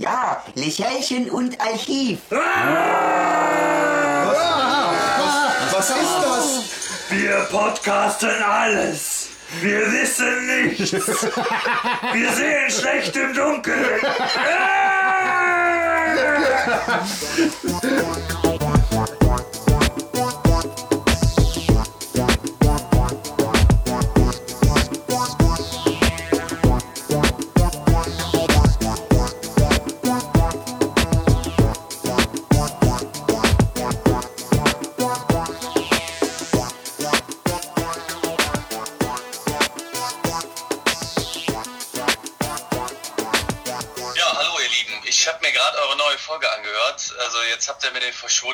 Ja, 0.00 0.42
Lächelchen 0.54 1.30
und 1.30 1.60
Archiv. 1.60 2.20
Was 5.70 5.90
ist 5.90 6.16
das? 6.24 6.64
Wir 7.10 7.46
podcasten 7.50 8.42
alles. 8.42 9.28
Wir 9.60 9.92
wissen 9.92 10.46
nichts. 10.46 10.92
Wir 12.14 12.32
sehen 12.32 12.70
schlecht 12.70 13.14
im 13.14 13.34
Dunkeln. 13.34 14.00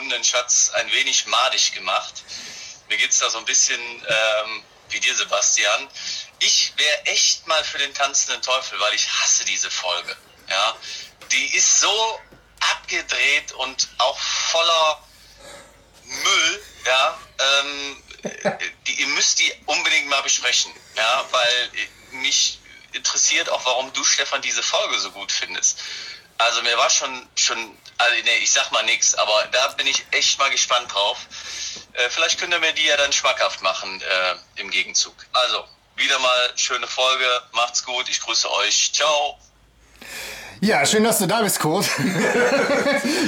Den 0.08 0.24
verschwundenen 0.24 0.24
Schatz 0.24 0.70
ein 0.74 0.90
wenig 0.92 1.26
madig 1.26 1.72
gemacht. 1.72 2.22
Mir 2.88 2.96
geht's 2.98 3.18
da 3.18 3.30
so 3.30 3.38
ein 3.38 3.44
bisschen 3.44 3.80
ähm, 3.80 4.62
wie 4.90 5.00
dir, 5.00 5.14
Sebastian. 5.14 5.88
Ich 6.38 6.72
wäre 6.76 7.06
echt 7.06 7.46
mal 7.46 7.62
für 7.64 7.78
den 7.78 7.92
tanzenden 7.94 8.42
Teufel, 8.42 8.78
weil 8.78 8.94
ich 8.94 9.08
hasse 9.08 9.44
diese 9.44 9.70
Folge. 9.70 10.16
Ja, 10.48 10.76
die 11.32 11.56
ist 11.56 11.80
so 11.80 12.20
abgedreht 12.60 13.52
und 13.52 13.88
auch 13.98 14.18
voller 14.18 15.02
Müll. 16.04 16.62
Ja, 16.84 17.18
ähm, 17.38 18.02
die, 18.86 19.00
ihr 19.00 19.06
müsst 19.08 19.40
die 19.40 19.52
unbedingt 19.66 20.08
mal 20.08 20.22
besprechen. 20.22 20.72
Ja, 20.94 21.24
weil 21.30 21.70
mich 22.12 22.60
interessiert 22.92 23.48
auch, 23.48 23.64
warum 23.64 23.92
du, 23.92 24.04
Stefan, 24.04 24.40
diese 24.42 24.62
Folge 24.62 24.98
so 25.00 25.10
gut 25.10 25.32
findest. 25.32 25.80
Also 26.38 26.62
mir 26.62 26.76
war 26.76 26.90
schon, 26.90 27.28
schon, 27.34 27.76
also 27.98 28.14
nee, 28.24 28.30
ich 28.42 28.50
sag 28.52 28.70
mal 28.72 28.84
nichts, 28.84 29.14
aber 29.14 29.32
da 29.52 29.68
bin 29.76 29.86
ich 29.86 30.04
echt 30.10 30.38
mal 30.38 30.50
gespannt 30.50 30.92
drauf. 30.92 31.18
Äh, 31.94 32.08
vielleicht 32.10 32.38
könnt 32.38 32.52
ihr 32.52 32.60
mir 32.60 32.72
die 32.72 32.86
ja 32.86 32.96
dann 32.96 33.12
schmackhaft 33.12 33.62
machen 33.62 34.00
äh, 34.00 34.60
im 34.60 34.70
Gegenzug. 34.70 35.14
Also, 35.32 35.64
wieder 35.96 36.18
mal 36.18 36.50
schöne 36.56 36.86
Folge, 36.86 37.24
macht's 37.52 37.84
gut, 37.84 38.08
ich 38.08 38.20
grüße 38.20 38.50
euch, 38.52 38.90
ciao. 38.92 39.38
Ja, 40.60 40.86
schön, 40.86 41.04
dass 41.04 41.18
du 41.18 41.26
da 41.26 41.42
bist, 41.42 41.60
Kurt. 41.60 41.86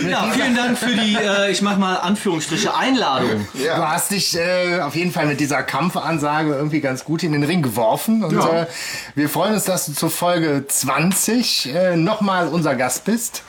Ja, 0.09 0.31
vielen 0.33 0.55
Dank 0.57 0.79
für 0.79 0.95
die, 0.95 1.15
äh, 1.17 1.51
ich 1.51 1.61
mach 1.61 1.77
mal 1.77 1.97
Anführungsstriche, 1.97 2.75
Einladung. 2.75 3.47
Du 3.53 3.71
hast 3.89 4.11
dich 4.13 4.35
äh, 4.37 4.81
auf 4.81 4.95
jeden 4.95 5.13
Fall 5.13 5.27
mit 5.27 5.41
dieser 5.41 5.63
Kampfansage 5.63 6.55
irgendwie 6.55 6.81
ganz 6.81 7.05
gut 7.05 7.23
in 7.23 7.33
den 7.33 7.43
Ring 7.43 7.63
geworfen. 7.63 8.25
Und 8.25 8.39
Ja. 8.39 8.63
äh, 8.63 8.67
wir 9.15 9.29
freuen 9.29 9.55
uns, 9.55 9.65
dass 9.65 9.87
du 9.87 9.93
zur 9.93 10.11
Folge 10.11 10.65
20 10.67 11.67
äh, 11.75 11.97
nochmal 11.97 12.49
unser 12.49 12.75
Gast 12.77 13.05
bist. 13.05 13.43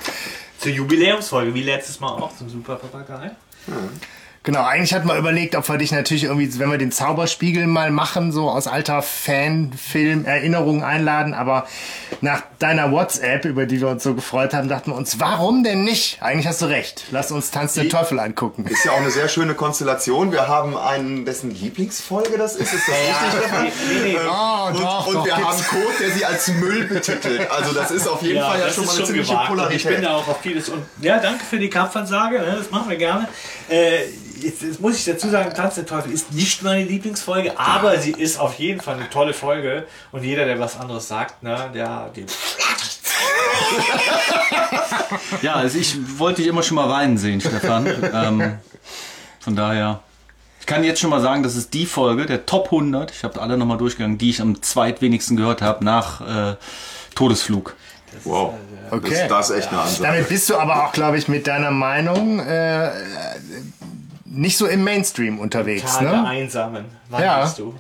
Zur 0.59 0.71
Jubiläumsfolge, 0.73 1.53
wie 1.53 1.63
letztes 1.63 1.99
Mal 2.01 2.09
auch 2.09 2.35
zum 2.35 2.49
Super 2.49 2.75
Papagei. 2.75 3.31
Genau, 4.43 4.63
eigentlich 4.63 4.93
hatten 4.93 5.07
wir 5.07 5.17
überlegt, 5.17 5.55
ob 5.55 5.67
wir 5.67 5.77
dich 5.77 5.91
natürlich 5.91 6.23
irgendwie, 6.23 6.57
wenn 6.59 6.71
wir 6.71 6.77
den 6.77 6.93
Zauberspiegel 6.93 7.67
mal 7.67 7.91
machen, 7.91 8.31
so 8.31 8.49
aus 8.49 8.67
alter 8.67 9.01
Fanfilm-Erinnerung 9.01 10.83
einladen, 10.83 11.33
aber 11.33 11.67
nach 12.21 12.43
deiner 12.57 12.91
WhatsApp, 12.91 13.43
über 13.45 13.65
die 13.65 13.81
wir 13.81 13.89
uns 13.89 14.01
so 14.03 14.13
gefreut 14.15 14.53
haben, 14.53 14.69
dachten 14.69 14.91
wir 14.91 14.95
uns, 14.95 15.19
warum 15.19 15.63
denn 15.63 15.83
nicht? 15.83 16.21
Eigentlich 16.21 16.47
hast 16.47 16.61
du 16.61 16.67
recht. 16.67 17.03
Lass 17.11 17.31
uns 17.31 17.51
Tanz 17.51 17.73
der 17.73 17.89
Teufel 17.89 18.19
angucken. 18.19 18.65
Ist 18.65 18.85
ja 18.85 18.93
auch 18.93 18.97
eine 18.97 19.11
sehr 19.11 19.27
schöne 19.27 19.55
Konstellation. 19.55 20.31
Wir 20.31 20.47
haben 20.47 20.77
einen, 20.77 21.25
dessen 21.25 21.51
Lieblingsfolge 21.51 22.37
das 22.37 22.55
ist. 22.55 22.73
Ist 22.73 22.87
das 22.87 22.95
richtig, 22.95 23.41
Stefan? 23.41 24.27
Oh, 24.29 24.67
Und, 24.69 24.79
doch, 24.83 25.07
und 25.07 25.13
doch, 25.15 25.25
wir 25.25 25.35
gibt's. 25.35 25.47
haben 25.49 25.63
Code, 25.67 25.93
der 25.99 26.11
sie 26.11 26.25
als 26.25 26.47
Müll 26.47 26.85
betitelt. 26.85 27.51
Also 27.51 27.73
das 27.73 27.91
ist 27.91 28.07
auf 28.07 28.21
jeden 28.21 28.39
Fall 28.41 28.59
ja 28.59 28.65
das 28.67 28.75
schon 28.75 28.85
mal 28.85 28.91
ist 28.93 28.97
eine 28.99 29.05
schon 29.05 29.15
ziemliche 29.15 29.33
gewagt. 29.33 29.49
Und 29.51 29.57
ich 29.57 29.63
Polarität. 29.83 29.91
bin 29.95 30.01
da 30.01 30.15
auch 30.15 30.27
auf 30.27 30.41
vieles. 30.41 30.69
Und 30.69 30.83
ja, 31.01 31.19
danke 31.19 31.43
für 31.45 31.59
die 31.59 31.69
Kampfansage, 31.69 32.39
ne, 32.39 32.55
das 32.57 32.71
machen 32.71 32.89
wir 32.89 32.97
gerne. 32.97 33.27
Äh, 33.69 34.05
jetzt, 34.41 34.61
jetzt 34.61 34.79
muss 34.79 34.97
ich 34.97 35.05
dazu 35.05 35.29
sagen, 35.29 35.53
Tanz 35.53 35.75
der 35.75 35.85
Teufel 35.85 36.11
ist 36.11 36.33
nicht 36.33 36.63
meine 36.63 36.83
Lieblingsfolge, 36.83 37.57
aber 37.59 37.97
sie 37.99 38.11
ist 38.11 38.39
auf 38.39 38.55
jeden 38.55 38.81
Fall 38.81 38.95
eine 38.95 39.09
tolle 39.09 39.33
Folge. 39.33 39.85
Und 40.11 40.23
jeder, 40.23 40.45
der 40.45 40.59
was 40.59 40.79
anderes 40.79 41.07
sagt, 41.07 41.43
ne, 41.43 41.69
der, 41.73 42.11
der 42.15 42.25
Ja, 45.41 45.55
also 45.55 45.77
ich 45.77 45.95
wollte 46.17 46.41
dich 46.41 46.49
immer 46.49 46.63
schon 46.63 46.75
mal 46.75 46.89
weinen 46.89 47.17
sehen, 47.17 47.41
Stefan. 47.41 47.85
ähm, 48.13 48.57
von 49.39 49.55
daher. 49.55 50.01
Ich 50.59 50.65
kann 50.65 50.83
jetzt 50.83 50.99
schon 50.99 51.09
mal 51.09 51.21
sagen, 51.21 51.41
das 51.41 51.55
ist 51.55 51.73
die 51.73 51.87
Folge, 51.87 52.27
der 52.27 52.45
Top 52.45 52.65
100, 52.65 53.11
ich 53.11 53.23
habe 53.23 53.41
alle 53.41 53.57
nochmal 53.57 53.77
durchgegangen, 53.77 54.19
die 54.19 54.29
ich 54.29 54.41
am 54.41 54.61
zweitwenigsten 54.61 55.35
gehört 55.35 55.63
habe 55.63 55.83
nach 55.83 56.51
äh, 56.51 56.55
Todesflug. 57.15 57.75
Wow. 58.23 58.53
Okay. 58.91 59.27
Das, 59.27 59.47
das 59.47 59.49
ist 59.51 59.55
echt 59.57 59.69
eine 59.69 59.81
Ansage. 59.81 60.03
Damit 60.03 60.29
bist 60.29 60.49
du 60.49 60.57
aber 60.57 60.85
auch, 60.85 60.91
glaube 60.91 61.17
ich, 61.17 61.27
mit 61.27 61.47
deiner 61.47 61.71
Meinung 61.71 62.39
äh, 62.39 62.89
nicht 64.25 64.57
so 64.57 64.67
im 64.67 64.83
Mainstream 64.83 65.39
unterwegs, 65.39 65.95
Tal 65.97 66.03
der 66.05 66.21
ne? 66.21 66.27
Einsamen. 66.27 66.85
Wann 67.09 67.23
Ja. 67.23 67.43
bist 67.43 67.59
du? 67.59 67.75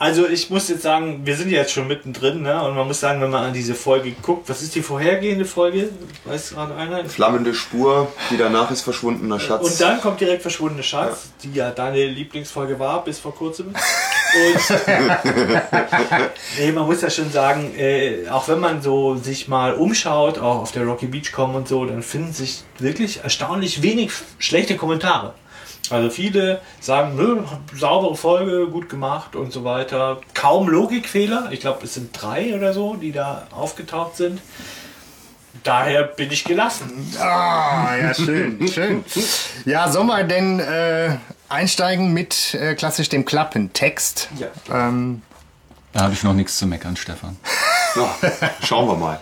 Also 0.00 0.28
ich 0.28 0.48
muss 0.48 0.68
jetzt 0.68 0.82
sagen, 0.82 1.22
wir 1.24 1.34
sind 1.34 1.50
jetzt 1.50 1.72
schon 1.72 1.88
mittendrin, 1.88 2.42
ne? 2.42 2.62
Und 2.62 2.76
man 2.76 2.86
muss 2.86 3.00
sagen, 3.00 3.20
wenn 3.20 3.30
man 3.30 3.46
an 3.46 3.52
diese 3.52 3.74
Folge 3.74 4.12
guckt, 4.22 4.48
was 4.48 4.62
ist 4.62 4.76
die 4.76 4.82
vorhergehende 4.82 5.44
Folge? 5.44 5.88
Weiß 6.24 6.50
gerade 6.50 6.76
einer? 6.76 7.04
Flammende 7.06 7.52
Spur, 7.52 8.06
die 8.30 8.36
danach 8.36 8.70
ist 8.70 8.82
verschwundener 8.82 9.40
Schatz. 9.40 9.68
Und 9.68 9.80
dann 9.80 10.00
kommt 10.00 10.20
direkt 10.20 10.42
verschwundene 10.42 10.84
Schatz, 10.84 11.30
die 11.42 11.52
ja 11.52 11.72
deine 11.72 12.06
Lieblingsfolge 12.06 12.78
war 12.78 13.02
bis 13.02 13.18
vor 13.18 13.34
kurzem. 13.34 13.74
Und 14.28 14.80
nee, 16.58 16.70
man 16.70 16.84
muss 16.84 17.00
ja 17.00 17.10
schon 17.10 17.32
sagen, 17.32 17.74
äh, 17.76 18.28
auch 18.30 18.46
wenn 18.46 18.60
man 18.60 18.82
so 18.82 19.16
sich 19.16 19.48
mal 19.48 19.72
umschaut, 19.74 20.38
auch 20.38 20.60
auf 20.60 20.70
der 20.70 20.84
Rocky 20.84 21.06
Beach 21.06 21.32
kommen 21.32 21.54
und 21.54 21.66
so, 21.66 21.86
dann 21.86 22.02
finden 22.02 22.34
sich 22.34 22.62
wirklich 22.78 23.24
erstaunlich 23.24 23.82
wenig 23.82 24.12
schlechte 24.38 24.76
Kommentare. 24.76 25.32
Also 25.90 26.10
viele 26.10 26.60
sagen, 26.80 27.16
nö, 27.16 27.42
saubere 27.74 28.14
Folge, 28.16 28.66
gut 28.68 28.88
gemacht 28.88 29.34
und 29.36 29.52
so 29.52 29.64
weiter. 29.64 30.20
Kaum 30.34 30.68
Logikfehler. 30.68 31.48
Ich 31.50 31.60
glaube, 31.60 31.84
es 31.84 31.94
sind 31.94 32.10
drei 32.12 32.54
oder 32.54 32.72
so, 32.74 32.94
die 32.94 33.12
da 33.12 33.46
aufgetaucht 33.50 34.16
sind. 34.16 34.40
Daher 35.64 36.04
bin 36.04 36.30
ich 36.30 36.44
gelassen. 36.44 36.90
Ah, 37.20 37.96
ja, 38.00 38.14
schön, 38.14 38.68
schön. 38.72 39.04
Ja, 39.64 39.90
sollen 39.90 40.06
wir 40.06 40.22
denn 40.24 40.60
äh, 40.60 41.16
einsteigen 41.48 42.12
mit 42.12 42.54
äh, 42.54 42.74
klassisch 42.74 43.08
dem 43.08 43.24
Klappentext? 43.24 44.28
Ja. 44.38 44.46
Ähm, 44.88 45.22
Da 45.92 46.02
habe 46.02 46.12
ich 46.12 46.22
noch 46.22 46.34
nichts 46.34 46.58
zu 46.58 46.66
meckern, 46.66 46.96
Stefan. 46.96 47.36
Ja, 47.96 48.14
schauen 48.64 48.86
wir 48.86 48.94
mal. 48.96 49.20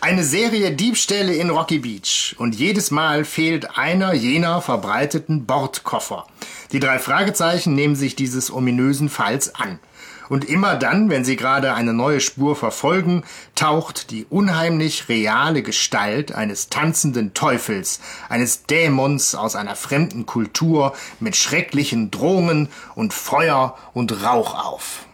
Eine 0.00 0.22
Serie 0.22 0.70
Diebstähle 0.70 1.34
in 1.34 1.50
Rocky 1.50 1.80
Beach 1.80 2.36
und 2.38 2.54
jedes 2.54 2.92
Mal 2.92 3.24
fehlt 3.24 3.76
einer 3.76 4.14
jener 4.14 4.62
verbreiteten 4.62 5.44
Bordkoffer. 5.44 6.24
Die 6.70 6.78
drei 6.78 7.00
Fragezeichen 7.00 7.74
nehmen 7.74 7.96
sich 7.96 8.14
dieses 8.14 8.52
ominösen 8.52 9.08
Falls 9.08 9.56
an. 9.56 9.80
Und 10.28 10.44
immer 10.44 10.76
dann, 10.76 11.10
wenn 11.10 11.24
sie 11.24 11.34
gerade 11.34 11.74
eine 11.74 11.94
neue 11.94 12.20
Spur 12.20 12.54
verfolgen, 12.54 13.24
taucht 13.56 14.12
die 14.12 14.24
unheimlich 14.30 15.08
reale 15.08 15.62
Gestalt 15.62 16.32
eines 16.32 16.68
tanzenden 16.68 17.34
Teufels, 17.34 17.98
eines 18.28 18.66
Dämons 18.66 19.34
aus 19.34 19.56
einer 19.56 19.74
fremden 19.74 20.26
Kultur 20.26 20.94
mit 21.18 21.34
schrecklichen 21.34 22.12
Drohungen 22.12 22.68
und 22.94 23.12
Feuer 23.14 23.76
und 23.94 24.22
Rauch 24.22 24.54
auf. 24.54 25.07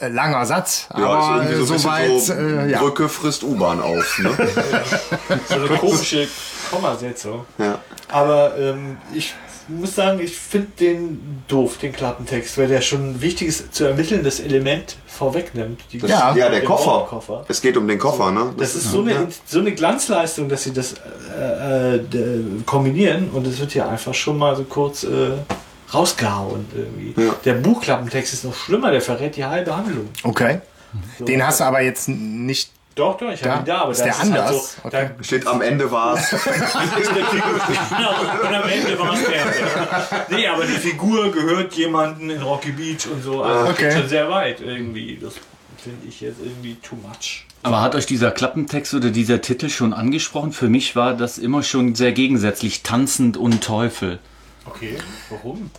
Äh, 0.00 0.08
langer 0.08 0.46
Satz, 0.46 0.86
Ja, 0.96 1.06
aber 1.06 1.42
ist 1.42 1.48
äh, 1.48 1.52
irgendwie 1.52 1.66
so 1.66 1.72
ein 1.74 1.78
soweit, 1.78 2.08
bisschen 2.08 2.50
so 2.50 2.56
äh, 2.56 2.70
ja. 2.70 2.78
Brücke 2.80 3.08
frisst 3.08 3.42
U-Bahn 3.44 3.80
auf. 3.80 4.18
Ne? 4.18 4.30
So 5.48 5.54
eine 5.56 5.68
komische 5.78 6.26
Kommasetzung. 6.70 7.44
Ja. 7.58 7.78
Aber 8.08 8.56
ähm, 8.58 8.96
ich 9.14 9.34
muss 9.68 9.94
sagen, 9.94 10.18
ich 10.20 10.36
finde 10.36 10.68
den 10.80 11.42
doof, 11.46 11.78
den 11.78 11.92
Klappentext, 11.92 12.58
weil 12.58 12.66
der 12.68 12.80
schon 12.80 13.10
ein 13.12 13.20
wichtiges 13.20 13.70
zu 13.70 13.84
ermittelndes 13.84 14.40
Element 14.40 14.96
vorwegnimmt. 15.06 15.80
Die 15.92 15.98
Das, 15.98 16.10
Ja. 16.10 16.34
ja, 16.34 16.48
der 16.48 16.64
Koffer. 16.64 16.90
Bordkoffer. 16.90 17.44
Es 17.48 17.60
geht 17.60 17.76
um 17.76 17.86
den 17.86 17.98
Koffer, 17.98 18.32
ne? 18.32 18.52
Das 18.56 18.74
ist 18.74 18.90
so 18.90 19.02
eine, 19.02 19.28
so 19.46 19.60
eine 19.60 19.72
Glanzleistung, 19.72 20.48
dass 20.48 20.64
sie 20.64 20.72
das 20.72 20.94
äh, 21.38 21.96
äh, 21.96 22.00
kombinieren 22.66 23.30
und 23.30 23.46
es 23.46 23.60
wird 23.60 23.74
ja 23.74 23.88
einfach 23.88 24.14
schon 24.14 24.38
mal 24.38 24.56
so 24.56 24.64
kurz 24.64 25.04
äh, 25.04 25.32
rausgehauen 25.94 26.66
irgendwie. 26.74 27.14
Ja. 27.20 27.34
Der 27.44 27.54
Buchklappentext 27.54 28.32
ist 28.34 28.44
noch 28.44 28.54
schlimmer, 28.54 28.90
der 28.90 29.00
verrät 29.00 29.36
die 29.36 29.44
halbe 29.44 29.76
Handlung. 29.76 30.08
Okay. 30.22 30.60
So. 31.18 31.24
Den 31.24 31.44
hast 31.46 31.60
du 31.60 31.64
aber 31.64 31.80
jetzt 31.82 32.08
nicht. 32.08 32.70
Doch, 32.96 33.16
doch, 33.16 33.30
ich 33.32 33.40
Da? 33.40 33.50
habe 33.50 33.62
ihn 33.62 33.66
da, 33.66 33.82
aber 33.82 33.92
Ist 33.92 34.00
da 34.00 34.04
der 34.04 34.12
es 34.14 34.18
halt 34.20 34.32
anders? 34.32 34.76
so, 34.82 34.88
Okay. 34.88 35.10
Steht 35.22 35.46
am 35.46 35.62
Ende 35.62 35.90
war 35.90 36.14
es. 36.16 36.30
da 36.30 36.36
genau, 37.96 38.10
und 38.42 38.54
am 38.54 38.68
Ende 38.68 38.98
war 38.98 39.14
es 39.14 39.20
der. 39.24 40.36
Nee, 40.36 40.46
aber 40.48 40.64
die 40.66 40.72
Figur 40.72 41.30
gehört 41.30 41.72
jemandem 41.74 42.30
in 42.30 42.42
Rocky 42.42 42.72
Beach 42.72 43.06
und 43.10 43.22
so. 43.22 43.42
Also 43.42 43.70
Okay. 43.70 43.84
geht 43.90 43.92
schon 43.98 44.08
sehr 44.08 44.28
weit 44.28 44.60
irgendwie. 44.60 45.18
Das 45.22 45.34
finde 45.78 46.06
ich 46.08 46.20
jetzt 46.20 46.40
irgendwie 46.42 46.74
too 46.82 46.96
much. 46.96 47.46
Aber 47.62 47.80
hat 47.80 47.94
euch 47.94 48.06
dieser 48.06 48.30
Klappentext 48.32 48.92
oder 48.94 49.10
dieser 49.10 49.40
Titel 49.40 49.68
schon 49.68 49.92
angesprochen? 49.92 50.52
Für 50.52 50.68
mich 50.68 50.96
war 50.96 51.14
das 51.14 51.38
immer 51.38 51.62
schon 51.62 51.94
sehr 51.94 52.12
gegensätzlich, 52.12 52.82
tanzend 52.82 53.36
und 53.36 53.62
Teufel. 53.62 54.18
Okay, 54.70 54.96
warum? 55.30 55.70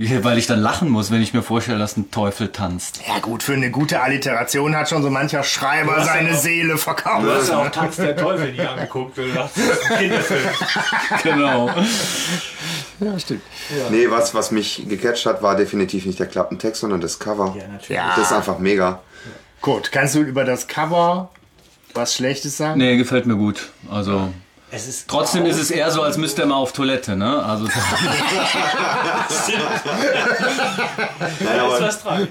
Ja, 0.00 0.22
weil 0.22 0.38
ich 0.38 0.46
dann 0.46 0.60
lachen 0.60 0.90
muss, 0.90 1.10
wenn 1.10 1.20
ich 1.22 1.34
mir 1.34 1.42
vorstelle, 1.42 1.78
dass 1.80 1.96
ein 1.96 2.12
Teufel 2.12 2.52
tanzt. 2.52 3.00
Ja 3.08 3.18
gut, 3.18 3.42
für 3.42 3.54
eine 3.54 3.72
gute 3.72 4.00
Alliteration 4.00 4.76
hat 4.76 4.88
schon 4.88 5.02
so 5.02 5.10
mancher 5.10 5.42
Schreiber 5.42 5.96
hast 5.96 6.06
ja 6.06 6.12
seine 6.12 6.30
noch- 6.30 6.38
Seele 6.38 6.72
Du 6.74 6.78
verkauft. 6.78 7.26
hast 7.28 7.48
ja 7.48 7.58
auch 7.58 7.68
Tanz 7.70 7.96
der 7.96 8.16
Teufel 8.16 8.52
nicht 8.52 8.60
angeguckt, 8.64 9.18
du 9.18 9.26
das 9.32 9.56
ist. 9.56 9.66
Genau. 11.24 11.68
Ja, 13.00 13.18
stimmt. 13.18 13.42
Nee, 13.90 14.08
was, 14.08 14.34
was 14.34 14.50
mich 14.52 14.84
gecatcht 14.88 15.26
hat, 15.26 15.42
war 15.42 15.56
definitiv 15.56 16.06
nicht 16.06 16.18
der 16.20 16.26
Klappentext, 16.28 16.80
sondern 16.80 17.00
das 17.00 17.18
Cover. 17.18 17.54
Ja, 17.58 17.66
natürlich. 17.66 17.88
Ja. 17.90 18.14
Das 18.16 18.26
ist 18.30 18.32
einfach 18.32 18.58
mega. 18.60 19.00
Gut, 19.60 19.90
kannst 19.90 20.14
du 20.14 20.20
über 20.20 20.44
das 20.44 20.68
Cover 20.68 21.30
was 21.94 22.14
Schlechtes 22.14 22.56
sagen? 22.56 22.78
Nee, 22.78 22.96
gefällt 22.96 23.26
mir 23.26 23.34
gut. 23.36 23.70
Also 23.90 24.32
ist 24.86 25.08
trotzdem 25.08 25.46
ist 25.46 25.58
es 25.58 25.70
eher 25.70 25.90
so, 25.90 26.02
als 26.02 26.18
müsste 26.18 26.42
er 26.42 26.48
mal 26.48 26.56
auf 26.56 26.72
Toilette, 26.72 27.16
ne? 27.16 27.42
Also 27.42 27.66
dran. 27.66 27.78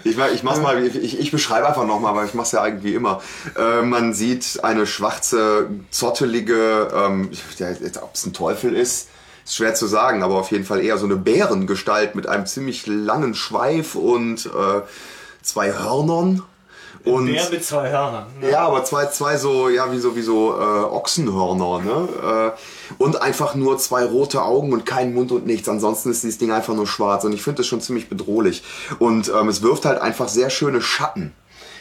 Ich, 0.03 0.17
ich 0.17 0.43
mach's 0.43 0.59
mal, 0.59 0.83
ich, 0.83 1.19
ich 1.19 1.31
beschreibe 1.31 1.67
einfach 1.67 1.85
nochmal, 1.85 2.15
weil 2.15 2.27
ich 2.27 2.33
mach's 2.33 2.51
ja 2.51 2.65
irgendwie 2.65 2.93
immer. 2.93 3.21
Äh, 3.57 3.81
man 3.81 4.13
sieht 4.13 4.63
eine 4.63 4.85
schwarze, 4.85 5.69
zottelige, 5.89 6.89
ähm, 6.93 7.31
ja, 7.57 7.69
ob 8.01 8.13
es 8.13 8.25
ein 8.25 8.33
Teufel 8.33 8.75
ist, 8.75 9.09
ist 9.43 9.55
schwer 9.55 9.73
zu 9.73 9.87
sagen, 9.87 10.23
aber 10.23 10.35
auf 10.35 10.51
jeden 10.51 10.65
Fall 10.65 10.81
eher 10.81 10.97
so 10.97 11.05
eine 11.05 11.15
Bärengestalt 11.15 12.15
mit 12.15 12.27
einem 12.27 12.45
ziemlich 12.45 12.85
langen 12.85 13.33
Schweif 13.33 13.95
und 13.95 14.45
äh, 14.45 14.81
zwei 15.41 15.73
Hörnern. 15.73 16.43
Und 17.13 17.27
der 17.27 17.49
mit 17.49 17.63
zwei 17.63 17.89
Hörnern. 17.89 18.25
Ne? 18.41 18.51
ja, 18.51 18.67
aber 18.67 18.83
zwei, 18.83 19.05
zwei 19.07 19.37
so, 19.37 19.69
ja, 19.69 19.91
wie 19.91 19.99
so, 19.99 20.15
wie 20.15 20.21
so 20.21 20.53
äh, 20.53 20.83
Ochsenhörner, 20.83 21.79
ne? 21.79 22.53
Äh, 22.55 22.93
und 22.97 23.21
einfach 23.21 23.55
nur 23.55 23.77
zwei 23.77 24.05
rote 24.05 24.41
Augen 24.41 24.73
und 24.73 24.85
kein 24.85 25.13
Mund 25.13 25.31
und 25.31 25.45
nichts. 25.45 25.67
Ansonsten 25.69 26.11
ist 26.11 26.23
dieses 26.23 26.37
Ding 26.37 26.51
einfach 26.51 26.73
nur 26.73 26.87
schwarz. 26.87 27.23
Und 27.23 27.33
ich 27.33 27.41
finde 27.41 27.57
das 27.57 27.67
schon 27.67 27.81
ziemlich 27.81 28.09
bedrohlich. 28.09 28.63
Und 28.99 29.29
ähm, 29.29 29.49
es 29.49 29.61
wirft 29.61 29.85
halt 29.85 30.01
einfach 30.01 30.29
sehr 30.29 30.49
schöne 30.49 30.81
Schatten. 30.81 31.33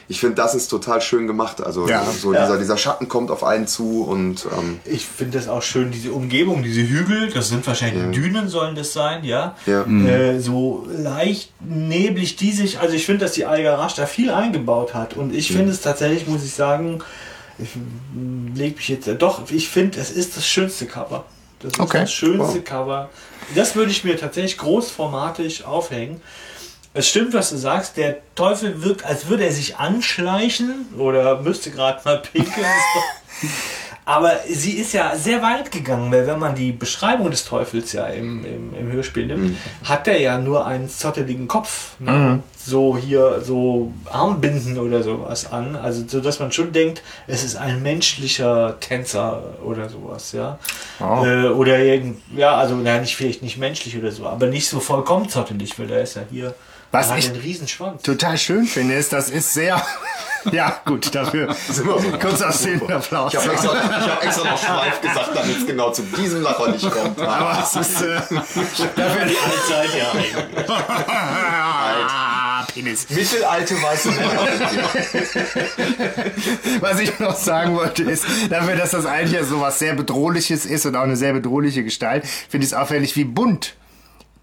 Ich 0.08 0.20
finde, 0.20 0.36
das 0.36 0.54
ist 0.54 0.68
total 0.68 1.00
schön 1.00 1.26
gemacht. 1.26 1.60
Also 1.60 1.88
Ja. 1.88 2.04
so 2.04 2.32
Ja. 2.32 2.42
Dieser, 2.44 2.58
dieser 2.58 2.78
Schatten 2.78 3.08
kommt 3.08 3.30
auf 3.30 3.42
einen 3.42 3.66
zu 3.66 4.04
und 4.04 4.46
ähm, 4.56 4.78
Ich 4.84 5.04
finde 5.06 5.38
das 5.38 5.48
auch 5.48 5.62
schön, 5.62 5.90
diese 5.90 6.12
Umgebung, 6.12 6.62
diese 6.62 6.82
Hügel, 6.82 7.30
das 7.32 7.48
sind 7.48 7.66
wahrscheinlich 7.66 8.14
Dünen, 8.14 8.48
sollen 8.48 8.74
das 8.76 8.92
sein, 8.92 9.24
ja? 9.24 9.56
Ja. 9.66 9.82
Äh, 9.84 10.38
so 10.40 10.86
leicht 10.96 11.52
neblig, 11.60 12.36
diesig. 12.36 12.78
Also 12.78 12.94
ich 12.94 13.04
finde, 13.04 13.24
dass 13.24 13.32
die 13.32 13.46
Algarasch 13.46 13.94
da 13.94 14.06
viel 14.06 14.30
eingebaut 14.30 14.94
hat. 14.94 15.14
Und 15.14 15.34
ich 15.34 15.50
finde 15.52 15.72
es 15.72 15.80
tatsächlich, 15.80 16.26
muss 16.28 16.44
ich 16.44 16.52
sagen, 16.54 17.00
ich 17.58 17.70
leg 18.54 18.76
mich 18.76 18.88
jetzt, 18.88 19.08
doch, 19.18 19.50
ich 19.50 19.68
finde, 19.68 19.98
es 19.98 20.10
ist 20.10 20.36
das 20.36 20.46
schönste 20.46 20.86
Cover. 20.86 21.24
Das 21.60 21.72
ist 21.72 21.80
Okay. 21.80 22.00
das 22.00 22.12
schönste 22.12 22.60
Cover. 22.60 23.08
Das 23.54 23.74
würde 23.74 23.90
ich 23.90 24.04
mir 24.04 24.16
tatsächlich 24.18 24.58
großformatig 24.58 25.64
aufhängen. 25.64 26.20
Es 26.96 27.08
stimmt, 27.10 27.34
was 27.34 27.50
du 27.50 27.58
sagst. 27.58 27.98
Der 27.98 28.16
Teufel 28.34 28.82
wirkt, 28.82 29.04
als 29.04 29.28
würde 29.28 29.44
er 29.44 29.52
sich 29.52 29.76
anschleichen 29.76 30.86
oder 30.96 31.42
müsste 31.42 31.70
gerade 31.70 32.00
mal 32.06 32.22
pinkeln. 32.22 32.66
Aber 34.08 34.34
sie 34.48 34.74
ist 34.74 34.92
ja 34.94 35.16
sehr 35.16 35.42
weit 35.42 35.72
gegangen, 35.72 36.12
weil 36.12 36.28
wenn 36.28 36.38
man 36.38 36.54
die 36.54 36.70
Beschreibung 36.70 37.28
des 37.28 37.44
Teufels 37.44 37.92
ja 37.92 38.06
im, 38.06 38.44
im, 38.44 38.74
im 38.78 38.92
Hörspiel 38.92 39.26
nimmt, 39.26 39.58
hat 39.82 40.06
er 40.06 40.20
ja 40.20 40.38
nur 40.38 40.64
einen 40.64 40.88
zotteligen 40.88 41.48
Kopf. 41.48 41.96
Ne? 41.98 42.40
So 42.56 42.96
hier, 42.96 43.40
so 43.42 43.92
Armbinden 44.04 44.78
oder 44.78 45.02
sowas 45.02 45.50
an. 45.50 45.74
Also 45.74 46.04
so, 46.06 46.20
dass 46.20 46.38
man 46.38 46.52
schon 46.52 46.72
denkt, 46.72 47.02
es 47.26 47.42
ist 47.42 47.56
ein 47.56 47.82
menschlicher 47.82 48.78
Tänzer 48.78 49.42
oder 49.64 49.88
sowas, 49.88 50.30
ja. 50.30 50.60
Äh, 51.00 51.48
oder 51.48 51.80
irgend, 51.80 52.22
ja, 52.34 52.54
also 52.54 52.76
nein, 52.76 53.00
nicht 53.00 53.16
vielleicht 53.16 53.42
nicht 53.42 53.58
menschlich 53.58 53.98
oder 53.98 54.12
so, 54.12 54.26
aber 54.26 54.46
nicht 54.46 54.68
so 54.68 54.78
vollkommen 54.78 55.28
zottelig, 55.28 55.76
weil 55.80 55.88
der 55.88 56.02
ist 56.02 56.14
ja 56.14 56.22
hier. 56.30 56.54
Was 56.92 57.10
ich- 57.16 57.28
einen 57.30 57.40
Riesenschwanz. 57.40 58.02
Total 58.02 58.38
schön 58.38 58.66
finde 58.66 58.94
ist, 58.94 59.12
das 59.12 59.30
ist 59.30 59.52
sehr. 59.54 59.84
Ja, 60.52 60.80
gut, 60.84 61.12
dafür 61.12 61.48
kurz 62.20 62.40
aus 62.40 62.62
den 62.62 62.80
Applaus. 62.88 63.34
ich 63.34 63.40
habe 63.40 63.52
extra, 63.52 63.72
ich 63.74 64.08
hab 64.08 64.24
extra 64.24 64.44
noch 64.48 64.56
Schweif 64.56 65.00
gesagt, 65.00 65.30
damit 65.34 65.56
es 65.58 65.66
genau 65.66 65.90
zu 65.90 66.02
diesem 66.02 66.42
Lacher 66.42 66.68
nicht 66.70 66.88
kommt. 66.88 67.20
Aber 67.20 67.64
es 67.64 67.74
ist. 67.74 68.02
Äh, 68.02 68.20
dafür 68.94 69.24
die 69.24 69.36
alte 69.36 69.62
Zeit 69.68 69.88
ja 69.98 70.12
ah, 72.08 72.64
Penis. 72.72 73.10
Mittelalte 73.10 73.74
weiße 73.82 74.10
Männer. 74.12 74.46
Was 76.80 77.00
ich 77.00 77.18
noch 77.18 77.34
sagen 77.36 77.74
wollte 77.74 78.04
ist, 78.04 78.24
dafür, 78.48 78.76
dass 78.76 78.90
das 78.92 79.06
eigentlich 79.06 79.32
ja 79.32 79.44
so 79.44 79.60
was 79.60 79.78
sehr 79.80 79.94
Bedrohliches 79.94 80.64
ist 80.66 80.86
und 80.86 80.94
auch 80.96 81.02
eine 81.02 81.16
sehr 81.16 81.32
bedrohliche 81.32 81.82
Gestalt, 81.82 82.24
finde 82.48 82.66
ich 82.66 82.72
es 82.72 82.78
auffällig, 82.78 83.16
wie 83.16 83.24
bunt 83.24 83.74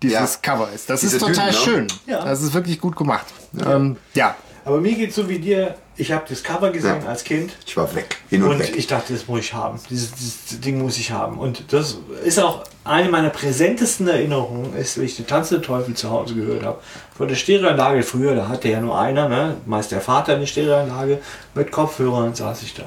dieses 0.09 0.33
Ja. 0.35 0.39
Cover 0.41 0.69
ist. 0.73 0.89
Das 0.89 1.01
Diese 1.01 1.17
ist 1.17 1.21
total 1.21 1.49
Dünen, 1.51 1.59
ne? 1.59 1.63
schön. 1.65 1.87
Ja. 2.07 2.23
Das 2.25 2.41
ist 2.41 2.53
wirklich 2.53 2.79
gut 2.79 2.95
gemacht. 2.95 3.25
Ja. 3.53 3.75
Ähm, 3.75 3.97
ja. 4.13 4.35
Aber 4.65 4.79
mir 4.79 4.93
geht 4.93 5.13
so 5.13 5.27
wie 5.27 5.39
dir. 5.39 5.75
Ich 5.95 6.11
habe 6.11 6.23
das 6.27 6.41
Cover 6.43 6.71
gesehen 6.71 7.01
Ja. 7.03 7.09
als 7.09 7.23
Kind. 7.23 7.51
Ich 7.67 7.77
war 7.77 7.93
weg, 7.93 8.17
hin 8.29 8.41
und, 8.41 8.49
Und 8.51 8.59
weg. 8.59 8.73
ich 8.75 8.87
dachte, 8.87 9.13
das 9.13 9.27
muss 9.27 9.41
ich 9.41 9.53
haben. 9.53 9.79
Dieses, 9.91 10.11
dieses 10.13 10.59
Ding 10.59 10.79
muss 10.81 10.97
ich 10.97 11.11
haben. 11.11 11.37
Und 11.37 11.71
das 11.71 11.97
ist 12.25 12.39
auch 12.39 12.63
eine 12.83 13.09
meiner 13.09 13.29
präsentesten 13.29 14.07
Erinnerungen, 14.07 14.75
ist, 14.75 14.99
wie 14.99 15.05
ich 15.05 15.15
den 15.17 15.27
Tanzende 15.27 15.61
Teufel 15.61 15.93
zu 15.93 16.09
Hause 16.09 16.33
gehört 16.33 16.63
habe. 16.63 16.79
Von 17.15 17.27
der 17.27 17.35
Stereoanlage 17.35 18.01
früher, 18.01 18.33
da 18.35 18.49
hatte 18.49 18.69
ja 18.69 18.81
nur 18.81 18.99
einer, 18.99 19.29
ne? 19.29 19.57
meist 19.67 19.91
der 19.91 20.01
Vater 20.01 20.33
eine 20.35 20.47
Stereoanlage, 20.47 21.19
mit 21.53 21.71
Kopfhörern 21.71 22.33
saß 22.33 22.63
ich 22.63 22.73
da. 22.73 22.83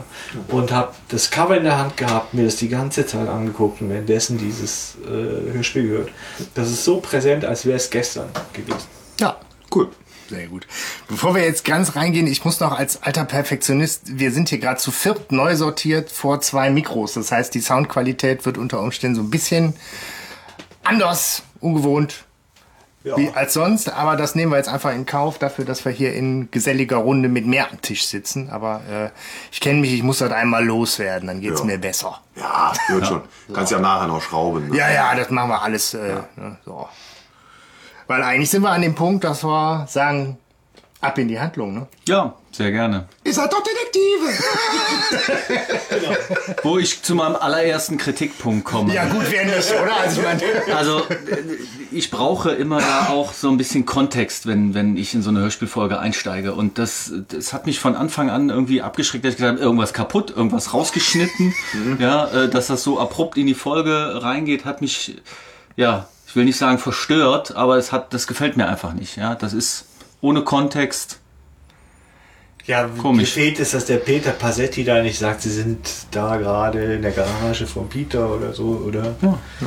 Und 0.49 0.73
habe 0.73 0.93
das 1.09 1.31
Cover 1.31 1.57
in 1.57 1.63
der 1.65 1.79
Hand 1.79 1.97
gehabt, 1.97 2.35
mir 2.35 2.45
das 2.45 2.57
die 2.57 2.69
ganze 2.69 3.07
Zeit 3.07 3.29
angeguckt 3.29 3.81
und 3.81 3.89
währenddessen 3.91 4.37
dieses 4.37 4.97
äh, 5.07 5.53
Hörspiel 5.53 5.89
gehört. 5.89 6.09
Das 6.55 6.69
ist 6.71 6.85
so 6.85 7.01
präsent, 7.01 7.45
als 7.45 7.65
wäre 7.65 7.77
es 7.77 7.89
gestern 7.89 8.27
gewesen. 8.53 8.89
Ja. 10.31 10.37
Sehr 10.39 10.47
gut. 10.49 10.67
Bevor 11.09 11.35
wir 11.35 11.43
jetzt 11.45 11.65
ganz 11.65 11.97
reingehen, 11.97 12.27
ich 12.27 12.45
muss 12.45 12.61
noch 12.61 12.73
als 12.79 13.03
alter 13.03 13.25
Perfektionist, 13.25 14.19
wir 14.19 14.33
sind 14.33 14.49
hier 14.49 14.59
gerade 14.59 14.79
zu 14.79 14.91
viert 14.91 15.33
neu 15.33 15.57
sortiert 15.57 16.11
vor 16.11 16.41
zwei 16.41 16.71
Mikros. 16.71 17.15
Das 17.15 17.31
heißt, 17.33 17.55
die 17.55 17.61
Soundqualität 17.61 18.45
wird 18.47 18.59
unter 18.59 18.81
Umständen 18.81 19.17
so 19.17 19.23
ein 19.23 19.31
bisschen 19.31 19.75
anders, 20.85 21.43
ungewohnt 21.61 22.25
Ja. 23.05 23.17
wie 23.17 23.31
als 23.31 23.55
sonst. 23.55 23.89
Aber 23.93 24.17
das 24.17 24.35
nehmen 24.35 24.51
wir 24.53 24.57
jetzt 24.59 24.69
einfach 24.69 24.93
in 24.93 25.07
Kauf 25.07 25.39
dafür, 25.39 25.65
dass 25.65 25.85
wir 25.85 25.93
hier 25.93 26.13
in 26.15 26.51
geselliger 26.51 26.97
Runde 26.97 27.29
mit 27.29 27.47
mehr 27.47 27.71
am 27.71 27.81
Tisch 27.81 28.07
sitzen. 28.07 28.51
Aber 28.51 28.81
äh, 28.91 29.11
ich 29.53 29.61
kenne 29.61 29.81
mich, 29.81 29.93
ich 29.93 30.03
muss 30.03 30.19
das 30.19 30.33
einmal 30.33 30.65
loswerden, 30.65 31.29
dann 31.29 31.41
geht's 31.41 31.61
Ja. 31.61 31.67
mir 31.67 31.79
besser. 31.79 32.21
Ja, 32.35 32.73
wird 32.89 33.07
schon. 33.07 33.23
Kannst 33.53 33.71
ja 33.73 33.79
nachher 33.79 34.09
noch 34.09 34.23
schrauben. 34.23 34.69
Ne? 34.71 34.77
Ja, 34.77 34.91
ja, 34.91 35.15
das 35.15 35.31
machen 35.31 35.51
wir 35.51 35.63
alles. 35.63 35.95
Äh, 35.95 36.17
ne, 36.37 36.59
so. 36.65 36.89
Weil 38.07 38.23
eigentlich 38.23 38.51
sind 38.51 38.63
wir 38.63 38.71
an 38.71 38.83
dem 38.83 38.95
Punkt, 38.95 39.25
dass 39.25 39.45
wir 39.45 39.87
sagen, 39.89 40.39
ab 41.01 41.19
in 41.19 41.29
die 41.29 41.39
Handlung. 41.39 41.75
Ne? 41.75 41.87
Ja, 42.09 42.35
sehr 42.51 42.73
gerne. 42.73 43.07
Ihr 43.25 43.35
seid 43.35 43.53
doch 43.53 43.63
Detektive. 43.63 44.33
Wo 46.63 46.79
ich 46.79 47.03
zu 47.03 47.15
meinem 47.15 47.37
allerersten 47.37 47.99
Kritikpunkt 47.99 48.65
komme. 48.65 48.95
Ja, 48.95 49.05
gut, 49.07 49.25
wer 49.31 49.45
nicht, 49.45 49.73
oder? 49.73 49.97
Also, 49.97 50.21
ich 50.21 50.27
meine, 50.27 50.77
Also, 50.77 51.03
ich 51.93 52.11
brauche 52.11 52.51
immer 52.53 52.81
da 52.81 53.09
auch 53.11 53.33
so 53.33 53.51
ein 53.51 53.57
bisschen 53.57 53.85
Kontext, 53.87 54.47
wenn, 54.47 54.75
wenn 54.75 54.97
ich 54.97 55.15
in 55.15 55.23
so 55.23 55.31
eine 55.31 55.41
Hörspielfolge 55.41 55.99
einsteige. 55.99 56.55
Und 56.55 56.79
das, 56.79 57.13
das 57.29 57.53
hat 57.53 57.67
mich 57.67 57.79
von 57.79 57.95
Anfang 57.95 58.31
an 58.31 58.49
irgendwie 58.49 58.83
abgeschreckt, 58.83 59.25
dass 59.25 59.33
ich 59.33 59.37
gesagt 59.39 59.59
habe, 59.59 59.63
irgendwas 59.63 59.93
kaputt, 59.93 60.31
irgendwas 60.35 60.73
rausgeschnitten. 60.73 61.55
Ja, 61.99 62.27
äh, 62.29 62.49
dass 62.49 62.69
das 62.69 62.83
so 62.83 62.99
abrupt 62.99 63.37
in 63.37 63.47
die 63.47 63.55
Folge 63.55 64.23
reingeht, 64.23 64.65
hat 64.65 64.81
mich, 64.81 65.17
ja, 65.77 66.09
will 66.37 66.45
nicht 66.45 66.59
sagen 66.59 66.79
verstört, 66.79 67.57
aber 67.57 67.77
es 67.77 67.93
hat, 67.93 68.13
das 68.15 68.27
gefällt 68.27 68.57
mir 68.57 68.69
einfach 68.69 68.93
nicht. 68.93 69.17
Ja, 69.17 69.35
das 69.35 69.53
ist 69.53 69.87
ohne 70.21 70.43
Kontext. 70.43 71.21
Ja, 72.67 72.89
Komisch. 73.01 73.35
gefehlt 73.35 73.61
ist, 73.61 73.75
dass 73.75 73.87
der 73.87 73.99
Peter 73.99 74.33
Passetti 74.33 74.83
da 74.83 75.01
nicht 75.01 75.19
sagt, 75.19 75.43
sie 75.43 75.51
sind 75.51 75.79
da 76.11 76.37
gerade 76.37 76.95
in 76.95 77.03
der 77.03 77.13
Garage 77.13 77.65
von 77.65 77.89
Peter 77.89 78.29
oder 78.29 78.53
so, 78.53 78.83
oder? 78.85 79.15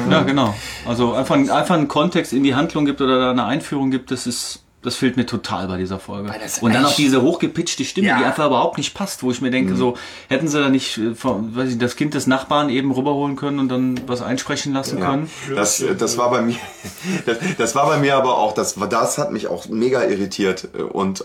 Ja, 0.09 0.21
genau. 0.23 0.53
Also 0.85 1.13
einfach, 1.13 1.35
einfach 1.35 1.75
einen 1.75 1.87
Kontext 1.87 2.33
in 2.33 2.43
die 2.43 2.55
Handlung 2.55 2.85
gibt 2.85 2.99
oder 2.99 3.17
da 3.19 3.31
eine 3.31 3.45
Einführung 3.45 3.89
gibt, 3.89 4.11
das 4.11 4.27
ist, 4.27 4.63
das 4.81 4.95
fehlt 4.95 5.17
mir 5.17 5.25
total 5.25 5.67
bei 5.67 5.77
dieser 5.77 5.99
Folge. 5.99 6.31
Und 6.61 6.73
dann 6.73 6.85
auch 6.85 6.95
diese 6.95 7.21
hochgepitchte 7.21 7.83
Stimme, 7.83 8.07
Ja. 8.07 8.17
die 8.17 8.23
einfach 8.23 8.45
überhaupt 8.45 8.77
nicht 8.77 8.93
passt, 8.93 9.23
wo 9.23 9.31
ich 9.31 9.41
mir 9.41 9.51
denke, 9.51 9.75
so, 9.75 9.97
hätten 10.29 10.47
sie 10.47 10.57
da 10.59 10.69
nicht, 10.69 10.97
äh, 10.97 11.11
weiß 11.21 11.71
ich, 11.71 11.77
das 11.77 11.97
Kind 11.97 12.13
des 12.13 12.27
Nachbarn 12.27 12.69
eben 12.69 12.91
rüberholen 12.91 13.35
können 13.35 13.59
und 13.59 13.67
dann 13.69 13.99
was 14.07 14.21
einsprechen 14.21 14.73
lassen 14.73 14.99
können? 15.01 15.29
Das, 15.53 15.83
das 15.97 16.17
war 16.17 16.29
bei 16.29 16.41
mir, 16.41 16.55
das, 17.25 17.37
das 17.57 17.75
war 17.75 17.87
bei 17.87 17.97
mir 17.97 18.15
aber 18.15 18.37
auch, 18.37 18.53
das, 18.53 18.75
das 18.89 19.17
hat 19.17 19.31
mich 19.33 19.47
auch 19.47 19.67
mega 19.67 20.03
irritiert 20.03 20.69
und 20.93 21.23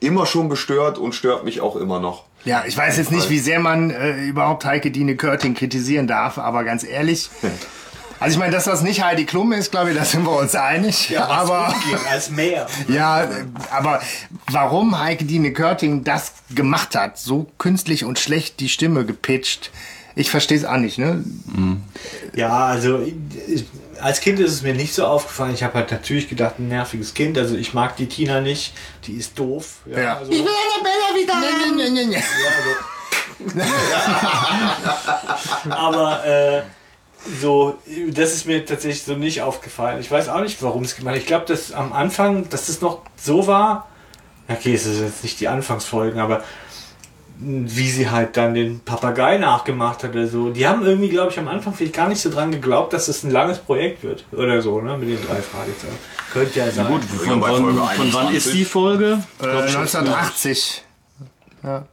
immer 0.00 0.24
schon 0.24 0.48
gestört 0.48 0.96
und 0.98 1.14
stört 1.14 1.44
mich 1.44 1.60
auch 1.60 1.76
immer 1.76 2.00
noch. 2.00 2.24
ja, 2.46 2.64
ich 2.66 2.76
weiß 2.76 2.96
jetzt 2.96 3.12
nicht, 3.12 3.28
wie 3.28 3.38
sehr 3.38 3.60
man 3.60 3.90
äh, 3.90 4.24
überhaupt 4.24 4.64
Heike 4.64 4.90
Dine 4.90 5.16
Körting 5.16 5.54
kritisieren 5.54 6.06
darf, 6.06 6.38
aber 6.38 6.64
ganz 6.64 6.84
ehrlich. 6.84 7.28
Also 8.24 8.36
ich 8.36 8.38
meine, 8.38 8.52
dass 8.52 8.64
das 8.64 8.80
nicht 8.80 9.04
Heidi 9.04 9.26
Klum 9.26 9.52
ist, 9.52 9.70
glaube 9.70 9.90
ich, 9.90 9.98
da 9.98 10.02
sind 10.02 10.24
wir 10.24 10.34
uns 10.34 10.54
einig. 10.54 11.10
aber 11.26 11.74
Umgehen 11.74 12.06
als 12.10 12.30
mehr. 12.30 12.66
ja, 12.88 13.28
aber 13.70 14.00
warum 14.50 14.98
Heike 14.98 15.26
Dine 15.26 15.52
Körting 15.52 16.04
das 16.04 16.32
gemacht 16.54 16.96
hat, 16.96 17.18
so 17.18 17.46
künstlich 17.58 18.02
und 18.02 18.18
schlecht 18.18 18.60
die 18.60 18.70
Stimme 18.70 19.04
gepitcht, 19.04 19.70
ich 20.14 20.30
verstehe 20.30 20.56
es 20.56 20.64
auch 20.64 20.78
nicht, 20.78 20.96
ne? 20.96 21.22
Ja, 22.34 22.64
also 22.64 23.02
ich, 23.46 23.66
als 24.00 24.22
Kind 24.22 24.40
ist 24.40 24.52
es 24.52 24.62
mir 24.62 24.72
nicht 24.72 24.94
so 24.94 25.04
aufgefallen. 25.04 25.52
Ich 25.52 25.62
habe 25.62 25.74
halt 25.74 25.90
natürlich 25.90 26.30
gedacht, 26.30 26.54
ein 26.58 26.68
nerviges 26.68 27.12
Kind. 27.12 27.36
Also 27.36 27.56
ich 27.56 27.74
mag 27.74 27.94
die 27.96 28.06
Tina 28.06 28.40
nicht. 28.40 28.72
Die 29.06 29.16
ist 29.16 29.38
doof. 29.38 29.82
Ja, 29.84 30.00
Ja. 30.00 30.16
Also, 30.16 30.32
Nee, 30.32 31.90
nee, 31.90 31.90
nee, 31.90 32.06
nee. 32.06 32.22
aber 35.68 36.24
äh, 36.24 36.62
so, 37.40 37.78
das 38.08 38.34
ist 38.34 38.46
mir 38.46 38.64
tatsächlich 38.64 39.02
so 39.02 39.14
nicht 39.14 39.42
aufgefallen. 39.42 40.00
Ich 40.00 40.10
weiß 40.10 40.28
auch 40.28 40.40
nicht, 40.40 40.62
warum 40.62 40.82
es 40.82 40.96
gemacht. 40.96 41.16
Ich 41.16 41.26
glaube, 41.26 41.46
dass 41.46 41.72
am 41.72 41.92
Anfang, 41.92 42.48
dass 42.50 42.66
das 42.66 42.80
noch 42.80 43.02
so 43.16 43.46
war. 43.46 43.88
Okay, 44.48 44.74
es 44.74 44.86
ist 44.86 45.00
jetzt 45.00 45.22
nicht 45.22 45.40
die 45.40 45.48
Anfangsfolgen, 45.48 46.20
aber 46.20 46.42
wie 47.38 47.90
sie 47.90 48.10
halt 48.10 48.36
dann 48.36 48.54
den 48.54 48.80
Papagei 48.80 49.38
nachgemacht 49.38 50.04
hat 50.04 50.10
oder 50.10 50.28
so. 50.28 50.50
Die 50.50 50.66
haben 50.66 50.84
irgendwie, 50.84 51.08
glaube 51.08 51.32
ich, 51.32 51.38
am 51.38 51.48
Anfang 51.48 51.74
vielleicht 51.74 51.94
gar 51.94 52.08
nicht 52.08 52.20
so 52.20 52.30
dran 52.30 52.52
geglaubt, 52.52 52.92
dass 52.92 53.08
es 53.08 53.24
ein 53.24 53.30
langes 53.30 53.58
Projekt 53.58 54.04
wird 54.04 54.24
oder 54.32 54.62
so, 54.62 54.80
ne, 54.80 54.96
mit 54.96 55.08
den 55.08 55.26
drei 55.26 55.42
Fragezeichen. 55.42 55.98
Könnte 56.32 56.58
ja 56.58 56.70
sein. 56.70 56.86
Gut, 56.86 57.02
von, 57.02 57.40
bei 57.40 57.50
wann, 57.50 57.62
Folge 57.62 57.78
von 57.78 58.12
wann 58.12 58.26
21. 58.28 58.36
ist 58.36 58.54
die 58.54 58.64
Folge? 58.64 59.18
Äh, 59.42 59.46
1980. 59.46 60.84
Ja. 61.62 61.86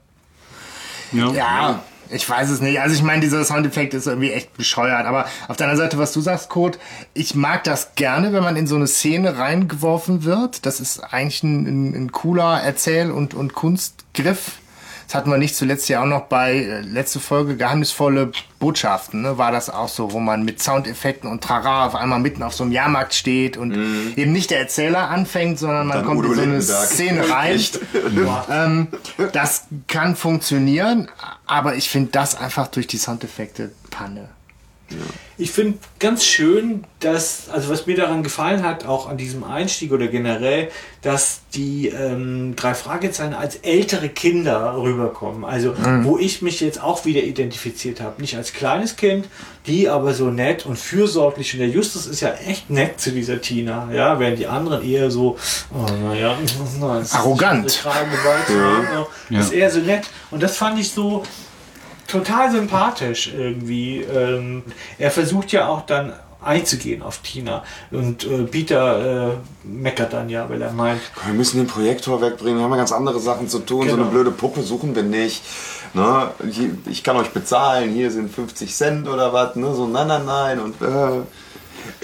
Ja, 1.11 1.83
ich 2.11 2.29
weiß 2.29 2.49
es 2.49 2.61
nicht. 2.61 2.79
Also 2.79 2.95
ich 2.95 3.03
meine, 3.03 3.21
dieser 3.21 3.43
Soundeffekt 3.43 3.93
ist 3.93 4.07
irgendwie 4.07 4.31
echt 4.31 4.55
bescheuert. 4.57 5.05
Aber 5.05 5.25
auf 5.47 5.57
der 5.57 5.67
anderen 5.67 5.85
Seite, 5.85 5.97
was 5.97 6.13
du 6.13 6.21
sagst, 6.21 6.49
Code, 6.49 6.77
ich 7.13 7.35
mag 7.35 7.63
das 7.63 7.95
gerne, 7.95 8.33
wenn 8.33 8.43
man 8.43 8.55
in 8.55 8.67
so 8.67 8.75
eine 8.75 8.87
Szene 8.87 9.37
reingeworfen 9.37 10.23
wird. 10.23 10.65
Das 10.65 10.79
ist 10.79 10.99
eigentlich 10.99 11.43
ein, 11.43 11.65
ein, 11.65 11.95
ein 11.95 12.11
cooler 12.11 12.61
Erzähl- 12.61 13.11
und, 13.11 13.33
und 13.33 13.53
Kunstgriff. 13.53 14.60
Das 15.11 15.17
hatten 15.17 15.29
wir 15.29 15.37
nicht 15.37 15.57
zuletzt 15.57 15.89
ja 15.89 16.01
auch 16.01 16.05
noch 16.05 16.27
bei 16.27 16.53
äh, 16.55 16.79
letzte 16.79 17.19
Folge 17.19 17.57
geheimnisvolle 17.57 18.31
Botschaften, 18.59 19.23
ne? 19.23 19.37
War 19.37 19.51
das 19.51 19.69
auch 19.69 19.89
so, 19.89 20.13
wo 20.13 20.21
man 20.21 20.45
mit 20.45 20.63
Soundeffekten 20.63 21.29
und 21.29 21.43
Trara 21.43 21.85
auf 21.85 21.95
einmal 21.95 22.21
mitten 22.21 22.41
auf 22.43 22.53
so 22.53 22.63
einem 22.63 22.71
Jahrmarkt 22.71 23.13
steht 23.13 23.57
und 23.57 23.73
eben 24.15 24.31
nicht 24.31 24.51
der 24.51 24.59
Erzähler 24.59 25.09
anfängt, 25.09 25.59
sondern 25.59 25.87
man 25.87 25.97
Dann 25.97 26.05
kommt 26.05 26.19
Udo 26.19 26.29
in 26.29 26.35
so 26.35 26.41
eine 26.43 26.51
Lindenberg. 26.53 26.85
Szene 26.85 27.29
rein. 27.29 27.59
Ähm, 28.49 28.87
das 29.33 29.65
kann 29.89 30.15
funktionieren, 30.15 31.09
aber 31.45 31.75
ich 31.75 31.89
finde 31.89 32.11
das 32.13 32.35
einfach 32.35 32.67
durch 32.67 32.87
die 32.87 32.97
Soundeffekte 32.97 33.73
Panne. 33.89 34.29
Ich 35.37 35.51
finde 35.51 35.79
ganz 35.97 36.23
schön, 36.23 36.83
dass, 36.99 37.49
also 37.49 37.69
was 37.69 37.87
mir 37.87 37.95
daran 37.95 38.21
gefallen 38.21 38.63
hat, 38.63 38.85
auch 38.85 39.09
an 39.09 39.17
diesem 39.17 39.43
Einstieg 39.43 39.91
oder 39.91 40.07
generell, 40.07 40.69
dass 41.01 41.39
die 41.55 41.87
ähm, 41.87 42.55
drei 42.55 42.75
Fragezeichen 42.75 43.33
als 43.33 43.55
ältere 43.55 44.09
Kinder 44.09 44.75
rüberkommen. 44.77 45.43
Also, 45.43 45.73
wo 46.03 46.19
ich 46.19 46.43
mich 46.43 46.61
jetzt 46.61 46.83
auch 46.83 47.05
wieder 47.05 47.23
identifiziert 47.23 48.01
habe. 48.01 48.21
Nicht 48.21 48.37
als 48.37 48.53
kleines 48.53 48.97
Kind, 48.97 49.25
die 49.65 49.89
aber 49.89 50.13
so 50.13 50.25
nett 50.25 50.65
und 50.67 50.77
fürsorglich. 50.77 51.53
Und 51.53 51.59
der 51.61 51.69
Justus 51.69 52.05
ist 52.05 52.21
ja 52.21 52.33
echt 52.33 52.69
nett 52.69 52.99
zu 53.01 53.11
dieser 53.11 53.41
Tina, 53.41 53.89
ja, 53.91 54.19
während 54.19 54.37
die 54.37 54.47
anderen 54.47 54.87
eher 54.87 55.09
so, 55.09 55.37
oh, 55.73 55.91
naja, 56.03 56.37
Arrogant. 57.13 57.83
Ja. 59.29 59.39
Ist 59.39 59.53
eher 59.53 59.71
so 59.71 59.79
nett. 59.79 60.03
Und 60.29 60.43
das 60.43 60.55
fand 60.57 60.79
ich 60.79 60.91
so, 60.91 61.23
total 62.11 62.51
sympathisch 62.51 63.33
irgendwie. 63.35 64.01
Ähm, 64.01 64.63
er 64.97 65.11
versucht 65.11 65.51
ja 65.51 65.67
auch 65.67 65.85
dann 65.85 66.13
einzugehen 66.43 67.03
auf 67.03 67.19
Tina. 67.19 67.63
Und 67.91 68.23
äh, 68.25 68.43
Peter 68.43 69.31
äh, 69.31 69.35
meckert 69.63 70.13
dann 70.13 70.27
ja, 70.29 70.49
weil 70.49 70.59
er 70.61 70.71
meint, 70.71 70.99
Wir 71.25 71.33
müssen 71.35 71.57
den 71.57 71.67
Projektor 71.67 72.19
wegbringen, 72.21 72.57
wir 72.57 72.63
haben 72.63 72.71
ja 72.71 72.77
ganz 72.77 72.91
andere 72.91 73.19
Sachen 73.19 73.47
zu 73.47 73.59
tun. 73.59 73.87
So 73.87 73.91
Genau. 73.95 74.03
eine 74.07 74.11
blöde 74.11 74.31
Puppe 74.31 74.61
suchen 74.63 74.95
wir 74.95 75.03
nicht. 75.03 75.43
Ne? 75.93 76.31
Ich 76.89 77.03
kann 77.03 77.15
euch 77.17 77.29
bezahlen, 77.29 77.91
hier 77.93 78.09
sind 78.09 78.33
50 78.33 78.73
Cent 78.73 79.07
oder 79.07 79.33
was. 79.33 79.55
Ne? 79.55 79.73
So, 79.75 79.85
nein, 79.87 80.07
nein, 80.07 80.25
nein. 80.25 80.59
Und 80.59 80.81
äh, 80.81 81.19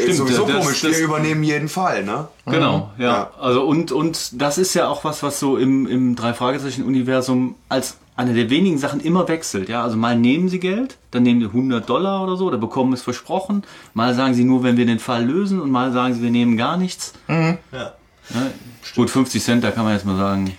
ist 0.05 0.17
sowieso 0.17 0.45
das- 0.45 0.57
komisch, 0.57 0.81
das- 0.81 0.91
wir 0.91 0.99
übernehmen 1.05 1.41
jeden 1.43 1.69
Fall. 1.69 2.03
Ne? 2.03 2.27
Genau, 2.45 2.91
ja. 2.99 3.05
Ja. 3.05 3.31
Also 3.39 3.65
und, 3.65 3.91
und 3.91 4.39
das 4.39 4.59
ist 4.59 4.75
ja 4.75 4.87
auch 4.87 5.03
was, 5.03 5.23
was 5.23 5.39
so 5.39 5.57
im, 5.57 5.87
im 5.87 6.15
Drei-Fragezeichen-Universum 6.15 7.55
als 7.69 7.97
eine 8.17 8.33
der 8.33 8.49
wenigen 8.49 8.77
Sachen 8.77 8.99
immer 8.99 9.27
wechselt. 9.27 9.69
Ja, 9.69 9.83
also 9.83 9.95
mal 9.95 10.17
nehmen 10.17 10.49
sie 10.49 10.59
Geld, 10.59 10.97
dann 11.11 11.23
nehmen 11.23 11.39
sie 11.39 11.47
100 11.47 11.87
Dollar 11.87 12.23
oder 12.23 12.35
so, 12.35 12.47
oder 12.47 12.57
bekommen 12.57 12.91
es 12.93 13.01
versprochen. 13.03 13.63
Mal 13.93 14.13
sagen 14.15 14.33
sie 14.33 14.43
nur, 14.43 14.63
wenn 14.63 14.75
wir 14.75 14.85
den 14.85 14.99
Fall 14.99 15.23
lösen, 15.23 15.61
und 15.61 15.69
mal 15.71 15.91
sagen 15.91 16.13
sie, 16.15 16.21
wir 16.21 16.31
nehmen 16.31 16.57
gar 16.57 16.77
nichts. 16.77 17.13
ja. 17.29 17.93
Ja, 18.29 18.41
gut, 18.95 19.09
50 19.09 19.41
Cent, 19.41 19.63
da 19.63 19.71
kann 19.71 19.85
man 19.85 19.93
jetzt 19.93 20.05
mal 20.05 20.17
sagen, 20.17 20.51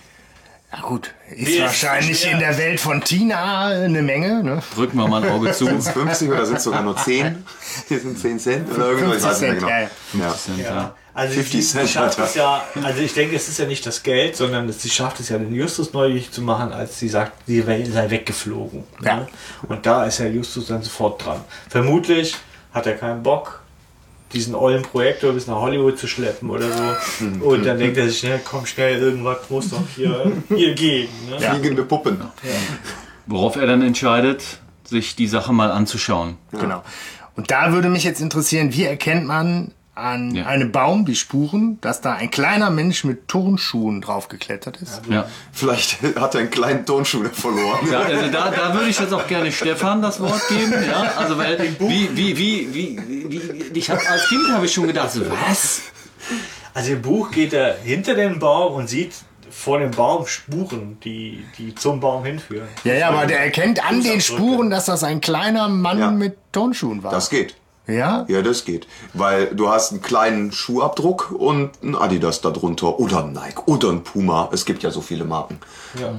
Ja 0.73 0.81
gut, 0.81 1.13
ist 1.29 1.47
Wie 1.47 1.55
ist 1.55 1.61
wahrscheinlich 1.61 2.31
in 2.31 2.39
der 2.39 2.57
Welt 2.57 2.79
von 2.79 3.01
Tina 3.01 3.67
eine 3.67 4.01
Menge. 4.01 4.43
Ne? 4.43 4.63
drücken 4.73 4.97
wir 4.97 5.07
mal 5.07 5.23
ein 5.23 5.29
Auge 5.31 5.51
zu. 5.51 5.67
50 5.67 6.29
oder 6.31 6.45
sind 6.47 6.57
es 6.57 6.63
sogar 6.63 6.81
nur 6.81 6.95
10? 6.95 7.43
Hier 7.87 7.99
sind 7.99 8.17
10 8.17 8.39
Cent 8.39 8.71
oder 8.71 8.91
irgendwas. 8.91 9.17
Ich 9.17 9.23
50 9.23 9.29
weiß 9.29 9.41
nicht 9.41 9.59
Cent, 9.59 9.61
ja, 9.61 9.89
genau. 10.11 10.25
Ja. 10.25 10.33
Cent, 10.35 10.59
Ja. 10.59 10.95
Ja. 11.23 11.29
Also 11.29 11.33
50 11.35 11.51
sie 11.65 11.71
Cent, 11.77 11.89
schafft 11.89 12.19
es 12.19 12.35
ja, 12.35 12.63
also 12.83 13.01
ich 13.01 13.13
denke, 13.13 13.35
es 13.35 13.47
ist 13.49 13.59
ja 13.59 13.65
nicht 13.65 13.85
das 13.85 14.03
Geld, 14.03 14.35
sondern 14.35 14.67
es- 14.69 14.81
sie 14.81 14.89
schafft 14.89 15.19
es 15.19 15.29
ja, 15.29 15.37
den 15.37 15.53
Justus 15.53 15.93
neugierig 15.93 16.31
zu 16.31 16.41
machen, 16.41 16.71
als 16.73 16.99
sie 16.99 17.09
sagt, 17.09 17.33
sie 17.47 17.61
sei 17.61 18.09
weggeflogen. 18.09 18.83
Ja. 19.03 19.17
Ne? 19.17 19.27
Und 19.67 19.85
da 19.85 20.05
ist 20.05 20.19
Herr 20.19 20.29
Justus 20.29 20.67
dann 20.67 20.81
sofort 20.83 21.25
dran. 21.25 21.41
Vermutlich 21.69 22.35
hat 22.73 22.85
er 22.87 22.93
keinen 22.95 23.23
Bock, 23.23 23.61
diesen 24.33 24.53
ollen 24.53 24.83
Projektor 24.83 25.33
bis 25.33 25.47
nach 25.47 25.55
Hollywood 25.55 25.97
zu 25.97 26.07
schleppen 26.07 26.49
oder 26.51 26.67
so. 26.71 27.25
Und 27.45 27.65
dann 27.65 27.79
denkt 27.79 27.97
er 27.97 28.07
sich, 28.07 28.19
schnell, 28.19 28.39
komm 28.45 28.65
schnell, 28.67 28.99
irgendwas 28.99 29.37
muss 29.49 29.69
doch 29.71 29.81
hier, 29.95 30.31
hier 30.49 30.73
gehen. 30.75 31.09
Ne? 31.29 31.39
Fliegende 31.39 31.83
Puppen. 31.83 32.21
Worauf 33.25 33.55
er 33.55 33.65
dann 33.67 33.81
entscheidet, 33.81 34.43
sich 34.83 35.15
die 35.15 35.27
Sache 35.27 35.51
mal 35.53 35.71
anzuschauen. 35.71 36.37
Genau. 36.51 36.83
Und 37.35 37.51
da 37.51 37.71
würde 37.73 37.89
mich 37.89 38.03
jetzt 38.03 38.21
interessieren, 38.21 38.73
wie 38.73 38.83
erkennt 38.85 39.25
man 39.25 39.71
an 39.99 40.33
Ja. 40.35 40.45
einem 40.45 40.71
Baum 40.71 41.05
die 41.05 41.15
Spuren, 41.15 41.77
dass 41.81 42.01
da 42.01 42.13
ein 42.13 42.31
kleiner 42.31 42.69
Mensch 42.69 43.03
mit 43.03 43.27
Turnschuhen 43.27 44.01
draufgeklettert 44.01 44.77
ist? 44.81 45.01
Ja. 45.09 45.27
Vielleicht 45.51 45.97
hat 46.19 46.35
er 46.35 46.41
einen 46.41 46.49
kleinen 46.49 46.85
Tonschuh 46.85 47.23
verloren. 47.31 47.87
Ja, 47.91 47.99
also 47.99 48.27
da, 48.31 48.49
da 48.51 48.73
würde 48.73 48.89
ich 48.89 48.99
jetzt 48.99 49.13
auch 49.13 49.27
gerne 49.27 49.51
Stefan 49.51 50.01
das 50.01 50.19
Wort 50.19 50.41
geben. 50.49 50.73
Ja, 50.87 51.13
also 51.17 51.37
weil 51.37 51.57
wie 51.79 52.09
wie 52.15 52.37
wie 52.37 52.73
wie, 52.73 52.99
wie 53.73 53.79
ich 53.79 53.89
habe 53.89 54.01
als 54.09 54.27
Kind 54.29 54.49
habe 54.51 54.65
ich 54.65 54.73
schon 54.73 54.87
gedacht, 54.87 55.11
so, 55.11 55.21
was? 55.29 55.81
Also 56.73 56.93
im 56.93 57.01
Buch 57.01 57.31
geht 57.31 57.53
er 57.53 57.77
hinter 57.83 58.13
den 58.15 58.39
Baum 58.39 58.73
und 58.75 58.87
sieht 58.89 59.13
vor 59.51 59.79
dem 59.79 59.91
Baum 59.91 60.27
Spuren, 60.27 60.97
die, 61.03 61.43
die 61.57 61.73
zum 61.73 61.99
Baum 61.99 62.23
hinführen. 62.23 62.67
Ja, 62.83 62.93
ja, 62.93 63.09
aber 63.09 63.25
der 63.25 63.39
erkennt 63.41 63.83
an 63.85 64.01
den. 64.03 64.21
Spuren, 64.21 64.69
dass 64.69 64.85
das 64.85 65.03
ein 65.03 65.21
kleiner 65.21 65.67
Mann 65.67 65.99
Ja. 65.99 66.11
mit 66.11 66.37
Turnschuhen 66.51 67.01
war. 67.03 67.11
Das 67.11 67.29
geht. 67.29 67.55
Ja? 67.89 68.25
Ja, 68.27 68.41
das 68.41 68.65
geht. 68.65 68.87
Weil 69.13 69.47
du 69.47 69.69
hast 69.69 69.91
einen 69.91 70.01
kleinen 70.01 70.51
Schuhabdruck 70.51 71.31
und 71.31 71.71
einen 71.81 71.95
Adidas 71.95 72.41
darunter. 72.41 72.99
Oder 72.99 73.23
ein 73.23 73.33
Nike. 73.33 73.63
Oder 73.65 73.89
ein 73.89 74.03
Puma. 74.03 74.49
Es 74.51 74.65
gibt 74.65 74.83
ja 74.83 74.91
so 74.91 75.01
viele 75.01 75.25
Marken. 75.25 75.59
Ja. 75.99 76.13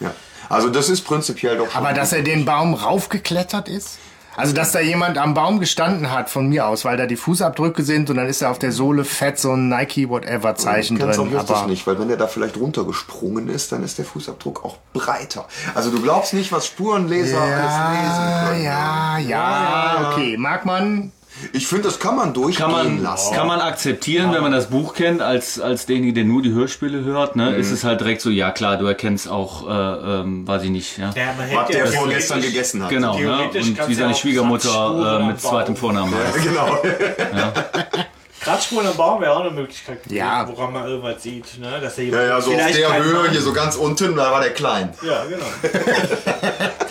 Ja. 0.00 0.14
Also 0.48 0.68
das 0.68 0.88
ist 0.88 1.02
prinzipiell 1.02 1.56
doch 1.56 1.70
schon. 1.70 1.84
Aber 1.84 1.94
dass 1.94 2.12
er 2.12 2.22
den 2.22 2.44
Baum 2.44 2.74
raufgeklettert 2.74 3.68
ist? 3.68 3.98
Also, 4.36 4.52
dass 4.52 4.72
da 4.72 4.80
jemand 4.80 5.18
am 5.18 5.34
Baum 5.34 5.60
gestanden 5.60 6.10
hat, 6.10 6.30
von 6.30 6.48
mir 6.48 6.66
aus, 6.66 6.84
weil 6.84 6.96
da 6.96 7.06
die 7.06 7.16
Fußabdrücke 7.16 7.82
sind 7.82 8.10
und 8.10 8.16
dann 8.16 8.28
ist 8.28 8.42
da 8.42 8.50
auf 8.50 8.58
der 8.58 8.72
Sohle 8.72 9.04
fett 9.04 9.38
so 9.38 9.52
ein 9.52 9.68
Nike-Whatever-Zeichen 9.68 10.98
drin. 10.98 11.18
objektiv 11.18 11.50
Aber 11.56 11.66
nicht, 11.66 11.86
weil 11.86 11.98
wenn 11.98 12.08
der 12.08 12.16
da 12.16 12.26
vielleicht 12.26 12.56
runtergesprungen 12.56 13.48
ist, 13.48 13.72
dann 13.72 13.82
ist 13.84 13.98
der 13.98 14.04
Fußabdruck 14.04 14.64
auch 14.64 14.78
breiter. 14.92 15.46
Also 15.74 15.90
du 15.90 16.00
glaubst 16.00 16.34
nicht, 16.34 16.52
was 16.52 16.66
Spurenleser 16.66 17.40
alles 17.40 17.52
lesen 17.52 17.74
ja, 17.74 18.48
können. 18.48 18.64
ja, 18.64 19.18
ja, 19.18 20.10
okay. 20.12 20.36
Mag 20.36 20.64
man. 20.64 21.12
Ich 21.52 21.66
finde, 21.66 21.84
das 21.84 21.98
kann 21.98 22.16
man 22.16 22.34
durchgehen 22.34 22.64
Kann 22.66 22.72
man, 22.72 23.02
lassen. 23.02 23.34
kann 23.34 23.46
man 23.46 23.60
akzeptieren, 23.60 24.32
wenn 24.32 24.42
man 24.42 24.52
das 24.52 24.68
Buch 24.70 24.94
kennt, 24.94 25.22
als, 25.22 25.60
als 25.60 25.86
derjenige, 25.86 26.12
der 26.12 26.24
nur 26.24 26.42
die 26.42 26.52
Hörspiele 26.52 27.04
hört, 27.04 27.36
ne, 27.36 27.54
ist 27.56 27.70
es 27.70 27.84
halt 27.84 28.00
direkt 28.00 28.20
so, 28.20 28.30
ja 28.30 28.50
klar, 28.50 28.76
du 28.76 28.86
erkennst 28.86 29.28
auch, 29.28 29.68
äh, 29.68 30.20
ähm, 30.20 30.46
weiß 30.46 30.62
ich 30.64 30.70
nicht, 30.70 30.98
ja. 30.98 31.10
Ja, 31.14 31.34
man 31.36 31.54
was 31.54 31.68
der 31.68 31.84
ja 31.84 31.86
vorgestern 31.86 32.40
gegessen 32.40 32.82
hat. 32.82 32.90
Genau, 32.90 33.18
ne? 33.18 33.50
Und 33.54 33.88
wie 33.88 33.94
seine 33.94 34.14
Schwiegermutter 34.14 35.20
äh, 35.20 35.26
mit 35.26 35.40
zweitem. 35.40 35.74
Vornamen 35.76 36.14
heißt. 36.14 36.44
Genau. 36.44 36.78
Kratzspuren 38.44 38.86
am 38.86 38.96
Baum 38.96 39.20
wäre 39.20 39.32
auch 39.34 39.40
eine 39.40 39.50
Möglichkeit, 39.50 40.00
Ja. 40.08 40.46
woran 40.48 40.72
man 40.72 40.86
irgendwas 40.86 41.22
sieht. 41.22 41.58
Ne? 41.58 41.80
Dass 41.80 41.96
Ja, 41.96 42.04
ja, 42.04 42.40
so 42.40 42.50
auf 42.52 42.56
der 42.56 43.02
Höhe, 43.02 43.14
Mann- 43.14 43.30
hier 43.30 43.40
so 43.40 43.52
ganz 43.52 43.74
unten, 43.76 44.14
da 44.16 44.30
war 44.30 44.40
der 44.40 44.52
klein. 44.52 44.90
Ja, 45.02 45.24
genau. 45.24 45.44
Ja, 45.62 46.50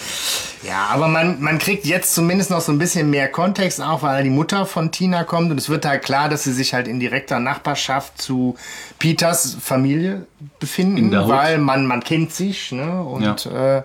Ja, 0.65 0.87
aber 0.93 1.09
man, 1.09 1.41
man 1.41 1.59
kriegt 1.59 1.85
jetzt 1.85 2.15
zumindest 2.15 2.49
noch 2.49 2.61
so 2.61 2.71
ein 2.71 2.77
bisschen 2.77 3.09
mehr 3.09 3.27
Kontext 3.27 3.81
auch, 3.81 4.01
weil 4.01 4.23
die 4.23 4.29
Mutter 4.29 4.65
von 4.65 4.91
Tina 4.93 5.25
kommt 5.25 5.51
und 5.51 5.57
es 5.57 5.67
wird 5.67 5.85
halt 5.85 6.03
klar, 6.03 6.29
dass 6.29 6.43
sie 6.45 6.53
sich 6.53 6.73
halt 6.73 6.87
in 6.87 7.01
direkter 7.01 7.39
Nachbarschaft 7.41 8.19
zu 8.21 8.55
Peters 8.97 9.57
Familie 9.61 10.25
befinden, 10.59 10.97
In 10.97 11.11
der 11.11 11.23
Hut. 11.25 11.29
weil 11.31 11.57
man, 11.57 11.85
man 11.85 12.01
kennt 12.01 12.33
sich, 12.33 12.71
ne? 12.71 13.03
Und 13.03 13.45
äh, 13.45 13.83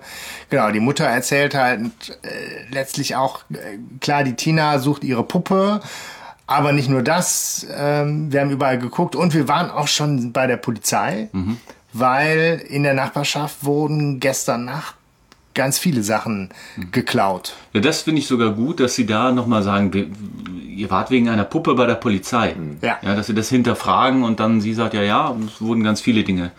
genau, 0.50 0.70
die 0.70 0.78
Mutter 0.78 1.04
erzählt 1.04 1.56
halt 1.56 1.80
äh, 2.22 2.72
letztlich 2.72 3.16
auch, 3.16 3.40
äh, 3.52 3.78
klar, 4.00 4.22
die 4.22 4.34
Tina 4.36 4.78
sucht 4.78 5.02
ihre 5.02 5.24
Puppe. 5.24 5.80
Aber 6.48 6.72
nicht 6.72 6.88
nur 6.88 7.02
das, 7.02 7.66
ähm, 7.70 8.32
wir 8.32 8.40
haben 8.40 8.50
überall 8.50 8.78
geguckt 8.78 9.14
und 9.14 9.34
wir 9.34 9.46
waren 9.48 9.70
auch 9.70 9.86
schon 9.86 10.32
bei 10.32 10.46
der 10.46 10.56
Polizei, 10.56 11.28
weil 11.92 12.62
in 12.68 12.82
der 12.82 12.94
Nachbarschaft 12.94 13.64
wurden 13.64 14.18
gestern 14.18 14.64
Nacht 14.64 14.94
ganz 15.54 15.78
viele 15.78 16.02
Sachen 16.02 16.50
geklaut. 16.90 17.54
Ja, 17.74 17.80
das 17.80 18.02
finde 18.02 18.20
ich 18.20 18.26
sogar 18.28 18.52
gut, 18.52 18.80
dass 18.80 18.94
sie 18.94 19.04
da 19.06 19.30
nochmal 19.30 19.62
sagen, 19.62 19.92
wir- 19.92 20.06
ihr 20.66 20.90
wart 20.90 21.10
wegen 21.10 21.28
einer 21.28 21.44
Puppe 21.44 21.74
bei 21.74 21.84
der 21.86 21.96
Polizei. 21.96 22.56
Ja. 22.80 22.96
ja. 23.02 23.14
Dass 23.14 23.26
sie 23.26 23.34
das 23.34 23.48
hinterfragen 23.50 24.22
und 24.24 24.40
dann 24.40 24.60
sie 24.62 24.72
sagt, 24.72 24.94
ja, 24.94 25.02
ja, 25.02 25.36
es 25.46 25.60
wurden 25.60 25.82
ganz 25.84 26.00
viele 26.00 26.24
Dinge 26.24 26.52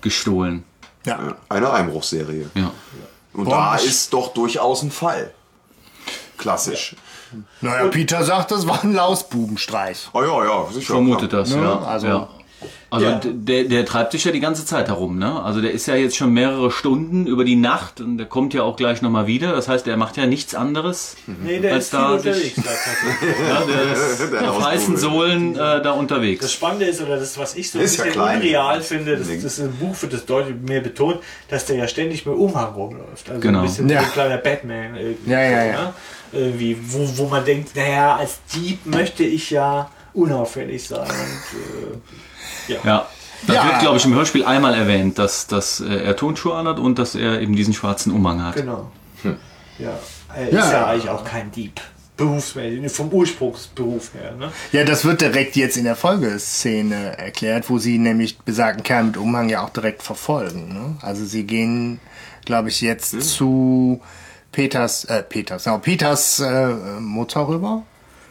gestohlen. 0.00 0.64
Ja. 1.04 1.36
Eine 1.48 1.70
Einbruchserie. 1.72 2.48
Ja. 2.54 2.70
Und 3.34 3.44
Boah, 3.44 3.76
da 3.76 3.76
ist 3.76 4.12
doch 4.12 4.32
durchaus 4.32 4.82
ein 4.82 4.90
Fall. 4.90 5.32
Klassisch. 6.38 6.94
Naja, 7.60 7.86
Peter 7.88 8.22
sagt, 8.24 8.50
das 8.50 8.66
war 8.66 8.82
ein 8.84 8.94
Lausbubenstreich. 8.94 10.08
Oh 10.12 10.22
ja, 10.22 10.44
ja, 10.44 10.66
sicher. 10.72 10.94
Vermutet 10.94 11.32
das, 11.32 11.50
Ne? 11.54 11.62
ja. 11.62 11.78
Also- 11.80 12.06
ja. 12.06 12.28
Also 12.90 13.04
Ja. 13.06 13.20
der, 13.22 13.64
der 13.64 13.84
treibt 13.84 14.12
sich 14.12 14.24
ja 14.24 14.32
die 14.32 14.40
ganze 14.40 14.64
Zeit 14.64 14.88
herum, 14.88 15.18
ne? 15.18 15.42
Also 15.42 15.60
der 15.60 15.72
ist 15.72 15.86
ja 15.86 15.94
jetzt 15.94 16.16
schon 16.16 16.32
mehrere 16.32 16.70
Stunden 16.70 17.26
über 17.26 17.44
die 17.44 17.54
Nacht 17.54 18.00
und 18.00 18.16
der 18.16 18.26
kommt 18.26 18.54
ja 18.54 18.62
auch 18.62 18.76
gleich 18.76 19.02
nochmal 19.02 19.26
wieder. 19.26 19.52
Das 19.52 19.68
heißt, 19.68 19.86
er 19.86 19.96
macht 19.98 20.16
ja 20.16 20.26
nichts 20.26 20.54
anderes. 20.54 21.14
Nee, 21.26 21.60
der 21.60 21.74
Als 21.74 21.84
ist 21.84 21.90
viel 21.90 21.98
da 22.00 22.12
unterwegs. 22.14 22.54
sich-. 22.56 22.56
Ja, 23.48 23.60
der 23.60 23.92
ist 23.92 24.32
Der 24.32 24.50
auf 24.50 24.64
heißen. 24.64 24.96
Sohlen 24.96 25.52
äh, 25.54 25.58
da 25.58 25.78
Das 25.80 25.96
unterwegs. 25.98 26.50
Spannende 26.50 26.86
ist, 26.86 27.02
oder 27.02 27.18
das, 27.18 27.36
was 27.38 27.54
ich 27.56 27.70
so 27.70 27.78
ein 27.78 27.84
Ist 27.84 27.98
ja 27.98 28.04
bisschen 28.04 28.20
klein. 28.22 28.38
unreal 28.40 28.80
finde, 28.80 29.18
das, 29.18 29.28
das 29.28 29.36
ist 29.44 29.60
ein 29.60 29.72
Buch 29.76 29.94
wird 30.00 30.14
das 30.14 30.24
deutlich 30.24 30.56
mehr 30.66 30.80
betont, 30.80 31.18
dass 31.50 31.66
der 31.66 31.76
ja 31.76 31.86
ständig 31.88 32.24
mit 32.24 32.34
Umhang 32.36 32.72
rumläuft. 32.72 33.28
Also 33.28 33.40
Genau. 33.40 33.58
ein 33.60 33.66
bisschen 33.66 33.88
Ja. 33.90 34.00
wie 34.00 34.04
ein 34.06 34.12
kleiner 34.12 34.38
Batman 34.38 34.96
irgendwie. 34.96 35.30
Ja, 35.30 35.40
ja, 35.42 35.64
ja. 35.64 35.72
Ne? 35.82 35.92
Irgendwie, 36.32 36.76
wo, 36.80 37.08
wo 37.16 37.28
man 37.28 37.44
denkt, 37.44 37.74
naja, 37.76 38.16
als 38.16 38.38
Dieb 38.54 38.84
möchte 38.86 39.24
ich 39.24 39.50
ja 39.50 39.90
unauffällig 40.14 40.86
sein. 40.86 41.08
Und, 41.08 42.70
äh, 42.70 42.72
ja. 42.72 42.78
Ja. 42.84 43.06
Das 43.46 43.54
Ja. 43.56 43.64
wird, 43.66 43.78
glaube 43.80 43.96
ich, 43.98 44.04
im 44.04 44.14
Hörspiel 44.14 44.44
einmal 44.44 44.74
erwähnt, 44.74 45.16
dass, 45.18 45.46
dass 45.46 45.80
äh, 45.80 45.86
er 46.04 46.16
Tonschuhe 46.16 46.54
anhat 46.56 46.78
und 46.80 46.98
dass 46.98 47.14
er 47.14 47.40
eben 47.40 47.54
diesen 47.54 47.72
schwarzen 47.72 48.12
Umhang 48.12 48.42
hat. 48.42 48.56
Genau. 48.56 48.90
Ja. 49.78 49.96
Er 50.34 50.52
Ja. 50.52 50.64
ist 50.64 50.72
ja 50.72 50.86
eigentlich 50.86 51.08
auch 51.08 51.24
kein 51.24 51.50
Dieb. 51.52 51.80
Berufsmäßig, 52.16 52.90
vom 52.90 53.10
Ursprungsberuf 53.10 54.10
her. 54.12 54.32
Ne? 54.36 54.50
Ja, 54.72 54.82
das 54.82 55.04
wird 55.04 55.20
direkt 55.20 55.54
jetzt 55.54 55.76
in 55.76 55.84
der 55.84 55.94
Folgeszene 55.94 57.16
erklärt, 57.16 57.70
wo 57.70 57.78
sie 57.78 57.96
nämlich 57.98 58.38
besagten 58.38 58.82
Kerl 58.82 59.04
mit 59.04 59.16
Umhang 59.16 59.48
ja 59.48 59.62
auch 59.64 59.70
direkt 59.70 60.02
verfolgen. 60.02 60.68
Ne? 60.74 60.96
Also 61.00 61.24
sie 61.24 61.44
gehen, 61.44 62.00
glaube 62.44 62.70
ich, 62.70 62.80
jetzt 62.80 63.20
zu 63.22 64.00
Peters, 64.52 65.04
äh, 65.04 65.22
Peters, 65.22 65.64
genau, 65.64 65.78
Peters 65.78 66.40
äh, 66.40 66.68
Mutter 67.00 67.46
rüber. 67.48 67.82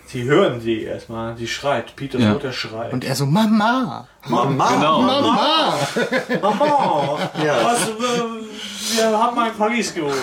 Sie 0.08 0.24
hören 0.24 0.62
sie 0.62 0.84
erstmal, 0.84 1.36
sie 1.38 1.48
schreit, 1.48 1.96
Peters 1.98 2.22
Ja. 2.22 2.32
Mutter 2.34 2.54
schreit. 2.54 2.94
Und 2.94 3.04
er 3.04 3.14
so, 3.16 3.26
Mama, 3.26 4.08
Mama. 4.26 4.70
Genau. 4.74 5.02
Mama. 5.02 5.78
Mama, 6.42 7.20
Ja. 7.46 7.56
was, 7.66 7.88
äh, 7.90 7.92
wir 8.96 9.18
haben 9.18 9.38
ein 9.40 9.52
Paris 9.58 9.94
geholt. 9.94 10.16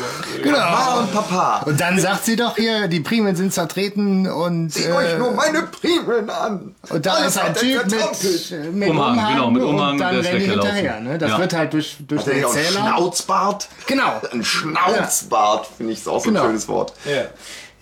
Mama 0.44 0.94
und 1.00 1.12
Papa. 1.12 1.62
Und 1.66 1.80
dann 1.80 1.98
sagt 1.98 2.24
sie 2.24 2.36
doch 2.36 2.56
hier, 2.56 2.88
die 2.88 3.00
Primeln 3.00 3.36
sind 3.36 3.52
zertreten 3.52 4.26
und, 4.30 4.70
Seht 4.72 4.90
euch 4.92 5.12
äh, 5.14 5.18
nur 5.18 5.32
meine 5.32 5.62
Primeln 5.62 6.30
an. 6.30 6.74
und 6.88 7.04
da 7.06 7.14
Alles 7.14 7.36
ist 7.36 7.42
ein 7.42 7.54
Typ 7.54 7.84
mit, 7.86 8.74
mit 8.74 8.88
Umhang, 8.90 9.12
Umhang, 9.12 9.34
genau, 9.34 9.50
mit 9.50 9.62
Umhang, 9.62 9.92
und 9.92 9.98
dann 9.98 10.10
der 10.12 10.20
ist 10.20 10.26
rennen 10.28 10.40
die 10.44 10.50
hinterher. 10.50 11.00
Ne? 11.00 11.18
Das 11.18 11.30
Ja. 11.30 11.38
wird 11.38 11.52
halt 11.52 11.72
durch, 11.72 11.96
durch 12.06 12.20
Hat 12.22 12.28
den 12.28 12.40
ja 12.40 12.46
Erzähler. 12.46 12.80
Schnauzbart? 12.80 13.68
Genau. 13.86 14.20
Ein 14.32 14.44
Schnauzbart, 14.44 15.66
finde 15.76 15.92
ich, 15.92 15.98
ist 16.00 16.08
auch 16.08 16.20
so 16.22 16.30
ein 16.30 16.34
Genau. 16.34 16.46
schönes 16.46 16.68
Wort. 16.68 16.92
Ja. 17.04 17.22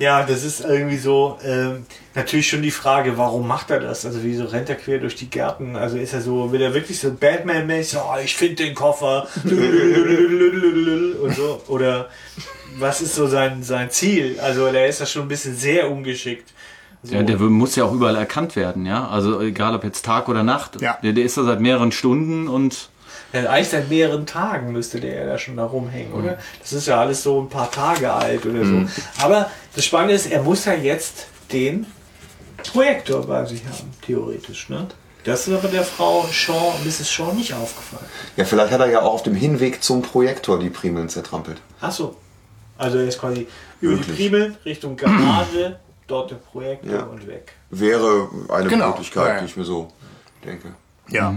Ja, 0.02 0.24
das 0.24 0.42
ist 0.42 0.64
irgendwie 0.64 0.96
so, 0.96 1.38
ähm, 1.44 1.86
natürlich 2.16 2.48
schon 2.48 2.60
die 2.60 2.72
Frage, 2.72 3.16
warum 3.18 3.46
macht 3.46 3.70
er 3.70 3.78
das? 3.78 4.04
Also 4.04 4.18
wieso 4.24 4.46
rennt 4.46 4.68
er 4.68 4.74
quer 4.74 4.98
durch 4.98 5.14
die 5.14 5.30
Gärten? 5.30 5.76
Also 5.76 5.96
ist 5.96 6.12
er 6.12 6.20
so, 6.20 6.50
will 6.50 6.60
er 6.60 6.74
wirklich 6.74 6.98
so 6.98 7.12
Batman-mäßig, 7.12 8.00
oh, 8.00 8.16
ich 8.22 8.34
finde 8.34 8.64
den 8.64 8.74
Koffer 8.74 9.28
und 9.44 11.36
so? 11.36 11.62
Oder 11.68 12.08
was 12.78 13.00
ist 13.00 13.14
so 13.14 13.28
sein, 13.28 13.62
sein 13.62 13.90
Ziel? 13.90 14.40
Also 14.40 14.72
der 14.72 14.88
ist 14.88 14.98
ja 14.98 15.06
schon 15.06 15.22
ein 15.22 15.28
bisschen 15.28 15.54
sehr 15.54 15.88
ungeschickt. 15.88 16.52
So. 17.04 17.14
Ja, 17.14 17.22
der 17.22 17.38
muss 17.38 17.76
ja 17.76 17.84
auch 17.84 17.92
überall 17.92 18.16
erkannt 18.16 18.56
werden, 18.56 18.84
ja. 18.84 19.06
Also 19.06 19.40
egal 19.40 19.76
ob 19.76 19.84
jetzt 19.84 20.04
Tag 20.04 20.28
oder 20.28 20.42
Nacht. 20.42 20.80
Ja. 20.80 20.98
Der, 21.04 21.12
der 21.12 21.24
ist 21.24 21.36
da 21.36 21.44
seit 21.44 21.60
mehreren 21.60 21.92
Stunden 21.92 22.48
und 22.48 22.88
eigentlich 23.32 23.68
seit 23.68 23.88
mehreren 23.88 24.26
Tagen 24.26 24.72
müsste 24.72 25.00
der 25.00 25.14
ja 25.14 25.26
da 25.26 25.38
schon 25.38 25.56
da 25.56 25.64
rumhängen, 25.64 26.12
oder? 26.12 26.38
Das 26.60 26.72
ist 26.72 26.86
ja 26.86 27.00
alles 27.00 27.22
so 27.22 27.40
ein 27.40 27.48
paar 27.48 27.70
Tage 27.70 28.12
alt 28.12 28.44
oder 28.46 28.64
so. 28.64 28.82
Aber 29.22 29.50
das 29.74 29.84
Spannende 29.84 30.14
ist, 30.14 30.26
er 30.30 30.42
muss 30.42 30.64
ja 30.66 30.74
jetzt 30.74 31.26
den 31.52 31.86
Projektor 32.72 33.26
bei 33.26 33.44
sich 33.46 33.62
haben, 33.64 33.90
theoretisch, 34.04 34.68
ne? 34.68 34.86
Das 35.24 35.46
ist 35.46 35.54
aber 35.54 35.68
der 35.68 35.84
Frau 35.84 36.26
Shaw, 36.30 36.74
Mrs. 36.84 37.08
Shaw 37.10 37.32
nicht 37.32 37.54
aufgefallen. 37.54 38.04
Ja, 38.36 38.44
vielleicht 38.44 38.72
hat 38.72 38.80
er 38.80 38.90
ja 38.90 39.02
auch 39.02 39.14
auf 39.14 39.22
dem 39.22 39.34
Hinweg 39.36 39.82
zum 39.82 40.02
Projektor 40.02 40.58
die 40.58 40.68
Primeln 40.70 41.08
zertrampelt. 41.08 41.58
Ach 41.80 41.92
so. 41.92 42.16
Also 42.76 42.98
er 42.98 43.04
ist 43.06 43.20
quasi 43.20 43.46
über 43.80 43.96
die. 44.02 44.10
Primeln 44.12 44.56
Richtung 44.64 44.96
Garage, 44.96 45.78
dort 46.08 46.32
der 46.32 46.36
Projektor 46.36 46.90
Ja. 46.92 47.02
und 47.04 47.26
weg. 47.28 47.52
Wäre 47.70 48.28
eine 48.48 48.68
Genau. 48.68 48.88
Möglichkeit, 48.88 49.28
Ja, 49.28 49.38
die 49.40 49.46
ich 49.46 49.56
mir 49.56 49.64
so 49.64 49.88
denke. 50.44 50.74
Ja. 51.08 51.32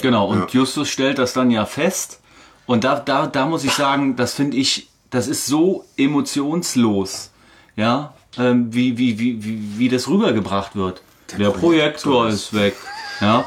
Genau, 0.00 0.28
und 0.28 0.50
Justus 0.52 0.88
stellt 0.88 1.18
das 1.18 1.32
dann 1.32 1.50
ja 1.50 1.66
fest. 1.66 2.20
Und 2.66 2.84
da, 2.84 2.98
da, 3.00 3.26
da 3.26 3.46
muss 3.46 3.64
ich 3.64 3.72
sagen, 3.72 4.16
das 4.16 4.34
finde 4.34 4.56
ich, 4.56 4.88
das 5.10 5.28
ist 5.28 5.46
so 5.46 5.84
emotionslos, 5.96 7.30
ja, 7.76 8.14
ähm, 8.38 8.72
wie, 8.72 8.96
wie, 8.98 9.18
wie, 9.18 9.44
wie, 9.44 9.78
wie 9.78 9.88
das 9.88 10.08
rübergebracht 10.08 10.74
wird. 10.76 11.02
Der, 11.38 11.50
Projektor 11.50 12.28
ist 12.28 12.52
weg, 12.54 12.74
ja. 13.20 13.44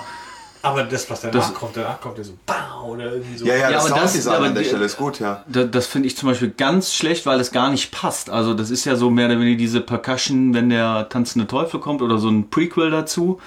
Aber 0.63 0.84
das, 0.84 1.08
was 1.12 1.21
danach 1.21 1.34
Das- 1.36 1.53
kommt, 1.53 1.77
danach 1.77 2.01
kommt 2.01 2.17
er 2.17 2.23
so 2.23 2.34
BAU 2.45 2.93
oder 2.93 3.13
irgendwie 3.13 3.38
so. 3.38 3.45
Ja, 3.45 3.53
ja, 3.53 3.60
Ja, 3.69 3.71
das 3.73 3.86
aber 3.86 3.89
das- 4.01 4.12
Sounddesign 4.13 4.36
aber 4.36 4.45
an 4.47 4.53
der 4.55 4.63
die- 4.63 4.69
Stelle 4.69 4.86
ist 4.86 4.97
gut, 4.97 5.19
ja. 5.19 5.43
Da, 5.47 5.63
das 5.63 5.86
finde 5.86 6.08
ich 6.08 6.17
zum 6.17 6.27
Beispiel 6.29 6.49
ganz 6.49 6.95
schlecht, 6.95 7.27
weil 7.27 7.39
es 7.39 7.51
gar 7.51 7.69
nicht 7.69 7.91
passt. 7.91 8.31
Also 8.31 8.55
das 8.55 8.71
ist 8.71 8.84
ja 8.86 8.95
so 8.95 9.12
mehr 9.12 9.27
oder 9.27 9.39
weniger 9.39 9.58
diese 9.60 9.81
Percussion, 9.81 10.55
wenn 10.55 10.71
der 10.71 11.08
tanzende 11.10 11.45
Teufel 11.45 11.79
kommt 11.79 12.01
oder 12.01 12.17
so 12.17 12.29
ein 12.29 12.49
Prequel 12.49 12.89
dazu. 12.89 13.39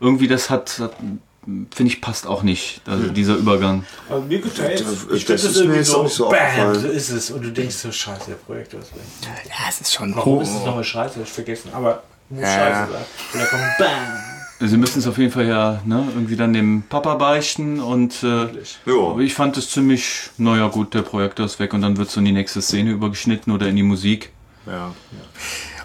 Irgendwie 0.00 0.26
das 0.26 0.50
hat, 0.50 0.80
hat 0.80 0.92
finde 1.44 1.92
ich, 1.92 2.00
passt 2.00 2.26
auch 2.26 2.42
nicht, 2.42 2.80
also 2.86 3.08
dieser 3.08 3.36
Übergang. 3.36 3.84
Also 4.08 4.22
mir 4.26 4.40
gefällt 4.40 4.80
Das- 4.80 5.06
Ich 5.12 5.24
das 5.24 5.42
finde 5.42 5.42
das 5.42 5.44
ist 5.44 5.64
mir 5.66 5.80
auch 5.80 5.84
so, 5.84 6.02
nicht 6.04 6.14
so 6.14 6.28
bam, 6.28 6.74
so 6.74 6.88
ist 6.88 7.10
es. 7.10 7.30
Und 7.30 7.42
du 7.44 7.52
denkst 7.52 7.74
so, 7.76 7.92
scheiße, 7.92 8.26
der 8.28 8.34
Projektor 8.36 8.80
ist 8.80 8.94
weg. 8.94 9.02
Ja, 9.48 9.66
es 9.68 9.80
ist 9.80 9.92
schon 9.92 10.14
Warum 10.16 10.36
hoch. 10.36 10.42
ist 10.42 10.48
es 10.50 10.64
nochmal 10.64 10.84
scheiße? 10.84 11.16
Hab 11.20 11.22
ich 11.26 11.32
vergessen. 11.32 11.70
Aber 11.72 12.02
muss 12.30 12.40
Ja. 12.42 12.46
scheiße 12.54 12.92
sein. 12.92 13.02
Und 13.32 13.40
dann 13.40 13.48
kommt 13.48 13.78
BAM. 13.78 14.68
Sie 14.68 14.76
müssen 14.76 15.00
es 15.00 15.06
auf 15.06 15.18
jeden 15.18 15.32
Fall 15.32 15.46
ja 15.48 15.82
ne, 15.84 16.06
irgendwie 16.14 16.36
dann 16.36 16.52
dem 16.52 16.84
Papa 16.88 17.16
beichten 17.16 17.80
und 17.80 18.22
äh, 18.22 18.44
Ja. 18.86 19.10
aber 19.10 19.20
ich 19.20 19.34
fand 19.34 19.56
es 19.58 19.68
ziemlich, 19.70 20.30
naja 20.38 20.68
gut, 20.68 20.94
der 20.94 21.02
Projektor 21.02 21.44
ist 21.44 21.58
weg 21.58 21.74
und 21.74 21.82
dann 21.82 21.96
wird 21.96 22.08
so 22.10 22.20
in 22.20 22.24
die 22.26 22.32
nächste 22.32 22.62
Szene 22.62 22.92
übergeschnitten 22.92 23.52
oder 23.52 23.66
in 23.68 23.76
die 23.76 23.82
Musik. 23.82 24.30
Ja. 24.66 24.94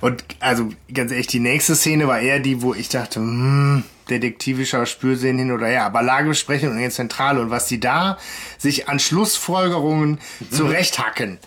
Und 0.02 0.24
also 0.40 0.70
ganz 0.94 1.12
ehrlich, 1.12 1.28
die 1.28 1.40
nächste 1.42 1.76
Szene 1.76 2.08
war 2.08 2.20
eher 2.20 2.40
die, 2.40 2.62
wo 2.62 2.74
ich 2.74 2.88
dachte, 2.88 3.20
hm, 3.20 3.84
detektivischer 4.10 4.86
Spürsinn 4.86 5.38
hin 5.38 5.52
oder 5.52 5.68
her, 5.68 5.86
aber 5.86 6.02
Lagebesprechung 6.02 6.72
und 6.72 6.80
jetzt 6.80 6.96
Zentrale 6.96 7.42
und 7.42 7.50
was 7.50 7.68
die 7.68 7.80
da 7.80 8.18
sich 8.58 8.90
an 8.90 9.00
Schlussfolgerungen 9.00 10.20
zurechthacken. 10.52 11.38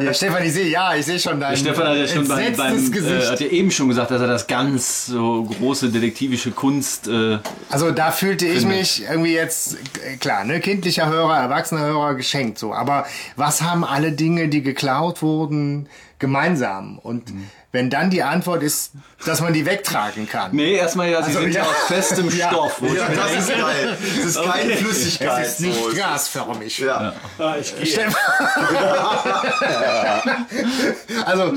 ja, 0.00 0.12
Stefan, 0.14 0.44
ich 0.44 0.52
sehe, 0.52 0.68
ja, 0.68 0.94
ich 0.94 1.06
sehe 1.06 1.18
schon 1.18 1.40
dein 1.40 1.56
Stefan 1.56 1.88
hat 1.88 1.96
ja 1.96 2.06
schon 2.06 2.28
beim, 2.28 2.54
beim 2.56 2.92
äh, 2.92 3.26
hat 3.26 3.40
ja 3.40 3.46
eben 3.48 3.70
schon 3.70 3.88
gesagt, 3.88 4.10
dass 4.10 4.20
er 4.20 4.26
das 4.28 4.46
ganz 4.46 5.06
so 5.06 5.44
große 5.44 5.90
detektivische 5.90 6.50
Kunst 6.50 7.08
äh, 7.08 7.38
Also 7.70 7.90
da 7.90 8.10
fühlte 8.10 8.46
ich 8.46 8.64
mich 8.66 9.04
irgendwie 9.08 9.34
jetzt, 9.34 9.76
äh, 10.04 10.16
klar, 10.16 10.44
ne, 10.44 10.60
kindlicher 10.60 11.06
Hörer, 11.08 11.38
erwachsener 11.38 11.82
Hörer 11.82 12.14
geschenkt 12.14 12.58
so. 12.58 12.74
Aber 12.74 13.06
was 13.36 13.62
haben 13.62 13.84
alle 13.84 14.12
Dinge, 14.12 14.48
die 14.48 14.62
geklaut 14.62 15.22
wurden, 15.22 15.88
gemeinsam? 16.18 16.98
Und 16.98 17.30
Mhm. 17.32 17.46
Wenn 17.70 17.90
dann 17.90 18.08
die 18.08 18.22
Antwort 18.22 18.62
ist, 18.62 18.92
dass 19.26 19.40
man 19.42 19.52
die 19.52 19.66
wegtragen 19.66 20.26
kann. 20.28 20.52
Nee, 20.54 20.76
erstmal 20.76 21.10
ja, 21.10 21.20
sie 21.22 21.28
Also, 21.28 21.40
sind 21.40 21.52
ja 21.54 21.62
ja. 21.64 21.68
aus 21.68 21.76
festem 21.86 22.30
Ja. 22.36 22.48
Stoff. 22.48 22.80
Ja, 22.80 23.08
das 23.08 23.32
ist 23.34 23.48
geil. 23.50 23.98
Das 24.16 24.24
ist 24.24 24.42
keine 24.42 24.76
Flüssigkeit. 24.76 25.42
Es 25.44 25.52
ist 25.52 25.60
nicht 25.60 25.84
so. 25.84 25.94
gasförmig. 25.94 26.78
Ja. 26.78 27.12
Ah, 27.38 27.56
ich 27.60 27.76
gehe. 27.78 28.08
Also, 31.26 31.54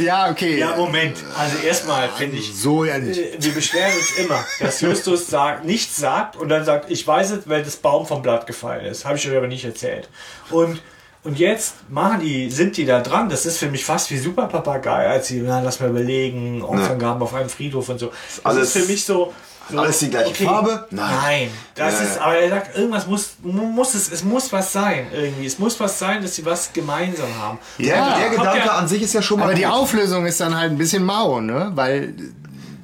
ja, 0.00 0.30
okay. 0.30 0.58
Ja, 0.58 0.76
Moment. 0.76 1.16
Also 1.36 1.58
erstmal 1.58 2.08
finde 2.10 2.36
ich, 2.38 2.54
So 2.56 2.84
ja 2.84 2.98
nicht. 2.98 3.18
äh, 3.18 3.36
wir 3.38 3.52
beschweren 3.54 3.92
uns 3.96 4.10
immer, 4.18 4.44
dass 4.60 4.80
Justus 4.80 5.26
sagt, 5.28 5.64
nichts 5.64 5.96
sagt 5.96 6.36
und 6.36 6.48
dann 6.48 6.64
sagt, 6.64 6.90
ich 6.90 7.06
weiß 7.06 7.30
es, 7.30 7.48
weil 7.48 7.62
das 7.62 7.76
Baum 7.76 8.06
vom 8.06 8.22
Blatt 8.22 8.46
gefallen 8.46 8.84
ist. 8.86 9.04
Habe 9.04 9.16
ich 9.18 9.28
euch 9.28 9.36
aber 9.36 9.46
nicht 9.48 9.64
erzählt. 9.64 10.08
Und, 10.50 10.80
Und 11.28 11.38
jetzt 11.38 11.74
machen 11.90 12.20
die, 12.20 12.50
sind 12.50 12.76
die 12.78 12.86
da 12.86 13.00
dran. 13.00 13.28
Das 13.28 13.44
ist 13.44 13.58
für 13.58 13.68
mich 13.70 13.84
fast 13.84 14.10
wie 14.10 14.16
Super 14.16 14.46
Papagei, 14.46 15.08
als 15.08 15.26
sie, 15.28 15.42
na, 15.44 15.60
lass 15.60 15.78
mal 15.78 15.90
überlegen, 15.90 16.62
Opferngaben 16.62 17.22
auf 17.22 17.34
einem 17.34 17.50
Friedhof 17.50 17.86
und 17.90 17.98
so. 17.98 18.06
Das 18.06 18.44
alles- 18.46 18.74
ist 18.74 18.82
für 18.86 18.90
mich 18.90 19.04
so. 19.04 19.34
so 19.70 19.78
alles 19.78 19.98
die 19.98 20.08
gleiche 20.08 20.34
Farbe? 20.42 20.86
Nein. 20.90 21.14
Nein. 21.22 21.50
das 21.74 21.92
Ja, 21.94 22.00
ist, 22.06 22.16
ja. 22.16 22.22
aber 22.22 22.38
er 22.38 22.48
sagt, 22.48 22.76
irgendwas 22.78 23.06
muss, 23.06 23.32
muss 23.42 23.94
es, 23.94 24.10
es 24.10 24.24
muss 24.24 24.50
was 24.54 24.72
sein, 24.72 25.08
irgendwie. 25.12 25.44
Es 25.44 25.58
muss 25.58 25.78
was 25.78 25.98
sein, 25.98 26.22
dass 26.22 26.34
sie 26.34 26.46
was 26.46 26.72
gemeinsam 26.72 27.28
haben. 27.38 27.58
Der, 27.78 27.86
Ja. 27.86 28.18
der 28.18 28.30
Gedanke 28.30 28.58
ja- 28.66 28.72
an 28.78 28.88
sich 28.88 29.02
ist 29.02 29.12
ja 29.12 29.20
schon 29.20 29.38
mal 29.38 29.44
Aber 29.44 29.54
die 29.54 29.64
gut. 29.64 29.72
Auflösung 29.72 30.24
ist 30.24 30.40
dann 30.40 30.56
halt 30.56 30.70
ein 30.72 30.78
bisschen 30.78 31.04
mau, 31.04 31.42
ne? 31.42 31.72
Weil 31.74 32.14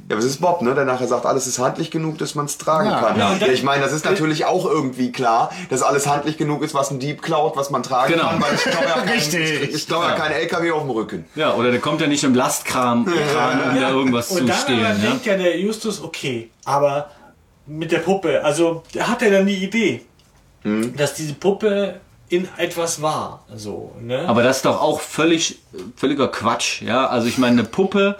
Ja, 0.08 0.16
aber 0.16 0.18
es 0.18 0.24
ist 0.30 0.40
Bob, 0.42 0.60
ne? 0.60 0.74
der 0.74 0.84
nachher 0.84 1.06
sagt, 1.08 1.24
alles 1.24 1.46
ist 1.46 1.58
handlich 1.58 1.90
genug, 1.90 2.18
dass 2.18 2.34
man 2.34 2.44
es 2.44 2.58
tragen 2.58 2.90
Ja. 2.90 3.00
kann. 3.00 3.16
Ja, 3.18 3.26
Ja, 3.28 3.32
und 3.32 3.40
dann- 3.42 3.50
ich 3.50 3.62
meine, 3.62 3.82
das 3.82 3.92
ist 3.92 4.04
natürlich 4.04 4.44
auch 4.44 4.66
irgendwie 4.66 5.12
klar, 5.12 5.50
dass 5.70 5.82
alles 5.82 6.06
handlich 6.06 6.36
genug 6.36 6.62
ist, 6.62 6.74
was 6.74 6.90
ein 6.90 6.98
Dieb 6.98 7.22
klaut, 7.22 7.56
was 7.56 7.70
man 7.70 7.82
tragen 7.82 8.12
Genau. 8.12 8.28
kann, 8.28 8.42
weil 8.42 8.54
ich 8.54 8.60
steuere 8.60 8.74
ja 8.86 8.94
keinen, 8.96 9.08
Richtig. 9.08 9.74
ich, 9.74 9.88
ja. 9.88 10.10
keinen 10.12 10.32
LKW 10.32 10.70
auf 10.72 10.82
dem 10.82 10.90
Rücken. 10.90 11.24
Ja, 11.34 11.54
oder 11.54 11.70
der 11.70 11.80
kommt 11.80 12.02
ja 12.02 12.06
nicht 12.06 12.22
im 12.22 12.34
Lastkram, 12.34 13.06
Kran, 13.06 13.60
um 13.74 13.80
da 13.80 13.90
irgendwas 13.90 14.30
Und 14.30 14.38
zu 14.38 14.44
dann 14.44 14.56
stehlen. 14.58 14.84
aber 14.84 14.94
Ja? 14.98 15.10
denkt 15.10 15.24
ja 15.26 15.36
der 15.38 15.58
Justus, 15.58 16.02
okay, 16.02 16.50
aber 16.66 17.10
mit 17.66 17.90
der 17.90 18.00
Puppe, 18.00 18.44
also 18.44 18.82
hat 18.98 19.22
er 19.22 19.30
dann 19.30 19.46
die 19.46 19.64
Idee, 19.64 20.02
Hm? 20.64 20.94
dass 20.96 21.14
diese 21.14 21.32
Puppe 21.32 22.00
in 22.28 22.46
etwas 22.58 23.00
war. 23.00 23.44
So, 23.56 23.92
ne? 24.02 24.24
Aber 24.28 24.42
das 24.42 24.56
ist 24.58 24.64
doch 24.66 24.82
auch 24.82 25.00
völlig, 25.00 25.60
völliger 25.96 26.28
Quatsch. 26.28 26.82
Ja, 26.82 27.06
also 27.06 27.26
ich 27.26 27.38
meine, 27.38 27.60
eine 27.60 27.64
Puppe 27.68 28.16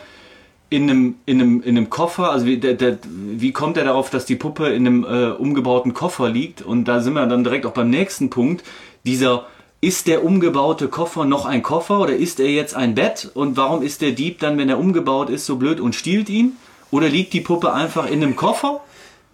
in 0.75 0.91
einem, 0.91 1.15
in 1.25 1.41
einem, 1.41 1.63
in 1.63 1.77
einem 1.77 1.89
Koffer, 1.89 2.31
also 2.31 2.47
wie, 2.47 2.59
der, 2.59 2.75
der, 2.75 2.99
wie 3.05 3.53
kommt 3.53 3.77
er 3.77 3.85
darauf, 3.85 4.11
dass 4.11 4.27
die 4.27 4.35
Puppe 4.35 4.69
in 4.71 4.87
einem 4.87 5.05
äh, 5.05 5.31
umgebauten 5.31 5.95
Koffer 5.95 6.29
liegt? 6.29 6.63
Und 6.63 6.87
da 6.87 7.01
sind 7.01 7.13
wir 7.13 7.25
dann 7.27 7.45
direkt 7.45 7.65
auch 7.65 7.73
beim 7.73 7.91
nächsten 7.91 8.29
Punkt. 8.29 8.65
Dieser, 9.05 9.47
ist 9.81 10.09
der 10.09 10.25
umgebaute 10.25 10.89
Koffer 10.89 11.27
noch 11.27 11.47
ein 11.47 11.63
Koffer 11.63 12.01
oder 12.01 12.17
ist 12.17 12.41
er 12.41 12.49
jetzt 12.49 12.75
ein 12.75 12.97
Bett? 12.97 13.31
Und 13.35 13.57
warum 13.57 13.83
ist 13.83 14.01
der 14.01 14.13
Dieb 14.13 14.41
dann, 14.41 14.59
wenn 14.59 14.69
er 14.69 14.79
umgebaut 14.79 15.31
ist, 15.31 15.47
so 15.47 15.57
blöd 15.57 15.79
und 15.79 15.95
stiehlt 15.95 16.29
ihn? 16.29 16.57
Oder 16.91 17.09
liegt 17.09 17.35
die 17.35 17.41
Puppe 17.41 17.73
einfach 17.73 18.07
in 18.07 18.23
einem 18.23 18.35
Koffer? 18.35 18.81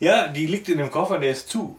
ja, 0.00 0.28
die 0.28 0.46
liegt 0.46 0.68
in 0.68 0.78
dem 0.78 0.90
Koffer, 0.90 1.18
der 1.18 1.30
ist 1.30 1.48
zu. 1.48 1.78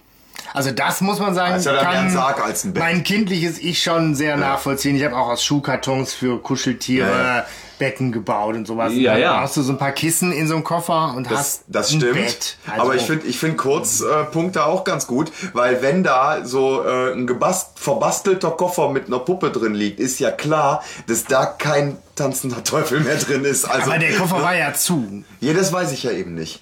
Also 0.54 0.72
das 0.72 1.02
muss 1.02 1.20
man 1.20 1.34
sagen, 1.34 1.62
ja 1.62 1.80
ein 1.80 1.84
kann 1.84 2.10
Sarg 2.10 2.44
als 2.44 2.64
ein 2.64 2.74
Bett. 2.74 2.82
mein 2.82 3.04
kindliches 3.04 3.60
Ich 3.60 3.84
schon 3.84 4.16
sehr 4.16 4.38
nachvollziehen. 4.38 4.96
Ich 4.96 5.04
habe 5.04 5.16
auch 5.16 5.28
aus 5.28 5.44
Schuhkartons 5.44 6.14
für 6.14 6.40
Kuscheltiere 6.40 7.10
Ja, 7.10 7.38
ja. 7.38 7.46
Betten 7.82 8.12
gebaut 8.12 8.54
und 8.54 8.68
sowas. 8.68 8.94
Ja, 8.94 9.14
Dann 9.14 9.22
ja. 9.22 9.42
hast 9.42 9.58
du 9.58 9.64
so 9.64 9.72
ein 9.72 9.80
paar 9.80 9.92
Kissen 9.92 10.32
in 10.32 10.48
so 10.48 10.54
einem 10.54 10.64
Koffer 10.64 11.16
und 11.18 11.26
Das, 11.32 11.40
hast 11.40 11.64
das 11.68 11.92
ein 11.92 12.00
stimmt. 12.00 12.14
Bett. 12.14 12.58
Also, 12.68 12.82
Aber 12.84 12.96
ich 12.96 13.02
finde 13.02 13.26
ich 13.26 13.40
find 13.40 13.58
Kurzpunkte 13.58 14.64
auch 14.68 14.84
ganz 14.84 15.08
gut, 15.08 15.32
weil 15.54 15.82
wenn 15.82 16.04
da 16.04 16.46
so 16.46 16.84
äh, 16.86 17.14
ein 17.14 17.26
gebast, 17.26 17.80
verbastelter 17.80 18.52
Koffer 18.52 18.90
mit 18.90 19.08
einer 19.08 19.18
Puppe 19.18 19.50
drin 19.50 19.74
liegt, 19.74 20.00
ist 20.00 20.20
ja 20.20 20.30
klar, 20.30 20.84
dass 21.08 21.26
da 21.26 21.48
kein 21.48 21.98
tanzender 22.16 22.64
Teufel 22.64 23.00
mehr 23.00 23.16
drin 23.18 23.46
ist. 23.46 23.66
Also, 23.66 23.90
aber 23.90 24.00
der 24.00 24.16
Koffer 24.16 24.44
war 24.44 24.56
ja 24.56 24.74
zu. 24.76 25.24
Ja, 25.40 25.54
das 25.54 25.74
weiß 25.74 25.92
ich 25.92 26.04
ja 26.04 26.12
eben 26.12 26.36
nicht. 26.36 26.62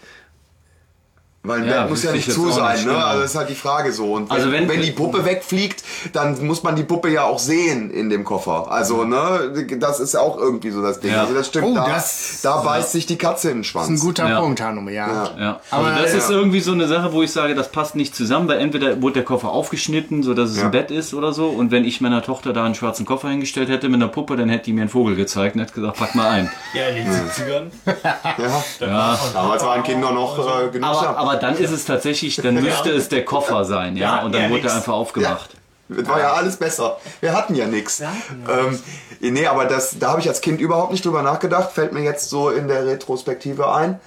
Weil 1.42 1.62
ein 1.62 1.70
Ja, 1.70 1.82
Bett 1.84 1.90
muss 1.92 2.04
ja 2.04 2.12
nicht 2.12 2.30
zu 2.30 2.52
sein, 2.52 2.76
nicht, 2.76 2.86
ne? 2.86 2.92
genau. 2.94 3.06
Also 3.06 3.22
das 3.22 3.32
ist 3.32 3.38
halt 3.38 3.50
die 3.50 3.56
Frage 3.56 3.94
so. 3.94 4.14
Und 4.14 4.30
wenn, 4.30 4.36
Also 4.36 4.52
wenn- 4.52 4.68
wenn, 4.68 4.82
die 4.82 4.92
Puppe 4.92 5.24
wegfliegt, 5.24 5.84
dann 6.12 6.46
muss 6.46 6.64
man 6.64 6.76
die 6.76 6.84
Puppe 6.84 7.10
ja 7.10 7.24
auch 7.24 7.40
sehen 7.40 7.92
in 7.92 8.10
dem 8.10 8.26
Koffer. 8.26 8.70
Also, 8.70 9.06
ne, 9.06 9.66
das 9.80 10.02
ist 10.02 10.16
ja 10.16 10.20
auch 10.20 10.38
irgendwie 10.38 10.70
so 10.70 10.82
das 10.82 11.00
Ding. 11.00 11.14
Ja. 11.14 11.22
Also 11.22 11.34
das 11.34 11.48
stimmt. 11.48 11.68
Oh, 11.68 11.76
da, 11.76 11.88
das- 11.88 12.40
da 12.44 12.58
beißt 12.58 12.92
sich 12.92 13.06
die 13.06 13.18
Katze 13.18 13.52
in 13.52 13.60
den 13.60 13.64
Schwanz. 13.64 13.88
Das 13.88 13.96
ist 13.96 14.02
ein 14.04 14.06
guter 14.06 14.28
Ja. 14.30 14.42
Punkt, 14.42 14.60
Hanume, 14.62 14.92
ja. 14.92 15.30
Ja, 15.40 15.60
Aber, 15.72 15.88
also 15.88 16.02
das 16.04 16.14
ist 16.14 16.30
irgendwie 16.30 16.60
so 16.60 16.74
eine 16.74 16.88
Sache, 16.90 17.14
wo 17.14 17.24
ich 17.24 17.32
sage, 17.32 17.56
das 17.56 17.72
passt 17.72 17.96
nicht 17.96 18.16
zusammen, 18.18 18.50
weil 18.50 18.60
entweder 18.60 19.02
wurde 19.02 19.14
der 19.14 19.24
Koffer 19.24 19.48
aufgeschnitten, 19.50 20.24
so 20.24 20.34
dass 20.34 20.50
es 20.50 20.58
Ja. 20.58 20.66
ein 20.66 20.72
Bett 20.72 20.92
ist 20.92 21.14
oder 21.14 21.32
so, 21.32 21.48
und 21.48 21.72
wenn 21.72 21.86
ich 21.86 22.02
meiner 22.02 22.22
Tochter 22.22 22.52
da 22.52 22.66
einen 22.66 22.76
schwarzen 22.76 23.06
Koffer 23.06 23.30
hingestellt 23.30 23.70
hätte 23.70 23.88
mit 23.88 23.96
einer 24.02 24.12
Puppe, 24.12 24.36
dann 24.36 24.50
hätte 24.50 24.66
die 24.66 24.74
mir 24.74 24.82
einen 24.82 24.90
Vogel 24.90 25.16
gezeigt 25.16 25.56
und 25.56 25.62
hätte 25.62 25.74
gesagt, 25.74 25.98
pack 25.98 26.16
mal 26.16 26.28
ein. 26.30 26.52
Ja, 26.74 26.88
in 26.90 26.96
den 27.06 27.14
70ern. 27.14 27.72
Ja. 27.86 28.64
Ja. 28.86 29.20
Damals 29.34 29.64
waren 29.64 29.84
Kinder 29.84 30.12
noch 30.12 30.38
äh, 30.38 30.70
genug. 30.70 30.90
Aber, 30.90 31.29
aber 31.30 31.40
dann 31.40 31.58
ist 31.58 31.72
es 31.72 31.86
tatsächlich, 31.86 32.38
dann 32.38 32.56
müsste 32.56 32.90
es 32.90 33.10
der 33.10 33.24
Koffer 33.24 33.66
sein, 33.66 33.96
ja, 33.96 34.18
Ja, 34.18 34.24
und 34.24 34.34
dann 34.34 34.44
ja, 34.44 34.50
wurde 34.50 34.68
er 34.68 34.76
einfach 34.76 34.94
aufgemacht. 34.94 35.52
Das 35.90 36.08
war 36.08 36.20
ja 36.20 36.34
alles 36.34 36.58
besser. 36.58 36.98
Wir 37.20 37.34
hatten 37.34 37.56
ja 37.56 37.66
nichts. 37.66 38.02
Ähm, 38.48 38.80
nee, 39.22 39.48
aber 39.48 39.66
das, 39.66 39.98
da 40.00 40.12
habe 40.12 40.22
ich 40.22 40.28
als 40.28 40.42
Kind 40.42 40.62
überhaupt 40.62 40.92
nicht 40.92 41.04
drüber 41.04 41.24
nachgedacht. 41.24 41.72
Fällt 41.72 41.94
mir 41.94 42.04
jetzt 42.04 42.30
so 42.30 42.50
in 42.52 42.68
der 42.68 42.86
Retrospektive 42.86 43.72
ein. 43.74 44.00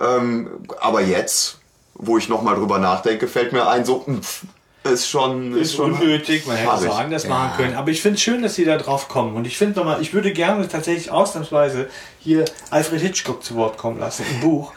Ähm, 0.00 0.50
aber 0.80 1.00
jetzt, 1.00 1.58
wo 1.94 2.18
ich 2.18 2.28
nochmal 2.28 2.56
drüber 2.56 2.78
nachdenke, 2.78 3.28
fällt 3.28 3.52
mir 3.52 3.68
ein, 3.68 3.84
so, 3.84 4.00
pff, 4.00 4.42
ist 4.84 5.08
schon. 5.08 5.56
Ist 5.56 5.74
schon 5.74 5.92
unnötig, 5.92 6.46
man 6.46 6.56
hätte 6.56 6.84
es 6.84 6.86
auch 6.90 6.98
anders 6.98 7.26
machen 7.26 7.56
können. 7.56 7.76
Aber 7.76 7.90
ich 7.90 8.00
finde 8.00 8.16
es 8.16 8.22
schön, 8.22 8.42
dass 8.42 8.54
sie 8.54 8.64
da 8.64 8.76
drauf 8.76 9.08
kommen. 9.08 9.36
Und 9.36 9.46
ich 9.46 9.56
finde 9.56 9.78
nochmal, 9.78 10.00
ich 10.00 10.14
würde 10.14 10.32
gerne 10.32 10.66
tatsächlich 10.68 11.10
ausnahmsweise 11.10 11.88
hier 12.20 12.44
Alfred 12.70 13.00
Hitchcock 13.00 13.42
zu 13.42 13.54
Wort 13.56 13.78
kommen 13.78 13.98
lassen 14.00 14.24
im 14.30 14.40
Buch, 14.40 14.72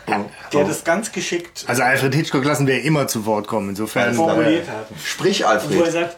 der 0.54 0.66
das 0.66 0.84
ganz 0.84 1.12
geschickt 1.12 1.66
Also 1.68 1.84
Alfred 1.84 2.14
Hitchcock 2.14 2.44
lassen 2.44 2.68
wir 2.68 2.82
immer 2.84 3.08
zu 3.08 3.26
Wort 3.26 3.48
kommen. 3.48 3.70
Insofern. 3.70 4.14
formuliert 4.14 4.68
hat. 4.68 4.88
Sprich, 5.04 5.42
Wo 5.42 5.46
er 5.46 5.50
Alfred. 5.52 5.92
sagt, 5.92 6.18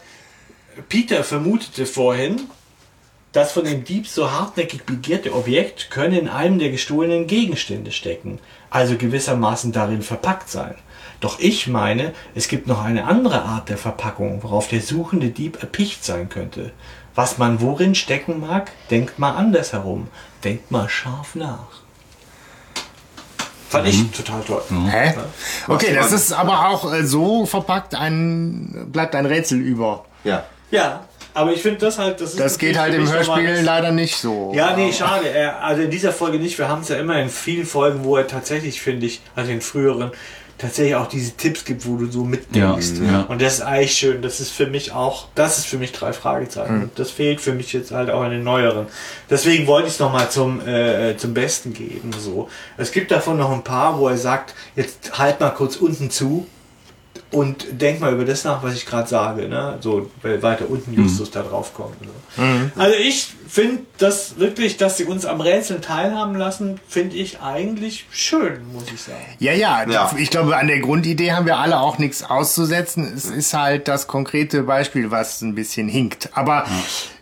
Peter 0.88 1.22
vermutete 1.22 1.86
vorhin, 1.86 2.48
das 3.32 3.52
von 3.52 3.64
dem 3.64 3.84
Dieb 3.84 4.06
so 4.06 4.30
hartnäckig 4.30 4.84
begehrte 4.84 5.34
Objekt 5.34 5.90
könne 5.90 6.18
in 6.18 6.28
einem 6.28 6.58
der 6.58 6.70
gestohlenen 6.70 7.26
Gegenstände 7.26 7.90
stecken, 7.90 8.38
also 8.70 8.96
gewissermaßen 8.96 9.72
darin 9.72 10.02
verpackt 10.02 10.48
sein. 10.48 10.76
Doch 11.24 11.38
ich 11.38 11.68
meine, 11.68 12.12
es 12.34 12.48
gibt 12.48 12.66
noch 12.66 12.84
eine 12.84 13.06
andere 13.06 13.44
Art 13.44 13.70
der 13.70 13.78
Verpackung, 13.78 14.42
worauf 14.42 14.68
der 14.68 14.82
suchende 14.82 15.30
Dieb 15.30 15.62
erpicht 15.62 16.04
sein 16.04 16.28
könnte. 16.28 16.72
Was 17.14 17.38
man 17.38 17.62
worin 17.62 17.94
stecken 17.94 18.40
mag, 18.40 18.70
denkt 18.90 19.18
mal 19.18 19.30
anders 19.30 19.72
herum. 19.72 20.08
Denkt 20.44 20.70
mal 20.70 20.86
scharf 20.86 21.34
nach. 21.34 21.68
Fand 23.70 23.88
ich 23.88 24.10
total 24.10 24.42
toll. 24.42 24.62
Hä? 24.90 25.14
Okay, 25.66 25.94
das 25.94 26.12
ist 26.12 26.30
aber 26.34 26.68
auch 26.68 26.92
äh, 26.92 27.06
so 27.06 27.46
verpackt, 27.46 27.94
ein, 27.94 28.88
bleibt 28.92 29.14
ein 29.14 29.24
Rätsel 29.24 29.60
über. 29.60 30.04
Ja. 30.24 30.44
Ja, 30.70 31.06
aber 31.32 31.54
ich 31.54 31.62
finde 31.62 31.78
das 31.78 31.98
halt, 31.98 32.20
das 32.20 32.32
ist 32.32 32.40
Das 32.40 32.58
geht 32.58 32.78
halt 32.78 32.92
im 32.92 33.10
Hörspiel 33.10 33.60
leider 33.62 33.92
nicht 33.92 34.16
so. 34.16 34.52
Ja, 34.54 34.76
nee, 34.76 34.92
schade. 34.92 35.28
Er, 35.30 35.64
also 35.64 35.80
in 35.80 35.90
dieser 35.90 36.12
Folge 36.12 36.38
nicht. 36.38 36.58
Wir 36.58 36.68
haben 36.68 36.82
es 36.82 36.88
ja 36.90 36.96
immer 36.96 37.18
in 37.18 37.30
vielen 37.30 37.64
Folgen, 37.64 38.04
wo 38.04 38.16
er 38.18 38.26
tatsächlich, 38.26 38.82
finde 38.82 39.06
ich, 39.06 39.22
also 39.34 39.50
in 39.50 39.62
früheren, 39.62 40.12
tatsächlich 40.58 40.94
auch 40.94 41.08
diese 41.08 41.32
Tipps 41.32 41.64
gibt, 41.64 41.86
wo 41.86 41.96
du 41.96 42.10
so 42.10 42.24
mitdenkst. 42.24 42.92
Ja, 43.00 43.12
ja. 43.12 43.20
Und 43.22 43.42
das 43.42 43.54
ist 43.54 43.60
eigentlich 43.62 43.96
schön. 43.96 44.22
Das 44.22 44.40
ist 44.40 44.50
für 44.50 44.66
mich 44.66 44.92
auch, 44.92 45.28
das 45.34 45.58
ist 45.58 45.66
für 45.66 45.78
mich 45.78 45.92
drei 45.92 46.12
Fragezeichen. 46.12 46.82
Und 46.82 46.98
das 46.98 47.10
fehlt 47.10 47.40
für 47.40 47.52
mich 47.52 47.72
jetzt 47.72 47.90
halt 47.90 48.10
auch 48.10 48.24
in 48.24 48.30
den 48.30 48.44
neueren. 48.44 48.86
Deswegen 49.28 49.66
wollte 49.66 49.88
ich 49.88 49.94
es 49.94 50.00
nochmal 50.00 50.30
zum, 50.30 50.66
äh, 50.66 51.16
zum 51.16 51.34
Besten 51.34 51.72
geben. 51.72 52.12
So. 52.18 52.48
Es 52.76 52.92
gibt 52.92 53.10
davon 53.10 53.36
noch 53.36 53.50
ein 53.50 53.64
paar, 53.64 53.98
wo 53.98 54.08
er 54.08 54.16
sagt, 54.16 54.54
jetzt 54.76 55.18
halt 55.18 55.40
mal 55.40 55.50
kurz 55.50 55.76
unten 55.76 56.10
zu. 56.10 56.46
Und 57.34 57.66
denk 57.80 58.00
mal 58.00 58.12
über 58.12 58.24
das 58.24 58.44
nach, 58.44 58.62
was 58.62 58.74
ich 58.74 58.86
gerade 58.86 59.08
sage, 59.08 59.48
ne? 59.48 59.76
So, 59.80 60.10
weil 60.22 60.42
weiter 60.42 60.66
unten 60.70 60.92
Justus 60.94 61.30
da 61.30 61.42
drauf 61.42 61.74
kommt. 61.74 61.96
So. 62.36 62.42
Also 62.80 62.96
ich 62.96 63.26
finde 63.48 63.80
das 63.98 64.38
wirklich, 64.38 64.76
dass 64.76 64.96
sie 64.96 65.04
uns 65.04 65.26
am 65.26 65.40
Rätseln 65.40 65.82
teilhaben 65.82 66.36
lassen, 66.36 66.80
finde 66.88 67.16
ich 67.16 67.40
eigentlich 67.40 68.06
schön, 68.10 68.60
muss 68.72 68.84
ich 68.92 69.02
sagen. 69.02 69.18
Ja, 69.38 69.52
ja, 69.52 69.84
Ja. 69.88 70.10
ich 70.16 70.30
glaube, 70.30 70.56
an 70.56 70.68
der 70.68 70.78
Grundidee 70.80 71.32
haben 71.32 71.46
wir 71.46 71.58
alle 71.58 71.80
auch 71.80 71.98
nichts 71.98 72.22
auszusetzen. 72.24 73.12
Es 73.14 73.26
ist 73.26 73.52
halt 73.54 73.88
das 73.88 74.06
konkrete 74.06 74.62
Beispiel, 74.62 75.10
was 75.10 75.40
ein 75.42 75.54
bisschen 75.54 75.88
hinkt. 75.88 76.30
Aber 76.34 76.66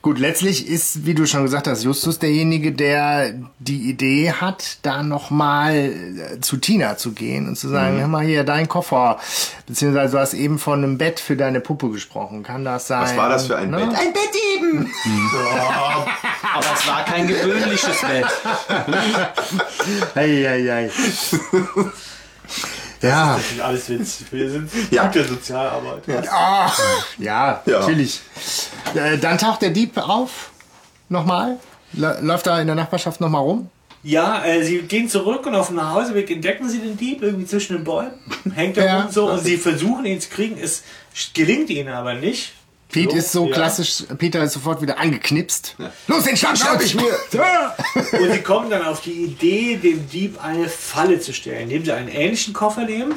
gut, 0.03 0.19
letztlich 0.19 0.69
ist, 0.69 1.07
wie 1.07 1.15
du 1.15 1.27
schon 1.27 1.45
gesagt 1.45 1.69
hast, 1.69 1.85
Justus 1.85 2.19
derjenige, 2.19 2.73
der 2.73 3.35
die 3.61 3.89
Idee 3.89 4.33
hat, 4.33 4.79
da 4.83 5.03
nochmal 5.03 5.93
zu 6.41 6.57
Tina 6.57 6.97
zu 6.97 7.13
gehen 7.13 7.49
und 7.49 7.57
zu 7.57 7.69
sagen, 7.69 7.99
hör 8.01 8.09
mal 8.09 8.25
hier, 8.25 8.45
dein 8.45 8.69
Koffer. 8.69 9.19
Beziehungsweise 9.67 10.13
du 10.13 10.19
hast 10.21 10.35
eben 10.35 10.59
von 10.59 10.83
einem 10.83 10.99
Bett 10.99 11.21
für 11.21 11.37
deine 11.37 11.61
Puppe 11.61 11.89
gesprochen. 11.91 12.43
Kann 12.43 12.65
das 12.65 12.89
sein? 12.89 13.03
Was 13.03 13.17
war 13.17 13.29
das 13.29 13.47
für 13.47 13.57
ein 13.57 13.71
Ne? 13.71 13.79
Bett? 13.79 13.89
Ein 13.97 14.13
Bett 14.13 14.35
eben! 14.57 14.93
Aber 16.55 16.67
es 16.75 16.87
war 16.87 17.05
kein 17.05 17.29
gewöhnliches 17.29 18.01
Bett. 18.01 18.27
Ei, 20.15 20.49
ei, 20.49 20.73
ei. 20.73 20.91
Ja. 23.03 23.37
Das 23.37 23.49
sind 23.49 23.61
alles 23.61 23.89
Witz. 23.89 24.19
Wir 24.31 24.51
sind 24.51 24.71
Ja. 24.91 25.07
gute 25.07 25.25
Sozialarbeit. 25.25 26.03
Ah, 26.31 26.71
ja, 27.19 27.63
Ja. 27.67 27.81
natürlich. 27.81 28.21
Äh, 28.95 29.19
dann 29.19 29.39
taucht 29.39 29.63
der 29.63 29.71
Dieb 29.71 29.97
auf. 29.99 30.51
Nochmal. 31.09 31.59
Lä- 31.97 32.21
Läuft 32.21 32.47
da 32.47 32.59
in 32.61 32.67
der 32.67 32.77
Nachbarschaft 32.77 33.21
nochmal 33.21 33.43
rum. 33.43 33.69
Ja, 34.05 34.45
äh, 34.45 34.63
sie 34.65 34.79
gehen 34.83 35.09
zurück 35.09 35.47
und 35.47 35.55
auf 35.55 35.69
dem 35.69 35.77
Nachhauseweg 35.77 36.29
entdecken 36.31 36.69
sie 36.69 36.79
den 36.79 36.97
Dieb 36.97 37.23
irgendwie 37.23 37.47
zwischen 37.47 37.77
den 37.77 37.85
Bäumen. 37.85 38.13
Hängt 38.55 38.77
er 38.79 38.87
Ja. 38.87 39.01
rum 39.03 39.11
so 39.13 39.31
und 39.31 39.41
sie 39.45 39.57
versuchen 39.59 40.05
ihn 40.07 40.21
zu 40.21 40.29
kriegen. 40.31 40.57
Es 40.59 40.83
gelingt 41.35 41.71
ihnen 41.71 41.93
aber 41.93 42.15
nicht. 42.15 42.53
Pete 42.93 43.17
ist 43.17 43.33
so 43.33 43.49
ja. 43.49 43.55
klassisch, 43.55 44.05
Peter 44.19 44.43
ist 44.43 44.53
sofort 44.53 44.83
wieder 44.83 44.99
angeknipst. 44.99 45.77
Los, 46.07 46.25
den 46.25 46.37
schnapp, 46.37 46.59
schnapp 46.59 46.83
ich 46.83 46.95
mir. 46.95 47.03
Ja. 47.33 47.75
Und 47.95 48.33
sie 48.33 48.43
kommen 48.43 48.71
dann 48.71 48.83
auf 48.83 49.01
die 49.01 49.25
Idee, 49.25 49.77
dem 49.77 50.09
Dieb 50.09 50.43
eine 50.45 50.69
Falle 50.69 51.19
zu 51.19 51.33
stellen, 51.33 51.63
indem 51.63 51.85
sie 51.85 51.93
einen 51.93 52.09
ähnlichen 52.09 52.53
Koffer 52.53 52.85
nehmen 52.85 53.15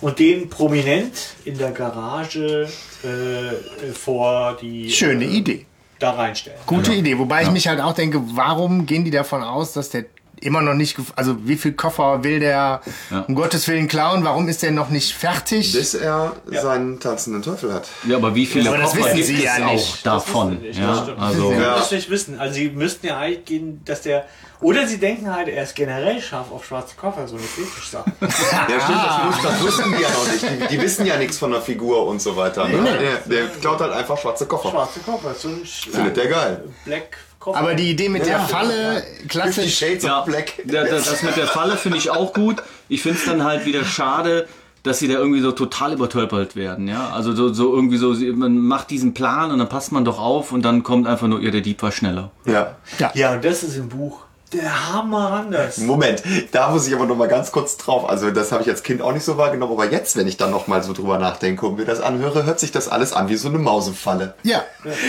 und 0.00 0.18
den 0.18 0.48
prominent 0.48 1.14
in 1.44 1.58
der 1.58 1.72
Garage 1.72 2.68
äh, 3.02 3.92
vor 3.92 4.56
die 4.60 4.90
Schöne 4.90 5.24
äh, 5.24 5.36
Idee. 5.36 5.66
da 5.98 6.12
reinstellen. 6.12 6.58
Gute 6.66 6.92
Idee. 6.92 7.18
Wobei 7.18 7.42
ich 7.42 7.50
mich 7.50 7.68
halt 7.68 7.80
auch 7.80 7.94
denke, 7.94 8.22
warum 8.34 8.86
gehen 8.86 9.04
die 9.04 9.10
davon 9.10 9.42
aus, 9.42 9.72
dass 9.72 9.90
der 9.90 10.04
immer 10.42 10.60
noch 10.62 10.74
nicht, 10.74 10.96
also 11.16 11.36
wie 11.46 11.56
viel 11.56 11.72
Koffer 11.72 12.22
will 12.24 12.40
der 12.40 12.80
um 13.28 13.34
Gottes 13.34 13.66
Willen 13.68 13.88
klauen? 13.88 14.24
Warum 14.24 14.48
ist 14.48 14.62
der 14.62 14.70
noch 14.72 14.90
nicht 14.90 15.12
fertig? 15.14 15.72
Bis 15.72 15.94
er 15.94 16.32
seinen 16.50 17.00
tanzenden 17.00 17.42
Teufel 17.42 17.72
hat. 17.72 17.88
Ja, 18.06 18.16
aber 18.16 18.34
wie 18.34 18.46
viele 18.46 18.68
Aber 18.68 18.78
das 18.78 18.90
Koffer 18.90 19.04
wissen 19.06 19.14
gibt 19.16 19.26
Sie 19.28 19.34
es 19.36 19.44
ja 19.44 19.66
auch 19.66 19.72
nicht. 19.72 20.06
davon? 20.06 20.60
Das 20.66 20.76
Ja, 20.76 21.02
stimmt. 21.02 21.18
also 21.20 21.50
Sie 21.52 21.60
Ja. 21.60 21.76
müssen 21.76 21.94
nicht 21.94 22.10
wissen. 22.10 22.40
Also 22.40 22.54
sie 22.54 22.68
müssten 22.70 23.06
ja 23.06 23.18
eigentlich 23.18 23.44
gehen, 23.44 23.80
dass 23.84 24.02
der. 24.02 24.24
Oder 24.60 24.86
sie 24.86 24.98
denken 24.98 25.28
halt, 25.34 25.48
er 25.48 25.64
ist 25.64 25.74
generell 25.74 26.20
scharf 26.22 26.52
auf 26.52 26.64
schwarze 26.64 26.94
Koffer, 26.94 27.26
so 27.26 27.34
eine 27.36 27.44
Fetischsache. 27.44 28.04
Ja, 28.20 28.80
stimmt, 28.80 29.00
das, 29.04 29.24
muss, 29.24 29.42
das 29.42 29.60
wussten 29.62 29.92
die 29.96 30.02
ja 30.02 30.08
noch 30.08 30.32
nicht. 30.32 30.70
Die, 30.70 30.76
die 30.76 30.82
wissen 30.82 31.04
ja 31.06 31.16
nichts 31.16 31.38
von 31.38 31.50
der 31.50 31.60
Figur 31.60 32.06
und 32.06 32.22
so 32.22 32.36
weiter. 32.36 32.68
Ne? 32.68 32.78
Der, 32.84 33.16
der 33.26 33.48
klaut 33.60 33.80
halt 33.80 33.92
einfach 33.92 34.16
schwarze 34.18 34.46
Koffer. 34.46 34.70
Schwarze 34.70 35.00
Koffer, 35.00 35.34
so 35.34 35.48
ein 35.48 35.62
Findet 35.64 36.16
der 36.16 36.28
geil. 36.28 36.64
Black 36.84 37.10
Koffer. 37.10 37.31
Aber 37.46 37.74
die 37.74 37.90
Idee 37.90 38.08
mit 38.08 38.26
der 38.26 38.38
Ja. 38.38 38.44
Falle, 38.44 39.02
Fifty 39.02 39.28
klassisch. 39.28 39.78
Shades 39.78 40.04
Ja, 40.04 40.20
of 40.20 40.26
Black. 40.26 40.54
ja, 40.66 40.84
das, 40.84 41.04
das 41.10 41.22
mit 41.22 41.36
der 41.36 41.46
Falle 41.46 41.76
finde 41.76 41.98
ich 41.98 42.10
auch 42.10 42.32
gut. 42.32 42.62
Ich 42.88 43.02
finde 43.02 43.18
es 43.18 43.24
dann 43.24 43.44
halt 43.44 43.66
wieder 43.66 43.84
schade, 43.84 44.46
dass 44.82 44.98
sie 44.98 45.06
da 45.08 45.14
irgendwie 45.14 45.40
so 45.40 45.52
total 45.52 45.92
übertölpelt 45.92 46.56
werden. 46.56 46.88
Ja, 46.88 47.10
also 47.10 47.32
so, 47.34 47.52
so 47.52 47.74
irgendwie 47.74 47.96
so, 47.98 48.14
man 48.34 48.58
macht 48.58 48.90
diesen 48.90 49.14
Plan 49.14 49.50
und 49.52 49.58
dann 49.58 49.68
passt 49.68 49.92
man 49.92 50.04
doch 50.04 50.18
auf 50.18 50.50
und 50.52 50.62
dann 50.62 50.82
kommt 50.82 51.06
einfach 51.06 51.28
nur, 51.28 51.40
ihr 51.40 51.50
der 51.52 51.60
Dieb 51.60 51.82
war 51.82 51.92
schneller. 51.92 52.30
Ja. 52.46 52.76
ja, 53.14 53.32
und 53.34 53.44
das 53.44 53.62
ist 53.62 53.76
im 53.76 53.88
Buch 53.88 54.20
der 54.52 54.92
Hammer 54.92 55.30
anders. 55.32 55.78
Moment, 55.78 56.22
da 56.52 56.70
muss 56.70 56.86
ich 56.86 56.94
aber 56.94 57.06
noch 57.06 57.16
mal 57.16 57.28
ganz 57.28 57.52
kurz 57.52 57.76
drauf. 57.76 58.08
Also 58.08 58.30
das 58.30 58.52
habe 58.52 58.62
ich 58.62 58.68
als 58.68 58.82
Kind 58.82 59.00
auch 59.02 59.12
nicht 59.12 59.24
so 59.24 59.36
wahrgenommen, 59.36 59.72
aber 59.72 59.90
jetzt, 59.90 60.16
wenn 60.16 60.26
ich 60.28 60.36
dann 60.36 60.50
noch 60.50 60.66
mal 60.66 60.82
so 60.82 60.92
drüber 60.92 61.18
nachdenke 61.18 61.66
und 61.66 61.76
mir 61.76 61.84
das 61.84 62.00
anhöre, 62.00 62.44
hört 62.44 62.60
sich 62.60 62.72
das 62.72 62.88
alles 62.88 63.12
an 63.12 63.28
wie 63.28 63.36
so 63.36 63.48
eine 63.48 63.58
Mausefalle. 63.58 64.34
Ja. 64.42 64.62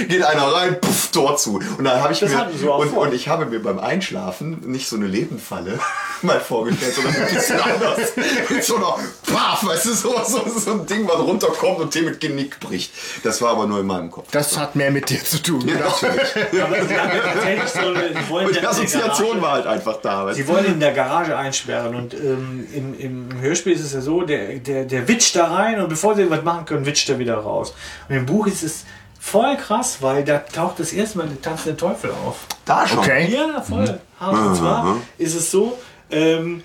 Geht 0.07 0.23
einer 0.23 0.53
rein, 0.53 0.79
puff, 0.79 1.09
Tor 1.11 1.37
zu. 1.37 1.59
Und 1.77 1.83
dann 1.83 2.01
habe 2.01 2.13
ich 2.13 2.19
Das 2.19 2.31
mir 2.31 2.71
auch 2.71 2.79
und, 2.79 2.89
vor. 2.89 3.03
und 3.03 3.13
ich 3.13 3.27
habe 3.27 3.45
mir 3.45 3.61
beim 3.61 3.79
Einschlafen 3.79 4.61
nicht 4.65 4.87
so 4.87 4.95
eine 4.95 5.07
Lebenfalle 5.07 5.79
mal 6.21 6.39
vorgestellt, 6.39 6.93
sondern 6.95 7.15
ein 7.15 7.33
bisschen 7.33 7.59
anders. 7.59 8.13
Mit 8.49 8.63
so 8.63 8.77
einer 8.77 8.95
Paf, 9.25 9.65
weißt 9.65 9.85
du, 9.85 9.93
so, 9.93 10.15
so, 10.25 10.41
so 10.59 10.71
ein 10.71 10.85
Ding, 10.85 11.07
was 11.07 11.19
runterkommt 11.19 11.79
und 11.79 11.93
dem 11.95 12.05
mit 12.05 12.19
Genick 12.19 12.59
bricht. 12.59 12.91
Das 13.23 13.41
war 13.41 13.51
aber 13.51 13.67
nur 13.67 13.79
in 13.79 13.87
meinem 13.87 14.09
Kopf. 14.11 14.27
Das 14.31 14.57
hat 14.57 14.75
mehr 14.75 14.91
mit 14.91 15.09
dir 15.09 15.23
zu 15.23 15.41
tun. 15.41 15.67
Ja, 15.67 15.75
natürlich. 15.75 16.61
Aber 16.63 16.77
haben 16.77 17.17
ja 17.17 17.33
tatsächlich 17.33 17.69
so 17.69 17.79
eine, 17.79 18.09
sie 18.09 18.29
wollen 18.29 18.53
ja 18.53 18.59
die 18.61 18.67
Assoziation 18.67 19.32
Garage- 19.35 19.41
war 19.41 19.51
halt 19.53 19.67
einfach 19.67 19.97
da. 20.01 20.25
Weißt 20.25 20.37
Sie 20.37 20.47
wollen 20.47 20.65
ihn 20.65 20.73
in 20.73 20.79
der 20.79 20.93
Garage 20.93 21.37
einsperren 21.37 21.95
und 21.95 22.13
ähm, 22.13 22.67
im, 22.73 22.99
im 22.99 23.41
Hörspiel 23.41 23.73
ist 23.73 23.81
es 23.81 23.93
ja 23.93 24.01
so, 24.01 24.21
der, 24.23 24.55
der, 24.59 24.85
der 24.85 25.07
witscht 25.07 25.35
da 25.35 25.47
rein 25.53 25.79
und 25.81 25.89
bevor 25.89 26.15
sie 26.15 26.29
was 26.29 26.43
machen 26.43 26.65
können, 26.65 26.85
witscht 26.85 27.09
er 27.09 27.19
wieder 27.19 27.35
raus. 27.37 27.73
Und 28.09 28.15
im 28.15 28.25
Buch 28.25 28.47
ist 28.47 28.63
es 28.63 28.85
voll 29.19 29.55
krass, 29.57 29.97
weil 30.01 30.23
da 30.23 30.39
taucht 30.39 30.79
das 30.79 30.91
erste 30.93 31.17
Mal 31.19 31.27
der 31.27 31.41
tanzende 31.41 31.77
Teufel 31.77 32.11
auf. 32.11 32.39
Da 32.65 32.87
schon. 32.87 32.99
Okay. 32.99 33.29
Ja, 33.33 33.61
voll. 33.61 33.99
hart. 34.19 34.33
Und 34.33 34.55
zwar 34.55 34.97
ist 35.17 35.35
es 35.35 35.49
so, 35.51 35.77
ähm, 36.11 36.61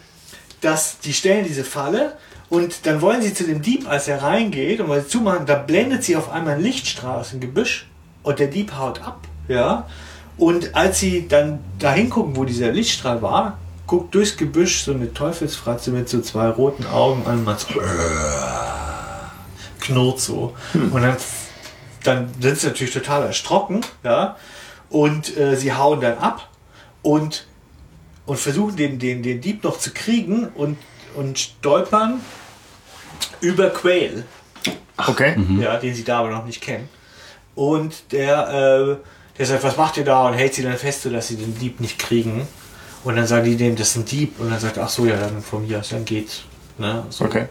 dass 0.61 0.98
die 1.00 1.12
stellen 1.12 1.44
diese 1.44 1.62
Falle 1.64 2.16
und 2.48 2.87
dann 2.87 3.00
wollen 3.00 3.22
sie 3.22 3.33
zu 3.35 3.44
dem 3.44 3.62
Dieb, 3.62 3.88
als 3.88 4.09
er 4.09 4.22
reingeht 4.22 4.81
und 4.81 4.88
weil 4.88 5.02
sie 5.02 5.09
zumachen, 5.09 5.46
da 5.46 5.54
blendet 5.54 6.02
sie 6.02 6.16
auf 6.16 6.33
einmal 6.33 6.54
ein 6.54 6.62
Lichtstrahl 6.62 7.20
aus 7.20 7.31
dem 7.31 7.40
Gebüsch 7.40 7.87
und 8.22 8.38
der 8.40 8.48
Dieb 8.48 8.72
haut 8.76 9.02
ab. 9.02 9.20
Ja. 9.46 9.87
Und 10.38 10.74
als 10.74 11.01
sie 11.01 11.27
dann 11.29 11.59
da 11.79 11.92
hingucken, 11.92 12.37
wo 12.37 12.44
dieser 12.44 12.70
Lichtstrahl 12.70 13.20
war, 13.22 13.59
guckt 13.87 14.14
durchs 14.14 14.37
Gebüsch 14.37 14.83
so 14.83 14.92
eine 14.92 15.12
Teufelsfratze 15.12 15.90
mit 15.90 16.09
so 16.09 16.20
zwei 16.20 16.48
roten 16.48 16.87
Augen 16.87 17.27
an 17.27 17.38
und 17.38 17.44
macht 17.44 17.61
so 17.61 17.81
knurrt 19.81 20.20
so. 20.20 20.55
Und 20.74 21.03
dann, 21.03 21.16
dann 22.05 22.31
sind 22.40 22.59
sie 22.59 22.66
natürlich 22.68 22.94
total 22.94 23.24
erschrocken, 23.24 23.81
ja. 24.05 24.37
Und 24.90 25.37
äh, 25.37 25.57
sie 25.57 25.72
hauen 25.72 26.01
dann 26.01 26.18
ab 26.18 26.48
und, 27.03 27.46
und 28.27 28.38
versuchen 28.38 28.77
den, 28.77 28.98
den, 28.98 29.22
den 29.22 29.40
Dieb 29.40 29.64
noch 29.64 29.79
zu 29.79 29.92
kriegen 29.92 30.48
und, 30.48 30.79
und 31.14 31.38
stolpern 31.38 32.20
über 33.40 33.70
Quail, 33.70 34.24
Okay. 34.96 35.37
ja, 35.61 35.77
den 35.77 35.94
sie 35.94 36.05
da 36.05 36.20
aber 36.20 36.31
noch 36.31 36.44
nicht 36.44 36.61
kennen. 36.61 36.88
Und 37.55 38.12
der, 38.12 38.98
äh, 39.03 39.17
der 39.38 39.46
sagt, 39.46 39.62
was 39.62 39.77
macht 39.77 39.96
ihr 39.96 40.05
da? 40.05 40.27
Und 40.29 40.35
hält 40.35 40.55
sie 40.55 40.62
dann 40.62 40.77
fest, 40.77 41.03
so 41.03 41.11
dass 41.11 41.29
sie 41.29 41.37
den 41.37 41.57
Dieb 41.59 41.81
nicht 41.81 41.98
kriegen. 41.98 42.46
Und 43.05 43.16
dann 43.16 43.27
sagen 43.27 43.44
die 43.44 43.57
dem, 43.57 43.77
das 43.77 43.90
ist 43.90 43.96
ein 43.96 44.05
Dieb. 44.05 44.40
Und 44.40 44.51
dann 44.51 44.59
sagt 44.59 44.77
er, 44.77 44.85
ach 44.85 44.88
so, 44.88 45.07
ja, 45.07 45.16
dann 45.16 45.40
von 45.42 45.66
mir 45.66 45.81
aus, 45.81 45.90
dann 45.90 46.05
geht's. 46.05 46.42
Ne? 46.77 47.05
So. 47.11 47.24
Okay. 47.24 47.46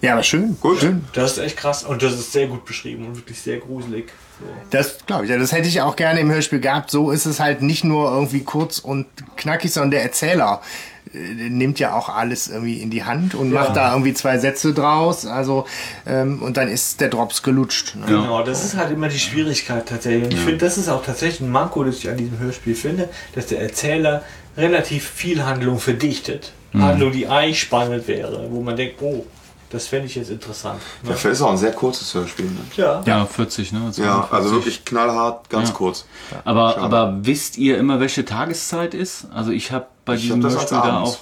Ja, 0.00 0.14
aber 0.14 0.22
schön. 0.22 0.56
Gut. 0.60 0.80
Schön. 0.80 1.04
Das 1.12 1.32
ist 1.32 1.38
echt 1.38 1.56
krass 1.58 1.84
und 1.84 2.02
das 2.02 2.14
ist 2.14 2.32
sehr 2.32 2.46
gut 2.46 2.64
beschrieben 2.64 3.06
und 3.06 3.16
wirklich 3.16 3.38
sehr 3.38 3.58
gruselig. 3.58 4.10
So. 4.38 4.46
Das 4.70 4.98
glaube 5.04 5.24
ich. 5.24 5.30
Ja, 5.30 5.36
das 5.36 5.52
hätte 5.52 5.68
ich 5.68 5.82
auch 5.82 5.94
gerne 5.94 6.20
im 6.20 6.30
Hörspiel 6.30 6.60
gehabt. 6.60 6.90
So 6.90 7.10
ist 7.10 7.26
es 7.26 7.38
halt 7.38 7.60
nicht 7.60 7.84
nur 7.84 8.10
irgendwie 8.10 8.42
kurz 8.42 8.78
und 8.78 9.06
knackig, 9.36 9.72
sondern 9.72 9.90
der 9.90 10.02
Erzähler 10.02 10.62
äh, 10.62 10.66
nimmt 11.12 11.78
ja 11.78 11.94
auch 11.94 12.08
alles 12.08 12.48
irgendwie 12.48 12.80
in 12.80 12.90
die 12.90 13.04
Hand 13.04 13.34
und 13.34 13.52
macht 13.52 13.76
da 13.76 13.92
irgendwie 13.92 14.14
zwei 14.14 14.38
Sätze 14.38 14.72
draus. 14.72 15.26
Also 15.26 15.66
ähm, 16.06 16.42
und 16.42 16.56
dann 16.56 16.68
ist 16.68 17.00
der 17.00 17.08
Drops 17.08 17.42
gelutscht. 17.42 17.96
Ne? 17.96 18.06
Genau, 18.06 18.42
das 18.42 18.64
ist 18.64 18.76
halt 18.76 18.92
immer 18.92 19.08
die 19.08 19.18
Schwierigkeit 19.18 19.86
tatsächlich. 19.86 20.24
Und 20.24 20.32
ich 20.32 20.40
finde, 20.40 20.58
das 20.58 20.78
ist 20.78 20.88
auch 20.88 21.04
tatsächlich 21.04 21.40
ein 21.40 21.50
Manko, 21.50 21.84
das 21.84 21.98
ich 21.98 22.08
an 22.08 22.16
diesem 22.16 22.38
Hörspiel 22.38 22.74
finde, 22.74 23.08
dass 23.34 23.46
der 23.46 23.60
Erzähler 23.60 24.22
relativ 24.56 25.08
viel 25.08 25.44
Handlung 25.44 25.78
verdichtet. 25.78 26.52
Handlung, 26.72 27.10
die 27.10 27.26
eigentlich 27.26 27.60
spannend 27.60 28.06
wäre, 28.06 28.46
wo 28.50 28.60
man 28.60 28.76
denkt, 28.76 29.02
oh, 29.02 29.26
das 29.70 29.86
fände 29.86 30.06
ich 30.06 30.14
jetzt 30.16 30.30
interessant. 30.30 30.80
Ne? 31.02 31.10
Dafür 31.10 31.30
ist 31.30 31.40
auch 31.40 31.50
ein 31.50 31.56
sehr 31.56 31.72
kurzes 31.72 32.12
Hörspiel. 32.12 32.46
Ne? 32.46 32.58
Ja. 32.76 33.02
Ja, 33.06 33.24
40, 33.24 33.72
ne? 33.72 33.78
Ja, 33.86 33.90
42. 33.92 34.32
also 34.34 34.50
wirklich 34.52 34.84
knallhart, 34.84 35.48
ganz 35.48 35.68
Ja. 35.70 35.74
kurz. 35.74 36.04
Aber, 36.44 36.76
aber 36.78 37.18
wisst 37.22 37.56
ihr 37.56 37.78
immer, 37.78 38.00
welche 38.00 38.24
Tageszeit 38.24 38.94
ist? 38.94 39.26
Also 39.32 39.52
ich 39.52 39.72
habe 39.72 39.86
bei 40.04 40.14
Ich 40.16 40.22
diesem 40.22 40.44
hab 40.44 40.50
Hörspiel 40.52 40.78
da 40.78 41.00
auch. 41.00 41.18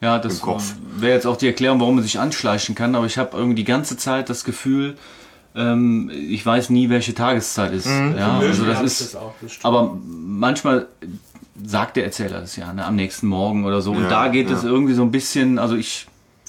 Ja, 0.00 0.18
das 0.18 0.42
wäre 0.96 1.12
jetzt 1.14 1.26
auch 1.26 1.36
die 1.36 1.46
Erklärung, 1.48 1.80
warum 1.80 1.96
man 1.96 2.04
sich 2.04 2.20
anschleichen 2.20 2.74
kann, 2.74 2.94
aber 2.94 3.06
ich 3.06 3.18
habe 3.18 3.36
irgendwie 3.36 3.56
die 3.56 3.64
ganze 3.64 3.96
Zeit 3.96 4.30
das 4.30 4.44
Gefühl, 4.44 4.96
ähm, 5.56 6.08
ich 6.12 6.44
weiß 6.46 6.70
nie, 6.70 6.88
welche 6.88 7.14
Tageszeit 7.14 7.72
ist. 7.72 7.86
Ja, 7.86 8.38
also 8.38 8.64
das 8.64 8.80
ist. 8.82 9.00
das 9.00 9.16
auch, 9.16 9.32
das 9.40 9.52
stimmt. 9.52 9.64
aber 9.64 9.96
manchmal 10.06 10.86
sagt 11.64 11.96
der 11.96 12.04
Erzähler 12.04 12.40
das 12.40 12.54
ja, 12.54 12.72
ne, 12.72 12.84
am 12.84 12.94
nächsten 12.94 13.26
Morgen 13.26 13.64
oder 13.64 13.80
so. 13.80 13.90
Und 13.90 14.04
Ja, 14.04 14.08
da 14.08 14.28
geht 14.28 14.48
ja. 14.50 14.56
es 14.56 14.62
irgendwie 14.62 14.94
so 14.94 15.02
ein 15.02 15.10
bisschen, 15.10 15.58
also 15.58 15.74
ich 15.74 16.06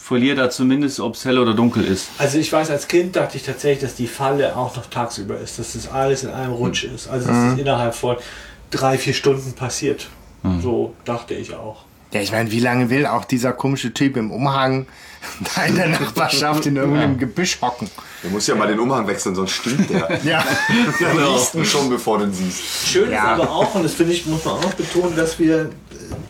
verliere 0.09 0.35
da 0.35 0.49
zumindest, 0.49 0.99
ob 0.99 1.13
es 1.13 1.23
hell 1.23 1.37
oder 1.37 1.53
dunkel 1.53 1.85
ist. 1.85 2.07
Also 2.17 2.39
ich 2.39 2.51
weiß, 2.51 2.71
als 2.71 2.87
Kind 2.87 3.15
dachte 3.15 3.37
ich 3.37 3.43
tatsächlich, 3.43 3.81
dass 3.81 3.93
die 3.95 4.07
Falle 4.07 4.55
auch 4.57 4.75
noch 4.75 4.87
tagsüber 4.87 5.37
ist, 5.37 5.59
dass 5.59 5.73
das 5.73 5.87
alles 5.89 6.23
in 6.23 6.31
einem 6.31 6.53
Rutsch 6.53 6.83
ist. 6.83 7.07
Also 7.07 7.27
dass 7.27 7.53
es 7.53 7.59
innerhalb 7.59 7.93
von 7.93 8.17
drei, 8.71 8.97
vier 8.97 9.13
Stunden 9.13 9.53
passiert. 9.53 10.07
So 10.61 10.93
dachte 11.05 11.35
ich 11.35 11.53
auch. 11.53 11.83
Ja, 12.11 12.21
ich 12.21 12.31
meine, 12.31 12.49
wie 12.49 12.59
lange 12.59 12.89
will 12.89 13.05
auch 13.05 13.23
dieser 13.23 13.53
komische 13.53 13.93
Typ 13.93 14.17
im 14.17 14.31
Umhang 14.31 14.87
da 15.55 15.65
in 15.65 15.75
der 15.75 15.89
Nachbarschaft 15.99 16.65
in 16.65 16.75
irgendeinem 16.75 17.19
Gebüsch 17.19 17.59
hocken? 17.61 17.87
Der 18.23 18.31
muss 18.31 18.47
ja 18.47 18.55
mal 18.55 18.67
den 18.67 18.79
Umhang 18.79 19.05
wechseln, 19.05 19.35
sonst 19.35 19.51
stinkt 19.51 19.91
der. 19.91 20.19
Ja. 20.23 20.43
Ihn 21.53 21.65
schon, 21.65 21.87
bevor 21.89 22.17
du 22.17 22.23
ihn 22.25 22.33
siehst. 22.33 22.87
Schön 22.87 23.11
Ja. 23.11 23.35
ist 23.35 23.41
aber 23.41 23.51
auch, 23.51 23.75
und 23.75 23.83
das 23.83 23.93
finde 23.93 24.13
ich, 24.13 24.25
muss 24.25 24.43
man 24.43 24.55
auch 24.55 24.63
noch 24.63 24.73
betonen, 24.73 25.15
dass 25.15 25.37
wir 25.37 25.69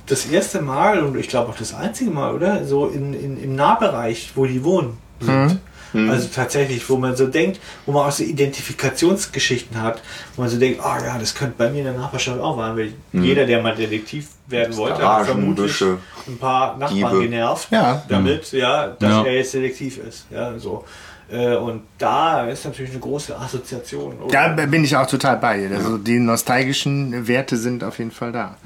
das 0.09 0.25
erste 0.25 0.61
Mal 0.61 1.03
und 1.03 1.17
ich 1.17 1.27
glaube 1.29 1.49
auch 1.51 1.57
das 1.57 1.73
einzige 1.73 2.09
Mal, 2.11 2.33
oder? 2.33 2.65
So 2.65 2.87
in, 2.87 3.13
in, 3.13 3.41
im 3.43 3.55
Nahbereich, 3.55 4.31
wo 4.35 4.45
die 4.45 4.63
wohnen, 4.63 4.97
sind. 5.21 5.59
Also 5.93 6.27
tatsächlich, 6.33 6.87
wo 6.87 6.97
man 6.97 7.15
so 7.15 7.25
denkt, 7.25 7.59
wo 7.87 7.91
man 7.91 8.05
auch 8.07 8.11
so 8.11 8.23
Identifikationsgeschichten 8.23 9.81
hat, 9.81 10.01
wo 10.35 10.43
man 10.43 10.49
so 10.51 10.59
denkt, 10.59 10.81
ah 10.83 10.97
ja, 11.03 11.17
das 11.17 11.33
könnte 11.33 11.55
bei 11.57 11.69
mir 11.69 11.79
in 11.79 11.85
der 11.85 11.93
Nachbarschaft 11.93 12.39
auch 12.39 12.57
sein, 12.57 12.77
weil 12.77 12.93
jeder, 13.11 13.45
der 13.47 13.61
mal 13.61 13.75
Detektiv 13.75 14.27
werden 14.47 14.75
wollte, 14.77 15.01
hat 15.07 15.25
vermutlich 15.25 15.65
Büsche, 15.67 15.97
ein 16.27 16.37
paar 16.37 16.77
Nachbarn 16.77 16.95
Diebe. 16.95 17.19
genervt, 17.23 17.69
Ja. 17.71 18.03
damit, 18.07 18.51
ja, 18.51 18.87
dass 18.99 19.09
Ja. 19.11 19.23
er 19.25 19.33
jetzt 19.33 19.53
Detektiv 19.53 19.97
ist. 20.07 20.27
Ja, 20.31 20.57
so. 20.59 20.85
Äh, 21.31 21.55
Und 21.55 21.81
da 21.99 22.45
ist 22.47 22.65
natürlich 22.65 22.91
eine 22.91 22.99
große 22.99 23.37
Assoziation. 23.37 24.13
oder? 24.19 24.53
Da 24.55 24.65
bin 24.65 24.83
ich 24.83 24.95
auch 24.95 25.05
total 25.07 25.37
bei 25.37 25.57
dir. 25.67 25.75
Also 25.75 25.97
die 25.97 26.17
nostalgischen 26.19 27.27
Werte 27.27 27.55
sind 27.57 27.83
auf 27.83 27.97
jeden 27.99 28.11
Fall 28.11 28.31
da. 28.31 28.57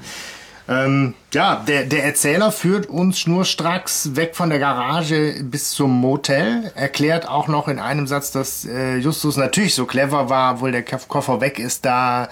Ähm, 0.66 1.14
ja, 1.32 1.56
der, 1.56 1.84
der 1.84 2.04
Erzähler 2.04 2.50
führt 2.50 2.86
uns 2.86 3.18
schnurstracks 3.18 4.16
weg 4.16 4.34
von 4.34 4.48
der 4.48 4.58
Garage 4.58 5.42
bis 5.42 5.70
zum 5.70 5.90
Motel, 5.90 6.72
erklärt 6.74 7.28
auch 7.28 7.48
noch 7.48 7.68
in 7.68 7.78
einem 7.78 8.06
Satz, 8.06 8.30
dass 8.30 8.64
äh, 8.64 8.96
Justus 8.96 9.36
natürlich 9.36 9.74
so 9.74 9.84
clever 9.84 10.30
war, 10.30 10.54
obwohl 10.54 10.72
der 10.72 10.82
Koff- 10.82 11.08
Koffer 11.08 11.42
weg 11.42 11.58
ist, 11.58 11.84
da 11.84 12.28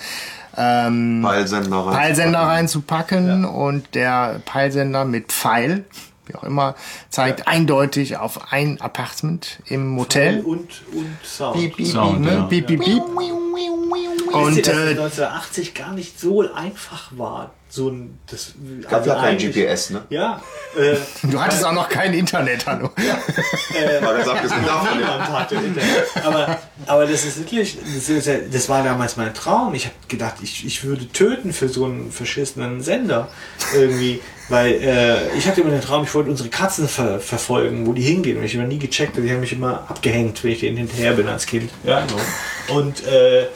ähm, 0.56 1.20
Peilsender 1.22 1.78
rein. 1.78 1.94
Peilsender 1.94 2.40
reinzupacken 2.40 3.44
und 3.44 3.94
der 3.94 4.40
Peilsender 4.46 5.04
mit 5.04 5.30
Pfeil, 5.30 5.84
wie 6.26 6.34
auch 6.34 6.44
immer, 6.44 6.74
zeigt 7.10 7.48
eindeutig 7.48 8.16
auf 8.16 8.52
ein 8.52 8.80
Apartment 8.80 9.60
im 9.66 9.88
Motel. 9.88 10.40
Und, 10.40 10.70
und 10.94 11.16
Sound. 11.22 11.58
Piep, 11.58 11.76
piep, 11.76 11.86
Sound, 11.86 12.20
ne? 12.22 12.32
ja. 12.32 12.42
piep, 12.44 12.66
piep, 12.66 12.80
piep. 12.82 13.02
Und, 14.32 14.56
äh, 14.56 14.60
es 14.60 14.68
1980 14.68 15.74
gar 15.74 15.92
nicht 15.92 16.18
so 16.18 16.50
einfach 16.54 17.10
war, 17.16 17.50
so 17.74 17.88
ein 17.88 18.18
das 18.30 18.52
Gab 18.86 19.06
ja 19.06 19.14
kein 19.14 19.38
GPS, 19.38 19.90
ne? 19.90 20.02
Ja, 20.10 20.42
äh, 20.78 20.94
Du 21.30 21.40
hattest 21.40 21.64
auch 21.64 21.72
noch 21.72 21.88
kein 21.88 22.12
Internet, 22.12 22.66
hallo. 22.66 22.90
Abgesehen 22.92 24.66
davon, 24.66 25.00
ja. 25.00 25.38
hatte 25.38 25.54
Internet. 25.54 26.04
Aber, 26.22 26.58
aber 26.86 27.06
das 27.06 27.24
ist 27.24 27.38
wirklich, 27.38 27.78
das, 27.82 28.10
ist, 28.10 28.26
ja- 28.26 28.34
das 28.50 28.68
war 28.68 28.84
damals 28.84 29.16
mein 29.16 29.32
Traum. 29.32 29.74
Ich 29.74 29.86
habe 29.86 29.94
gedacht, 30.06 30.34
ich, 30.42 30.66
ich 30.66 30.84
würde 30.84 31.08
töten 31.12 31.54
für 31.54 31.70
so 31.70 31.86
einen 31.86 32.12
verschissenen 32.12 32.82
Sender 32.82 33.28
irgendwie. 33.74 34.20
Weil 34.50 34.72
äh, 34.74 35.38
ich 35.38 35.48
hatte 35.48 35.62
immer 35.62 35.70
den 35.70 35.80
Traum, 35.80 36.04
ich 36.04 36.14
wollte 36.14 36.28
unsere 36.28 36.50
Katzen 36.50 36.88
ver 36.88 37.20
verfolgen, 37.20 37.86
wo 37.86 37.94
die 37.94 38.02
hingehen. 38.02 38.36
Und 38.36 38.44
ich 38.44 38.54
habe 38.54 38.66
nie 38.68 38.78
gecheckt, 38.78 39.16
die 39.16 39.30
haben 39.30 39.40
mich 39.40 39.52
immer 39.52 39.86
abgehängt, 39.88 40.44
wenn 40.44 40.50
ich 40.50 40.60
denen 40.60 40.76
hinterher 40.76 41.12
bin 41.14 41.26
als 41.26 41.46
Kind. 41.46 41.70
Ja, 41.84 42.04
so. 42.06 42.74
Und 42.74 43.06
äh, 43.06 43.46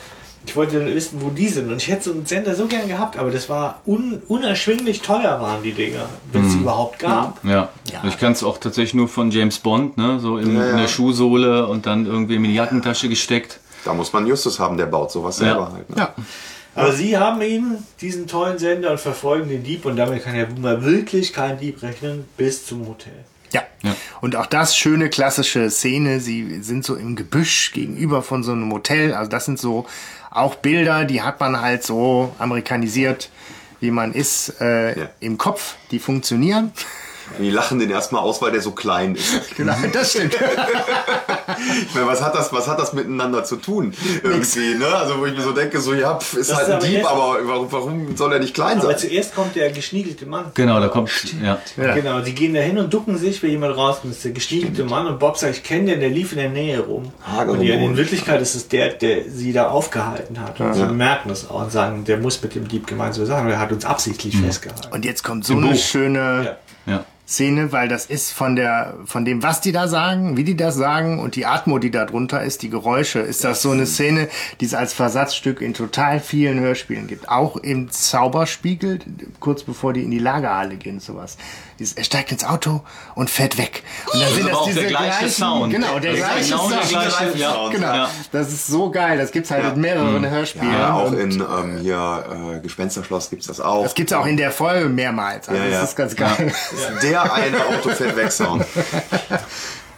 ich 0.47 0.55
wollte 0.57 0.79
dann 0.79 0.95
wissen, 0.95 1.21
wo 1.21 1.31
die 1.31 1.49
sind. 1.49 1.69
Und 1.71 1.77
ich 1.83 1.89
hätte 1.89 2.05
so 2.05 2.13
einen 2.13 2.25
Sender 2.25 2.55
so 2.55 2.67
gern 2.67 2.89
gehabt, 2.89 3.19
aber 3.19 3.31
das 3.31 3.49
war 3.49 3.81
un 3.87 4.23
unerschwinglich 4.29 5.03
teuer, 5.03 5.41
waren 5.41 5.63
die 5.63 5.73
Dinger, 5.73 6.09
wenn 6.33 6.47
es 6.47 6.53
sie 6.53 6.59
überhaupt 6.59 6.99
gab. 7.01 7.45
Ja. 7.45 7.69
Ich 8.07 8.19
kann 8.19 8.33
es 8.33 8.43
auch 8.45 8.59
tatsächlich 8.59 8.95
nur 8.95 9.09
von 9.09 9.31
James 9.31 9.59
Bond, 9.59 9.97
ne? 9.97 10.21
So 10.21 10.39
in, 10.39 10.51
in 10.51 10.77
der 10.77 10.89
Schuhsohle 10.89 11.67
und 11.67 11.87
dann 11.87 12.07
irgendwie 12.07 12.37
in 12.37 12.45
die 12.45 12.55
Jackentasche 12.55 13.09
gesteckt. 13.09 13.61
Da 13.85 13.93
muss 13.95 14.13
man 14.13 14.27
Justus 14.27 14.59
haben, 14.59 14.77
der 14.77 14.87
baut 14.87 15.11
sowas 15.13 15.37
selber 15.37 15.69
Ja. 15.69 15.73
halt. 15.73 15.91
Ne? 15.91 15.97
Ja. 15.99 16.15
Aber 16.75 16.93
sie 16.93 17.17
haben 17.17 17.41
ihn, 17.41 17.79
diesen 18.01 18.27
tollen 18.27 18.59
Sender, 18.59 18.91
und 18.91 19.01
verfolgen 19.01 19.49
den 19.49 19.63
Dieb. 19.65 19.85
Und 19.87 19.97
damit 19.97 20.25
kann 20.25 20.37
ja 20.37 20.47
mal 20.61 20.85
wirklich 20.85 21.33
kein 21.33 21.59
Dieb 21.59 21.83
rechnen, 21.83 22.25
bis 22.37 22.67
zum 22.67 22.87
Hotel. 22.87 23.25
Ja. 23.53 23.63
Und 24.21 24.37
auch 24.37 24.47
das 24.47 24.77
schöne 24.77 25.09
klassische 25.09 25.71
Szene, 25.71 26.21
sie 26.21 26.61
sind 26.63 26.85
so 26.85 26.97
im 26.97 27.15
Gebüsch 27.15 27.73
gegenüber 27.73 28.23
von 28.23 28.43
so 28.43 28.53
einem 28.53 28.73
Hotel. 28.73 29.15
Also 29.15 29.31
das 29.31 29.45
sind 29.45 29.59
so 29.59 29.87
auch 30.31 30.57
Bilder, 30.57 31.05
die 31.05 31.23
hat 31.23 31.41
man 31.41 31.61
halt 31.61 31.83
so 31.85 32.35
amerikanisiert, 32.39 33.31
wie 33.81 33.91
man 33.91 34.13
ist, 34.13 34.61
äh, 34.61 34.99
Ja. 34.99 35.09
im 35.21 35.39
Kopf. 35.39 35.75
Die 35.91 35.99
funktionieren. 35.99 36.73
Die 37.39 37.51
lachen 37.51 37.79
den 37.79 37.91
erstmal 37.91 38.23
aus, 38.23 38.41
weil 38.41 38.53
der 38.53 38.61
so 38.63 38.71
klein 38.73 39.15
ist. 39.17 39.35
Genau, 39.57 39.75
das 39.93 40.11
stimmt. 40.13 40.37
Ich 41.89 41.95
meine, 41.95 42.07
was 42.07 42.23
hat 42.23 42.35
das, 42.35 42.53
was 42.53 42.67
hat 42.69 42.79
das 42.79 42.93
miteinander 42.93 43.45
zu 43.45 43.57
tun? 43.57 43.93
Irgendwie, 44.23 44.75
ne? 44.75 44.87
Also 44.87 45.19
wo 45.19 45.27
ich 45.27 45.35
mir 45.37 45.43
so 45.43 45.53
denke, 45.53 45.81
so 45.81 45.95
ja, 45.95 46.17
pf, 46.19 46.35
ist 46.35 46.51
Das 46.51 46.57
halt 46.57 46.67
ist 46.69 46.73
ein 46.73 46.77
aber 46.79 46.87
Dieb, 46.87 46.97
jetzt- 46.99 47.07
aber 47.07 47.37
warum, 47.45 47.73
warum 47.73 48.17
soll 48.17 48.33
er 48.33 48.39
nicht 48.39 48.55
klein 48.55 48.79
Aber 48.79 48.89
sein? 48.89 48.99
zuerst 48.99 49.35
kommt 49.35 49.55
der 49.57 49.71
geschniegelte 49.71 50.27
Mann. 50.27 50.47
Genau, 50.55 50.81
da 50.81 50.89
kommt. 50.89 51.11
Ja. 51.43 51.59
Ja. 51.77 51.95
Genau, 51.95 52.21
die 52.21 52.35
gehen 52.35 52.55
da 52.55 52.61
hin 52.61 52.79
und 52.79 52.93
ducken 52.93 53.17
sich, 53.19 53.43
wenn 53.43 53.51
jemand 53.51 53.77
rauskommt. 53.77 54.13
Das 54.13 54.19
ist 54.19 54.25
der 54.25 54.33
geschniegelte 54.33 54.85
Mann 54.85 55.07
und 55.07 55.19
Bob 55.19 55.37
sagt, 55.39 55.55
ich 55.57 55.63
kenne 55.63 55.93
den, 55.93 56.01
der 56.01 56.11
lief 56.11 56.33
in 56.33 56.39
der 56.39 56.51
Nähe 56.51 56.81
rum. 56.81 57.13
Hagel 57.27 57.55
und 57.55 57.61
die, 57.61 57.71
in 57.71 57.97
Wirklichkeit 57.97 58.41
ist 58.43 58.55
es 58.55 58.69
der, 58.69 58.91
der 58.95 59.31
sie 59.31 59.53
da 59.53 59.69
aufgehalten 59.69 60.41
hat. 60.41 60.59
Und 60.61 60.75
sie 60.75 60.85
merken 60.87 61.29
das 61.29 61.49
auch 61.51 61.63
und 61.63 61.73
sagen, 61.73 62.05
der 62.05 62.19
muss 62.19 62.43
mit 62.43 62.55
dem 62.55 62.67
Dieb 62.69 62.87
gemeinsam 62.87 63.27
sein, 63.27 63.47
der 63.47 63.59
hat 63.61 63.73
uns 63.73 63.85
absichtlich 63.85 64.37
festgehalten. 64.37 64.89
Und 64.93 65.05
jetzt 65.05 65.23
kommt 65.25 65.45
so 65.45 65.55
eine 65.57 65.77
schöne 65.77 66.57
Ja. 66.87 67.05
Szene, 67.27 67.73
weil 67.73 67.89
das 67.89 68.07
ist 68.07 68.33
von 68.33 68.55
der, 68.55 68.95
von 69.05 69.25
dem, 69.25 69.43
was 69.43 69.61
die 69.61 69.73
da 69.73 69.89
sagen, 69.89 70.37
wie 70.37 70.45
die 70.45 70.57
das 70.57 70.77
sagen 70.77 71.19
und 71.19 71.35
die 71.35 71.45
Atmo, 71.45 71.79
die 71.81 71.91
da 71.91 72.05
drunter 72.05 72.45
ist, 72.45 72.63
die 72.63 72.71
Geräusche, 72.71 73.19
ist 73.19 73.43
das 73.43 73.63
so 73.63 73.73
eine 73.73 73.87
Szene, 73.87 74.29
die 74.61 74.65
es 74.67 74.75
als 74.75 74.93
Versatzstück 74.93 75.61
in 75.61 75.75
total 75.75 76.21
vielen 76.21 76.61
Hörspielen 76.61 77.09
gibt. 77.09 77.29
Auch 77.29 77.57
im 77.57 77.91
Zauberspiegel, 77.91 79.01
kurz 79.41 79.65
bevor 79.65 79.93
die 79.93 80.05
in 80.05 80.13
die 80.13 80.21
Lagerhalle 80.21 80.77
gehen, 80.77 81.01
sowas. 81.01 81.37
Dieses, 81.79 81.95
er 81.95 82.05
steigt 82.05 82.33
ins 82.33 82.45
Auto 82.45 82.83
und 83.15 83.29
fährt 83.29 83.59
weg. 83.59 83.83
Und 84.13 84.21
dann 84.21 84.33
sind 84.33 84.49
das 84.49 84.65
diese 84.67 84.81
der 84.81 84.89
gleiche 84.89 85.19
gleichen, 85.19 85.31
Sound. 85.31 85.73
Genau, 85.73 85.99
der 85.99 86.13
Das 86.13 86.21
ist 86.21 86.27
gleiche 86.27 86.51
genau 86.51 86.69
der 86.71 86.83
Sound. 86.83 86.91
gleiche, 86.91 87.39
ja. 87.39 87.69
Genau. 87.71 87.87
Ja. 87.95 88.11
Das 88.33 88.49
ist 88.53 88.67
so 88.67 88.91
geil. 88.91 89.19
Das 89.19 89.31
gibt's 89.33 89.51
halt 89.51 89.75
in 89.75 89.81
mehreren 89.81 90.29
Hörspielen. 90.29 90.73
Ja, 90.73 90.95
auch 90.95 91.07
Und 91.11 91.19
in 91.19 91.33
ähm, 91.41 91.79
hier 91.81 92.57
äh, 92.57 92.61
Gespensterschloss 92.61 93.29
gibt's 93.31 93.47
das 93.47 93.61
auch. 93.61 93.83
das 93.83 93.95
gibt's 93.95 94.13
auch 94.13 94.27
in 94.27 94.37
der 94.37 94.51
Folge 94.51 94.89
mehrmals. 94.89 95.49
Also 95.49 95.61
Ja, 95.63 95.69
ja. 95.69 95.81
Das 95.81 95.91
ist 95.91 95.97
ganz 95.97 96.17
geil. 96.17 96.53
Der 97.03 97.33
eine 97.33 97.67
Auto 97.67 97.91
fährt 97.91 98.17
weg 98.17 98.33
Sound. 98.33 98.65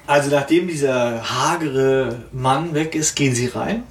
Also 0.06 0.30
nachdem 0.30 0.68
dieser 0.68 1.22
hagere 1.22 2.22
Mann 2.32 2.72
weg 2.72 2.94
ist, 2.94 3.14
gehen 3.14 3.34
sie 3.34 3.46
rein, 3.48 3.82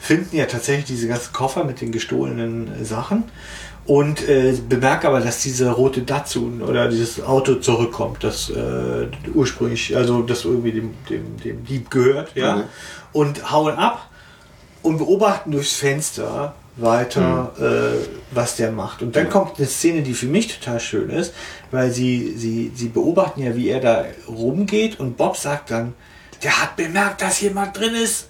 finden 0.00 0.36
ja 0.36 0.44
tatsächlich 0.46 0.84
diese 0.84 1.08
ganzen 1.08 1.32
Koffer 1.32 1.64
mit 1.64 1.80
den 1.80 1.90
gestohlenen 1.90 2.70
äh, 2.80 2.84
Sachen 2.84 3.24
und 3.86 4.28
äh, 4.28 4.52
bemerken 4.68 5.06
aber, 5.06 5.20
dass 5.20 5.42
dieser 5.42 5.72
rote 5.72 6.02
Datsun 6.02 6.60
oder 6.62 6.88
dieses 6.88 7.22
Auto 7.22 7.56
zurückkommt, 7.56 8.24
das 8.24 8.50
äh, 8.50 9.06
ursprünglich, 9.34 9.96
also 9.96 10.22
das 10.22 10.44
irgendwie 10.44 10.72
dem, 10.72 10.94
dem, 11.08 11.36
dem 11.38 11.64
Dieb 11.64 11.90
gehört, 11.90 12.30
ja, 12.34 12.56
Mhm. 12.56 12.62
und 13.12 13.50
hauen 13.52 13.74
ab 13.76 14.10
und 14.82 14.98
beobachten 14.98 15.52
durchs 15.52 15.74
Fenster 15.74 16.54
weiter, 16.76 17.52
äh, 17.58 18.06
was 18.32 18.56
der 18.56 18.70
macht. 18.72 19.02
Und 19.02 19.16
dann 19.16 19.30
kommt 19.30 19.56
eine 19.58 19.66
Szene, 19.66 20.02
die 20.02 20.12
für 20.14 20.26
mich 20.26 20.58
total 20.58 20.78
schön 20.80 21.08
ist, 21.10 21.32
weil 21.70 21.90
sie, 21.90 22.34
sie, 22.36 22.70
sie 22.74 22.88
beobachten 22.88 23.42
ja, 23.42 23.56
wie 23.56 23.68
er 23.68 23.80
da 23.80 24.04
rumgeht 24.28 25.00
und 25.00 25.16
Bob 25.16 25.36
sagt 25.36 25.70
dann, 25.70 25.94
der 26.42 26.60
hat 26.60 26.76
bemerkt, 26.76 27.22
dass 27.22 27.40
jemand 27.40 27.78
drin 27.78 27.94
ist 27.94 28.28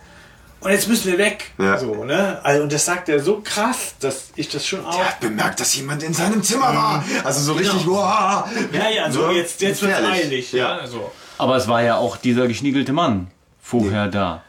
und 0.66 0.72
jetzt 0.72 0.88
müssen 0.88 1.10
wir 1.12 1.18
weg. 1.18 1.50
Ja. 1.58 1.78
So, 1.78 2.04
ne? 2.04 2.38
Also, 2.42 2.62
und 2.64 2.72
das 2.72 2.84
sagt 2.84 3.08
er 3.08 3.20
so 3.20 3.40
krass, 3.42 3.94
dass 4.00 4.30
ich 4.36 4.48
das 4.48 4.66
schon 4.66 4.84
auch... 4.84 4.98
Er 4.98 5.08
hat 5.08 5.20
bemerkt, 5.20 5.60
dass 5.60 5.74
jemand 5.76 6.02
in 6.02 6.12
seinem 6.12 6.42
Zimmer 6.42 6.74
war. 6.74 7.04
Also 7.24 7.40
so 7.40 7.52
richtig, 7.54 7.86
wow. 7.86 8.44
Ja, 8.72 8.88
ja, 8.94 9.10
so 9.10 9.28
Ne? 9.28 9.34
jetzt, 9.34 9.60
jetzt 9.62 9.80
wird 9.82 9.92
Gefährlich. 9.96 10.24
eilig. 10.26 10.52
Ja. 10.52 10.78
Ja, 10.80 10.86
so. 10.86 11.10
Aber 11.38 11.56
es 11.56 11.68
war 11.68 11.82
ja 11.82 11.96
auch 11.96 12.16
dieser 12.16 12.48
geschniegelte 12.48 12.92
Mann 12.92 13.28
vorher 13.62 14.08
da. 14.08 14.42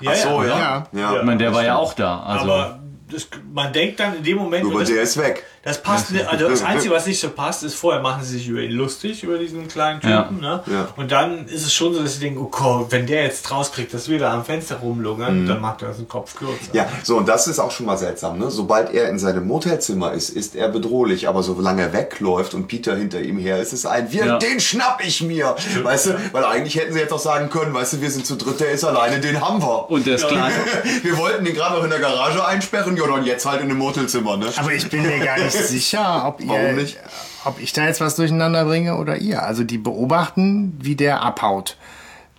ja, 0.00 0.10
Ach 0.12 0.16
so, 0.16 0.42
ja. 0.42 0.58
Ja. 0.58 0.86
ja. 0.92 1.16
Ich 1.18 1.22
meine, 1.24 1.38
der 1.38 1.54
war 1.54 1.64
ja 1.64 1.76
auch 1.76 1.94
da. 1.94 2.20
Also, 2.20 2.44
Aber 2.52 2.80
das, 3.10 3.28
man 3.52 3.72
denkt 3.72 4.00
dann 4.00 4.16
in 4.16 4.22
dem 4.24 4.38
Moment... 4.38 4.64
Aber 4.66 4.80
das- 4.80 4.88
der 4.88 5.02
ist 5.02 5.16
weg. 5.16 5.44
Das 5.62 5.82
passt 5.82 6.10
nicht. 6.10 6.26
Also 6.26 6.48
das 6.48 6.62
Einzige, 6.62 6.94
was 6.94 7.06
nicht 7.06 7.20
so 7.20 7.28
passt, 7.28 7.62
ist, 7.64 7.74
vorher 7.74 8.00
machen 8.00 8.22
sie 8.24 8.38
sich 8.38 8.48
über 8.48 8.60
ihn 8.60 8.72
lustig, 8.72 9.22
über 9.24 9.36
diesen 9.36 9.68
kleinen 9.68 10.00
Typen. 10.00 10.40
Ne? 10.40 10.62
Ja. 10.66 10.88
Und 10.96 11.12
dann 11.12 11.46
ist 11.48 11.66
es 11.66 11.74
schon 11.74 11.92
so, 11.92 12.02
dass 12.02 12.14
sie 12.14 12.20
denken, 12.20 12.40
oh 12.40 12.48
Gott, 12.50 12.86
wenn 12.90 13.06
der 13.06 13.24
jetzt 13.24 13.50
rauskriegt, 13.50 13.92
dass 13.92 14.08
wir 14.08 14.18
da 14.18 14.32
am 14.32 14.42
Fenster 14.46 14.76
rumlungern, 14.76 15.46
dann 15.46 15.60
macht 15.60 15.82
er 15.82 15.88
uns 15.88 15.98
den 15.98 16.08
Kopf 16.08 16.34
kürzer. 16.34 16.54
Ja, 16.72 16.88
so 17.02 17.18
und 17.18 17.28
das 17.28 17.46
ist 17.46 17.58
auch 17.58 17.70
schon 17.70 17.84
mal 17.84 17.98
seltsam. 17.98 18.38
Ne? 18.38 18.50
Sobald 18.50 18.94
er 18.94 19.10
in 19.10 19.18
seinem 19.18 19.46
Motelzimmer 19.46 20.12
ist, 20.12 20.30
ist 20.30 20.56
er 20.56 20.68
bedrohlich. 20.70 21.28
Aber 21.28 21.42
solange 21.42 21.82
er 21.82 21.92
wegläuft 21.92 22.54
und 22.54 22.66
Peter 22.66 22.96
hinter 22.96 23.20
ihm 23.20 23.38
her 23.38 23.58
ist, 23.58 23.74
ist 23.74 23.80
es 23.80 23.86
ein, 23.86 24.10
wir, 24.12 24.24
Ja. 24.24 24.38
den 24.38 24.60
schnapp 24.60 25.02
ich 25.04 25.20
mir. 25.20 25.56
weißt 25.82 26.06
du, 26.06 26.14
weil 26.32 26.44
eigentlich 26.46 26.76
hätten 26.76 26.94
sie 26.94 27.00
jetzt 27.00 27.12
auch 27.12 27.18
sagen 27.18 27.50
können, 27.50 27.74
weißt 27.74 27.92
du, 27.94 28.00
wir 28.00 28.10
sind 28.10 28.24
zu 28.24 28.36
dritt, 28.36 28.60
der 28.60 28.70
ist 28.70 28.84
alleine, 28.84 29.20
den 29.20 29.38
haben 29.42 29.60
wir. 29.60 29.90
und 29.90 30.06
der 30.06 30.14
ist 30.14 30.26
klar. 30.26 30.50
wir 31.02 31.18
wollten 31.18 31.44
den 31.44 31.54
gerade 31.54 31.76
noch 31.76 31.84
in 31.84 31.90
der 31.90 31.98
Garage 32.00 32.42
einsperren, 32.46 32.96
ja, 32.96 33.06
dann 33.06 33.24
jetzt 33.26 33.44
halt 33.44 33.60
in 33.60 33.68
einem 33.68 33.78
Motelzimmer, 33.78 34.38
ne? 34.38 34.46
Aber 34.56 34.72
ich 34.72 34.88
bin 34.88 35.02
mir 35.02 35.18
gar 35.18 35.38
nicht 35.38 35.49
sicher, 35.68 36.24
ob, 36.26 36.40
ihr, 36.40 36.72
nicht? 36.72 36.98
ob 37.44 37.60
ich 37.60 37.72
da 37.72 37.84
jetzt 37.84 38.00
was 38.00 38.16
durcheinander 38.16 38.64
bringe 38.64 38.96
oder 38.96 39.16
ihr. 39.16 39.42
Also 39.42 39.64
die 39.64 39.78
beobachten, 39.78 40.76
wie 40.80 40.96
der 40.96 41.22
abhaut. 41.22 41.76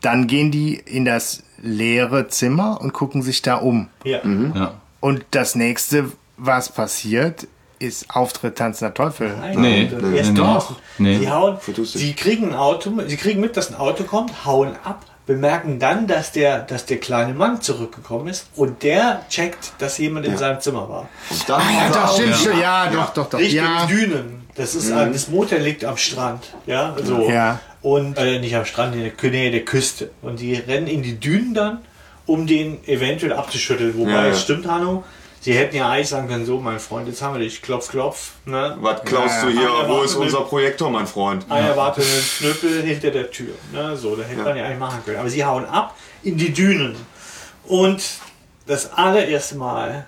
Dann 0.02 0.28
gehen 0.28 0.52
die 0.52 0.76
in 0.76 1.06
das 1.06 1.44
leere 1.62 2.28
Zimmer 2.28 2.80
und 2.82 2.94
gucken 2.94 3.22
sich 3.22 3.42
da 3.42 3.56
um. 3.56 3.88
Ja. 4.04 4.20
Ja. 4.26 4.74
Und 5.00 5.26
das 5.32 5.56
nächste, 5.56 6.12
was 6.38 6.70
passiert, 6.72 7.48
ist 7.82 8.16
Auftritt 8.16 8.58
Tanzender 8.58 8.94
Teufel. 8.94 9.36
Nein, 9.40 9.60
Nee, 9.60 9.92
nee, 9.92 10.22
nee. 10.22 10.34
draußen. 10.34 10.76
Nee. 11.00 11.18
Sie, 11.18 11.30
hauen, 11.30 11.58
sie 11.84 12.14
kriegen 12.14 12.50
ein 12.50 12.56
Auto, 12.56 12.92
sie 13.08 13.18
kriegen 13.18 13.42
mit, 13.42 13.58
dass 13.58 13.70
ein 13.70 13.76
Auto 13.76 14.04
kommt, 14.04 14.46
hauen 14.46 14.76
ab, 14.84 15.04
bemerken 15.34 15.80
dann, 15.80 16.08
dass 16.08 16.32
der, 16.32 16.60
dass 16.60 16.86
der 16.86 16.98
kleine 16.98 17.34
Mann 17.34 17.62
zurückgekommen 17.62 18.28
ist 18.28 18.48
und 18.56 18.84
der 18.84 19.22
checkt, 19.30 19.74
dass 19.80 19.98
jemand 19.98 20.26
in 20.26 20.38
seinem 20.38 20.60
Zimmer 20.60 20.90
war. 20.90 21.10
Und 21.30 21.50
dann 21.50 21.62
Ja, 21.62 21.66
haut 21.68 21.96
er 21.96 22.02
doch, 22.02 22.14
stimmt, 22.16 22.36
stimmt. 22.36 22.62
Ja, 22.62 22.88
doch, 22.90 23.14
doch, 23.14 23.30
doch. 23.30 23.40
Richtung 23.40 23.64
Ja. 23.66 23.86
Dünen. 23.86 24.42
Das 24.56 24.76
ist 24.76 24.92
ein, 24.92 25.14
das 25.14 25.30
Motel 25.30 25.62
liegt 25.62 25.86
am 25.86 25.96
Strand, 25.96 26.44
ja, 26.68 26.94
so. 27.02 27.30
Ja. 27.30 27.60
Und 27.82 28.18
äh, 28.18 28.40
nicht 28.40 28.56
am 28.56 28.66
Strand, 28.66 28.94
in 28.96 29.02
der 29.22 29.32
Nähe 29.32 29.50
der 29.50 29.62
Küste. 29.66 30.12
Und 30.22 30.40
die 30.42 30.54
rennen 30.56 30.88
in 30.88 31.02
die 31.04 31.18
Dünen 31.20 31.54
dann, 31.54 31.78
um 32.26 32.46
den 32.48 32.86
eventuell 32.86 33.34
abzuschütteln. 33.34 33.98
Wobei, 33.98 34.12
Ja, 34.12 34.26
ja. 34.26 34.32
es 34.32 34.42
stimmt, 34.42 34.68
Hanno, 34.68 35.04
sie 35.42 35.54
hätten 35.54 35.76
ja 35.76 35.90
eigentlich 35.90 36.08
sagen 36.10 36.28
können, 36.28 36.46
so, 36.46 36.60
mein 36.60 36.80
Freund, 36.80 37.08
jetzt 37.08 37.22
haben 37.22 37.34
wir 37.34 37.40
dich, 37.40 37.62
klopf, 37.62 37.90
klopf. 37.90 38.32
Ne? 38.46 38.78
Was 38.80 39.04
klaust 39.04 39.44
du 39.44 39.50
hier? 39.50 39.64
Ja, 39.64 39.88
Wo 39.88 40.02
ist 40.02 40.14
warte, 40.14 40.26
unser 40.26 40.42
Projektor, 40.42 40.90
mein 40.90 41.08
Freund? 41.08 41.46
Einer 41.50 41.76
wartet 41.76 42.06
einen 42.06 42.24
Knüppel 42.38 42.84
hinter 42.84 43.12
der 43.12 43.30
Tür. 43.30 43.54
Ne? 43.74 43.98
So, 43.98 44.16
da 44.16 44.24
hätte 44.24 44.44
man 44.44 44.56
ja 44.56 44.64
eigentlich 44.66 44.80
machen 44.80 45.02
können. 45.04 45.18
Aber 45.20 45.30
sie 45.30 45.44
hauen 45.44 45.66
ab 45.66 45.96
in 46.24 46.38
die 46.38 46.54
Dünen. 46.54 46.96
Und 47.66 48.04
das 48.66 48.94
allererste 48.94 49.56
Mal 49.56 50.06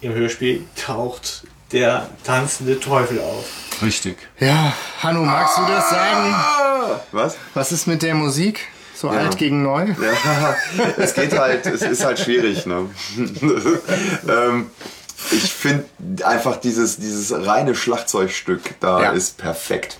im 0.00 0.12
Hörspiel 0.12 0.64
taucht 0.76 1.44
der 1.72 2.08
tanzende 2.24 2.78
Teufel 2.80 3.20
auf. 3.20 3.44
Richtig. 3.82 4.16
Ja, 4.38 4.72
Hanno, 5.02 5.22
magst 5.22 5.58
du 5.58 5.62
das 5.66 5.90
sagen? 5.90 6.34
Was? 7.12 7.36
Was 7.54 7.72
ist 7.72 7.86
mit 7.86 8.02
der 8.02 8.14
Musik? 8.14 8.68
So 9.00 9.08
alt 9.10 9.38
gegen 9.38 9.62
neu? 9.62 9.86
Ja, 9.90 10.56
es 10.96 11.14
geht 11.14 11.38
halt, 11.38 11.64
es 11.66 11.82
ist 11.82 12.04
halt 12.04 12.18
schwierig. 12.18 12.66
Ne? 12.66 12.90
ähm, 14.28 14.70
ich 15.30 15.52
finde 15.52 15.84
einfach 16.24 16.56
dieses, 16.56 16.96
dieses 16.96 17.32
reine 17.46 17.76
Schlagzeugstück 17.76 18.74
da 18.80 19.00
Ja. 19.02 19.10
ist 19.12 19.38
perfekt. 19.38 19.98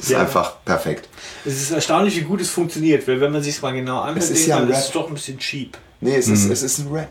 Ist 0.00 0.10
Ja. 0.10 0.20
einfach 0.20 0.64
perfekt. 0.64 1.08
Es 1.44 1.62
ist 1.62 1.70
erstaunlich, 1.70 2.16
wie 2.16 2.22
gut 2.22 2.40
es 2.40 2.50
funktioniert, 2.50 3.06
weil 3.06 3.20
wenn 3.20 3.30
man 3.30 3.42
sich 3.42 3.62
mal 3.62 3.72
genau 3.72 4.00
anhört, 4.00 4.18
Es 4.24 4.30
ist 4.30 4.46
ja 4.46 4.58
man, 4.58 4.70
ist 4.70 4.90
doch 4.92 5.06
ein 5.06 5.14
bisschen 5.14 5.38
cheap. 5.38 5.78
Nee, 6.00 6.16
es, 6.16 6.26
ist, 6.26 6.50
es 6.50 6.62
ist 6.62 6.78
ein 6.78 6.88
Rap. 6.92 7.10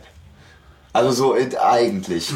Also 0.92 1.12
so 1.12 1.36
eigentlich. 1.62 2.34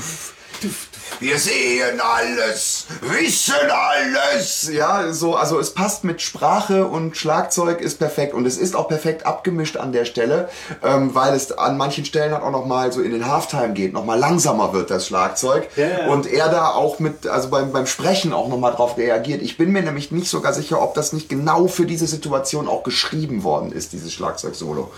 Wir 1.19 1.37
sehen 1.39 2.01
alles, 2.01 2.85
wissen 3.01 3.53
alles. 3.69 4.69
Ja, 4.71 5.13
so, 5.13 5.35
also 5.35 5.59
es 5.59 5.73
passt 5.73 6.03
mit 6.03 6.21
Sprache 6.21 6.85
und 6.85 7.15
Schlagzeug 7.15 7.81
ist 7.81 7.99
perfekt 7.99 8.33
und 8.33 8.45
es 8.45 8.57
ist 8.57 8.75
auch 8.75 8.87
perfekt 8.87 9.25
abgemischt 9.25 9.77
an 9.77 9.91
der 9.91 10.05
Stelle, 10.05 10.49
ähm, 10.83 11.15
weil 11.15 11.33
es 11.33 11.51
an 11.51 11.77
manchen 11.77 12.05
Stellen 12.05 12.33
halt 12.33 12.43
auch 12.43 12.51
noch 12.51 12.65
mal 12.65 12.91
so 12.91 13.01
in 13.01 13.11
den 13.11 13.27
Halftime 13.27 13.73
geht, 13.73 13.93
noch 13.93 14.05
mal 14.05 14.19
langsamer 14.19 14.73
wird 14.73 14.89
das 14.89 15.07
Schlagzeug 15.07 15.69
ja. 15.75 16.07
und 16.07 16.25
er 16.25 16.49
da 16.49 16.69
auch 16.69 16.99
mit, 16.99 17.27
also 17.27 17.49
beim, 17.49 17.71
beim 17.71 17.87
Sprechen 17.87 18.33
auch 18.33 18.49
noch 18.49 18.57
mal 18.57 18.71
drauf 18.71 18.97
reagiert. 18.97 19.41
Ich 19.41 19.57
bin 19.57 19.71
mir 19.71 19.81
nämlich 19.81 20.11
nicht 20.11 20.29
sogar 20.29 20.53
sicher, 20.53 20.81
ob 20.81 20.93
das 20.93 21.13
nicht 21.13 21.29
genau 21.29 21.67
für 21.67 21.85
diese 21.85 22.07
Situation 22.07 22.67
auch 22.67 22.83
geschrieben 22.83 23.43
worden 23.43 23.71
ist, 23.71 23.93
dieses 23.93 24.11
Schlagzeug-Solo. 24.13 24.91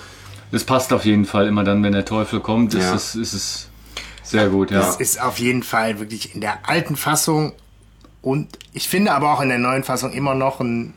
Das 0.52 0.64
passt 0.64 0.94
auf 0.94 1.06
jeden 1.06 1.26
Fall 1.26 1.48
immer 1.48 1.64
dann, 1.64 1.84
wenn 1.84 1.94
der 1.94 2.06
Teufel 2.06 2.40
kommt, 2.40 2.74
ist, 2.74 2.84
Ja. 2.84 2.96
es, 2.96 3.16
ist 3.16 3.34
es 3.34 3.68
sehr 4.26 4.50
gut, 4.50 4.72
ja. 4.72 4.82
Es 4.82 4.98
ist 4.98 5.22
auf 5.22 5.40
jeden 5.40 5.64
Fall 5.64 6.00
wirklich 6.00 6.36
in 6.36 6.42
der 6.42 6.68
alten 6.68 6.96
Fassung 6.96 7.54
und 8.22 8.58
ich 8.74 8.90
finde 8.90 9.12
aber 9.14 9.32
auch 9.34 9.42
in 9.42 9.50
der 9.50 9.60
neuen 9.60 9.84
Fassung 9.84 10.12
immer 10.12 10.34
noch 10.36 10.60
ein 10.60 10.94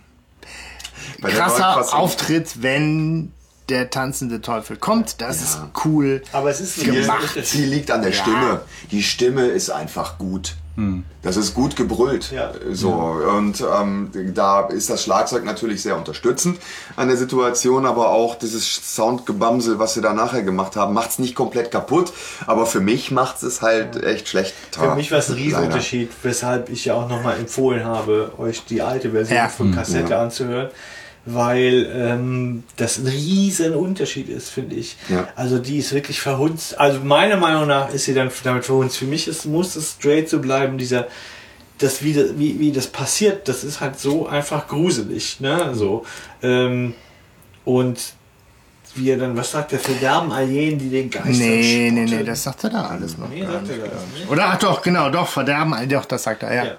Bei 1.20 1.31
krasser 1.31 1.95
Auftritt, 1.95 2.62
wenn 2.62 3.33
der 3.68 3.91
tanzende 3.91 4.41
Teufel 4.41 4.76
kommt. 4.79 5.20
Das 5.20 5.43
ist 5.43 5.59
cool. 5.85 6.22
Aber 6.33 6.49
es 6.51 6.61
ist 6.61 6.79
ein 6.79 6.95
Gemacht. 6.95 7.39
Sie 7.45 7.66
liegt 7.66 7.91
an 7.91 8.01
der 8.03 8.12
Ja. 8.12 8.22
Stimme. 8.22 8.61
Die 8.91 9.03
Stimme 9.03 9.43
ist 9.47 9.68
einfach 9.70 10.16
gut. 10.18 10.57
Das 11.22 11.37
ist 11.37 11.55
gut 11.55 11.74
gebrüllt. 11.74 12.31
Ja. 12.31 12.53
So. 12.72 12.93
Und 12.93 13.62
ähm, 13.62 14.11
da 14.35 14.66
ist 14.68 14.89
das 14.91 15.03
Schlagzeug 15.03 15.45
natürlich 15.45 15.83
sehr 15.83 15.97
unterstützend 15.97 16.59
an 16.95 17.09
der 17.09 17.16
Situation, 17.16 17.85
aber 17.85 18.11
auch 18.11 18.37
dieses 18.37 18.95
Soundgebamsel, 18.95 19.79
was 19.79 19.95
sie 19.95 20.01
da 20.01 20.12
nachher 20.12 20.43
gemacht 20.43 20.76
haben, 20.76 20.95
macht 20.95 21.11
es 21.11 21.18
nicht 21.18 21.35
komplett 21.35 21.70
kaputt. 21.72 22.12
Aber 22.47 22.64
für 22.66 22.81
mich 22.81 23.11
macht 23.11 23.43
es 23.43 23.61
halt 23.61 24.03
echt 24.03 24.29
schlecht. 24.29 24.55
Für 24.70 24.95
mich 24.95 25.11
war 25.11 25.18
es 25.18 25.29
ein. 25.31 25.35
Riesenunterschied, 25.35 26.11
weshalb 26.22 26.68
ich 26.68 26.85
ja 26.85 26.95
auch 26.95 27.09
nochmal 27.09 27.39
empfohlen 27.39 27.85
habe, 27.85 28.33
euch 28.39 28.64
die 28.64 28.83
alte 28.83 29.11
Version 29.11 29.37
Ja. 29.37 29.49
von 29.49 29.74
Kassette 29.74 30.16
anzuhören, 30.16 30.68
weil 31.35 31.91
ähm, 31.95 32.64
das 32.76 32.99
ein 32.99 33.07
riesen 33.07 33.74
Unterschied 33.74 34.29
ist, 34.29 34.49
finde 34.51 34.76
ich. 34.76 34.97
Ja. 35.09 35.29
Also 35.37 35.59
die 35.59 35.79
ist 35.79 35.93
wirklich 35.93 36.20
verhunzt. 36.20 36.79
Also 36.79 37.01
meiner 37.01 37.37
Meinung 37.37 37.66
nach 37.66 37.93
ist 37.93 38.05
sie 38.07 38.14
dann 38.14 38.31
damit 38.45 38.64
verhunzt. 38.64 38.97
Für 38.97 39.05
mich 39.05 39.29
ist, 39.29 39.45
muss 39.45 39.76
es 39.76 39.93
straight 39.99 40.29
so 40.29 40.39
bleiben, 40.41 40.79
dieser 40.79 41.07
das 41.79 42.03
wie, 42.03 42.12
das- 42.12 42.37
wie, 42.39 42.59
wie 42.59 42.72
das 42.72 42.89
passiert, 42.89 43.47
das 43.49 43.62
ist 43.62 43.81
halt 43.81 43.99
so 44.01 44.26
einfach 44.26 44.66
gruselig, 44.66 45.39
ne? 45.41 45.70
So. 45.74 46.05
Ähm, 46.43 46.95
und 47.64 48.01
wie 48.95 49.11
er 49.11 49.18
dann, 49.18 49.37
was 49.37 49.53
sagt 49.53 49.70
der, 49.72 49.79
verderben 49.79 50.33
all 50.33 50.49
jenen, 50.49 50.79
die 50.79 50.89
den 50.89 51.09
Geist 51.11 51.26
Nee, 51.39 51.91
nee, 51.93 52.05
nee, 52.05 52.24
das 52.24 52.43
sagt 52.43 52.64
er 52.64 52.70
da 52.70 52.87
alles 52.87 53.16
noch. 53.16 53.29
Nee, 53.29 53.43
sagt 53.45 53.68
nicht. 53.68 53.79
er 53.79 53.89
das 53.89 54.03
nicht. 54.12 54.29
Oder 54.29 54.47
ach 54.47 54.59
doch, 54.59 54.83
genau, 54.83 55.09
doch, 55.11 55.29
verderben, 55.29 55.74
doch, 55.89 56.05
das 56.07 56.22
sagt 56.24 56.43
er, 56.43 56.55
ja. 56.55 56.64
Ja. 56.64 56.76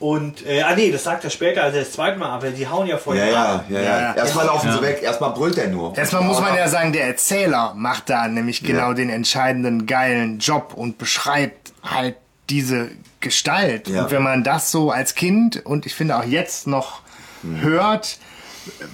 Und, 0.00 0.46
äh, 0.46 0.62
ah 0.62 0.74
nee, 0.76 0.92
das 0.92 1.02
sagt 1.04 1.24
er 1.24 1.30
später, 1.30 1.64
also 1.64 1.78
das 1.78 1.90
zweite 1.92 2.18
Mal, 2.18 2.28
aber 2.28 2.50
die 2.50 2.68
hauen 2.68 2.86
ja 2.86 2.98
vorher 2.98 3.30
ja, 3.30 3.54
ab. 3.56 3.64
ja, 3.68 3.80
ja. 3.80 3.84
Ja, 3.84 4.00
ja. 4.00 4.14
Erstmal 4.14 4.46
laufen 4.46 4.70
sie 4.70 4.80
weg, 4.80 5.00
erstmal 5.02 5.30
brüllt 5.32 5.58
er 5.58 5.68
nur. 5.68 5.96
Erstmal 5.96 6.22
muss 6.22 6.40
man 6.40 6.56
ja 6.56 6.68
sagen, 6.68 6.92
der 6.92 7.06
Erzähler 7.06 7.74
macht 7.74 8.08
da 8.08 8.28
nämlich 8.28 8.62
genau 8.62 8.88
Ja. 8.88 8.94
den 8.94 9.10
entscheidenden 9.10 9.86
geilen 9.86 10.38
Job 10.38 10.72
und 10.74 10.98
beschreibt 10.98 11.72
halt 11.82 12.14
diese 12.48 12.90
Gestalt. 13.20 13.88
Ja. 13.88 14.04
Und 14.04 14.10
wenn 14.12 14.22
man 14.22 14.44
das 14.44 14.70
so 14.70 14.90
als 14.92 15.16
Kind 15.16 15.64
und 15.66 15.84
ich 15.84 15.94
finde 15.96 16.16
auch 16.16 16.24
jetzt 16.24 16.68
noch 16.68 17.00
hört, 17.60 18.18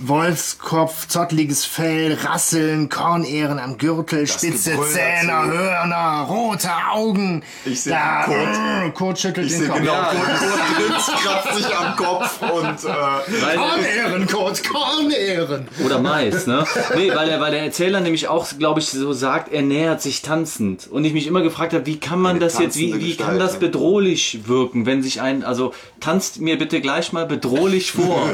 Wolfskopf, 0.00 1.08
zottliges 1.08 1.64
Fell, 1.64 2.14
Rasseln, 2.22 2.88
Kornehren 2.88 3.58
am 3.58 3.78
Gürtel, 3.78 4.26
spitze 4.26 4.72
Gebrüll 4.72 4.88
Zähne. 4.88 5.32
Hörner, 5.46 6.26
rote 6.28 6.70
Augen. 6.92 7.42
Ich 7.64 7.82
seh 7.82 7.90
da, 7.90 8.22
Kurt. 8.24 8.36
äh, 8.38 8.90
Kurt 8.90 9.18
schüttelt 9.18 9.46
Ich 9.46 9.52
den 9.52 9.60
sehe 9.60 9.68
Kopf. 9.68 9.78
genau, 9.80 9.92
Kurt, 9.94 10.14
Kurt 10.38 10.88
grinst, 10.88 11.12
kratzt 11.22 11.56
sich 11.56 11.76
am 11.76 11.96
Kopf 11.96 12.40
und 12.42 12.84
äh, 12.84 13.56
Kornehren, 13.56 14.26
Kurt, 14.26 14.62
Kornehren. 14.64 15.68
Oder 15.84 15.98
Mais, 15.98 16.46
ne? 16.46 16.64
Nee, 16.96 17.12
weil 17.14 17.28
der, 17.28 17.40
weil 17.40 17.50
der 17.52 17.62
Erzähler 17.62 18.00
nämlich 18.00 18.28
auch, 18.28 18.46
glaube 18.58 18.80
ich, 18.80 18.88
so 18.90 19.12
sagt, 19.12 19.52
er 19.52 19.62
nähert 19.62 20.02
sich 20.02 20.22
tanzend. 20.22 20.86
Und 20.90 21.04
ich 21.04 21.12
mich 21.12 21.26
immer 21.26 21.42
gefragt 21.42 21.72
habe, 21.72 21.86
wie 21.86 21.98
kann 21.98 22.20
man 22.20 22.32
Eine 22.32 22.40
das 22.40 22.58
jetzt, 22.58 22.76
wie, 22.76 22.98
wie 23.00 23.16
kann 23.16 23.38
das 23.38 23.54
ne? 23.54 23.58
bedrohlich 23.60 24.40
wirken, 24.46 24.86
wenn 24.86 25.02
sich 25.02 25.20
ein, 25.20 25.44
also 25.44 25.72
tanzt 26.00 26.40
mir 26.40 26.58
bitte 26.58 26.80
gleich 26.80 27.12
mal 27.12 27.26
bedrohlich 27.26 27.92
vor. 27.92 28.28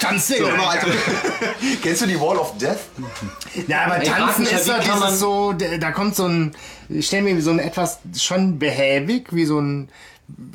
Tanzsäge. 0.00 0.44
Immer, 0.58 0.70
Alter. 0.70 0.86
Kennst 1.82 2.02
du 2.02 2.06
die 2.06 2.20
Wall 2.20 2.36
of 2.36 2.56
Death? 2.58 2.78
Ja, 3.66 3.84
aber 3.86 4.02
Ich 4.02 4.08
tanzen 4.08 4.44
mich 4.44 4.52
ist 4.52 4.66
ja 4.68 4.76
man- 4.78 4.82
dieses 5.08 5.20
so, 5.20 5.52
da 5.52 5.78
da 5.78 5.90
kommt 5.92 6.14
so 6.16 6.26
ein, 6.26 6.54
ich 6.88 7.06
stelle 7.06 7.22
mir 7.22 7.40
so 7.42 7.50
ein 7.50 7.58
etwas 7.58 7.98
schon 8.16 8.58
behäbig, 8.58 9.28
wie 9.32 9.44
so 9.44 9.60
ein 9.60 9.88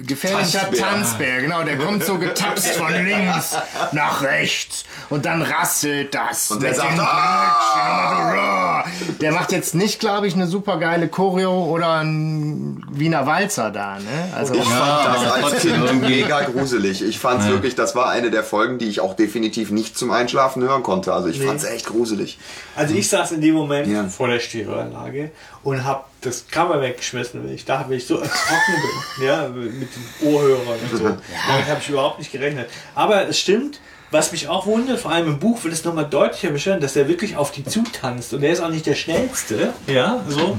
gefährlicher 0.06 0.60
Tanzbär. 0.70 0.88
Tanzbär, 0.90 1.42
genau, 1.42 1.64
der 1.64 1.78
kommt 1.78 2.04
so 2.04 2.18
getapst 2.18 2.68
von 2.72 2.94
links 2.94 3.58
nach 3.92 4.22
rechts 4.22 4.84
und 5.10 5.26
dann 5.26 5.42
rasselt 5.42 6.14
das. 6.14 6.52
Und 6.52 6.62
der 6.62 6.72
mit 6.72 6.78
sagt, 6.80 7.00
"Ah!" 7.00 8.86
Der 9.22 9.32
macht 9.32 9.52
jetzt 9.52 9.76
nicht, 9.76 10.00
glaube 10.00 10.28
ich, 10.28 10.34
eine 10.36 10.48
super 10.48 10.78
geile 10.78 11.08
Choreo 11.08 11.66
oder 11.66 12.02
ein 12.04 12.84
Wiener 12.92 13.26
Walzer 13.26 13.72
da, 13.72 13.96
ne? 14.00 14.34
Also, 14.36 14.54
Ich 14.56 14.64
fand 14.64 15.08
aber 15.08 15.24
das 15.26 15.54
als 15.54 15.62
Kind 15.62 16.02
mega 16.02 16.42
gruselig. 16.44 17.02
Ich 17.04 17.20
fand 17.20 17.42
es 17.42 17.48
wirklich, 17.48 17.76
das 17.76 17.96
war 17.96 18.10
eine 18.10 18.30
der 18.32 18.44
Folgen, 18.44 18.78
die 18.78 18.88
ich 18.90 19.00
auch 19.00 19.16
definitiv 19.16 19.72
nicht 19.72 19.98
zum 19.98 20.12
Einschlafen 20.12 20.62
hören 20.64 20.84
konnte. 20.84 21.14
Also 21.14 21.30
ich 21.30 21.42
fand 21.42 21.60
es 21.60 21.66
echt 21.66 21.86
gruselig. 21.86 22.38
Also 22.76 22.94
ich 22.94 23.10
saß 23.10 23.32
in 23.32 23.42
dem 23.42 23.56
Moment 23.56 23.88
Ja. 23.88 24.04
vor 24.08 24.28
der 24.28 24.40
Stereoanlage 24.40 25.32
und 25.64 25.84
habe 25.86 26.04
das 26.26 26.48
Cover 26.50 26.82
weggeschmissen, 26.82 27.44
weil 27.44 27.54
ich 27.54 27.66
dachte, 27.66 27.90
weil 27.90 27.98
ich 27.98 28.08
so 28.08 28.18
erschrocken 28.18 28.76
bin, 29.18 29.26
ja, 29.28 29.48
mit 29.48 29.90
den 29.96 30.28
Ohrhörern 30.28 30.80
und 30.92 30.98
so. 30.98 31.04
Damit 31.48 31.68
habe 31.68 31.80
ich 31.82 31.90
überhaupt 31.90 32.20
nicht 32.20 32.32
gerechnet. 32.32 32.70
Aber 32.96 33.28
es 33.28 33.40
stimmt, 33.40 33.80
was 34.12 34.32
mich 34.32 34.48
auch 34.48 34.66
wundert, 34.66 35.00
vor 35.00 35.12
allem 35.12 35.28
im 35.28 35.40
Buch 35.40 35.64
wird 35.64 35.74
es 35.74 35.84
nochmal 35.84 36.06
deutlicher 36.06 36.52
beschrieben, 36.52 36.80
dass 36.80 36.96
er 36.96 37.08
wirklich 37.08 37.36
auf 37.36 37.52
die 37.52 37.64
zutanzt 37.64 38.34
und 38.34 38.44
er 38.44 38.52
ist 38.52 38.62
auch 38.62 38.70
nicht 38.70 38.86
der 38.86 38.96
schnellste, 38.96 39.74
ja, 39.88 40.24
so. 40.28 40.58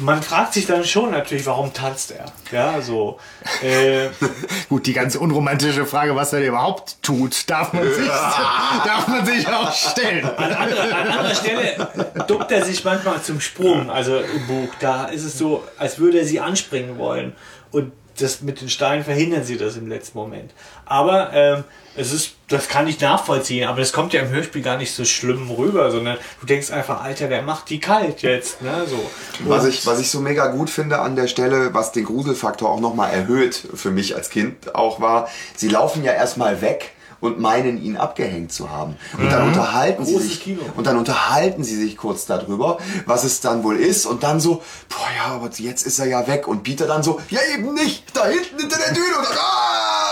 Man 0.00 0.22
fragt 0.22 0.54
sich 0.54 0.66
dann 0.66 0.84
schon 0.84 1.10
natürlich, 1.10 1.46
warum 1.46 1.72
tanzt 1.72 2.12
er? 2.12 2.26
Ja, 2.52 2.80
so. 2.80 3.18
Äh, 3.62 4.08
gut, 4.68 4.86
die 4.86 4.92
ganz 4.92 5.16
unromantische 5.16 5.86
Frage, 5.86 6.14
was 6.14 6.32
er 6.32 6.46
überhaupt 6.46 7.02
tut, 7.02 7.48
darf 7.50 7.72
man 7.72 7.84
sich, 7.92 8.06
darf 8.84 9.08
man 9.08 9.26
sich 9.26 9.46
auch 9.48 9.72
stellen. 9.72 10.24
An 10.24 10.52
anderer, 10.52 10.96
an 10.96 11.08
anderer 11.08 11.34
Stelle 11.34 11.88
duckt 12.26 12.52
er 12.52 12.64
sich 12.64 12.84
manchmal 12.84 13.22
zum 13.22 13.40
Sprung, 13.40 13.90
also 13.90 14.18
im 14.18 14.46
Buch. 14.46 14.68
Da 14.80 15.06
ist 15.06 15.24
es 15.24 15.36
so, 15.38 15.64
als 15.78 15.98
würde 15.98 16.20
er 16.20 16.24
sie 16.24 16.40
anspringen 16.40 16.98
wollen. 16.98 17.34
Und 17.70 17.92
das 18.18 18.40
mit 18.40 18.60
den 18.60 18.68
Steinen 18.68 19.04
verhindern 19.04 19.44
sie 19.44 19.56
das 19.56 19.76
im 19.76 19.88
letzten 19.88 20.18
Moment. 20.18 20.52
Aber 20.84 21.32
ähm, 21.32 21.64
es 21.96 22.12
ist, 22.12 22.34
das 22.48 22.68
kann 22.68 22.88
ich 22.88 22.98
nachvollziehen, 23.00 23.68
aber 23.68 23.80
das 23.80 23.92
kommt 23.92 24.14
ja 24.14 24.22
im 24.22 24.30
Hörspiel 24.30 24.62
gar 24.62 24.78
nicht 24.78 24.94
so 24.94 25.04
schlimm 25.04 25.50
rüber, 25.50 25.90
sondern 25.90 26.16
du 26.40 26.46
denkst 26.46 26.70
einfach, 26.70 27.02
Alter, 27.02 27.28
der 27.28 27.42
macht 27.42 27.68
die 27.68 27.78
kalt 27.78 28.22
jetzt, 28.22 28.62
ne, 28.62 28.86
so. 28.88 28.98
Was 29.46 29.66
ich, 29.66 29.86
was 29.86 30.00
ich 30.00 30.10
so 30.10 30.20
mega 30.20 30.46
gut 30.48 30.70
finde 30.70 30.98
an 31.00 31.14
der 31.14 31.28
Stelle, 31.28 31.74
was 31.74 31.92
den 31.92 32.04
Gruselfaktor 32.04 32.70
auch 32.70 32.80
nochmal 32.80 33.12
erhöht, 33.12 33.68
für 33.74 33.90
mich 33.90 34.16
als 34.16 34.30
Kind 34.30 34.74
auch 34.74 34.98
war, 35.00 35.28
sie 35.56 35.68
laufen 35.68 36.02
ja 36.02 36.12
erstmal 36.12 36.62
weg 36.62 36.94
und 37.20 37.38
meinen 37.38 37.82
ihn 37.82 37.96
abgehängt 37.96 38.52
zu 38.52 38.70
haben. 38.70 38.96
Und 39.18 39.30
dann 39.30 39.48
unterhalten 39.48 40.04
sie 40.04 40.12
Großes 40.12 40.28
sich 40.28 40.40
Kino. 40.40 40.62
und 40.76 40.86
dann 40.86 40.96
unterhalten 40.96 41.64
sie 41.64 41.76
sich 41.76 41.96
kurz 41.96 42.26
darüber, 42.26 42.78
was 43.06 43.24
es 43.24 43.40
dann 43.40 43.64
wohl 43.64 43.76
ist 43.76 44.06
und 44.06 44.22
dann 44.22 44.40
so, 44.40 44.62
boah 44.88 45.08
ja, 45.16 45.34
aber 45.34 45.50
jetzt 45.56 45.86
ist 45.86 45.98
er 45.98 46.06
ja 46.06 46.26
weg 46.26 46.46
und 46.46 46.62
Peter 46.62 46.86
dann 46.86 47.02
so, 47.02 47.20
ja 47.28 47.40
eben 47.52 47.74
nicht, 47.74 48.04
da 48.16 48.26
hinten 48.26 48.58
hinter 48.58 48.78
der 48.78 48.94
Tür 48.94 49.18
und 49.18 49.26
ah, 49.36 50.07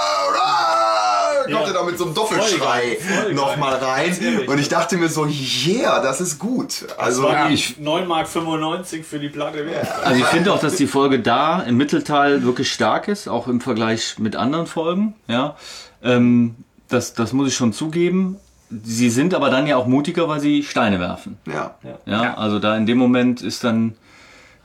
ah, 1.48 1.52
kommt 1.52 1.66
Ja. 1.66 1.72
er 1.72 1.74
da 1.74 1.82
mit 1.84 1.98
so 1.98 2.04
einem 2.04 2.14
Doppelschrei 2.14 2.98
nochmal 3.32 3.74
rein 3.76 4.16
und 4.46 4.58
ich 4.58 4.68
dachte 4.68 4.96
mir 4.96 5.08
so, 5.08 5.26
yeah, 5.26 6.00
das 6.00 6.20
ist 6.20 6.38
gut. 6.38 6.86
Also 6.98 7.22
war 7.24 7.32
ja, 7.32 7.48
die 7.48 7.54
ich- 7.54 7.76
9,95 7.78 8.06
Mark 8.06 9.04
für 9.04 9.18
die 9.18 9.28
Platte 9.28 9.66
wert. 9.66 9.86
Also 10.04 10.20
ich 10.20 10.26
finde 10.26 10.52
auch, 10.52 10.60
dass 10.60 10.76
die 10.76 10.86
Folge 10.86 11.20
da 11.20 11.60
im 11.62 11.76
Mittelteil 11.76 12.42
wirklich 12.44 12.72
stark 12.72 13.08
ist, 13.08 13.28
auch 13.28 13.48
im 13.48 13.60
Vergleich 13.60 14.18
mit 14.18 14.36
anderen 14.36 14.66
Folgen. 14.66 15.14
Ja, 15.28 15.56
ähm, 16.02 16.56
das, 16.88 17.14
das 17.14 17.32
muss 17.32 17.48
ich 17.48 17.54
schon 17.56 17.72
zugeben. 17.72 18.36
Sie 18.82 19.10
sind 19.10 19.32
aber 19.34 19.50
dann 19.50 19.66
ja 19.66 19.76
auch 19.76 19.86
mutiger, 19.86 20.28
weil 20.28 20.40
sie 20.40 20.62
Steine 20.64 20.98
werfen. 21.00 21.38
ja. 21.46 21.74
Ja, 22.04 22.34
also 22.34 22.58
da 22.58 22.76
in 22.76 22.86
dem 22.86 22.98
Moment 22.98 23.40
ist 23.42 23.62
dann 23.64 23.94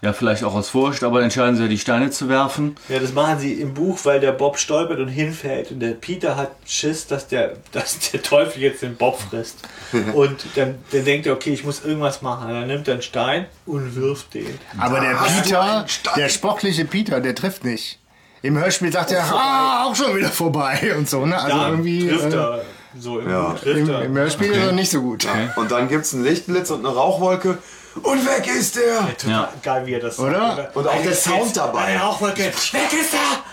ja 0.02 0.14
vielleicht 0.14 0.44
auch 0.44 0.56
aus 0.56 0.70
Furcht, 0.70 1.04
aber 1.04 1.22
entscheiden 1.22 1.56
sie 1.56 1.64
ja 1.64 1.68
die 1.68 1.78
Steine 1.78 2.10
zu 2.10 2.28
werfen. 2.28 2.76
Ja, 2.90 3.00
das 3.00 3.14
machen 3.14 3.40
sie 3.40 3.54
im 3.54 3.74
Buch, 3.74 4.00
weil 4.04 4.20
der 4.20 4.32
Bob 4.32 4.58
stolpert 4.58 5.00
und 5.00 5.08
hinfällt 5.10 5.72
und 5.72 5.80
der 5.80 5.92
Peter 5.92 6.36
hat 6.36 6.52
Schiss, 6.66 7.06
dass 7.08 7.28
der, 7.28 7.54
dass 7.72 8.00
der 8.12 8.22
Teufel 8.22 8.62
jetzt 8.64 8.82
den 8.82 8.96
Bob 8.96 9.20
frisst. 9.22 9.58
und 10.14 10.44
dann, 10.56 10.76
dann 10.92 11.06
denkt 11.06 11.28
er, 11.28 11.34
okay, 11.34 11.54
ich 11.54 11.64
muss 11.64 11.84
irgendwas 11.86 12.22
machen. 12.22 12.50
Dann 12.50 12.68
nimmt 12.68 12.88
er 12.88 12.96
einen 12.96 13.04
Stein 13.04 13.46
und 13.66 13.96
wirft 13.96 14.34
den. 14.34 14.58
Aber 14.78 15.00
der 15.00 15.14
du 15.14 15.42
Peter, 15.44 15.86
der 16.18 16.30
sportliche 16.30 16.86
Peter, 16.86 17.22
der 17.22 17.36
trifft 17.36 17.64
nicht. 17.64 18.00
Im 18.44 18.58
Hörspiel 18.58 18.92
sagt 18.92 19.12
er, 19.12 19.24
ah, 19.24 19.86
auch 19.86 19.96
schon 19.96 20.16
wieder 20.16 20.30
vorbei 20.30 20.94
und 20.98 21.08
so, 21.08 21.26
ne? 21.28 21.38
Also 21.40 21.56
Da 21.58 21.70
irgendwie. 21.70 22.08
trifft 22.08 22.34
äh, 22.34 22.38
er 22.38 22.62
so 23.00 23.20
im 23.20 23.30
Ja. 23.30 23.50
Buch 23.50 23.60
trifft 23.60 23.78
Im, 23.78 23.90
er. 23.90 24.02
Im 24.02 24.18
Hörspiel 24.18 24.52
ist 24.52 24.58
er 24.58 24.72
nicht 24.72 24.90
so 24.90 25.02
gut. 25.02 25.28
Und 25.58 25.70
dann 25.72 25.88
gibt's 25.88 26.12
einen 26.16 26.24
Lichtblitz 26.24 26.72
und 26.72 26.84
eine 26.84 26.96
Rauchwolke 26.96 27.60
Und 28.02 28.26
weg 28.26 28.48
ist 28.48 28.78
er! 28.78 29.08
Total 29.18 29.30
Ja. 29.30 29.54
geil, 29.62 29.86
wie 29.86 29.94
er 29.94 30.00
das 30.00 30.18
Oder? 30.20 30.56
sagt. 30.56 30.76
Und 30.76 30.88
auch 30.88 31.02
der 31.04 31.14
Sound 31.14 31.56
dabei. 31.58 31.80
Eine 31.86 32.00
Rauchwolke. 32.00 32.44
Weg 32.46 32.54
ist 32.94 33.14
er! 33.14 33.44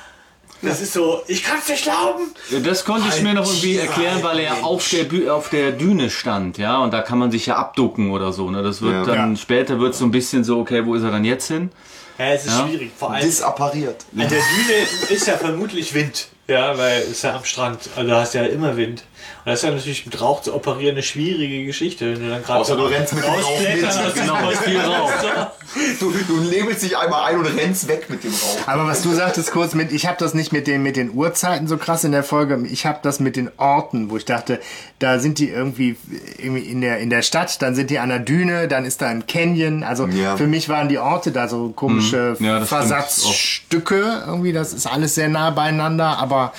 Das 0.60 0.80
ist 0.80 0.92
so, 0.92 1.22
ich 1.28 1.44
kann's 1.44 1.68
nicht 1.68 1.84
glauben. 1.84 2.34
Das 2.64 2.84
konnte 2.84 3.06
ich 3.14 3.22
mir 3.22 3.32
noch 3.34 3.46
irgendwie 3.46 3.76
erklären, 3.76 4.22
weil 4.24 4.40
er 4.40 4.64
auf 4.64 4.88
der, 4.88 5.32
auf 5.32 5.50
der 5.50 5.70
Düne 5.70 6.10
stand, 6.10 6.58
ja, 6.58 6.78
und 6.78 6.92
da 6.92 7.00
kann 7.02 7.18
man 7.18 7.30
sich 7.30 7.46
ja 7.46 7.54
abducken 7.54 8.10
oder 8.10 8.32
so, 8.32 8.50
ne? 8.50 8.64
Das 8.64 8.82
wird 8.82 8.92
Ja. 8.92 9.04
dann, 9.04 9.30
Ja. 9.36 9.40
später 9.40 9.78
wird 9.78 9.94
so 9.94 10.04
ein 10.04 10.10
bisschen 10.10 10.42
so, 10.42 10.58
okay, 10.58 10.84
wo 10.84 10.96
ist 10.96 11.04
er 11.04 11.12
dann 11.12 11.24
jetzt 11.24 11.46
hin? 11.46 11.70
Ja, 12.18 12.26
es 12.32 12.44
ist 12.46 12.58
Ja. 12.58 12.66
schwierig. 12.66 12.90
Vor 12.98 13.12
allem 13.12 13.24
Disappariert. 13.24 14.04
an 14.12 14.18
der 14.18 14.28
Düne 14.28 14.86
ist 15.10 15.28
ja 15.28 15.36
vermutlich 15.36 15.94
Wind. 15.94 16.26
Ja, 16.48 16.76
weil 16.76 17.02
es 17.02 17.08
ist 17.10 17.22
ja 17.22 17.36
am 17.36 17.44
Strand. 17.44 17.78
Also 17.94 18.10
da 18.10 18.20
hast 18.22 18.34
du 18.34 18.38
ja 18.38 18.44
immer 18.46 18.76
Wind. 18.76 19.04
Und 19.44 19.52
das 19.52 19.60
ist 19.60 19.64
ja 19.64 19.70
natürlich 19.70 20.06
mit 20.06 20.20
Rauch 20.20 20.42
zu 20.42 20.54
operieren 20.54 20.94
eine 20.96 21.02
schwierige 21.02 21.64
Geschichte. 21.66 22.12
Wenn 22.14 22.22
du 22.24 22.28
dann 22.30 22.42
gerade 22.42 22.60
Außer 22.60 22.76
du 22.76 22.84
rennst 22.84 23.14
mit 23.14 23.24
dem 23.24 23.30
Rauch 23.30 23.60
mit. 23.60 24.14
Genau, 24.14 24.50
viel 24.62 24.80
Rauch. 24.80 25.12
Du, 26.00 26.10
du 26.26 26.36
nebelst 26.40 26.82
dich 26.82 26.96
einmal 26.96 27.24
ein 27.30 27.38
und 27.38 27.44
rennst 27.46 27.88
weg 27.88 28.08
mit 28.08 28.24
dem 28.24 28.32
Rauch. 28.32 28.58
Aber 28.66 28.86
was 28.86 29.02
du 29.02 29.10
sagtest 29.12 29.50
kurz 29.52 29.74
mit, 29.74 29.92
ich 29.92 30.06
habe 30.06 30.16
das 30.18 30.32
nicht 30.32 30.50
mit 30.50 30.66
den, 30.66 30.82
mit 30.82 30.96
den 30.96 31.10
Uhrzeiten 31.12 31.68
so 31.68 31.76
krass 31.76 32.04
in 32.04 32.12
der 32.12 32.24
Folge, 32.24 32.58
ich 32.70 32.86
habe 32.86 33.00
das 33.02 33.20
mit 33.20 33.36
den 33.36 33.50
Orten, 33.58 34.10
wo 34.10 34.16
ich 34.16 34.24
dachte, 34.24 34.60
da 34.98 35.18
sind 35.18 35.38
die 35.38 35.50
irgendwie, 35.50 35.96
irgendwie 36.38 36.62
in, 36.62 36.80
der, 36.80 36.98
in 37.00 37.10
der 37.10 37.20
Stadt, 37.20 37.60
dann 37.60 37.74
sind 37.74 37.90
die 37.90 37.98
an 37.98 38.08
der 38.08 38.18
Düne, 38.18 38.66
dann 38.66 38.86
ist 38.86 39.02
da 39.02 39.08
ein 39.08 39.26
Canyon. 39.26 39.82
Also 39.82 40.06
Ja. 40.06 40.36
für 40.38 40.46
mich 40.46 40.70
waren 40.70 40.88
die 40.88 40.98
Orte 40.98 41.32
da 41.32 41.48
so 41.48 41.68
komische 41.68 42.36
Mhm. 42.38 42.44
Ja. 42.46 42.60
Versatzstücke. 42.64 44.22
Irgendwie, 44.26 44.52
das 44.52 44.72
ist 44.72 44.86
alles 44.86 45.14
sehr 45.14 45.28
nah 45.28 45.50
beieinander, 45.50 46.18
aber 46.18 46.52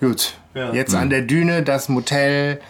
gut. 0.00 0.34
Ja. 0.54 0.72
Jetzt 0.72 0.94
an 0.94 1.10
der 1.10 1.22
Düne, 1.22 1.62
das 1.62 1.88
Motel, 1.88 2.60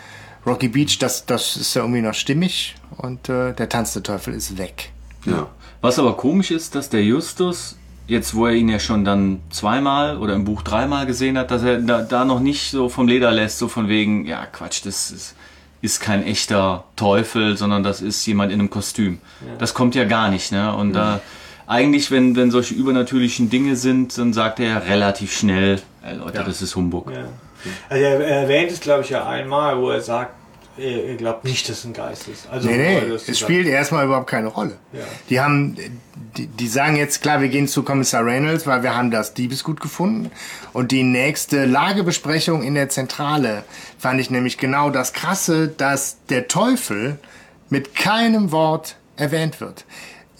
Rocky 0.46 0.68
Beach, 0.68 0.98
das, 0.98 1.26
das 1.26 1.56
ist 1.56 1.74
ja 1.74 1.82
irgendwie 1.82 2.02
noch 2.02 2.14
stimmig 2.14 2.74
und 2.96 3.28
äh, 3.28 3.52
der 3.52 3.68
Tanz 3.68 3.92
der 3.92 4.02
Teufel 4.02 4.34
ist 4.34 4.58
weg. 4.58 4.90
Ja. 5.24 5.48
Was 5.80 5.98
aber 5.98 6.16
komisch 6.16 6.50
ist, 6.50 6.74
dass 6.74 6.90
der 6.90 7.02
Justus, 7.02 7.76
jetzt 8.06 8.34
wo 8.34 8.46
er 8.46 8.54
ihn 8.54 8.68
ja 8.68 8.78
schon 8.78 9.04
dann 9.04 9.40
zweimal 9.50 10.18
oder 10.18 10.34
im 10.34 10.44
Buch 10.44 10.62
dreimal 10.62 11.06
gesehen 11.06 11.38
hat, 11.38 11.50
dass 11.50 11.62
er 11.62 11.78
da, 11.78 12.02
da 12.02 12.24
noch 12.24 12.40
nicht 12.40 12.70
so 12.70 12.88
vom 12.88 13.08
Leder 13.08 13.30
lässt, 13.30 13.58
so 13.58 13.68
von 13.68 13.88
wegen, 13.88 14.26
ja 14.26 14.44
Quatsch, 14.46 14.84
das 14.84 15.10
ist, 15.10 15.34
ist 15.82 16.00
kein 16.00 16.22
echter 16.22 16.84
Teufel, 16.96 17.56
sondern 17.56 17.82
das 17.82 18.02
ist 18.02 18.24
jemand 18.26 18.52
in 18.52 18.60
einem 18.60 18.70
Kostüm. 18.70 19.18
Das 19.58 19.72
kommt 19.72 19.94
ja 19.94 20.04
gar 20.04 20.28
nicht, 20.28 20.52
ne? 20.52 20.74
Und 20.74 20.92
da 20.92 21.20
eigentlich, 21.66 22.10
wenn, 22.10 22.36
wenn 22.36 22.50
solche 22.50 22.74
übernatürlichen 22.74 23.48
Dinge 23.48 23.76
sind, 23.76 24.18
dann 24.18 24.32
sagt 24.32 24.60
er 24.60 24.66
ja 24.66 24.78
relativ 24.78 25.32
schnell, 25.32 25.80
ey 26.02 26.16
Leute, 26.16 26.42
das 26.44 26.60
ist 26.60 26.74
Humbug. 26.76 27.12
Ja. 27.12 27.28
Also 27.88 28.04
er 28.04 28.20
er 28.20 28.42
erwähnt 28.42 28.70
es, 28.72 28.80
glaube 28.80 29.02
ich, 29.04 29.10
ja 29.10 29.26
einmal, 29.26 29.78
wo 29.78 29.90
er 29.90 30.00
sagt, 30.00 30.34
er 30.78 31.16
glaubt 31.16 31.44
nicht, 31.44 31.68
dass 31.68 31.78
es 31.80 31.84
ein 31.84 31.92
Geist 31.92 32.26
ist. 32.28 32.48
Also, 32.50 32.68
Nee, 32.68 32.76
nee, 32.78 33.00
das 33.10 33.22
es 33.24 33.28
ist- 33.30 33.38
spielt 33.40 33.66
erstmal 33.66 34.06
überhaupt 34.06 34.30
keine 34.30 34.46
Rolle. 34.48 34.76
Ja. 34.94 35.00
Die 35.28 35.38
haben, 35.40 35.76
die, 36.38 36.46
die 36.46 36.68
sagen 36.68 36.96
jetzt, 36.96 37.20
klar, 37.20 37.42
wir 37.42 37.48
gehen 37.48 37.68
zu 37.68 37.82
Kommissar 37.82 38.24
Reynolds, 38.24 38.66
weil 38.66 38.82
wir 38.82 38.96
haben 38.96 39.10
das 39.10 39.34
Diebesgut 39.34 39.80
gefunden. 39.80 40.30
Und 40.72 40.90
die 40.90 41.02
nächste 41.02 41.66
Lagebesprechung 41.66 42.62
in 42.62 42.74
der 42.76 42.88
Zentrale 42.88 43.64
fand 43.98 44.20
ich 44.20 44.30
nämlich 44.30 44.56
genau 44.56 44.88
das 44.88 45.12
Krasse, 45.12 45.68
dass 45.68 46.16
der 46.30 46.48
Teufel 46.48 47.18
mit 47.68 47.94
keinem 47.94 48.50
Wort 48.52 48.96
erwähnt 49.16 49.60
wird. 49.60 49.84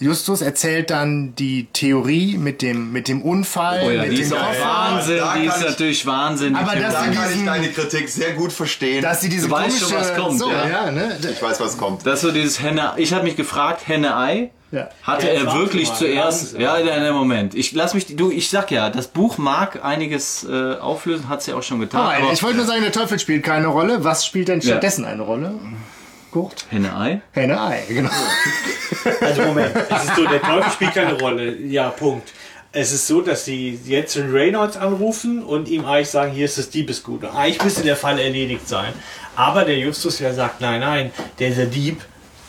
Justus 0.01 0.41
erzählt 0.41 0.89
dann 0.89 1.35
die 1.35 1.67
Theorie 1.71 2.37
mit 2.37 2.61
dem, 2.61 2.91
mit 2.91 3.07
dem 3.07 3.21
Unfall, 3.21 3.81
Oh 3.85 3.89
ja, 3.91 4.01
mit 4.01 4.11
die 4.11 4.15
dem 4.17 4.23
ist 4.25 4.31
Koffer, 4.31 4.65
Wahnsinn, 4.65 5.17
Da 5.17 5.33
die 5.35 5.45
kann 5.47 5.55
ist 5.55 5.61
ich- 5.63 5.69
natürlich 5.69 6.05
Wahnsinn. 6.05 6.55
Aber 6.55 6.75
das 6.75 6.93
Da 6.93 7.05
kann 7.07 7.31
ich 7.33 7.45
deine 7.45 7.67
Kritik 7.69 8.09
sehr 8.09 8.33
gut 8.33 8.51
verstehen. 8.51 9.01
dass 9.03 9.21
sie 9.21 9.29
diese 9.29 9.47
Du 9.47 9.53
weißt 9.53 9.79
schon, 9.79 9.93
was 9.93 10.15
kommt, 10.15 10.39
so, 10.39 10.49
ja. 10.49 10.67
ja, 10.67 10.91
ne? 10.91 11.17
ich 11.31 11.41
weiß, 11.41 11.59
was 11.59 11.77
kommt. 11.77 12.05
Das 12.05 12.15
ist 12.15 12.21
so 12.21 12.31
dieses 12.31 12.61
Henne. 12.61 12.93
Ich 12.97 13.13
habe 13.13 13.23
mich 13.23 13.35
gefragt, 13.35 13.87
Henne-Ei. 13.87 14.49
Ja. 14.71 14.87
Hatte 15.03 15.27
Ja, 15.27 15.33
er 15.33 15.53
wirklich 15.53 15.89
mal, 15.89 15.95
zuerst? 15.97 16.57
Ja, 16.57 16.77
in 16.77 16.87
einem 16.87 17.13
Moment. 17.13 17.55
Ich 17.55 17.73
lass 17.73 17.93
mich. 17.93 18.15
Du, 18.15 18.31
ich 18.31 18.49
sag 18.49 18.71
ja, 18.71 18.89
das 18.89 19.07
Buch 19.07 19.37
mag 19.37 19.83
einiges 19.83 20.45
äh, 20.49 20.75
auflösen, 20.75 21.27
hat's 21.27 21.45
ja 21.45 21.55
auch 21.55 21.63
schon 21.63 21.81
getan. 21.81 22.05
Nein, 22.05 22.23
aber 22.23 22.31
ich 22.31 22.41
wollte 22.41 22.55
nur 22.55 22.65
sagen, 22.65 22.81
der 22.81 22.93
Teufel 22.93 23.19
spielt 23.19 23.43
keine 23.43 23.67
Rolle. 23.67 24.05
Was 24.05 24.25
spielt 24.25 24.47
denn 24.47 24.61
stattdessen 24.61 25.03
eine 25.03 25.23
Rolle? 25.23 25.55
Kurt? 26.31 26.65
Henne-Ei. 26.69 27.21
Henne 27.33 27.61
Ei, 27.61 27.83
genau. 27.87 28.09
Also 29.21 29.41
Moment, 29.43 29.75
es 29.89 30.03
ist 30.03 30.15
so, 30.15 30.25
der 30.25 30.41
Teufel 30.41 30.71
spielt 30.71 30.93
keine 30.93 31.13
Rolle. 31.19 31.55
Ja, 31.57 31.89
Punkt. 31.89 32.31
Es 32.71 32.91
ist 32.91 33.07
so, 33.07 33.21
dass 33.21 33.45
sie 33.45 33.79
jetzt 33.85 34.15
den 34.15 34.31
Reynolds 34.31 34.77
anrufen 34.77 35.43
und 35.43 35.67
ihm 35.67 35.85
eigentlich 35.85 36.09
sagen, 36.09 36.31
hier 36.31 36.45
ist 36.45 36.57
das 36.57 36.69
Diebesgut. 36.69 37.23
Und 37.23 37.29
Eigentlich 37.35 37.63
müsste 37.63 37.83
der 37.83 37.95
Fall 37.97 38.19
erledigt 38.19 38.67
sein. 38.67 38.93
Aber 39.35 39.65
der 39.65 39.77
Justus 39.77 40.19
ja 40.19 40.33
sagt, 40.33 40.61
nein, 40.61 40.79
nein, 40.79 41.11
dieser 41.39 41.65
Dieb, 41.65 42.01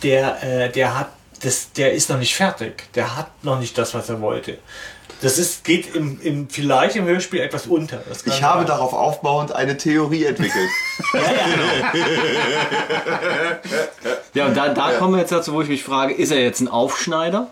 der, 0.03 0.43
äh, 0.43 0.71
der 0.71 0.99
hat, 0.99 1.09
das, 1.43 1.73
der 1.73 1.93
ist 1.93 2.11
noch 2.11 2.19
nicht 2.19 2.35
fertig. 2.35 2.93
Der 2.95 3.17
hat 3.17 3.31
noch 3.43 3.59
nicht 3.59 3.77
das, 3.79 3.95
was 3.95 4.09
er 4.09 4.21
wollte. 4.21 4.59
Das 5.23 5.39
ist, 5.39 5.65
geht 5.65 5.95
im, 5.95 6.21
im, 6.21 6.49
vielleicht 6.49 6.97
im 6.97 7.05
Hörspiel 7.05 7.41
etwas 7.41 7.67
unter. 7.67 8.03
Ich 8.27 8.43
habe 8.43 8.61
sein. 8.61 8.67
darauf 8.67 8.93
aufbauend 8.93 9.53
eine 9.53 9.77
Theorie 9.77 10.25
entwickelt. 10.25 10.69
Ja, 14.35 14.47
und 14.47 14.57
da, 14.57 14.71
da 14.71 14.93
kommen 14.93 15.15
wir 15.15 15.21
jetzt 15.21 15.33
dazu, 15.33 15.53
wo 15.53 15.61
ich 15.61 15.69
mich 15.69 15.83
frage, 15.85 16.15
ist 16.15 16.31
er 16.33 16.41
jetzt 16.41 16.61
ein 16.61 16.69
Aufschneider, 16.69 17.49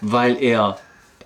weil 0.00 0.40
er 0.40 0.78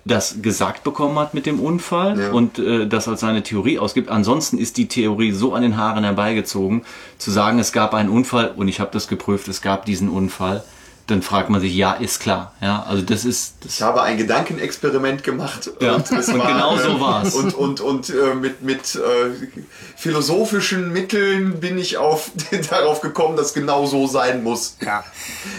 das 0.05 0.41
gesagt 0.41 0.83
bekommen 0.83 1.19
hat 1.19 1.33
mit 1.35 1.45
dem 1.45 1.59
Unfall 1.59 2.19
Ja. 2.19 2.31
und 2.31 2.57
äh, 2.57 2.87
das 2.87 3.07
als 3.07 3.19
seine 3.19 3.43
Theorie 3.43 3.77
ausgibt. 3.77 4.09
Ansonsten 4.09 4.57
ist 4.57 4.77
die 4.77 4.87
Theorie 4.87 5.31
so 5.31 5.53
an 5.53 5.61
den 5.61 5.77
Haaren 5.77 6.03
herbeigezogen, 6.03 6.83
zu 7.19 7.29
sagen, 7.29 7.59
es 7.59 7.71
gab 7.71 7.93
einen 7.93 8.09
Unfall 8.09 8.51
und 8.55 8.67
ich 8.67 8.79
habe 8.79 8.89
das 8.91 9.07
geprüft, 9.07 9.47
es 9.47 9.61
gab 9.61 9.85
diesen 9.85 10.09
Unfall. 10.09 10.63
Dann 11.09 11.23
fragt 11.23 11.49
man 11.49 11.59
sich, 11.59 11.73
ja, 11.73 11.93
ist 11.93 12.19
klar. 12.19 12.53
Ja, 12.61 12.83
also 12.87 13.01
das 13.01 13.25
ist, 13.25 13.55
das 13.61 13.77
Ich 13.77 13.81
habe 13.81 14.03
ein 14.03 14.17
Gedankenexperiment 14.17 15.23
gemacht. 15.23 15.71
Ja, 15.81 15.95
und, 15.95 16.11
es 16.11 16.29
und 16.29 16.37
war, 16.37 16.47
genau 16.47 16.77
so 16.77 16.97
äh, 16.97 17.01
war's. 17.01 17.33
Und, 17.33 17.55
und, 17.55 17.81
und 17.81 18.09
äh, 18.11 18.35
mit, 18.35 18.61
mit 18.61 18.93
äh, 18.93 19.47
philosophischen 19.95 20.93
Mitteln 20.93 21.59
bin 21.59 21.79
ich 21.79 21.97
auf, 21.97 22.29
darauf 22.69 23.01
gekommen, 23.01 23.37
dass 23.37 23.55
genau 23.55 23.87
so 23.87 24.05
sein 24.05 24.43
muss. 24.43 24.77
Ja. 24.85 25.03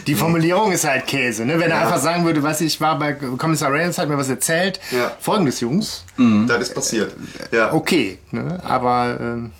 Die 0.07 0.14
Formulierung 0.14 0.70
ist 0.70 0.86
halt 0.86 1.09
Käse, 1.09 1.44
ne? 1.44 1.59
Wenn 1.59 1.72
er 1.72 1.80
einfach 1.80 2.01
sagen 2.01 2.24
würde, 2.24 2.44
was 2.44 2.61
ich 2.61 2.80
war 2.80 2.96
bei 2.96 3.14
Kommissar 3.14 3.72
Reynolds, 3.72 3.98
hat 3.98 4.09
mir 4.09 4.16
was 4.16 4.28
erzählt. 4.28 4.78
Ja. 4.92 5.11
Folgendes, 5.18 5.59
Jungs. 5.59 6.05
Das 6.46 6.62
ist 6.62 6.74
passiert. 6.74 7.12
Ja. 7.51 7.72
Okay, 7.72 8.18
ne? 8.30 8.61
Aber 8.62 9.18
ähm, 9.20 9.53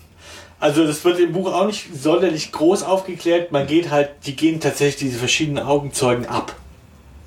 Also 0.61 0.85
das 0.85 1.03
wird 1.03 1.19
im 1.19 1.33
Buch 1.33 1.51
auch 1.51 1.65
nicht 1.65 1.87
sonderlich 1.93 2.51
groß 2.51 2.83
aufgeklärt. 2.83 3.51
Man 3.51 3.65
geht 3.65 3.89
halt, 3.89 4.11
die 4.27 4.35
gehen 4.35 4.59
tatsächlich 4.59 4.97
diese 4.97 5.17
verschiedenen 5.17 5.65
Augenzeugen 5.65 6.27
ab. 6.27 6.55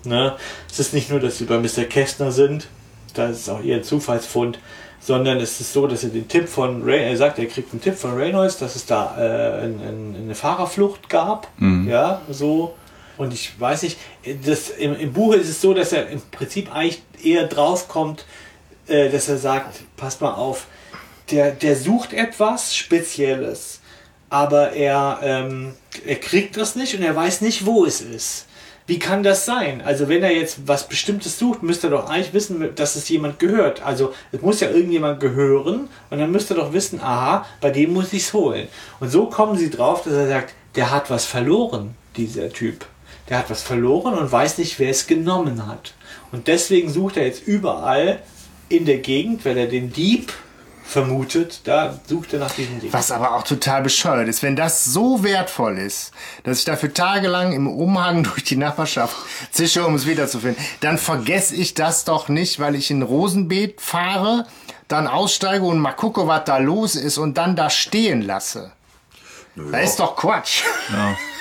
Ne? 0.04 0.36
Es 0.70 0.78
ist 0.78 0.94
nicht 0.94 1.10
nur, 1.10 1.18
dass 1.18 1.38
sie 1.38 1.44
bei 1.44 1.58
Mr. 1.58 1.84
Kästner 1.84 2.30
sind, 2.30 2.68
da 3.12 3.28
ist 3.28 3.40
es 3.40 3.48
auch 3.48 3.62
eher 3.62 3.78
ein 3.78 3.82
Zufallsfund, 3.84 4.60
sondern 5.00 5.38
es 5.38 5.60
ist 5.60 5.72
so, 5.72 5.88
dass 5.88 6.04
er 6.04 6.10
den 6.10 6.28
Tipp 6.28 6.48
von 6.48 6.82
Ray, 6.84 7.02
er 7.02 7.16
sagt, 7.16 7.40
er 7.40 7.46
kriegt 7.46 7.72
einen 7.72 7.82
Tipp 7.82 7.96
von 7.96 8.14
Reynolds, 8.14 8.58
dass 8.58 8.76
es 8.76 8.86
da 8.86 9.16
äh, 9.18 9.64
ein, 9.64 9.80
ein, 9.80 10.16
eine 10.22 10.34
Fahrerflucht 10.36 11.08
gab. 11.08 11.48
Ja, 11.88 12.22
so. 12.30 12.74
Und 13.16 13.32
ich 13.34 13.58
weiß 13.60 13.82
nicht, 13.82 13.98
das, 14.46 14.70
im, 14.70 14.94
im 14.96 15.12
Buch 15.12 15.34
ist 15.34 15.48
es 15.48 15.60
so, 15.60 15.74
dass 15.74 15.92
er 15.92 16.08
im 16.08 16.22
Prinzip 16.30 16.74
eigentlich 16.74 17.02
eher 17.22 17.48
draufkommt, 17.48 18.24
äh, 18.86 19.10
dass 19.10 19.28
er 19.28 19.38
sagt, 19.38 19.80
passt 19.96 20.20
mal 20.20 20.34
auf, 20.34 20.66
der, 21.30 21.52
der 21.52 21.76
sucht 21.76 22.12
etwas 22.12 22.76
Spezielles, 22.76 23.80
aber 24.28 24.72
er, 24.72 25.20
ähm, 25.22 25.74
er 26.04 26.16
kriegt 26.16 26.56
das 26.56 26.76
nicht 26.76 26.94
und 26.94 27.02
er 27.02 27.14
weiß 27.14 27.40
nicht, 27.40 27.66
wo 27.66 27.84
es 27.84 28.00
ist. 28.00 28.46
Wie 28.86 28.98
kann 28.98 29.22
das 29.22 29.46
sein? 29.46 29.80
Also 29.80 30.08
wenn 30.08 30.22
er 30.22 30.32
jetzt 30.32 30.66
was 30.66 30.88
Bestimmtes 30.88 31.38
sucht, 31.38 31.62
müsste 31.62 31.86
er 31.86 31.92
doch 31.92 32.10
eigentlich 32.10 32.34
wissen, 32.34 32.74
dass 32.74 32.96
es 32.96 33.08
jemand 33.08 33.38
gehört. 33.38 33.80
Also 33.82 34.12
es 34.30 34.42
muss 34.42 34.60
ja 34.60 34.68
irgendjemand 34.68 35.20
gehören 35.20 35.88
und 36.10 36.18
dann 36.18 36.30
müsste 36.30 36.52
er 36.52 36.60
doch 36.60 36.74
wissen, 36.74 37.00
aha, 37.00 37.46
bei 37.62 37.70
dem 37.70 37.94
muss 37.94 38.12
ich 38.12 38.24
es 38.24 38.34
holen. 38.34 38.68
Und 39.00 39.10
so 39.10 39.26
kommen 39.26 39.56
sie 39.56 39.70
drauf, 39.70 40.02
dass 40.02 40.12
er 40.12 40.28
sagt, 40.28 40.54
der 40.74 40.90
hat 40.90 41.08
was 41.08 41.24
verloren, 41.24 41.94
dieser 42.16 42.50
Typ. 42.50 42.84
Der 43.30 43.38
hat 43.38 43.48
was 43.48 43.62
verloren 43.62 44.18
und 44.18 44.30
weiß 44.30 44.58
nicht, 44.58 44.78
wer 44.78 44.90
es 44.90 45.06
genommen 45.06 45.66
hat. 45.66 45.94
Und 46.30 46.46
deswegen 46.46 46.90
sucht 46.90 47.16
er 47.16 47.24
jetzt 47.24 47.46
überall 47.46 48.20
in 48.68 48.84
der 48.84 48.98
Gegend, 48.98 49.46
weil 49.46 49.56
er 49.56 49.66
den 49.66 49.94
Dieb 49.94 50.30
vermutet, 50.84 51.62
da 51.64 51.98
sucht 52.06 52.34
er 52.34 52.40
nach 52.40 52.52
diesem 52.52 52.78
Dieb. 52.80 52.92
was 52.92 53.10
aber 53.10 53.34
auch 53.34 53.42
total 53.42 53.82
bescheuert 53.82 54.28
ist, 54.28 54.42
wenn 54.42 54.54
das 54.54 54.84
so 54.84 55.22
wertvoll 55.22 55.78
ist, 55.78 56.12
dass 56.44 56.58
ich 56.58 56.64
dafür 56.64 56.92
tagelang 56.92 57.52
im 57.52 57.66
Umhang 57.66 58.22
durch 58.24 58.44
die 58.44 58.56
Nachbarschaft 58.56 59.16
zische, 59.50 59.86
um 59.86 59.94
es 59.94 60.06
wiederzufinden, 60.06 60.62
dann 60.80 60.98
vergesse 60.98 61.56
ich 61.56 61.74
das 61.74 62.04
doch 62.04 62.28
nicht, 62.28 62.60
weil 62.60 62.74
ich 62.74 62.90
in 62.90 63.02
Rosenbeet 63.02 63.80
fahre, 63.80 64.46
dann 64.88 65.06
aussteige 65.06 65.64
und 65.64 65.78
mal 65.78 65.92
gucke, 65.92 66.28
was 66.28 66.44
da 66.44 66.58
los 66.58 66.94
ist 66.94 67.18
und 67.18 67.38
dann 67.38 67.56
da 67.56 67.70
stehen 67.70 68.22
lasse. 68.22 68.72
Das 69.56 69.90
ist 69.90 70.00
doch 70.00 70.16
Quatsch. 70.16 70.62
Ja, 70.92 71.16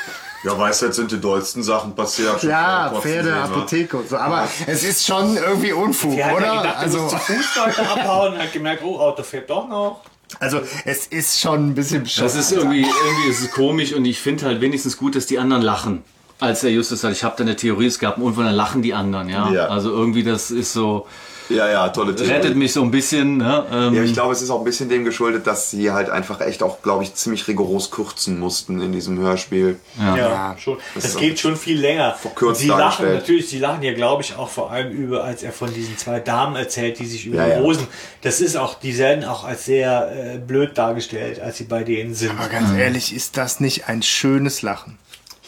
weißt 0.44 0.82
du, 0.82 0.86
jetzt 0.88 0.96
sind 0.98 1.12
die 1.12 1.20
dollsten 1.22 1.64
Sachen 1.64 1.96
passiert. 1.96 2.44
Ja, 2.44 2.90
Pferde, 3.02 3.30
trotzdem, 3.30 3.34
ne? 3.34 3.44
Apotheke 3.44 3.98
und 3.98 4.10
so. 4.10 4.18
Aber 4.18 4.48
es 4.68 4.84
ist 4.84 5.06
schon 5.06 5.38
irgendwie 5.38 5.72
Unfug, 5.74 6.18
Er 6.18 6.28
ja 6.28 6.34
oder? 6.36 6.58
gedacht, 6.58 6.66
er 6.66 6.80
Also, 6.80 7.08
zu 7.08 7.18
Fuß 7.18 7.56
Leute 7.66 7.90
abhauen 7.90 8.34
und 8.34 8.40
hat 8.40 8.52
gemerkt, 8.54 8.84
oh, 8.84 8.98
Auto 9.00 9.24
fährt 9.24 9.50
doch 9.50 9.68
noch. 9.68 10.02
also 10.40 10.62
es 10.86 11.08
ist 11.08 11.40
schon 11.40 11.70
ein 11.70 11.76
bisschen 11.76 12.04
bescheuert. 12.04 12.26
Das 12.26 12.36
ist 12.36 12.52
irgendwie, 12.52 12.82
irgendwie 12.82 13.30
ist 13.30 13.42
es 13.42 13.52
komisch 13.52 13.94
und 13.94 14.04
ich 14.06 14.20
finde 14.20 14.46
halt 14.46 14.62
wenigstens 14.62 14.98
gut, 14.98 15.16
dass 15.16 15.26
die 15.28 15.40
anderen 15.40 15.62
lachen. 15.64 16.04
als 16.40 16.62
der 16.62 16.72
Justus 16.72 17.02
sagt, 17.02 17.16
ich 17.16 17.24
habe 17.24 17.36
da 17.38 17.44
eine 17.44 17.56
Theorie, 17.56 17.86
es 17.86 18.00
gab 18.00 18.16
einen 18.18 18.26
Unfall, 18.26 18.46
dann 18.46 18.56
lachen 18.56 18.82
die 18.82 18.94
anderen, 18.94 19.30
ja. 19.30 19.50
Ja. 19.52 19.68
Also 19.68 19.92
irgendwie 19.92 20.24
das 20.24 20.52
ist 20.52 20.74
so, 20.74 21.08
Ja, 21.50 21.70
ja, 21.70 21.90
tolle 21.90 22.16
Theorie. 22.16 22.32
rettet 22.32 22.56
mich 22.56 22.74
so 22.74 22.82
ein 22.84 22.92
bisschen, 22.92 23.38
ne? 23.38 23.66
Ähm, 23.72 23.94
Ja, 23.94 24.04
ich 24.04 24.14
glaube, 24.14 24.34
es 24.34 24.42
ist 24.42 24.50
auch 24.50 24.60
ein 24.60 24.64
bisschen 24.64 24.90
dem 24.90 25.04
geschuldet, 25.06 25.46
dass 25.46 25.72
sie 25.72 25.92
halt 25.92 26.10
einfach 26.10 26.42
echt 26.42 26.64
auch, 26.64 26.82
glaube 26.82 27.04
ich, 27.04 27.14
ziemlich 27.16 27.48
rigoros 27.48 27.92
kürzen 27.92 28.40
mussten 28.40 28.82
in 28.82 28.92
diesem 28.92 29.20
Hörspiel. 29.20 29.80
ja. 30.00 30.16
Ja, 30.18 30.56
schon. 30.58 30.78
Das, 30.96 31.06
ist 31.06 31.18
geht 31.18 31.40
schon 31.40 31.56
viel 31.58 31.80
länger. 31.80 32.14
verkürzt 32.14 32.62
sie 32.62 32.68
lachen 32.68 33.14
natürlich, 33.14 33.50
sie 33.50 33.60
lachen 33.60 33.84
ja, 33.84 33.94
glaube 33.94 34.24
ich, 34.24 34.36
auch 34.36 34.50
vor 34.50 34.72
allem 34.72 34.92
über, 34.92 35.24
als 35.24 35.44
er 35.44 35.52
von 35.52 35.74
diesen 35.74 35.98
zwei 35.98 36.20
Damen 36.20 36.56
erzählt, 36.56 37.00
die 37.00 37.06
sich 37.06 37.26
über 37.26 37.38
Ja, 37.38 37.48
ja. 37.48 37.60
Rosen. 37.60 37.88
Das 38.22 38.40
ist 38.42 38.56
auch, 38.56 38.76
die 38.80 38.98
werden 38.98 39.24
auch 39.26 39.44
als 39.44 39.66
sehr 39.66 40.12
äh, 40.36 40.38
blöd 40.38 40.78
dargestellt, 40.78 41.40
als 41.42 41.58
sie 41.58 41.66
bei 41.66 41.84
denen 41.84 42.14
sind. 42.16 42.32
Aber 42.40 42.48
ganz 42.50 42.72
ehrlich, 42.78 43.14
ist 43.16 43.38
das 43.38 43.60
nicht 43.60 43.88
ein 43.88 44.02
schönes 44.02 44.62
Lachen? 44.62 44.98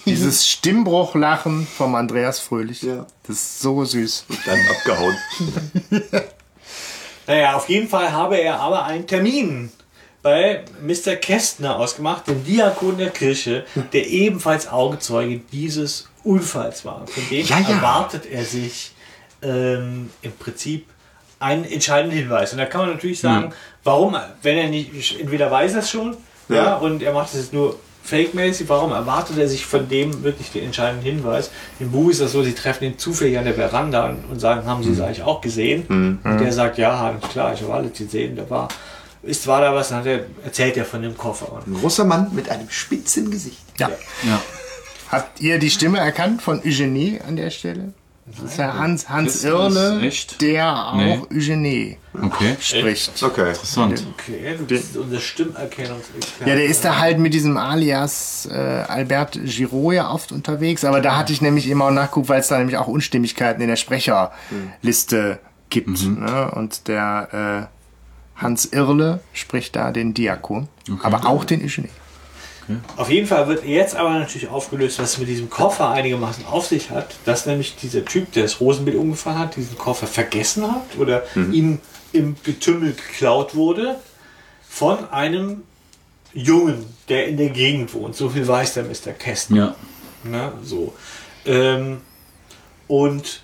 Dieses 0.06 0.47
Stimmbruchlachen 0.47 1.68
vom 1.78 1.95
Andreas 1.95 2.39
Fröhlich. 2.39 2.82
Ja. 2.84 3.08
Das 3.24 3.36
ist 3.38 3.60
so 3.62 3.84
süß. 3.84 4.26
Dann 4.45 4.60
abgehauen. 4.78 5.18
Naja, 7.28 7.56
auf 7.56 7.70
jeden 7.70 7.88
Fall 7.89 8.12
habe 8.12 8.38
er 8.38 8.60
aber 8.60 8.86
einen 8.86 9.08
Termin 9.08 9.72
bei 10.22 10.64
Mr. 10.82 11.16
Kästner 11.16 11.78
ausgemacht, 11.80 12.28
dem 12.28 12.43
Diakon 12.43 12.97
der 12.97 13.10
Kirche, 13.10 13.66
der 13.93 14.08
ebenfalls 14.08 14.68
Augenzeuge 14.68 15.41
dieses 15.51 16.08
Unfalls 16.24 16.86
war. 16.86 17.06
Von 17.08 17.24
dem 17.32 17.45
Ja, 17.45 17.60
ja. 17.60 17.70
erwartet 17.70 18.26
er 18.28 18.43
sich 18.45 18.91
ähm, 19.41 20.12
im 20.22 20.32
Prinzip 20.34 20.88
einen 21.39 21.66
entscheidenden 21.66 22.18
Hinweis. 22.18 22.51
Und 22.53 22.60
da 22.60 22.66
kann 22.66 22.82
man 22.82 22.91
natürlich 22.91 23.20
sagen, 23.20 23.53
warum, 23.84 24.16
wenn 24.41 24.58
er 24.58 24.70
nicht, 24.70 25.20
entweder 25.20 25.49
weiß 25.51 25.74
er 25.74 25.80
es 25.80 25.89
schon, 25.89 26.16
ja. 26.47 26.56
Ja. 26.56 26.76
und 26.76 27.01
er 27.01 27.14
macht 27.14 27.34
es 27.34 27.39
jetzt 27.39 27.53
nur 27.53 27.80
fake-mäßig, 28.06 28.70
warum 28.70 28.91
erwartet 28.91 29.38
er 29.38 29.47
sich 29.47 29.66
von 29.66 29.89
dem 29.89 30.24
wirklich 30.24 30.51
den 30.51 30.66
entscheidenden 30.66 31.03
Hinweis? 31.03 31.49
Im 31.80 31.91
Buch 31.91 32.10
ist 32.12 32.22
das 32.22 32.32
so, 32.32 32.43
sie 32.43 32.53
treffen 32.53 32.86
ihn 32.86 32.97
zufällig 32.97 33.38
an 33.38 33.45
der 33.45 33.56
Veranda 33.56 34.10
und, 34.10 34.26
und 34.32 34.39
sagen, 34.39 34.66
haben 34.66 34.84
sie 34.84 34.91
es 34.91 35.01
eigentlich 35.01 35.24
auch 35.24 35.41
gesehen? 35.41 35.86
Und 36.24 36.39
der 36.39 36.53
sagt, 36.53 36.78
ja, 36.78 37.18
klar, 37.32 37.53
ich 37.53 37.62
habe 37.62 37.74
alles 37.74 37.97
gesehen, 37.97 38.36
da 38.36 38.49
war, 38.49 38.68
ist, 39.24 39.47
war 39.47 39.62
da 39.62 39.74
was, 39.74 39.89
dann 39.89 39.99
hat 39.99 40.06
er, 40.06 40.26
erzählt 40.43 40.78
er 40.78 40.86
von 40.86 41.01
dem 41.01 41.18
Koffer. 41.18 41.62
Ein 41.66 41.74
großer 41.74 42.06
Mann 42.06 42.30
mit 42.34 42.49
einem 42.49 42.70
spitzen 42.70 43.32
Gesicht. 43.32 43.64
Ja. 43.78 43.89
ja. 44.24 44.41
Habt 45.12 45.41
ihr 45.41 45.60
die 45.60 45.70
Stimme 45.70 45.99
erkannt 45.99 46.41
von 46.41 46.62
Eugenie 46.64 47.20
an 47.28 47.36
der 47.36 47.49
Stelle? 47.49 47.93
Das 48.28 48.51
ist 48.51 48.57
ja 48.57 48.73
Hans, 48.73 49.07
Hans 49.07 49.36
Ist 49.36 49.43
Irle, 49.45 50.01
echt? 50.01 50.41
der 50.41 50.88
auch 50.88 50.95
Nee. 50.95 51.21
Eugenie 51.32 51.97
Okay. 52.19 52.55
spricht. 52.59 53.21
Okay. 53.21 53.49
Interessant. 53.49 54.03
Okay, 54.17 54.55
du 54.57 54.65
bist 54.65 54.97
unser 54.97 55.19
Stimmerkennungsexperte. 55.19 56.49
Ja, 56.49 56.55
der 56.55 56.65
ist 56.65 56.84
da 56.84 56.97
halt 56.97 57.19
mit 57.19 57.36
diesem 57.36 57.55
Alias 57.57 58.47
äh, 58.51 58.55
Albert 58.55 59.39
Giraud 59.43 59.93
ja 59.93 60.09
oft 60.11 60.32
unterwegs, 60.32 60.84
aber 60.84 61.01
da 61.01 61.17
hatte 61.17 61.34
ich 61.34 61.41
nämlich 61.41 61.69
eben 61.69 61.82
auch 61.84 61.91
nachgeguckt, 61.91 62.30
weil 62.30 62.39
es 62.39 62.47
da 62.47 62.57
nämlich 62.57 62.78
auch 62.78 62.88
Unstimmigkeiten 62.88 63.61
in 63.61 63.67
der 63.67 63.76
Sprecherliste 63.76 65.39
gibt. 65.69 66.03
Ne? 66.07 66.51
Und 66.51 66.88
der 66.88 67.69
äh, 68.38 68.41
Hans 68.41 68.65
Irle 68.65 69.19
spricht 69.34 69.76
da 69.76 69.91
den 69.91 70.13
Diakon, 70.15 70.67
aber 71.03 71.26
auch 71.28 71.45
den 71.45 71.61
Eugenie. 71.63 71.89
Auf 72.97 73.09
jeden 73.09 73.28
Fall 73.28 73.47
wird 73.47 73.66
jetzt 73.66 73.95
aber 73.95 74.11
natürlich 74.11 74.47
aufgelöst, 74.47 74.99
was 74.99 75.18
mit 75.18 75.28
diesem 75.28 75.49
Koffer 75.49 75.89
einigermaßen 75.89 76.45
auf 76.45 76.66
sich 76.66 76.89
hat, 76.89 77.16
dass 77.26 77.45
nämlich 77.45 77.76
dieser 77.76 78.03
Typ, 78.05 78.32
der 78.32 78.43
das 78.43 78.59
Rosenbild 78.59 78.97
umgefahren 78.97 79.39
hat, 79.39 79.55
diesen 79.55 79.78
Koffer 79.78 80.07
vergessen 80.07 80.72
hat 80.72 80.97
oder 80.97 81.24
ihm 81.36 81.80
im 82.11 82.36
Getümmel 82.43 82.93
geklaut 82.93 83.55
wurde 83.55 83.97
von 84.68 85.09
einem 85.09 85.63
Jungen, 86.34 86.86
der 87.07 87.28
in 87.28 87.38
der 87.38 87.49
Gegend 87.49 87.93
wohnt. 87.93 88.16
So 88.16 88.30
viel 88.30 88.47
weiß 88.47 88.74
der 88.74 88.84
Mr. 88.84 89.13
Kästner. 89.18 89.57
Ja. 89.57 89.76
Ne, 90.30 90.51
so. 90.63 90.93
Ähm, 91.45 92.01
und, 92.88 93.41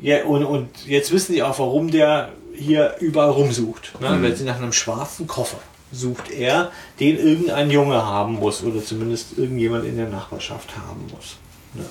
ja, 0.00 0.24
und, 0.24 0.44
und 0.44 0.86
jetzt 0.86 1.12
wissen 1.12 1.34
sie 1.34 1.42
auch, 1.42 1.58
warum 1.58 1.90
der 1.90 2.30
hier 2.54 2.96
überall 3.00 3.30
rumsucht. 3.30 4.00
Ne? 4.00 4.18
Weil 4.20 4.34
sie 4.34 4.44
nach 4.44 4.56
einem 4.56 4.72
schwarzen 4.72 5.26
Koffer 5.26 5.58
sucht 5.92 6.30
er, 6.30 6.70
den 7.00 7.18
irgendein 7.18 7.70
Junge 7.70 8.04
haben 8.04 8.34
muss 8.34 8.62
oder 8.62 8.84
zumindest 8.84 9.38
irgendjemand 9.38 9.84
in 9.84 9.96
der 9.96 10.08
Nachbarschaft 10.08 10.76
haben 10.76 11.06
muss. 11.14 11.36
Ne? 11.74 11.84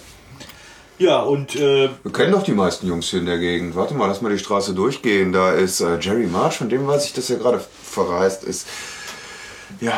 Ja, 0.99 1.19
und 1.19 1.55
äh, 1.55 1.89
Wir 2.03 2.11
kennen 2.11 2.31
doch 2.31 2.43
die 2.43 2.53
meisten 2.53 2.87
Jungs 2.87 3.09
hier 3.09 3.19
in 3.19 3.27
der 3.27 3.37
Gegend. 3.37 3.75
Warte 3.75 3.93
mal, 3.93 4.07
lass 4.07 4.21
mal 4.21 4.31
die 4.31 4.39
Straße 4.39 4.73
durchgehen. 4.73 5.31
Da 5.31 5.51
ist 5.51 5.79
äh, 5.79 5.99
Jerry 5.99 6.25
Marsh, 6.25 6.57
von 6.57 6.69
dem 6.69 6.87
weiß 6.87 7.05
ich, 7.05 7.13
dass 7.13 7.29
er 7.29 7.37
gerade 7.37 7.61
verreist 7.83 8.43
ist. 8.43 8.67
Ja, 9.79 9.93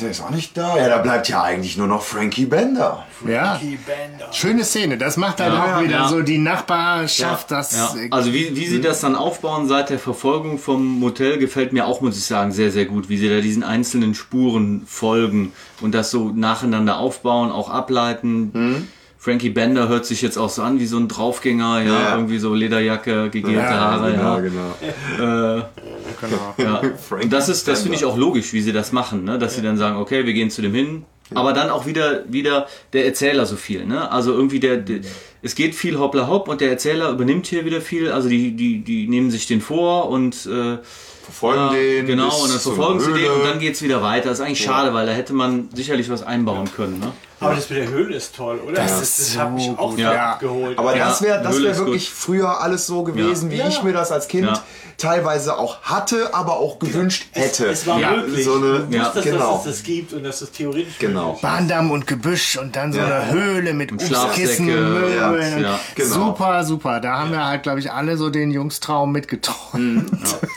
der 0.00 0.10
ist 0.10 0.20
auch 0.22 0.30
nicht 0.30 0.56
da. 0.56 0.76
Ja, 0.76 0.88
da 0.88 0.98
bleibt 0.98 1.28
ja 1.28 1.42
eigentlich 1.42 1.76
nur 1.76 1.86
noch 1.86 2.02
Frankie 2.02 2.46
Bender. 2.46 3.04
Ja. 3.26 3.58
die 3.62 3.76
Bänder. 3.76 4.32
Schöne 4.32 4.64
Szene, 4.64 4.98
das 4.98 5.16
macht 5.16 5.40
dann 5.40 5.52
Ja, 5.52 5.76
auch 5.78 5.82
wieder 5.82 5.92
ja. 5.92 6.08
so 6.08 6.22
die 6.22 6.38
Nachbarschaft, 6.38 7.50
das 7.50 7.76
Ja, 7.76 7.94
äh, 8.00 8.08
also 8.10 8.32
wie, 8.32 8.54
wie 8.54 8.66
sie 8.66 8.80
das 8.80 9.00
dann 9.00 9.16
aufbauen 9.16 9.66
seit 9.68 9.90
der 9.90 9.98
Verfolgung 9.98 10.58
vom 10.58 10.98
Motel 11.00 11.38
gefällt 11.38 11.72
mir 11.72 11.86
auch, 11.86 12.00
muss 12.00 12.16
ich 12.18 12.24
sagen, 12.24 12.52
sehr, 12.52 12.70
sehr 12.70 12.84
gut, 12.84 13.08
wie 13.08 13.16
sie 13.16 13.28
da 13.28 13.40
diesen 13.40 13.62
einzelnen 13.62 14.14
Spuren 14.14 14.82
folgen 14.86 15.52
und 15.80 15.94
das 15.94 16.10
so 16.10 16.28
nacheinander 16.28 16.98
aufbauen, 16.98 17.50
auch 17.50 17.70
ableiten. 17.70 18.88
Frankie 19.24 19.48
Bender 19.48 19.88
hört 19.88 20.04
sich 20.04 20.20
jetzt 20.20 20.36
auch 20.36 20.50
so 20.50 20.60
an 20.60 20.78
wie 20.80 20.84
so 20.84 20.98
ein 20.98 21.08
Draufgänger, 21.08 21.80
ja, 21.80 21.86
Ja. 21.86 22.14
irgendwie 22.14 22.36
so 22.36 22.52
Lederjacke, 22.52 23.30
gegelte 23.30 23.70
Haare, 23.70 24.12
ja. 24.12 24.38
genau. 24.38 24.74
Äh, 25.18 25.60
ja. 26.62 26.82
Frankie 27.08 27.24
Und 27.24 27.32
das 27.32 27.48
ist, 27.48 27.66
das 27.66 27.80
finde 27.80 27.96
ich 27.96 28.04
auch 28.04 28.18
logisch, 28.18 28.52
wie 28.52 28.60
sie 28.60 28.74
das 28.74 28.92
machen, 28.92 29.24
ne? 29.24 29.38
dass 29.38 29.54
sie 29.54 29.62
dann 29.62 29.78
sagen, 29.78 29.96
okay, 29.96 30.26
wir 30.26 30.34
gehen 30.34 30.50
zu 30.50 30.60
dem 30.60 30.74
hin, 30.74 31.06
aber 31.32 31.54
dann 31.54 31.70
auch 31.70 31.86
wieder, 31.86 32.30
wieder 32.30 32.66
der 32.92 33.06
Erzähler 33.06 33.46
so 33.46 33.56
viel, 33.56 33.86
ne? 33.86 34.12
Also 34.12 34.32
irgendwie 34.34 34.60
der, 34.60 34.76
der 34.76 35.00
es 35.40 35.54
geht 35.54 35.74
viel 35.74 35.98
hoppla 35.98 36.28
hopp 36.28 36.46
und 36.48 36.60
der 36.60 36.68
Erzähler 36.68 37.08
übernimmt 37.10 37.46
hier 37.46 37.64
wieder 37.64 37.80
viel, 37.80 38.12
also 38.12 38.28
die, 38.28 38.52
die, 38.52 38.84
die 38.84 39.08
nehmen 39.08 39.30
sich 39.30 39.46
den 39.46 39.62
vor 39.62 40.10
und 40.10 40.44
äh, 40.44 40.76
Verfolgen 41.24 41.60
ja, 41.60 41.72
den. 41.72 42.06
genau, 42.06 42.42
und 42.42 42.50
dann 42.50 42.60
verfolgen 42.60 43.00
sie 43.00 43.14
den 43.14 43.30
und 43.30 43.44
dann 43.44 43.58
geht's 43.58 43.80
wieder 43.80 44.02
weiter. 44.02 44.28
Das 44.28 44.40
ist 44.40 44.44
eigentlich 44.44 44.62
schade, 44.62 44.92
weil 44.92 45.06
da 45.06 45.12
hätte 45.12 45.32
man 45.32 45.70
sicherlich 45.72 46.10
was 46.10 46.22
einbauen 46.22 46.68
können, 46.76 46.98
ne? 47.00 47.12
Aber 47.40 47.54
das 47.54 47.68
mit 47.68 47.78
der 47.80 47.88
Höhle 47.88 48.16
ist 48.16 48.34
toll, 48.36 48.58
oder? 48.66 48.74
Das, 48.76 48.98
das, 49.00 49.18
ist 49.18 49.38
hat 49.38 49.52
mich 49.52 49.66
so 49.66 49.72
auch 49.78 49.90
gut. 49.90 49.98
ja. 49.98 50.32
Abgeholt. 50.34 50.78
Aber 50.78 50.96
Ja, 50.96 51.08
das 51.08 51.20
wäre 51.22 51.42
das 51.42 51.62
wär 51.62 51.76
wirklich 51.78 52.08
früher 52.10 52.60
alles 52.60 52.86
so 52.86 53.02
gewesen, 53.02 53.50
wie 53.50 53.56
Ja. 53.56 53.68
ich 53.68 53.82
mir 53.82 53.92
das 53.92 54.12
als 54.12 54.28
Kind 54.28 54.46
Ja. 54.46 54.62
teilweise 54.98 55.58
auch 55.58 55.82
hatte, 55.82 56.32
aber 56.32 56.58
auch 56.58 56.78
gewünscht 56.78 57.26
hätte. 57.32 57.66
es 57.66 57.86
war 57.86 57.98
Ja, 58.00 58.12
möglich. 58.12 58.44
so 58.44 58.54
eine- 58.54 58.80
du 58.88 58.96
ja, 58.96 59.06
wusstest, 59.06 59.24
genau. 59.26 59.52
dass 59.56 59.66
es 59.66 59.72
das 59.78 59.82
gibt 59.82 60.12
und 60.12 60.22
dass 60.24 60.40
es 60.42 60.52
theoretisch 60.52 60.98
Genau. 60.98 61.20
möglich 61.22 61.36
ist. 61.36 61.42
Bahndamm 61.42 61.90
und 61.90 62.06
Gebüsch 62.06 62.56
und 62.56 62.76
dann 62.76 62.92
so 62.92 63.00
Ja. 63.00 63.06
eine 63.20 63.32
Höhle 63.32 63.74
mit 63.74 63.92
Obstkissen, 63.92 64.14
Schlafsäcke, 64.16 64.62
Möbeln. 64.62 65.62
ja, 65.62 65.80
genau. 65.94 66.08
Super, 66.14 66.64
super. 66.64 67.00
Da 67.00 67.18
haben 67.18 67.32
wir 67.32 67.44
halt, 67.44 67.64
glaube 67.64 67.80
ich, 67.80 67.90
alle 67.90 68.16
so 68.16 68.30
den 68.30 68.50
Jungstraum 68.52 69.10
mitgetragen. 69.12 70.06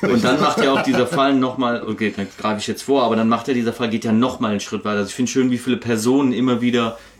Und 0.02 0.24
dann 0.24 0.40
macht 0.40 0.60
ja 0.64 0.72
auch 0.74 0.84
dieser 0.84 1.08
Fall 1.08 1.34
nochmal, 1.34 1.82
okay, 1.88 2.14
dann 2.16 2.28
greife 2.40 2.60
ich 2.60 2.68
jetzt 2.68 2.84
vor, 2.84 3.04
aber 3.04 3.16
dann 3.16 3.28
macht 3.28 3.48
ja 3.48 3.54
dieser 3.56 3.74
Fall, 3.74 3.90
geht 3.90 4.06
ja 4.06 4.12
nochmal 4.12 4.52
einen 4.52 4.60
Schritt 4.60 4.86
weiter. 4.86 4.98
Also 5.00 5.10
ich 5.10 5.16
finde 5.16 5.32
schön, 5.32 5.50
wie 5.52 5.58
viele 5.58 5.78
Personen 5.78 6.32
immer 6.32 6.62
wieder 6.62 6.77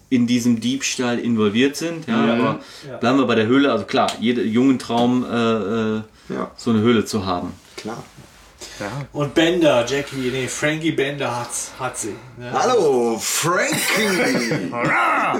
in 0.10 0.26
diesem 0.28 0.60
Diebstahl 0.62 1.20
involviert 1.20 1.76
sind. 1.76 2.08
Ja, 2.08 2.16
aber 2.34 2.60
bleiben 3.00 3.18
wir 3.20 3.26
bei 3.26 3.36
der 3.36 3.48
Höhle. 3.48 3.72
Also 3.72 3.86
klar, 3.86 4.10
jeder 4.20 4.42
jungen 4.44 4.80
Traum, 4.80 5.26
äh, 5.26 5.36
äh, 5.98 6.02
Ja. 6.30 6.52
so 6.56 6.70
eine 6.72 6.80
Höhle 6.82 7.04
zu 7.06 7.26
haben. 7.26 7.54
Klar. 7.76 8.04
Und 9.14 9.34
Bender, 9.34 9.86
Jackie, 9.88 10.30
nee, 10.32 10.48
Frankie 10.48 10.92
Bender 10.92 11.36
hat's, 11.40 11.72
hat 11.80 11.98
sie. 11.98 12.16
Ne? 12.38 12.52
Hallo, 12.54 13.18
Frankie! 13.20 14.72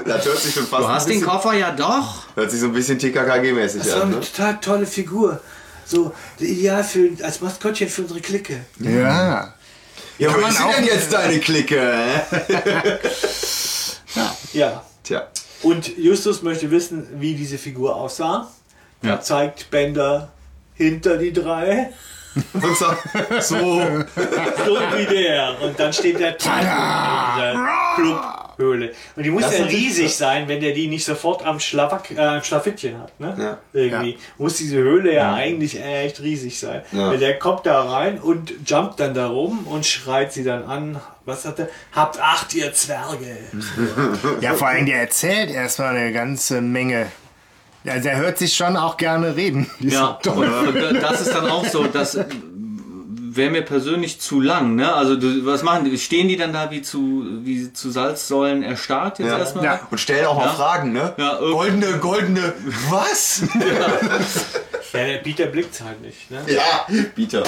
das 0.04 0.24
hört 0.26 0.38
sich 0.38 0.54
schon 0.54 0.66
fast 0.66 0.82
Du 0.82 0.88
hast 0.88 1.04
ein 1.06 1.10
den 1.12 1.20
bisschen, 1.20 1.32
Koffer 1.32 1.52
ja 1.54 1.70
doch. 1.72 2.26
hört 2.36 2.50
sich 2.50 2.60
so 2.60 2.66
ein 2.66 2.72
bisschen 2.72 2.98
TKKG-mäßig 2.98 3.78
Das 3.82 3.90
war 3.94 4.02
an. 4.02 4.08
eine 4.08 4.16
Ne? 4.16 4.20
total 4.20 4.58
tolle 4.60 4.86
Figur. 4.86 5.40
So 5.84 6.12
ideal 6.38 6.82
für, 6.84 7.10
als 7.22 7.40
Maskottchen 7.40 7.88
für 7.88 8.02
unsere 8.02 8.20
Clique. 8.20 8.60
Ja. 8.80 9.54
Ja, 10.18 10.34
wo 10.34 10.40
man 10.40 10.50
ist 10.50 10.60
auch- 10.60 10.74
denn 10.74 10.84
jetzt 10.84 11.12
deine 11.12 11.38
Clique? 11.38 11.80
Ja. 14.52 14.82
Tja. 15.02 15.28
Und 15.62 15.96
Justus 15.98 16.42
möchte 16.42 16.70
wissen, 16.70 17.06
wie 17.20 17.34
diese 17.34 17.58
Figur 17.58 17.96
aussah. 17.96 18.48
Ja. 19.02 19.10
Er 19.10 19.20
zeigt 19.20 19.70
Bender 19.70 20.30
hinter 20.74 21.16
die 21.16 21.32
drei. 21.32 21.92
Und 22.52 22.76
sagt, 22.76 23.08
so, 23.42 23.56
So 23.56 24.76
wie 24.94 25.06
der. 25.06 25.60
Und 25.62 25.78
dann 25.78 25.92
steht 25.92 26.20
der 26.20 26.36
Teufel 26.38 27.58
in 27.98 28.16
Clubhöhle. 28.58 28.92
Und 29.16 29.22
die 29.22 29.30
muss 29.30 29.42
Das 29.42 29.58
ja 29.58 29.64
riesig 29.64 30.12
so. 30.12 30.24
sein, 30.24 30.48
wenn 30.48 30.60
der 30.60 30.72
die 30.72 30.88
nicht 30.88 31.04
sofort 31.04 31.44
am, 31.44 31.60
Schlafack, 31.60 32.10
äh, 32.16 32.20
am 32.20 32.42
Schlafittchen 32.42 33.00
hat. 33.00 33.18
Ne? 33.20 33.34
Ja. 33.38 33.58
Irgendwie. 33.72 34.18
Muss 34.36 34.56
diese 34.56 34.76
Höhle 34.76 35.14
ja, 35.14 35.34
eigentlich 35.34 35.80
echt 35.82 36.20
riesig 36.20 36.58
sein. 36.58 36.82
Ja. 36.92 37.10
Weil 37.10 37.18
der 37.18 37.38
kommt 37.38 37.66
da 37.66 37.82
rein 37.82 38.18
und 38.18 38.52
jumpt 38.66 39.00
dann 39.00 39.14
da 39.14 39.28
rum 39.28 39.66
und 39.66 39.86
schreit 39.86 40.32
sie 40.32 40.44
dann 40.44 40.64
an. 40.64 41.00
Was 41.24 41.42
sagt 41.42 41.60
er? 41.60 41.68
Habt 41.92 42.20
acht, 42.20 42.54
ihr 42.54 42.72
Zwerge. 42.72 43.36
Ja, 44.40 44.54
vor 44.54 44.68
allem 44.68 44.86
der 44.86 45.00
erzählt 45.00 45.50
erstmal 45.50 45.96
eine 45.96 46.12
ganze 46.12 46.60
Menge. 46.60 47.06
Also 47.86 48.08
er 48.08 48.16
hört 48.16 48.38
sich 48.38 48.54
schon 48.54 48.76
auch 48.76 48.96
gerne 48.96 49.36
reden. 49.36 49.70
Ja, 49.80 50.18
und, 50.26 50.76
und 50.76 51.02
das 51.02 51.20
ist 51.20 51.32
dann 51.34 51.48
auch 51.48 51.64
so, 51.64 51.84
dass 51.84 52.18
wäre 53.38 53.50
mir 53.50 53.62
persönlich 53.62 54.20
zu 54.20 54.40
lang, 54.42 54.74
ne? 54.74 54.92
Also 54.92 55.16
du, 55.16 55.46
was 55.46 55.62
machen 55.62 55.86
die? 55.86 55.96
Stehen 55.96 56.28
die 56.28 56.36
dann 56.36 56.52
da 56.52 56.70
wie 56.70 56.82
zu 56.82 57.24
wie 57.44 57.72
zu 57.72 57.90
Salzsäulen 57.90 58.62
erstarrt 58.62 59.18
jetzt 59.20 59.28
Ja. 59.28 59.38
erstmal? 59.38 59.64
Ja. 59.64 59.80
Und 59.90 59.98
stellen 59.98 60.26
auch 60.26 60.36
mal. 60.36 60.50
Fragen, 60.50 60.92
ne? 60.92 61.14
Ja, 61.16 61.38
goldene, 61.38 61.98
goldene, 61.98 62.52
was? 62.90 63.42
Ja, 64.92 65.04
der 65.04 65.18
Peter 65.18 65.46
blickt's 65.46 65.82
halt 65.82 66.00
nicht. 66.00 66.30
Ne? 66.30 66.42
ja, 66.46 66.86
Bieter. 67.14 67.42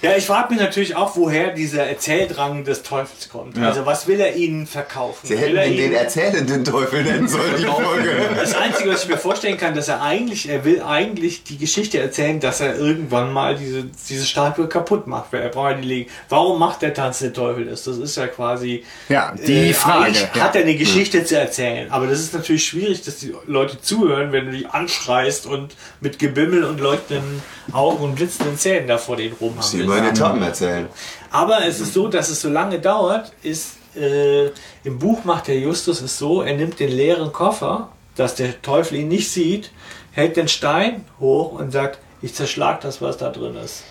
Ja, 0.00 0.16
ich 0.16 0.26
frage 0.26 0.54
mich 0.54 0.62
natürlich 0.62 0.94
auch, 0.94 1.16
woher 1.16 1.52
dieser 1.52 1.84
Erzähldrang 1.84 2.64
des 2.64 2.82
Teufels 2.82 3.28
kommt. 3.28 3.58
Also 3.58 3.84
was 3.84 4.06
will 4.06 4.20
er 4.20 4.36
ihnen 4.36 4.66
verkaufen? 4.66 5.26
Sie 5.26 5.34
will 5.34 5.40
hätten 5.40 5.56
er 5.56 5.66
ihn 5.66 5.76
den 5.76 5.92
erzählenden 5.92 6.64
Teufel 6.64 7.02
nennen 7.02 7.28
sollen, 7.28 7.56
die 7.58 7.64
Folge. 7.64 8.10
Das 8.36 8.54
Einzige, 8.54 8.90
was 8.90 9.04
ich 9.04 9.08
mir 9.08 9.18
vorstellen 9.18 9.58
kann, 9.58 9.74
dass 9.74 9.88
er 9.88 10.02
eigentlich, 10.02 10.48
er 10.48 10.64
will 10.64 10.82
eigentlich 10.82 11.42
die 11.44 11.58
Geschichte 11.58 11.98
erzählen, 11.98 12.40
dass 12.40 12.60
er 12.60 12.76
irgendwann 12.76 13.32
mal 13.32 13.56
diese, 13.56 13.84
diese 14.08 14.24
Statue 14.24 14.68
kaputt 14.68 15.06
macht. 15.06 15.32
Er 15.34 15.48
braucht 15.48 15.72
ja 15.72 15.76
die 15.76 15.88
Legen. 15.88 16.10
Warum 16.28 16.58
macht 16.58 16.82
der 16.82 16.94
tanzende 16.94 17.32
Teufel 17.32 17.66
das? 17.66 17.84
Das 17.84 17.98
ist 17.98 18.16
ja 18.16 18.28
quasi. 18.28 18.84
Ja, 19.08 19.34
die 19.34 19.72
Frage, 19.72 20.06
eigentlich 20.06 20.28
ja. 20.34 20.42
Hat 20.42 20.54
er 20.54 20.62
eine 20.62 20.76
Geschichte 20.76 21.24
zu 21.24 21.38
erzählen? 21.38 21.90
Aber 21.90 22.06
das 22.06 22.20
ist 22.20 22.34
natürlich 22.34 22.64
schwierig, 22.64 23.02
dass 23.02 23.18
die 23.18 23.34
Leute 23.46 23.80
zuhören, 23.80 24.32
wenn 24.32 24.46
du 24.46 24.52
die 24.52 24.66
anschreist 24.66 25.46
und 25.46 25.74
mit 26.00 26.18
Gebimmel 26.18 26.64
und 26.64 26.77
leuchtenden 26.78 27.42
Augen 27.72 28.02
und 28.02 28.14
blitzenden 28.14 28.56
Zähnen 28.58 28.88
da 28.88 28.98
vor 28.98 29.16
den 29.16 29.32
rum 29.34 29.56
Sie 29.60 29.80
über 29.80 29.96
den 29.96 30.06
Etappen 30.06 30.42
erzählen. 30.42 30.88
aber 31.30 31.64
es 31.66 31.80
ist 31.80 31.92
so, 31.94 32.08
dass 32.08 32.28
es 32.30 32.40
so 32.40 32.48
lange 32.48 32.78
dauert, 32.78 33.32
ist 33.42 33.76
äh, 33.96 34.46
im 34.84 34.98
Buch 34.98 35.24
macht 35.24 35.48
der 35.48 35.58
Justus 35.58 36.00
es 36.00 36.18
so, 36.18 36.42
er 36.42 36.56
nimmt 36.56 36.78
den 36.80 36.90
leeren 36.90 37.32
Koffer, 37.32 37.88
dass 38.16 38.34
der 38.34 38.60
Teufel 38.62 38.98
ihn 38.98 39.08
nicht 39.08 39.30
sieht, 39.30 39.70
hält 40.12 40.36
den 40.36 40.48
Stein 40.48 41.04
hoch 41.20 41.52
und 41.52 41.72
sagt, 41.72 41.98
ich 42.22 42.34
zerschlag 42.34 42.80
das, 42.80 43.00
was 43.00 43.16
da 43.16 43.30
drin 43.30 43.56
ist. 43.56 43.82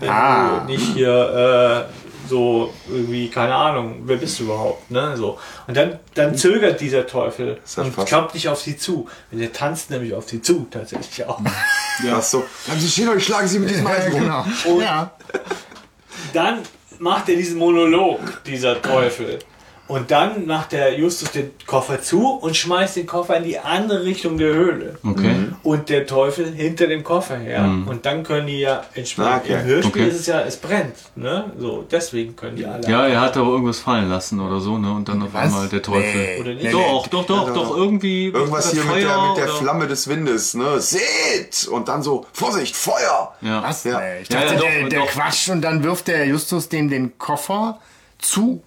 Wenn 0.00 0.08
Ah. 0.10 0.60
du 0.60 0.72
nicht 0.72 0.94
hier 0.94 1.86
äh, 1.88 2.07
so 2.28 2.72
irgendwie, 2.88 3.28
keine 3.28 3.54
Ahnung, 3.54 4.02
wer 4.04 4.16
bist 4.16 4.38
du 4.38 4.44
überhaupt, 4.44 4.90
ne? 4.90 5.16
So. 5.16 5.38
Und 5.66 5.76
dann, 5.76 5.98
dann 6.14 6.36
zögert 6.36 6.80
dieser 6.80 7.06
Teufel 7.06 7.58
ja 7.76 7.82
und 7.82 7.96
kommt 7.96 8.34
nicht 8.34 8.48
auf 8.48 8.60
sie 8.60 8.76
zu. 8.76 9.08
Der 9.32 9.52
tanzt 9.52 9.90
nämlich 9.90 10.14
auf 10.14 10.28
sie 10.28 10.42
zu, 10.42 10.66
tatsächlich 10.70 11.24
auch. 11.26 11.40
Ach 12.12 12.22
so. 12.22 12.44
Bleiben 12.66 12.80
Sie 12.80 12.88
stehen 12.88 13.08
und 13.08 13.20
schlagen 13.22 13.48
Sie 13.48 13.58
mit 13.58 13.70
diesem 13.70 13.86
Eisen 13.86 14.12
rum. 14.12 14.20
Genau. 14.22 14.44
Und- 14.66 14.82
ja. 14.82 15.10
dann 16.32 16.58
macht 16.98 17.28
er 17.28 17.36
diesen 17.36 17.58
Monolog, 17.58 18.20
dieser 18.44 18.80
Teufel. 18.80 19.38
Und 19.88 20.10
dann 20.10 20.46
macht 20.46 20.72
der 20.72 20.98
Justus 20.98 21.30
den 21.32 21.50
Koffer 21.66 22.00
zu 22.02 22.28
und 22.34 22.54
schmeißt 22.56 22.96
den 22.96 23.06
Koffer 23.06 23.38
in 23.38 23.44
die 23.44 23.58
andere 23.58 24.04
Richtung 24.04 24.36
der 24.36 24.52
Höhle. 24.52 24.98
Okay. 25.02 25.34
Und 25.62 25.88
der 25.88 26.06
Teufel 26.06 26.52
hinter 26.52 26.86
dem 26.86 27.02
Koffer 27.02 27.38
her. 27.38 27.64
Und 27.86 28.04
dann 28.04 28.22
können 28.22 28.46
die 28.46 28.60
ja 28.60 28.82
entsprechend. 28.94 29.32
Ah, 29.32 29.36
okay. 29.38 29.52
Im 29.54 29.64
Hörspiel 29.64 30.02
Okay. 30.02 30.10
ist 30.10 30.20
es 30.20 30.26
ja, 30.26 30.40
es 30.42 30.58
brennt. 30.58 30.94
Ne? 31.16 31.50
So, 31.58 31.86
deswegen 31.90 32.36
können 32.36 32.56
die 32.56 32.66
alle. 32.66 32.86
Ja, 32.88 33.06
er 33.06 33.20
hat 33.22 33.36
aber 33.38 33.48
irgendwas 33.48 33.78
fallen 33.80 34.10
lassen 34.10 34.38
oder 34.40 34.60
so, 34.60 34.76
ne? 34.76 34.92
Und 34.92 35.08
dann 35.08 35.22
auf 35.22 35.32
Was? 35.32 35.44
einmal 35.44 35.68
der 35.68 35.80
Teufel. 35.82 36.14
Nee. 36.14 36.40
Oder 36.40 36.54
nicht? 36.54 36.72
Doch, 36.74 37.06
doch, 37.06 37.24
doch, 37.24 37.54
doch, 37.54 37.76
irgendwie. 37.76 38.26
Irgendwas 38.26 38.70
hier 38.72 38.84
mit 38.84 39.02
der, 39.02 39.22
mit 39.28 39.36
der 39.38 39.48
Flamme 39.48 39.86
des 39.86 40.06
Windes, 40.08 40.52
ne? 40.54 40.80
Seht! 40.80 41.66
Und 41.70 41.88
dann 41.88 42.02
so, 42.02 42.26
Vorsicht, 42.32 42.76
Feuer! 42.76 43.34
Ja. 43.40 43.62
Was? 43.62 43.84
Ja. 43.84 43.98
Nee, 44.00 44.20
Ich 44.22 44.28
Ja, 44.28 44.40
dachte, 44.42 44.54
ja, 44.54 44.60
doch, 44.60 44.66
der, 44.68 44.88
der 44.90 45.00
doch. 45.00 45.06
quatscht 45.08 45.48
und 45.48 45.62
dann 45.62 45.82
wirft 45.82 46.08
der 46.08 46.26
Justus 46.26 46.68
dem 46.68 46.90
den 46.90 47.16
Koffer 47.18 47.78
zu. 48.18 48.62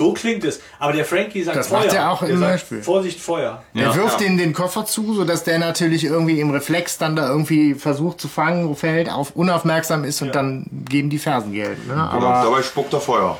So 0.00 0.14
klingt 0.14 0.44
es. 0.44 0.60
Aber 0.78 0.94
der 0.94 1.04
Frankie 1.04 1.42
sagt 1.42 1.58
Das 1.58 1.68
Feuer. 1.68 1.80
macht 1.80 1.92
er 1.92 2.10
auch 2.10 2.20
der 2.20 2.30
im 2.30 2.38
sagt, 2.40 2.50
Hörspiel. 2.52 2.82
Vorsicht, 2.82 3.20
Feuer. 3.20 3.62
Er 3.74 3.82
Ja. 3.88 3.94
wirft 3.94 4.22
ihm 4.22 4.38
den 4.38 4.54
Koffer 4.54 4.86
zu, 4.86 5.12
sodass 5.14 5.44
der 5.44 5.58
natürlich 5.58 6.04
irgendwie 6.04 6.40
im 6.40 6.50
Reflex 6.50 6.96
dann 6.96 7.16
da 7.16 7.28
irgendwie 7.28 7.74
versucht 7.74 8.18
zu 8.18 8.26
fangen, 8.28 8.74
fällt, 8.76 9.10
auf, 9.12 9.36
unaufmerksam 9.36 10.04
ist 10.04 10.22
und 10.22 10.34
dann 10.34 10.64
geben 10.88 11.10
die 11.10 11.18
Fersen 11.18 11.52
Geld. 11.52 11.86
Ne? 11.86 11.92
Genau, 11.92 12.04
Aber, 12.06 12.42
dabei 12.44 12.62
spuckt 12.62 12.94
er 12.94 13.00
Feuer. 13.02 13.38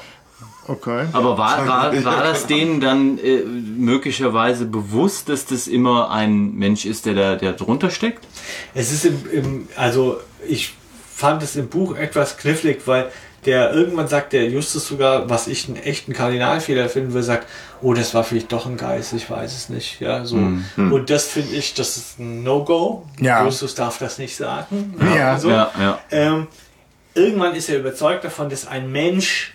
okay. 0.69 1.07
Aber 1.15 1.39
war, 1.39 1.67
war, 1.67 2.05
war 2.05 2.23
das 2.25 2.47
denen 2.47 2.79
dann 2.83 3.17
äh, 3.19 3.39
möglicherweise 3.41 4.67
bewusst, 4.67 5.31
dass 5.31 5.47
das 5.47 5.67
immer 5.67 6.11
ein 6.11 6.55
Mensch 6.57 6.85
ist, 6.85 7.07
der 7.07 7.15
da 7.15 7.37
der 7.37 7.55
drunter 7.55 7.89
steckt? 7.91 8.27
Es 8.75 8.93
ist 8.93 9.07
im, 9.07 9.19
im, 9.33 9.69
also 9.77 10.19
ich 10.47 10.75
fand 11.15 11.43
es 11.43 11.57
im 11.57 11.69
Buch 11.69 11.97
etwas 11.97 12.37
knifflig, 12.37 12.83
weil 12.87 13.11
der 13.47 13.73
irgendwann 13.73 14.09
sagt 14.09 14.33
der 14.33 14.49
Justus 14.49 14.87
sogar, 14.87 15.31
was 15.31 15.47
ich 15.47 15.67
einen 15.69 15.77
echten 15.77 16.13
Kardinalfehler 16.13 16.89
finde, 16.89 17.15
wo 17.15 17.19
er 17.19 17.23
sagt, 17.23 17.47
oh, 17.81 17.95
das 17.95 18.15
war 18.15 18.23
vielleicht 18.23 18.53
doch 18.53 18.67
ein 18.67 18.77
Geist, 18.77 19.15
ich 19.15 19.31
weiß 19.31 19.55
es 19.57 19.69
nicht, 19.71 20.01
ja, 20.01 20.25
so. 20.25 20.37
Und 20.37 21.09
das 21.09 21.27
finde 21.27 21.57
ich, 21.57 21.75
das 21.75 21.97
ist 21.97 22.19
ein 22.19 22.43
No-Go. 22.43 23.07
Ja. 23.19 23.45
Justus 23.45 23.75
darf 23.75 23.99
das 23.99 24.19
nicht 24.19 24.37
sagen. 24.37 24.95
Ja. 25.17 25.39
so. 25.39 25.49
Ja, 25.51 25.71
ja. 25.79 25.99
Ähm, 26.11 26.47
irgendwann 27.15 27.55
ist 27.55 27.69
er 27.69 27.79
überzeugt 27.79 28.25
davon, 28.25 28.51
dass 28.51 28.67
ein 28.67 28.93
Mensch, 28.93 29.55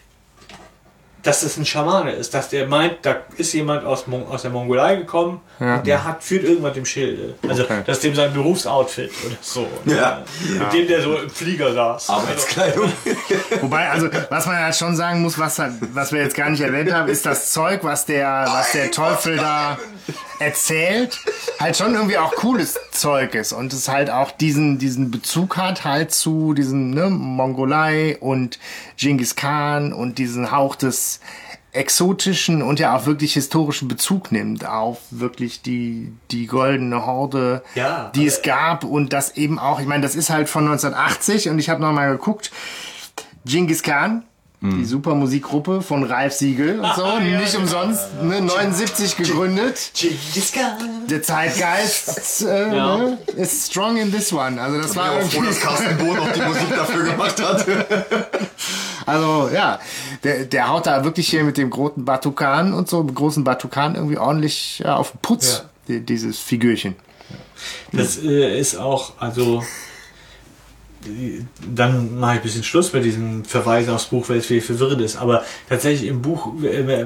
dass 1.25 1.43
es 1.43 1.57
ein 1.57 1.65
Schamane 1.65 2.11
ist, 2.11 2.33
dass 2.33 2.49
der 2.49 2.67
meint, 2.67 2.97
da 3.01 3.17
ist 3.37 3.51
jemand 3.53 3.83
aus, 3.85 4.07
Mon 4.07 4.25
aus 4.27 4.43
der 4.43 4.51
Mongolei 4.51 4.95
gekommen 4.95 5.41
Ja. 5.59 5.77
und 5.77 5.87
der 5.87 6.03
hat 6.03 6.23
führt 6.23 6.43
irgendwas 6.43 6.77
im 6.77 6.85
Schilde. 6.85 7.35
Also 7.47 7.63
Okay. 7.63 7.81
das 7.85 7.97
ist 7.97 8.03
dem 8.03 8.15
sein 8.15 8.33
Berufsoutfit 8.33 9.11
oder 9.25 9.35
so. 9.41 9.67
Ja. 9.85 10.23
Mit 10.59 10.73
dem 10.73 10.87
der 10.87 11.01
so 11.01 11.17
im 11.17 11.29
Flieger 11.29 11.73
saß. 11.73 12.09
Arbeitskleidung. 12.09 12.91
Wobei, 13.61 13.89
also, 13.89 14.07
was 14.29 14.45
man 14.45 14.57
halt 14.57 14.75
schon 14.75 14.95
sagen 14.95 15.21
muss, 15.21 15.37
was, 15.39 15.59
halt- 15.59 15.73
was 15.93 16.11
wir 16.11 16.21
jetzt 16.21 16.35
gar 16.35 16.49
nicht 16.49 16.61
erwähnt 16.61 16.93
haben, 16.93 17.09
ist 17.09 17.25
das 17.25 17.51
Zeug, 17.51 17.83
was 17.83 18.05
der, 18.05 18.45
was 18.47 18.71
der 18.73 18.91
Teufel 18.91 19.37
da 19.37 19.77
erzählt, 20.39 21.19
halt 21.59 21.77
schon 21.77 21.93
irgendwie 21.93 22.17
auch 22.17 22.33
cooles 22.35 22.77
Zeug 22.91 23.35
ist 23.35 23.53
und 23.53 23.73
es 23.73 23.87
halt 23.87 24.09
auch 24.09 24.31
diesen, 24.31 24.77
diesen 24.77 25.11
Bezug 25.11 25.57
hat 25.57 25.83
halt 25.83 26.11
zu 26.11 26.53
diesem, 26.53 26.91
ne, 26.91 27.09
Mongolei 27.09 28.17
und 28.19 28.59
Genghis 28.97 29.35
Khan 29.35 29.93
und 29.93 30.17
diesen 30.17 30.51
Hauch 30.51 30.75
des 30.75 31.19
exotischen 31.71 32.61
und 32.61 32.79
ja 32.79 32.95
auch 32.95 33.05
wirklich 33.05 33.33
historischen 33.33 33.87
Bezug 33.87 34.31
nimmt 34.31 34.65
auf 34.65 34.99
wirklich 35.11 35.61
die, 35.61 36.13
die 36.31 36.47
goldene 36.47 37.05
Horde, 37.05 37.63
Ja, 37.75 38.11
die 38.15 38.25
es 38.25 38.41
gab 38.41 38.85
und 38.85 39.11
das 39.11 39.35
eben 39.35 39.59
auch, 39.59 39.79
ich 39.81 39.85
meine, 39.85 40.01
das 40.01 40.15
ist 40.15 40.29
halt 40.29 40.47
von 40.47 40.63
1980 40.65 41.49
und 41.49 41.59
ich 41.59 41.69
habe 41.69 41.81
nochmal 41.81 42.11
geguckt, 42.11 42.51
Genghis 43.45 43.83
Khan, 43.83 44.23
die 44.61 44.85
super 44.85 45.13
Musikgruppe 45.13 45.81
von 45.81 46.03
Ralf 46.03 46.33
Siegel 46.33 46.79
und 46.79 46.95
so, 46.95 47.19
nicht 47.19 47.55
umsonst, 47.55 48.21
ne, 48.23 48.41
79 48.41 49.15
gegründet. 49.17 49.91
Der 51.09 51.21
Zeitgeist 51.21 52.43
äh, 52.45 52.75
Ja. 52.75 52.97
ne, 52.97 53.17
ist 53.35 53.71
strong 53.71 53.97
in 53.97 54.11
this 54.11 54.33
one. 54.33 54.59
Also 54.59 54.81
das 54.81 54.95
war 54.95 55.11
auch 55.11 55.21
froh, 55.21 55.43
dass 55.43 55.59
Carsten 55.59 55.97
Bohn 55.97 56.15
noch 56.17 56.31
die 56.31 56.41
Musik 56.41 56.69
dafür 56.75 57.03
gemacht 57.03 57.41
hat. 57.43 57.65
also 59.05 59.49
ja, 59.53 59.79
der, 60.23 60.45
der 60.45 60.69
haut 60.69 60.87
da 60.87 61.03
wirklich 61.03 61.29
hier 61.29 61.43
mit 61.43 61.57
dem 61.57 61.69
großen 61.69 62.03
Batukan 62.05 62.73
und 62.73 62.89
so, 62.89 63.03
mit 63.03 63.13
großen 63.15 63.43
Batukan 63.43 63.95
irgendwie 63.95 64.17
ordentlich 64.17 64.79
ja, 64.79 64.95
auf 64.95 65.11
den 65.11 65.19
Putz, 65.21 65.63
die, 65.87 65.99
dieses 65.99 66.39
Figürchen. 66.39 66.95
Das 67.91 68.17
äh, 68.17 68.59
ist 68.59 68.77
auch, 68.77 69.13
also 69.19 69.63
dann 71.73 72.19
mache 72.19 72.33
ich 72.33 72.39
ein 72.39 72.43
bisschen 72.43 72.63
Schluss 72.63 72.93
mit 72.93 73.03
diesem 73.05 73.45
Verweis 73.45 73.87
aufs 73.89 74.05
Buch, 74.05 74.27
weil 74.29 74.37
es 74.37 74.45
viel 74.47 74.61
verwirrend 74.61 75.01
ist. 75.01 75.15
Aber 75.17 75.43
tatsächlich 75.69 76.09
im 76.09 76.21
Buch 76.21 76.53
äh, 76.63 77.05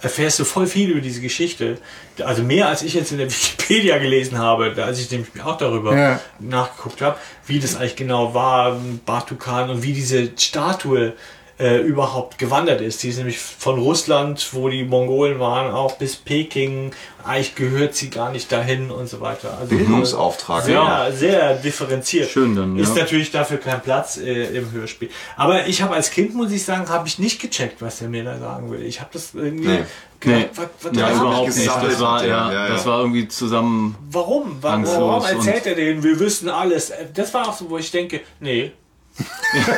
erfährst 0.00 0.38
du 0.38 0.44
voll 0.44 0.66
viel 0.66 0.90
über 0.90 1.00
diese 1.00 1.20
Geschichte. 1.20 1.78
Also 2.24 2.42
mehr 2.42 2.68
als 2.68 2.82
ich 2.82 2.94
jetzt 2.94 3.10
in 3.12 3.18
der 3.18 3.26
Wikipedia 3.30 3.98
gelesen 3.98 4.38
habe, 4.38 4.72
als 4.84 5.00
ich 5.00 5.10
nämlich 5.10 5.28
auch 5.44 5.58
darüber 5.58 5.96
Ja. 5.96 6.20
nachgeguckt 6.38 7.00
habe, 7.00 7.16
wie 7.46 7.58
das 7.58 7.76
eigentlich 7.76 7.96
genau 7.96 8.32
war, 8.34 8.80
Batukan 9.06 9.70
und 9.70 9.82
wie 9.82 9.92
diese 9.92 10.30
Statue 10.36 11.14
äh, 11.58 11.78
überhaupt 11.78 12.38
gewandert 12.38 12.80
ist. 12.80 13.02
Die 13.02 13.08
ist 13.08 13.16
nämlich 13.18 13.38
von 13.38 13.78
Russland, 13.80 14.48
wo 14.52 14.68
die 14.68 14.84
Mongolen 14.84 15.40
waren, 15.40 15.72
auch 15.72 15.96
bis 15.96 16.14
Peking. 16.16 16.92
Eigentlich 17.24 17.56
gehört 17.56 17.94
sie 17.96 18.10
gar 18.10 18.30
nicht 18.30 18.50
dahin 18.52 18.90
und 18.92 19.08
so 19.08 19.20
weiter. 19.20 19.58
Also 19.60 19.74
Bildungsauftrag, 19.76 20.62
Sehr, 20.64 20.74
ja. 20.74 21.10
sehr 21.10 21.54
differenziert. 21.56 22.30
Schön 22.30 22.54
dann, 22.54 22.76
ja. 22.76 22.82
Ist 22.84 22.96
natürlich 22.96 23.30
dafür 23.32 23.58
kein 23.58 23.80
Platz 23.82 24.16
äh, 24.18 24.56
im 24.56 24.70
Hörspiel. 24.72 25.10
Aber 25.36 25.66
ich 25.66 25.82
habe 25.82 25.94
als 25.94 26.10
Kind, 26.10 26.34
muss 26.34 26.52
ich 26.52 26.64
sagen, 26.64 26.88
habe 26.88 27.08
ich 27.08 27.18
nicht 27.18 27.40
gecheckt, 27.40 27.82
was 27.82 27.98
der 27.98 28.08
mir 28.08 28.22
da 28.24 28.38
sagen 28.38 28.70
will. 28.70 28.82
Ich 28.82 29.00
habe 29.00 29.10
das 29.12 29.34
irgendwie 29.34 29.66
Nee. 29.68 29.78
gedacht, 30.20 30.40
Nee. 30.40 30.48
was, 30.54 30.66
was 30.92 30.96
Ja, 30.98 31.10
was- 31.10 31.16
überhaupt 31.20 31.56
nicht. 31.56 31.66
Das 31.68 32.00
war, 32.00 32.22
ja. 32.24 32.28
ja, 32.28 32.52
Ja, 32.52 32.68
das 32.68 32.86
war 32.86 33.00
irgendwie 33.00 33.26
zusammen. 33.28 33.96
Warum? 34.10 34.58
Warum, 34.60 34.86
warum 34.86 35.24
erzählt 35.24 35.66
er 35.66 35.74
denen, 35.74 36.02
wir 36.04 36.18
wissen 36.20 36.48
alles? 36.48 36.92
Das 37.14 37.34
war 37.34 37.48
auch 37.48 37.52
so, 37.54 37.68
wo 37.68 37.78
ich 37.78 37.90
denke, 37.90 38.20
nee. 38.40 38.70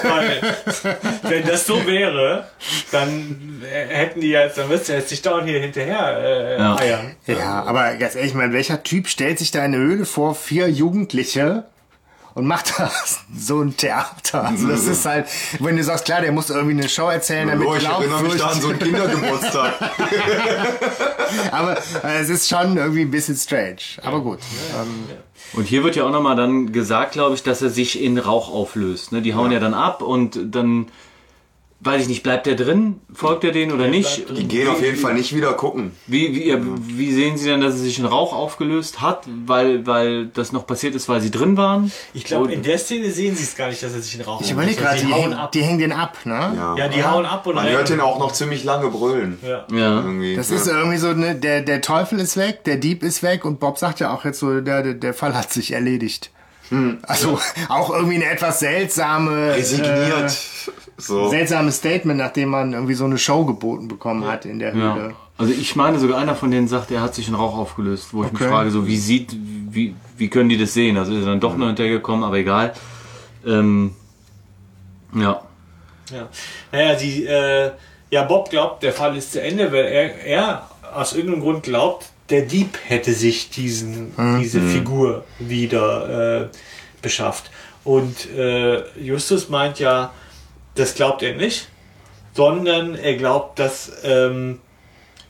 Weil, 0.02 0.56
wenn 1.22 1.46
das 1.46 1.66
so 1.66 1.86
wäre, 1.86 2.48
dann 2.90 3.62
hätten 3.70 4.20
die 4.20 4.30
jetzt, 4.30 4.58
dann 4.58 4.68
müsste 4.68 4.92
er 4.94 4.98
jetzt 4.98 5.10
nicht 5.10 5.24
dauernd 5.24 5.48
hier 5.48 5.60
hinterher 5.60 6.18
äh, 6.18 6.58
Ja. 6.58 6.76
eiern. 6.78 7.16
Ja, 7.26 7.62
aber 7.64 7.94
ganz 7.94 8.14
ehrlich, 8.16 8.30
ich 8.32 8.36
meine, 8.36 8.52
welcher 8.52 8.82
Typ 8.82 9.08
stellt 9.08 9.38
sich 9.38 9.50
da 9.50 9.60
in 9.60 9.74
eine 9.74 9.76
Höhle 9.78 10.04
vor, 10.06 10.34
vier 10.34 10.68
Jugendliche 10.68 11.64
und 12.34 12.46
macht 12.46 12.78
da 12.78 12.90
so 13.36 13.60
ein 13.60 13.76
Theater. 13.76 14.44
Also 14.46 14.68
das 14.68 14.84
ist 14.86 15.04
halt, 15.06 15.26
wenn 15.60 15.76
du 15.76 15.84
sagst, 15.84 16.04
klar, 16.04 16.20
der 16.20 16.32
muss 16.32 16.50
irgendwie 16.50 16.78
eine 16.78 16.88
Show 16.88 17.08
erzählen, 17.08 17.48
damit 17.48 17.66
Oh, 17.66 17.74
ich 17.76 17.84
erinnere 17.84 18.22
mich 18.22 18.36
da 18.36 18.46
an 18.48 18.60
so 18.60 18.68
einen 18.70 18.78
Kindergeburtstag. 18.78 19.74
Aber 21.52 21.76
äh, 22.04 22.18
es 22.20 22.28
ist 22.28 22.48
schon 22.48 22.76
irgendwie 22.76 23.02
ein 23.02 23.10
bisschen 23.10 23.36
strange. 23.36 23.76
Aber 24.02 24.20
gut. 24.20 24.40
Ähm, 24.80 25.06
Und 25.52 25.66
hier 25.66 25.82
wird 25.82 25.96
ja 25.96 26.04
auch 26.04 26.10
nochmal 26.10 26.36
dann 26.36 26.72
gesagt, 26.72 27.12
glaube 27.12 27.34
ich, 27.34 27.42
dass 27.42 27.62
er 27.62 27.70
sich 27.70 28.00
in 28.00 28.18
Rauch 28.18 28.52
auflöst. 28.52 29.12
Ne? 29.12 29.22
Die 29.22 29.34
hauen 29.34 29.50
ja. 29.50 29.58
dann 29.58 29.74
ab 29.74 30.02
und 30.02 30.38
dann, 30.54 30.86
weiß 31.82 32.02
ich 32.02 32.08
nicht, 32.08 32.22
bleibt 32.22 32.46
der 32.46 32.56
drin? 32.56 33.00
Folgt 33.12 33.42
er 33.44 33.52
denen 33.52 33.72
oder 33.72 33.88
nicht? 33.88 34.24
Die 34.36 34.46
gehen 34.46 34.68
auf 34.68 34.82
jeden 34.82 34.98
Fall 34.98 35.14
nicht 35.14 35.34
wieder 35.34 35.54
gucken. 35.54 35.92
Wie, 36.06 36.34
wie, 36.34 36.48
ja, 36.48 36.58
wie 36.60 37.12
sehen 37.12 37.38
Sie 37.38 37.46
denn, 37.48 37.60
dass 37.62 37.74
er 37.74 37.80
sich 37.80 37.98
in 37.98 38.04
Rauch 38.04 38.34
aufgelöst 38.34 39.00
hat? 39.00 39.24
Weil, 39.46 39.86
weil 39.86 40.26
das 40.26 40.52
noch 40.52 40.66
passiert 40.66 40.94
ist, 40.94 41.08
weil 41.08 41.20
sie 41.22 41.30
drin 41.30 41.56
waren? 41.56 41.90
Ich 42.12 42.24
glaube, 42.24 42.52
in 42.52 42.62
der 42.62 42.78
Szene 42.78 43.10
sehen 43.10 43.34
sie 43.34 43.44
es 43.44 43.56
gar 43.56 43.68
nicht, 43.68 43.82
dass 43.82 43.94
er 43.94 44.00
sich 44.02 44.14
in 44.14 44.20
Rauch 44.20 44.42
ich 44.42 44.50
überlege 44.50 44.76
gerade, 44.82 45.00
die, 45.00 45.06
die, 45.06 45.12
hauen 45.12 45.20
hängen- 45.22 45.32
ab. 45.34 45.52
die 45.52 45.62
hängen 45.62 45.78
den 45.78 45.92
ab, 45.92 46.18
ne? 46.24 46.74
ja, 46.76 46.88
die 46.88 47.02
hauen 47.02 47.24
ab 47.24 47.46
und 47.46 47.54
Man 47.54 47.68
hört 47.68 47.88
den 47.88 48.00
auch 48.00 48.18
noch 48.18 48.32
ziemlich 48.32 48.62
lange 48.64 48.90
brüllen. 48.90 49.38
Ja. 49.42 49.64
Ja. 49.72 49.96
Irgendwie. 50.00 50.36
Das 50.36 50.50
ja. 50.50 50.56
ist 50.56 50.66
irgendwie 50.66 50.98
so, 50.98 51.12
ne, 51.14 51.34
der, 51.34 51.62
der 51.62 51.80
Teufel 51.80 52.20
ist 52.20 52.36
weg, 52.36 52.64
der 52.64 52.76
Dieb 52.76 53.02
ist 53.02 53.22
weg 53.22 53.44
und 53.46 53.58
Bob 53.58 53.78
sagt 53.78 54.00
ja 54.00 54.12
auch 54.14 54.24
jetzt 54.26 54.38
so, 54.40 54.60
der, 54.60 54.82
der- 54.82 54.94
der 54.94 55.14
Fall 55.14 55.34
hat 55.34 55.50
sich 55.52 55.72
erledigt. 55.72 56.30
Also 57.02 57.40
auch 57.68 57.90
irgendwie 57.92 58.14
eine 58.14 58.26
etwas 58.30 58.60
seltsame, 58.60 59.54
resigniert. 59.56 60.38
So. 61.00 61.28
seltsames 61.28 61.76
Statement, 61.76 62.18
nachdem 62.18 62.50
man 62.50 62.72
irgendwie 62.72 62.94
so 62.94 63.04
eine 63.04 63.18
Show 63.18 63.44
geboten 63.44 63.88
bekommen 63.88 64.26
hat 64.26 64.44
in 64.44 64.58
der 64.58 64.74
Ja. 64.74 64.94
Höhle. 64.94 65.14
Also 65.38 65.52
ich 65.52 65.74
meine 65.74 65.98
sogar 65.98 66.18
einer 66.18 66.34
von 66.34 66.50
denen 66.50 66.68
sagt, 66.68 66.90
er 66.90 67.00
hat 67.00 67.14
sich 67.14 67.28
in 67.28 67.34
Rauch 67.34 67.56
aufgelöst, 67.56 68.12
wo 68.12 68.24
ich 68.24 68.32
mich 68.32 68.42
Okay. 68.42 68.50
frage, 68.50 68.70
so 68.70 68.86
wie 68.86 68.98
sieht, 68.98 69.34
wie, 69.70 69.94
wie 70.18 70.28
können 70.28 70.50
die 70.50 70.58
das 70.58 70.74
sehen? 70.74 70.98
Also 70.98 71.12
ist 71.14 71.20
er 71.20 71.26
dann 71.30 71.40
doch 71.40 71.56
noch 71.56 71.66
hinterhergekommen, 71.68 72.24
aber 72.24 72.36
egal. 72.36 72.74
Ähm, 73.46 73.94
ja. 75.14 75.40
Ja. 76.12 76.28
Naja, 76.72 76.94
die, 76.96 77.24
äh, 77.24 77.70
ja, 78.10 78.24
Bob 78.24 78.50
glaubt, 78.50 78.82
der 78.82 78.92
Fall 78.92 79.16
ist 79.16 79.32
zu 79.32 79.40
Ende, 79.40 79.72
weil 79.72 79.84
er, 79.86 80.24
er 80.26 80.70
aus 80.94 81.14
irgendeinem 81.14 81.42
Grund 81.42 81.62
glaubt, 81.62 82.10
der 82.28 82.42
Dieb 82.42 82.78
hätte 82.84 83.12
sich 83.12 83.50
diesen, 83.50 84.12
diese 84.40 84.60
Figur 84.60 85.24
wieder 85.38 86.42
äh, 86.42 86.48
beschafft. 87.02 87.50
Und 87.82 88.28
äh, 88.36 88.82
Justus 89.00 89.48
meint 89.48 89.78
ja, 89.78 90.12
das 90.74 90.94
glaubt 90.94 91.22
er 91.22 91.34
nicht, 91.34 91.68
sondern 92.34 92.94
er 92.94 93.16
glaubt, 93.16 93.58
dass 93.58 93.92
ähm, 94.04 94.60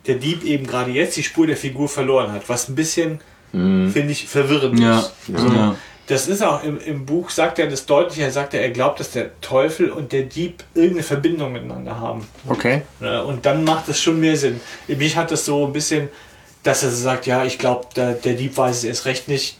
der 0.07 0.17
Dieb 0.17 0.45
eben 0.45 0.67
gerade 0.67 0.91
jetzt 0.91 1.17
die 1.17 1.23
Spur 1.23 1.47
der 1.47 1.57
Figur 1.57 1.89
verloren 1.89 2.33
hat, 2.33 2.49
was 2.49 2.69
ein 2.69 2.75
bisschen, 2.75 3.21
finde 3.53 4.09
ich, 4.11 4.27
verwirrend 4.29 4.79
Ja. 4.79 5.01
ist. 5.01 5.13
ja. 5.29 5.75
Das 6.07 6.27
ist 6.27 6.43
auch 6.43 6.65
im, 6.65 6.79
im 6.81 7.07
Buch, 7.07 7.31
sagt 7.31 7.59
er 7.61 7.69
das 7.69 7.87
deutlich, 7.87 8.19
er 8.19 8.31
sagt, 8.33 8.53
er 8.55 8.71
glaubt, 8.71 8.99
dass 8.99 9.13
der 9.13 9.41
Teufel 9.41 9.91
und 9.91 10.11
der 10.13 10.23
Dieb 10.23 10.65
irgendeine 10.75 11.05
Verbindung 11.05 11.53
miteinander 11.53 11.99
haben. 12.01 12.27
Okay. 12.49 12.83
Ne, 12.99 13.23
Und 13.25 13.47
dann 13.47 13.63
macht 13.63 13.89
es 13.89 14.01
schon 14.01 14.19
mehr 14.19 14.37
Sinn. 14.37 14.61
Mich 14.89 15.17
hat 15.17 15.31
das 15.31 15.45
so 15.45 15.65
ein 15.67 15.73
bisschen, 15.73 16.09
dass 16.65 16.83
er 16.83 16.91
so 16.91 16.97
sagt, 16.97 17.27
ja, 17.27 17.45
ich 17.45 17.59
glaube, 17.59 17.87
der, 17.95 18.13
der 18.15 18.35
Dieb 18.35 18.57
weiß 18.57 18.79
es 18.79 18.85
erst 18.85 19.05
recht 19.07 19.29
nicht. 19.29 19.57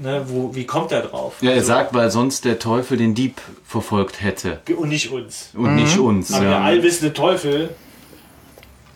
Ne, 0.00 0.24
wo, 0.26 0.54
wie 0.54 0.66
kommt 0.66 0.90
er 0.90 1.02
drauf? 1.02 1.34
Ja, 1.40 1.52
er 1.52 1.60
So. 1.60 1.68
sagt, 1.68 1.94
weil 1.94 2.10
sonst 2.10 2.44
der 2.44 2.58
Teufel 2.58 2.96
den 2.96 3.14
Dieb 3.14 3.40
verfolgt 3.64 4.20
hätte 4.22 4.60
Und 4.76 4.88
nicht 4.88 5.10
uns. 5.12 5.50
und 5.54 5.76
nicht 5.76 5.96
uns. 5.98 6.32
Aber 6.32 6.44
der 6.44 6.52
Ja. 6.54 6.62
allwissende 6.64 7.12
Teufel 7.12 7.70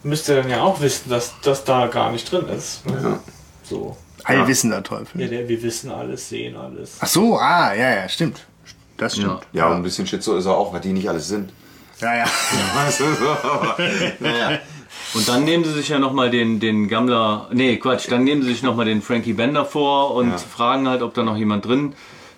müsste 0.03 0.35
dann 0.37 0.51
ja 0.51 0.62
auch 0.62 0.80
wissen, 0.80 1.09
dass 1.09 1.35
das 1.43 1.62
da 1.64 1.87
gar 1.87 2.11
nicht 2.11 2.30
drin 2.33 2.47
ist. 2.49 2.85
Ne? 2.87 3.20
So. 3.62 3.97
Allwissender 4.24 4.83
Teufel. 4.83 5.20
Ja, 5.20 5.28
der, 5.28 5.49
wir 5.49 5.62
wissen 5.62 5.91
alles, 5.91 6.28
sehen 6.28 6.57
alles. 6.57 6.97
Ach 7.01 7.07
so, 7.07 7.39
ah, 7.39 7.72
ja, 7.74 7.91
ja, 7.97 8.09
stimmt. 8.09 8.41
Das 8.97 9.14
stimmt. 9.16 9.41
Ja, 9.53 9.68
und 9.68 9.76
ein 9.76 9.83
bisschen 9.83 10.07
Schizo 10.07 10.37
ist 10.37 10.47
er 10.47 10.57
auch, 10.57 10.72
weil 10.72 10.80
die 10.80 10.93
nicht 10.93 11.09
alles 11.09 11.28
sind. 11.28 11.53
Ja, 12.01 12.16
ja. 12.16 12.24
Naja. 14.20 14.59
Und 15.15 15.29
dann 15.29 15.45
nehmen 15.45 15.65
sie 15.65 15.73
sich 15.73 15.89
ja 15.91 15.99
nochmal 15.99 16.31
den, 16.31 16.59
den 16.61 16.89
Gammler, 16.89 17.49
nee, 17.53 17.77
Quatsch, 17.77 18.07
dann 18.11 18.25
nehmen 18.25 18.43
sie 18.43 18.49
sich 18.49 18.63
nochmal 18.63 18.87
den 18.87 19.03
Frankie 19.03 19.35
Bender 19.35 19.65
vor 19.65 20.15
und 20.15 20.31
Ja. 20.31 20.39
fragen 20.39 20.89
halt, 20.89 21.03
ob 21.03 21.13
da 21.15 21.23
noch 21.23 21.37
jemand 21.37 21.67
drin 21.67 21.93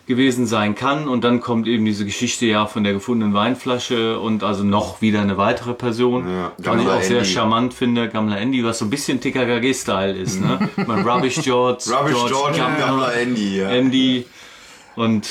gewesen 0.07 0.47
sein 0.47 0.75
kann. 0.75 1.09
Und 1.09 1.25
dann 1.25 1.41
kommt 1.41 1.67
eben 1.67 1.85
diese 1.85 2.05
Geschichte 2.05 2.45
ja 2.47 2.67
von 2.67 2.85
der 2.85 2.93
gefundenen 2.93 3.33
Weinflasche 3.33 4.19
und 4.19 4.43
also 4.45 4.63
noch 4.65 5.01
wieder 5.01 5.23
eine 5.23 5.39
weitere 5.39 5.73
Person. 5.73 6.27
Ja, 6.29 6.43
was 6.45 6.53
ich 6.59 6.65
Gammler 6.65 6.95
auch 6.97 7.03
sehr 7.03 7.19
Andy. 7.19 7.31
charmant 7.31 7.75
finde, 7.75 8.09
Gammler 8.09 8.39
Andy, 8.39 8.65
was 8.65 8.79
so 8.81 8.85
ein 8.85 8.91
bisschen 8.91 9.21
TKKG-Style 9.21 10.13
ist, 10.13 10.41
ne? 10.41 10.69
Man 10.87 11.09
Rubbish 11.09 11.41
George, 11.43 11.85
Rubbish 11.91 12.17
George 12.27 12.61
und 12.65 12.79
Gammler 12.79 13.15
Andy, 13.15 13.59
ja. 13.59 13.69
Andy 13.71 14.27
und 14.97 15.27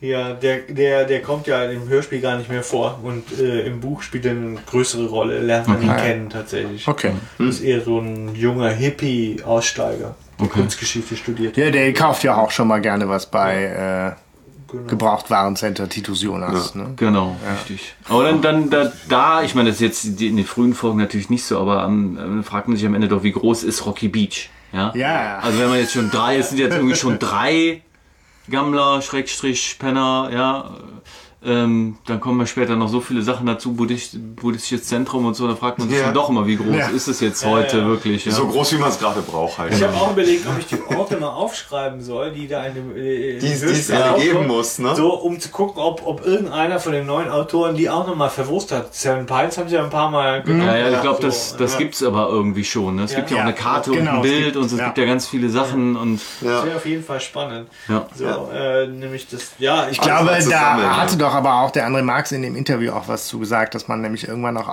Ja, 0.00 0.32
der, 0.32 0.58
der, 0.68 1.04
der 1.06 1.22
kommt 1.22 1.48
ja 1.48 1.64
im 1.64 1.88
Hörspiel 1.88 2.20
gar 2.20 2.38
nicht 2.38 2.48
mehr 2.48 2.62
vor 2.62 3.00
und 3.02 3.24
äh, 3.38 3.66
im 3.66 3.80
Buch 3.80 4.02
spielt 4.02 4.26
er 4.26 4.30
eine 4.32 4.56
größere 4.64 5.06
Rolle, 5.06 5.40
lernt 5.40 5.66
man 5.66 5.82
ihn 5.82 5.96
kennen 5.96 6.30
tatsächlich. 6.30 6.86
Okay. 6.86 7.12
Ist 7.38 7.62
eher 7.62 7.80
so 7.80 7.98
ein 7.98 8.34
junger 8.36 8.70
Hippie-Aussteiger, 8.70 10.14
der 10.38 10.46
Kunstgeschichte 10.48 11.16
studiert. 11.16 11.56
Ja, 11.56 11.70
der 11.72 11.92
kauft 11.94 12.22
ja 12.22 12.36
auch 12.36 12.52
schon 12.52 12.68
mal 12.68 12.80
gerne 12.80 13.08
was 13.08 13.26
bei 13.26 14.14
äh, 14.16 14.20
Genau. 14.70 14.86
Gebrauchtwarencenter 14.86 15.88
Titus 15.88 16.22
Jonas. 16.22 16.74
Ne? 16.74 16.92
Genau, 16.96 17.36
richtig. 17.54 17.94
Aber 18.06 18.24
dann, 18.24 18.42
dann 18.42 18.68
da, 18.68 18.92
da, 19.08 19.42
ich 19.42 19.54
meine, 19.54 19.70
das 19.70 19.80
ist 19.80 20.04
jetzt 20.04 20.20
in 20.20 20.36
den 20.36 20.44
frühen 20.44 20.74
Folgen 20.74 20.98
natürlich 20.98 21.30
nicht 21.30 21.44
so, 21.44 21.58
aber 21.58 21.82
am, 21.82 22.18
am, 22.18 22.44
fragt 22.44 22.68
man 22.68 22.76
sich 22.76 22.84
am 22.84 22.94
Ende 22.94 23.08
doch, 23.08 23.22
wie 23.22 23.32
groß 23.32 23.62
ist 23.62 23.86
Rocky 23.86 24.08
Beach? 24.08 24.50
Ja. 24.74 24.92
Ja. 24.94 25.38
Also 25.38 25.58
wenn 25.58 25.70
man 25.70 25.78
jetzt 25.78 25.94
schon 25.94 26.10
drei, 26.10 26.36
es 26.36 26.50
sind 26.50 26.58
jetzt 26.58 26.74
irgendwie 26.74 26.96
schon 26.96 27.18
drei 27.18 27.80
Gammler, 28.50 29.02
Schrägstrich, 29.02 29.76
Penner, 29.78 30.30
ja. 30.32 30.70
Ähm, 31.44 31.98
dann 32.06 32.18
kommen 32.18 32.40
ja 32.40 32.46
später 32.46 32.74
noch 32.74 32.88
so 32.88 33.00
viele 33.00 33.22
Sachen 33.22 33.46
dazu, 33.46 33.72
Buddhist, 33.72 34.16
buddhistisches 34.34 34.88
Zentrum 34.88 35.24
und 35.24 35.34
so, 35.34 35.46
da 35.46 35.54
fragt 35.54 35.78
man 35.78 35.88
sich 35.88 35.96
Ja. 35.98 36.06
dann 36.06 36.14
doch 36.14 36.28
immer, 36.30 36.48
wie 36.48 36.56
groß 36.56 36.74
Ja. 36.76 36.88
ist 36.88 37.06
es 37.06 37.20
jetzt 37.20 37.44
heute 37.46 37.78
ja. 37.78 37.86
wirklich? 37.86 38.24
Ja. 38.24 38.32
So 38.32 38.48
groß, 38.48 38.72
wie 38.72 38.78
man 38.78 38.88
es 38.88 38.98
gerade 38.98 39.20
braucht 39.22 39.56
halt. 39.56 39.72
Ich 39.72 39.80
habe 39.80 39.94
auch 39.94 40.10
überlegt, 40.10 40.44
ob 40.48 40.58
ich 40.58 40.66
die 40.66 40.78
Orte 40.96 41.16
mal 41.16 41.28
aufschreiben 41.28 42.00
soll, 42.00 42.32
die 42.32 42.48
da 42.48 42.64
in 42.66 42.74
dem 42.74 42.96
äh, 42.96 43.38
Die 43.38 43.46
es- 43.52 43.62
es 43.62 43.92
geben 44.20 44.48
muss, 44.48 44.80
ne? 44.80 44.96
So, 44.96 45.14
um 45.14 45.38
zu 45.38 45.50
gucken, 45.50 45.80
ob, 45.80 46.04
ob 46.04 46.26
irgendeiner 46.26 46.80
von 46.80 46.90
den 46.90 47.06
neuen 47.06 47.30
Autoren 47.30 47.76
die 47.76 47.88
auch 47.88 48.04
nochmal 48.08 48.30
verwurst 48.30 48.72
hat. 48.72 48.92
Seven 48.92 49.24
Pines 49.26 49.58
haben 49.58 49.68
sie 49.68 49.76
ja 49.76 49.84
ein 49.84 49.90
paar 49.90 50.10
Mal 50.10 50.42
genommen. 50.42 50.66
Ja, 50.66 50.76
ja, 50.76 50.90
ich 50.96 51.00
glaube, 51.02 51.18
So, 51.22 51.28
das, 51.28 51.56
das 51.56 51.72
ja. 51.74 51.78
gibt's 51.78 52.02
aber 52.02 52.28
irgendwie 52.30 52.64
schon. 52.64 52.96
Ne? 52.96 53.04
Es 53.04 53.14
gibt 53.14 53.30
ja 53.30 53.36
auch 53.36 53.42
eine 53.42 53.54
Karte 53.54 53.92
Genau, 53.92 54.00
und 54.00 54.08
ein 54.08 54.24
es 54.24 54.30
Bild 54.30 54.44
gibt- 54.46 54.56
und 54.56 54.64
es 54.72 54.76
ja. 54.76 54.84
gibt 54.86 54.98
ja 54.98 55.04
ganz 55.04 55.28
viele 55.28 55.48
Sachen 55.50 55.94
und 55.94 56.20
Das 56.40 56.64
wäre 56.64 56.76
auf 56.76 56.84
jeden 56.86 57.04
Fall 57.04 57.20
spannend. 57.20 57.68
ja. 57.88 58.06
So, 58.12 58.24
Äh, 58.52 58.88
nämlich 58.88 59.28
das, 59.28 59.52
ja, 59.60 59.84
ich 59.86 59.92
Ich 59.92 60.00
glaube, 60.00 60.30
zusammen, 60.40 60.82
da 60.82 60.96
hatte 60.96 61.16
doch 61.16 61.27
aber 61.34 61.60
auch 61.60 61.70
der 61.70 61.86
André 61.86 62.02
Marx 62.02 62.32
in 62.32 62.42
dem 62.42 62.56
Interview 62.56 62.92
auch 62.92 63.08
was 63.08 63.26
zu 63.26 63.44
dass 63.74 63.88
man 63.88 64.00
nämlich 64.00 64.28
irgendwann 64.28 64.56
auch 64.56 64.68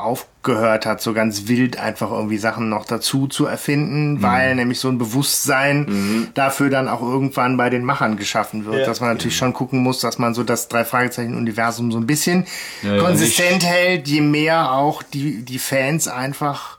aufgehört 0.46 0.86
hat, 0.86 1.02
so 1.02 1.14
ganz 1.14 1.48
wild 1.48 1.80
einfach 1.80 2.12
irgendwie 2.12 2.38
Sachen 2.38 2.70
noch 2.70 2.86
dazu 2.86 3.26
zu 3.28 3.48
erfinden, 3.48 4.22
weil 4.22 4.54
nämlich 4.56 4.80
so 4.80 4.89
ein 4.89 5.00
Bewusstsein 5.00 6.30
dafür 6.36 6.70
dann 6.70 6.88
auch 6.88 7.02
irgendwann 7.02 7.58
bei 7.58 7.72
den 7.72 7.84
Machern 7.84 8.16
geschaffen 8.16 8.66
wird. 8.66 8.82
Ja. 8.82 8.86
Dass 8.86 9.00
man 9.02 9.10
natürlich 9.10 9.36
schon 9.38 9.54
gucken 9.54 9.80
muss, 9.82 10.00
dass 10.02 10.20
man 10.20 10.36
so 10.36 10.43
das 10.43 10.68
Drei-Fragezeichen-Universum 10.68 11.91
so 11.91 11.98
ein 11.98 12.06
bisschen 12.06 12.46
ja, 12.84 13.00
konsistent 13.00 13.64
hält, 13.66 14.08
je 14.08 14.22
mehr 14.22 14.72
auch 14.72 15.02
die, 15.02 15.41
die 15.43 15.58
Fans 15.58 16.08
einfach, 16.08 16.78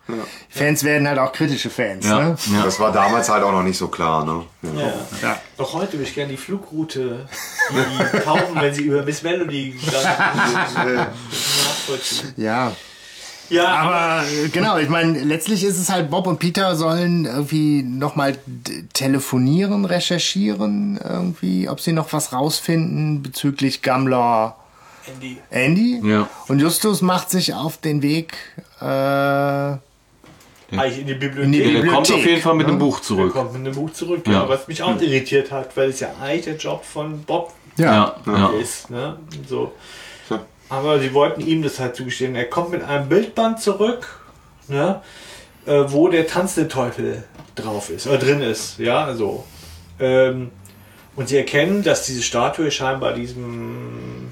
Fans 0.48 0.84
werden 0.84 1.08
halt 1.08 1.18
auch 1.18 1.32
kritische 1.32 1.68
Fans. 1.70 2.06
Ja, 2.06 2.16
Ne? 2.20 2.36
ja. 2.54 2.62
Das 2.62 2.78
war 2.78 2.92
damals 2.92 3.28
halt 3.28 3.42
auch 3.42 3.50
noch 3.50 3.64
nicht 3.64 3.76
so 3.76 3.88
klar, 3.88 4.24
ne? 4.24 4.44
Ja. 4.62 4.80
Ja. 4.80 4.92
Ja. 5.22 5.40
Doch 5.56 5.72
heute 5.74 5.94
würde 5.94 6.04
ich 6.04 6.14
gerne 6.14 6.30
die 6.30 6.36
Flugroute, 6.36 7.28
die 7.72 8.18
Tauben, 8.20 8.54
wenn 8.60 8.72
sie 8.72 8.82
über 8.84 9.02
Miss 9.02 9.22
Melody 9.24 9.74
nachvollziehen. 10.76 12.34
ja. 12.36 12.72
Ja, 13.48 13.66
Aber 13.68 14.24
genau, 14.52 14.78
ich 14.78 14.88
meine, 14.88 15.18
letztlich 15.22 15.62
ist 15.64 15.78
es 15.78 15.90
halt, 15.90 16.10
Bob 16.10 16.26
und 16.26 16.38
Peter 16.38 16.74
sollen 16.76 17.24
irgendwie 17.26 17.82
nochmal 17.82 18.36
telefonieren, 18.92 19.84
recherchieren, 19.84 20.98
irgendwie, 21.02 21.68
ob 21.68 21.80
sie 21.80 21.92
noch 21.92 22.12
was 22.12 22.32
rausfinden 22.32 23.22
bezüglich 23.22 23.82
Gammler 23.82 24.56
Andy. 25.06 25.38
Andy. 25.50 26.00
Ja. 26.04 26.28
Und 26.48 26.58
Justus 26.60 27.02
macht 27.02 27.30
sich 27.30 27.54
auf 27.54 27.76
den 27.76 28.02
Weg, 28.02 28.34
äh, 28.80 28.84
Eigentlich 30.72 30.98
in 30.98 31.06
die 31.06 31.14
Bibliothek. 31.14 31.44
In 31.44 31.52
die 31.52 31.58
Der 31.60 31.68
kommt 31.86 32.08
Bibliothek, 32.08 32.14
auf 32.16 32.26
jeden 32.26 32.42
Fall 32.42 32.54
mit 32.56 32.66
ne? 32.66 32.72
dem 32.72 32.78
Buch 32.80 32.96
Der 32.98 33.06
zurück. 33.06 33.32
kommt 33.32 33.52
mit 33.52 33.60
einem 33.64 33.74
Buch 33.74 33.92
zurück, 33.92 34.26
ja. 34.26 34.32
Ja. 34.32 34.48
was 34.48 34.66
mich 34.66 34.82
auch 34.82 35.00
irritiert 35.00 35.52
hat, 35.52 35.76
weil 35.76 35.90
es 35.90 36.00
ja 36.00 36.08
eigentlich 36.20 36.44
der 36.46 36.56
Job 36.56 36.84
von 36.84 37.22
Bob 37.22 37.52
Ja, 37.76 38.16
ja. 38.26 38.48
ist. 38.60 38.90
Ne? 38.90 39.16
So. 39.48 39.72
Aber 40.68 40.98
sie 40.98 41.14
wollten 41.14 41.40
ihm 41.40 41.62
das 41.62 41.78
halt 41.78 41.96
zugestehen. 41.96 42.34
Er 42.34 42.46
kommt 42.46 42.70
mit 42.70 42.82
einem 42.82 43.08
Bildband 43.08 43.60
zurück, 43.60 44.20
ne? 44.68 45.00
äh, 45.66 45.84
wo 45.86 46.08
der 46.08 46.26
tanzende 46.26 46.68
Teufel 46.68 47.24
drauf 47.54 47.90
ist, 47.90 48.06
oder 48.06 48.18
drin 48.18 48.40
ist. 48.40 48.78
Ja, 48.78 49.14
so. 49.14 49.44
Ähm, 49.98 50.50
und 51.14 51.28
sie 51.28 51.36
erkennen, 51.38 51.82
dass 51.82 52.04
diese 52.04 52.22
Statue 52.22 52.70
scheinbar 52.70 53.14
diesem 53.14 54.25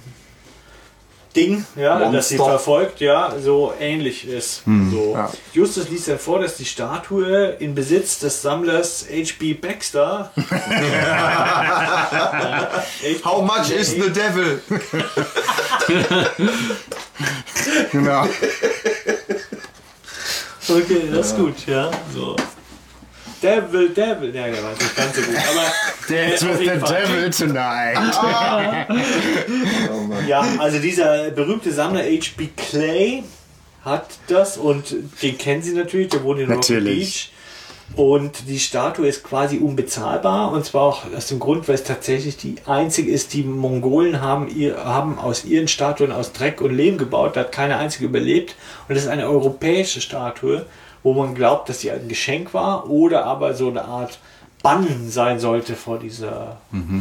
Ding, 1.34 1.64
ja, 1.76 1.98
Monster. 1.98 2.12
das 2.12 2.28
sie 2.28 2.36
verfolgt, 2.36 3.00
ja, 3.00 3.34
so 3.42 3.72
ähnlich 3.80 4.28
ist. 4.28 4.64
Hm. 4.66 4.90
So. 4.90 5.18
Justus 5.52 5.88
liest 5.88 6.06
ja 6.08 6.16
vor, 6.16 6.38
dass 6.40 6.56
die 6.56 6.64
Statue 6.64 7.56
in 7.58 7.74
Besitz 7.74 8.18
des 8.20 8.40
Sammlers 8.42 9.06
H.B. 9.10 9.54
Baxter. 9.54 10.30
How 13.24 13.42
much 13.42 13.70
is 13.70 13.90
the 13.90 14.10
devil? 14.10 14.60
Genau. 17.92 18.24
Okay, 20.68 21.02
das 21.12 21.28
ist 21.28 21.36
gut, 21.36 21.54
ja. 21.66 21.90
So. 22.12 22.36
Devil, 23.44 23.90
Devil. 23.90 24.34
Ja, 24.34 24.46
der 24.46 24.62
war 24.62 24.70
nicht 24.70 24.96
ganz 24.96 25.16
so 25.16 25.22
gut. 25.22 25.36
Aber 25.36 25.66
Dance 26.08 26.48
with 26.48 26.58
the 26.58 26.94
devil 26.94 27.30
tonight. 27.30 27.98
Ja, 30.26 30.46
also 30.58 30.78
dieser 30.78 31.30
berühmte 31.30 31.70
Sammler 31.70 32.02
H.B. 32.02 32.48
Clay 32.56 33.22
hat 33.84 34.06
das 34.28 34.56
und 34.56 34.94
den 35.22 35.36
kennen 35.36 35.62
Sie 35.62 35.74
natürlich, 35.74 36.08
der 36.08 36.22
wohnt 36.22 36.40
in 36.40 36.50
Rocky 36.50 36.72
Natürlich. 36.72 36.98
Beach. 36.98 37.30
Und 37.96 38.48
die 38.48 38.58
Statue 38.58 39.06
ist 39.06 39.22
quasi 39.22 39.58
unbezahlbar 39.58 40.52
und 40.52 40.64
zwar 40.64 40.82
auch 40.82 41.02
aus 41.14 41.26
dem 41.26 41.38
Grund, 41.38 41.68
weil 41.68 41.74
es 41.74 41.84
tatsächlich 41.84 42.38
die 42.38 42.56
einzige 42.66 43.12
ist, 43.12 43.34
die 43.34 43.42
Mongolen 43.42 44.22
haben, 44.22 44.48
ihr, 44.48 44.82
haben 44.82 45.18
aus 45.18 45.44
ihren 45.44 45.68
Statuen 45.68 46.10
aus 46.10 46.32
Dreck 46.32 46.62
und 46.62 46.74
Lehm 46.74 46.96
gebaut, 46.96 47.36
da 47.36 47.40
hat 47.40 47.52
keine 47.52 47.76
einzige 47.76 48.06
überlebt 48.06 48.56
und 48.88 48.94
das 48.94 49.04
ist 49.04 49.10
eine 49.10 49.28
europäische 49.28 50.00
Statue, 50.00 50.64
wo 51.04 51.12
man 51.14 51.36
glaubt, 51.36 51.68
dass 51.68 51.80
sie 51.80 51.92
ein 51.92 52.08
Geschenk 52.08 52.52
war 52.52 52.90
oder 52.90 53.24
aber 53.24 53.54
so 53.54 53.68
eine 53.68 53.84
Art 53.84 54.18
Bann 54.64 55.10
sein 55.10 55.38
sollte 55.40 55.76
vor 55.76 55.98
dieser 55.98 56.56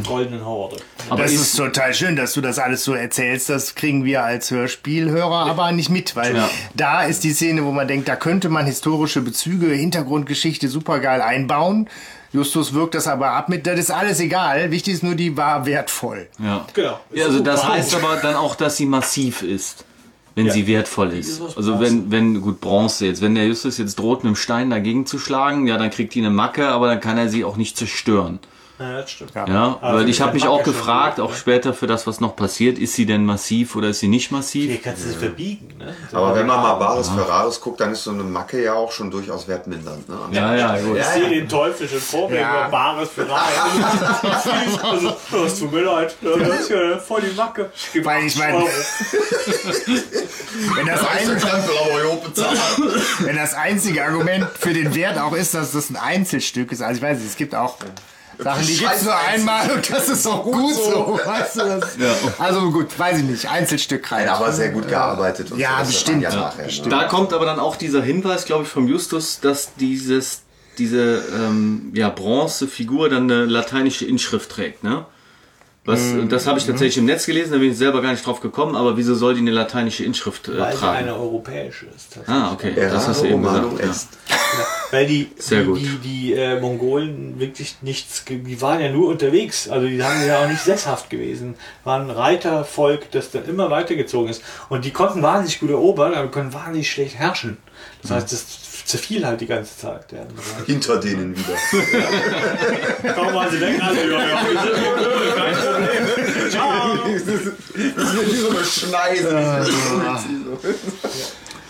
goldenen 0.06 0.44
Horde. 0.44 0.76
das 1.16 1.32
ist, 1.32 1.56
total 1.56 1.94
schön, 1.94 2.14
dass 2.14 2.34
du 2.34 2.42
das 2.42 2.58
alles 2.58 2.84
so 2.84 2.92
erzählst. 2.92 3.48
Das 3.48 3.74
kriegen 3.74 4.04
wir 4.04 4.22
als 4.22 4.50
Hörspielhörer 4.50 5.46
aber 5.46 5.72
nicht 5.72 5.88
mit, 5.88 6.14
weil 6.14 6.36
Ja. 6.36 6.50
da 6.74 7.04
ist 7.04 7.24
die 7.24 7.32
Szene, 7.32 7.64
wo 7.64 7.72
man 7.72 7.88
denkt, 7.88 8.06
da 8.06 8.16
könnte 8.16 8.50
man 8.50 8.66
historische 8.66 9.22
Bezüge, 9.22 9.68
Hintergrundgeschichte 9.68 10.68
supergeil 10.68 11.22
einbauen. 11.22 11.88
Justus 12.34 12.74
wirkt 12.74 12.96
das 12.96 13.06
aber 13.06 13.30
ab 13.30 13.48
mit, 13.48 13.66
das 13.66 13.78
ist 13.80 13.90
alles 13.90 14.20
egal. 14.20 14.70
Wichtig 14.70 14.94
ist 14.94 15.02
nur, 15.02 15.14
die 15.14 15.34
war 15.38 15.64
wertvoll. 15.64 16.28
Ja. 16.38 16.66
Genau. 16.74 17.00
Ja, 17.14 17.24
also 17.26 17.40
das 17.40 17.66
heißt 17.66 17.94
aber 17.94 18.16
dann 18.16 18.34
auch, 18.34 18.56
dass 18.56 18.76
sie 18.76 18.84
massiv 18.84 19.40
ist, 19.42 19.86
wenn 20.34 20.46
Ja. 20.46 20.52
sie 20.52 20.66
wertvoll 20.66 21.12
ist 21.12 21.40
Also 21.56 21.80
wenn, 21.80 22.10
wenn, 22.10 22.40
gut, 22.40 22.60
Bronze 22.60 23.06
jetzt, 23.06 23.22
wenn 23.22 23.34
der 23.34 23.46
Justus 23.46 23.78
jetzt 23.78 23.98
droht, 23.98 24.24
mit 24.24 24.32
dem 24.32 24.36
Stein 24.36 24.70
dagegen 24.70 25.06
zu 25.06 25.18
schlagen, 25.18 25.66
ja, 25.66 25.78
dann 25.78 25.90
kriegt 25.90 26.14
die 26.14 26.20
eine 26.20 26.30
Macke, 26.30 26.68
aber 26.68 26.88
dann 26.88 27.00
kann 27.00 27.18
er 27.18 27.28
sie 27.28 27.44
auch 27.44 27.56
nicht 27.56 27.76
zerstören. 27.76 28.38
Ja, 28.76 29.00
das 29.00 29.10
stimmt. 29.12 29.30
Ja, 29.36 29.78
Also 29.80 29.98
weil 29.98 30.08
ich 30.08 30.16
ist 30.16 30.20
habe 30.20 30.32
mich 30.34 30.48
auch 30.48 30.64
gefragt, 30.64 31.20
auch 31.20 31.30
ne? 31.30 31.36
später 31.36 31.74
für 31.74 31.86
das, 31.86 32.08
was 32.08 32.20
noch 32.20 32.34
passiert, 32.34 32.76
ist 32.76 32.94
sie 32.94 33.06
denn 33.06 33.24
massiv 33.24 33.76
oder 33.76 33.88
ist 33.90 34.00
sie 34.00 34.08
nicht 34.08 34.30
Hier 34.30 34.36
massiv? 34.38 34.82
kannst 34.82 35.04
du 35.04 35.10
es 35.10 35.14
verbiegen. 35.14 35.68
Ne? 35.78 35.94
So 36.10 36.16
Aber 36.16 36.34
wenn 36.34 36.44
man 36.48 36.60
mal 36.60 36.74
Bares 36.74 37.08
Bares 37.08 37.24
Ferraris 37.26 37.60
guckt, 37.60 37.80
dann 37.80 37.92
ist 37.92 38.02
so 38.02 38.10
eine 38.10 38.24
Macke 38.24 38.64
ja 38.64 38.74
auch 38.74 38.90
schon 38.90 39.12
durchaus 39.12 39.46
wertmindernd. 39.46 40.08
Ne? 40.08 40.16
Ja, 40.32 40.56
ja, 40.56 40.76
gut. 40.80 40.96
Ich 40.98 41.04
sehe 41.04 41.28
den 41.28 41.48
Teufel 41.48 41.88
schon 41.88 42.00
vor 42.00 42.28
mir, 42.28 42.40
Ja. 42.40 42.62
über 42.62 42.70
Bares 42.70 43.10
für 43.10 43.24
Also, 44.82 45.14
das 45.30 45.58
tut 45.58 45.72
mir 45.72 45.82
leid. 45.82 46.16
Das 46.20 46.60
ist 46.60 46.70
ja 46.70 46.98
voll 46.98 47.20
die 47.22 47.34
Macke. 47.36 47.70
Gib 47.92 48.04
Weil 48.04 48.24
ich 48.24 48.34
80 48.34 48.38
meine-. 48.40 48.64
Wenn 50.76 50.86
das, 50.86 51.00
wenn 53.20 53.36
das 53.36 53.54
einzige 53.54 54.04
Argument 54.04 54.46
für 54.58 54.72
den 54.72 54.94
Wert 54.94 55.18
auch 55.18 55.32
ist, 55.34 55.54
dass 55.54 55.72
das 55.72 55.90
ein 55.90 55.96
Einzelstück 55.96 56.72
ist. 56.72 56.82
Also 56.82 56.96
ich 56.96 57.02
weiß 57.02 57.18
nicht, 57.18 57.28
es 57.28 57.36
gibt 57.36 57.54
auch 57.54 57.76
Sachen, 58.38 58.66
die 58.66 58.76
gibt 58.76 58.90
es 58.94 59.02
nur 59.04 59.16
einmal 59.16 59.70
und 59.70 59.90
das 59.90 60.08
ist 60.08 60.26
auch 60.26 60.42
gut 60.44 60.74
so. 60.74 61.18
Weißt 61.24 61.56
du, 61.56 61.60
das, 61.60 61.96
Also 62.38 62.70
gut, 62.70 62.98
weiß 62.98 63.18
ich 63.18 63.24
nicht, 63.24 63.48
Einzelstück 63.50 64.10
rein. 64.12 64.28
Aber 64.28 64.52
sehr 64.52 64.70
gut 64.70 64.88
gearbeitet. 64.88 65.52
Und 65.52 65.58
Ja, 65.58 65.70
so, 65.72 65.78
das 65.80 65.88
bestimmt. 65.88 66.22
Ja, 66.22 66.34
nachher, 66.34 66.66
ne? 66.66 66.88
Da 66.88 67.04
kommt 67.04 67.32
aber 67.32 67.46
dann 67.46 67.58
auch 67.58 67.76
dieser 67.76 68.02
Hinweis, 68.02 68.44
glaube 68.44 68.64
ich, 68.64 68.68
vom 68.68 68.88
Justus, 68.88 69.40
dass 69.40 69.74
dieses, 69.76 70.42
diese 70.78 71.22
ähm, 71.34 71.90
ja, 71.94 72.08
Bronzefigur 72.10 73.08
dann 73.08 73.24
eine 73.30 73.44
lateinische 73.46 74.04
Inschrift 74.06 74.50
trägt, 74.50 74.84
ne? 74.84 75.06
Was, 75.86 76.00
Mhm. 76.00 76.30
Das 76.30 76.46
habe 76.46 76.58
ich 76.58 76.64
tatsächlich 76.64 76.96
im 76.96 77.04
Netz 77.04 77.26
gelesen, 77.26 77.52
da 77.52 77.58
bin 77.58 77.70
ich 77.70 77.76
selber 77.76 78.00
gar 78.00 78.10
nicht 78.12 78.24
drauf 78.26 78.40
gekommen, 78.40 78.74
aber 78.74 78.96
wieso 78.96 79.14
soll 79.14 79.34
die 79.34 79.40
eine 79.40 79.50
lateinische 79.50 80.02
Inschrift 80.02 80.48
äh, 80.48 80.58
Weil 80.58 80.72
sie 80.72 80.78
tragen? 80.78 80.96
eine 80.96 81.14
europäische 81.14 81.84
ist. 81.94 82.14
tatsächlich. 82.14 82.28
Ah, 82.42 82.52
okay, 82.52 82.72
das 82.74 83.06
hast 83.06 83.20
du 83.20 83.26
eben 83.26 83.42
gesagt. 83.42 83.80
est. 83.80 84.08
Weil 84.90 85.06
die, 85.06 85.30
Sehr 85.38 85.60
die, 85.60 85.66
gut. 85.66 85.80
die, 85.80 85.98
die 85.98 86.32
äh, 86.34 86.60
Mongolen 86.60 87.38
wirklich 87.38 87.76
nichts, 87.82 88.24
die 88.28 88.60
waren 88.60 88.80
ja 88.80 88.90
nur 88.90 89.08
unterwegs. 89.08 89.68
Also 89.68 89.86
die 89.86 90.02
haben 90.02 90.26
ja 90.26 90.44
auch 90.44 90.48
nicht 90.48 90.62
sesshaft 90.62 91.10
gewesen. 91.10 91.54
Waren 91.84 92.10
ein 92.10 92.16
Reitervolk, 92.16 93.10
das 93.10 93.30
dann 93.30 93.46
immer 93.46 93.70
weitergezogen 93.70 94.28
ist. 94.28 94.42
Und 94.68 94.84
die 94.84 94.90
konnten 94.90 95.22
wahnsinnig 95.22 95.60
gut 95.60 95.70
erobern, 95.70 96.14
aber 96.14 96.30
können 96.30 96.52
wahnsinnig 96.52 96.90
schlecht 96.90 97.16
herrschen. 97.16 97.58
Das 98.02 98.10
heißt, 98.10 98.32
das 98.32 98.46
zerfiel 98.84 99.26
halt 99.26 99.40
die 99.40 99.46
ganze 99.46 99.76
Zeit. 99.78 100.12
Ja. 100.12 100.26
Hinter 100.66 100.98
denen 100.98 101.34
wieder. 101.36 101.54
Kaum 103.14 103.34
waren 103.34 103.50
sie 103.50 103.60
weg, 103.60 103.82
also 103.82 104.00
ja, 104.00 104.06
ja, 104.06 104.46
wir 104.46 104.60
sind 104.60 104.76
hier 104.76 104.92
blöd, 104.94 105.34
kein 105.34 105.54
Problem. 105.54 106.50
Ciao. 106.50 106.98
Das 107.96 108.14
ist 108.14 108.32
wie 108.32 108.36
so 108.36 108.50
eine 108.50 108.64
Schneise. 108.64 109.66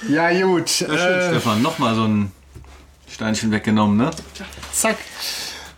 Ja 0.09 0.43
gut, 0.43 0.69
Schön, 0.69 0.91
äh, 0.91 1.29
Stefan, 1.31 1.63
nochmal 1.63 1.95
so 1.95 2.05
ein 2.05 2.33
Steinchen 3.15 3.53
weggenommen, 3.53 3.97
ne? 3.97 4.11
zack. 4.73 4.97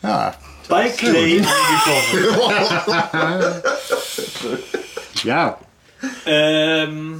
Ja, 0.03 0.33
Bei 0.71 0.89
Clay 0.89 1.43
angekommen. 1.43 3.63
ja. 5.23 5.59
Ähm, 6.25 7.15
äh, 7.15 7.17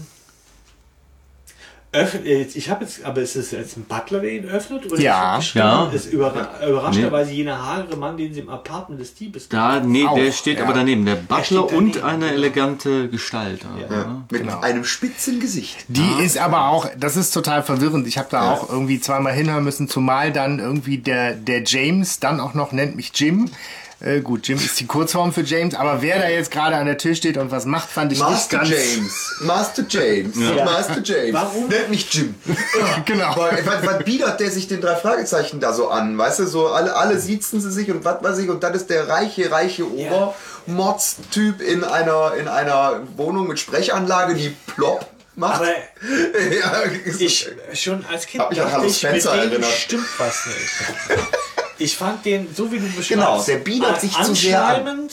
ich 2.55 2.71
habe 2.71 2.85
jetzt, 2.85 3.05
aber 3.05 3.21
ist 3.21 3.37
es 3.37 3.51
jetzt 3.51 3.77
ein 3.77 3.85
Butler, 3.85 4.21
der 4.21 4.33
ihn 4.33 4.45
öffnet? 4.45 4.91
Oder 4.91 5.01
Ja. 5.01 5.41
Ja. 5.55 5.91
Ist 5.93 6.13
überra 6.13 6.67
überraschenderweise 6.67 7.33
jener 7.33 7.65
hagere 7.65 7.97
Mann, 7.97 8.17
den 8.17 8.33
sie 8.35 8.41
im 8.41 8.49
Apartment 8.49 9.01
des 9.01 9.15
Diebes 9.15 9.49
Da, 9.49 9.81
nee, 9.81 10.05
Auch, 10.05 10.15
der 10.17 10.33
steht 10.33 10.59
ja. 10.59 10.65
aber 10.65 10.75
daneben. 10.75 11.05
Der 11.07 11.17
Butler 11.17 11.45
steht 11.45 11.59
und 11.59 11.97
daneben. 11.97 12.05
eine 12.05 12.33
elegante 12.33 13.09
Gestalt. 13.09 13.61
Ja, 13.91 14.23
mit 14.31 14.49
einem 14.49 14.85
spitzen 14.85 15.41
Gesicht. 15.41 15.85
Die 15.89 16.23
ist 16.23 16.39
aber 16.39 16.69
auch, 16.69 16.89
das 16.99 17.17
ist 17.17 17.33
total 17.33 17.63
verwirrend. 17.63 18.07
Ich 18.07 18.19
habe 18.19 18.29
da 18.31 18.53
auch 18.53 18.69
irgendwie 18.69 19.01
zweimal 19.01 19.33
hinhören 19.33 19.65
müssen, 19.65 19.89
zumal 19.89 20.33
dann 20.33 20.59
irgendwie 20.59 20.99
der, 20.99 21.35
der 21.35 21.63
James 21.65 22.21
dann 22.21 22.41
auch 22.41 22.55
noch 22.55 22.73
nennt 22.73 22.97
mich 22.97 23.13
Jim. 23.15 23.51
Äh, 23.99 24.21
gut, 24.21 24.47
Jim 24.47 24.59
ist 24.59 24.79
die 24.79 24.87
Kurzform 24.87 25.33
für 25.33 25.41
James, 25.41 25.75
aber 25.75 26.03
wer 26.03 26.19
da 26.19 26.29
jetzt 26.29 26.51
gerade 26.51 26.77
an 26.77 26.85
der 26.85 26.99
Tür 26.99 27.15
steht 27.15 27.39
und 27.39 27.51
was 27.51 27.65
macht, 27.65 27.89
fand 27.89 28.13
ich 28.13 28.19
nicht 28.19 28.29
Master 28.29 28.59
ganz. 28.59 28.69
James. 28.69 29.35
Master 29.41 29.85
James. 29.89 30.37
Master 30.37 31.03
James. 31.03 31.33
Warum? 31.33 31.69
Nennt 31.69 31.89
mich 31.91 32.13
Jim. 32.13 32.35
Genau. 33.07 33.35
Was, 33.65 33.87
was 33.87 34.05
biedert 34.05 34.39
der 34.39 34.51
sich 34.51 34.69
den 34.69 34.81
drei 34.83 34.97
Fragezeichen 34.97 35.61
da 35.61 35.73
so 35.73 35.89
an? 35.89 36.19
Weißt 36.19 36.41
du, 36.41 36.47
so 36.47 36.69
alle, 36.69 36.95
alle 36.95 37.19
siezen 37.19 37.61
sie 37.61 37.71
sich 37.73 37.91
und 37.91 38.05
was 38.05 38.23
weiß 38.23 38.39
ich, 38.39 38.51
und 38.51 38.63
dann 38.63 38.75
ist 38.75 38.91
der 38.91 39.09
reiche, 39.09 39.51
reiche 39.51 39.85
Obermods-Typ 39.91 41.63
in 41.63 41.83
einer, 41.83 42.35
in 42.39 42.49
einer 42.49 43.01
Wohnung 43.17 43.49
mit 43.49 43.59
Sprechanlage, 43.59 44.35
die 44.35 44.55
plopp 44.75 45.07
macht. 45.37 45.63
Aber 45.63 45.69
ja, 45.71 46.83
ich 47.19 47.49
schon 47.75 48.05
als 48.07 48.27
Kind 48.27 48.43
Hab 48.43 48.51
mich 48.51 48.61
an 48.61 48.67
dachte 48.67 48.79
Hallo 48.79 48.89
ich, 48.89 49.03
mit 49.03 49.23
Spencer 49.23 49.33
dem 49.37 49.51
erinnert. 49.53 49.73
stimmt 49.73 50.07
was 50.19 50.47
nicht. 50.47 51.19
Ich 51.79 51.97
fand 51.97 52.25
den, 52.25 52.49
so 52.55 52.71
wie 52.73 52.79
du 52.79 52.87
beschreibst, 52.87 53.09
Genau, 53.09 53.43
der 53.43 53.57
biedert 53.59 54.01
sich 54.01 54.13
zu 54.23 54.35
sehr 54.35 54.65
an. 54.65 55.09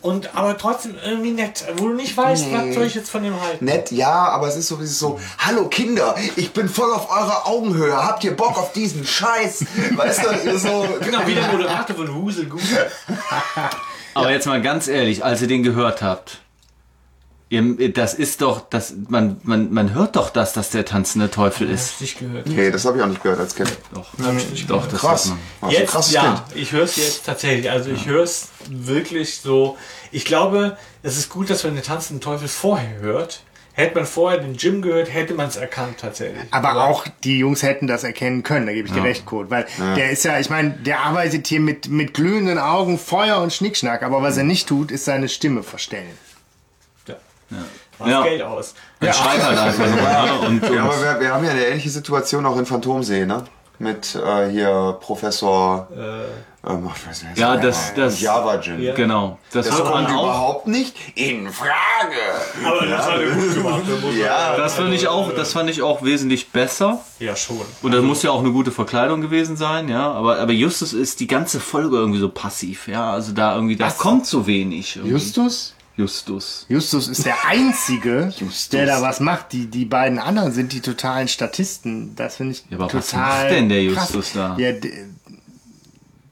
und 0.00 0.34
aber 0.34 0.56
trotzdem 0.56 0.94
irgendwie 1.04 1.32
nett, 1.32 1.64
wo 1.76 1.88
du 1.88 1.94
nicht 1.94 2.16
weißt, 2.16 2.46
was 2.52 2.74
soll 2.74 2.84
ich 2.84 2.94
jetzt 2.94 3.10
von 3.10 3.22
dem 3.22 3.38
halten. 3.40 3.64
Nett, 3.64 3.90
ja, 3.90 4.10
aber 4.28 4.48
es 4.48 4.56
ist 4.56 4.68
so, 4.68 4.76
es 4.76 4.90
ist 4.92 4.98
so, 5.00 5.18
hallo 5.38 5.66
Kinder, 5.68 6.14
ich 6.36 6.52
bin 6.52 6.68
voll 6.68 6.92
auf 6.92 7.10
eurer 7.10 7.46
Augenhöhe, 7.46 7.96
habt 7.96 8.22
ihr 8.24 8.36
Bock 8.36 8.56
auf 8.56 8.72
diesen 8.72 9.04
Scheiß? 9.04 9.64
Weißt 9.96 10.22
du, 10.44 10.58
so, 10.58 10.86
Genau, 11.00 11.20
wie 11.26 11.34
der 11.34 11.48
Moderator 11.48 11.96
von 11.96 12.14
Husel 12.14 12.46
Gusel. 12.46 12.90
Aber 14.14 14.30
jetzt 14.30 14.46
mal 14.46 14.62
ganz 14.62 14.88
ehrlich, 14.88 15.24
als 15.24 15.42
ihr 15.42 15.48
den 15.48 15.62
gehört 15.62 16.00
habt, 16.02 16.38
das 17.50 18.12
ist 18.12 18.42
doch, 18.42 18.68
das, 18.68 18.92
man, 19.08 19.40
man, 19.42 19.72
man 19.72 19.94
hört 19.94 20.16
doch 20.16 20.28
das, 20.28 20.52
dass 20.52 20.68
der 20.68 20.84
tanzende 20.84 21.30
Teufel 21.30 21.70
ist. 21.70 22.00
Nicht 22.00 22.18
gehört. 22.18 22.46
Nee, 22.46 22.70
das 22.70 22.84
habe 22.84 22.98
ich 22.98 23.02
auch 23.02 23.08
nicht 23.08 23.22
gehört 23.22 23.40
als 23.40 23.54
Kind. 23.54 23.74
Doch, 23.94 24.06
doch 24.68 24.86
das 24.86 25.00
Krass. 25.00 25.24
hört 25.28 25.36
man. 25.36 25.38
War 25.60 25.70
schon 25.70 25.76
ein 25.76 25.80
Jetzt, 25.82 25.90
krasses 25.90 26.12
ja, 26.12 26.22
Kind. 26.22 26.62
ich 26.62 26.72
höre 26.72 26.84
es 26.84 26.96
jetzt 26.96 27.24
tatsächlich. 27.24 27.70
Also 27.70 27.90
ich 27.90 28.06
höre 28.06 28.22
es 28.22 28.48
wirklich 28.68 29.38
so. 29.38 29.78
Ich 30.12 30.26
glaube, 30.26 30.76
es 31.02 31.16
ist 31.16 31.30
gut, 31.30 31.48
dass 31.48 31.64
man 31.64 31.74
den 31.74 31.82
tanzenden 31.82 32.20
Teufel 32.20 32.48
vorher 32.48 33.00
hört. 33.00 33.42
Hätte 33.72 33.94
man 33.94 34.06
vorher 34.06 34.40
den 34.40 34.54
Jim 34.56 34.82
gehört, 34.82 35.14
hätte 35.14 35.34
man 35.34 35.46
es 35.46 35.54
erkannt 35.54 35.98
tatsächlich. 36.00 36.42
Aber 36.50 36.84
auch 36.84 37.06
die 37.22 37.38
Jungs 37.38 37.62
hätten 37.62 37.86
das 37.86 38.02
erkennen 38.02 38.42
können, 38.42 38.66
da 38.66 38.72
gebe 38.72 38.88
ich 38.88 38.92
dir 38.92 39.04
recht, 39.04 39.24
Kurt. 39.24 39.50
Weil 39.50 39.66
der 39.78 40.10
ist 40.10 40.24
ja, 40.24 40.40
ich 40.40 40.50
meine, 40.50 40.70
der 40.70 40.98
arbeitet 41.00 41.46
hier 41.46 41.60
mit, 41.60 41.88
mit 41.88 42.12
glühenden 42.12 42.58
Augen, 42.58 42.98
Feuer 42.98 43.40
und 43.40 43.52
Schnickschnack, 43.52 44.02
aber 44.02 44.20
was 44.20 44.36
er 44.36 44.42
nicht 44.42 44.68
tut, 44.68 44.90
ist 44.90 45.04
seine 45.04 45.28
Stimme 45.28 45.62
verstellen. 45.62 46.10
Ja. 47.50 47.56
Macht 47.98 48.10
Ja. 48.10 48.22
Geld 48.22 48.42
aus. 48.42 48.74
Er 49.00 49.12
schreit 49.12 49.42
halt 49.42 49.58
einfach 49.58 49.86
nur. 49.86 49.96
ne? 49.96 50.48
Und, 50.48 50.62
Ja, 50.62 50.68
und 50.68 50.78
aber 50.90 51.02
wir, 51.02 51.20
wir 51.20 51.34
haben 51.34 51.44
ja 51.44 51.50
eine 51.50 51.66
ähnliche 51.66 51.90
Situation 51.90 52.46
auch 52.46 52.56
in 52.56 52.66
Phantomsee, 52.66 53.26
ne? 53.26 53.44
Mit 53.80 54.14
äh, 54.16 54.50
hier 54.50 54.96
Professor. 55.00 55.88
Äh, 55.96 56.24
Ähm, 56.68 56.82
nicht, 56.84 57.38
Ja, 57.38 57.56
das- 57.56 57.94
das- 57.94 58.20
Java 58.20 58.58
Gin. 58.60 58.82
Ja. 58.82 58.92
Genau. 58.92 59.38
Das, 59.52 59.68
Das 59.68 59.76
kommt 59.78 59.90
man 59.92 60.06
auch. 60.06 60.24
überhaupt 60.24 60.66
nicht 60.66 60.94
in 61.14 61.48
Frage. 61.50 61.70
aber 62.66 62.84
das 62.84 63.06
hat 63.06 63.20
er 63.20 63.30
gut 63.30 63.54
gemacht. 63.54 63.82
Ja, 64.20 64.56
Das 64.56 64.74
fand 64.74 64.92
ich 64.92 65.06
auch, 65.06 65.32
das 65.34 65.52
fand 65.52 65.70
ich 65.70 65.80
auch 65.82 66.02
wesentlich 66.02 66.50
besser. 66.50 66.98
Ja, 67.20 67.36
schon. 67.36 67.60
Und 67.80 67.92
das 67.92 68.02
muss 68.02 68.22
ja 68.24 68.32
auch 68.32 68.40
eine 68.40 68.50
gute 68.50 68.72
Verkleidung 68.72 69.20
gewesen 69.20 69.56
sein, 69.56 69.88
ja. 69.88 70.10
Aber, 70.12 70.40
aber 70.40 70.52
Justus 70.52 70.92
ist 70.92 71.20
die 71.20 71.28
ganze 71.28 71.60
Folge 71.60 71.96
irgendwie 71.96 72.18
so 72.20 72.28
passiv, 72.28 72.88
ja. 72.88 73.12
Also 73.12 73.32
da 73.32 73.54
irgendwie, 73.54 73.76
da 73.76 73.90
kommt 73.90 74.26
so 74.26 74.46
wenig. 74.48 74.96
Irgendwie. 74.96 75.12
Justus? 75.12 75.74
Justus. 75.98 76.64
Justus 76.68 77.08
ist 77.08 77.26
der 77.26 77.44
Einzige, 77.46 78.32
der 78.72 78.86
da 78.86 79.02
was 79.02 79.18
macht. 79.20 79.52
Die, 79.52 79.66
die 79.66 79.84
beiden 79.84 80.18
anderen 80.20 80.52
sind 80.52 80.72
die 80.72 80.80
totalen 80.80 81.26
Statisten. 81.28 82.14
Das 82.16 82.36
finde 82.36 82.52
ich 82.52 82.64
Ja, 82.70 82.76
aber 82.78 82.86
total 82.86 83.00
was 83.02 83.12
macht 83.14 83.50
denn 83.50 83.68
der 83.68 83.92
krass. 83.92 84.12
Justus 84.14 84.32
da? 84.32 84.56
Ja, 84.58 84.72
der, 84.72 84.90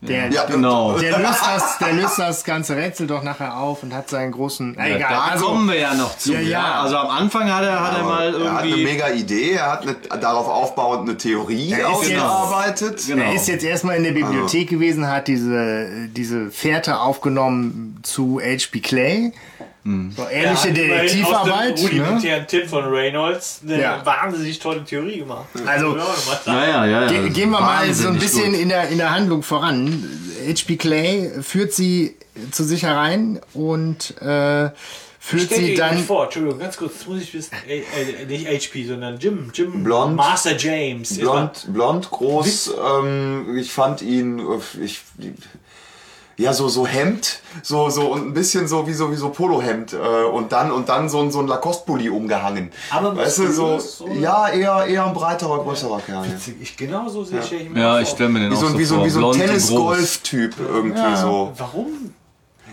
der, 0.03 0.31
Ja, 0.31 0.45
Genau. 0.45 0.97
der, 0.99 1.19
löst 1.19 1.41
das, 1.45 1.79
der 1.79 1.93
löst 1.95 2.19
das 2.19 2.45
ganze 2.45 2.77
Rätsel 2.77 3.09
doch 3.09 3.25
nachher 3.25 3.57
auf 3.57 3.83
und 3.83 3.93
hat 3.93 4.09
seinen 4.09 4.31
großen... 4.31 4.75
Na, 4.77 4.87
egal. 4.89 5.11
Da 5.11 5.21
also, 5.33 5.47
kommen 5.47 5.67
wir 5.69 5.79
ja 5.81 5.95
noch 5.95 6.17
zu. 6.17 6.33
Ja, 6.35 6.41
Ja, 6.41 6.49
ja. 6.49 6.81
Also 6.83 6.97
am 6.99 7.09
Anfang 7.11 7.53
hat 7.53 7.65
er, 7.65 7.81
hat 7.81 7.97
er 7.99 8.05
mal 8.05 8.35
er 8.35 8.53
hat 8.53 8.59
eine 8.63 8.69
irgendwie. 8.69 8.85
mega 8.85 9.09
Idee, 9.09 9.53
er 9.53 9.73
hat 9.73 9.83
eine, 9.83 10.21
darauf 10.21 10.47
aufbauend 10.47 11.09
eine 11.09 11.19
Theorie 11.19 11.73
Er 11.73 11.91
ist 11.91 12.09
jetzt- 12.09 12.21
ausgearbeitet. 12.21 13.03
Genau. 13.07 13.23
Er 13.25 13.35
ist 13.35 13.49
jetzt 13.49 13.65
erstmal 13.65 13.97
in 13.97 14.05
der 14.05 14.13
Bibliothek 14.13 14.69
gewesen, 14.69 15.09
hat 15.09 15.27
diese, 15.27 16.09
diese 16.09 16.51
Fährte 16.53 17.01
aufgenommen 17.01 17.99
zu 18.03 18.39
H.P. 18.41 18.81
Clay. 18.81 19.33
So 20.17 20.25
ehrliche 20.25 20.51
hat 20.57 20.65
immerhin 20.67 20.91
Detektivarbeit. 20.91 21.73
Aus 21.75 21.81
dem 21.81 21.97
Ne? 21.97 22.03
rudimentären 22.03 22.47
Tipp 22.49 22.69
von 22.69 22.85
Reynolds 22.87 23.61
eine 23.65 23.81
Ja. 23.81 24.05
wahnsinnig 24.05 24.59
tolle 24.59 24.85
Theorie 24.85 25.19
gemacht. 25.19 25.47
Also, 25.65 25.97
Ja, 26.47 26.67
ja, 26.67 26.87
ja. 26.87 27.07
Ge 27.07 27.29
gehen 27.31 27.51
wir 27.51 27.61
mal 27.61 27.93
so 27.95 28.09
ein 28.09 28.19
bisschen 28.19 28.51
gut. 28.53 28.61
in 28.61 28.69
der, 28.69 28.89
in 28.89 28.99
der 28.99 29.11
Handlung 29.13 29.43
voran. 29.43 30.05
H.P. 30.49 30.77
Clay 30.77 31.31
führt 31.43 31.73
sie 31.73 32.17
zu 32.51 32.65
sich 32.65 32.83
herein 32.83 33.41
und 33.55 34.21
äh, 34.21 34.71
führt 35.21 35.51
sie 35.51 35.75
dann. 35.75 35.99
vor, 35.99 36.25
Entschuldigung, 36.25 36.59
ganz 36.59 36.77
kurz, 36.77 36.95
das 36.99 37.07
muss 37.07 37.23
ich 37.23 37.33
wissen. 37.35 37.55
Äh, 37.69 37.79
äh, 37.81 38.27
nicht 38.27 38.47
HP, 38.47 38.87
sondern 38.87 39.19
Jim. 39.19 39.51
Jim 39.55 39.83
Blond. 39.85 40.17
Master 40.17 40.57
James. 40.57 41.17
Blond, 41.19 41.67
blond, 41.73 42.11
groß. 42.11 42.75
Ähm, 43.03 43.57
ich 43.57 43.73
fand 43.73 44.03
ihn, 44.03 44.41
ich, 44.83 45.01
ja, 46.39 46.53
so, 46.53 46.69
so 46.69 46.87
Hemd, 46.87 47.41
so, 47.63 47.89
so, 47.89 48.09
und 48.13 48.27
ein 48.29 48.35
bisschen 48.35 48.69
so 48.69 48.87
wie 48.87 48.93
so, 48.93 49.11
wie 49.11 49.17
so 49.17 49.31
Polohemd, 49.31 49.95
äh, 49.95 50.25
und 50.25 50.53
dann, 50.53 50.71
und 50.71 50.89
dann 50.89 51.09
so 51.09 51.21
ein, 51.21 51.31
so 51.31 51.41
ein 51.41 51.47
Lacoste-Pulli 51.47 52.11
umgehangen. 52.11 52.71
Aber 52.91 53.17
weißt 53.17 53.39
du, 53.39 53.53
so, 53.53 53.79
oder? 54.05 54.13
ja, 54.15 54.49
eher, 54.49 54.85
eher 54.87 55.07
ein 55.07 55.15
breiterer, 55.15 55.59
größerer 55.63 56.01
Kerl. 56.01 56.27
Ja. 56.27 56.33
Ich 56.61 56.77
genau 56.77 57.09
so 57.09 57.25
sehe 57.25 57.41
ich 57.41 57.71
mir 57.71 57.81
Ja, 57.81 58.01
ich 58.01 58.09
stelle 58.11 58.29
mir 58.29 58.41
den 58.41 58.51
Wie 58.51 58.55
auch 58.57 58.61
so, 58.61 58.67
ein- 58.67 58.73
so 58.73 58.79
wie 58.79 58.85
so, 58.85 58.95
vor. 58.97 59.05
wie 59.07 59.11
so 59.11 59.19
ein 59.19 59.21
Blond 59.23 59.35
und 59.37 59.41
groß. 59.41 59.49
Tennis-Golf-Typ 59.49 60.55
irgendwie 60.61 61.17
so. 61.17 61.53
Warum? 61.57 62.13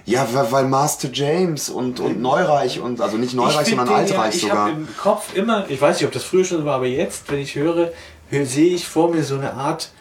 Ja, 0.05 0.27
weil, 0.51 0.65
Master 0.65 1.07
James 1.13 1.69
und, 1.69 2.01
und 2.01 2.21
Neureich 2.21 2.81
und, 2.81 2.99
also 2.99 3.15
nicht 3.15 3.33
Neureich, 3.33 3.67
sondern 3.67 3.85
den 3.87 3.93
ja- 3.95 3.99
Altreich 4.01 4.35
ich 4.35 4.41
sogar. 4.41 4.57
habe 4.57 4.71
im 4.71 4.87
Kopf 5.01 5.33
immer, 5.35 5.69
ich 5.69 5.79
weiß 5.81 5.97
nicht, 5.97 6.05
ob 6.05 6.11
das 6.11 6.23
früher 6.23 6.43
schon 6.43 6.57
so 6.57 6.65
war, 6.65 6.75
aber 6.75 6.87
jetzt, 6.87 7.31
wenn 7.31 7.39
ich 7.39 7.55
höre, 7.55 7.91
hö- 8.29 8.43
sehe 8.45 8.75
ich 8.75 8.85
vor 8.85 9.09
mir 9.09 9.23
so 9.23 9.35
eine 9.35 9.53
Art 9.53 9.91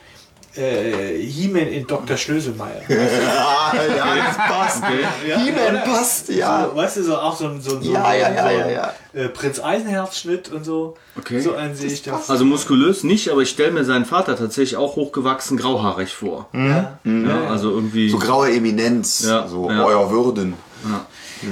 äh, 0.57 1.19
He-Man 1.19 1.69
in 1.69 1.87
Dr. 1.87 2.17
Schlöselmeier. 2.17 2.83
Ah, 2.89 3.73
ja, 3.97 4.15
das 4.17 4.37
passt. 4.37 4.83
He-Man 5.25 5.83
passt, 5.85 6.29
ja. 6.29 6.69
So, 6.71 6.77
weißt 6.77 6.97
du, 6.99 7.03
so 7.05 7.17
auch 7.17 7.37
so 7.37 7.47
ein, 7.49 7.61
so 7.61 7.81
so 7.81 7.93
Ja, 7.93 8.13
ja, 8.15 8.29
so 8.29 8.35
ja, 8.35 8.51
ja, 8.51 8.71
ja. 8.71 8.93
Äh, 9.15 9.29
Prinz 9.29 9.61
Eisenherz-Schnitt 9.61 10.51
und 10.51 10.65
so. 10.65 10.97
Okay. 11.19 11.41
So 11.41 11.55
einen 11.55 11.75
sehe 11.75 11.91
ich 11.91 12.03
das. 12.03 12.29
Also 12.31 12.45
muskulös 12.45 13.03
nicht, 13.05 13.31
aber 13.31 13.43
ich 13.43 13.51
stelle 13.51 13.71
mir 13.73 13.85
seinen 13.85 14.05
Vater 14.05 14.37
tatsächlich 14.37 14.77
auch 14.77 14.97
hochgewachsen, 14.97 15.57
grauhaarig 15.57 16.13
vor. 16.15 16.49
ja. 16.53 16.99
Ja, 17.05 17.49
also 17.49 17.71
irgendwie. 17.71 18.09
So 18.11 18.19
graue 18.19 18.51
Eminenz, 18.53 19.25
Ja, 19.27 19.47
so 19.49 19.71
ja. 19.71 19.85
euer 19.85 20.11
Würden. 20.11 20.55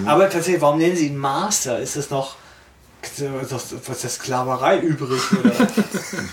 Aber 0.07 0.29
tatsächlich, 0.29 0.61
warum 0.63 0.79
nennen 0.79 0.97
sie 0.97 1.07
ihn 1.09 1.17
Master? 1.17 1.79
Ist 1.79 1.97
das 1.97 2.11
noch. 2.11 2.37
Was 3.51 3.73
ist 3.73 4.05
das 4.05 4.15
Sklaverei 4.15 4.79
übrig? 4.79 5.21
Oder? 5.33 5.53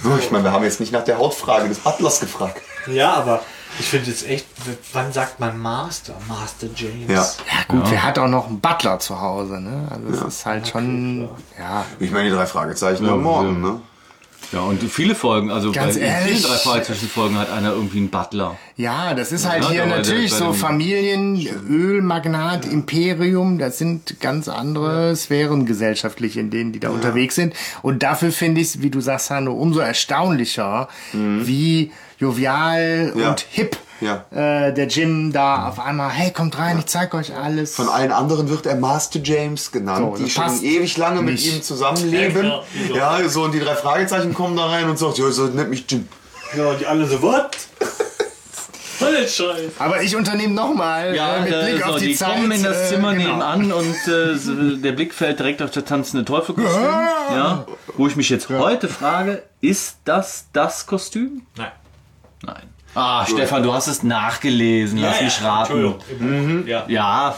So, 0.04 0.18
ich 0.18 0.32
meine, 0.32 0.46
wir 0.46 0.52
haben 0.52 0.64
jetzt 0.64 0.80
nicht 0.80 0.92
nach 0.92 1.04
der 1.04 1.18
Hautfrage 1.18 1.68
des 1.68 1.80
Butlers 1.80 2.20
gefragt. 2.20 2.62
ja, 2.88 3.14
aber 3.14 3.42
ich 3.80 3.86
finde 3.88 4.12
es 4.12 4.24
echt. 4.24 4.46
Wann 4.94 5.12
sagt 5.12 5.40
man 5.40 5.58
Master? 5.58 6.14
Master 6.28 6.68
James. 6.76 7.08
Ja. 7.10 7.16
Ja 7.22 7.64
gut, 7.68 7.92
wer 7.92 8.04
hat 8.04 8.18
auch 8.20 8.28
noch 8.28 8.48
einen 8.48 8.60
Butler 8.60 9.00
zu 9.00 9.20
Hause, 9.20 9.60
ne? 9.60 9.88
Also 9.92 10.26
es 10.28 10.34
ist 10.36 10.46
halt 10.46 10.68
schon. 10.68 11.30
Ja. 11.58 11.86
Ich 12.00 12.12
meine, 12.12 12.30
die 12.30 12.36
drei 12.36 12.46
Fragezeichen 12.46 13.08
am 13.10 13.24
Morgen, 13.24 13.62
ne? 13.62 13.82
Ja, 14.54 14.62
und 14.62 14.82
viele 14.84 15.14
Folgen, 15.14 15.52
also 15.52 15.74
Ganz 15.74 15.96
bei 15.96 16.02
ehrlich. 16.06 16.38
vielen 16.38 16.44
drei 16.50 16.58
Fragezeichen 16.58 17.10
Folgen 17.10 17.38
hat 17.38 17.52
einer 17.52 17.72
irgendwie 17.74 17.98
einen 17.98 18.10
Butler. 18.10 18.58
Ja, 18.78 19.14
das 19.14 19.34
ist 19.34 19.46
halt 19.50 19.64
Ja, 19.64 19.70
hier 19.72 19.86
der- 19.86 19.98
natürlich 19.98 20.32
so 20.32 20.54
Familien, 20.54 21.46
Ölmagnat, 21.70 22.66
Imperium, 22.66 23.58
das 23.58 23.78
sind 23.78 24.22
ganz 24.22 24.48
andere 24.48 25.16
Sphären 25.18 25.66
gesellschaftlich, 25.66 26.38
in 26.38 26.50
denen 26.50 26.72
die 26.72 26.80
da 26.80 26.90
unterwegs 26.92 27.36
sind. 27.36 27.54
Und 27.82 28.04
dafür 28.04 28.32
finde 28.32 28.62
ich 28.62 28.68
es, 28.68 28.82
wie 28.82 28.90
du 28.90 29.02
sagst, 29.02 29.32
Hanno, 29.32 29.52
umso 29.54 29.80
erstaunlicher, 29.80 30.88
wie 31.12 31.92
jovial 32.18 33.14
Ja. 33.18 33.30
und 33.32 33.46
hip 33.52 33.76
Ja. 34.02 34.26
äh, 34.32 34.74
der 34.74 34.88
Jim 34.88 35.32
da 35.32 35.68
auf 35.70 35.80
einmal, 35.80 36.10
hey, 36.10 36.32
kommt 36.32 36.58
rein, 36.58 36.78
ich 36.80 36.86
zeig 36.86 37.14
euch 37.14 37.36
alles. 37.36 37.76
Von 37.76 37.90
allen 37.90 38.12
anderen 38.12 38.50
wird 38.50 38.66
er 38.66 38.76
Master 38.76 39.20
James 39.24 39.72
genannt, 39.72 40.18
So, 40.18 40.24
die 40.24 40.30
schon 40.30 40.64
ewig 40.64 40.98
lange 40.98 41.22
mit 41.22 41.44
ihm 41.44 41.62
zusammenleben. 41.64 42.46
Ja. 42.94 43.20
Ja, 43.20 43.30
so 43.30 43.44
und 43.44 43.54
die 43.54 43.60
drei 43.60 43.76
Fragezeichen 43.76 44.34
kommen 44.34 44.56
da 44.56 44.68
rein 44.68 44.90
und 44.90 44.98
sagt, 45.00 45.18
ja, 45.18 45.30
so 45.32 45.46
nennt 45.48 45.70
mich 45.70 45.86
Jim. 45.90 46.08
Ja, 46.56 46.68
und 46.68 46.80
die 46.80 46.86
alle 46.86 47.06
so, 47.08 47.20
Scheiß? 49.28 49.72
Aber 49.80 50.02
ich 50.02 50.16
unternehme 50.16 50.54
nochmal 50.54 51.16
Ja, 51.16 51.38
äh, 51.38 51.42
mit 51.42 51.52
äh, 51.54 51.64
Blick 51.64 51.84
so, 51.84 51.92
auf 51.92 52.00
die, 52.00 52.08
die 52.08 52.16
Zeit. 52.16 52.30
kommen 52.36 52.52
in 52.52 52.64
das 52.64 52.78
äh, 52.78 52.96
Zimmer 52.96 53.14
genau. 53.14 53.26
nebenan 53.28 53.72
und 53.72 54.08
äh, 54.08 54.36
so, 54.38 54.54
der 54.78 54.92
Blick 54.94 55.14
fällt 55.14 55.40
direkt 55.40 55.62
auf 55.62 55.72
das 55.72 55.86
tanzende 55.86 56.26
Teufelkostüm. 56.26 56.84
Ja. 56.84 57.66
Wo 57.96 58.08
ich 58.08 58.16
mich 58.16 58.30
jetzt 58.30 58.50
heute 58.50 58.88
frage, 58.88 59.44
ist 59.62 59.98
das 60.06 60.46
das 60.54 60.86
Kostüm? 60.86 61.44
Nein. 61.56 61.72
Nein. 62.44 62.64
Ah, 62.96 63.26
Stefan, 63.28 63.62
du 63.62 63.72
hast 63.74 63.88
es 63.88 64.02
nachgelesen. 64.02 64.98
Lass 65.00 65.22
mich 65.22 65.42
raten. 65.44 65.94
Entschuldigung. 66.10 66.68
Ja. 66.68 66.86
Ja, 66.88 67.36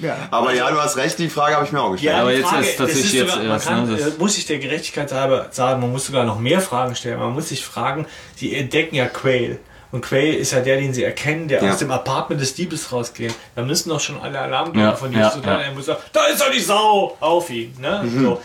Ja. 0.00 0.16
Aber 0.30 0.54
ja, 0.54 0.70
du 0.70 0.80
hast 0.80 0.96
recht, 0.96 1.18
die 1.18 1.28
Frage 1.28 1.56
habe 1.56 1.66
ich 1.66 1.72
mir 1.72 1.82
auch 1.82 1.90
gestellt. 1.92 2.14
Ja, 2.14 2.20
aber 2.22 2.30
die 2.30 2.38
jetzt 2.38 2.48
Frage, 2.48 2.64
ist 2.66 2.78
tatsächlich 2.78 3.12
jetzt 3.12 3.30
sogar, 3.32 3.44
man 3.44 3.52
erst, 3.52 3.66
kann, 3.66 3.90
ne, 3.90 3.96
das- 3.96 4.06
äh, 4.14 4.18
muss 4.18 4.38
ich 4.38 4.46
der 4.46 4.58
Gerechtigkeit 4.58 5.12
halber 5.12 5.48
sagen, 5.50 5.80
man 5.82 5.92
muss 5.92 6.06
sogar 6.06 6.24
noch 6.24 6.38
mehr 6.38 6.60
Fragen 6.62 6.94
stellen. 6.96 7.18
Man 7.18 7.32
muss 7.34 7.50
sich 7.50 7.64
fragen, 7.64 8.06
sie 8.36 8.54
entdecken 8.54 8.94
ja 8.94 9.06
Quail. 9.06 9.58
Und 9.92 10.02
Quail 10.02 10.34
ist 10.34 10.52
ja 10.52 10.60
der, 10.60 10.76
den 10.78 10.94
sie 10.94 11.02
erkennen, 11.04 11.48
der 11.48 11.62
Ja. 11.62 11.72
aus 11.72 11.78
dem 11.78 11.90
Apartment 11.90 12.40
des 12.40 12.54
Diebes 12.54 12.90
rausgeht. 12.92 13.34
Da 13.56 13.62
müssen 13.62 13.88
doch 13.90 14.00
schon 14.00 14.20
alle 14.20 14.38
Alarmglocken 14.38 14.80
Ja, 14.80 14.96
von 14.96 15.12
ja, 15.12 15.24
Justus 15.26 15.44
ja, 15.44 15.52
ja. 15.52 15.60
Er 15.62 15.72
muss 15.74 15.86
sagen, 15.86 15.98
da 16.12 16.26
ist 16.26 16.40
doch 16.40 16.50
die 16.50 16.60
Sau 16.60 17.16
auf 17.20 17.50
ihn. 17.50 17.74
Ne? 17.80 18.02
Mhm. 18.04 18.22
So. 18.24 18.42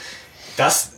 Das 0.58 0.92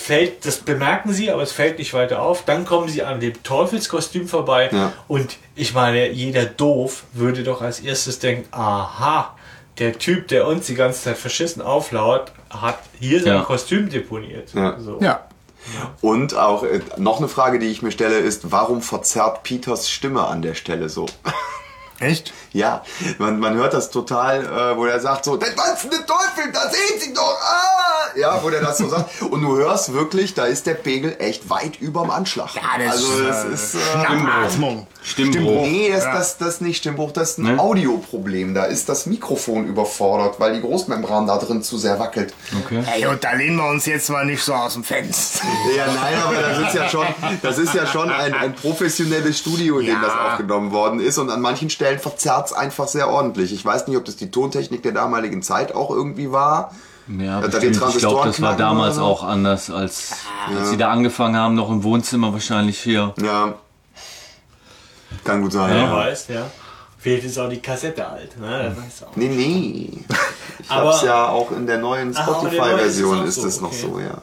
fällt, 0.00 0.44
das 0.46 0.58
bemerken 0.58 1.12
sie, 1.12 1.30
aber 1.30 1.42
es 1.42 1.52
fällt 1.52 1.78
nicht 1.78 1.92
weiter 1.94 2.22
auf. 2.22 2.44
Dann 2.44 2.64
kommen 2.64 2.88
sie 2.88 3.02
an 3.02 3.20
dem 3.20 3.40
Teufelskostüm 3.42 4.26
vorbei 4.28 4.70
Ja. 4.72 4.92
und 5.08 5.36
ich 5.54 5.74
meine, 5.74 6.08
jeder 6.10 6.44
doof 6.46 7.04
würde 7.12 7.42
doch 7.42 7.60
als 7.62 7.80
erstes 7.80 8.18
denken, 8.18 8.48
aha, 8.52 9.36
der 9.78 9.98
Typ, 9.98 10.28
der 10.28 10.46
uns 10.46 10.66
die 10.66 10.74
ganze 10.74 11.02
Zeit 11.02 11.16
verschissen 11.18 11.62
auflauert, 11.62 12.32
hat 12.50 12.78
hier 12.98 13.22
sein 13.22 13.34
Ja. 13.34 13.42
Kostüm 13.42 13.88
deponiert. 13.88 14.52
Ja. 14.54 14.78
So. 14.80 14.98
ja. 15.00 15.26
Und 16.00 16.34
auch 16.34 16.62
äh, 16.64 16.80
noch 16.96 17.18
eine 17.18 17.28
Frage, 17.28 17.58
die 17.58 17.66
ich 17.66 17.82
mir 17.82 17.90
stelle, 17.92 18.16
ist, 18.16 18.50
warum 18.50 18.80
verzerrt 18.82 19.42
Peters 19.42 19.90
Stimme 19.90 20.26
an 20.26 20.40
der 20.42 20.54
Stelle 20.54 20.88
so? 20.88 21.06
Echt? 21.98 22.32
Ja, 22.52 22.82
man, 23.18 23.38
man 23.38 23.54
hört 23.54 23.74
das 23.74 23.90
total, 23.90 24.44
äh, 24.44 24.76
wo 24.76 24.84
er 24.86 24.98
sagt 25.00 25.24
so, 25.24 25.36
der 25.36 25.54
tanzende 25.54 25.98
Teufel, 26.04 26.50
da 26.52 26.62
sehen 26.68 26.98
Sie 27.00 27.14
doch, 27.14 27.36
ah! 27.42 28.16
Ja, 28.16 28.40
wo 28.42 28.50
der 28.50 28.60
das 28.60 28.78
so 28.78 28.88
sagt. 28.88 29.22
Und 29.22 29.42
du 29.42 29.56
hörst 29.56 29.92
wirklich, 29.92 30.34
da 30.34 30.44
ist 30.46 30.66
der 30.66 30.74
Pegel 30.74 31.14
echt 31.20 31.48
weit 31.48 31.80
überm 31.80 32.10
Anschlag. 32.10 32.52
Ja, 32.56 32.62
das 32.84 32.92
also 32.92 33.22
das 33.22 33.44
äh, 33.44 33.48
ist... 33.52 33.74
Äh, 33.76 33.78
Schnappatmung. 33.92 34.86
Stimmbruch. 35.02 35.62
Nee, 35.62 35.86
ist 35.88 36.04
Ja. 36.04 36.12
das, 36.14 36.36
das 36.38 36.60
nicht 36.60 36.78
Stimmbruch, 36.78 37.12
das 37.12 37.30
ist 37.30 37.38
ein 37.38 37.54
Ne? 37.54 37.58
Audioproblem. 37.58 38.52
Da 38.54 38.64
ist 38.64 38.88
das 38.88 39.06
Mikrofon 39.06 39.66
überfordert, 39.66 40.38
weil 40.40 40.54
die 40.54 40.60
Großmembran 40.60 41.26
da 41.26 41.38
drin 41.38 41.62
zu 41.62 41.78
sehr 41.78 41.98
wackelt. 41.98 42.34
Okay. 42.64 42.82
Ey, 42.96 43.06
und 43.06 43.22
da 43.24 43.32
lehnen 43.32 43.56
wir 43.56 43.68
uns 43.68 43.86
jetzt 43.86 44.10
mal 44.10 44.26
nicht 44.26 44.42
so 44.42 44.52
aus 44.54 44.74
dem 44.74 44.84
Fenster. 44.84 45.44
Ja, 45.76 45.86
nein, 45.86 46.14
aber 46.22 46.34
das 46.42 46.58
ist 46.68 46.74
ja 46.74 46.88
schon, 46.88 47.06
das 47.42 47.58
ist 47.58 47.74
ja 47.74 47.86
schon 47.86 48.10
ein, 48.10 48.34
ein 48.34 48.54
professionelles 48.54 49.38
Studio, 49.38 49.78
in 49.78 49.86
dem 49.86 49.94
Ja. 49.94 50.02
das 50.02 50.12
aufgenommen 50.32 50.72
worden 50.72 51.00
ist. 51.00 51.16
Und 51.18 51.30
an 51.30 51.40
manchen 51.40 51.70
Stellen 51.70 51.98
verzerrt 51.98 52.39
es 52.46 52.52
einfach 52.52 52.88
sehr 52.88 53.08
ordentlich. 53.08 53.52
Ich 53.52 53.64
weiß 53.64 53.86
nicht, 53.88 53.96
ob 53.96 54.04
das 54.04 54.16
die 54.16 54.30
Tontechnik 54.30 54.82
der 54.82 54.92
damaligen 54.92 55.42
Zeit 55.42 55.74
auch 55.74 55.90
irgendwie 55.90 56.30
war. 56.32 56.72
Ja, 57.08 57.40
da 57.40 57.58
ich 57.58 57.72
glaube, 57.98 58.28
das 58.28 58.40
war 58.40 58.56
damals 58.56 58.96
oder 58.96 59.04
so. 59.06 59.10
auch 59.10 59.22
anders, 59.24 59.68
als, 59.70 60.12
als 60.56 60.70
sie 60.70 60.76
da 60.76 60.90
angefangen 60.92 61.36
haben, 61.36 61.54
noch 61.56 61.68
im 61.70 61.82
Wohnzimmer 61.82 62.32
wahrscheinlich 62.32 62.78
hier. 62.78 63.14
Ja. 63.20 63.54
Kann 65.24 65.42
gut 65.42 65.52
sein. 65.52 65.70
Wer 65.70 65.82
Ja. 65.82 65.96
weiß, 65.96 66.28
ja. 66.28 66.46
Vielleicht 66.98 67.24
ist 67.24 67.38
auch 67.38 67.48
die 67.48 67.60
Kassette 67.60 68.06
alt, 68.06 68.38
ne? 68.38 68.76
Das 68.76 69.08
auch. 69.08 69.16
Nee, 69.16 69.28
nee. 69.28 70.04
Ich 70.62 70.70
Aber- 70.70 70.90
hab's 70.92 71.02
ja 71.02 71.28
auch 71.30 71.50
in 71.52 71.66
der 71.66 71.78
neuen 71.78 72.14
Spotify-Version 72.14 73.24
ist 73.24 73.38
es 73.38 73.44
es 73.44 73.58
auch 73.58 73.62
noch 73.62 73.72
so, 73.72 73.92
so, 73.94 74.00
ja. 74.00 74.18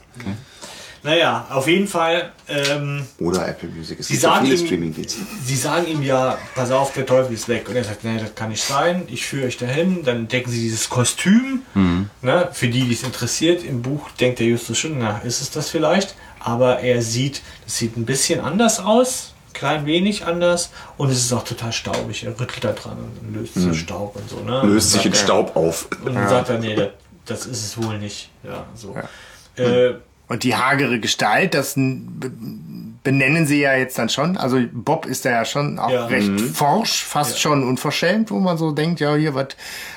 Naja, 1.08 1.48
auf 1.50 1.68
jeden 1.70 1.88
Fall. 1.88 2.34
Ähm, 2.50 3.06
Oder 3.20 3.48
Apple 3.48 3.70
Music. 3.70 3.98
Es 4.02 4.08
Sie 4.08 4.14
gibt 4.16 4.24
ja 4.24 4.30
sagen 4.34 4.46
viele 4.46 4.58
ihm- 4.60 4.66
Streaming-Dienste. 4.66 5.22
Sie 5.46 5.56
sagen 5.56 5.88
ihm 5.88 6.04
ja, 6.04 6.38
pass 6.54 6.70
auf, 6.72 6.92
der 6.94 7.06
Teufel 7.06 7.34
ist 7.34 7.48
weg. 7.48 7.70
Und 7.70 7.78
er 7.78 7.86
sagt, 7.86 8.04
nee, 8.04 8.18
das 8.20 8.36
kann 8.36 8.50
nicht 8.50 8.62
sein. 8.62 9.04
Ich 9.08 9.26
führe 9.26 9.48
euch 9.48 9.56
dahin. 9.58 10.04
Dann 10.04 10.18
entdecken 10.18 10.52
sie 10.52 10.60
dieses 10.60 10.90
Kostüm. 10.90 11.62
Ne, 12.22 12.50
für 12.52 12.68
die, 12.68 12.84
die 12.84 12.94
es 12.94 13.04
interessiert. 13.04 13.64
Im 13.64 13.82
Buch 13.82 14.10
denkt 14.20 14.40
der 14.40 14.48
Justus 14.48 14.78
schon, 14.80 15.00
na, 15.00 15.20
ist 15.20 15.40
es 15.42 15.50
das 15.50 15.70
vielleicht? 15.70 16.14
Aber 16.42 16.80
er 16.82 17.02
sieht, 17.02 17.42
das 17.64 17.78
sieht 17.78 17.96
ein 17.96 18.06
bisschen 18.06 18.42
anders 18.42 18.80
aus. 18.82 19.34
Klein 19.54 19.86
wenig 19.86 20.26
anders. 20.26 20.72
Und 20.98 21.10
es 21.10 21.20
ist 21.20 21.32
auch 21.32 21.46
total 21.46 21.72
staubig. 21.72 22.26
Er 22.26 22.38
rüttelt 22.38 22.66
da 22.66 22.74
dran 22.74 22.98
und 23.22 23.34
löst 23.34 23.54
so 23.56 23.74
Staub 23.74 24.18
und 24.18 24.30
so. 24.30 24.42
Ne? 24.42 24.62
Löst 24.66 24.88
Und 24.94 25.02
sich 25.02 25.06
in 25.06 25.14
Staub 25.16 25.56
auf. 25.56 25.88
Und 26.04 26.16
dann 26.16 26.28
sagt 26.28 26.50
er, 26.50 26.60
nee, 26.60 26.76
das, 26.76 26.90
das 27.26 27.46
ist 27.46 27.64
es 27.66 27.82
wohl 27.82 27.98
nicht. 27.98 28.30
Ja, 28.44 28.66
so. 28.76 28.94
Äh, 29.56 29.94
Und 30.30 30.44
die 30.44 30.56
hagere 30.56 31.00
Gestalt, 31.00 31.54
das 31.54 31.76
benennen 33.04 33.48
sie 33.48 33.62
ja 33.62 33.74
jetzt 33.74 33.98
dann 33.98 34.10
schon. 34.10 34.36
Also 34.36 34.60
Bob 34.74 35.06
ist 35.06 35.24
da 35.24 35.30
ja 35.30 35.46
schon 35.46 35.80
auch 35.80 35.90
Ja. 35.90 36.08
recht 36.08 36.30
forsch, 36.54 37.06
fast 37.06 37.40
schon 37.40 37.64
unverschämt, 37.64 38.32
wo 38.32 38.40
man 38.42 38.58
so 38.58 38.72
denkt, 38.72 39.00
ja, 39.00 39.16
hier, 39.16 39.34
was 39.34 39.48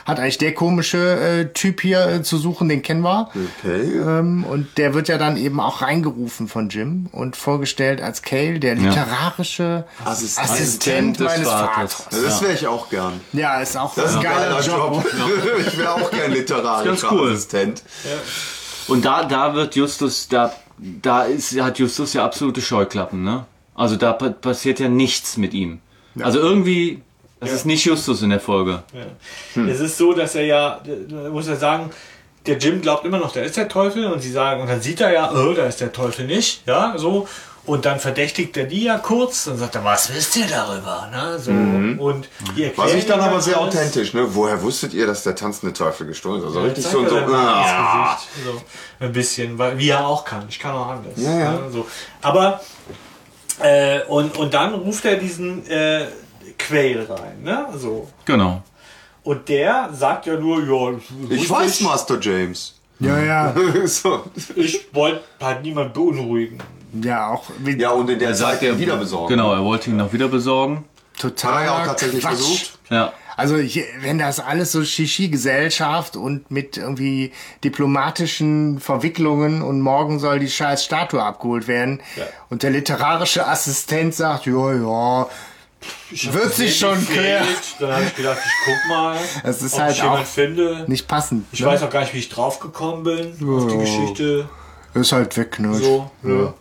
hat 0.05 0.21
eigentlich 0.21 0.39
der 0.39 0.55
komische 0.55 0.99
äh, 1.19 1.53
Typ 1.53 1.81
hier 1.81 2.07
äh, 2.07 2.23
zu 2.23 2.37
suchen, 2.39 2.69
den 2.69 2.83
kennen 2.83 3.01
wir. 3.03 3.29
Okay. 3.65 3.81
Ähm, 3.99 4.45
und 4.45 4.79
der 4.79 4.95
wird 4.95 5.09
ja 5.09 5.19
dann 5.19 5.37
eben 5.37 5.59
auch 5.59 5.83
reingerufen 5.83 6.47
von 6.47 6.69
Jim 6.69 7.07
und 7.11 7.35
vorgestellt 7.35 8.01
als 8.01 8.23
Cale, 8.23 8.61
der 8.61 8.77
literarische 8.77 9.85
Assistent. 10.05 10.49
Assistent, 10.51 11.19
des 11.21 11.27
meines 11.27 11.49
Vaters. 11.49 11.95
Vaters. 11.95 12.23
Das 12.23 12.43
wäre 12.43 12.53
ich 12.53 12.67
auch 12.69 12.89
gern. 12.91 13.21
Ja, 13.33 13.61
ist 13.61 13.77
auch 13.77 13.93
Das 13.97 14.11
ist 14.11 14.17
ein 14.19 14.23
geiler 14.23 14.61
Job. 14.61 15.05
ich 15.67 15.77
wäre 15.77 15.95
auch 15.95 16.11
gern 16.13 16.31
literarischer 16.31 17.11
cool. 17.13 17.33
Assistent. 17.33 17.83
Und 18.91 19.05
da, 19.05 19.25
da 19.25 19.55
wird 19.55 19.77
Justus, 19.77 20.29
da, 20.29 20.53
da 20.79 21.23
ist, 21.25 21.59
hat 21.61 21.79
Justus 21.79 22.13
ja 22.13 22.25
absolute 22.25 22.61
Scheuklappen, 22.61 23.23
ne? 23.23 23.47
Also 23.75 23.97
da 23.97 24.13
pa 24.13 24.31
passiert 24.31 24.81
ja 24.81 24.89
nichts 24.89 25.37
mit 25.37 25.55
ihm. 25.55 25.81
Also 26.21 26.39
irgendwie, 26.39 27.01
das 27.39 27.53
ist 27.53 27.67
nicht 27.67 27.85
Justus 27.85 28.23
in 28.23 28.31
der 28.31 28.41
Folge. 28.41 28.83
Es 29.55 29.81
ist 29.81 29.97
so, 29.97 30.13
dass 30.13 30.35
er 30.35 30.45
ja, 30.45 30.81
da 31.09 31.31
muss 31.31 31.47
er 31.47 31.57
sagen, 31.57 31.91
der 32.47 32.59
Jim 32.59 32.81
glaubt 32.81 33.05
immer 33.05 33.19
noch, 33.19 33.33
da 33.33 33.41
ist 33.41 33.57
der 33.57 33.69
Teufel 33.69 34.07
und 34.07 34.21
sie 34.21 34.31
sagen, 34.31 34.61
und 34.63 34.69
dann 34.69 34.81
sieht 34.81 35.01
er 35.01 35.13
ja, 35.13 35.33
oh, 35.33 35.53
da 35.53 35.67
ist 35.67 35.81
der 35.81 35.93
Teufel 35.93 36.27
nicht, 36.27 36.67
ja, 36.67 36.95
so. 36.97 37.29
Und 37.71 37.85
dann 37.85 38.01
verdächtigt 38.01 38.57
er 38.57 38.65
die 38.65 38.83
ja 38.83 38.99
kurz 38.99 39.47
und 39.47 39.57
sagt 39.59 39.77
er, 39.77 39.85
was 39.85 40.13
wisst 40.13 40.35
ihr 40.35 40.49
darüber? 40.49 41.09
Ne? 41.13 41.39
So. 41.39 41.53
Und 41.53 42.29
die 42.57 42.65
erklären 42.65 42.89
Was 42.89 42.95
ich 42.97 43.07
dann 43.07 43.21
aber 43.21 43.41
sehr 43.41 43.61
alles. 43.61 43.77
authentisch, 43.77 44.13
ne? 44.13 44.27
Woher 44.35 44.61
wusstet 44.61 44.93
ihr, 44.93 45.07
dass 45.07 45.23
der 45.23 45.37
tanzende 45.37 45.73
Teufel 45.73 46.09
gestohlen 46.09 46.41
ist? 46.41 46.49
Also 46.49 46.63
richtig 46.63 46.83
Zeigt 46.83 46.97
so, 46.97 47.09
so, 47.09 47.33
ah. 47.33 48.19
so 48.45 48.61
ein 48.99 49.13
bisschen, 49.13 49.57
weil 49.57 49.79
wie 49.79 49.91
er 49.91 50.05
auch 50.05 50.25
kann. 50.25 50.47
Ich 50.49 50.59
kann 50.59 50.75
auch 50.75 50.89
anders. 50.89 51.13
Ja, 51.15 51.39
ja. 51.39 51.53
ne, 51.53 51.71
So. 51.71 51.87
Aber 52.21 52.61
äh, 53.61 54.01
und, 54.09 54.37
und 54.37 54.53
dann 54.53 54.75
ruft 54.75 55.05
er 55.05 55.15
diesen 55.15 55.65
äh, 55.71 56.07
Quail 56.59 57.07
rein, 57.09 57.45
ne? 57.45 57.69
So. 57.77 58.09
Genau. 58.25 58.65
Und 59.23 59.49
der 59.49 59.91
sagt 59.93 60.27
ja 60.27 60.35
nur, 60.35 60.61
ja, 60.65 60.99
Ich 61.29 61.49
weiß, 61.49 61.83
Master 61.83 62.19
James. 62.21 62.75
Ja, 62.99 63.17
ja. 63.21 63.55
so. 63.85 64.25
Ich 64.57 64.93
wollte 64.93 65.23
halt 65.41 65.63
niemand 65.63 65.95
beunruhigen. 65.95 66.61
Ja, 67.03 67.29
auch 67.29 67.45
wie 67.59 67.79
Ja, 67.79 67.91
und 67.91 68.09
in 68.11 68.19
der 68.19 68.29
Er 68.31 68.35
Zeit 68.35 68.53
sagt 68.61 68.63
ja 68.63 68.79
wieder 68.79 68.97
besorgen. 68.97 69.29
Genau, 69.29 69.53
er 69.53 69.65
wollte 69.65 69.91
ihn 69.91 69.97
noch 69.97 70.13
wieder 70.13 70.29
besorgen. 70.29 70.85
total. 71.19 71.53
Hat 71.53 71.61
er 71.61 71.65
ja 71.67 71.73
auch 71.83 71.87
tatsächlich 71.87 72.23
Quatsch. 72.23 72.33
versucht. 72.37 72.79
Ja. 72.91 73.13
Also 73.37 73.57
hier, 73.57 73.85
wenn 74.01 74.19
das 74.19 74.39
alles 74.39 74.71
so 74.73 74.85
Shishi-Gesellschaft 74.85 76.15
und 76.17 76.51
mit 76.51 76.77
irgendwie 76.77 77.33
diplomatischen 77.65 78.81
Verwicklungen 78.81 79.63
und 79.63 79.81
morgen 79.81 80.19
soll 80.19 80.39
die 80.41 80.49
scheiß 80.51 80.85
Statue 80.85 81.23
abgeholt 81.23 81.67
werden 81.67 82.01
und 82.51 82.63
der 82.63 82.71
literarische 82.71 83.47
Assistent 83.47 84.15
sagt, 84.15 84.45
ja, 84.47 84.75
ja, 84.75 85.27
wird 86.33 86.55
sich 86.55 86.79
schon 86.79 87.07
klären. 87.07 87.47
Dann 87.79 87.93
habe 87.93 88.05
ich 88.05 88.15
gedacht, 88.15 88.39
ich 88.45 88.53
guck 88.67 88.89
mal, 88.97 89.17
Es 89.45 89.63
ist 89.63 89.75
ob 89.75 89.81
halt 89.81 89.93
ich 89.93 90.03
jemanden 90.03 90.23
auch 90.23 90.27
finde. 90.27 90.85
Nicht 90.87 91.09
passend. 91.09 91.47
Ich 91.53 91.61
ne? 91.61 91.67
weiß 91.67 91.83
auch 91.83 91.91
gar 91.91 92.01
nicht, 92.01 92.13
wie 92.13 92.19
ich 92.19 92.29
draufgekommen 92.29 93.03
bin 93.05 93.49
auf 93.49 93.67
die 93.69 93.75
Ja. 93.75 93.81
Geschichte. 93.81 94.49
Ist 94.93 95.13
halt 95.13 95.35
weg, 95.39 95.59
ne? 95.61 95.73
So, 95.75 96.11
ja. 96.25 96.53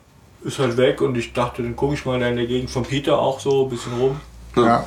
Ist 0.43 0.59
halt 0.59 0.77
weg 0.77 1.01
und 1.01 1.17
ich 1.17 1.33
dachte, 1.33 1.61
dann 1.61 1.75
gucke 1.75 1.95
ich 1.95 2.05
mal 2.05 2.21
in 2.21 2.35
der 2.37 2.45
Gegend 2.47 2.69
von 2.69 2.83
Peter 2.83 3.19
auch 3.19 3.39
so 3.39 3.65
ein 3.65 3.69
bisschen 3.69 3.93
rum. 3.99 4.21
Ja. 4.55 4.83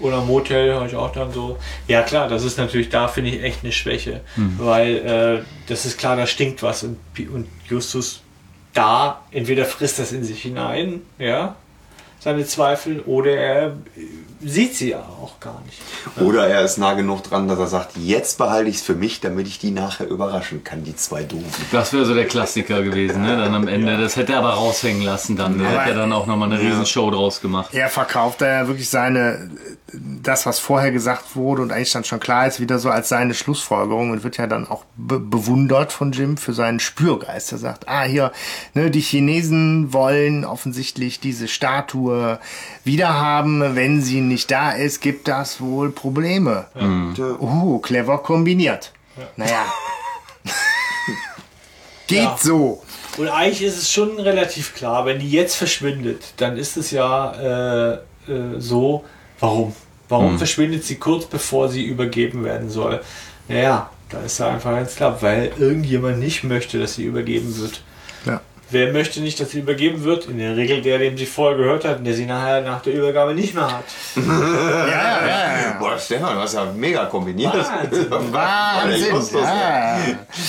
Oder 0.00 0.16
am 0.18 0.26
Motel 0.26 0.74
habe 0.74 0.86
ich 0.86 0.96
auch 0.96 1.12
dann 1.12 1.32
so. 1.32 1.58
Ja 1.88 2.02
klar, 2.02 2.28
das 2.28 2.44
ist 2.44 2.58
natürlich 2.58 2.88
da, 2.88 3.08
finde 3.08 3.30
ich, 3.30 3.42
echt 3.42 3.62
eine 3.62 3.72
Schwäche. 3.72 4.20
Weil 4.58 4.96
äh, 4.96 5.68
das 5.68 5.84
ist 5.84 5.98
klar, 5.98 6.16
da 6.16 6.26
stinkt 6.26 6.62
was 6.62 6.84
und, 6.84 6.96
Pi- 7.12 7.28
und 7.28 7.46
Justus 7.68 8.22
da 8.72 9.22
entweder 9.30 9.64
frisst 9.64 9.98
das 9.98 10.12
in 10.12 10.24
sich 10.24 10.42
hinein, 10.42 11.02
ja, 11.18 11.54
seine 12.18 12.44
Zweifel, 12.44 13.00
oder 13.00 13.30
er 13.36 13.66
äh, 13.66 13.72
sieht 14.40 14.74
sie 14.74 14.90
ja 14.90 14.98
auch 14.98 15.40
gar 15.40 15.62
nicht. 15.64 15.80
Oder 16.20 16.48
er 16.48 16.62
ist 16.62 16.78
nah 16.78 16.94
genug 16.94 17.22
dran, 17.22 17.48
dass 17.48 17.58
er 17.58 17.66
sagt, 17.66 17.96
jetzt 17.96 18.38
behalte 18.38 18.70
ich 18.70 18.76
es 18.76 18.82
für 18.82 18.94
mich, 18.94 19.20
damit 19.20 19.46
ich 19.46 19.58
die 19.58 19.70
nachher 19.70 20.08
überraschen 20.08 20.64
kann, 20.64 20.84
die 20.84 20.96
zwei 20.96 21.22
Doofen. 21.22 21.64
Das 21.72 21.92
wäre 21.92 22.04
so 22.04 22.14
der 22.14 22.26
Klassiker 22.26 22.82
gewesen, 22.82 23.22
ne? 23.22 23.36
Dann 23.36 23.54
am 23.54 23.68
Ende. 23.68 23.96
Das 23.98 24.16
hätte 24.16 24.32
er 24.32 24.38
aber 24.38 24.50
raushängen 24.50 25.02
lassen 25.02 25.36
dann. 25.36 25.58
Der 25.58 25.68
hätte 25.68 25.90
ja 25.90 25.96
dann 25.96 26.12
auch 26.12 26.26
nochmal 26.26 26.52
eine 26.52 26.60
Riesenshow 26.60 27.10
draus 27.10 27.40
gemacht. 27.40 27.72
Er 27.72 27.88
verkauft 27.88 28.40
da 28.40 28.46
ja 28.46 28.68
wirklich 28.68 28.88
seine, 28.88 29.50
das, 29.92 30.46
was 30.46 30.58
vorher 30.58 30.92
gesagt 30.92 31.36
wurde 31.36 31.62
und 31.62 31.72
eigentlich 31.72 31.92
dann 31.92 32.04
schon 32.04 32.20
klar 32.20 32.46
ist, 32.46 32.60
wieder 32.60 32.78
so 32.78 32.90
als 32.90 33.08
seine 33.08 33.34
Schlussfolgerung 33.34 34.10
und 34.10 34.24
wird 34.24 34.36
ja 34.36 34.46
dann 34.46 34.68
auch 34.68 34.84
be 34.96 35.18
bewundert 35.18 35.92
von 35.92 36.12
Jim 36.12 36.36
für 36.36 36.52
seinen 36.52 36.80
Spürgeist. 36.80 37.52
Er 37.52 37.58
sagt, 37.58 37.88
ah, 37.88 38.02
hier, 38.02 38.32
ne, 38.74 38.90
die 38.90 39.00
Chinesen 39.00 39.92
wollen 39.92 40.44
offensichtlich 40.44 41.20
diese 41.20 41.48
Statue 41.48 42.38
wiederhaben. 42.84 43.74
Wenn 43.74 44.02
sie 44.02 44.20
nicht 44.20 44.33
da 44.46 44.72
ist, 44.72 45.00
gibt 45.00 45.28
das 45.28 45.60
wohl 45.60 45.90
Probleme. 45.90 46.66
Uh, 46.74 47.78
clever 47.78 48.18
kombiniert. 48.18 48.92
Naja. 49.36 49.64
Geht 52.06 52.22
Ja. 52.22 52.38
so. 52.40 52.82
Und 53.16 53.28
eigentlich 53.28 53.62
ist 53.62 53.78
es 53.78 53.92
schon 53.92 54.18
relativ 54.18 54.74
klar, 54.74 55.06
wenn 55.06 55.20
die 55.20 55.30
jetzt 55.30 55.54
verschwindet, 55.54 56.34
dann 56.36 56.56
ist 56.56 56.76
es 56.76 56.90
ja 56.90 57.32
äh, 57.32 57.92
äh, 58.30 58.58
so, 58.58 59.04
warum? 59.40 59.74
Warum 60.08 60.36
verschwindet 60.36 60.84
sie 60.84 60.96
kurz 60.96 61.24
bevor 61.24 61.68
sie 61.68 61.84
übergeben 61.84 62.44
werden 62.44 62.68
soll? 62.70 63.00
Naja, 63.48 63.90
da 64.10 64.20
ist 64.20 64.38
ja 64.38 64.48
einfach 64.48 64.72
ganz 64.72 64.96
klar, 64.96 65.20
weil 65.22 65.52
irgendjemand 65.58 66.18
nicht 66.18 66.44
möchte, 66.44 66.78
dass 66.78 66.96
sie 66.96 67.04
übergeben 67.04 67.56
wird. 67.56 67.82
Ja. 68.26 68.40
Wer 68.74 68.92
möchte 68.92 69.20
nicht, 69.20 69.38
dass 69.38 69.50
sie 69.52 69.60
übergeben 69.60 70.02
wird? 70.02 70.26
In 70.26 70.38
der 70.38 70.56
Regel 70.56 70.82
der, 70.82 70.98
dem 70.98 71.16
sie 71.16 71.26
vorher 71.26 71.56
gehört 71.56 71.84
hat 71.84 71.98
und 71.98 72.04
der 72.04 72.14
sie 72.14 72.26
nachher 72.26 72.60
nach 72.60 72.82
der 72.82 72.92
Übergabe 72.94 73.32
nicht 73.32 73.54
mehr 73.54 73.70
hat. 73.70 73.84
Ja, 74.16 75.26
ja, 75.26 75.60
ja. 75.62 75.76
Boah, 75.78 75.96
Stefan, 75.98 76.34
du 76.34 76.40
hast 76.42 76.54
ja 76.54 76.64
mega 76.76 77.04
kombiniert. 77.06 77.54
Wahnsinn. 77.54 78.10
Wahnsinn. 78.32 79.14
Justus, 79.14 79.40
Ja. 79.42 79.96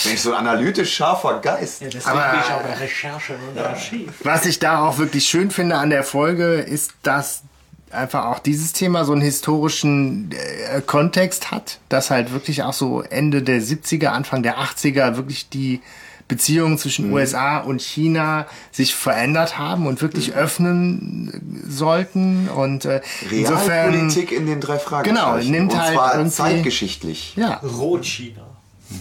Mensch, 0.05 0.19
so 0.19 0.33
ein 0.33 0.47
analytisch 0.47 0.95
scharfer 0.95 1.39
Geist. 1.39 1.81
Deswegen 1.81 2.05
Aber- 2.05 2.31
bin 2.31 2.39
ich 2.39 2.51
auch 2.51 2.61
bei 2.63 2.73
Recherche 2.83 3.33
und 3.51 3.59
Archiv. 3.63 4.09
Was 4.23 4.45
ich 4.45 4.57
da 4.59 4.79
auch 4.85 4.97
wirklich 4.97 5.25
schön 5.25 5.51
finde 5.51 5.75
an 5.77 5.91
der 5.91 6.03
Folge, 6.03 6.55
ist, 6.55 6.93
dass 7.03 7.43
einfach 7.91 8.25
auch 8.25 8.39
dieses 8.39 8.73
Thema 8.73 9.05
so 9.05 9.13
einen 9.13 9.21
historischen 9.21 10.31
äh, 10.31 10.81
Kontext 10.81 11.51
hat, 11.51 11.77
dass 11.89 12.09
halt 12.09 12.33
wirklich 12.33 12.63
auch 12.63 12.73
so 12.73 13.01
Ende 13.01 13.41
der 13.43 13.61
70er, 13.61 14.07
Anfang 14.07 14.41
der 14.43 14.57
80er 14.57 15.15
wirklich 15.15 15.49
die 15.49 15.81
Beziehungen 16.27 16.77
zwischen 16.79 17.11
USA 17.13 17.59
und 17.59 17.81
China 17.81 18.47
sich 18.71 18.95
verändert 18.95 19.59
haben 19.59 19.85
und 19.85 20.01
wirklich 20.01 20.33
öffnen 20.33 21.63
sollten 21.69 22.49
und 22.49 22.85
äh, 22.85 23.01
insofern 23.29 23.91
Realpolitik 23.91 24.31
in 24.31 24.47
den 24.47 24.59
drei 24.59 24.79
Fragezeichen. 24.79 25.15
Genau, 25.15 25.37
nimmt 25.37 25.73
Und 25.73 25.81
halt 25.81 25.93
zwar 25.93 26.27
zeitgeschichtlich. 26.29 27.33
ja, 27.35 27.55
Rot-China. 27.63 28.41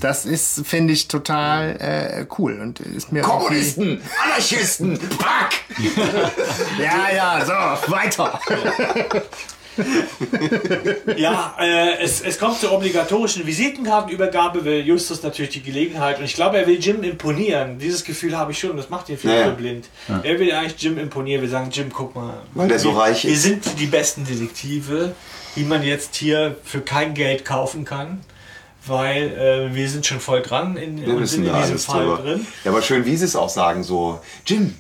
das 0.01 0.27
ist 0.27 0.67
finde 0.67 0.93
ich 0.93 1.09
total 1.09 1.77
äh, 1.81 2.27
cool 2.39 2.61
und 2.61 2.81
ist 2.81 3.11
mir 3.11 3.23
Kommunisten, 3.23 4.03
Anarchisten, 4.23 4.99
Pack! 5.19 5.63
Ja, 6.79 7.15
ja, 7.15 7.45
so, 7.45 7.91
weiter. 7.93 8.39
Ja, 11.17 11.55
äh, 11.61 11.99
es, 12.03 12.21
es 12.21 12.39
kommt 12.39 12.59
zur 12.59 12.73
obligatorischen 12.73 13.47
Visitenkartenübergabe, 13.47 14.65
will 14.65 14.85
Justus 14.87 15.23
natürlich 15.23 15.53
die 15.53 15.63
Gelegenheit 15.63 16.19
und 16.19 16.25
ich 16.25 16.35
glaube, 16.35 16.59
er 16.59 16.67
will 16.67 16.79
Jim 16.79 17.03
imponieren. 17.03 17.79
Dieses 17.79 18.05
Gefühl 18.05 18.37
habe 18.37 18.53
ich 18.53 18.59
schon, 18.59 18.77
das 18.77 18.91
macht 18.91 19.09
ihn 19.09 19.19
viel 19.19 19.31
Ja, 19.31 19.37
ja. 19.41 19.45
zu 19.51 19.57
blind. 19.57 19.89
Er 20.23 20.39
will 20.39 20.53
eigentlich 20.53 20.81
Jim 20.83 20.99
imponieren, 20.99 21.43
wir 21.43 21.49
sagen, 21.49 21.71
Jim, 21.71 21.91
guck 21.93 22.15
mal. 22.15 22.35
Weil 22.55 22.69
der 22.69 22.79
so 22.79 22.95
wir, 22.95 23.01
reich 23.03 23.25
Wir 23.25 23.33
ist. 23.33 23.43
sind 23.43 23.65
die 23.79 23.87
besten 23.87 24.25
Detektive, 24.25 25.15
die 25.57 25.65
man 25.65 25.83
jetzt 25.83 26.17
hier 26.17 26.57
für 26.65 26.81
kein 26.81 27.15
Geld 27.15 27.45
kaufen 27.45 27.85
kann, 27.85 28.21
weil 28.87 29.31
äh, 29.71 29.75
wir 29.75 29.89
sind 29.89 30.05
schon 30.07 30.21
voll 30.21 30.43
dran 30.43 30.77
in, 30.77 31.05
Wir 31.07 31.15
und 31.15 31.27
sind 31.27 31.47
in 31.47 31.55
diesem 31.55 31.79
Fall 31.79 32.05
drüber. 32.07 32.19
drin. 32.23 32.47
Ja, 32.65 32.71
aber 32.71 32.83
schön, 32.83 33.05
wie 33.05 33.17
sie 33.17 33.25
es 33.25 33.37
auch 33.37 33.49
sagen, 33.49 33.83
so, 33.83 34.21
Jim, 34.47 34.75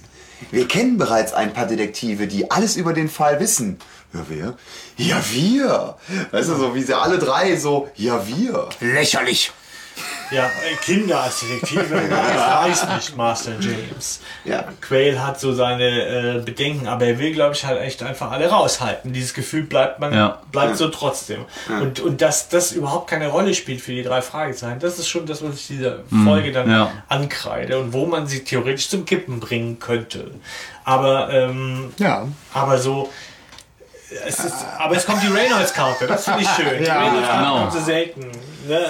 wir 0.51 0.69
kennen 0.69 0.99
bereits 0.99 1.33
ein 1.33 1.53
paar 1.55 1.67
Detektive, 1.67 2.27
die 2.27 2.51
alles 2.51 2.77
über 2.77 2.93
den 2.93 3.09
Fall 3.09 3.41
wissen. 3.41 3.79
Ja, 4.15 4.21
wer? 4.29 4.55
Ja, 4.97 5.21
wir. 5.33 5.97
Weißt 6.31 6.49
du, 6.51 6.55
so 6.55 6.75
wie 6.75 6.83
sie 6.83 6.97
alle 6.97 7.19
drei 7.19 7.57
so, 7.57 7.89
ja, 7.97 8.25
wir. 8.27 8.69
Lächerlich. 8.81 9.51
Ja, 10.31 10.47
äh, 10.47 10.75
Kinder 10.85 11.21
als 11.21 11.41
Detektive, 11.41 11.85
ich 12.05 12.11
weiß 12.11 12.89
nicht, 12.97 13.17
Master 13.17 13.53
James. 13.61 14.21
Ja. 14.45 14.65
Quayle 14.81 15.25
hat 15.25 15.39
so 15.39 15.53
seine 15.53 16.39
äh, 16.39 16.43
Bedenken, 16.45 16.89
aber 16.89 17.05
er 17.07 17.19
will, 17.21 17.33
glaube 17.33 17.55
ich, 17.55 17.65
halt 17.65 17.81
echt 17.81 18.03
einfach 18.03 18.33
alle 18.33 18.49
raushalten. 18.49 19.13
Dieses 19.13 19.35
Gefühl 19.35 19.63
bleibt 19.65 20.01
man, 20.01 20.13
Ja. 20.13 20.41
bleibt 20.51 20.77
so 20.79 20.89
trotzdem. 20.89 21.45
Und, 21.81 22.01
und 22.01 22.21
dass 22.23 22.49
das 22.49 22.73
überhaupt 22.73 23.09
keine 23.09 23.29
Rolle 23.29 23.55
spielt 23.55 23.81
für 23.83 23.93
die 23.93 24.03
drei 24.03 24.23
Fragezeichen, 24.23 24.81
das 24.81 24.99
ist 24.99 25.09
schon 25.09 25.27
das, 25.27 25.45
was 25.45 25.55
ich 25.57 25.67
dieser 25.69 26.01
Folge 26.25 26.51
dann 26.51 26.69
ja. 26.71 26.91
ankreide 27.09 27.79
und 27.79 27.93
wo 27.93 28.07
man 28.07 28.27
sie 28.27 28.43
theoretisch 28.43 28.89
zum 28.89 29.05
Kippen 29.05 29.39
bringen 29.39 29.79
könnte. 29.79 30.31
Aber, 30.85 31.31
ähm, 31.33 31.93
Ja. 31.99 32.27
aber 32.53 32.79
so, 32.79 33.11
es 34.27 34.39
ist, 34.41 34.55
aber 34.79 34.97
es 34.97 35.07
kommt 35.07 35.23
die 35.23 35.29
Reynolds-Karte, 35.29 36.07
das 36.07 36.25
finde 36.25 36.43
ich 36.43 36.49
schön. 36.51 36.79
Die 36.79 36.85
Ja, 36.85 37.01
Reynolds-Karte 37.01 37.39
genau. 37.39 37.59
kommt 37.61 37.73
so 37.73 37.81
selten. 37.81 38.21
Ne? 38.69 38.87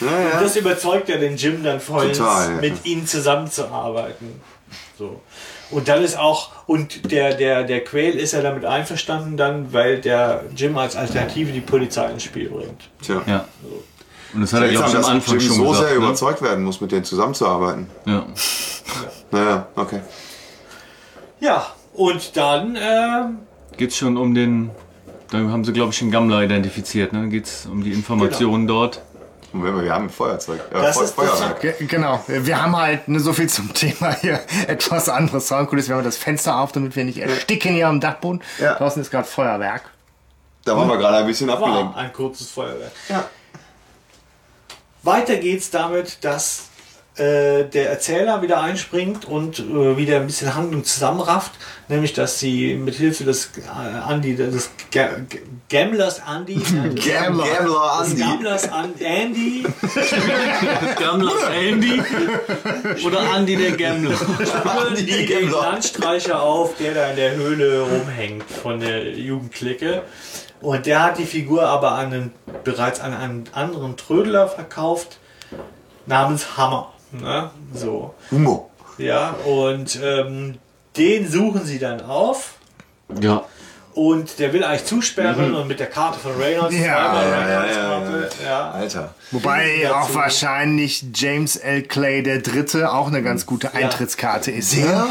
Und 0.00 0.42
das 0.42 0.56
überzeugt 0.56 1.08
ja 1.08 1.16
den 1.16 1.36
Jim 1.36 1.62
dann 1.62 1.80
voll, 1.80 2.12
ja. 2.12 2.48
mit 2.60 2.84
ihnen 2.84 3.06
zusammenzuarbeiten. 3.06 4.40
So. 4.98 5.20
Und 5.70 5.88
dann 5.88 6.02
ist 6.02 6.18
auch, 6.18 6.50
und 6.66 7.10
der, 7.12 7.34
der, 7.34 7.64
der 7.64 7.82
Quail 7.82 8.16
ist 8.16 8.32
ja 8.32 8.42
damit 8.42 8.64
einverstanden 8.64 9.36
dann, 9.36 9.72
weil 9.72 10.00
der 10.00 10.44
Jim 10.54 10.76
als 10.76 10.96
Alternative 10.96 11.50
die 11.50 11.60
Polizei 11.60 12.10
ins 12.10 12.24
Spiel 12.24 12.50
bringt. 12.50 12.90
Tja. 13.00 13.22
Ja. 13.26 13.46
Und 14.34 14.42
das 14.42 14.52
hat 14.52 14.62
er, 14.62 14.68
glaube 14.68 14.88
ich, 14.88 14.96
am 14.96 15.04
Anfang 15.04 15.38
Jim 15.38 15.48
schon 15.48 15.56
so 15.56 15.68
gesagt. 15.68 15.88
sehr 15.88 15.98
ne? 15.98 16.04
überzeugt 16.04 16.42
werden 16.42 16.64
muss, 16.64 16.80
mit 16.80 16.92
denen 16.92 17.04
zusammenzuarbeiten. 17.04 17.86
Ja. 18.06 18.26
Naja, 19.30 19.66
okay. 19.76 20.00
Ja, 21.40 21.66
und 21.94 22.36
dann, 22.36 22.76
ähm, 22.80 23.38
Geht's 23.76 23.96
schon 23.96 24.16
um 24.16 24.34
den. 24.34 24.70
Da 25.30 25.38
haben 25.38 25.64
sie, 25.64 25.72
glaube 25.72 25.92
ich, 25.92 25.98
den 25.98 26.10
Gammler 26.10 26.42
identifiziert. 26.42 27.12
Ne? 27.12 27.20
Dann 27.20 27.30
geht's 27.30 27.66
um 27.66 27.82
die 27.82 27.92
Informationen 27.92 28.66
dort. 28.66 29.00
Und 29.54 29.64
wenn 29.64 29.82
wir, 29.82 29.92
haben 29.92 30.04
ein 30.04 30.10
Feuerzeug. 30.10 30.60
Äh, 30.70 30.74
Das 30.80 30.96
Feu 30.96 31.04
ist- 31.04 31.18
das 31.18 31.28
Feuerwerk. 31.40 31.60
Ge- 31.60 31.86
Genau, 31.86 32.22
wir 32.26 32.62
haben 32.62 32.76
halt 32.76 33.08
ne, 33.08 33.20
so 33.20 33.32
viel 33.32 33.48
zum 33.48 33.72
Thema 33.74 34.12
hier. 34.14 34.40
Etwas 34.66 35.08
anderes 35.08 35.48
Soundkulisse. 35.48 35.88
Wir 35.88 35.96
haben 35.96 36.04
das 36.04 36.16
Fenster 36.16 36.58
auf, 36.58 36.72
damit 36.72 36.96
wir 36.96 37.04
nicht 37.04 37.18
ersticken 37.18 37.72
hier 37.74 37.88
am 37.88 38.00
Dachboden. 38.00 38.42
Ja. 38.58 38.74
Draußen 38.76 39.00
ist 39.02 39.10
gerade 39.10 39.26
Feuerwerk. 39.28 39.82
Da 40.64 40.76
waren 40.76 40.88
wir 40.88 40.96
gerade 40.96 41.18
ein 41.18 41.26
bisschen 41.26 41.48
war 41.48 41.58
abgelenkt. 41.58 41.96
ein 41.96 42.12
kurzes 42.12 42.50
Feuerwerk. 42.50 42.92
Ja. 43.08 43.24
Weiter 45.02 45.36
geht's 45.36 45.70
damit, 45.70 46.24
dass 46.24 46.68
äh, 47.16 47.64
der 47.64 47.90
Erzähler 47.90 48.40
wieder 48.40 48.60
einspringt 48.62 49.26
und 49.26 49.58
äh, 49.58 49.96
wieder 49.98 50.16
ein 50.16 50.26
bisschen 50.26 50.54
Handlung 50.54 50.82
zusammenrafft, 50.84 51.52
nämlich 51.88 52.14
dass 52.14 52.38
sie 52.38 52.74
mit 52.74 52.94
Hilfe 52.94 53.24
des 53.24 53.50
äh, 53.58 54.10
Andy, 54.12 54.34
des 54.34 54.70
Ga 54.90 55.08
Ga- 55.28 55.38
Gamblers 55.68 56.20
Andy, 56.26 56.54
Gambler, 57.04 57.44
Gambler 57.44 58.00
Andy. 58.02 58.20
Gamblers 58.22 58.72
an 58.72 58.94
Andy, 58.98 59.64
Gammler 60.98 61.50
Andy 61.54 62.02
oder 63.04 63.20
Andy 63.36 63.56
der 63.56 63.72
Gammler. 63.72 64.10
Andy 64.88 65.04
die 65.04 65.06
der 65.06 65.26
den 65.26 65.28
Gambler. 65.50 65.60
Landstreicher 65.62 66.40
auf, 66.42 66.76
der 66.78 66.94
da 66.94 67.10
in 67.10 67.16
der 67.16 67.34
Höhle 67.34 67.82
rumhängt 67.82 68.44
von 68.50 68.80
der 68.80 69.10
Jugendklicke. 69.18 70.02
Und 70.60 70.86
der 70.86 71.02
hat 71.02 71.18
die 71.18 71.24
Figur 71.26 71.64
aber 71.66 71.92
an 71.92 72.06
einen, 72.12 72.32
bereits 72.64 73.00
an 73.00 73.12
einen 73.14 73.44
anderen 73.52 73.96
Trödler 73.96 74.46
verkauft, 74.48 75.18
namens 76.06 76.56
Hammer. 76.56 76.92
Ne? 77.12 77.50
So. 77.74 78.14
Humo. 78.30 78.70
Ja, 78.98 79.30
und 79.44 79.98
ähm, 80.02 80.58
den 80.96 81.28
suchen 81.30 81.64
sie 81.64 81.78
dann 81.78 82.02
auf. 82.02 82.54
Ja. 83.20 83.44
Und 83.94 84.38
der 84.38 84.54
will 84.54 84.64
eigentlich 84.64 84.86
zusperren 84.86 85.54
und 85.54 85.68
mit 85.68 85.78
der 85.78 85.86
Karte 85.88 86.18
von 86.18 86.32
Reynolds, 86.40 86.74
Ja, 86.74 86.80
ja, 86.82 87.28
ja, 87.28 87.60
Reynolds-Karte, 87.60 88.28
ja. 88.42 88.70
Alter. 88.70 89.14
Wobei 89.32 89.80
dazu. 89.82 89.94
auch 89.94 90.14
wahrscheinlich 90.14 91.04
James 91.14 91.56
L. 91.56 91.82
Clay 91.82 92.22
der 92.22 92.38
Dritte 92.38 92.90
auch 92.90 93.08
eine 93.08 93.22
ganz 93.22 93.44
gute 93.44 93.74
Eintrittskarte 93.74 94.50
ist. 94.50 94.74
Der? 94.76 95.06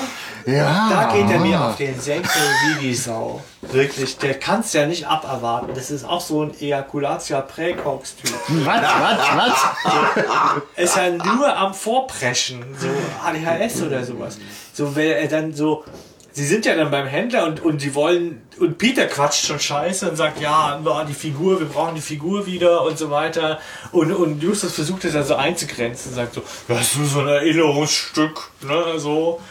Ja. 0.46 0.90
Da 0.90 1.14
geht 1.14 1.30
er 1.30 1.40
mir 1.40 1.62
auf 1.62 1.76
den 1.76 2.00
Senkel 2.00 2.30
wie 2.80 2.88
die 2.88 2.96
Sau. 2.96 3.42
Wirklich, 3.62 4.18
der 4.18 4.40
kann 4.40 4.62
es 4.62 4.74
ja 4.74 4.86
nicht 4.86 5.08
aberwarten. 5.08 5.72
Das 5.76 5.92
ist 5.92 6.04
auch 6.04 6.22
so 6.22 6.44
ein 6.44 6.54
Ejakulatia 6.60 7.42
Präcox-Typ. 7.42 8.34
Was, 8.66 8.82
was, 8.82 9.38
was? 9.38 10.62
ist 10.76 10.98
ja 10.98 11.12
nur 11.12 11.56
am 11.56 11.74
Vorpreschen, 11.74 12.64
so 12.78 12.88
ADHS 13.24 13.84
oder 13.84 14.04
sowas. 14.04 14.38
So, 14.74 14.96
wenn 14.96 15.12
er 15.12 15.28
dann 15.28 15.54
so, 15.54 15.84
sie 16.34 16.46
sind 16.46 16.66
ja 16.66 16.76
dann 16.76 16.92
beim 16.92 17.08
Händler 17.08 17.46
und, 17.46 17.64
und 17.64 17.82
sie 17.82 17.94
wollen, 17.96 18.42
und 18.60 18.78
Peter 18.78 19.06
quatscht 19.06 19.46
schon 19.46 19.60
scheiße 19.60 20.10
und 20.10 20.16
sagt, 20.16 20.42
ja, 20.42 20.80
die 21.08 21.14
Figur, 21.14 21.60
wir 21.60 21.68
brauchen 21.68 21.96
die 21.96 22.02
Figur 22.02 22.46
wieder 22.46 22.84
und 22.84 22.98
so 22.98 23.10
weiter. 23.12 23.60
Und, 23.92 24.12
und 24.12 24.42
Justus 24.42 24.74
versucht 24.74 25.06
es 25.06 25.14
dann 25.14 25.26
so 25.26 25.36
einzugrenzen 25.36 26.12
und 26.12 26.16
sagt 26.16 26.34
so, 26.34 26.44
das 26.68 26.96
ist 26.96 27.14
so 27.14 27.22
ein 27.22 27.28
Erinnerungsstück, 27.28 28.52
ne, 28.62 29.00
so. 29.00 29.42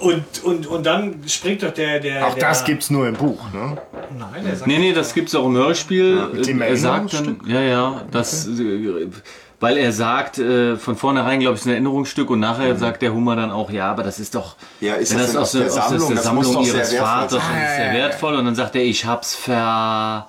Und, 0.00 0.44
und, 0.44 0.66
und 0.68 0.86
dann 0.86 1.24
springt 1.26 1.62
doch 1.62 1.72
der, 1.72 1.98
der, 1.98 2.26
Auch 2.28 2.34
der, 2.34 2.48
das 2.48 2.64
gibt's 2.64 2.88
nur 2.88 3.08
im 3.08 3.14
Buch. 3.14 3.52
Ne? 3.52 3.78
Nein, 4.16 4.44
der 4.44 4.54
sagt, 4.54 4.68
Nee, 4.68 4.78
nee, 4.78 4.92
das 4.92 5.12
gibt's 5.12 5.34
auch 5.34 5.46
im 5.46 5.56
Hörspiel. 5.56 6.28
mit 6.32 6.46
dem 6.46 6.62
er 6.62 6.76
sagt 6.76 7.14
dann, 7.14 7.40
ja, 7.46 7.60
ja, 7.60 8.02
das, 8.10 8.46
äh, 8.46 9.08
weil 9.60 9.76
er 9.76 9.92
sagt, 9.92 10.38
äh, 10.38 10.76
von 10.76 10.96
vornherein, 10.96 11.40
glaube 11.40 11.54
ich, 11.54 11.60
ist 11.62 11.66
ein 11.66 11.72
Erinnerungsstück 11.72 12.30
und 12.30 12.40
nachher 12.40 12.76
sagt 12.76 13.02
der 13.02 13.12
Hummer 13.12 13.34
dann 13.36 13.50
auch, 13.50 13.70
ja, 13.70 13.90
aber 13.90 14.02
das 14.04 14.20
ist 14.20 14.34
doch, 14.34 14.56
Ja, 14.80 14.94
ist 14.94 15.12
wenn 15.12 15.18
das 15.18 15.32
das 15.32 15.36
aus 15.36 15.52
der, 15.52 15.66
aus 15.66 15.74
der 15.74 15.82
Sammlung? 15.88 16.14
Das 16.14 16.24
Sammlung 16.24 16.64
sehr 16.64 16.74
ihres 16.76 16.94
Vaters 16.94 17.32
sein. 17.42 17.50
und 17.50 17.60
das 17.60 17.70
ist 17.70 17.76
sehr 17.76 17.92
wertvoll 17.94 18.34
und 18.36 18.44
dann 18.44 18.54
sagt 18.54 18.76
er, 18.76 18.82
ich 18.82 19.04
hab's 19.04 19.34
ver... 19.34 20.28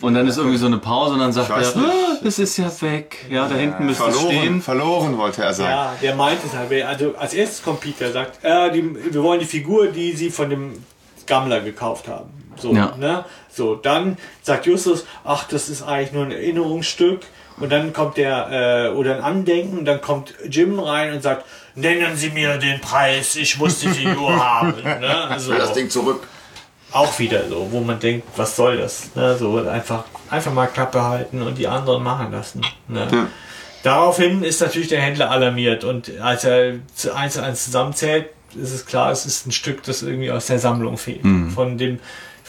Und 0.00 0.14
dann 0.14 0.26
ist 0.26 0.36
irgendwie 0.36 0.56
so 0.58 0.66
eine 0.66 0.78
Pause 0.78 1.14
und 1.14 1.20
dann 1.20 1.32
sagt 1.32 1.50
er, 1.50 1.56
ah, 1.56 2.16
es 2.24 2.38
ist 2.38 2.56
ja 2.58 2.70
weg. 2.80 3.16
Ja, 3.30 3.48
da 3.48 3.54
hinten 3.54 3.86
müsste 3.86 4.04
es 4.04 4.14
Verloren, 4.16 4.36
stehen. 4.36 4.62
verloren 4.62 5.18
wollte 5.18 5.42
er 5.42 5.54
sagen. 5.54 5.70
Ja, 5.70 5.94
der 6.02 6.14
meint 6.16 6.38
es 6.44 6.54
halt. 6.54 6.70
Also 6.84 7.14
als 7.16 7.34
erstes 7.34 7.62
kommt 7.62 7.80
Peter, 7.80 8.10
sagt, 8.12 8.40
äh, 8.42 8.70
die, 8.72 9.12
wir 9.14 9.22
wollen 9.22 9.40
die 9.40 9.46
Figur, 9.46 9.86
die 9.88 10.12
sie 10.12 10.30
von 10.30 10.50
dem 10.50 10.84
Gammler 11.26 11.60
gekauft 11.60 12.08
haben. 12.08 12.30
So, 12.56 12.74
Ja. 12.74 12.94
ne? 12.98 13.24
So, 13.50 13.74
dann 13.74 14.16
sagt 14.42 14.66
Justus, 14.66 15.04
ach, 15.24 15.44
das 15.48 15.68
ist 15.68 15.82
eigentlich 15.82 16.12
nur 16.12 16.24
ein 16.24 16.32
Erinnerungsstück. 16.32 17.20
Und 17.60 17.70
dann 17.70 17.92
kommt 17.92 18.16
der, 18.16 18.90
äh, 18.90 18.94
oder 18.94 19.16
ein 19.16 19.22
Andenken, 19.22 19.78
und 19.78 19.84
dann 19.84 20.00
kommt 20.00 20.34
Jim 20.48 20.78
rein 20.78 21.12
und 21.12 21.22
sagt, 21.22 21.44
nennen 21.74 22.16
Sie 22.16 22.30
mir 22.30 22.56
den 22.58 22.80
Preis, 22.80 23.36
ich 23.36 23.58
muss 23.58 23.78
die 23.80 23.88
Figur 23.88 24.34
haben. 24.44 24.74
Ne? 24.82 25.28
So. 25.38 25.52
Will 25.52 25.58
das 25.58 25.72
Ding 25.72 25.88
zurück. 25.90 26.26
Auch 26.92 27.18
wieder 27.20 27.48
so, 27.48 27.68
wo 27.70 27.80
man 27.80 28.00
denkt, 28.00 28.26
was 28.36 28.56
soll 28.56 28.78
das? 28.78 29.14
Ne? 29.14 29.36
So 29.36 29.64
einfach, 29.68 30.04
einfach 30.28 30.52
mal 30.52 30.66
Klappe 30.66 31.04
halten 31.04 31.40
und 31.42 31.56
die 31.56 31.68
anderen 31.68 32.02
machen 32.02 32.32
lassen. 32.32 32.62
Ne? 32.88 33.28
Daraufhin 33.84 34.42
ist 34.42 34.60
natürlich 34.60 34.88
der 34.88 35.00
Händler 35.00 35.30
alarmiert 35.30 35.84
und 35.84 36.10
als 36.20 36.44
er 36.44 36.74
zu 36.94 37.14
eins 37.14 37.34
zu 37.34 37.44
eins 37.44 37.64
zusammenzählt, 37.64 38.26
ist 38.60 38.72
es 38.72 38.84
klar, 38.84 39.12
es 39.12 39.24
ist 39.24 39.46
ein 39.46 39.52
Stück, 39.52 39.84
das 39.84 40.02
irgendwie 40.02 40.32
aus 40.32 40.46
der 40.46 40.58
Sammlung 40.58 40.98
fehlt. 40.98 41.22
Von 41.54 41.78
dem, 41.78 42.00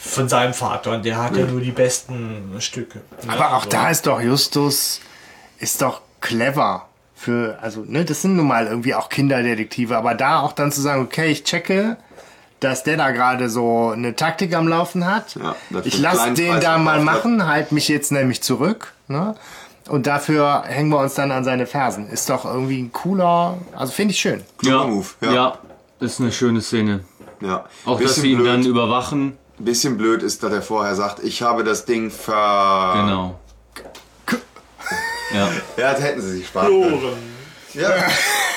von 0.04 0.28
seinem 0.28 0.52
Vater 0.52 0.92
und 0.92 1.04
der 1.04 1.22
hat 1.22 1.36
ja 1.36 1.46
nur 1.46 1.60
die 1.60 1.70
besten 1.70 2.56
Stücke. 2.58 3.00
Ne? 3.24 3.32
Aber 3.32 3.54
auch 3.56 3.64
So. 3.64 3.70
da 3.70 3.88
ist 3.90 4.06
doch 4.06 4.20
Justus, 4.20 5.00
ist 5.58 5.80
doch 5.80 6.00
clever. 6.20 6.88
Für, 7.14 7.56
also, 7.62 7.84
ne, 7.86 8.04
das 8.04 8.22
sind 8.22 8.34
nun 8.34 8.48
mal 8.48 8.66
irgendwie 8.66 8.96
auch 8.96 9.08
Kinderdetektive, 9.08 9.96
aber 9.96 10.16
da 10.16 10.40
auch 10.40 10.52
dann 10.52 10.72
zu 10.72 10.80
sagen, 10.80 11.02
okay, 11.02 11.30
ich 11.30 11.44
checke, 11.44 11.96
dass 12.58 12.82
der 12.82 12.96
da 12.96 13.12
gerade 13.12 13.48
so 13.48 13.90
eine 13.90 14.16
Taktik 14.16 14.56
am 14.56 14.66
Laufen 14.66 15.06
hat. 15.06 15.36
Ja, 15.36 15.54
ich 15.84 16.00
lasse 16.00 16.32
den 16.32 16.50
Preis 16.54 16.64
da 16.64 16.78
mal 16.78 17.00
machen, 17.00 17.46
halt 17.46 17.70
mich 17.70 17.86
jetzt 17.86 18.10
nämlich 18.10 18.42
zurück, 18.42 18.92
ne? 19.06 19.36
Und 19.88 20.06
dafür 20.08 20.64
hängen 20.66 20.90
wir 20.90 20.98
uns 20.98 21.14
dann 21.14 21.30
an 21.30 21.44
seine 21.44 21.66
Fersen. 21.66 22.08
Ist 22.08 22.28
doch 22.28 22.44
irgendwie 22.44 22.82
ein 22.82 22.90
cooler, 22.92 23.58
also 23.76 23.92
finde 23.92 24.14
ich 24.14 24.20
schön. 24.20 24.42
Kluger 24.58 24.84
Move, 24.86 25.06
ja. 25.20 25.32
ja, 25.32 25.58
ist 26.00 26.20
eine 26.20 26.32
schöne 26.32 26.60
Szene. 26.60 27.04
ja. 27.40 27.64
Auch 27.84 27.98
dass 28.00 28.08
Bisschen 28.08 28.22
sie 28.22 28.30
ihn 28.32 28.38
blöd, 28.38 28.48
dann 28.48 28.62
überwachen. 28.64 29.38
Bisschen 29.64 29.96
blöd 29.96 30.22
ist, 30.22 30.42
dass 30.42 30.52
er 30.52 30.62
vorher 30.62 30.94
sagt, 30.94 31.22
ich 31.22 31.42
habe 31.42 31.64
das 31.64 31.84
Ding 31.84 32.10
ver... 32.10 32.92
Genau. 32.96 33.38
Ja. 35.34 35.48
Ja, 35.78 35.92
das 35.92 36.02
hätten 36.02 36.20
sie 36.20 36.32
sich 36.32 36.46
sparen 36.46 36.68
können. 36.68 37.32
Ja, 37.72 37.90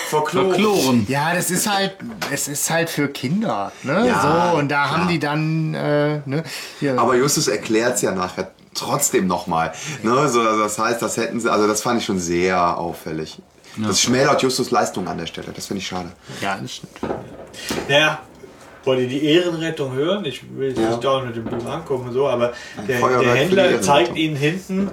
verkloren. 0.09 0.49
Verkloren. 0.49 1.05
Ja, 1.07 1.33
das 1.33 1.49
ist 1.49 1.69
halt, 1.69 1.95
es 2.31 2.47
ist 2.49 2.69
halt 2.69 2.89
für 2.89 3.07
Kinder, 3.07 3.71
ne? 3.83 4.07
Ja, 4.07 4.51
so, 4.51 4.57
und 4.57 4.69
da 4.69 4.85
klar. 4.85 4.97
haben 4.97 5.07
die 5.07 5.19
dann, 5.19 5.73
äh, 5.73 6.21
ne? 6.25 6.43
Hier, 6.79 6.99
Aber 6.99 7.15
Justus 7.15 7.47
erklärt 7.47 7.95
es 7.95 8.01
ja 8.01 8.11
nachher 8.11 8.51
trotzdem 8.73 9.27
nochmal. 9.27 9.73
Ne? 10.03 10.27
So, 10.27 10.41
also 10.41 10.59
das 10.59 10.77
heißt, 10.77 11.01
das 11.01 11.17
hätten 11.17 11.39
sie, 11.39 11.49
also 11.49 11.67
das 11.67 11.81
fand 11.81 12.01
ich 12.01 12.05
schon 12.05 12.19
sehr 12.19 12.77
auffällig. 12.77 13.41
Das 13.77 14.01
schmälert 14.01 14.41
Justus 14.41 14.71
Leistung 14.71 15.07
an 15.07 15.17
der 15.17 15.25
Stelle. 15.25 15.51
Das 15.53 15.67
finde 15.67 15.81
ich 15.81 15.87
schade. 15.87 16.11
ja, 16.41 16.57
das 16.61 16.75
stimmt. 16.75 16.93
Naja, 17.89 18.19
wollt 18.85 18.99
ihr 18.99 19.07
die 19.07 19.25
Ehrenrettung 19.25 19.93
hören? 19.93 20.25
Ich 20.25 20.41
will 20.57 20.69
jetzt 20.69 20.79
Ja. 20.79 20.89
nicht 20.89 21.03
dauernd 21.03 21.27
mit 21.27 21.35
dem 21.35 21.45
Buch 21.45 21.65
angucken 21.69 22.07
und 22.07 22.13
so, 22.13 22.27
aber 22.27 22.53
der, 22.87 22.99
der 23.19 23.35
Händler 23.35 23.81
zeigt 23.81 24.15
ihnen 24.15 24.35
hinten, 24.35 24.91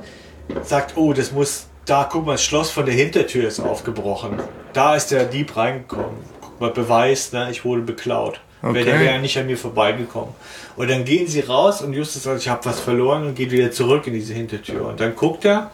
sagt, 0.62 0.97
oh, 0.97 1.12
das 1.12 1.32
muss, 1.32 1.66
da, 1.86 2.09
guck 2.10 2.27
mal, 2.27 2.32
das 2.32 2.44
Schloss 2.44 2.70
von 2.70 2.86
der 2.86 2.94
Hintertür 2.94 3.47
ist 3.48 3.60
aufgebrochen. 3.60 4.39
Da 4.73 4.94
ist 4.97 5.09
der 5.10 5.24
Dieb 5.24 5.56
reingekommen. 5.56 6.16
Guck 6.40 6.60
mal, 6.60 6.70
Beweis, 6.70 7.32
ne, 7.32 7.48
ich 7.51 7.64
wurde 7.64 7.82
beklaut. 7.82 8.40
Okay. 8.62 8.70
Okay. 8.70 8.85
Der 8.85 9.01
wäre 9.01 9.19
nicht 9.19 9.36
an 9.39 9.47
mir 9.47 9.59
vorbeigekommen. 9.59 10.35
Und 10.77 10.89
dann 10.89 11.05
gehen 11.05 11.27
sie 11.27 11.40
raus 11.40 11.82
und 11.82 11.93
Justus 11.94 12.23
sagt, 12.23 12.40
ich 12.40 12.48
habe 12.48 12.64
was 12.64 12.78
verloren 12.81 13.27
und 13.27 13.35
geht 13.35 13.51
wieder 13.51 13.73
zurück 13.73 14.06
in 14.06 14.12
diese 14.14 14.35
Hintertür. 14.35 14.86
Und 14.86 15.01
dann 15.01 15.16
guckt 15.16 15.44
er 15.44 15.70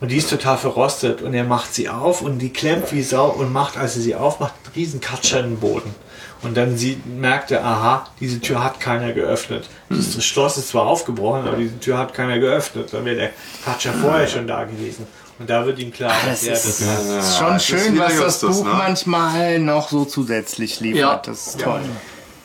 Und 0.00 0.10
die 0.10 0.18
ist 0.18 0.28
total 0.28 0.58
verrostet 0.58 1.22
und 1.22 1.32
er 1.32 1.44
macht 1.44 1.74
sie 1.74 1.88
auf 1.88 2.20
und 2.20 2.38
die 2.38 2.52
klemmt 2.52 2.92
wie 2.92 3.02
Sau 3.02 3.28
und 3.30 3.50
macht, 3.50 3.78
als 3.78 3.96
er 3.96 4.02
sie 4.02 4.14
aufmacht, 4.14 4.52
einen 4.66 4.74
riesen 4.74 5.00
Katscher 5.00 5.40
in 5.40 5.52
den 5.52 5.58
Boden. 5.58 5.94
Und 6.42 6.56
dann 6.56 6.76
sieht, 6.76 7.06
merkt 7.06 7.50
er, 7.50 7.64
aha, 7.64 8.06
diese 8.20 8.40
Tür 8.40 8.62
hat 8.62 8.78
keiner 8.78 9.12
geöffnet. 9.12 9.68
Das 9.88 10.22
Schloss 10.24 10.58
ist 10.58 10.68
zwar 10.68 10.86
aufgebrochen, 10.86 11.46
aber 11.46 11.56
diese 11.56 11.78
Tür 11.80 11.98
hat 11.98 12.14
keiner 12.14 12.38
geöffnet. 12.38 12.92
Dann 12.92 13.04
wäre 13.04 13.16
der 13.16 13.30
Katscher 13.64 13.92
vorher 13.92 14.28
schon 14.28 14.46
da 14.46 14.64
gewesen. 14.64 15.06
Und 15.38 15.50
da 15.50 15.66
wird 15.66 15.78
ihm 15.78 15.92
klar, 15.92 16.14
dass 16.26 16.44
er 16.44 16.52
das 16.52 16.64
ist 16.64 17.38
schon 17.38 17.48
das 17.48 17.56
ist 17.62 17.66
schön, 17.66 17.94
wieder 17.94 18.08
was 18.18 18.40
das 18.40 18.58
Buch 18.58 18.64
ne? 18.64 18.72
manchmal 18.72 19.58
noch 19.58 19.90
so 19.90 20.04
zusätzlich 20.04 20.80
liefert. 20.80 21.00
Ja. 21.00 21.22
Das 21.24 21.48
ist 21.48 21.60
toll. 21.60 21.82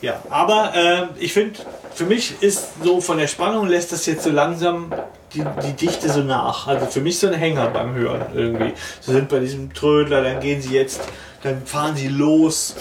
Ja, 0.02 0.22
aber 0.30 0.74
äh, 0.76 1.24
ich 1.24 1.32
finde, 1.32 1.60
für 1.94 2.06
mich 2.06 2.42
ist 2.42 2.84
so 2.84 3.02
von 3.02 3.18
der 3.18 3.28
Spannung 3.28 3.68
lässt 3.68 3.92
das 3.92 4.06
jetzt 4.08 4.24
so 4.24 4.32
langsam 4.32 4.92
die, 5.34 5.44
die 5.64 5.74
Dichte 5.74 6.10
so 6.10 6.22
nach. 6.22 6.68
Also 6.68 6.88
für 6.88 7.02
mich 7.02 7.20
so 7.20 7.28
ein 7.28 7.34
Hänger 7.34 7.68
beim 7.68 7.94
Hören 7.94 8.26
irgendwie. 8.34 8.74
Sie 9.00 9.12
sind 9.12 9.30
bei 9.30 9.40
diesem 9.40 9.74
Trödler, 9.74 10.24
dann 10.24 10.40
gehen 10.40 10.62
sie 10.62 10.74
jetzt, 10.74 11.02
dann 11.44 11.66
fahren 11.66 11.96
sie 11.96 12.08
los. 12.08 12.76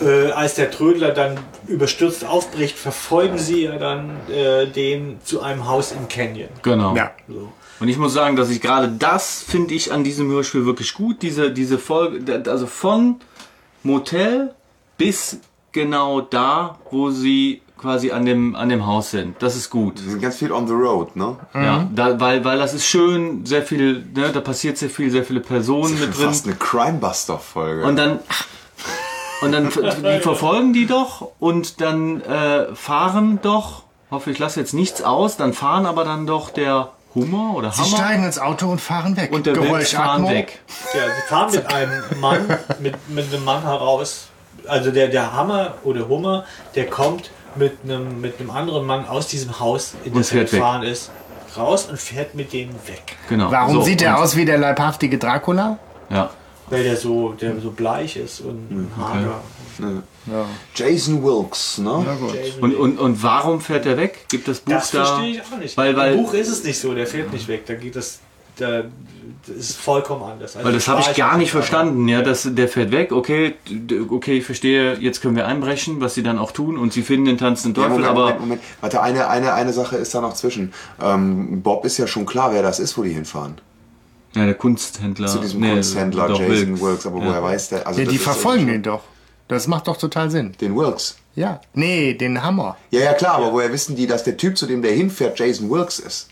Äh, 0.00 0.30
als 0.32 0.54
der 0.54 0.70
Trödler 0.70 1.10
dann 1.10 1.38
überstürzt 1.66 2.24
aufbricht, 2.24 2.78
verfolgen 2.78 3.38
sie 3.38 3.64
ja 3.64 3.76
dann 3.76 4.10
äh, 4.30 4.66
den 4.66 5.18
zu 5.24 5.40
einem 5.42 5.68
Haus 5.68 5.92
im 5.92 6.08
Canyon. 6.08 6.48
Genau. 6.62 6.96
Ja. 6.96 7.10
So. 7.28 7.52
Und 7.80 7.88
ich 7.88 7.98
muss 7.98 8.12
sagen, 8.12 8.36
dass 8.36 8.50
ich 8.50 8.60
gerade 8.60 8.88
das 8.88 9.42
finde 9.42 9.74
ich 9.74 9.92
an 9.92 10.04
diesem 10.04 10.30
Hörspiel 10.30 10.66
wirklich 10.66 10.94
gut. 10.94 11.22
Diese, 11.22 11.50
diese 11.50 11.78
Folge, 11.78 12.42
also 12.46 12.66
von 12.66 13.16
Motel 13.82 14.54
bis 14.98 15.38
genau 15.72 16.20
da, 16.20 16.78
wo 16.90 17.10
sie 17.10 17.62
quasi 17.78 18.10
an 18.10 18.26
dem, 18.26 18.54
an 18.54 18.68
dem 18.68 18.86
Haus 18.86 19.10
sind. 19.10 19.36
Das 19.38 19.56
ist 19.56 19.70
gut. 19.70 20.02
Wir 20.04 20.10
sind 20.10 20.20
ganz 20.20 20.36
viel 20.36 20.52
on 20.52 20.66
the 20.66 20.74
road, 20.74 21.16
ne? 21.16 21.36
Ja, 21.54 21.88
da, 21.94 22.20
weil, 22.20 22.44
weil 22.44 22.58
das 22.58 22.74
ist 22.74 22.84
schön, 22.84 23.46
sehr 23.46 23.62
viel, 23.62 24.04
ne, 24.14 24.30
da 24.32 24.40
passiert 24.40 24.76
sehr 24.76 24.90
viel, 24.90 25.10
sehr 25.10 25.24
viele 25.24 25.40
Personen 25.40 25.98
mit 25.98 26.14
drin. 26.14 26.26
Fast 26.26 26.46
eine 26.46 26.56
Crimebuster-Folge. 26.56 27.84
Und 27.84 27.96
dann 27.96 28.18
und 29.42 29.52
dann 29.52 29.70
die 29.70 30.20
verfolgen 30.22 30.72
die 30.72 30.86
doch 30.86 31.28
und 31.38 31.80
dann 31.80 32.20
äh, 32.22 32.74
fahren 32.74 33.38
doch, 33.42 33.82
hoffe 34.10 34.30
ich 34.30 34.38
lasse 34.38 34.60
jetzt 34.60 34.74
nichts 34.74 35.02
aus, 35.02 35.36
dann 35.36 35.52
fahren 35.52 35.86
aber 35.86 36.04
dann 36.04 36.26
doch 36.26 36.50
der 36.50 36.90
Hummer 37.14 37.54
oder 37.56 37.72
Sie 37.72 37.82
Hammer 37.82 37.96
steigen 37.96 38.24
ins 38.24 38.38
Auto 38.38 38.68
und 38.68 38.80
fahren 38.80 39.16
weg. 39.16 39.32
und 39.32 39.44
der 39.46 39.56
Wilks 39.56 39.92
fahren 39.92 40.22
Atmo. 40.24 40.30
weg. 40.30 40.60
Ja, 40.94 41.00
sie 41.06 41.28
fahren 41.28 41.50
mit 41.52 41.66
einem 41.74 42.02
Mann, 42.20 42.58
mit, 42.78 43.08
mit 43.10 43.32
einem 43.34 43.44
Mann 43.44 43.62
heraus. 43.62 44.28
Also 44.68 44.90
der, 44.92 45.08
der 45.08 45.32
Hammer 45.32 45.74
oder 45.84 46.06
Hummer, 46.08 46.44
der 46.76 46.86
kommt 46.86 47.30
mit 47.56 47.78
einem, 47.82 48.20
mit 48.20 48.38
einem 48.38 48.50
anderen 48.50 48.86
Mann 48.86 49.08
aus 49.08 49.26
diesem 49.26 49.58
Haus, 49.58 49.94
in 50.04 50.14
das 50.14 50.30
er 50.32 50.42
weg. 50.42 50.50
gefahren 50.50 50.82
ist, 50.84 51.10
raus 51.56 51.86
und 51.90 51.98
fährt 51.98 52.34
mit 52.36 52.52
denen 52.52 52.74
weg. 52.86 53.16
Genau. 53.28 53.50
Warum 53.50 53.74
So, 53.76 53.82
sieht 53.82 54.02
er 54.02 54.16
und- 54.16 54.22
aus 54.22 54.36
wie 54.36 54.44
der 54.44 54.58
leibhaftige 54.58 55.18
Dracula? 55.18 55.78
Ja. 56.10 56.30
Weil 56.70 56.84
der 56.84 56.96
so, 56.96 57.32
der 57.32 57.60
so 57.60 57.70
bleich 57.72 58.16
ist 58.16 58.40
und 58.40 58.90
hager. 58.96 59.42
Jason 60.74 61.22
Wilkes, 61.22 61.78
ne? 61.78 62.06
Jason 62.32 62.62
Und, 62.62 62.74
und, 62.76 62.98
und 62.98 63.22
warum 63.22 63.60
fährt 63.60 63.86
er 63.86 63.96
weg? 63.96 64.26
Gibt 64.28 64.46
das 64.46 64.60
Buch 64.60 64.74
das 64.74 64.90
da? 64.92 65.04
verstehe 65.04 65.32
ich 65.32 65.42
auch 65.42 65.58
nicht. 65.58 65.76
Weil, 65.76 65.96
weil, 65.96 66.14
Im 66.14 66.22
Buch 66.22 66.34
ist 66.34 66.48
es 66.48 66.62
nicht 66.64 66.78
so, 66.78 66.94
der 66.94 67.06
fährt 67.06 67.32
nicht 67.32 67.48
weg. 67.48 67.66
Da 67.66 67.74
geht 67.74 67.96
das, 67.96 68.20
da, 68.56 68.84
das 69.46 69.56
ist 69.56 69.76
vollkommen 69.76 70.22
anders. 70.22 70.56
Also 70.56 70.66
Weil 70.66 70.74
das 70.74 70.86
habe 70.86 71.00
ich 71.00 71.16
gar 71.16 71.38
nicht 71.38 71.50
verstanden, 71.50 72.06
ja, 72.08 72.22
dass 72.22 72.46
der 72.48 72.68
fährt 72.68 72.92
weg, 72.92 73.12
okay, 73.12 73.54
okay, 74.10 74.38
ich 74.38 74.44
verstehe, 74.44 74.96
jetzt 74.98 75.22
können 75.22 75.36
wir 75.36 75.46
einbrechen, 75.46 76.00
was 76.00 76.14
sie 76.14 76.22
dann 76.22 76.38
auch 76.38 76.52
tun 76.52 76.76
und 76.76 76.92
sie 76.92 77.02
finden 77.02 77.26
den 77.26 77.38
tanzenden 77.38 77.82
Ja, 77.82 77.88
Teufel, 77.88 78.02
Moment, 78.02 78.10
aber 78.10 78.24
Moment, 78.24 78.40
Moment. 78.40 78.62
Warte, 78.80 79.02
eine, 79.02 79.28
eine, 79.28 79.54
eine 79.54 79.72
Sache 79.72 79.96
ist 79.96 80.14
da 80.14 80.20
noch 80.20 80.34
zwischen. 80.34 80.72
Ähm, 81.02 81.62
Bob 81.62 81.84
ist 81.84 81.98
ja 81.98 82.06
schon 82.06 82.26
klar, 82.26 82.52
wer 82.52 82.62
das 82.62 82.78
ist, 82.78 82.96
wo 82.98 83.02
die 83.02 83.12
hinfahren. 83.12 83.54
Ja, 84.34 84.44
der 84.44 84.54
Kunsthändler, 84.54 85.26
Zu 85.28 85.38
diesem 85.38 85.60
nee, 85.60 85.72
Kunsthändler 85.72 86.28
doch, 86.28 86.38
Jason 86.40 86.68
Wilkes. 86.68 86.80
Wilkes. 86.82 87.06
Aber 87.06 87.18
Ja. 87.20 87.26
woher 87.26 87.42
weiß 87.42 87.68
der? 87.70 87.86
Also 87.86 88.00
Ja, 88.00 88.08
die 88.08 88.18
verfolgen 88.18 88.68
ihn 88.68 88.82
doch. 88.82 89.02
Das 89.48 89.66
macht 89.66 89.88
doch 89.88 89.96
total 89.96 90.30
Sinn. 90.30 90.52
Den 90.60 90.76
Wilkes. 90.76 91.16
Ja. 91.34 91.60
Nee, 91.74 92.14
den 92.14 92.42
Hammer. 92.42 92.76
Ja, 92.90 93.00
ja, 93.00 93.12
klar, 93.14 93.34
aber 93.36 93.52
woher 93.52 93.72
wissen 93.72 93.96
die, 93.96 94.06
dass 94.06 94.22
der 94.24 94.36
Typ, 94.36 94.56
zu 94.56 94.66
dem 94.66 94.82
der 94.82 94.92
hinfährt, 94.92 95.38
Jason 95.38 95.70
Wilkes 95.70 95.98
ist? 95.98 96.28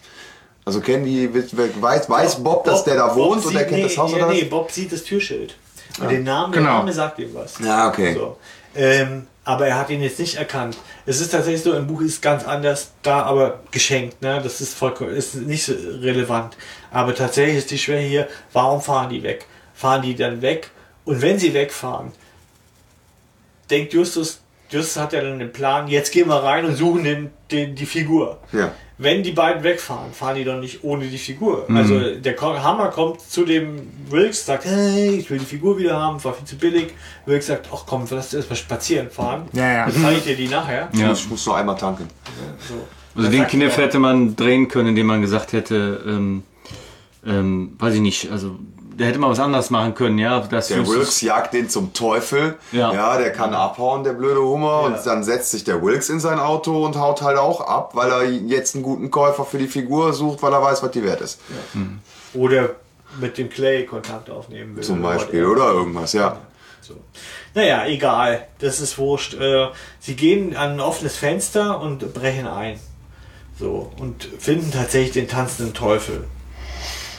Also 0.65 0.81
kennen 0.81 1.05
die, 1.05 1.29
weiß, 1.33 2.11
weiß 2.11 2.43
Bob, 2.45 2.65
dass 2.65 2.85
der 2.85 2.97
da 2.97 3.15
wohnt 3.17 3.45
und 3.45 3.53
sieht- 3.53 3.57
er 3.59 3.65
kennt 3.65 3.77
nee, 3.79 3.83
das 3.85 3.97
Haus 3.97 4.11
ja, 4.11 4.19
oder 4.19 4.29
was? 4.29 4.35
Nee, 4.35 4.45
Bob 4.45 4.71
sieht 4.71 4.93
das 4.93 5.03
Türschild. 5.03 5.57
Und 6.01 6.11
den 6.11 6.23
Namen, 6.25 6.53
der 6.53 6.61
Genau. 6.63 6.79
Name 6.79 6.93
sagt 6.93 7.19
ihm 7.19 7.31
was. 7.35 7.59
Ja, 7.59 7.89
okay. 7.89 8.15
So. 8.15 8.37
Ähm, 8.77 9.27
aber 9.49 9.67
er 9.67 9.79
hat 9.79 9.89
ihn 9.89 10.03
jetzt 10.03 10.19
nicht 10.19 10.37
erkannt. 10.37 10.77
Es 11.07 11.23
ist 11.23 11.31
tatsächlich 11.31 11.63
so, 11.63 11.73
im 11.73 11.87
Buch 11.87 12.03
ist 12.03 12.21
ganz 12.21 12.45
anders, 12.45 12.91
da 13.03 13.23
aber 13.23 13.61
geschenkt. 13.71 14.21
Ne? 14.21 14.43
Das 14.43 14.61
ist 14.61 14.75
vollkommen, 14.75 15.17
ist 15.17 15.37
nicht 15.37 15.65
so 15.65 15.73
relevant. 15.73 16.59
Aber 16.91 17.15
tatsächlich 17.15 17.57
ist 17.57 17.71
die 17.71 17.79
Schwere 17.79 18.03
hier, 18.03 18.29
warum 18.53 18.83
fahren 18.83 19.09
die 19.09 19.23
weg? 19.23 19.47
Fahren 19.73 20.03
die 20.03 20.15
dann 20.15 20.43
weg? 20.43 20.71
Und 21.07 21.23
wenn 21.23 21.39
sie 21.39 21.55
wegfahren, 21.55 22.13
denkt 23.71 23.95
Justus, 23.95 24.43
Justus 24.69 25.03
hat 25.03 25.15
ja 25.15 25.23
dann 25.23 25.39
den 25.39 25.51
Plan, 25.51 25.89
jetzt 25.89 26.13
gehen 26.13 26.29
wir 26.29 26.45
rein 26.45 26.67
und 26.67 26.77
suchen 26.77 27.05
den, 27.05 27.31
den, 27.51 27.75
die 27.75 27.87
Figur. 27.87 28.41
Ja. 28.53 28.73
Wenn 29.01 29.23
die 29.23 29.31
beiden 29.31 29.63
wegfahren, 29.63 30.13
fahren 30.13 30.35
die 30.35 30.45
doch 30.45 30.59
nicht 30.59 30.83
ohne 30.83 31.07
die 31.07 31.19
Figur. 31.19 31.65
Mhm. 31.69 31.77
Also 31.77 32.15
der 32.17 32.41
Hammer 32.41 32.89
kommt 32.89 33.21
zu 33.21 33.45
dem 33.45 33.89
Wilkes, 34.11 34.45
sagt, 34.45 34.65
hey, 34.65 35.11
ich 35.19 35.31
will 35.31 35.39
die 35.39 35.45
Figur 35.45 35.79
wieder 35.79 35.97
haben, 35.97 36.23
war 36.25 36.35
viel 36.35 36.45
zu 36.45 36.57
billig. 36.57 36.95
Wilkes 37.25 37.47
sagt, 37.47 37.69
ach 37.73 37.85
komm, 37.87 38.05
lass 38.11 38.35
erst 38.35 38.51
mal 38.51 38.57
spazieren 38.57 39.09
fahren. 39.09 39.49
Ja, 39.53 39.73
ja. 39.73 39.87
Dann 39.87 40.03
zeige 40.03 40.19
ich 40.19 40.25
dir 40.25 40.37
die 40.37 40.49
nachher. 40.49 40.89
Ja. 40.95 41.13
Ich 41.13 41.29
muss 41.31 41.47
nur 41.47 41.57
einmal 41.57 41.77
tanken. 41.77 42.09
Also 43.15 43.31
den 43.31 43.47
Kniff 43.47 43.77
hätte 43.77 44.01
man 44.01 44.35
drehen 44.35 44.67
können, 44.67 44.89
indem 44.89 45.07
man 45.07 45.21
gesagt 45.21 45.53
hätte, 45.53 46.03
ähm, 46.07 46.43
ähm, 47.25 47.77
weiß 47.79 47.95
ich 47.95 48.01
nicht, 48.01 48.33
also 48.33 48.57
da 48.99 49.05
hätte 49.05 49.19
man 49.21 49.31
was 49.31 49.39
anderes 49.39 49.71
machen 49.71 49.95
können, 49.95 50.19
ja. 50.19 50.41
Das 50.41 50.69
Der 50.69 50.85
Wilkes 50.85 51.21
jagt 51.21 51.55
den 51.55 51.69
zum 51.69 51.93
Teufel. 51.93 52.57
Ja. 52.73 53.17
der 53.17 53.33
kann 53.33 53.55
abhauen, 53.55 54.03
der 54.03 54.13
blöde 54.13 54.41
Hummer. 54.41 54.83
Und 54.83 54.97
dann 55.07 55.23
setzt 55.23 55.53
sich 55.53 55.63
der 55.63 55.81
Wilkes 55.83 56.09
in 56.11 56.19
sein 56.19 56.41
Auto 56.41 56.85
und 56.85 56.97
haut 56.97 57.23
halt 57.23 57.39
auch 57.39 57.61
ab, 57.61 57.93
weil 57.95 58.11
er 58.11 58.25
jetzt 58.25 58.75
einen 58.75 58.83
guten 58.83 59.11
Käufer 59.13 59.45
für 59.45 59.59
die 59.59 59.69
Figur 59.69 60.13
sucht, 60.13 60.43
weil 60.43 60.53
er 60.53 60.61
weiß, 60.61 60.83
was 60.83 60.91
die 60.91 61.05
wert 61.05 61.21
ist. 61.21 61.41
Oder 62.35 62.71
mit 63.21 63.39
dem 63.39 63.49
Clay 63.49 63.87
Kontakt 63.87 64.31
aufnehmen 64.31 64.75
will. 64.75 64.83
Zum 64.83 65.01
oder 65.01 65.15
Beispiel. 65.15 65.47
whatever. 65.47 65.65
Oder 65.65 65.73
irgendwas, 65.79 66.13
ja. 66.13 66.37
So. 66.81 66.95
Naja, 67.55 67.87
egal. 67.87 68.49
Das 68.59 68.81
ist 68.81 68.99
wurscht. 68.99 69.35
Äh, 69.35 69.69
sie 70.01 70.17
gehen 70.17 70.57
an 70.57 70.73
ein 70.73 70.81
offenes 70.81 71.17
Fenster 71.17 71.81
und 71.81 72.13
brechen 72.15 72.49
ein. 72.49 72.81
So. 73.59 73.93
Und 73.99 74.29
finden 74.39 74.73
tatsächlich 74.73 75.13
den 75.13 75.29
tanzenden 75.29 75.73
Teufel. 75.73 76.25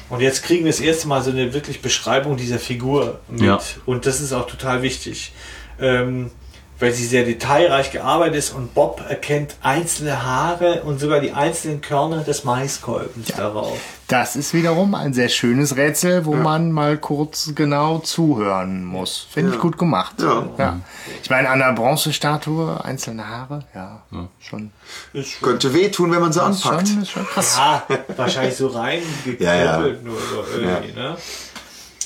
Und 0.09 0.21
jetzt 0.21 0.43
kriegen 0.43 0.65
wir 0.65 0.71
das 0.71 0.79
erste 0.79 1.07
Mal 1.07 1.21
so 1.21 1.31
eine 1.31 1.53
wirklich 1.53 1.81
Beschreibung 1.81 2.37
dieser 2.37 2.59
Figur 2.59 3.19
mit. 3.27 3.41
Ja. 3.41 3.59
Und 3.85 4.05
das 4.05 4.21
ist 4.21 4.33
auch 4.33 4.47
total 4.47 4.81
wichtig. 4.81 5.33
Ähm, 5.79 6.31
weil 6.79 6.93
sie 6.93 7.05
sehr 7.05 7.25
detailreich 7.25 7.91
gearbeitet 7.91 8.37
ist 8.37 8.51
und 8.51 8.73
Bob 8.73 9.03
erkennt 9.07 9.55
einzelne 9.61 10.23
Haare 10.23 10.83
und 10.83 10.99
sogar 10.99 11.19
die 11.19 11.33
einzelnen 11.33 11.81
Körner 11.81 12.23
des 12.23 12.45
Maiskolbens 12.45 13.27
darauf. 13.35 13.77
Das 14.09 14.35
ist 14.35 14.55
wiederum 14.55 14.95
ein 14.95 15.13
sehr 15.13 15.29
schönes 15.29 15.75
Rätsel, 15.75 16.25
wo 16.25 16.33
man 16.33 16.71
mal 16.71 16.97
kurz 16.97 17.51
genau 17.53 17.99
zuhören 17.99 18.83
muss. 18.83 19.27
Finde 19.29 19.53
ich 19.53 19.59
gut 19.59 19.77
gemacht. 19.77 20.15
Ja. 20.19 20.79
Ich 21.21 21.29
meine, 21.29 21.47
an 21.47 21.59
der 21.59 21.73
Bronzestatue, 21.73 22.83
einzelne 22.83 23.27
Haare, 23.27 23.65
ja, 23.75 24.01
schon. 24.39 24.71
Ist 25.13 25.39
Könnte 25.43 25.75
wehtun, 25.75 26.11
wenn 26.11 26.21
man 26.21 26.33
sie 26.33 26.41
anpackt. 26.41 26.87
schon, 26.87 27.03
ist 27.03 27.11
schon 27.11 27.27
krass. 27.27 27.55
Ja, 27.55 27.83
wahrscheinlich 28.17 28.55
so 28.55 28.69
rein 28.69 29.03
Ja, 29.37 29.53
ja. 29.53 29.77
nur 29.79 30.17
so 30.19 30.43
irgendwie, 30.57 30.93
ne? 30.93 31.15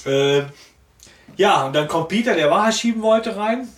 Äh, 0.05 0.43
ja, 1.37 1.65
und 1.65 1.73
dann 1.73 1.87
kommt 1.87 2.09
Peter, 2.09 2.35
der 2.35 2.51
Wahrheit 2.51 2.73
schieben 2.75 3.01
wollte, 3.01 3.33
rein. 3.37 3.69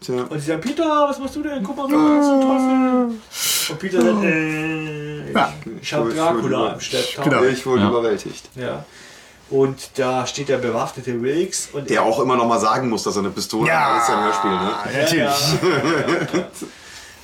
Tja. 0.00 0.22
Und 0.22 0.40
sie 0.40 0.46
sagen, 0.46 0.62
Peter, 0.62 1.06
was 1.08 1.18
machst 1.18 1.36
du 1.36 1.42
denn? 1.42 1.62
Guck 1.62 1.76
mal, 1.76 1.88
da 1.88 2.20
ist 2.20 2.26
ein 2.26 2.40
Teufel. 2.40 3.55
Und 3.70 3.78
Peter 3.78 4.00
sagt, 4.02 4.24
äh, 4.24 5.32
Ja. 5.32 5.52
ich 5.80 5.92
habe 5.92 6.10
Ich 6.10 6.16
wurde 6.16 6.16
Dracula 6.16 6.72
im 6.74 6.80
Stadtteil. 6.80 7.24
Genau. 7.24 7.42
Ich 7.44 7.66
wurde 7.66 7.82
Ja. 7.82 7.88
überwältigt. 7.88 8.48
Ja. 8.54 8.84
Und 9.48 9.90
da 9.94 10.26
steht 10.26 10.48
der 10.48 10.58
bewaffnete 10.58 11.22
Wilkes 11.22 11.68
und 11.72 11.88
Der 11.88 12.02
auch 12.02 12.18
immer 12.20 12.36
noch 12.36 12.46
mal 12.48 12.58
sagen 12.58 12.88
muss, 12.88 13.04
dass 13.04 13.14
er 13.16 13.20
eine 13.20 13.30
Pistole 13.30 13.70
hat. 13.72 13.96
Das 13.96 14.02
ist 14.02 14.08
ja 14.08 14.18
ein 14.18 14.24
Hörspiel, 14.24 14.50
ne? 14.50 14.70
Natürlich. 15.02 16.32
Ja. 16.34 16.46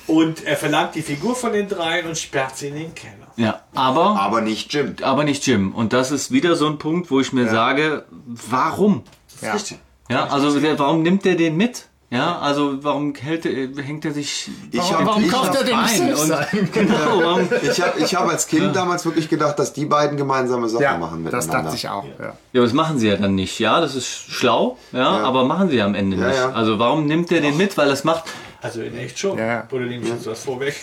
Und 0.05 0.43
er 0.45 0.57
verlangt 0.57 0.95
die 0.95 1.01
Figur 1.01 1.33
von 1.35 1.53
den 1.53 1.69
dreien 1.69 2.05
und 2.07 2.17
sperrt 2.17 2.57
sie 2.57 2.67
in 2.67 2.75
den 2.75 2.95
Keller. 2.95 3.27
Ja, 3.37 3.61
aber, 3.73 4.19
Aber 4.19 4.41
nicht 4.41 4.73
Jim. 4.73 4.95
aber 5.01 5.23
nicht 5.23 5.45
Jim. 5.47 5.73
Und 5.73 5.93
das 5.93 6.11
ist 6.11 6.31
wieder 6.31 6.55
so 6.57 6.67
ein 6.67 6.77
Punkt, 6.77 7.09
wo 7.09 7.19
ich 7.21 7.31
mir 7.31 7.49
sage, 7.49 8.05
warum? 8.27 9.03
Ja. 9.41 9.53
Richtig. 9.53 9.77
Ja, 10.09 10.25
also 10.27 10.59
der, 10.59 10.77
warum 10.77 11.03
nimmt 11.03 11.25
er 11.25 11.35
den 11.35 11.55
mit? 11.55 11.87
Ja, 12.13 12.37
also 12.39 12.83
warum 12.83 13.15
hält 13.15 13.45
er, 13.45 13.83
hängt 13.83 14.05
er 14.05 14.11
sich 14.13 14.49
Ich 14.71 14.79
Warum, 14.79 14.93
hab- 14.97 15.05
warum 15.07 15.23
ich 15.25 15.31
kauft 15.31 15.55
er 15.55 15.63
den 15.63 15.81
nicht 15.81 16.01
ein 16.01 16.13
und-? 16.13 16.71
Genau, 16.73 16.95
warum? 17.23 17.49
Ich 17.61 17.81
habe 17.81 17.99
ich 17.99 18.13
hab 18.15 18.27
als 18.29 18.45
Kind 18.47 18.75
damals 18.75 19.03
wirklich 19.05 19.29
gedacht, 19.29 19.57
dass 19.57 19.73
die 19.73 19.85
beiden 19.85 20.15
gemeinsame 20.15 20.69
Sachen 20.69 20.83
Ja, 20.83 20.97
machen 20.97 21.23
das 21.25 21.45
miteinander. 21.45 21.63
dachte 21.71 21.75
ich 21.75 21.89
auch. 21.89 22.03
Ja. 22.05 22.25
Ja, 22.25 22.29
aber 22.53 22.61
das 22.63 22.73
machen 22.73 22.99
sie 22.99 23.07
ja 23.07 23.15
dann 23.15 23.33
nicht. 23.35 23.57
Ja, 23.59 23.81
das 23.81 23.95
ist 23.95 24.07
schlau, 24.09 24.77
ja, 24.91 25.09
aber 25.09 25.43
machen 25.45 25.69
sie 25.69 25.77
ja 25.77 25.85
am 25.85 25.95
Ende 25.95 26.17
Ja, 26.17 26.27
nicht. 26.27 26.37
ja. 26.37 26.51
Also 26.51 26.77
warum 26.79 27.05
nimmt 27.07 27.31
er 27.31 27.41
den 27.41 27.57
mit? 27.57 27.75
Weil 27.77 27.87
das 27.89 28.03
macht, 28.03 28.25
Also 28.61 28.81
in 28.81 28.95
echt 28.97 29.17
schon. 29.17 29.37
Ja. 29.39 29.67
Oder 29.71 29.85
nehme 29.85 30.03
ich 30.05 30.09
jetzt 30.11 30.27
was 30.27 30.43
vorweg? 30.43 30.75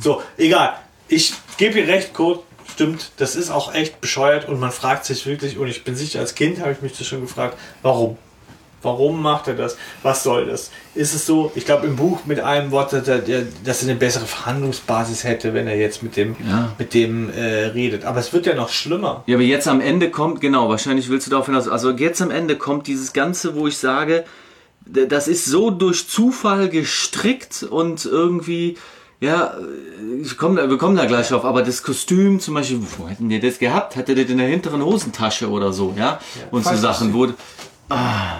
So, 0.00 0.22
egal. 0.38 0.74
Ich 1.08 1.34
gebe 1.58 1.74
dir 1.74 1.86
recht, 1.86 2.14
Kurt. 2.14 2.42
stimmt, 2.72 3.10
das 3.18 3.36
ist 3.36 3.50
auch 3.50 3.72
echt 3.74 4.00
bescheuert 4.00 4.48
und 4.48 4.58
man 4.58 4.72
fragt 4.72 5.04
sich 5.04 5.24
wirklich, 5.26 5.56
und 5.58 5.68
ich 5.68 5.84
bin 5.84 5.94
sicher, 5.96 6.18
als 6.20 6.34
Kind 6.34 6.60
habe 6.60 6.72
ich 6.72 6.82
mich 6.82 6.96
das 6.98 7.06
schon 7.06 7.20
gefragt, 7.20 7.56
warum? 7.82 8.16
Warum 8.86 9.20
macht 9.20 9.48
er 9.48 9.54
das? 9.54 9.76
Was 10.02 10.22
soll 10.22 10.46
das? 10.46 10.70
Ist 10.94 11.12
es 11.14 11.26
so, 11.26 11.52
ich 11.54 11.66
glaube 11.66 11.86
im 11.86 11.96
Buch 11.96 12.20
mit 12.24 12.40
einem 12.40 12.70
Wort, 12.70 12.92
dass 12.94 13.06
er, 13.06 13.18
dass 13.64 13.82
er 13.82 13.90
eine 13.90 13.98
bessere 13.98 14.24
Verhandlungsbasis 14.24 15.24
hätte, 15.24 15.52
wenn 15.52 15.66
er 15.66 15.76
jetzt 15.76 16.02
mit 16.02 16.16
dem, 16.16 16.36
Ja. 16.48 16.72
mit 16.78 16.94
dem 16.94 17.28
äh, 17.30 17.66
redet. 17.66 18.04
Aber 18.06 18.20
es 18.20 18.32
wird 18.32 18.46
ja 18.46 18.54
noch 18.54 18.70
schlimmer. 18.70 19.24
Ja, 19.26 19.36
aber 19.36 19.44
jetzt 19.44 19.68
am 19.68 19.80
Ende 19.82 20.10
kommt, 20.10 20.40
genau, 20.40 20.68
wahrscheinlich 20.70 21.10
willst 21.10 21.26
du 21.26 21.30
darauf 21.32 21.46
hinaus, 21.46 21.68
also 21.68 21.90
jetzt 21.90 22.22
am 22.22 22.30
Ende 22.30 22.56
kommt 22.56 22.86
dieses 22.86 23.12
Ganze, 23.12 23.54
wo 23.56 23.66
ich 23.66 23.76
sage, 23.76 24.24
das 24.86 25.26
ist 25.28 25.44
so 25.46 25.70
durch 25.70 26.08
Zufall 26.08 26.68
gestrickt 26.68 27.64
und 27.64 28.04
irgendwie, 28.06 28.78
ja, 29.20 29.54
ich 30.22 30.36
komm, 30.38 30.56
wir 30.56 30.78
kommen 30.78 30.96
da 30.96 31.06
gleich 31.06 31.28
drauf, 31.28 31.44
aber 31.44 31.62
das 31.62 31.82
Kostüm 31.82 32.38
zum 32.38 32.54
Beispiel, 32.54 32.80
wo 32.96 33.08
hätten 33.08 33.28
die 33.28 33.40
das 33.40 33.58
gehabt? 33.58 33.96
Hätte 33.96 34.14
das 34.14 34.26
in 34.30 34.38
der 34.38 34.46
hinteren 34.46 34.84
Hosentasche 34.84 35.50
oder 35.50 35.72
so, 35.72 35.92
ja? 35.98 36.20
Und 36.52 36.64
so 36.64 36.76
Sachen, 36.76 37.12
wo, 37.14 37.26
ah, 37.88 38.36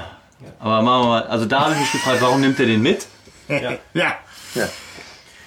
aber 0.60 0.82
machen 0.82 1.02
wir 1.02 1.08
mal, 1.08 1.22
also 1.24 1.44
da 1.46 1.60
habe 1.60 1.74
ich 1.74 1.80
mich 1.80 1.92
gefragt, 1.92 2.18
warum 2.20 2.40
nimmt 2.40 2.58
er 2.60 2.66
den 2.66 2.82
mit? 2.82 3.06
Ja. 3.94 4.16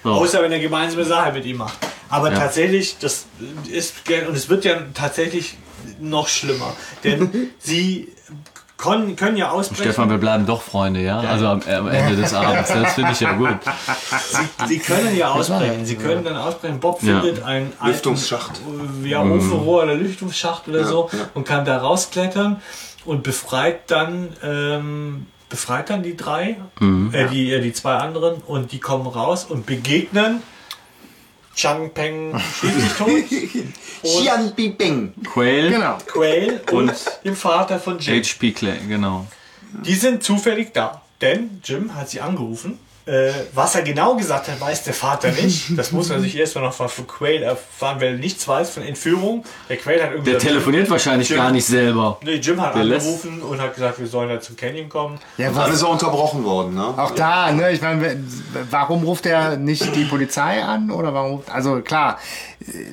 So. 0.02 0.10
Außer 0.12 0.42
wenn 0.42 0.52
er 0.52 0.60
gemeinsame 0.60 1.04
Sache 1.04 1.32
mit 1.32 1.44
ihm 1.44 1.58
macht. 1.58 1.76
Aber 2.08 2.32
Ja. 2.32 2.38
tatsächlich, 2.38 2.96
das 2.98 3.26
ist, 3.70 3.94
und 4.26 4.34
es 4.36 4.48
wird 4.48 4.64
ja 4.64 4.76
tatsächlich 4.94 5.56
noch 6.00 6.26
schlimmer. 6.28 6.74
Denn 7.04 7.50
sie 7.58 8.08
können, 8.78 9.14
können 9.14 9.36
ja 9.36 9.50
ausbrechen. 9.50 9.82
Stefan, 9.82 10.08
wir 10.08 10.16
bleiben 10.16 10.46
doch 10.46 10.62
Freunde, 10.62 11.00
ja? 11.02 11.20
Also 11.20 11.48
am, 11.48 11.60
am 11.62 11.88
Ende 11.88 12.16
des 12.16 12.32
Abends, 12.32 12.70
das 12.72 12.94
finde 12.94 13.12
ich 13.12 13.20
ja 13.20 13.32
gut. 13.34 13.58
Sie 14.66 14.78
können 14.78 15.14
ja 15.14 15.28
ausbrechen. 15.32 15.84
Sie 15.84 15.96
können 15.96 16.24
dann 16.24 16.36
ausbrechen. 16.38 16.80
Bob 16.80 17.02
Ja. 17.02 17.20
findet 17.20 17.44
einen 17.44 17.72
alten, 17.78 17.88
Lüftungsschacht. 17.92 18.52
Ja, 19.04 19.20
Ofenrohr 19.22 19.82
oder 19.82 19.94
Lüftungsschacht 19.94 20.66
oder 20.66 20.84
so 20.84 21.10
und 21.34 21.44
kann 21.46 21.66
da 21.66 21.76
rausklettern 21.76 22.62
und 23.04 23.22
befreit 23.22 23.90
dann 23.90 24.36
ähm, 24.42 25.26
befreit 25.48 25.90
dann 25.90 26.02
die 26.02 26.16
drei, 26.16 26.56
äh, 27.12 27.28
die, 27.28 27.52
äh, 27.52 27.60
die 27.60 27.72
zwei 27.72 27.94
anderen 27.96 28.40
und 28.42 28.72
die 28.72 28.78
kommen 28.78 29.06
raus 29.06 29.44
und 29.44 29.66
begegnen 29.66 30.42
Chang 31.56 31.92
Peng 31.92 32.40
Xian 34.02 34.54
Bibing. 34.54 35.12
Quail, 35.24 35.70
Genau. 35.70 35.98
Quail 36.06 36.60
und, 36.70 36.88
Und 36.90 36.94
dem 37.24 37.36
Vater 37.36 37.78
von 37.78 37.98
Jim. 37.98 38.22
HP 38.22 38.52
Clay, 38.52 38.78
genau. 38.88 39.26
Die 39.84 39.94
sind 39.94 40.22
zufällig 40.22 40.72
da, 40.72 41.02
denn 41.20 41.60
Jim 41.64 41.94
hat 41.94 42.08
sie 42.08 42.20
angerufen. 42.20 42.78
Äh, 43.06 43.32
was 43.54 43.74
er 43.74 43.82
genau 43.82 44.14
gesagt 44.14 44.48
hat, 44.48 44.60
weiß 44.60 44.84
der 44.84 44.92
Vater 44.94 45.32
nicht. 45.32 45.76
Das 45.76 45.90
muss 45.90 46.10
er 46.10 46.20
sich 46.20 46.36
erstmal 46.36 46.64
noch 46.64 46.74
von 46.74 47.06
Quail 47.06 47.42
erfahren, 47.42 48.00
weil 48.00 48.08
er 48.12 48.18
nichts 48.18 48.46
weiß 48.46 48.70
von 48.70 48.82
Entführung. 48.82 49.44
Der 49.68 49.78
Quail 49.78 50.02
hat 50.02 50.10
irgendwie. 50.12 50.30
Der 50.32 50.38
telefoniert 50.38 50.88
wahrscheinlich 50.90 51.28
Jim- 51.30 51.38
gar 51.38 51.50
nicht 51.50 51.64
selber. 51.66 52.18
Nee, 52.22 52.34
Jim 52.34 52.60
hat 52.60 52.74
Der 52.74 52.84
lässt- 52.84 53.06
angerufen 53.06 53.42
und 53.42 53.60
hat 53.60 53.74
gesagt, 53.74 53.98
wir 53.98 54.06
sollen 54.06 54.28
da 54.28 54.38
zum 54.40 54.54
Canyon 54.56 54.88
kommen. 54.88 55.18
Ja, 55.38 55.46
Dann 55.46 55.56
was, 55.56 55.70
ist 55.74 55.82
er 55.82 55.88
unterbrochen 55.88 56.44
worden, 56.44 56.74
ne? 56.74 56.84
auch 56.96 57.12
da, 57.12 57.50
ne? 57.50 57.72
Ich 57.72 57.80
meine, 57.80 58.22
warum 58.70 59.02
ruft 59.02 59.24
er 59.26 59.56
nicht 59.56 59.96
die 59.96 60.04
Polizei 60.04 60.62
an? 60.62 60.90
Oder 60.90 61.14
warum 61.14 61.32
ruft, 61.36 61.50
also 61.50 61.80
klar, 61.80 62.18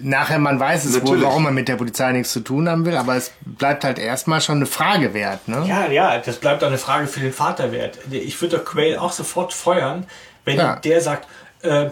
nachher 0.01 0.39
man 0.39 0.59
weiß 0.59 0.85
es 0.85 0.93
wohl, 0.93 0.99
Natürlich. 1.01 1.23
warum 1.25 1.43
man 1.43 1.53
mit 1.53 1.67
der 1.67 1.75
Polizei 1.75 2.11
nichts 2.13 2.31
zu 2.31 2.39
tun 2.39 2.69
haben 2.69 2.85
will, 2.85 2.95
aber 2.95 3.15
es 3.17 3.31
bleibt 3.45 3.83
halt 3.83 3.99
erstmal 3.99 4.39
schon 4.41 4.55
eine 4.57 4.65
Frage 4.65 5.13
wert, 5.13 5.47
ne? 5.47 5.65
Ja, 5.67 5.87
ja, 5.91 6.17
das 6.19 6.37
bleibt 6.37 6.63
auch 6.63 6.67
eine 6.67 6.77
Frage 6.77 7.07
für 7.07 7.19
den 7.19 7.33
Vater 7.33 7.71
wert. 7.71 7.97
Ich 8.09 8.41
würde 8.41 8.57
doch 8.57 8.65
Quail 8.65 8.97
auch 8.97 9.11
sofort 9.11 9.53
feuern, 9.53 9.96
wenn 10.45 10.57
Ja. 10.57 10.75
der 10.77 11.01
sagt, 11.01 11.27
äh, 11.61 11.89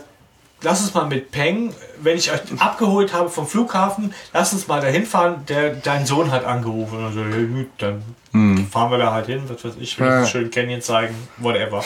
lass 0.61 0.81
uns 0.81 0.93
mal 0.93 1.05
mit 1.05 1.31
Peng, 1.31 1.73
wenn 2.01 2.17
ich 2.17 2.31
euch 2.31 2.39
abgeholt 2.59 3.13
habe 3.13 3.29
vom 3.29 3.47
Flughafen, 3.47 4.13
lass 4.33 4.53
uns 4.53 4.67
mal 4.67 4.81
dahin 4.81 5.05
fahren, 5.05 5.43
der, 5.47 5.71
dein 5.75 6.05
Sohn 6.05 6.31
hat 6.31 6.45
angerufen. 6.45 7.03
Also, 7.05 7.21
ja 7.21 7.45
gut, 7.45 7.69
dann 7.77 8.01
fahren 8.71 8.91
wir 8.91 8.97
da 8.97 9.11
halt 9.13 9.27
hin, 9.27 9.43
was 9.47 9.63
weiß 9.63 9.73
ich, 9.79 9.99
will 9.99 10.07
Ja. 10.07 10.17
einen 10.17 10.27
schönen 10.27 10.51
Canyon 10.51 10.81
zeigen, 10.81 11.15
whatever. 11.37 11.83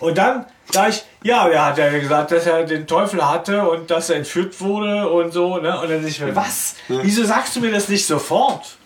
Und 0.00 0.18
dann 0.18 0.44
gleich, 0.70 1.04
ja, 1.22 1.48
er 1.48 1.66
hat 1.66 1.78
ja 1.78 1.88
gesagt, 1.90 2.30
dass 2.32 2.44
er 2.46 2.64
den 2.64 2.86
Teufel 2.86 3.26
hatte 3.26 3.66
und 3.68 3.90
dass 3.90 4.10
er 4.10 4.16
entführt 4.16 4.60
wurde 4.60 5.08
und 5.08 5.32
so, 5.32 5.56
ne? 5.56 5.80
Und 5.80 5.90
dann 5.90 6.02
sich, 6.04 6.20
was? 6.34 6.74
Wieso 6.88 7.24
sagst 7.24 7.56
du 7.56 7.60
mir 7.60 7.70
das 7.70 7.88
nicht 7.88 8.04
sofort? 8.06 8.76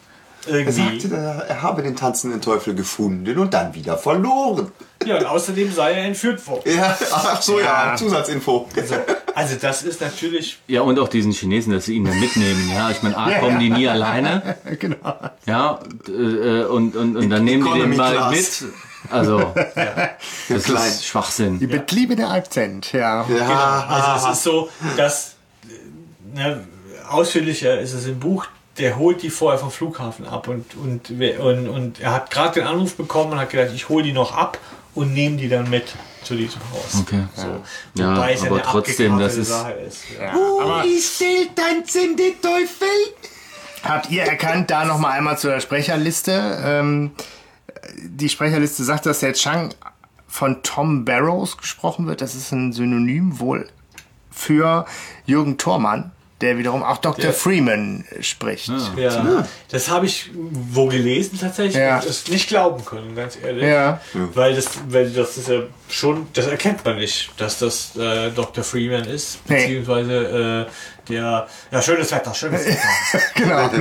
Er 0.47 0.55
Irgendwie. 0.55 1.01
sagte, 1.01 1.17
er 1.17 1.45
er 1.49 1.63
habe 1.63 1.83
den 1.83 1.97
tanzenden 1.97 2.41
Teufel 2.41 2.75
gefunden 2.75 3.39
und 3.39 3.53
dann 3.53 3.75
wieder 3.75 3.99
verloren. 3.99 4.73
Ja, 5.05 5.19
und 5.19 5.25
außerdem 5.27 5.73
sei 5.73 5.93
er 5.93 6.05
entführt 6.05 6.47
worden. 6.47 6.63
Ja, 6.77 6.97
ach 7.13 7.43
so, 7.43 7.59
ja, 7.59 7.91
Ja. 7.91 7.97
Zusatzinfo. 7.97 8.67
Also 9.35 9.55
das 9.61 9.83
ist 9.83 10.01
natürlich. 10.01 10.59
Ja, 10.67 10.81
und 10.83 10.99
auch 10.99 11.09
diesen 11.09 11.33
Chinesen, 11.33 11.73
dass 11.73 11.85
sie 11.87 11.95
ihn 11.97 12.05
dann 12.05 12.19
mitnehmen. 12.19 12.71
Ja, 12.75 12.91
ich 12.91 13.03
meine, 13.03 13.17
A, 13.17 13.31
kommen 13.39 13.59
die 13.61 13.71
nie 13.71 13.89
alleine. 13.89 14.57
genau. 14.79 14.97
Ja, 15.47 15.81
äh, 16.09 16.65
und, 16.65 16.97
und, 16.97 17.17
und 17.17 17.31
dann 17.31 17.45
nehmen 17.45 17.65
die 17.73 17.81
den 17.81 17.97
mal 17.97 18.15
Class. 18.17 18.63
mit. 18.63 18.73
Also, 19.11 19.39
das 20.49 20.65
klein. 20.65 20.89
ist 20.89 21.07
Schwachsinn. 21.07 21.59
Die 21.59 21.67
betriebene 21.67 22.29
Akzent, 22.29 22.93
ja. 22.93 23.25
Ja, 23.29 23.87
Also 23.89 24.29
es 24.29 24.37
ist 24.37 24.43
so, 24.45 24.69
dass 24.97 25.35
äh, 26.35 26.37
ne, 26.39 26.65
ausführlicher 27.09 27.81
ist 27.81 27.93
es 27.95 28.07
im 28.07 28.19
Buch. 28.21 28.47
Der 28.81 28.97
holt 28.99 29.23
die 29.23 29.31
vorher 29.31 29.59
vom 29.59 29.71
Flughafen 29.71 30.27
ab 30.27 30.49
und 30.49 30.75
und 30.75 31.11
und, 31.11 31.69
und 31.69 32.01
er 32.01 32.13
hat 32.13 32.31
gerade 32.31 32.61
den 32.61 32.67
Anruf 32.67 32.95
bekommen 32.97 33.33
und 33.33 33.39
hat 33.39 33.51
gedacht, 33.51 33.71
ich 33.75 33.89
hole 33.89 34.03
die 34.03 34.13
noch 34.13 34.35
ab 34.37 34.59
und 34.95 35.13
nehme 35.15 35.37
die 35.37 35.49
dann 35.49 35.69
mit 35.71 35.95
zu 36.25 36.35
diesem 36.35 36.61
Haus. 36.73 37.01
Okay. 37.03 37.25
So. 37.35 38.01
Ja, 38.03 38.17
Wobei 38.17 38.33
es 38.35 38.43
aber 38.43 38.57
eine 38.57 38.63
trotzdem, 38.65 39.19
das 39.19 39.37
ist- 39.37 39.49
Sache 39.49 39.73
ist. 39.73 40.03
Ja. 40.21 40.31
Aber 40.33 40.85
ist 40.85 41.21
der 41.21 41.55
tanzende 41.55 42.33
Teufel? 42.41 42.89
habt 43.83 44.11
ihr 44.11 44.23
erkannt, 44.25 44.71
da 44.71 44.85
nochmal 44.85 45.13
einmal 45.13 45.39
zu 45.39 45.49
der 45.49 45.61
Sprecherliste? 45.61 46.59
Ähm, 46.65 47.13
die 48.03 48.29
Sprecherliste 48.29 48.85
sagt, 48.85 49.07
dass 49.07 49.21
der 49.21 49.33
Chang 49.33 49.75
von 50.29 50.63
Tom 50.63 51.05
Barrows 51.05 51.57
gesprochen 51.57 52.07
wird. 52.07 52.21
Das 52.21 52.35
ist 52.35 52.53
ein 52.53 52.73
Synonym 52.73 53.41
wohl 53.41 53.69
für 54.31 54.85
Jürgen 55.27 55.57
Thormann, 55.59 56.13
der 56.41 56.59
wiederum 56.59 56.83
auch 56.83 56.99
Dr. 56.99 57.23
Der- 57.23 57.33
Freeman 57.33 58.05
spricht. 58.21 58.71
Ja, 58.97 59.47
das 59.71 59.91
habe 59.91 60.07
ich 60.07 60.31
wo 60.35 60.87
gelesen 60.87 61.39
tatsächlich 61.41 61.77
Ja. 61.77 61.99
und 61.99 62.07
es 62.07 62.27
nicht 62.29 62.49
glauben 62.49 62.85
können, 62.85 63.15
ganz 63.15 63.37
ehrlich. 63.43 63.65
Ja. 63.65 64.01
Weil 64.15 64.55
das, 64.55 64.67
weil 64.89 65.11
das 65.11 65.37
ist 65.37 65.49
ja 65.49 65.63
schon, 65.89 66.27
das 66.33 66.47
erkennt 66.47 66.85
man 66.85 66.97
nicht, 66.97 67.31
dass 67.37 67.59
das 67.59 67.97
äh, 67.97 68.31
Dr. 68.31 68.65
Freeman 68.65 69.05
ist, 69.05 69.41
Nee. 69.49 69.63
beziehungsweise 69.67 70.67
äh, 70.69 71.11
der, 71.13 71.47
ja, 71.73 71.83
schönes 71.83 72.11
Wetter, 72.13 72.33
schönes 72.35 72.65
Wetter. 72.67 72.79
Genau. 73.35 73.71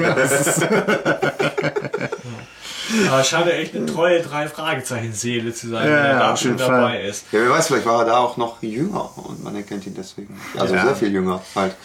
Aber 3.07 3.23
scheint 3.23 3.47
er 3.47 3.59
echt 3.59 3.75
eine 3.75 3.85
treue 3.85 4.21
drei 4.21 4.47
Fragezeichen 4.47 5.13
Seele 5.13 5.53
zu 5.53 5.69
sein, 5.69 5.87
Ja, 5.87 5.91
wenn 5.95 6.05
er 6.05 6.11
ja, 6.11 6.19
da 6.19 6.37
schon 6.37 6.57
dabei 6.57 6.75
Fall. 6.97 7.01
ist. 7.05 7.25
Ja, 7.31 7.39
wer 7.41 7.49
weiß, 7.51 7.67
vielleicht 7.67 7.85
war 7.85 7.99
er 8.01 8.05
da 8.05 8.17
auch 8.17 8.37
noch 8.37 8.61
jünger 8.63 9.09
und 9.17 9.43
man 9.43 9.55
erkennt 9.55 9.85
ihn 9.85 9.93
deswegen. 9.95 10.39
Also 10.57 10.73
Ja. 10.75 10.85
sehr 10.85 10.95
viel 10.95 11.11
jünger 11.11 11.41
halt. 11.55 11.75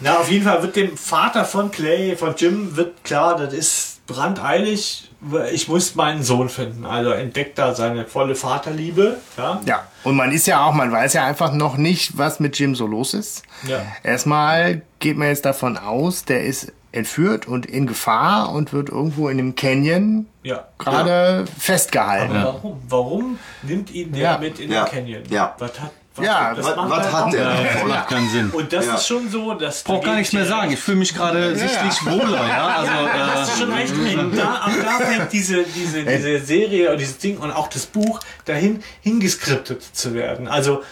Na, 0.00 0.18
auf 0.18 0.30
jeden 0.30 0.44
Fall 0.44 0.62
wird 0.62 0.76
dem 0.76 0.96
Vater 0.96 1.44
von 1.44 1.70
Clay, 1.70 2.16
von 2.16 2.34
Jim, 2.36 2.76
wird 2.76 3.02
klar, 3.04 3.36
das 3.36 3.52
ist 3.52 4.06
brandeilig. 4.06 5.10
Ich 5.52 5.66
muss 5.66 5.94
meinen 5.96 6.22
Sohn 6.22 6.48
finden. 6.48 6.86
Also 6.86 7.10
entdeckt 7.10 7.58
da 7.58 7.74
seine 7.74 8.04
volle 8.06 8.36
Vaterliebe. 8.36 9.16
Ja. 9.36 9.60
ja. 9.66 9.84
Und 10.04 10.14
man 10.14 10.30
ist 10.30 10.46
ja 10.46 10.64
auch, 10.64 10.72
man 10.72 10.92
weiß 10.92 11.14
ja 11.14 11.24
einfach 11.24 11.52
noch 11.52 11.76
nicht, 11.76 12.16
was 12.16 12.38
mit 12.38 12.56
Jim 12.58 12.76
so 12.76 12.86
los 12.86 13.14
ist. 13.14 13.42
Ja. 13.66 13.80
Erstmal 14.04 14.82
geht 15.00 15.16
man 15.16 15.28
jetzt 15.28 15.44
davon 15.44 15.76
aus, 15.76 16.24
der 16.24 16.44
ist 16.44 16.72
entführt 16.96 17.46
und 17.46 17.66
in 17.66 17.86
Gefahr 17.86 18.50
und 18.52 18.72
wird 18.72 18.88
irgendwo 18.88 19.28
in 19.28 19.38
einem 19.38 19.54
Canyon 19.54 20.26
ja. 20.42 20.64
gerade 20.78 21.44
festgehalten. 21.58 22.34
Aber 22.36 22.54
warum? 22.54 22.82
Warum 22.88 23.38
nimmt 23.62 23.90
ihn 23.92 24.12
der 24.12 24.22
Ja. 24.22 24.38
mit 24.38 24.58
in 24.58 24.72
Ja. 24.72 24.84
den 24.84 24.90
Canyon? 24.90 25.22
Ja. 25.30 25.54
Was 25.58 25.78
hat, 25.80 25.90
was, 26.16 26.24
Ja, 26.26 26.54
das 26.54 26.64
was- 26.64 26.76
was 26.76 27.06
er 27.06 27.12
hat 27.12 27.32
der? 27.32 27.40
Ja, 27.42 27.62
das 27.74 27.84
macht 27.84 28.08
keinen 28.08 28.30
Sinn. 28.30 28.50
Und 28.50 28.72
das 28.72 28.86
Ja. 28.86 28.94
ist 28.94 29.06
schon 29.06 29.28
so, 29.28 29.52
dass 29.54 29.82
Brauch 29.82 30.02
gar 30.02 30.14
nichts 30.16 30.32
mehr 30.32 30.46
sagen. 30.46 30.72
Ich 30.72 30.78
fühle 30.78 30.96
mich 30.96 31.14
gerade 31.14 31.54
sichtlich 31.56 32.06
wohler, 32.06 32.48
ja. 32.48 32.66
Also, 32.78 32.90
Da 32.92 33.26
hast 33.34 33.52
du 33.54 33.60
schon 33.60 33.72
recht. 33.74 33.92
Und 34.18 34.36
da, 34.36 34.54
ab 34.54 34.70
da 34.82 35.04
fängt 35.04 35.32
diese, 35.32 35.62
diese, 35.64 36.02
diese 36.04 36.38
Serie 36.40 36.90
und 36.92 36.98
dieses 36.98 37.18
Ding 37.18 37.36
und 37.38 37.52
auch 37.52 37.68
das 37.68 37.84
Buch 37.86 38.20
dahin 38.46 38.82
hingeskriptet 39.02 39.82
zu 39.92 40.14
werden. 40.14 40.48
Also 40.48 40.82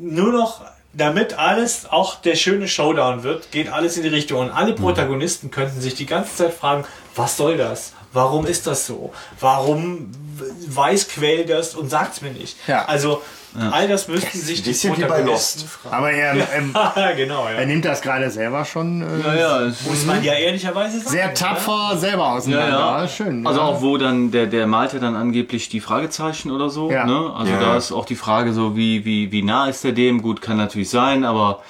nur 0.00 0.32
noch, 0.32 0.62
damit 0.96 1.38
alles 1.38 1.86
auch 1.90 2.16
der 2.16 2.36
schöne 2.36 2.68
Showdown 2.68 3.22
wird, 3.22 3.50
geht 3.50 3.68
alles 3.68 3.96
in 3.96 4.02
die 4.02 4.08
Richtung. 4.08 4.40
Und 4.40 4.50
alle 4.50 4.74
Protagonisten 4.74 5.50
könnten 5.50 5.80
sich 5.80 5.94
die 5.94 6.06
ganze 6.06 6.36
Zeit 6.36 6.54
fragen, 6.54 6.84
was 7.14 7.36
soll 7.36 7.56
das? 7.56 7.92
Warum 8.12 8.46
ist 8.46 8.66
das 8.66 8.86
so? 8.86 9.12
Warum 9.40 10.12
weiß 10.66 11.08
Quell 11.08 11.46
das 11.46 11.74
und 11.74 11.90
sagt 11.90 12.14
es 12.14 12.22
mir 12.22 12.30
nicht? 12.30 12.56
Ja. 12.66 12.84
Also 12.84 13.22
all 13.70 13.88
das 13.88 14.08
müssten 14.08 14.38
sich 14.38 14.62
die 14.62 14.70
bisschen 14.70 14.96
wie 14.96 15.04
bei 15.04 15.20
Lost. 15.20 15.64
fragen. 15.66 15.94
Aber 15.94 16.10
er, 16.10 16.34
ähm, 16.56 16.74
genau, 17.16 17.46
er 17.46 17.60
ja. 17.60 17.66
nimmt 17.66 17.84
das 17.84 18.02
gerade 18.02 18.30
selber 18.30 18.64
schon 18.64 19.02
äh, 19.02 19.26
ja, 19.26 19.34
ja, 19.60 19.72
Muss 19.86 20.04
man 20.06 20.22
ja 20.24 20.34
ehrlicherweise 20.34 20.98
sagen. 20.98 21.10
sehr 21.10 21.34
tapfer 21.34 21.96
selber 21.96 22.32
auseinander. 22.32 22.68
Ja, 22.68 23.02
ja. 23.02 23.08
Schön. 23.08 23.46
Also 23.46 23.60
ja. 23.60 23.66
auch 23.66 23.80
wo 23.82 23.96
dann, 23.96 24.30
der, 24.30 24.46
der 24.46 24.66
malte 24.66 24.98
dann 25.00 25.14
angeblich 25.16 25.68
die 25.68 25.80
Fragezeichen 25.80 26.50
oder 26.50 26.70
so. 26.70 26.90
Ja. 26.90 27.06
Ne? 27.06 27.32
Also 27.36 27.52
Ja. 27.52 27.60
da 27.60 27.76
ist 27.76 27.92
auch 27.92 28.06
die 28.06 28.16
Frage 28.16 28.52
so, 28.52 28.76
wie, 28.76 29.04
wie, 29.04 29.30
wie 29.30 29.42
nah 29.42 29.68
ist 29.68 29.84
der 29.84 29.92
dem? 29.92 30.22
Gut, 30.22 30.40
kann 30.42 30.56
natürlich 30.56 30.90
sein, 30.90 31.24
aber 31.24 31.60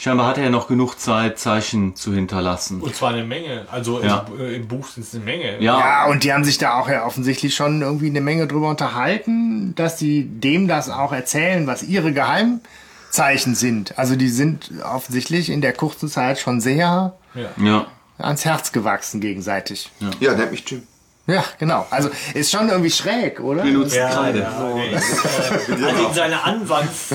scheinbar 0.00 0.26
hat 0.26 0.38
er 0.38 0.44
ja 0.44 0.50
noch 0.50 0.66
genug 0.66 0.98
Zeit, 0.98 1.38
Zeichen 1.38 1.94
zu 1.94 2.12
hinterlassen. 2.12 2.80
Und 2.80 2.96
zwar 2.96 3.10
eine 3.10 3.22
Menge. 3.22 3.66
Also 3.70 4.02
Ja. 4.02 4.26
im, 4.32 4.40
äh, 4.40 4.56
im 4.56 4.66
Buch 4.66 4.88
sind 4.88 5.04
es 5.04 5.14
eine 5.14 5.24
Menge. 5.24 5.60
Ja, 5.60 5.78
Ja, 5.78 6.06
und 6.06 6.24
die 6.24 6.32
haben 6.32 6.42
sich 6.44 6.58
da 6.58 6.74
auch 6.80 6.88
ja 6.88 7.04
offensichtlich 7.04 7.54
schon 7.54 7.82
irgendwie 7.82 8.08
eine 8.08 8.20
Menge 8.20 8.46
drüber 8.46 8.68
unterhalten, 8.70 9.74
dass 9.76 9.98
sie 9.98 10.24
dem 10.24 10.66
das 10.66 10.88
auch 10.90 11.12
erzählen, 11.12 11.66
was 11.66 11.82
ihre 11.82 12.12
Geheimzeichen 12.12 13.54
sind. 13.54 13.98
Also 13.98 14.16
die 14.16 14.28
sind 14.28 14.72
offensichtlich 14.82 15.50
in 15.50 15.60
der 15.60 15.74
kurzen 15.74 16.08
Zeit 16.08 16.38
schon 16.38 16.60
sehr 16.60 17.14
ja. 17.62 17.86
ans 18.18 18.44
Herz 18.44 18.72
gewachsen 18.72 19.20
gegenseitig. 19.20 19.90
Ja, 20.20 20.34
nennt 20.34 20.50
mich 20.50 20.64
Jim. 20.68 20.82
Ja, 21.30 21.44
genau. 21.58 21.86
Also 21.90 22.10
ist 22.34 22.50
schon 22.50 22.68
irgendwie 22.68 22.90
schräg, 22.90 23.40
oder? 23.40 23.62
Benutzt 23.62 23.94
Ja, 23.94 24.08
Kreide. 24.10 24.40
ja, 24.40 24.70
okay. 24.72 24.94
also 24.94 26.06
in 26.08 26.14
seiner 26.14 26.44
Anwands 26.44 27.08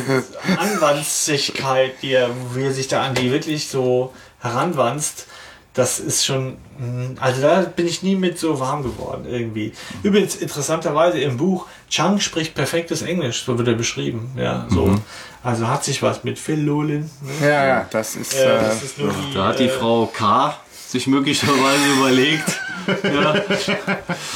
Anwandsigkeit, 0.58 1.94
die 2.02 2.14
er, 2.14 2.30
wie 2.54 2.64
er 2.64 2.74
sich 2.74 2.88
da 2.88 3.04
an 3.04 3.16
die 3.16 3.32
wirklich 3.32 3.68
so 3.68 4.14
heranwanzt, 4.42 5.28
das 5.74 6.00
ist 6.00 6.26
schon, 6.26 6.58
mh, 6.80 7.20
also 7.22 7.42
da 7.42 7.62
bin 7.62 7.86
ich 7.88 8.02
nie 8.02 8.16
mit 8.16 8.40
so 8.40 8.60
warm 8.60 8.84
geworden 8.84 9.26
irgendwie. 9.28 9.74
Übrigens 10.04 10.36
interessanterweise 10.38 11.20
im 11.20 11.38
Buch 11.38 11.66
Chang 11.90 12.20
spricht 12.20 12.56
perfektes 12.56 13.02
Englisch, 13.02 13.44
so 13.44 13.58
wird 13.58 13.68
er 13.68 13.74
beschrieben, 13.74 14.32
ja, 14.38 14.66
so. 14.70 14.98
Also 15.44 15.68
hat 15.68 15.84
sich 15.84 16.02
was 16.02 16.24
mit 16.24 16.40
Phil 16.40 16.60
Lolin. 16.60 17.10
Ne? 17.22 17.48
Ja, 17.48 17.66
ja, 17.68 17.86
das 17.92 18.16
ist. 18.16 18.34
Äh, 18.34 18.46
das 18.62 18.82
ist 18.82 18.98
nur 18.98 19.12
die, 19.14 19.34
Da 19.36 19.48
hat 19.50 19.60
die 19.60 19.66
äh, 19.66 19.70
Frau 19.70 20.08
K. 20.08 20.56
sich 20.88 21.06
möglicherweise 21.06 21.86
überlegt. 22.00 22.60
Ja. 23.04 23.36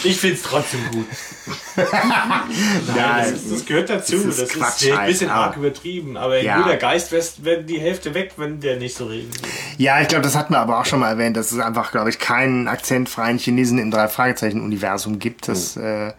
Ich 0.03 0.17
finde 0.17 0.35
es 0.35 0.41
trotzdem 0.43 0.79
gut. 0.91 1.05
Nein, 1.75 1.85
das, 2.95 3.31
ist, 3.31 3.51
das 3.51 3.65
gehört 3.65 3.89
dazu. 3.89 4.15
das 4.17 4.25
Das 4.25 4.37
ist 4.37 4.41
ist, 4.55 4.59
Quatsch 4.59 4.91
ein 4.91 4.97
halt, 4.97 5.07
bisschen 5.11 5.29
arg 5.29 5.57
übertrieben. 5.57 6.17
Aber 6.17 6.41
Ja. 6.41 6.61
guter 6.61 6.77
Geist 6.77 7.11
wäre 7.43 7.63
die 7.63 7.79
Hälfte 7.79 8.13
weg, 8.13 8.33
wenn 8.37 8.59
der 8.59 8.77
nicht 8.77 8.95
so 8.95 9.05
reden 9.05 9.33
würde. 9.33 9.47
ja, 9.77 10.01
ich 10.01 10.07
glaube, 10.07 10.23
das 10.23 10.35
hatten 10.35 10.53
wir 10.53 10.59
aber 10.59 10.79
auch 10.79 10.85
schon 10.85 10.99
mal 10.99 11.09
erwähnt, 11.09 11.37
dass 11.37 11.51
es 11.51 11.59
einfach, 11.59 11.91
glaube 11.91 12.09
ich, 12.09 12.19
keinen 12.19 12.67
akzentfreien 12.67 13.37
Chinesen 13.37 13.77
im 13.79 13.91
Drei-Fragezeichen-Universum 13.91 15.19
gibt. 15.19 15.47
Das, 15.47 15.77
äh, 15.77 16.13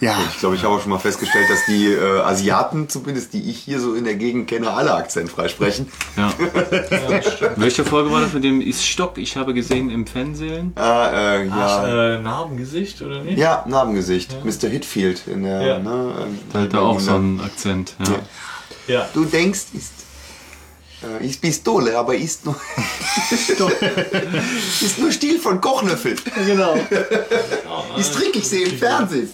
ja. 0.00 0.16
Ich 0.30 0.38
glaube, 0.38 0.54
ich 0.56 0.62
habe 0.64 0.74
auch 0.74 0.80
schon 0.80 0.90
mal 0.90 0.98
festgestellt, 0.98 1.48
dass 1.50 1.64
die 1.66 1.86
äh, 1.86 2.20
Asiaten, 2.20 2.88
zumindest 2.88 3.32
die 3.32 3.50
ich 3.50 3.58
hier 3.58 3.80
so 3.80 3.94
in 3.94 4.04
der 4.04 4.14
Gegend 4.14 4.48
kenne, 4.48 4.70
alle 4.70 4.94
akzentfrei 4.94 5.48
sprechen. 5.48 5.90
Ja. 6.16 6.32
Welche 7.56 7.84
Folge 7.84 8.10
war 8.10 8.20
das 8.22 8.32
mit 8.32 8.42
dem 8.44 8.60
ist 8.62 8.86
Stock? 8.86 9.18
Ich 9.18 9.36
habe 9.36 9.52
gesehen 9.52 9.90
im 9.90 10.06
Fernsehen. 10.06 10.72
Ah, 10.76 11.10
äh, 11.12 11.46
ja. 11.46 12.16
Äh, 12.16 12.22
Narbengesicht 12.22 13.02
oder 13.02 13.22
nicht? 13.22 13.38
Ja, 13.38 13.64
Narbengesicht. 13.68 14.34
Mr. 14.44 14.68
Hitfield 14.68 15.22
in 15.26 15.42
der, 15.42 15.60
Ja. 15.62 15.78
ne, 15.78 16.14
ähm, 16.22 16.38
Da 16.52 16.60
hat 16.60 16.72
er 16.72 16.82
auch 16.82 17.00
so 17.00 17.12
einen 17.14 17.40
Akzent. 17.40 17.94
Ja. 17.98 18.94
Ja. 18.94 19.08
Du 19.12 19.24
denkst, 19.24 19.60
ist, 19.74 19.92
äh, 21.20 21.26
ist 21.26 21.40
Pistole, 21.42 21.98
aber 21.98 22.14
ist 22.14 22.44
nur, 22.46 22.56
ist 24.80 24.98
nur 24.98 25.12
Stiel 25.12 25.38
von 25.38 25.60
Kochlöffel. 25.60 26.16
Genau. 26.46 26.74
Ist 27.98 28.14
Trick, 28.14 28.36
ich 28.36 28.48
sehe 28.48 28.66
im 28.66 28.78
Fernsehen. 28.78 29.28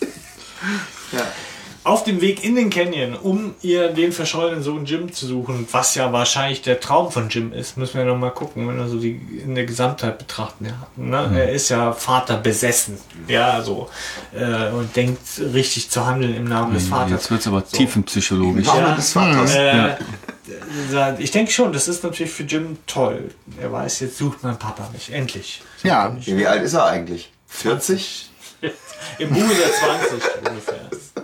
Auf 1.84 2.04
dem 2.04 2.20
Weg 2.20 2.44
in 2.44 2.54
den 2.54 2.70
Canyon, 2.70 3.14
um 3.16 3.56
ihr 3.60 3.88
den 3.88 4.12
verschollenen 4.12 4.62
Sohn 4.62 4.84
Jim 4.84 5.12
zu 5.12 5.26
suchen, 5.26 5.66
was 5.72 5.96
ja 5.96 6.12
wahrscheinlich 6.12 6.62
der 6.62 6.78
Traum 6.78 7.10
von 7.10 7.28
Jim 7.28 7.52
ist, 7.52 7.76
müssen 7.76 7.98
wir 7.98 8.04
noch 8.04 8.16
mal 8.16 8.30
gucken, 8.30 8.68
wenn 8.68 8.76
wir 8.78 8.86
so 8.86 9.00
die 9.00 9.10
in 9.44 9.56
der 9.56 9.64
Gesamtheit 9.66 10.16
betrachten. 10.18 10.66
Ja, 10.66 10.86
ne? 11.26 11.40
Er 11.40 11.50
ist 11.50 11.70
ja 11.70 11.90
Vater 11.92 12.36
besessen, 12.36 12.98
ja, 13.26 13.60
so 13.62 13.90
äh, 14.32 14.68
und 14.70 14.94
denkt 14.94 15.18
richtig 15.52 15.90
zu 15.90 16.06
handeln 16.06 16.36
im 16.36 16.44
Namen 16.44 16.72
des 16.72 16.86
Vaters. 16.86 17.10
Jetzt 17.10 17.30
wird 17.32 17.40
es 17.40 17.46
aber 17.48 17.66
tiefenpsychologisch. 17.66 18.66
Name 18.68 18.78
Ja. 18.80 18.94
des 18.94 19.12
Vaters. 19.12 19.54
Äh, 19.56 19.96
da- 20.92 21.16
Ich 21.18 21.32
denke 21.32 21.50
schon, 21.50 21.72
das 21.72 21.88
ist 21.88 22.04
natürlich 22.04 22.30
für 22.30 22.44
Jim 22.44 22.76
toll. 22.86 23.30
Er 23.60 23.72
weiß, 23.72 23.98
jetzt 24.00 24.18
sucht 24.18 24.44
mein 24.44 24.56
Papa 24.56 24.88
mich. 24.92 25.12
Endlich. 25.12 25.62
Ja, 25.82 26.16
Wie 26.24 26.46
alt 26.46 26.62
ist 26.62 26.74
er 26.74 26.84
eigentlich? 26.86 27.32
40? 27.48 28.28
Im 29.18 29.30
Buch 29.30 29.50
ist 29.50 29.60
er 29.60 29.72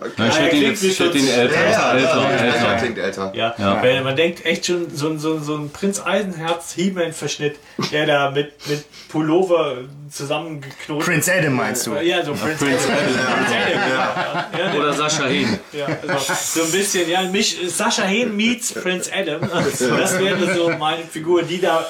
20 0.01 0.19
ungefähr. 0.19 0.25
Ja, 0.25 0.29
ich 0.31 0.39
hätte 0.39 0.57
ihn 0.57 0.62
jetzt 0.62 0.83
ich 0.85 0.99
hätte 1.01 1.19
ihn 1.19 1.25
40. 1.27 1.39
älter. 1.39 1.55
Ja, 1.70 1.93
älter, 1.93 2.23
ja, 2.23 2.29
älter. 2.31 2.62
ja, 2.73 2.75
klingt 2.79 2.99
älter. 2.99 3.33
Ja, 3.35 3.55
Ja. 3.59 3.83
Weil 3.83 4.03
man 4.03 4.16
denkt 4.16 4.45
echt 4.47 4.66
schon 4.66 4.87
so, 4.95 5.09
ein- 5.09 5.19
so, 5.19 5.35
ein- 5.35 5.43
so 5.45 5.57
ein 5.57 5.70
Prinz 5.70 6.01
Eisenherz 6.05 6.73
He-Man-Verschnitt, 6.75 7.57
der 7.93 8.07
da 8.07 8.31
mit, 8.31 8.53
mit 8.69 8.85
Pullover 9.09 9.79
zusammengeknotet 10.11 11.05
Prince 11.07 11.33
Adam 11.33 11.55
meinst 11.55 11.87
du? 11.87 11.95
Ja, 11.97 12.25
so 12.25 12.33
Prinz 12.35 12.59
Prince 12.59 12.89
Adam. 12.89 13.35
Prince 13.35 13.55
Adam, 13.55 13.91
ja. 13.91 14.49
Ja, 14.59 14.70
der- 14.73 14.81
Oder 14.81 14.93
Sascha 14.93 15.25
Hehn. 15.27 15.59
Ja, 15.73 15.87
also 15.87 16.35
so 16.35 16.62
ein 16.65 16.70
bisschen, 16.73 17.09
ja, 17.11 17.23
mich, 17.23 17.59
Sascha 17.69 18.03
Hehn 18.03 18.35
meets 18.37 18.73
Prince 18.73 19.11
Adam. 19.15 19.41
Das 19.51 20.19
wäre 20.19 20.55
so 20.55 20.70
meine 20.79 21.03
Figur, 21.05 21.43
die 21.43 21.61
da 21.61 21.85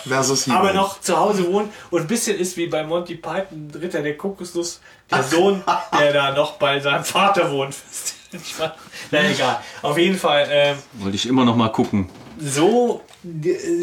aber 0.51 0.73
noch 0.73 1.01
zu 1.01 1.17
Hause 1.17 1.47
wohnt 1.53 1.73
und 1.91 2.01
ein 2.03 2.07
bisschen 2.07 2.37
ist 2.39 2.57
wie 2.57 2.67
bei 2.67 2.83
Monty 2.85 3.15
Python, 3.17 3.71
Ritter 3.81 4.03
der 4.03 4.17
Kokosnuss, 4.17 4.81
der 5.11 5.23
Sohn, 5.31 5.63
der 5.99 6.13
da 6.13 6.33
noch 6.33 6.53
bei 6.55 6.81
seinem 6.81 7.05
Vater 7.05 7.51
wohnt. 7.51 7.75
Na 9.11 9.31
egal. 9.31 9.61
Auf 9.83 9.97
jeden 9.99 10.19
Fall, 10.19 10.47
ähm, 10.51 10.77
Wollte 10.95 11.17
ich 11.17 11.27
immer 11.27 11.45
noch 11.45 11.57
mal 11.57 11.69
gucken. 11.71 12.09
so, 12.39 13.03
äh, 13.25 13.83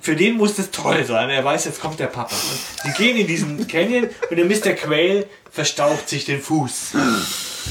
für 0.00 0.16
den 0.16 0.36
muss 0.36 0.56
das 0.56 0.70
toll 0.70 1.04
sein. 1.04 1.30
Er 1.30 1.44
weiß, 1.44 1.64
jetzt 1.66 1.80
kommt 1.80 1.98
der 2.00 2.06
Papa. 2.08 2.34
Und 2.34 2.94
sie 2.94 3.02
gehen 3.02 3.16
in 3.16 3.26
diesen 3.26 3.66
Canyon 3.68 4.08
und 4.30 4.36
der 4.36 4.44
Mr. 4.46 4.72
Quail 4.74 5.26
verstaucht 5.50 6.08
sich 6.08 6.24
den 6.24 6.40
Fuß. 6.40 6.92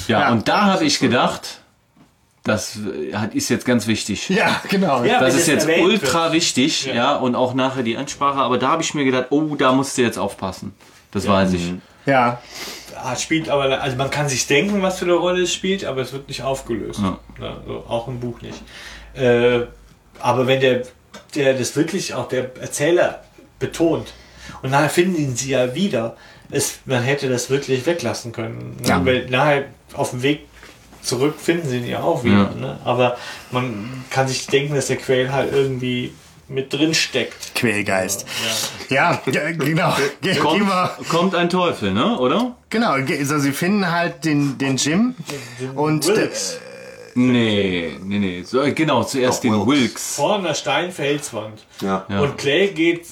Ja, 0.08 0.22
Ja. 0.22 0.32
und 0.32 0.48
da 0.48 0.64
habe 0.66 0.86
ich 0.86 1.00
gedacht, 1.00 1.60
das 2.44 2.78
äh, 2.78 3.36
ist 3.38 3.50
jetzt 3.50 3.66
ganz 3.66 3.88
wichtig. 3.88 4.30
Ja, 4.30 4.62
genau. 4.70 5.04
Ja, 5.04 5.20
Das 5.20 5.36
ist 5.36 5.48
jetzt 5.48 5.68
ultra 5.68 6.32
wichtig, 6.32 6.86
Ja. 6.86 6.94
ja. 6.94 7.16
und 7.18 7.36
auch 7.36 7.54
nachher 7.54 7.84
die 7.84 7.98
Ansprache, 7.98 8.38
aber 8.40 8.58
da 8.58 8.70
habe 8.70 8.82
ich 8.82 8.94
mir 8.94 9.04
gedacht, 9.04 9.28
oh, 9.32 9.56
da 9.56 9.74
musst 9.74 9.98
du 9.98 10.02
jetzt 10.04 10.18
aufpassen. 10.18 10.74
Das 11.12 11.28
weiß 11.28 11.54
ich. 11.54 11.74
Ja, 12.06 12.42
spielt 13.18 13.50
aber, 13.50 13.82
also 13.82 13.98
man 13.98 14.10
kann 14.10 14.30
sich 14.30 14.48
denken, 14.48 14.82
was 14.82 15.00
für 15.00 15.06
eine 15.06 15.14
Rolle 15.16 15.44
es 15.44 15.54
spielt, 15.54 15.86
aber 15.86 16.02
es 16.02 16.14
wird 16.14 16.28
nicht 16.28 16.44
aufgelöst. 16.44 17.00
Ja. 17.02 17.20
Ja, 17.40 17.58
so, 17.66 17.84
auch 17.88 18.08
im 18.08 18.20
Buch 18.20 18.42
nicht. 18.42 18.62
Äh, 19.14 19.62
aber 20.20 20.48
wenn 20.48 20.60
der, 20.60 20.84
der 21.36 21.54
das 21.54 21.76
wirklich 21.76 22.14
auch 22.14 22.28
der 22.28 22.56
Erzähler 22.60 23.24
betont 23.60 24.14
und 24.62 24.72
nachher 24.72 24.90
finden 24.90 25.18
ihn 25.18 25.36
sie 25.36 25.52
ja 25.52 25.76
wieder, 25.76 26.16
es, 26.50 26.80
man 26.86 27.04
hätte 27.04 27.30
das 27.30 27.50
wirklich 27.50 27.86
weglassen 27.86 28.32
können. 28.32 28.78
Ne? 28.82 28.88
Ja. 28.88 29.06
Weil 29.06 29.26
nachher 29.30 29.66
auf 29.94 30.12
dem 30.12 30.24
Weg 30.24 30.48
zurück 31.02 31.36
finden 31.40 31.68
sie 31.68 31.78
ihn 31.78 31.88
ja 31.88 32.02
auch 32.02 32.24
wieder. 32.24 32.52
Ja. 32.54 32.60
Ne? 32.60 32.80
Aber 32.84 33.18
man 33.52 34.04
kann 34.10 34.28
sich 34.28 34.48
denken, 34.48 34.76
dass 34.76 34.88
der 34.88 34.98
Quail 34.98 35.32
halt 35.32 35.52
irgendwie 35.52 36.14
mit 36.50 36.72
drin 36.74 36.94
steckt. 36.94 37.56
Quälgeist. 37.56 38.26
Ja, 38.90 39.22
ja 39.32 39.52
genau. 39.52 39.94
Ge 40.22 40.34
gehen 40.34 40.42
Kommt, 40.42 41.10
kommt 41.10 41.36
ein 41.36 41.50
Teufel, 41.50 41.92
ne? 41.94 42.18
Oder? 42.18 42.56
genau, 42.70 42.96
ge- 43.02 43.20
also 43.20 43.38
sie 43.40 43.52
finden 43.52 43.92
halt 43.92 44.24
den, 44.26 44.58
den 44.58 44.78
Jim 44.78 45.16
und 45.76 46.06
Wilkes. 46.08 46.60
Nee, 47.20 47.98
nee, 48.04 48.20
nee. 48.20 48.44
So, 48.44 48.62
genau, 48.76 49.04
zuerst 49.04 49.40
Doch, 49.40 49.42
den 49.42 49.54
Wilkes. 49.54 49.82
Wilkes. 49.82 50.16
Vor 50.18 50.36
einer 50.36 50.54
steilen 50.54 50.92
Felswand. 50.92 51.66
Ja. 51.82 52.06
Ja. 52.08 52.20
Und 52.20 52.38
Clay 52.38 52.68
geht 52.68 53.08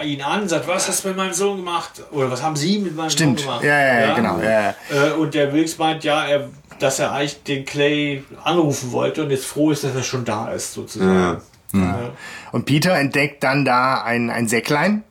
äh, 0.00 0.04
ihn 0.04 0.20
an, 0.20 0.48
sagt, 0.48 0.66
was 0.66 0.88
hast 0.88 1.04
du 1.04 1.08
mit 1.08 1.16
meinem 1.16 1.32
Sohn 1.32 1.58
gemacht? 1.58 2.02
Oder 2.10 2.28
was 2.32 2.42
haben 2.42 2.56
Sie 2.56 2.78
mit 2.80 2.96
meinem 2.96 3.10
Stimmt. 3.10 3.38
Sohn 3.38 3.46
gemacht? 3.46 3.64
Ja, 3.64 3.78
ja, 3.78 4.00
ja, 4.08 4.14
genau. 4.16 4.40
Ja, 4.40 4.50
ja. 4.50 4.74
Äh, 4.90 5.12
und 5.12 5.32
der 5.34 5.52
Wilkes 5.52 5.78
meint, 5.78 6.02
ja, 6.02 6.26
er, 6.26 6.48
dass 6.80 6.98
er 6.98 7.12
eigentlich 7.12 7.40
den 7.44 7.64
Clay 7.64 8.24
anrufen 8.42 8.90
wollte 8.90 9.22
und 9.22 9.30
jetzt 9.30 9.46
froh 9.46 9.70
ist, 9.70 9.84
dass 9.84 9.94
er 9.94 10.02
schon 10.02 10.24
da 10.24 10.50
ist, 10.52 10.72
sozusagen. 10.74 11.40
Ja. 11.82 12.10
Und 12.52 12.66
Peter 12.66 12.94
entdeckt 12.94 13.42
dann 13.42 13.64
da 13.64 14.02
ein, 14.02 14.30
ein 14.30 14.48
Säcklein 14.48 15.04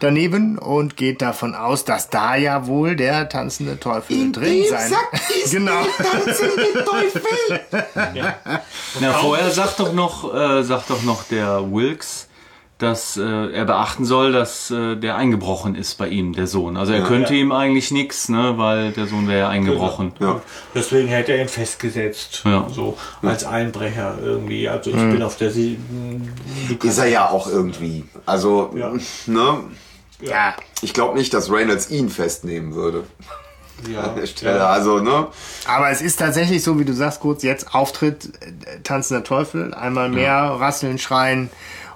daneben 0.00 0.58
und 0.58 0.96
geht 0.96 1.22
davon 1.22 1.54
aus, 1.54 1.84
dass 1.84 2.10
da 2.10 2.36
ja 2.36 2.66
wohl 2.66 2.96
der 2.96 3.28
tanzende 3.28 3.80
Teufel 3.80 4.32
drin 4.32 4.64
sein. 4.68 4.92
genau. 5.50 5.86
Na, 9.00 9.12
vorher 9.14 9.50
sagt 9.50 9.80
doch 9.80 9.92
noch, 9.92 10.34
äh, 10.34 10.62
sagt 10.62 10.90
doch 10.90 11.02
noch 11.02 11.24
der 11.24 11.72
Wilkes, 11.72 12.28
dass 12.78 13.16
äh, 13.16 13.22
er 13.52 13.64
beachten 13.66 14.04
soll, 14.04 14.32
dass 14.32 14.70
äh, 14.70 14.96
der 14.96 15.14
eingebrochen 15.16 15.76
ist 15.76 15.96
bei 15.96 16.08
ihm, 16.08 16.32
der 16.32 16.46
Sohn. 16.48 16.76
Also 16.76 16.92
er 16.92 17.02
könnte 17.04 17.32
Ja. 17.34 17.40
ihm 17.40 17.52
eigentlich 17.52 17.90
nichts, 17.92 18.28
ne, 18.28 18.54
weil 18.58 18.90
der 18.92 19.06
Sohn 19.06 19.28
wäre 19.28 19.38
ja 19.38 19.48
eingebrochen. 19.48 20.12
Ja. 20.18 20.42
Deswegen 20.74 21.06
hätte 21.08 21.32
er 21.32 21.42
ihn 21.42 21.48
festgesetzt. 21.48 22.42
Ja. 22.44 22.66
So 22.70 22.98
als 23.22 23.44
Einbrecher 23.44 24.18
irgendwie. 24.20 24.68
Also 24.68 24.90
ich 24.90 24.96
bin 24.96 25.22
auf 25.22 25.36
der 25.36 25.50
Sie 25.52 25.78
Ist 26.82 26.98
er 26.98 27.06
ja 27.06 27.28
auch 27.30 27.46
irgendwie. 27.46 28.04
Also, 28.26 28.72
Ja. 28.76 28.92
ne? 29.26 29.58
Ja, 30.20 30.54
Ich 30.82 30.92
glaube 30.94 31.16
nicht, 31.18 31.32
dass 31.34 31.50
Reynolds 31.50 31.90
ihn 31.90 32.08
festnehmen 32.08 32.74
würde. 32.74 33.04
ja, 33.92 34.00
An 34.02 34.16
der 34.16 34.26
Stelle. 34.26 34.58
ja. 34.58 34.66
Also, 34.68 34.98
ne? 35.00 35.26
aber 35.66 35.90
es 35.90 36.00
ist 36.00 36.16
tatsächlich 36.18 36.62
so, 36.62 36.78
wie 36.78 36.84
du 36.84 36.92
sagst, 36.92 37.20
kurz 37.20 37.42
jetzt 37.42 37.74
Auftritt 37.74 38.26
äh, 38.40 38.80
tanzender 38.82 39.22
Teufel, 39.24 39.74
einmal 39.74 40.08
mehr 40.08 40.34
rasseln, 40.58 40.98
schreien 40.98 41.50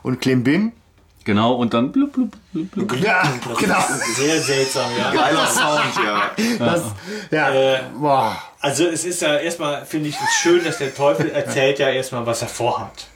und 0.09 0.23
Klimbim. 0.23 0.73
Genau, 1.25 1.53
und 1.53 1.75
dann 1.75 1.93
blub, 1.93 2.15
blub, 2.15 2.31
blub, 2.55 2.71
blub. 2.71 2.97
Ja, 3.03 3.23
genau. 3.61 3.85
Sehr 4.17 4.41
seltsam, 4.41 4.91
ja. 4.97 5.13
Geiler 5.13 5.47
Sound, 5.47 5.95
ja. 6.03 6.31
Das, 6.59 6.83
ja, 7.31 7.51
Äh, 7.53 7.81
boah. 8.01 8.43
Also 8.61 8.87
es 8.87 9.05
ist 9.05 9.21
ja 9.21 9.37
erstmal, 9.37 9.85
finde 9.85 10.09
ich 10.09 10.15
es 10.15 10.41
schön, 10.41 10.65
dass 10.65 10.79
der 10.79 10.95
Teufel 10.95 11.31
erzählt 11.31 11.79
ja 11.79 11.91
erstmal, 11.91 12.25
was 12.25 12.41
er 12.41 12.49
vorhat. 12.49 13.09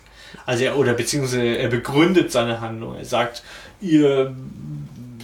Also 0.44 0.64
er, 0.64 0.76
oder 0.76 0.92
beziehungsweise 0.92 1.56
er 1.56 1.68
begründet 1.68 2.30
seine 2.30 2.60
Handlung. 2.60 2.96
Er 2.96 3.06
sagt, 3.06 3.42
ihr, 3.80 4.36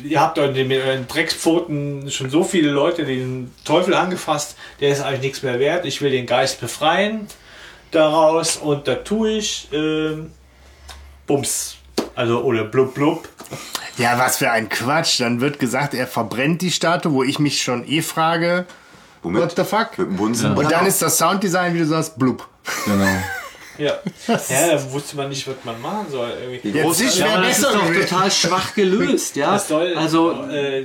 ihr 0.03 0.21
habt 0.21 0.39
euch 0.39 0.57
mit 0.67 0.83
euren 0.83 1.07
Dreckspfoten 1.07 2.11
schon 2.11 2.31
so 2.31 2.43
viele 2.43 2.71
Leute 2.71 3.05
den 3.05 3.53
Teufel 3.67 3.93
angefasst, 3.93 4.57
der 4.81 4.89
ist 4.89 5.03
eigentlich 5.03 5.21
nichts 5.21 5.43
mehr 5.43 5.61
wert. 5.61 5.85
Ich 5.85 6.01
will 6.01 6.11
den 6.11 6.25
Geist 6.25 6.59
befreien 6.63 7.27
daraus 7.91 8.57
und 8.57 8.89
da 8.89 8.95
tue 8.95 9.33
ich 9.33 9.69
ähm, 9.73 10.31
Bums. 11.29 11.77
Also 12.17 12.43
oder 12.43 12.65
blub 12.65 12.95
blub. 12.95 13.29
Ja, 13.97 14.19
was 14.19 14.39
für 14.39 14.51
ein 14.51 14.69
Quatsch. 14.69 15.21
Dann 15.21 15.41
wird 15.41 15.61
gesagt, 15.61 15.95
er 15.95 16.09
verbrennt 16.09 16.63
die 16.63 16.71
Statue, 16.73 17.13
wo 17.13 17.23
ich 17.23 17.39
mich 17.39 17.63
schon 17.63 17.87
eh 17.87 18.03
frage, 18.03 18.67
Womit? 19.23 19.43
what 19.43 19.53
the 19.57 19.65
fuck? 19.65 19.97
Mit 19.99 20.09
dem 20.09 20.17
Bunsen. 20.17 20.57
Und 20.57 20.71
dann 20.71 20.87
ist 20.87 21.01
das 21.03 21.19
Sounddesign, 21.19 21.75
wie 21.75 21.79
du 21.79 21.87
sagst, 21.87 22.19
blub. 22.19 22.49
Genau. 22.85 23.07
Ja. 23.79 23.99
ja, 24.29 24.67
da 24.73 24.93
wusste 24.93 25.17
man 25.17 25.29
nicht, 25.29 25.47
was 25.47 25.55
man 25.65 25.81
machen 25.81 26.07
soll. 26.11 26.31
Irgendwie. 26.43 26.71
Jetzt 26.79 27.01
ist 27.01 27.19
Ja, 27.19 27.41
das 27.41 27.59
ist 27.59 27.63
besser 27.63 27.73
doch 27.79 27.87
gewesen. 27.87 28.09
total 28.09 28.31
schwach 28.31 28.75
gelöst, 28.75 29.37
ja. 29.37 29.53
Das 29.53 29.69
soll 29.69 29.95
also, 29.97 30.33
äh, 30.51 30.85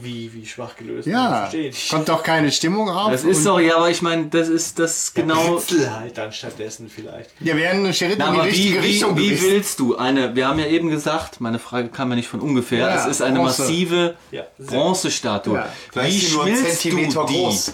wie, 0.00 0.32
wie 0.32 0.46
schwach 0.46 0.74
gelöst. 0.76 1.06
Ja, 1.06 1.50
kommt 1.90 2.08
doch 2.08 2.22
keine 2.22 2.50
Stimmung 2.50 2.88
auf. 2.90 3.10
das 3.12 3.24
ist 3.24 3.44
doch, 3.46 3.60
ja, 3.60 3.76
aber 3.76 3.90
ich 3.90 4.00
meine, 4.02 4.26
das 4.26 4.48
ist 4.48 4.78
das 4.78 5.12
genau. 5.14 5.56
Blitzel 5.56 5.94
halt 5.94 6.16
dann 6.18 6.32
stattdessen 6.32 6.90
vielleicht. 6.94 7.30
Ja, 7.40 7.56
wäre 7.56 7.74
ein 7.74 7.92
Schritt 7.94 8.16
Na, 8.18 8.28
in 8.28 8.32
die 8.34 8.38
aber 8.40 8.44
wie, 8.46 8.50
richtige 8.50 8.82
wie, 8.82 8.86
Richtung 8.86 9.16
wie 9.18 9.28
gewesen. 9.28 9.50
willst 9.50 9.78
du 9.80 9.96
eine, 9.96 10.34
wir 10.34 10.48
haben 10.48 10.58
ja 10.58 10.66
eben 10.66 10.90
gesagt, 10.90 11.40
meine 11.40 11.58
Frage 11.58 11.88
kam 11.88 12.10
ja 12.10 12.16
nicht 12.16 12.28
von 12.28 12.40
ungefähr, 12.40 12.78
Ja, 12.78 12.96
es 12.96 13.06
ist 13.06 13.22
eine 13.22 13.38
Bronze. 13.40 13.62
massive 13.62 14.14
Ja, 14.30 14.44
Bronzestatue. 14.58 15.56
Ja. 15.94 16.04
Wie 16.04 16.20
schmilzt 16.20 16.80
Zentimeter 16.80 17.20
du 17.26 17.26
die? 17.32 17.34
groß. 17.34 17.72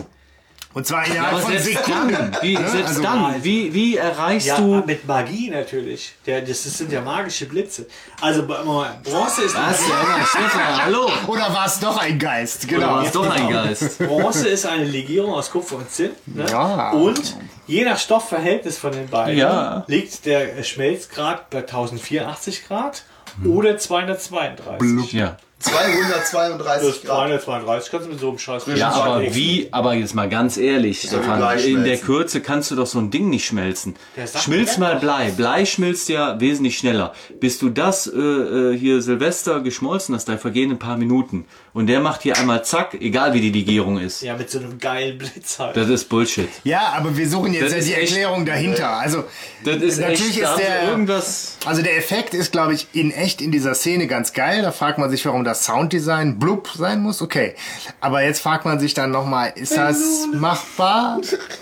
Und 0.73 0.87
zwar 0.87 1.05
Ja, 1.07 1.15
innerhalb 1.15 1.33
aber 1.33 1.43
von 1.43 1.51
selbst 1.59 1.85
Sekunden. 1.85 2.13
dann, 2.13 2.37
wie, 2.43 2.57
selbst 2.57 2.75
also- 2.87 3.03
dann, 3.03 3.43
wie, 3.45 3.75
wie 3.75 3.97
erreichst 3.97 4.47
Ja, 4.47 4.57
du... 4.59 4.83
mit 4.87 5.05
Magie 5.07 5.51
natürlich. 5.51 6.13
Der, 6.27 6.43
das, 6.43 6.63
sind 6.63 6.93
ja 6.93 7.01
magische 7.01 7.47
Blitze. 7.47 7.87
Also 8.21 8.47
Bronze 8.47 9.43
ist 9.43 9.57
Was? 9.57 9.89
Ja, 9.89 9.95
aber 9.97 10.25
Stefan, 10.27 10.85
hallo. 10.85 11.11
Oder 11.27 11.53
war 11.53 11.67
es 11.67 11.81
doch 11.81 11.97
ein 12.01 12.19
Geist? 12.21 12.65
Oder 12.67 12.75
Genau. 12.77 12.87
war 12.95 13.05
es 13.05 13.11
doch 13.11 13.29
ein 13.29 13.51
Geist? 13.51 13.99
Bronze 13.99 14.49
ist 14.49 14.65
eine 14.65 14.85
Legierung 14.85 15.33
aus 15.35 15.51
Kupfer 15.51 15.75
und 15.77 15.91
Zinn. 15.91 16.11
Ne? 16.27 16.47
Ja. 16.49 16.91
Und 16.93 17.37
je 17.67 17.85
nach 17.85 17.99
Stoffverhältnis 17.99 18.79
von 18.79 18.93
den 18.93 19.09
beiden 19.09 19.37
Ja. 19.39 19.83
liegt 19.89 20.25
der 20.25 20.63
Schmelzgrad 20.63 21.51
bei 21.51 21.63
1084 21.63 22.69
Grad 22.69 23.03
oder 23.45 23.77
232. 23.77 25.13
Ja. 25.15 25.37
232 25.61 27.03
Das 27.03 27.03
232 27.03 27.91
kannst 27.91 28.07
du 28.07 28.11
mit 28.11 28.21
so 28.21 28.29
einem 28.31 28.39
Scheiß 28.39 28.65
Ja, 28.77 28.91
aber 28.93 29.19
legen. 29.21 29.35
wie, 29.35 29.69
aber 29.71 29.95
jetzt 29.95 30.15
mal 30.15 30.29
ganz 30.29 30.57
ehrlich, 30.57 31.03
Stefan, 31.03 31.59
in 31.59 31.85
der. 31.85 31.99
Kürze 32.01 32.41
kannst 32.41 32.71
du 32.71 32.77
doch 32.77 32.87
so 32.87 32.99
ein 32.99 33.11
Ding 33.11 33.29
nicht 33.29 33.45
schmelzen. 33.47 33.95
Schmilz 34.43 34.79
mal. 34.79 34.97
Blei. 34.97 35.31
Blei 35.37 35.67
schmilzt 35.67 36.09
ja 36.09 36.41
wesentlich 36.41 36.79
schneller. 36.79 37.13
Bis 37.41 37.59
du 37.59 37.69
das 37.69 38.07
äh, 38.07 38.19
äh, 38.19 38.79
hier 38.79 39.03
Silvester 39.03 39.61
geschmolzen 39.61 40.15
hast, 40.15 40.29
da 40.31 40.39
vergehen 40.39 40.71
ein 40.71 40.79
paar 40.79 40.97
Minuten. 40.97 41.45
Und 41.75 41.87
der 41.89 42.01
macht 42.01 42.23
hier 42.23 42.37
einmal 42.39 42.65
zack, 42.65 42.95
egal 43.01 43.35
wie 43.35 43.41
die 43.41 43.51
Legierung 43.53 43.99
ist. 43.99 44.23
Ja, 44.23 44.37
mit 44.37 44.51
so 44.51 44.59
einem 44.59 44.79
geilen 44.79 45.19
Blitz 45.19 45.59
halt. 45.59 45.77
Das 45.77 45.89
ist 45.89 46.09
Bullshit. 46.09 46.49
Ja, 46.65 46.95
aber 46.97 47.17
wir 47.17 47.29
suchen 47.29 47.53
jetzt 47.53 47.73
ja 47.75 47.81
die 47.81 47.93
echt- 47.95 48.11
Erklärung 48.13 48.47
dahinter. 48.47 48.89
Also, 48.91 49.25
Das 49.65 49.77
ist 49.77 50.01
natürlich 50.01 50.39
echt, 50.43 50.51
ist 50.51 50.57
der, 50.59 50.89
irgendwas... 50.89 51.57
also 51.67 51.83
der 51.83 51.97
Effekt 51.99 52.33
ist, 52.35 52.51
glaube 52.51 52.73
ich, 52.75 52.87
in 52.93 53.11
echt 53.13 53.41
in 53.43 53.53
dieser 53.53 53.75
Szene 53.75 54.07
ganz 54.07 54.33
geil. 54.33 54.63
Da 54.63 54.73
fragt 54.73 54.99
man 54.99 55.11
sich, 55.11 55.25
warum 55.27 55.45
das 55.45 55.50
Sounddesign 55.55 56.39
blub 56.39 56.69
sein 56.77 57.01
muss. 57.03 57.23
Okay. 57.23 57.55
Aber 58.01 58.23
jetzt 58.23 58.41
fragt 58.41 58.65
man 58.65 58.79
sich 58.81 58.95
dann 58.95 59.11
nochmal, 59.11 59.53
ist 59.55 59.77
das 59.77 59.99
machbar? 60.33 61.21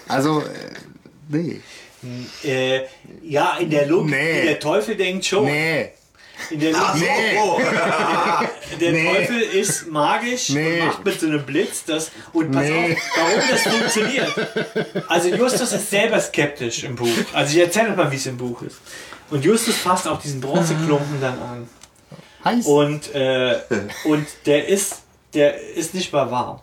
Also, 0.08 0.40
äh, 0.40 0.44
nee. 1.28 1.60
Äh, 2.44 2.82
ja, 3.22 3.56
in 3.58 3.70
der 3.70 3.86
Logik, 3.86 4.10
Nee. 4.10 4.42
wie 4.42 4.46
der 4.46 4.60
Teufel 4.60 4.94
denkt 4.96 5.24
schon. 5.26 5.44
Nee. 5.46 5.90
In 6.50 6.60
der 6.60 6.70
Logik, 6.70 6.94
Nee. 7.02 8.78
der 8.80 8.92
Nee. 8.92 9.04
Teufel 9.12 9.40
ist 9.40 9.88
magisch 9.88 10.50
Nee. 10.50 10.80
und 10.80 10.86
macht 10.86 11.04
mit 11.04 11.18
so 11.20 11.26
einem 11.26 11.44
Blitz 11.44 11.84
das. 11.84 12.12
Und 12.32 12.52
pass 12.52 12.62
Nee. 12.62 12.92
auf, 12.92 12.98
warum 13.16 13.48
das 13.50 13.62
funktioniert. 13.62 15.04
Also 15.08 15.28
Justus 15.34 15.72
ist 15.72 15.90
selber 15.90 16.20
skeptisch 16.20 16.84
im 16.84 16.94
Buch. 16.94 17.08
Also 17.32 17.56
ich 17.56 17.64
erzähle 17.64 17.90
euch 17.90 17.96
mal, 17.96 18.10
wie 18.12 18.16
es 18.16 18.26
im 18.26 18.36
Buch 18.36 18.62
ist. 18.62 18.76
Und 19.30 19.44
Justus 19.44 19.76
fasst 19.76 20.06
auch 20.06 20.20
diesen 20.22 20.40
Bronzeklumpen 20.40 21.20
dann 21.20 21.38
an. 21.40 21.68
Heiß. 22.44 22.66
Und, 22.66 23.14
äh, 23.14 23.58
und 24.04 24.26
der 24.46 24.68
ist, 24.68 25.02
der 25.34 25.60
ist 25.60 25.94
nicht 25.94 26.12
mal 26.12 26.30
warm. 26.30 26.60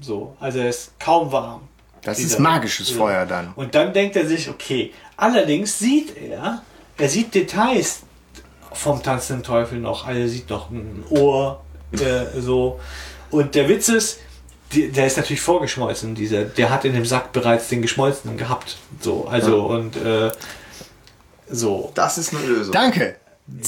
So, 0.00 0.36
also 0.38 0.58
er 0.60 0.68
ist 0.68 0.98
kaum 1.00 1.32
warm. 1.32 1.62
das 2.02 2.18
dieser- 2.18 2.36
ist 2.36 2.38
magisches 2.40 2.90
Ja. 2.90 2.96
Feuer 2.96 3.26
dann. 3.26 3.52
Und 3.56 3.74
dann 3.74 3.92
denkt 3.92 4.16
er 4.16 4.26
sich, 4.26 4.48
okay, 4.48 4.92
allerdings 5.16 5.78
sieht 5.78 6.16
er, 6.16 6.62
er 6.96 7.08
sieht 7.08 7.34
Details 7.34 8.00
vom 8.72 9.02
tanzenden 9.02 9.42
Teufel 9.42 9.78
noch. 9.80 10.06
Also 10.06 10.20
er 10.20 10.28
sieht 10.28 10.48
noch 10.50 10.70
ein 10.70 11.04
Ohr, 11.10 11.62
äh, 11.92 12.40
so. 12.40 12.78
Und 13.30 13.54
der 13.54 13.68
Witz 13.68 13.88
ist, 13.88 14.20
die, 14.72 14.88
der 14.92 15.06
ist 15.06 15.16
natürlich 15.16 15.40
vorgeschmolzen, 15.40 16.14
dieser, 16.14 16.44
der 16.44 16.70
hat 16.70 16.84
in 16.84 16.92
dem 16.92 17.04
Sack 17.06 17.32
bereits 17.32 17.68
den 17.68 17.80
geschmolzenen 17.82 18.36
gehabt. 18.36 18.76
So, 19.00 19.26
also, 19.26 19.64
und, 19.64 19.96
äh, 19.96 20.30
so. 21.50 21.90
Das 21.94 22.18
ist 22.18 22.34
eine 22.34 22.44
Lösung. 22.46 22.72
Danke. 22.72 23.16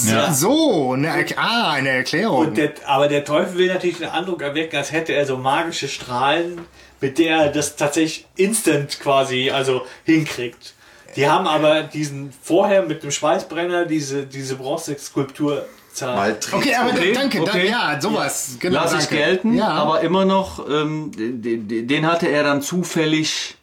Ja. 0.07 0.33
So, 0.33 0.93
eine, 0.93 1.09
Er- 1.09 1.39
ah, 1.39 1.71
eine 1.73 1.89
Erklärung. 1.89 2.39
Und 2.49 2.57
der, 2.59 2.73
aber 2.87 3.09
der 3.09 3.25
Teufel 3.25 3.57
will 3.59 3.69
natürlich 3.69 3.99
den 3.99 4.09
Eindruck 4.09 4.43
erwecken, 4.43 4.77
als 4.77 4.93
hätte 4.93 5.13
er 5.15 5.25
so 5.27 5.37
magische 5.39 5.89
Strahlen, 5.89 6.61
mit 7.01 7.19
der 7.19 7.37
er 7.37 7.49
das 7.53 7.77
tatsächlich 7.77 8.27
instant 8.37 9.01
quasi 9.01 9.51
also 9.51 9.83
hinkriegt. 10.05 10.75
Die 11.17 11.29
haben 11.29 11.47
aber 11.49 11.83
diesen 11.83 12.33
vorher 12.43 12.83
mit 12.83 13.03
dem 13.03 13.11
Schweißbrenner 13.11 13.87
diese, 13.87 14.27
diese 14.27 14.57
Bronzeskulptur 14.57 15.65
Trick. 15.93 16.55
okay, 16.55 16.75
aber 16.77 16.91
Okay, 16.91 17.13
danke. 17.13 17.41
okay. 17.41 17.69
Da, 17.73 17.93
ja, 17.95 18.01
sowas. 18.01 18.57
Genau, 18.61 18.77
Lass 18.83 18.93
ich 18.93 18.99
danke. 19.01 19.17
gelten, 19.17 19.55
Ja, 19.55 19.69
aber 19.71 20.03
immer 20.03 20.25
noch, 20.25 20.65
ähm, 20.71 21.11
d- 21.13 21.57
d- 21.59 21.83
den 21.83 22.07
hatte 22.07 22.29
er 22.29 22.45
dann 22.45 22.63
zufällig, 22.63 23.57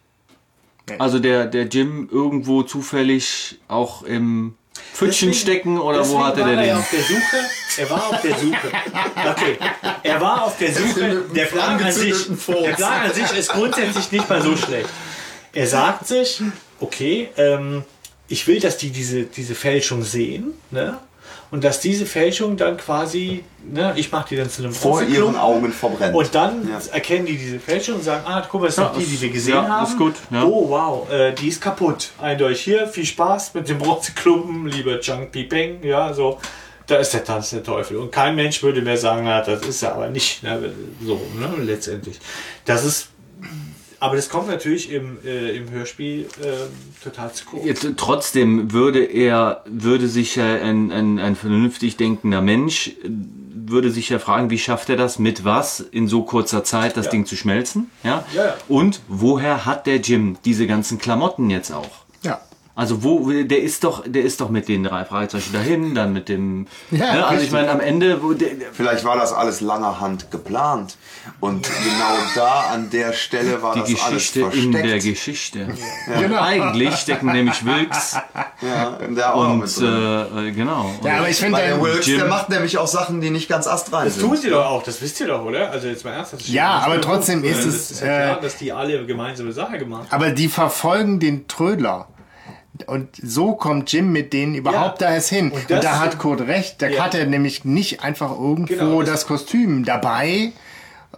also 1.00 1.20
der, 1.20 1.46
der 1.46 1.64
Jim 1.68 2.10
irgendwo 2.12 2.64
zufällig 2.64 3.60
auch 3.70 4.04
im 4.04 4.56
Pfützchen 4.94 5.34
stecken 5.34 5.80
oder 5.80 6.08
wo 6.08 6.24
hatte 6.24 6.42
war 6.42 6.48
der 6.48 6.58
er 6.58 6.64
den? 6.66 6.76
auf 6.78 6.90
der 6.90 7.02
Suche. 7.02 7.50
Er 7.78 7.90
war 7.90 8.08
auf 8.08 8.22
der 8.22 8.36
Suche. 8.36 8.72
Okay. 9.30 9.58
Er 10.04 10.22
war 10.22 10.44
auf 10.44 10.58
der 10.58 10.74
Suche. 10.74 11.26
Der 11.36 11.46
Plan 11.46 11.84
an 11.84 11.92
sich, 11.92 12.28
der 12.28 12.74
Plan 12.74 13.02
an 13.04 13.14
sich 13.14 13.38
ist 13.38 13.50
grundsätzlich 13.50 14.12
nicht 14.12 14.30
mal 14.30 14.42
so 14.42 14.56
schlecht. 14.58 14.90
Er 15.54 15.68
sagt 15.68 16.08
sich, 16.08 16.42
okay, 16.80 17.30
ähm, 17.38 17.84
ich 18.28 18.48
will, 18.48 18.60
dass 18.60 18.78
die 18.78 18.90
diese, 18.90 19.24
diese 19.24 19.56
Fälschung 19.56 20.04
sehen, 20.04 20.54
ne? 20.72 21.00
Und 21.50 21.64
dass 21.64 21.80
diese 21.80 22.06
Fälschung 22.06 22.58
dann 22.58 22.76
quasi, 22.76 23.44
ne, 23.64 23.94
ich 23.96 24.12
mache 24.12 24.30
die 24.30 24.36
dann 24.36 24.50
zu 24.50 24.64
einem 24.64 24.74
Vor 24.74 25.02
ihren 25.02 25.36
Augen 25.38 25.72
verbrennt. 25.72 26.14
Und 26.14 26.36
dann 26.36 26.68
Ja. 26.70 26.80
erkennen 26.92 27.26
die 27.26 27.38
diese 27.38 27.60
Fälschung 27.60 27.96
und 27.96 28.04
sagen, 28.04 28.24
ah, 28.28 28.46
guck 28.50 28.60
mal, 28.62 28.68
das 28.68 28.76
ist 28.78 28.84
Ja, 28.84 28.90
doch 28.90 28.98
die, 28.98 29.06
die 29.06 29.22
wir 29.22 29.30
gesehen 29.30 29.54
ja, 29.56 29.68
haben. 29.68 29.86
ist 29.88 29.98
gut, 29.98 30.16
ja. 30.30 30.44
Oh, 30.44 30.68
wow, 30.70 31.10
äh, 31.10 31.32
die 31.34 31.48
ist 31.48 31.62
kaputt. 31.62 32.10
Eindeutig 32.22 32.62
hier, 32.62 32.88
viel 32.88 33.06
Spaß 33.06 33.54
mit 33.54 33.70
dem 33.70 33.78
Bronzeklumpen, 33.78 34.68
lieber 34.68 35.00
Chang 35.00 35.32
Pipeng, 35.32 35.82
ja, 35.84 36.14
so. 36.14 36.38
Da 36.86 36.98
ist 36.98 37.14
der 37.14 37.24
Tanz 37.24 37.50
der 37.50 37.64
Teufel. 37.64 37.98
Und 37.98 38.12
kein 38.12 38.36
Mensch 38.36 38.62
würde 38.64 38.82
mehr 38.82 38.98
sagen, 38.98 39.24
na, 39.26 39.42
das 39.42 39.62
ist 39.64 39.84
er 39.84 39.96
aber 39.96 40.08
nicht. 40.10 40.42
Ne, 40.44 40.72
so, 41.02 41.20
ne, 41.38 41.50
letztendlich. 41.64 42.18
Das 42.66 42.84
ist, 42.86 43.10
aber 44.00 44.16
das 44.16 44.30
kommt 44.30 44.48
natürlich 44.48 44.92
im, 44.92 45.18
äh, 45.26 45.56
im 45.58 45.70
Hörspiel 45.72 46.28
ähm, 46.44 46.54
total 47.04 47.32
zu 47.34 47.46
kurz. 47.46 47.66
Jetzt, 47.66 47.88
trotzdem 47.98 48.72
würde 48.72 49.04
er, 49.04 49.64
würde 49.66 50.08
sich 50.08 50.36
ja 50.36 50.46
ein, 50.46 50.92
ein, 50.92 51.20
ein 51.20 51.36
vernünftig 51.36 51.98
denkender 51.98 52.42
Mensch, 52.42 52.90
äh, 53.04 53.10
würde 53.70 53.92
sich 53.92 54.10
ja 54.10 54.20
fragen, 54.20 54.50
wie 54.50 54.60
schafft 54.60 54.90
er 54.90 54.96
das, 54.96 55.20
mit 55.20 55.44
was 55.44 55.80
in 55.80 56.08
so 56.08 56.24
kurzer 56.24 56.64
Zeit 56.64 56.96
das 56.96 57.06
Ja. 57.06 57.12
Ding 57.12 57.26
zu 57.26 57.36
schmelzen? 57.36 57.92
Ja? 58.04 58.24
Ja, 58.34 58.46
ja. 58.46 58.56
Und 58.68 59.02
woher 59.08 59.66
hat 59.66 59.88
der 59.88 59.98
Jim 59.98 60.38
diese 60.46 60.68
ganzen 60.68 61.00
Klamotten 61.00 61.50
jetzt 61.50 61.72
auch? 61.72 62.07
Ja. 62.78 62.82
Also 62.82 63.04
wo 63.04 63.30
der 63.32 63.62
ist 63.62 63.84
doch, 63.84 64.04
der 64.06 64.24
ist 64.24 64.40
doch 64.40 64.50
mit 64.50 64.68
den 64.68 64.84
drei 64.84 65.04
Fragezeichen 65.04 65.52
dahin, 65.54 65.96
dann 65.96 66.14
mit 66.14 66.30
dem. 66.30 66.68
Ja, 66.92 67.14
ne? 67.14 67.26
Also 67.28 67.44
ich 67.44 67.52
meine, 67.52 67.70
am 67.72 67.80
Ende, 67.80 68.22
wo 68.24 68.34
der, 68.34 68.50
Vielleicht 68.72 69.04
war 69.04 69.18
das 69.18 69.34
alles 69.34 69.62
langerhand 69.62 70.30
geplant. 70.32 70.96
Und 71.42 71.64
genau 71.68 72.18
da 72.36 72.70
an 72.74 72.90
der 72.90 73.12
Stelle 73.12 73.62
war 73.62 73.74
die 73.84 73.94
das 73.94 74.02
alles 74.06 74.32
Geschichte 74.32 74.58
in 74.58 74.72
der 74.72 74.82
versteckt. 74.82 75.04
Geschichte. 75.04 75.68
Genau. 76.20 76.42
Eigentlich 76.42 76.96
stecken 76.96 77.28
nämlich 77.34 77.66
Wilkes 77.66 78.16
ja, 78.62 78.98
der 79.10 79.36
auch 79.36 79.50
und 79.50 79.60
mit 79.60 79.78
drin. 79.78 79.86
äh, 79.94 80.48
äh, 80.48 80.52
genau. 80.52 80.94
Ja, 81.04 81.18
aber 81.18 81.30
ich 81.30 81.36
finde, 81.38 81.58
der 81.60 81.82
Wilkes, 81.82 82.08
Jim- 82.08 82.20
der 82.20 82.28
macht 82.28 82.50
nämlich 82.50 82.78
auch 82.78 82.88
Sachen, 82.88 83.20
die 83.20 83.30
nicht 83.30 83.50
ganz 83.50 83.68
astrein 83.68 84.06
Das 84.06 84.16
sind. 84.16 84.24
tun 84.26 84.38
sie 84.38 84.50
doch 84.50 84.66
auch, 84.66 84.84
das 84.84 85.02
wisst 85.02 85.20
ihr 85.20 85.28
doch, 85.28 85.44
oder? 85.44 85.70
Also 85.72 85.88
jetzt 85.90 86.06
mal 86.06 86.12
ernsthaft. 86.12 86.44
das 86.44 86.50
Ja, 86.54 86.80
aber 86.80 87.02
trotzdem 87.02 87.44
ist 87.44 87.58
Das 87.60 87.66
es, 87.66 87.92
ist 87.92 88.02
ja 88.02 88.08
klar, 88.08 88.38
äh, 88.38 88.42
dass 88.42 88.56
die 88.58 88.72
alle 88.72 89.06
gemeinsame 89.06 89.52
Sache 89.52 89.78
gemacht 89.80 90.04
haben. 90.10 90.22
aber 90.24 90.32
die 90.32 90.48
verfolgen 90.48 91.20
den 91.20 91.48
Trödler. 91.50 92.08
Und 92.86 93.10
so 93.22 93.54
kommt 93.54 93.92
Jim 93.92 94.12
mit 94.12 94.34
denen 94.34 94.54
überhaupt 94.56 95.02
Ja. 95.02 95.08
da 95.08 95.14
erst 95.16 95.30
hin. 95.30 95.52
Und 95.52 95.72
Und, 95.72 95.84
da 95.84 96.00
hat 96.00 96.20
Kurt 96.20 96.42
recht. 96.42 96.82
Da 96.82 96.88
Ja. 96.88 97.04
hat 97.06 97.16
er 97.16 97.26
nämlich 97.26 97.66
nicht 97.66 98.04
einfach 98.04 98.32
irgendwo 98.32 98.66
Genau, 98.76 99.02
das, 99.02 99.12
das- 99.22 99.28
Kostüm 99.28 99.84
dabei. 99.86 100.52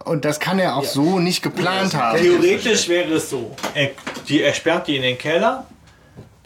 Und 0.04 0.24
das 0.24 0.40
kann 0.40 0.58
er 0.58 0.76
auch 0.76 0.84
so 0.84 1.18
nicht 1.18 1.42
geplant 1.42 1.94
haben. 1.94 2.18
Theoretisch 2.18 2.88
wäre 2.88 3.12
es 3.14 3.28
so, 3.28 3.54
er, 3.74 3.90
die, 4.28 4.40
er 4.42 4.54
sperrt 4.54 4.86
die 4.88 4.96
in 4.96 5.02
den 5.02 5.18
Keller 5.18 5.66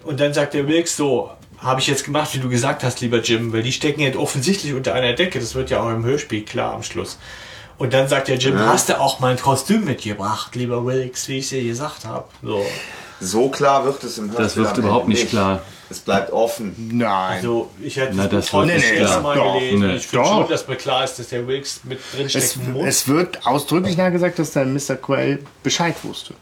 und 0.02 0.18
dann 0.18 0.34
sagt 0.34 0.54
der 0.54 0.66
Wilkes 0.66 0.96
so, 0.96 1.30
habe 1.58 1.80
ich 1.80 1.86
jetzt 1.86 2.04
gemacht, 2.04 2.34
wie 2.34 2.38
du 2.38 2.48
gesagt 2.48 2.82
hast, 2.82 3.00
lieber 3.00 3.20
Jim, 3.20 3.52
weil 3.52 3.62
die 3.62 3.72
stecken 3.72 4.00
jetzt 4.00 4.16
offensichtlich 4.16 4.74
unter 4.74 4.92
einer 4.94 5.12
Decke. 5.12 5.38
Das 5.38 5.54
wird 5.54 5.70
ja 5.70 5.80
auch 5.80 5.90
im 5.90 6.04
Hörspiel 6.04 6.44
klar 6.44 6.74
am 6.74 6.82
Schluss. 6.82 7.18
Und 7.78 7.92
dann 7.92 8.06
sagt 8.08 8.28
der 8.28 8.36
Jim, 8.36 8.58
hast 8.58 8.88
du 8.88 9.00
auch 9.00 9.20
mein 9.20 9.38
Kostüm 9.38 9.84
mitgebracht, 9.84 10.54
lieber 10.56 10.84
Wilkes, 10.84 11.28
wie 11.28 11.38
ich 11.38 11.48
dir 11.48 11.62
gesagt 11.62 12.04
habe. 12.04 12.24
So. 12.42 12.64
So 13.24 13.48
klar 13.48 13.84
wird 13.84 14.02
es 14.04 14.18
im 14.18 14.26
Hörspiel 14.26 14.44
Das 14.44 14.56
wird 14.56 14.78
überhaupt 14.78 15.08
nicht 15.08 15.28
klar. 15.30 15.62
Es 15.90 16.00
bleibt 16.00 16.32
offen. 16.32 16.74
Nein. 16.92 17.36
Also 17.36 17.70
ich 17.82 17.96
hätte 17.96 18.14
Na, 18.16 18.26
das 18.26 18.52
nicht 18.52 18.70
erste 18.70 18.94
klar. 18.96 19.20
Mal 19.22 19.36
Doch, 19.36 19.54
gelesen. 19.58 19.80
nee. 19.86 19.96
ich 19.96 20.06
finde 20.06 20.24
Doch. 20.24 20.34
schon, 20.40 20.48
dass 20.48 20.68
mir 20.68 20.76
klar 20.76 21.04
ist, 21.04 21.18
dass 21.18 21.28
der 21.28 21.46
Wilkes 21.46 21.80
mit 21.84 22.00
drin 22.12 22.26
es, 22.32 22.56
muss. 22.56 22.86
es 22.86 23.08
wird 23.08 23.46
ausdrücklich 23.46 23.96
nachgesagt, 23.96 24.38
dass 24.38 24.50
dann 24.52 24.72
Mr. 24.72 24.96
Quell 24.96 25.40
Bescheid 25.62 25.94
wusste. 26.02 26.34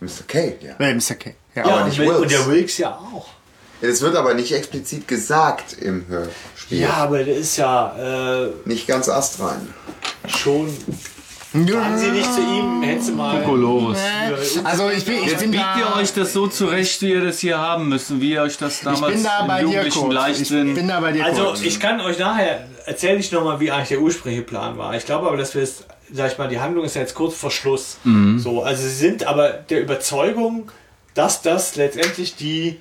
Mr. 0.00 0.08
K, 0.26 0.54
ja. 0.60 0.76
Äh, 0.78 0.94
Mr. 0.94 1.14
K. 1.14 1.34
Ja. 1.54 1.66
ja, 1.66 1.74
aber 1.74 1.82
und, 1.82 1.88
nicht 1.88 1.98
Wil- 1.98 2.08
und 2.08 2.20
Wilkes. 2.22 2.32
der 2.38 2.46
Wilkes 2.46 2.78
ja 2.78 2.90
auch. 3.14 3.26
Es 3.82 4.00
wird 4.02 4.14
aber 4.16 4.34
nicht 4.34 4.52
explizit 4.52 5.08
gesagt 5.08 5.72
im 5.74 6.06
Hörspiel. 6.06 6.80
Ja, 6.80 6.92
aber 6.94 7.24
der 7.24 7.36
ist 7.36 7.56
ja 7.56 8.44
äh, 8.46 8.50
Nicht 8.66 8.86
ganz 8.86 9.08
astrein. 9.08 9.72
schon. 10.28 10.68
Sagen 11.52 11.98
Sie 11.98 12.10
nicht 12.12 12.32
zu 12.32 12.40
ihm, 12.40 12.82
hätten 12.82 13.02
Sie 13.02 13.12
mal. 13.12 13.40
Kokolores. 13.42 13.98
Also 14.62 14.88
ich 14.90 15.04
bin, 15.04 15.16
ich 15.16 15.26
Jetzt 15.32 15.40
bin 15.40 15.50
biegt 15.50 15.64
da, 15.64 15.78
ihr 15.78 16.00
euch 16.00 16.12
das 16.12 16.32
so 16.32 16.46
zurecht, 16.46 17.02
wie 17.02 17.10
ihr 17.10 17.24
das 17.24 17.40
hier 17.40 17.58
haben 17.58 17.88
müsst 17.88 18.10
und 18.12 18.20
wie 18.20 18.32
ihr 18.32 18.42
euch 18.42 18.56
das 18.56 18.80
damals 18.80 19.14
bin 19.14 19.24
da 19.24 19.40
im 19.40 19.46
bei 19.48 19.60
dir 19.60 19.66
jugendlichen. 19.66 20.08
Ich 20.08 20.14
Leichtsinn... 20.14 20.74
bin 20.74 20.88
da 20.88 21.00
bei 21.00 21.12
dir 21.12 21.24
Also 21.24 21.44
kurz. 21.44 21.62
ich 21.62 21.80
kann 21.80 22.00
euch 22.00 22.18
nachher 22.18 22.68
erzähle 22.86 23.18
ich 23.18 23.32
nochmal, 23.32 23.58
wie 23.60 23.70
eigentlich 23.70 23.88
der 23.88 24.00
ursprüngliche 24.00 24.44
Plan 24.44 24.78
war. 24.78 24.94
Ich 24.94 25.04
glaube 25.04 25.26
aber, 25.26 25.36
dass 25.36 25.54
wir 25.54 25.62
es, 25.62 25.84
sag 26.12 26.30
ich 26.32 26.38
mal, 26.38 26.48
die 26.48 26.60
Handlung 26.60 26.84
ist 26.84 26.94
ja 26.94 27.02
jetzt 27.02 27.14
kurz 27.14 27.34
vor 27.34 27.50
Schluss. 27.50 27.98
So, 28.36 28.62
also 28.62 28.82
sie 28.82 28.88
sind 28.94 29.26
aber 29.26 29.48
der 29.50 29.80
Überzeugung, 29.82 30.70
dass 31.14 31.42
das 31.42 31.76
letztendlich 31.76 32.36
die 32.36 32.80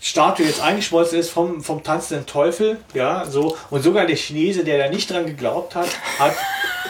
Statue 0.00 0.46
jetzt 0.46 0.60
eingeschmolzen 0.60 1.18
ist 1.18 1.30
vom, 1.30 1.62
vom 1.62 1.82
tanzenden 1.82 2.24
Teufel, 2.26 2.78
ja, 2.94 3.24
so. 3.28 3.56
Und 3.70 3.82
sogar 3.82 4.06
der 4.06 4.16
Chinese, 4.16 4.62
der 4.64 4.78
da 4.78 4.88
nicht 4.88 5.10
dran 5.10 5.26
geglaubt 5.26 5.74
hat, 5.74 5.88
hat 6.18 6.34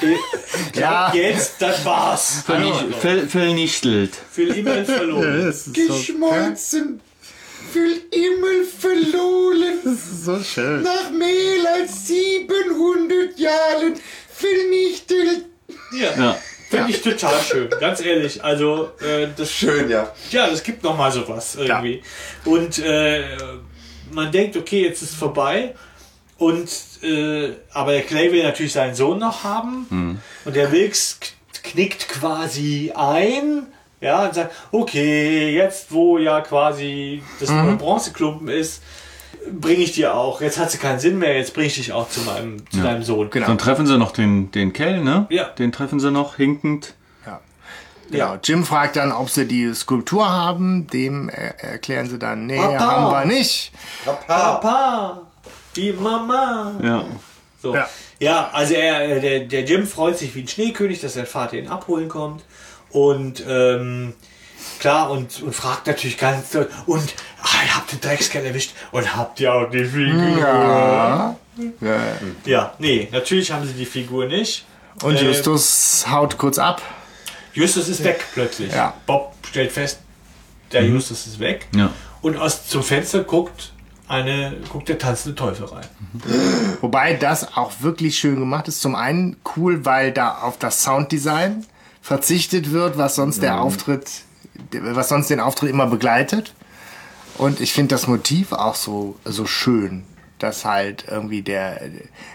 Ja. 0.74 1.12
jetzt, 1.14 1.54
das 1.60 1.84
war's. 1.84 2.44
Vernicht- 2.46 2.94
ver- 3.00 3.26
Vernichtelt. 3.26 4.12
Für 4.30 4.42
immer 4.54 4.84
verloren. 4.84 5.52
so, 5.52 5.72
Geschmolzen, 5.72 7.00
für 7.72 7.94
immer 8.14 8.64
verloren, 8.78 9.78
das 9.84 9.94
ist 9.94 10.24
so 10.24 10.38
schön. 10.42 10.82
nach 10.82 11.10
mehr 11.10 11.72
als 11.80 12.06
700 12.06 13.38
Jahren 13.38 13.94
vernichtet. 14.32 15.46
Ja. 15.98 16.14
Ja. 16.22 16.38
Finde 16.68 16.90
ich 16.90 17.00
total 17.00 17.40
schön, 17.40 17.70
ganz 17.80 18.00
ehrlich. 18.00 18.44
Also, 18.44 18.90
äh, 19.00 19.28
das 19.36 19.50
Schön, 19.52 19.88
ja. 19.88 20.12
Ja, 20.30 20.48
das 20.48 20.62
gibt 20.62 20.82
noch 20.82 20.96
mal 20.96 21.10
sowas 21.10 21.56
irgendwie. 21.56 22.02
Und 22.44 22.78
äh, 22.78 23.24
man 24.10 24.30
denkt, 24.30 24.56
okay, 24.56 24.84
jetzt 24.84 25.02
ist 25.02 25.14
vorbei. 25.14 25.74
Und 26.36 26.68
äh, 27.02 27.52
aber 27.72 27.92
der 27.92 28.02
Clay 28.02 28.30
will 28.32 28.42
natürlich 28.42 28.72
seinen 28.72 28.94
Sohn 28.94 29.18
noch 29.18 29.44
haben. 29.44 29.86
Und 30.44 30.56
der 30.56 30.70
Wilkes 30.70 31.18
knickt 31.62 32.08
quasi 32.08 32.92
ein. 32.94 33.66
Ja, 34.00 34.26
und 34.26 34.34
sagt, 34.34 34.54
okay, 34.70 35.52
jetzt 35.52 35.90
wo 35.90 36.18
ja 36.18 36.40
quasi 36.40 37.20
das 37.40 37.48
ein 37.50 37.78
Bronzeklumpen 37.78 38.46
ist, 38.48 38.80
bringe 39.52 39.82
ich 39.82 39.92
dir 39.92 40.14
auch. 40.14 40.40
Jetzt 40.40 40.58
hat 40.58 40.70
sie 40.70 40.78
keinen 40.78 40.98
Sinn 40.98 41.18
mehr, 41.18 41.36
jetzt 41.36 41.54
bringe 41.54 41.66
ich 41.66 41.74
dich 41.74 41.92
auch 41.92 42.08
zu 42.08 42.20
meinem, 42.20 42.58
zu 42.70 42.80
deinem 42.80 43.02
Sohn. 43.02 43.30
Genau. 43.30 43.46
Dann 43.46 43.58
treffen 43.58 43.86
sie 43.86 43.98
noch 43.98 44.12
den, 44.12 44.50
den 44.50 44.72
Kell, 44.72 45.02
ne? 45.02 45.26
Ja. 45.30 45.44
Den 45.44 45.72
treffen 45.72 46.00
sie 46.00 46.10
noch, 46.10 46.36
hinkend. 46.36 46.94
Ja. 47.26 47.40
Genau. 48.10 48.36
Jim 48.42 48.64
fragt 48.64 48.96
dann, 48.96 49.12
ob 49.12 49.30
sie 49.30 49.46
die 49.46 49.72
Skulptur 49.74 50.30
haben. 50.30 50.86
Dem 50.86 51.28
er 51.28 51.62
erklären 51.62 52.08
sie 52.08 52.18
dann, 52.18 52.46
nee, 52.46 52.56
Papa. 52.56 52.78
haben 52.78 53.10
wir 53.10 53.24
nicht. 53.36 53.72
Papa, 54.26 55.22
die 55.76 55.92
Mama. 55.92 56.72
Ja. 56.82 57.04
So. 57.62 57.74
Ja. 57.74 57.88
Ja. 58.20 58.50
also 58.52 58.74
er, 58.74 59.20
der, 59.20 59.40
der 59.40 59.64
Jim 59.64 59.86
freut 59.86 60.18
sich 60.18 60.34
wie 60.34 60.42
ein 60.42 60.48
Schneekönig, 60.48 61.00
dass 61.00 61.14
sein 61.14 61.26
Vater 61.26 61.56
ihn 61.56 61.68
abholen 61.68 62.08
kommt. 62.08 62.44
Und 62.90 63.44
ähm, 63.46 64.14
klar, 64.80 65.10
und, 65.10 65.42
und 65.42 65.54
fragt 65.54 65.86
natürlich 65.86 66.18
ganz 66.18 66.50
doll, 66.50 66.70
und 66.86 67.14
ah, 67.42 67.64
ihr 67.66 67.76
habt 67.76 67.92
den 67.92 68.00
Dreckskerl 68.00 68.44
erwischt 68.44 68.72
und 68.92 69.16
habt 69.16 69.40
ihr 69.40 69.52
auch 69.52 69.70
die 69.70 69.84
Figur? 69.84 70.38
Ja. 70.38 71.36
ja. 71.80 71.96
Ja, 72.44 72.74
nee, 72.78 73.08
natürlich 73.10 73.50
haben 73.50 73.66
sie 73.66 73.72
die 73.74 73.86
Figur 73.86 74.26
nicht. 74.26 74.64
Und 75.02 75.16
Äh, 75.16 75.24
Justus 75.24 76.06
haut 76.08 76.38
kurz 76.38 76.58
ab. 76.58 76.82
Justus 77.52 77.88
ist 77.88 78.04
weg 78.04 78.24
plötzlich. 78.34 78.72
Ja. 78.72 78.94
Bob 79.06 79.34
stellt 79.48 79.72
fest, 79.72 80.00
der 80.72 80.84
Justus 80.84 81.26
ist 81.26 81.40
weg. 81.40 81.66
Ja. 81.74 81.90
Und 82.20 82.36
aus 82.36 82.66
zum 82.66 82.82
Fenster 82.82 83.24
guckt 83.24 83.72
eine, 84.06 84.56
guckt 84.70 84.88
der 84.88 84.98
tanzende 84.98 85.34
Teufel 85.34 85.66
rein. 85.66 85.86
Wobei 86.80 87.14
das 87.14 87.56
auch 87.56 87.72
wirklich 87.80 88.18
schön 88.18 88.38
gemacht 88.38 88.68
ist. 88.68 88.80
Zum 88.80 88.94
einen 88.94 89.36
cool, 89.56 89.84
weil 89.84 90.12
da 90.12 90.38
auf 90.38 90.58
das 90.58 90.82
Sounddesign 90.82 91.66
verzichtet 92.00 92.72
wird, 92.72 92.96
was 92.96 93.16
sonst 93.16 93.42
der 93.42 93.60
Auftritt, 93.60 94.08
was 94.72 95.08
sonst 95.08 95.30
den 95.30 95.40
Auftritt 95.40 95.70
immer 95.70 95.86
begleitet. 95.86 96.54
Und 97.36 97.60
ich 97.60 97.72
finde 97.72 97.94
das 97.94 98.06
Motiv 98.06 98.52
auch 98.52 98.74
so, 98.74 99.16
so 99.24 99.46
schön, 99.46 100.04
dass 100.38 100.64
halt 100.64 101.04
irgendwie 101.08 101.42
der, 101.42 101.80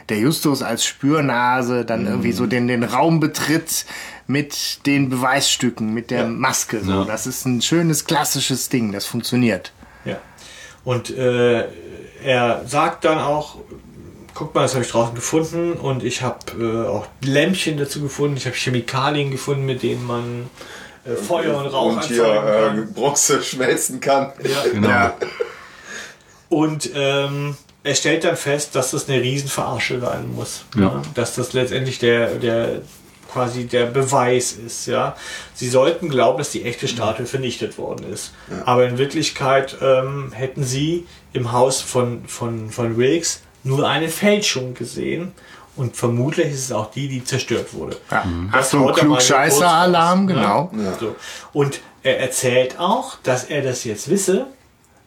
der 0.09 0.17
Justus 0.17 0.61
als 0.61 0.85
Spürnase 0.85 1.85
dann 1.85 2.07
irgendwie 2.07 2.31
so 2.31 2.45
den, 2.45 2.67
den 2.67 2.83
Raum 2.83 3.19
betritt 3.19 3.85
mit 4.27 4.85
den 4.85 5.09
Beweisstücken, 5.09 5.93
mit 5.93 6.09
der 6.09 6.27
Maske. 6.27 6.81
So. 6.81 6.91
Ja. 6.91 7.05
Das 7.05 7.27
ist 7.27 7.45
ein 7.45 7.61
schönes, 7.61 8.05
klassisches 8.05 8.69
Ding, 8.69 8.91
das 8.91 9.05
funktioniert. 9.05 9.73
Ja. 10.05 10.17
Und 10.85 11.09
äh, 11.09 11.67
er 12.23 12.63
sagt 12.65 13.05
dann 13.05 13.19
auch, 13.19 13.57
guck 14.33 14.55
mal, 14.55 14.61
das 14.61 14.73
habe 14.73 14.83
ich 14.83 14.91
draußen 14.91 15.15
gefunden 15.15 15.73
und 15.73 16.03
ich 16.03 16.21
habe 16.21 16.39
äh, 16.59 16.87
auch 16.87 17.07
Lämpchen 17.21 17.77
dazu 17.77 18.01
gefunden, 18.01 18.37
ich 18.37 18.45
habe 18.45 18.55
Chemikalien 18.55 19.31
gefunden, 19.31 19.65
mit 19.65 19.83
denen 19.83 20.05
man 20.05 20.49
äh, 21.05 21.15
Feuer 21.15 21.57
und 21.57 21.67
Rauch 21.67 21.93
Und 21.93 22.03
hier 22.05 22.25
äh. 22.25 22.93
Bronze 22.93 23.41
schmelzen 23.43 23.99
kann. 23.99 24.31
Ja. 24.43 24.63
Genau. 24.71 25.11
Und 26.49 26.89
ähm, 26.95 27.57
er 27.83 27.95
stellt 27.95 28.23
dann 28.23 28.37
fest, 28.37 28.75
dass 28.75 28.91
das 28.91 29.09
eine 29.09 29.21
Riesenverarsche 29.21 29.99
sein 29.99 30.33
muss. 30.33 30.65
Ja. 30.77 31.01
Dass 31.15 31.35
das 31.35 31.53
letztendlich 31.53 31.99
der, 31.99 32.35
der 32.35 32.81
quasi 33.33 33.65
der 33.65 33.87
Beweis 33.87 34.53
ist. 34.53 34.85
Ja, 34.85 35.15
sie 35.53 35.67
sollten 35.67 36.09
glauben, 36.09 36.37
dass 36.37 36.51
die 36.51 36.63
echte 36.63 36.87
Statue 36.87 37.25
vernichtet 37.25 37.77
worden 37.77 38.05
ist. 38.11 38.33
Aber 38.65 38.85
in 38.85 38.97
Wirklichkeit 38.97 39.77
ähm, 39.81 40.31
hätten 40.33 40.63
sie 40.63 41.07
im 41.33 41.51
Haus 41.51 41.81
von 41.81 42.25
von 42.27 42.69
von 42.69 42.95
Wilkes 42.97 43.41
nur 43.63 43.87
eine 43.87 44.09
Fälschung 44.09 44.75
gesehen. 44.75 45.33
Und 45.75 45.95
vermutlich 45.97 46.47
ist 46.47 46.65
es 46.65 46.71
auch 46.71 46.91
die, 46.91 47.07
die 47.07 47.23
zerstört 47.23 47.73
wurde. 47.73 47.97
Ja. 48.11 48.23
Er 48.51 48.59
mal 48.79 48.85
kurz 48.87 48.99
Klugscheißer-Alarm, 48.99 50.27
raus, 50.29 50.35
genau. 50.35 50.69
Ne? 50.73 50.93
So. 50.99 51.15
Und 51.51 51.79
er 52.03 52.19
erzählt 52.19 52.79
auch, 52.79 53.15
dass 53.23 53.45
er 53.45 53.61
das 53.63 53.83
jetzt 53.83 54.09
wisse, 54.09 54.47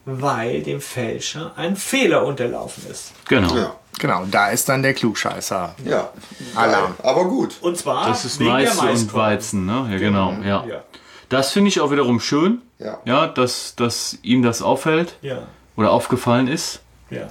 weil 0.05 0.63
dem 0.63 0.81
Fälscher 0.81 1.53
ein 1.55 1.75
Fehler 1.75 2.25
unterlaufen 2.25 2.83
ist. 2.89 3.11
Genau. 3.27 3.55
Ja, 3.55 3.75
Genau, 3.99 4.25
da 4.29 4.49
ist 4.49 4.69
dann 4.69 4.83
der 4.83 4.93
Klugscheißer. 4.93 5.75
ja. 5.85 6.09
Alarm. 6.53 6.93
Aber 7.01 7.25
gut. 7.25 7.55
Und 7.61 7.77
zwar 7.77 8.07
Das 8.07 8.25
ist 8.25 8.39
wegen 8.39 8.49
Mais 8.51 8.77
und. 8.79 9.13
Weizen, 9.13 9.65
ne? 9.65 9.87
Ja, 9.91 9.97
genau. 9.97 10.33
Ja. 10.43 10.65
Ja. 10.65 10.83
Das 11.29 11.51
finde 11.51 11.69
ich 11.69 11.79
auch 11.81 11.91
wiederum 11.91 12.19
schön. 12.19 12.61
Ja. 12.79 12.99
Ja, 13.05 13.27
dass, 13.27 13.75
dass 13.75 14.17
ihm 14.21 14.43
das 14.43 14.61
auffällt 14.61 15.15
Ja, 15.21 15.39
oder 15.75 15.91
aufgefallen 15.91 16.47
ist. 16.47 16.81
ja. 17.09 17.27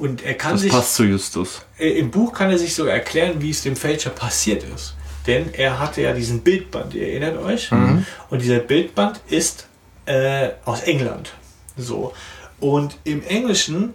Und 0.00 0.22
er 0.24 0.34
kann 0.34 0.52
Das 0.52 0.62
sich, 0.62 0.72
passt 0.72 0.94
zu 0.94 1.04
Justus. 1.04 1.60
äh, 1.78 1.90
im 1.98 2.10
Buch 2.10 2.32
kann 2.32 2.50
er 2.50 2.58
sich 2.58 2.74
sogar 2.74 2.94
erklären, 2.94 3.34
wie 3.40 3.50
es 3.50 3.62
dem 3.62 3.76
Fälscher 3.76 4.10
passiert 4.10 4.64
ist. 4.74 4.94
Denn 5.26 5.52
er 5.52 5.78
hatte 5.78 6.00
ja 6.00 6.12
diesen 6.14 6.40
Bildband, 6.40 6.94
ihr 6.94 7.06
erinnert 7.08 7.36
euch? 7.38 7.70
Mhm. 7.70 8.06
Und 8.30 8.40
dieser 8.42 8.58
Bildband 8.60 9.20
ist 9.28 9.66
äh, 10.06 10.48
aus 10.64 10.80
England. 10.82 11.32
So. 11.76 12.12
Und 12.58 12.96
im 13.04 13.22
Englischen 13.24 13.94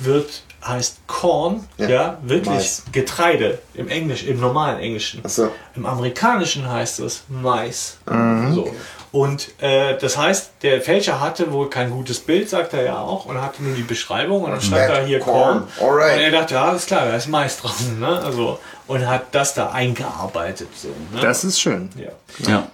wird 0.00 0.42
heißt 0.64 0.98
Corn, 1.06 1.64
ja, 1.78 1.88
Ja, 1.88 2.18
wirklich 2.22 2.54
Mais. 2.54 2.82
Getreide 2.90 3.58
im 3.74 3.88
Englisch, 3.88 4.24
im 4.24 4.40
normalen 4.40 4.80
Englischen. 4.80 5.20
Ach 5.24 5.28
so. 5.28 5.50
Im 5.76 5.86
Amerikanischen 5.86 6.68
heißt 6.68 7.00
es 7.00 7.22
Mais. 7.28 7.98
So. 8.06 8.74
Und 9.16 9.48
äh, 9.62 9.96
das 9.98 10.18
heißt, 10.18 10.50
der 10.62 10.82
Fälscher 10.82 11.22
hatte 11.22 11.50
wohl 11.50 11.70
kein 11.70 11.90
gutes 11.90 12.20
Bild, 12.20 12.50
sagt 12.50 12.74
er 12.74 12.82
ja 12.82 12.98
auch, 12.98 13.24
und 13.24 13.40
hatte 13.40 13.62
nur 13.62 13.74
die 13.74 13.82
Beschreibung 13.82 14.42
und 14.42 14.50
dann 14.50 14.60
stand 14.60 14.82
Ja, 14.82 14.88
da 14.88 15.06
hier. 15.06 15.20
Corn. 15.20 15.66
Alright. 15.80 16.16
Und 16.18 16.20
er 16.20 16.30
dachte, 16.32 16.52
ja, 16.52 16.66
alles 16.66 16.84
klar, 16.84 17.06
da 17.06 17.16
ist 17.16 17.26
Mais 17.26 17.56
dran. 17.56 17.98
Ne? 17.98 18.08
Also, 18.08 18.58
und 18.86 19.08
hat 19.08 19.28
das 19.32 19.54
da 19.54 19.70
eingearbeitet. 19.70 20.68
So, 20.76 20.88
ne? 21.14 21.22
Das 21.22 21.44
ist 21.44 21.58
schön. 21.58 21.88
ja. 21.96 22.10
Ja. 22.46 22.68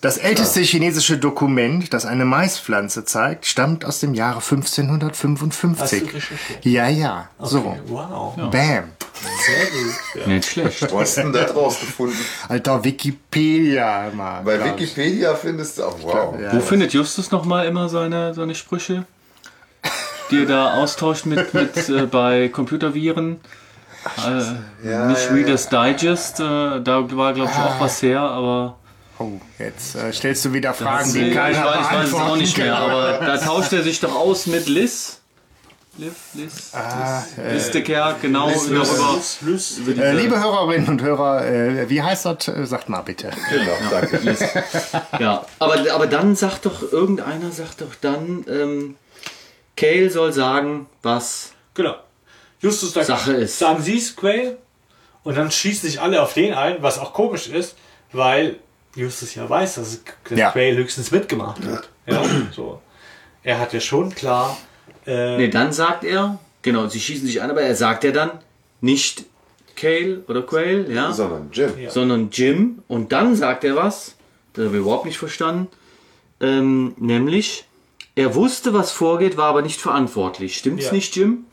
Das 0.00 0.18
älteste 0.18 0.60
chinesische 0.60 1.16
Dokument, 1.16 1.92
das 1.94 2.04
eine 2.04 2.26
Maispflanze 2.26 3.06
zeigt, 3.06 3.46
stammt 3.46 3.84
aus 3.86 4.00
dem 4.00 4.12
Jahre 4.12 4.42
1555. 4.42 5.80
Hast 5.80 5.92
du 5.92 6.16
recherchiert? 6.16 6.64
Ja, 6.64 6.88
ja. 6.88 7.28
So. 7.40 7.60
Okay, 7.60 7.80
Wow. 7.86 8.36
Bam. 8.50 8.90
Sehr 9.22 9.66
gut. 9.66 9.94
Ja. 10.22 10.26
Nicht 10.26 10.50
schlecht. 10.50 10.90
Wo 10.90 11.00
hast 11.00 11.16
du 11.16 11.22
denn 11.22 11.32
das 11.32 11.54
rausgefunden? 11.54 12.18
Alter 12.48 12.82
Wikipedia, 12.84 14.10
mal. 14.14 14.42
Bei 14.42 14.56
glaub 14.56 14.78
ich. 14.80 14.96
Wikipedia 14.96 15.34
findest 15.34 15.78
du 15.78 15.84
auch, 15.84 15.96
wow. 16.02 16.34
Ja, 16.40 16.52
Wo 16.52 16.56
das- 16.58 16.68
findet 16.68 16.92
Justus 16.92 17.30
nochmal 17.30 17.66
immer 17.66 17.88
seine, 17.88 18.34
seine 18.34 18.54
Sprüche? 18.54 19.04
die 20.30 20.36
ihr 20.36 20.46
da 20.46 20.74
austauscht 20.74 21.26
mit, 21.26 21.52
mit 21.52 21.88
äh, 21.90 22.06
bei 22.06 22.48
Computerviren. 22.48 23.40
Äh, 24.16 24.88
Ja, 24.88 25.06
nicht 25.06 25.26
ja, 25.28 25.32
Reader's 25.34 25.68
Digest, 25.68 26.40
äh, 26.40 26.42
da 26.80 27.04
war 27.16 27.34
glaube 27.34 27.50
ich 27.52 27.58
auch 27.58 27.78
was 27.80 28.00
her, 28.02 28.20
aber 28.20 28.78
Oh, 29.18 29.32
jetzt 29.58 29.94
äh, 29.94 30.12
stellst 30.12 30.44
du 30.46 30.52
wieder 30.54 30.72
Fragen, 30.74 31.06
ich, 31.08 31.12
die 31.12 31.28
ich, 31.28 31.34
keiner 31.34 31.64
weiß, 31.64 31.76
ich 31.86 31.92
weiß 31.96 32.08
es 32.08 32.14
auch 32.14 32.36
nicht 32.36 32.56
mehr, 32.58 32.74
aber 32.76 33.18
da 33.24 33.36
tauscht 33.36 33.72
er 33.74 33.82
sich 33.82 34.00
doch 34.00 34.16
aus 34.16 34.46
mit 34.46 34.66
Liz. 34.66 35.20
Liv, 35.96 36.12
Liz, 36.34 36.70
Ah, 36.74 37.22
Liz 37.52 37.70
de 37.70 37.82
Kerk, 37.82 38.20
genau, 38.22 38.50
darüber. 38.50 39.20
Lüss. 39.42 39.78
über 39.78 39.92
Äh, 39.92 39.94
diese- 39.94 40.12
liebe 40.12 40.42
Hörerinnen 40.42 40.88
und 40.88 41.02
Hörer, 41.02 41.46
äh, 41.46 41.88
wie 41.88 42.02
heißt 42.02 42.24
das? 42.26 42.48
Äh, 42.48 42.66
Sagt 42.66 42.88
mal 42.88 43.02
bitte. 43.02 43.30
Genau, 43.50 43.72
danke. 43.90 44.36
Ja, 45.20 45.46
aber, 45.60 45.76
aber 45.92 46.06
dann 46.08 46.34
sagt 46.34 46.66
doch, 46.66 46.82
irgendeiner 46.92 47.52
sagt 47.52 47.80
doch 47.80 47.94
dann, 48.00 48.44
ähm, 48.48 48.96
Kale 49.76 50.10
soll 50.10 50.32
sagen, 50.32 50.86
was 51.02 51.52
Genau. 51.74 51.94
Justus 52.60 52.92
sagt, 52.92 53.06
Sache 53.06 53.32
ist. 53.34 53.58
sagen 53.58 53.80
Sie 53.82 53.98
es, 53.98 54.16
Quail? 54.16 54.58
Und 55.22 55.36
dann 55.36 55.50
schießen 55.50 55.88
sich 55.88 56.00
alle 56.00 56.22
auf 56.22 56.34
den 56.34 56.54
ein, 56.54 56.82
was 56.82 56.98
auch 56.98 57.12
komisch 57.12 57.46
ist, 57.48 57.76
weil 58.12 58.56
Justus 58.96 59.34
ja 59.36 59.48
weiß, 59.48 59.76
dass, 59.76 60.00
dass 60.28 60.38
Ja. 60.38 60.50
Quail 60.50 60.76
höchstens 60.76 61.10
mitgemacht 61.12 61.60
hat. 61.64 61.88
Ja, 62.06 62.22
so. 62.52 62.80
Er 63.44 63.58
hat 63.60 63.72
ja 63.72 63.80
schon 63.80 64.14
klar, 64.14 64.56
äh, 65.06 65.36
Nee, 65.36 65.48
dann 65.48 65.72
sagt 65.72 66.04
er, 66.04 66.38
genau, 66.62 66.86
sie 66.88 67.00
schießen 67.00 67.26
sich 67.26 67.42
an, 67.42 67.50
aber 67.50 67.62
er 67.62 67.74
sagt 67.74 68.04
ja 68.04 68.10
dann 68.12 68.30
nicht 68.80 69.24
Kale 69.76 70.22
oder 70.28 70.42
Quail, 70.42 70.90
ja, 70.90 71.12
Sondern 71.12 71.50
Jim. 71.52 71.72
sondern 71.88 72.28
Jim. 72.30 72.82
Und 72.88 73.12
dann 73.12 73.34
sagt 73.36 73.64
er 73.64 73.76
was, 73.76 74.14
das 74.52 74.66
habe 74.66 74.76
ich 74.76 74.82
überhaupt 74.82 75.04
nicht 75.06 75.18
verstanden, 75.18 75.68
ähm, 76.40 76.94
nämlich, 76.98 77.64
er 78.14 78.34
wusste, 78.34 78.72
was 78.74 78.92
vorgeht, 78.92 79.36
war 79.36 79.46
aber 79.46 79.62
nicht 79.62 79.80
verantwortlich. 79.80 80.56
Stimmt's 80.56 80.86
Ja. 80.86 80.92
nicht, 80.92 81.16
Jim? 81.16 81.44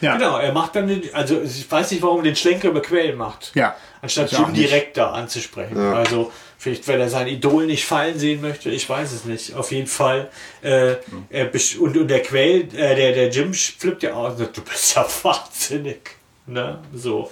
Ja. 0.00 0.16
Genau, 0.16 0.36
er 0.38 0.52
macht 0.52 0.76
dann 0.76 0.88
den, 0.88 1.02
also 1.14 1.40
ich 1.40 1.70
weiß 1.70 1.90
nicht, 1.90 2.02
warum 2.02 2.18
er 2.18 2.24
den 2.24 2.36
Schlenker 2.36 2.68
über 2.68 2.82
Quellen 2.82 3.16
macht. 3.16 3.52
Ja. 3.54 3.74
Anstatt 4.02 4.30
Jim 4.30 4.52
direkt 4.52 4.96
da 4.98 5.12
anzusprechen. 5.12 5.76
Also 5.78 6.30
vielleicht, 6.58 6.86
weil 6.88 7.00
er 7.00 7.08
sein 7.08 7.26
Idol 7.26 7.66
nicht 7.66 7.84
fallen 7.84 8.18
sehen 8.18 8.40
möchte, 8.40 8.70
ich 8.70 8.88
weiß 8.88 9.12
es 9.12 9.24
nicht. 9.24 9.54
Auf 9.54 9.72
jeden 9.72 9.86
Fall. 9.86 10.30
Äh, 10.62 10.96
er 11.30 11.52
besch- 11.52 11.78
und, 11.78 11.96
und 11.96 12.08
der 12.08 12.22
Quell, 12.22 12.62
äh, 12.74 12.94
der, 12.94 13.12
der 13.12 13.28
Jim 13.28 13.52
flippt 13.54 14.02
ja 14.02 14.14
aus 14.14 14.32
und 14.32 14.38
sagt, 14.38 14.56
du 14.56 14.62
bist 14.62 14.94
ja 14.96 15.06
wahnsinnig. 15.22 16.10
Ne? 16.46 16.78
So. 16.94 17.30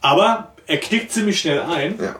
Aber 0.00 0.52
er 0.66 0.78
knickt 0.78 1.12
ziemlich 1.12 1.40
schnell 1.40 1.60
ein, 1.60 1.98
Ja. 2.00 2.16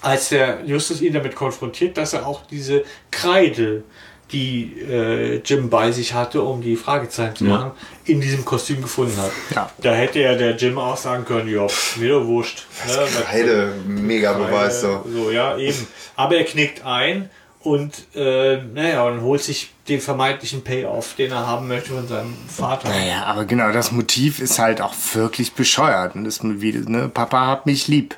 als 0.00 0.30
der 0.30 0.64
Justus 0.64 1.00
ihn 1.00 1.12
damit 1.12 1.34
konfrontiert, 1.34 1.96
dass 1.96 2.12
er 2.12 2.26
auch 2.26 2.46
diese 2.46 2.84
Kreide, 3.10 3.84
die 4.32 4.80
äh, 4.90 5.36
Jim 5.44 5.68
bei 5.70 5.92
sich 5.92 6.14
hatte, 6.14 6.42
um 6.42 6.62
die 6.62 6.76
Fragezeichen 6.76 7.36
zu 7.36 7.44
Ja. 7.44 7.50
machen, 7.50 7.70
in 8.04 8.20
diesem 8.20 8.44
Kostüm 8.44 8.80
gefunden 8.82 9.16
hat. 9.18 9.30
Ja. 9.54 9.70
Da 9.82 9.92
hätte 9.92 10.20
ja 10.20 10.34
der 10.34 10.56
Jim 10.56 10.78
auch 10.78 10.96
sagen 10.96 11.24
können, 11.24 11.48
ja, 11.48 11.66
mir 11.96 12.08
doch 12.08 12.26
wurscht. 12.26 12.66
Ne? 12.86 12.94
Was- 12.96 13.28
Heide, 13.28 13.74
mega 13.86 14.32
Beweis 14.32 14.80
so. 14.80 15.04
so, 15.12 15.30
ja, 15.30 15.56
eben. 15.56 15.86
Aber 16.16 16.36
er 16.36 16.44
knickt 16.44 16.84
ein 16.84 17.30
und, 17.60 17.92
äh, 18.16 18.56
naja, 18.62 19.04
und 19.04 19.20
holt 19.20 19.42
sich 19.42 19.70
den 19.88 20.00
vermeintlichen 20.00 20.62
Payoff, 20.64 21.14
den 21.16 21.30
er 21.32 21.46
haben 21.46 21.68
möchte 21.68 21.90
von 21.90 22.08
seinem 22.08 22.34
Vater. 22.48 22.88
Naja, 22.88 23.24
aber 23.24 23.44
genau, 23.44 23.70
das 23.72 23.92
Motiv 23.92 24.40
ist 24.40 24.58
halt 24.58 24.80
auch 24.80 24.94
wirklich 25.14 25.52
bescheuert. 25.52 26.14
Und 26.14 26.24
das, 26.24 26.40
wie, 26.42 26.72
ne, 26.72 27.08
Papa 27.08 27.46
hat 27.46 27.66
mich 27.66 27.86
lieb. 27.88 28.16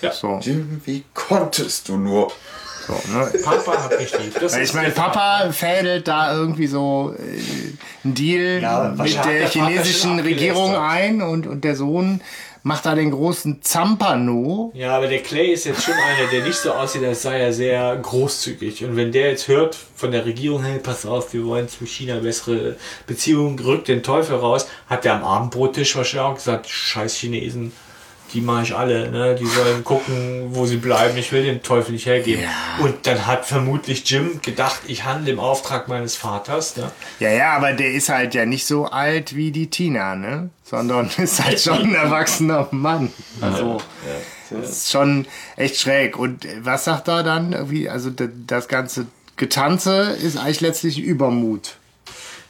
Ja. 0.00 0.12
So, 0.12 0.38
Jim, 0.42 0.80
wie 0.84 1.04
konntest 1.14 1.88
du 1.88 1.96
nur? 1.96 2.30
So 2.88 3.12
ne? 3.12 3.30
Papa 3.42 3.84
hat 3.84 3.98
mich 3.98 4.18
lieb. 4.18 4.34
Das 4.40 4.56
ich 4.56 4.72
meine, 4.72 4.90
Papa 4.90 5.52
fädelt 5.52 6.08
da 6.08 6.34
irgendwie 6.34 6.66
so 6.66 7.14
äh, 7.16 8.04
einen 8.04 8.14
Deal 8.14 8.62
Ja, 8.62 8.94
mit 8.96 9.14
der 9.24 9.48
chinesischen 9.48 10.18
Regierung 10.20 10.74
ein 10.74 11.22
und, 11.22 11.46
und 11.46 11.64
der 11.64 11.76
Sohn 11.76 12.20
macht 12.62 12.86
da 12.86 12.94
den 12.94 13.10
großen 13.10 13.62
Zampano. 13.62 14.72
Ja, 14.74 14.96
aber 14.96 15.06
der 15.06 15.22
Clay 15.22 15.52
ist 15.52 15.64
jetzt 15.64 15.82
schon 15.82 15.94
einer, 15.94 16.28
der 16.30 16.42
nicht 16.44 16.58
so 16.58 16.72
aussieht, 16.72 17.04
als 17.04 17.22
sei 17.22 17.38
er 17.40 17.52
sehr 17.52 17.96
großzügig. 17.96 18.84
Und 18.84 18.96
wenn 18.96 19.12
der 19.12 19.30
jetzt 19.30 19.48
hört 19.48 19.76
von 19.94 20.10
der 20.10 20.26
Regierung, 20.26 20.64
hey, 20.64 20.78
pass 20.78 21.06
auf, 21.06 21.32
wir 21.32 21.44
wollen 21.44 21.68
zu 21.68 21.86
China 21.86 22.18
bessere 22.18 22.76
Beziehungen, 23.06 23.58
rückt 23.58 23.88
den 23.88 24.02
Teufel 24.02 24.36
raus, 24.36 24.68
hat 24.88 25.04
der 25.04 25.14
am 25.14 25.24
Abendbrottisch 25.24 25.96
wahrscheinlich 25.96 26.28
auch 26.28 26.34
gesagt, 26.34 26.68
scheiß 26.68 27.16
Chinesen, 27.16 27.72
die 28.32 28.40
mache 28.40 28.62
ich 28.62 28.76
alle, 28.76 29.10
ne? 29.10 29.34
Die 29.34 29.46
sollen 29.46 29.84
gucken, 29.84 30.48
wo 30.50 30.66
sie 30.66 30.76
bleiben, 30.76 31.16
ich 31.16 31.32
will 31.32 31.44
den 31.44 31.62
Teufel 31.62 31.92
nicht 31.92 32.06
hergeben. 32.06 32.44
Und 32.80 33.06
dann 33.06 33.26
hat 33.26 33.46
vermutlich 33.46 34.08
Jim 34.08 34.40
gedacht, 34.42 34.80
ich 34.86 35.04
handle 35.04 35.32
im 35.32 35.40
Auftrag 35.40 35.88
meines 35.88 36.16
Vaters, 36.16 36.76
ne? 36.76 36.90
Ja, 37.20 37.30
ja, 37.30 37.56
aber 37.56 37.72
der 37.72 37.92
ist 37.92 38.08
halt 38.08 38.34
ja 38.34 38.44
nicht 38.44 38.66
so 38.66 38.86
alt 38.86 39.34
wie 39.34 39.50
die 39.50 39.68
Tina, 39.68 40.14
ne? 40.14 40.50
Sondern 40.64 41.10
ist 41.16 41.42
halt 41.42 41.60
schon 41.60 41.78
ein 41.78 41.94
erwachsener 41.94 42.68
Mann. 42.70 43.12
Also, 43.40 43.78
das 44.50 44.70
ist 44.70 44.90
schon 44.90 45.26
echt 45.56 45.76
schräg. 45.76 46.18
Und 46.18 46.46
was 46.60 46.84
sagt 46.84 47.08
er 47.08 47.22
dann? 47.22 47.52
Irgendwie, 47.52 47.88
also 47.88 48.10
das 48.10 48.68
ganze 48.68 49.06
Getanze 49.36 50.16
ist 50.22 50.36
eigentlich 50.36 50.60
letztlich 50.60 50.98
Übermut. 50.98 51.76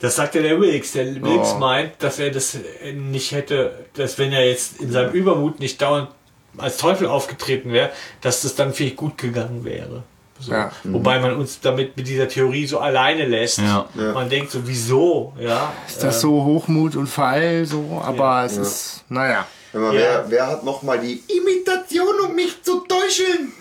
Das 0.01 0.17
sagt 0.17 0.35
ja 0.37 0.43
der 0.43 0.61
Wilkes. 0.61 0.93
Der 0.93 1.07
Wilkes 1.07 1.53
Oh. 1.55 1.59
meint, 1.59 1.93
dass 2.03 2.19
er 2.19 2.31
das 2.31 2.57
nicht 2.95 3.33
hätte, 3.33 3.85
dass 3.95 4.19
wenn 4.19 4.33
er 4.33 4.47
jetzt 4.49 4.81
in 4.81 4.93
seinem 4.93 5.13
Übermut 5.13 5.59
nicht 5.61 5.81
dauernd 5.83 6.09
als 6.57 6.77
Teufel 6.77 7.07
aufgetreten 7.09 7.73
wäre, 7.73 7.91
dass 8.21 8.43
das 8.43 8.55
dann 8.55 8.73
vielleicht 8.73 8.97
gut 8.97 9.19
gegangen 9.19 9.65
wäre. 9.65 10.03
So. 10.41 10.53
Ja. 10.53 10.71
Wobei 10.85 11.19
man 11.19 11.35
uns 11.37 11.61
damit 11.61 11.97
mit 11.97 12.07
dieser 12.07 12.29
Theorie 12.29 12.65
so 12.67 12.79
alleine 12.79 13.27
lässt. 13.27 13.59
Ja. 13.59 13.87
Man 13.95 14.29
denkt 14.29 14.53
so, 14.53 14.61
wieso? 14.67 15.33
Ja. 15.41 15.73
Ist 15.89 16.03
das 16.03 16.21
so 16.21 16.45
Hochmut 16.45 16.95
und 16.95 17.09
Fall 17.09 17.65
so? 17.67 18.01
Aber 18.05 18.45
es 18.45 18.57
ist, 18.57 19.05
naja. 19.09 19.47
Mal, 19.73 19.95
Ja. 19.95 20.01
wer, 20.01 20.25
wer 20.29 20.47
hat 20.47 20.65
noch 20.65 20.83
mal 20.83 20.99
die 20.99 21.23
Imitation, 21.29 22.15
um 22.27 22.35
mich 22.37 22.63
zu 22.63 22.81
täuschen? 22.87 23.53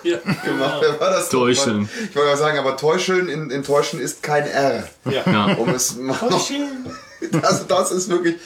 Ja. 0.02 0.16
gemacht? 0.18 0.78
Wer 0.80 0.98
war 1.00 1.10
das? 1.10 1.24
noch? 1.32 1.40
Täuscheln. 1.40 1.88
Ich 2.08 2.16
wollte 2.16 2.30
mal 2.30 2.36
sagen, 2.36 2.58
aber 2.58 2.76
täuscheln 2.76 3.28
in, 3.28 3.50
in 3.50 3.62
täuschen 3.62 4.00
ist 4.00 4.22
kein 4.22 4.46
R. 4.46 4.88
Ja. 5.04 5.54
Um 5.54 5.68
es 5.70 5.96
noch, 5.96 6.22
also 6.22 7.64
das 7.68 7.92
ist 7.92 8.08
wirklich 8.08 8.36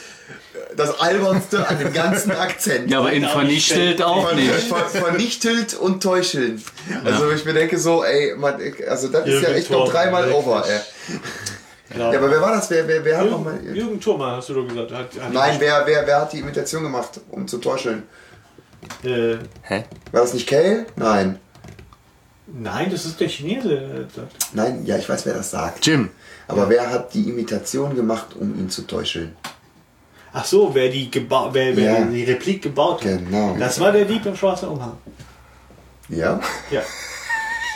das 0.77 0.99
albernste 1.01 1.67
an 1.69 1.79
dem 1.79 1.93
ganzen 1.93 2.33
Akzent. 2.33 2.91
Ja, 2.91 2.99
aber 2.99 3.13
in 3.13 3.25
vernichtet 3.25 4.03
auch 4.03 4.33
nicht. 4.35 4.51
ver- 4.51 4.87
Vernichtelt 4.89 5.75
und 5.75 6.03
täuscheln. 6.03 6.61
Also 7.05 7.31
ich 7.31 7.45
mir 7.45 7.53
denke 7.55 7.79
so, 7.79 8.03
ey, 8.05 8.35
man, 8.37 8.55
also 8.89 9.09
das 9.09 9.21
ist 9.27 9.35
ja 9.35 9.41
Jürgen 9.41 9.55
echt 9.55 9.71
noch 9.71 9.85
Thormann, 9.85 9.93
dreimal 9.93 10.23
wirklich. 10.25 10.37
over, 10.47 10.65
ey. 10.69 10.81
Ja, 11.99 12.09
aber 12.09 12.31
wer 12.31 12.41
war 12.41 12.53
das? 12.57 12.69
Wer, 12.71 12.89
wer, 12.89 13.05
wer 13.05 13.19
hat 13.19 13.31
noch 13.31 13.45
mal... 13.45 13.55
Jürgen, 13.63 13.75
Jürgen 13.77 14.01
Thurmann, 14.01 14.37
hast 14.37 14.49
du 14.49 14.55
doch 14.55 14.67
gesagt. 14.67 14.91
Hat, 14.91 15.23
hat 15.23 15.33
Nein, 15.33 15.57
wer, 15.61 15.83
wer, 15.87 16.05
wer 16.07 16.21
hat 16.23 16.33
die 16.33 16.41
Imitation 16.41 16.83
gemacht, 16.83 17.21
um 17.31 17.47
zu 17.47 17.59
täuscheln? 17.59 18.03
Äh, 19.05 19.37
Hä? 19.63 19.85
War 20.11 20.23
das 20.23 20.35
nicht 20.35 20.49
Kale? 20.49 20.87
Nein. 20.97 21.39
Nein, 22.55 22.91
das 22.91 23.05
ist 23.05 23.21
der 23.21 23.29
Chinese. 23.29 24.07
Nein, 24.53 24.85
ja, 24.87 24.97
ich 24.97 25.09
weiß, 25.09 25.27
wer 25.27 25.35
das 25.35 25.51
sagt. 25.51 25.85
Jim. 25.87 26.11
Aber 26.49 26.69
wer 26.69 26.91
hat 26.91 27.13
die 27.15 27.29
Imitation 27.29 27.95
gemacht, 27.95 28.29
um 28.39 28.59
ihn 28.59 28.69
zu 28.71 28.83
täuscheln? 28.87 29.35
Ach 30.33 30.45
so, 30.45 30.75
wer 30.75 30.89
die, 30.91 31.11
geba 31.11 31.51
wer, 31.53 31.77
wer 31.77 32.01
Ja. 32.01 32.05
die 32.05 32.25
Replik 32.25 32.63
gebaut 32.63 33.05
hat. 33.05 33.19
Genau. 33.19 33.57
Das 33.59 33.79
war 33.81 33.93
der 33.93 34.05
Dieb 34.05 34.27
im 34.27 34.37
schwarzen 34.37 34.69
Umhang. 34.69 34.97
Ja? 36.09 36.41
Ja. 36.71 36.83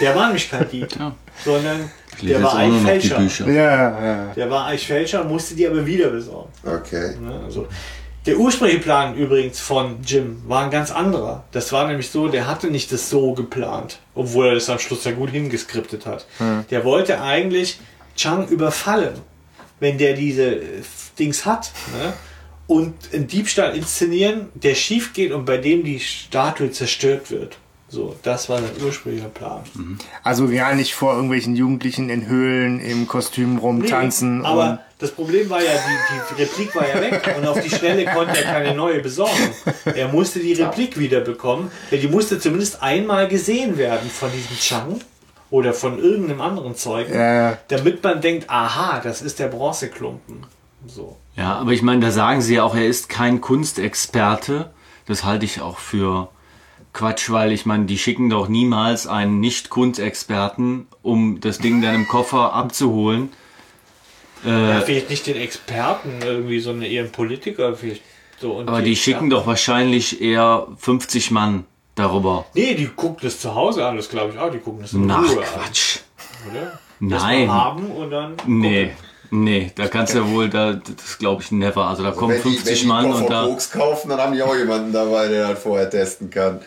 Der 0.01 0.15
war 0.15 0.27
nämlich 0.27 0.51
kein 0.51 0.69
Dieb, 0.69 0.89
Ja. 0.99 1.15
sondern 1.45 1.91
Ich 2.17 2.23
lese 2.23 2.35
der 2.35 2.41
jetzt 2.41 2.43
war 2.45 2.53
auch 2.53 2.59
ein 2.59 2.69
nur 2.71 2.77
noch 2.81 2.85
die 2.85 2.91
Fälscher. 2.91 3.17
Bücher. 3.19 3.49
Ja, 3.51 4.05
ja. 4.05 4.33
Der 4.35 4.51
war 4.51 4.67
eigentlich 4.67 4.87
Fälscher, 4.87 5.25
musste 5.25 5.55
die 5.55 5.67
aber 5.69 5.87
wieder 5.87 6.11
besorgen. 6.11 6.51
Okay. 6.65 7.17
Ne? 7.21 7.41
Also, 7.45 7.67
der 8.29 8.39
ursprüngliche 8.39 8.83
Plan 8.83 9.17
übrigens 9.17 9.59
von 9.59 10.03
Jim 10.05 10.43
war 10.47 10.65
ein 10.65 10.71
ganz 10.71 10.91
anderer. 10.91 11.45
Das 11.51 11.73
war 11.73 11.89
nämlich 11.89 12.11
so, 12.11 12.29
der 12.29 12.47
hatte 12.47 12.71
nicht 12.71 12.93
das 12.93 13.09
so 13.09 13.33
geplant, 13.33 14.01
obwohl 14.15 14.49
er 14.49 14.55
das 14.55 14.69
am 14.69 14.79
Schluss 14.79 15.05
ja 15.05 15.13
gut 15.13 15.31
hingeskriptet 15.31 16.05
hat. 16.05 16.27
Der 16.71 16.85
wollte 16.85 17.23
eigentlich 17.23 17.81
Chang 18.17 18.47
überfallen, 18.49 19.15
wenn 19.81 19.97
der 19.97 20.13
diese 20.13 20.57
äh, 20.57 20.83
Dings 21.19 21.47
hat. 21.47 21.73
Ne? 21.99 22.13
Und 22.67 22.95
einen 23.15 23.29
Diebstahl 23.29 23.75
inszenieren, 23.75 24.49
der 24.53 24.75
schief 24.75 25.15
geht 25.15 25.33
und 25.33 25.47
bei 25.47 25.57
dem 25.57 25.83
die 25.83 25.99
Statue 25.99 26.71
zerstört 26.71 27.31
wird. 27.31 27.57
So, 27.89 28.15
das 28.23 28.51
war 28.51 28.61
sein 28.61 28.73
ursprünglicher 28.85 29.31
Plan. 29.31 29.63
Also 30.23 30.49
gar 30.49 30.75
nicht 30.75 30.93
vor 30.93 31.15
irgendwelchen 31.15 31.57
Jugendlichen 31.57 32.11
in 32.11 32.27
Höhlen 32.27 32.79
im 32.81 33.07
Kostüm 33.09 33.57
rumtanzen. 33.57 34.41
Nee, 34.41 34.47
aber 34.47 34.81
das 34.99 35.13
Problem 35.13 35.49
war 35.49 35.63
ja, 35.63 35.71
die, 35.73 36.35
die 36.37 36.43
Replik 36.43 36.75
war 36.75 36.89
ja 36.89 37.01
weg 37.01 37.35
und 37.39 37.47
auf 37.47 37.61
die 37.61 37.71
Schnelle 37.71 38.05
konnte 38.07 38.37
er 38.43 38.53
keine 38.53 38.75
neue 38.75 39.01
besorgen. 39.01 39.51
Er 39.85 40.09
musste 40.09 40.41
die 40.41 40.55
Replik 40.55 40.99
wieder 40.99 41.21
bekommen, 41.21 41.71
denn 41.91 42.01
die 42.01 42.09
musste 42.09 42.39
zumindest 42.41 42.83
einmal 42.83 43.29
gesehen 43.29 43.79
werden 43.79 44.11
von 44.11 44.31
diesem 44.33 44.57
Chang 44.59 45.01
oder 45.51 45.73
von 45.73 45.99
irgendeinem 45.99 46.41
anderen 46.41 46.75
Zeug, 46.75 47.09
Ja. 47.15 47.59
damit 47.69 48.03
man 48.03 48.21
denkt, 48.21 48.51
aha, 48.51 49.01
das 49.03 49.23
ist 49.23 49.39
der 49.39 49.47
Bronzeklumpen. 49.49 50.45
So. 50.87 51.17
Ja, 51.37 51.55
aber 51.55 51.71
ich 51.73 51.83
meine, 51.83 52.01
da 52.01 52.11
sagen 52.11 52.41
sie 52.43 52.57
ja 52.57 52.65
auch, 52.65 52.75
er 52.75 52.87
ist 52.87 53.09
kein 53.09 53.41
Kunstexperte. 53.41 54.71
Das 55.07 55.25
halte 55.25 55.45
ich 55.45 55.61
auch 55.61 55.79
für 55.79 56.29
Quatsch, 56.93 57.31
weil 57.31 57.53
ich 57.53 57.65
meine, 57.67 57.87
die 57.87 57.99
schicken 57.99 58.29
doch 58.31 58.49
niemals 58.49 59.07
einen 59.07 59.41
Nicht-Kunstexperten, 59.41 60.87
um 61.03 61.41
das 61.41 61.59
Ding 61.59 61.81
dann 61.83 61.95
im 61.95 62.09
Koffer 62.09 62.53
abzuholen. 62.53 63.31
Ja, 64.45 64.81
vielleicht 64.81 65.11
nicht 65.11 65.27
den 65.27 65.37
Experten 65.37 66.21
irgendwie, 66.25 66.61
sondern 66.61 66.91
eher 66.91 67.03
einen 67.03 67.13
Politiker 67.13 67.75
vielleicht. 67.75 68.03
So, 68.41 68.53
und 68.53 68.69
Aber 68.69 68.83
die 68.83 68.95
schicken 68.95 69.31
doch 69.31 69.47
wahrscheinlich 69.47 70.21
eher 70.21 70.69
50 70.79 71.33
Mann 71.33 71.65
darüber. 71.97 72.47
Nee, 72.55 72.75
die 72.75 72.87
gucken 72.87 73.19
das 73.23 73.41
zu 73.41 73.55
Hause 73.55 73.85
an, 73.85 73.97
das 73.97 74.09
glaube 74.09 74.33
ich 74.33 74.39
auch. 74.39 74.51
Die 74.51 74.59
gucken 74.59 74.83
das 74.83 74.93
in 74.93 75.07
Na, 75.07 75.19
Ruhe 75.19 75.43
Quatsch. 75.43 75.99
an, 76.45 76.53
oder? 76.53 76.79
Nein. 77.01 77.51
haben 77.51 77.91
und 77.91 78.11
dann. 78.11 78.35
Nee. 78.47 78.91
Nee, 79.31 79.73
da 79.75 79.89
kannst 79.89 80.15
du 80.15 80.21
ja 80.21 80.31
wohl, 80.31 80.49
da, 80.49 80.73
das 80.73 81.19
glaube 81.19 81.43
ich 81.43 81.53
never. 81.53 81.87
Also 81.87 82.03
da 82.03 82.13
kommen 82.13 82.33
wenn 82.33 82.43
die, 82.43 82.57
50 82.57 82.67
wenn 82.67 82.81
die 82.81 82.87
Mann 82.87 83.05
Koffer 83.11 83.25
und 83.25 83.31
da, 83.31 83.45
Koks 83.45 83.71
kaufen, 83.71 84.09
dann 84.09 84.21
haben 84.21 84.33
die 84.33 84.43
auch 84.43 84.57
jemanden 84.57 84.91
dabei, 84.93 85.29
der 85.29 85.49
das 85.49 85.63
vorher 85.63 85.91
testen 85.91 86.31
kann. 86.31 86.61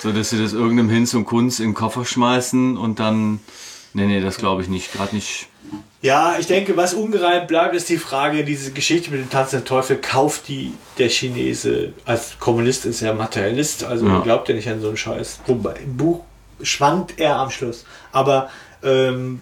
so 0.00 0.10
dass 0.10 0.30
sie 0.30 0.42
das 0.42 0.52
irgendeinem 0.52 0.90
Hinz 0.90 1.14
und 1.14 1.26
Kunz 1.26 1.60
in 1.60 1.66
den 1.66 1.74
Koffer 1.74 2.04
schmeißen 2.04 2.76
und 2.76 2.98
dann, 2.98 3.38
nee, 3.94 4.06
nee, 4.06 4.20
das 4.20 4.38
glaube 4.38 4.62
ich 4.62 4.68
nicht. 4.68 4.92
Gerade 4.92 5.14
nicht. 5.14 5.46
Ja, 6.00 6.36
ich 6.38 6.46
denke, 6.46 6.76
was 6.76 6.94
ungereimt 6.94 7.48
bleibt, 7.48 7.74
ist 7.74 7.88
die 7.88 7.98
Frage, 7.98 8.44
diese 8.44 8.70
Geschichte 8.70 9.10
mit 9.10 9.20
dem 9.20 9.30
tanzenden 9.30 9.66
Teufel, 9.66 9.96
kauft 9.96 10.46
die 10.48 10.72
der 10.96 11.08
Chinese 11.08 11.92
als 12.04 12.38
Kommunist 12.38 12.84
ist 12.86 13.02
er 13.02 13.14
Materialist, 13.14 13.82
also 13.84 14.06
Ja. 14.06 14.20
glaubt 14.20 14.48
er 14.48 14.54
nicht 14.54 14.68
an 14.68 14.80
so 14.80 14.88
einen 14.88 14.96
Scheiß. 14.96 15.40
Wobei, 15.46 15.74
im 15.84 15.96
Buch 15.96 16.20
schwankt 16.62 17.18
er 17.18 17.36
am 17.36 17.50
Schluss. 17.50 17.84
Aber 18.12 18.48
ähm, 18.84 19.40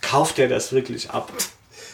kauft 0.00 0.38
er 0.38 0.48
das 0.48 0.72
wirklich 0.72 1.10
ab? 1.10 1.30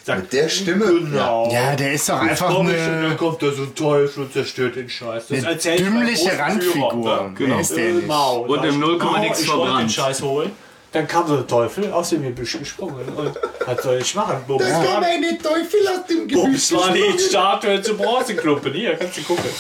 Sagt, 0.05 0.23
Mit 0.23 0.33
der 0.33 0.49
Stimme? 0.49 0.85
Genau. 0.85 1.49
Ja, 1.53 1.77
der 1.77 1.93
ist 1.93 2.09
doch 2.09 2.21
einfach 2.21 2.57
und 2.57 2.67
dann 2.69 3.05
eine, 3.05 3.17
kommt 3.17 3.41
da 3.43 3.53
so 3.53 3.63
ein 3.63 3.75
Teufel 3.75 4.25
und 4.25 4.33
zerstört 4.33 4.75
den 4.77 4.89
Scheiß. 4.89 5.29
Das 5.29 5.45
eine 5.65 5.77
dümmliche 5.77 6.37
Randfigur. 6.39 7.31
Ne? 7.31 7.35
Wer 7.37 7.61
ist 7.61 7.77
der 7.77 7.89
Äh, 7.89 7.93
nicht? 7.93 8.07
Mao. 8.09 8.41
Und 8.43 8.65
im 8.65 8.71
ich, 8.71 8.77
0, 8.79 8.97
Mao, 8.99 9.19
nix 9.19 9.41
ich 9.41 9.49
wollte 9.49 9.61
den 9.61 9.67
verbrannt. 9.67 9.93
Scheiß 9.93 10.23
holen. 10.23 10.51
Dann 10.93 11.09
kam 11.09 11.27
so 11.27 11.39
ein 11.39 11.49
Teufel 11.49 11.91
aus 11.91 12.11
dem 12.11 12.23
Gebüsch 12.23 12.59
gesprungen 12.59 13.09
und 13.17 13.39
hat 13.67 13.83
soll 13.83 13.99
ich 13.99 14.15
machen. 14.15 14.37
Bums, 14.47 14.63
Da 14.65 14.85
war- 14.85 15.03
eine 15.03 15.39
Teufel 15.39 15.81
aus 15.89 16.07
dem 16.07 16.29
Bums 16.29 16.73
war 16.73 16.93
die 16.93 17.19
Statue 17.19 17.81
zu 17.81 17.97
Bronzeklumpen. 17.97 18.73
Hier, 18.75 18.97
kannst 18.97 19.17
du 19.17 19.23
gucken. 19.23 19.51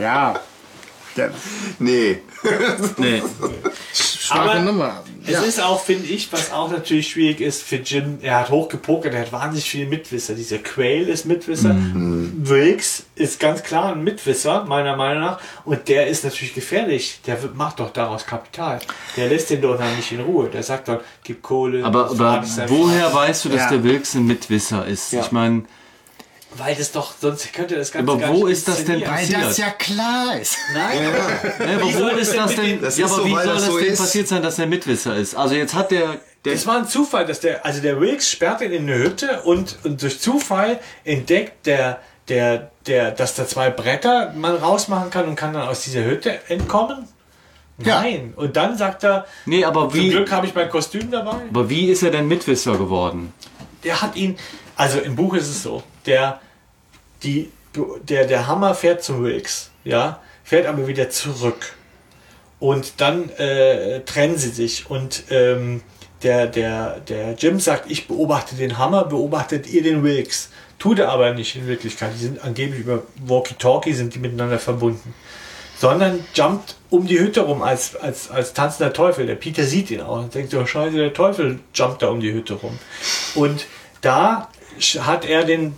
Ja. 0.00 0.40
Der, 1.16 1.30
Nee. 1.78 2.22
Nee. 2.96 3.22
schwache 4.30 4.50
Aber 4.50 4.60
Nummer. 4.60 5.04
Es 5.26 5.42
ist 5.42 5.60
auch, 5.62 5.80
finde 5.80 6.06
ich, 6.08 6.32
was 6.32 6.50
auch 6.52 6.70
natürlich 6.70 7.08
schwierig 7.10 7.40
ist 7.40 7.62
für 7.62 7.76
Jim. 7.76 8.18
Er 8.22 8.40
hat 8.40 8.50
hochgepokert, 8.50 9.12
er 9.14 9.20
hat 9.20 9.32
wahnsinnig 9.32 9.68
viele 9.68 9.86
Mitwisser. 9.86 10.34
Dieser 10.34 10.58
Quail 10.58 11.08
ist 11.08 11.26
Mitwisser. 11.26 11.74
Wilkes 11.74 13.04
ist 13.14 13.38
ganz 13.38 13.62
klar 13.62 13.92
ein 13.92 14.02
Mitwisser, 14.02 14.64
meiner 14.64 14.96
Meinung 14.96 15.22
nach. 15.22 15.40
Und 15.64 15.88
der 15.88 16.06
ist 16.06 16.24
natürlich 16.24 16.54
gefährlich. 16.54 17.20
Der 17.26 17.38
macht 17.54 17.80
doch 17.80 17.90
daraus 17.90 18.26
Kapital. 18.26 18.78
Der 19.16 19.28
lässt 19.28 19.50
den 19.50 19.60
doch 19.60 19.76
dann 19.78 19.94
nicht 19.96 20.10
in 20.12 20.20
Ruhe. 20.20 20.48
Der 20.48 20.62
sagt 20.62 20.88
doch, 20.88 21.00
gib 21.22 21.42
Kohle. 21.42 21.84
Aber, 21.84 22.10
aber 22.10 22.42
woher 22.68 23.12
weißt 23.12 23.44
du, 23.44 23.48
dass 23.50 23.60
Ja. 23.62 23.70
der 23.70 23.84
Wilkes 23.84 24.14
ein 24.14 24.26
Mitwisser 24.26 24.86
ist? 24.86 25.12
Ich 25.12 25.32
meine, 25.32 25.64
Weil 26.56 26.74
das 26.74 26.90
doch, 26.90 27.12
sonst 27.20 27.52
könnte 27.52 27.76
das 27.76 27.92
Ganze 27.92 28.10
Aber 28.10 28.20
gar 28.20 28.30
wo 28.34 28.46
nicht 28.46 28.58
ist 28.58 28.66
das 28.68 28.84
denn 28.84 29.00
inszenieren. 29.00 29.10
Weil 29.12 29.20
passiert? 29.20 29.42
das 29.44 29.56
ja 29.58 29.70
klar 29.70 30.40
ist. 30.40 30.56
Nein, 30.74 30.98
äh, 30.98 31.74
aber 31.76 31.84
Wie 31.88 31.92
soll 31.92 32.12
wo 32.12 32.16
das 32.16 32.20
ist 32.22 32.32
denn 32.32 32.40
das 32.42 32.54
denn? 32.56 32.64
den- 32.64 32.82
Das 32.82 32.98
ja, 32.98 33.06
aber 33.06 33.14
so, 33.16 33.24
wie 33.24 33.30
soll 33.30 33.44
das 33.46 33.54
das 33.54 33.66
so 33.66 33.78
denn 33.78 33.92
ist. 33.92 33.98
passiert 34.00 34.28
sein, 34.28 34.42
dass 34.42 34.58
er 34.58 34.66
Mitwisser 34.66 35.16
ist? 35.16 35.34
Also 35.36 35.54
jetzt 35.54 35.74
hat 35.74 35.90
der, 35.92 36.16
der 36.44 36.52
Das 36.54 36.66
war 36.66 36.78
ein 36.78 36.88
Zufall, 36.88 37.24
dass 37.24 37.38
der, 37.40 37.64
also 37.64 37.80
der 37.80 38.00
Wilkes 38.00 38.28
sperrt 38.30 38.62
ihn 38.62 38.72
in 38.72 38.82
eine 38.82 38.98
Hütte 38.98 39.42
und, 39.42 39.78
und 39.84 40.02
durch 40.02 40.20
Zufall 40.20 40.80
entdeckt 41.04 41.66
der, 41.66 42.00
der, 42.28 42.70
der, 42.86 43.12
dass 43.12 43.36
da 43.36 43.46
zwei 43.46 43.70
Bretter 43.70 44.32
man 44.36 44.56
rausmachen 44.56 45.10
kann 45.10 45.28
und 45.28 45.36
kann 45.36 45.52
dann 45.52 45.68
aus 45.68 45.82
dieser 45.82 46.04
Hütte 46.04 46.40
entkommen. 46.48 47.06
Ja. 47.78 48.02
Nein. 48.02 48.32
Und 48.36 48.56
dann 48.56 48.76
sagt 48.76 49.04
er, 49.04 49.24
Nee, 49.46 49.64
aber 49.64 49.88
zum 49.88 49.94
wie, 49.94 50.10
Glück 50.10 50.30
habe 50.32 50.46
ich 50.46 50.54
mein 50.54 50.68
Kostüm 50.68 51.10
dabei. 51.12 51.36
aber 51.48 51.70
wie 51.70 51.86
ist 51.86 52.02
er 52.02 52.10
denn 52.10 52.26
Mitwisser 52.28 52.76
geworden? 52.76 53.32
Der 53.84 54.02
hat 54.02 54.16
ihn, 54.16 54.36
also 54.76 54.98
im 54.98 55.16
Buch 55.16 55.32
ist 55.34 55.48
es 55.48 55.62
so, 55.62 55.82
der, 56.06 56.40
die, 57.22 57.50
der, 58.08 58.26
der 58.26 58.46
Hammer 58.46 58.74
fährt 58.74 59.02
zum 59.02 59.22
Wilkes, 59.22 59.70
ja, 59.84 60.20
fährt 60.44 60.66
aber 60.66 60.86
wieder 60.86 61.10
zurück. 61.10 61.74
Und 62.58 63.00
dann 63.00 63.30
äh, 63.30 64.00
trennen 64.00 64.36
sie 64.36 64.50
sich 64.50 64.90
und 64.90 65.24
ähm, 65.30 65.82
der, 66.22 66.46
der, 66.46 67.00
der 67.00 67.32
Jim 67.32 67.58
sagt, 67.58 67.90
ich 67.90 68.06
beobachte 68.06 68.54
den 68.54 68.76
Hammer, 68.76 69.04
beobachtet 69.04 69.66
ihr 69.66 69.82
den 69.82 70.02
Wilkes. 70.02 70.50
Tut 70.78 70.98
er 70.98 71.10
aber 71.10 71.32
nicht 71.32 71.56
in 71.56 71.66
Wirklichkeit. 71.66 72.12
Die 72.14 72.22
sind 72.24 72.44
angeblich 72.44 72.80
über 72.80 73.02
Walkie-Talkie 73.24 73.92
sind 73.92 74.14
die 74.14 74.18
miteinander 74.18 74.58
verbunden. 74.58 75.14
Sondern 75.78 76.24
jumpt 76.34 76.76
um 76.90 77.06
die 77.06 77.18
Hütte 77.18 77.40
rum 77.40 77.62
als, 77.62 77.96
als, 77.96 78.30
als 78.30 78.52
tanzender 78.52 78.92
Teufel. 78.92 79.26
Der 79.26 79.34
Peter 79.34 79.64
sieht 79.64 79.90
ihn 79.90 80.02
auch 80.02 80.18
und 80.18 80.34
denkt, 80.34 80.52
oh 80.54 80.66
scheiße, 80.66 80.96
der 80.96 81.14
Teufel 81.14 81.60
jumpt 81.74 82.02
da 82.02 82.08
um 82.08 82.20
die 82.20 82.32
Hütte 82.32 82.54
rum. 82.54 82.78
Und 83.34 83.66
da 84.02 84.50
hat 84.80 85.24
er 85.24 85.44
den, 85.44 85.76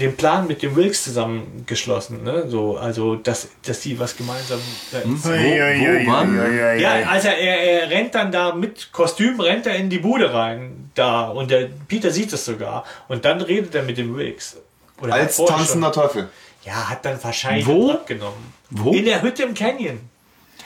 den 0.00 0.16
Plan 0.16 0.46
mit 0.46 0.62
dem 0.62 0.76
Wilkes 0.76 1.04
zusammengeschlossen. 1.04 2.22
Ne? 2.24 2.44
So, 2.48 2.76
also, 2.76 3.16
dass, 3.16 3.48
dass 3.64 3.80
die 3.80 3.98
was 3.98 4.16
gemeinsam 4.16 4.60
da 4.92 5.02
Hm? 5.02 5.24
Wo, 5.24 5.28
wo, 5.28 6.10
wann? 6.10 6.78
Ja, 6.78 7.08
also 7.08 7.28
er, 7.28 7.36
er 7.36 7.90
rennt 7.90 8.14
dann 8.14 8.32
da 8.32 8.54
mit 8.54 8.92
Kostüm, 8.92 9.40
rennt 9.40 9.66
er 9.66 9.76
in 9.76 9.90
die 9.90 9.98
Bude 9.98 10.32
rein, 10.32 10.90
da. 10.94 11.28
Und 11.28 11.50
der 11.50 11.68
Peter 11.88 12.10
sieht 12.10 12.32
es 12.32 12.44
sogar. 12.44 12.84
Und 13.08 13.24
dann 13.24 13.40
redet 13.40 13.74
er 13.74 13.82
mit 13.82 13.98
dem 13.98 14.16
Wilkes. 14.16 14.56
Oder 15.00 15.14
Als 15.14 15.36
tanzender 15.36 15.92
Teufel. 15.92 16.22
Schon. 16.22 16.30
Ja, 16.64 16.88
hat 16.88 17.04
dann 17.04 17.22
wahrscheinlich 17.22 17.66
Wo? 17.66 17.92
abgenommen. 17.92 18.52
Wo? 18.70 18.92
In 18.92 19.04
der 19.04 19.22
Hütte 19.22 19.44
im 19.44 19.54
Canyon. 19.54 20.00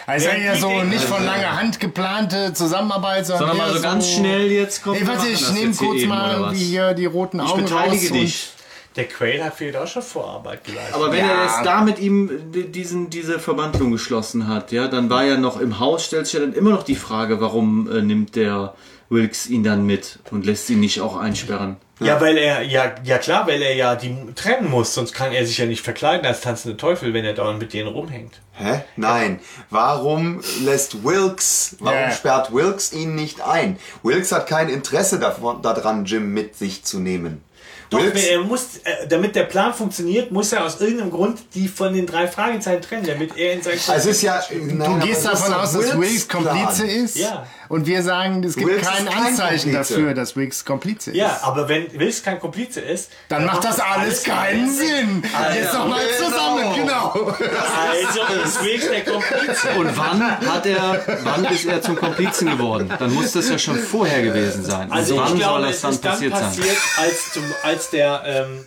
Also 0.07 0.29
Ja, 0.29 0.37
ja 0.37 0.55
so 0.57 0.83
nicht 0.83 1.05
von 1.05 1.25
langer 1.25 1.57
Hand 1.61 1.79
geplante 1.81 2.53
Zusammenarbeit, 2.53 3.27
sondern, 3.27 3.49
Sondern 3.51 3.67
mal 3.69 3.73
eher 3.73 3.77
so 3.79 3.83
ganz 3.83 4.11
schnell 4.11 4.51
jetzt 4.51 4.83
kommt. 4.83 5.01
Ey, 5.01 5.07
warte, 5.07 5.29
ich 5.29 5.51
nehme 5.53 5.75
kurz 5.75 6.03
mal 6.05 6.53
hier 6.55 6.95
die 6.95 7.07
roten 7.07 7.41
Ich 7.41 7.47
Augen 7.51 7.63
beteilige 7.65 8.09
raus 8.11 8.19
dich. 8.19 8.49
Der 8.97 9.05
Quail 9.09 9.43
hat 9.43 9.55
vielleicht 9.57 9.77
auch 9.79 9.87
schon 9.87 10.03
Vorarbeit 10.03 10.65
geleistet. 10.65 10.95
Aber 10.95 11.11
wenn 11.11 11.25
Ja. 11.25 11.33
er 11.33 11.45
jetzt 11.45 11.65
da 11.65 11.81
mit 11.81 11.99
ihm 11.99 12.29
di- 12.53 12.71
diesen, 12.71 13.09
diese 13.09 13.39
Verbandlung 13.39 13.91
geschlossen 13.91 14.49
hat, 14.49 14.71
ja, 14.71 14.87
dann 14.87 15.09
war 15.09 15.25
er 15.25 15.39
noch 15.39 15.59
im 15.59 15.79
Haus, 15.79 16.05
stellt 16.05 16.27
sich 16.27 16.35
ja 16.35 16.41
dann 16.41 16.53
immer 16.53 16.71
noch 16.71 16.83
die 16.83 16.95
Frage, 16.97 17.41
warum 17.41 17.91
äh, 17.91 18.03
nimmt 18.03 18.37
der 18.37 18.75
Wilkes 19.09 19.47
ihn 19.49 19.65
dann 19.65 19.87
mit 19.87 20.19
und 20.31 20.45
lässt 20.45 20.69
ihn 20.69 20.81
nicht 20.81 21.01
auch 21.01 21.17
einsperren? 21.17 21.77
Ja, 22.01 22.21
weil 22.21 22.37
er, 22.37 22.63
ja, 22.63 22.93
ja 23.05 23.17
klar, 23.17 23.47
weil 23.47 23.63
er 23.63 23.75
ja 23.77 23.95
die 23.95 24.15
trennen 24.35 24.69
muss, 24.69 24.93
sonst 24.93 25.15
kann 25.15 25.33
er 25.33 25.47
sich 25.47 25.57
ja 25.59 25.67
nicht 25.67 25.83
verkleiden 25.83 26.27
als 26.27 26.41
tanzende 26.43 26.77
Teufel, 26.77 27.15
wenn 27.15 27.25
er 27.25 27.33
dauernd 27.33 27.61
mit 27.61 27.73
denen 27.73 27.89
rumhängt. 27.89 28.41
Hä? 28.63 28.85
Nein. 28.97 29.41
Warum 29.71 30.41
lässt 30.65 31.05
Wilkes, 31.05 31.77
warum 31.81 31.99
Ja. 31.99 32.11
sperrt 32.13 32.53
Wilkes 32.53 32.93
ihn 32.93 33.15
nicht 33.15 33.41
ein? 33.41 33.79
Wilkes 34.03 34.33
hat 34.33 34.47
kein 34.47 34.69
Interesse 34.69 35.19
davon, 35.19 35.63
daran, 35.63 36.05
Jim 36.05 36.33
mit 36.33 36.57
sich 36.57 36.85
zu 36.85 36.99
nehmen. 37.01 37.43
Doch, 37.91 38.01
Wilkes, 38.01 38.25
er 38.25 38.41
muss, 38.41 38.79
äh, 38.85 39.07
damit 39.07 39.37
der 39.37 39.43
Plan 39.43 39.75
funktioniert, 39.75 40.31
muss 40.31 40.51
er 40.53 40.65
aus 40.65 40.81
irgendeinem 40.81 41.11
Grund 41.11 41.41
die 41.55 41.69
von 41.69 41.93
den 41.93 42.07
drei 42.07 42.27
Fragezeichen 42.27 42.81
trennen, 42.81 43.07
damit 43.07 43.37
er 43.37 43.53
in 43.53 43.63
sein 43.63 43.79
also 43.87 44.09
es 44.09 44.17
ist 44.17 44.23
ja, 44.23 44.43
Du 44.51 44.99
gehst 45.01 45.27
davon 45.27 45.53
aus, 45.53 45.73
dass 45.73 45.99
Wilkes 45.99 46.27
Komplize 46.27 46.87
ist 46.87 47.17
Ja. 47.17 47.47
Und 47.73 47.87
wir 47.87 48.03
sagen, 48.03 48.45
es 48.45 48.55
gibt 48.55 48.69
Wilkes 48.69 48.87
kein 48.87 49.09
Anzeichen 49.09 49.73
dafür, 49.73 50.13
dass 50.13 50.37
Wilkes 50.37 50.67
Komplize 50.67 51.11
ist. 51.11 51.17
Ja, 51.17 51.41
aber 51.43 51.71
wenn 51.71 51.91
Wilkes 51.99 52.23
kein 52.23 52.39
Komplize 52.39 52.83
ist, 52.83 53.11
Dann 53.31 53.47
macht 53.47 53.65
das 53.65 53.81
alles 53.81 54.23
keinen 54.25 54.71
Sinn. 54.71 55.23
Jetzt 55.55 55.73
noch 55.73 55.89
mal 55.89 56.03
zusammen, 56.19 56.75
genau. 56.77 57.13
Also 57.15 58.21
ist 58.45 58.63
Wilkes 58.63 58.89
der 58.91 59.05
Komplize. 59.11 59.69
Und 59.79 59.97
wann 59.97 60.39
hat 60.47 60.67
er, 60.67 61.01
wann 61.23 61.47
ist 61.47 61.65
er 61.65 61.81
zum 61.81 61.97
Komplizen 61.97 62.51
geworden? 62.51 62.93
Dann 62.99 63.11
muss 63.15 63.33
das 63.33 63.49
ja 63.49 63.59
schon 63.59 63.79
vorher 63.79 64.23
gewesen 64.23 64.65
sein. 64.65 64.89
Und 64.89 64.93
Also 64.93 65.17
wann 65.17 65.33
ich 65.33 65.39
glaube, 65.41 65.63
soll 65.63 65.71
das 65.71 65.81
dann 65.81 65.93
ist 65.93 66.05
dann 66.05 66.13
passiert 66.13 66.33
passiert, 66.35 66.67
sein? 66.67 67.05
als, 67.07 67.33
zum, 67.33 67.45
als 67.63 67.89
der, 67.89 68.23
ähm, 68.27 68.65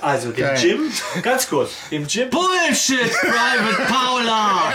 also 0.00 0.30
dem 0.30 0.44
Geil. 0.44 0.58
Jim, 0.58 0.80
ganz 1.22 1.48
kurz, 1.48 1.70
dem 1.90 2.06
Jim, 2.06 2.30
Bullshit, 2.30 3.10
Private 3.12 3.92
Paula! 3.92 4.72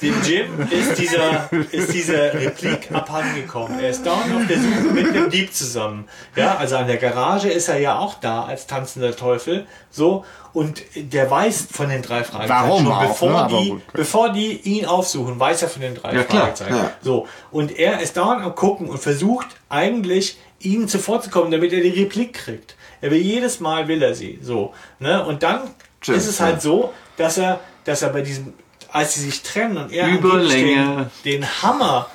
dem 0.00 0.22
Jim 0.22 0.68
ist 0.70 0.98
dieser, 0.98 1.48
ist 1.70 1.92
dieser 1.92 2.34
Replik 2.34 2.90
abhandengekommen. 2.92 3.78
Er 3.80 3.90
ist 3.90 4.04
dauernd 4.04 4.34
auf 4.34 4.46
der 4.48 4.58
Suche 4.58 4.92
mit 4.92 5.08
einem 5.08 5.30
Dieb 5.30 5.54
zusammen. 5.54 6.08
Ja, 6.36 6.56
also 6.56 6.76
an 6.76 6.86
der 6.86 6.96
Garage 6.96 7.48
ist 7.48 7.68
er 7.68 7.78
ja 7.78 7.98
auch 7.98 8.14
da 8.14 8.44
als 8.44 8.66
tanzender 8.66 9.14
Teufel. 9.14 9.66
So. 9.90 10.24
Und 10.52 10.82
der 10.96 11.30
weiß 11.30 11.68
von 11.72 11.88
den 11.88 12.02
drei 12.02 12.24
Fragezeichen 12.24 12.68
Warum 12.68 12.84
schon, 12.84 12.92
auch, 12.92 13.08
bevor, 13.08 13.30
ne? 13.30 13.36
Aber 13.36 13.58
die, 13.58 13.80
bevor 13.94 14.32
die 14.32 14.60
ihn 14.60 14.84
aufsuchen, 14.84 15.40
weiß 15.40 15.62
er 15.62 15.68
von 15.68 15.80
den 15.80 15.94
drei 15.94 16.14
Ja, 16.14 16.24
klar. 16.24 16.42
Fragezeichen. 16.42 16.76
Ja. 16.76 16.90
So. 17.00 17.26
Und 17.50 17.78
er 17.78 18.00
ist 18.00 18.16
dauernd 18.16 18.44
am 18.44 18.54
gucken 18.54 18.88
und 18.88 18.98
versucht 18.98 19.46
eigentlich 19.70 20.38
ihnen 20.64 20.88
zuvorzukommen, 20.88 21.50
damit 21.50 21.72
er 21.72 21.80
die 21.80 22.02
Replik 22.02 22.34
kriegt. 22.34 22.76
Er 23.00 23.10
will 23.10 23.20
jedes 23.20 23.60
Mal 23.60 23.88
will 23.88 24.02
er 24.02 24.14
sie. 24.14 24.38
So. 24.42 24.74
Ne? 24.98 25.24
Und 25.24 25.42
dann 25.42 25.62
Stimmt, 26.00 26.18
ist 26.18 26.28
es 26.28 26.38
ja. 26.38 26.46
halt 26.46 26.62
so, 26.62 26.92
dass 27.16 27.38
er, 27.38 27.60
dass 27.84 28.02
er 28.02 28.10
bei 28.10 28.22
diesem, 28.22 28.54
als 28.90 29.14
sie 29.14 29.20
sich 29.20 29.42
trennen 29.42 29.76
und 29.76 29.92
er 29.92 30.08
den, 30.08 31.06
den 31.24 31.62
Hammer 31.62 32.08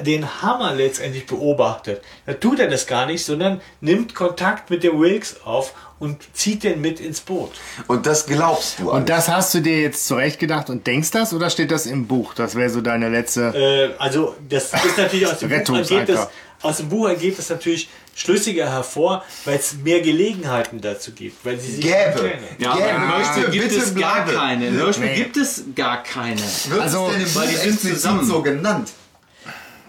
den 0.00 0.42
Hammer 0.42 0.74
letztendlich 0.74 1.26
beobachtet. 1.26 2.02
Da 2.26 2.32
tut 2.34 2.58
er 2.60 2.68
das 2.68 2.86
gar 2.86 3.06
nicht, 3.06 3.24
sondern 3.24 3.60
nimmt 3.80 4.14
Kontakt 4.14 4.70
mit 4.70 4.82
dem 4.84 4.98
Wilkes 4.98 5.42
auf 5.44 5.74
und 5.98 6.34
zieht 6.34 6.64
den 6.64 6.80
mit 6.80 6.98
ins 6.98 7.20
Boot. 7.20 7.52
Und 7.86 8.06
das 8.06 8.26
glaubst 8.26 8.80
du 8.80 8.90
Und 8.90 9.08
das 9.08 9.28
hast 9.28 9.54
du 9.54 9.60
dir 9.60 9.80
jetzt 9.80 10.06
zurechtgedacht 10.06 10.70
und 10.70 10.86
denkst 10.86 11.10
das 11.10 11.32
oder 11.32 11.50
steht 11.50 11.70
das 11.70 11.86
im 11.86 12.06
Buch? 12.06 12.34
Das 12.34 12.54
wäre 12.54 12.70
so 12.70 12.80
deine 12.80 13.08
letzte. 13.08 13.52
Äh, 13.54 14.00
also 14.02 14.34
das 14.48 14.72
ist 14.72 14.98
natürlich 14.98 15.26
aus 15.26 15.38
dem, 15.38 15.50
Buch 15.50 16.04
das, 16.06 16.28
aus 16.62 16.78
dem 16.78 16.88
Buch 16.88 17.08
ergeht 17.08 17.38
das 17.38 17.48
natürlich 17.50 17.88
schlüssiger 18.14 18.70
hervor, 18.70 19.24
weil 19.44 19.56
es 19.58 19.74
mehr 19.74 20.00
Gelegenheiten 20.00 20.80
dazu 20.80 21.12
gibt, 21.12 21.44
weil 21.44 21.58
sie 21.58 21.72
sich 21.72 21.80
Gäbe. 21.84 22.32
Ja, 22.58 22.72
aber 22.72 22.80
Gerne. 22.80 23.04
im 23.04 23.12
Hörspiel 23.16 23.50
gibt 23.50 23.68
Bitte 23.70 23.80
es 23.82 23.94
gar 23.94 24.24
bleibe. 24.24 24.38
keine. 24.38 24.66
Im 24.68 24.74
Hörspiel 24.76 25.06
Nee. 25.06 25.14
gibt 25.16 25.36
es 25.38 25.64
gar 25.74 26.02
keine. 26.02 26.40
Wird 26.68 26.80
Also, 26.80 27.06
es 27.08 27.12
denn 27.14 27.22
im 27.22 27.34
weil 27.34 27.48
die 27.48 27.54
sind 27.56 27.80
zusammen. 27.80 28.24
so 28.24 28.42
genannt? 28.42 28.90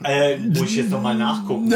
Äh, 0.05 0.37
muss 0.37 0.69
ich 0.69 0.75
jetzt 0.77 0.89
nochmal 0.89 1.15
nachgucken. 1.15 1.73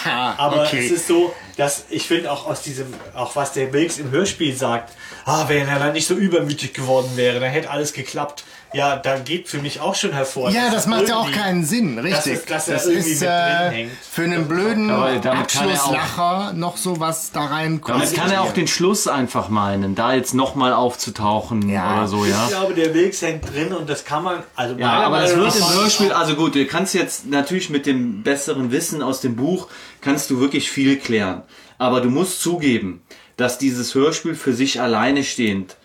Aber 0.36 0.64
okay. 0.64 0.84
es 0.86 0.90
ist 0.92 1.06
so, 1.06 1.34
dass 1.56 1.84
ich 1.88 2.06
finde 2.06 2.30
auch 2.30 2.46
aus 2.46 2.60
diesem, 2.62 2.86
auch 3.14 3.36
was 3.36 3.52
der 3.54 3.72
Wilkes 3.72 3.98
im 3.98 4.10
Hörspiel 4.10 4.54
sagt, 4.54 4.92
ah, 5.24 5.44
wenn 5.48 5.66
er 5.66 5.78
dann 5.78 5.92
nicht 5.94 6.06
so 6.06 6.14
übermütig 6.14 6.74
geworden 6.74 7.10
wäre, 7.16 7.40
dann 7.40 7.50
hätte 7.50 7.70
alles 7.70 7.92
geklappt. 7.94 8.44
Ja, 8.72 8.96
da 8.96 9.18
geht 9.18 9.48
für 9.48 9.58
mich 9.58 9.80
auch 9.80 9.94
schon 9.96 10.12
hervor. 10.12 10.50
Ja, 10.50 10.66
dass 10.66 10.74
das 10.74 10.86
macht 10.86 11.08
ja 11.08 11.16
auch 11.16 11.30
keinen 11.32 11.64
Sinn, 11.64 11.98
richtig. 11.98 12.34
ist- 12.34 12.50
dass 12.50 12.68
er 12.68 12.74
das 12.74 12.86
irgendwie 12.86 13.10
ist 13.10 13.20
mit 13.20 13.28
drin 13.28 13.38
äh, 13.38 13.70
hängt. 13.70 13.90
für 14.10 14.22
einen 14.22 14.46
blöden 14.48 14.90
er 14.90 15.32
Abschlusslacher 15.32 16.52
noch 16.54 16.76
so 16.76 17.00
was 17.00 17.32
da 17.32 17.46
reinkommt. 17.46 18.00
Damit 18.02 18.14
kann 18.14 18.30
er 18.30 18.42
auch 18.42 18.52
den 18.52 18.68
Schluss 18.68 19.08
einfach 19.08 19.48
meinen, 19.48 19.94
da 19.94 20.12
jetzt 20.14 20.34
nochmal 20.34 20.72
aufzutauchen 20.72 21.68
Ja. 21.68 21.94
oder 21.98 22.08
so, 22.08 22.24
ja. 22.24 22.44
Ich 22.44 22.50
glaube, 22.50 22.74
der 22.74 22.94
Wilkes 22.94 23.22
hängt 23.22 23.52
drin 23.52 23.72
und 23.72 23.88
das 23.88 24.04
kann 24.04 24.22
man, 24.22 24.42
also 24.54 24.76
Ja, 24.76 24.92
aber 25.00 25.20
das 25.22 25.34
wird 25.36 25.56
im 25.56 25.68
Hörspiel, 25.74 26.12
also 26.12 26.34
gut, 26.36 26.54
du 26.54 26.64
kannst 26.66 26.94
jetzt 26.94 27.26
natürlich 27.26 27.70
mit 27.70 27.86
dem 27.86 28.22
besseren 28.22 28.70
Wissen 28.70 29.02
aus 29.02 29.20
dem 29.20 29.36
Buch, 29.36 29.68
kannst 30.00 30.30
du 30.30 30.38
wirklich 30.40 30.70
viel 30.70 30.96
klären. 30.98 31.42
Aber 31.78 32.00
du 32.00 32.10
musst 32.10 32.40
zugeben, 32.42 33.02
dass 33.36 33.58
dieses 33.58 33.94
Hörspiel 33.94 34.34
für 34.34 34.52
sich 34.52 34.80
alleine 34.80 35.24
stehend 35.24 35.76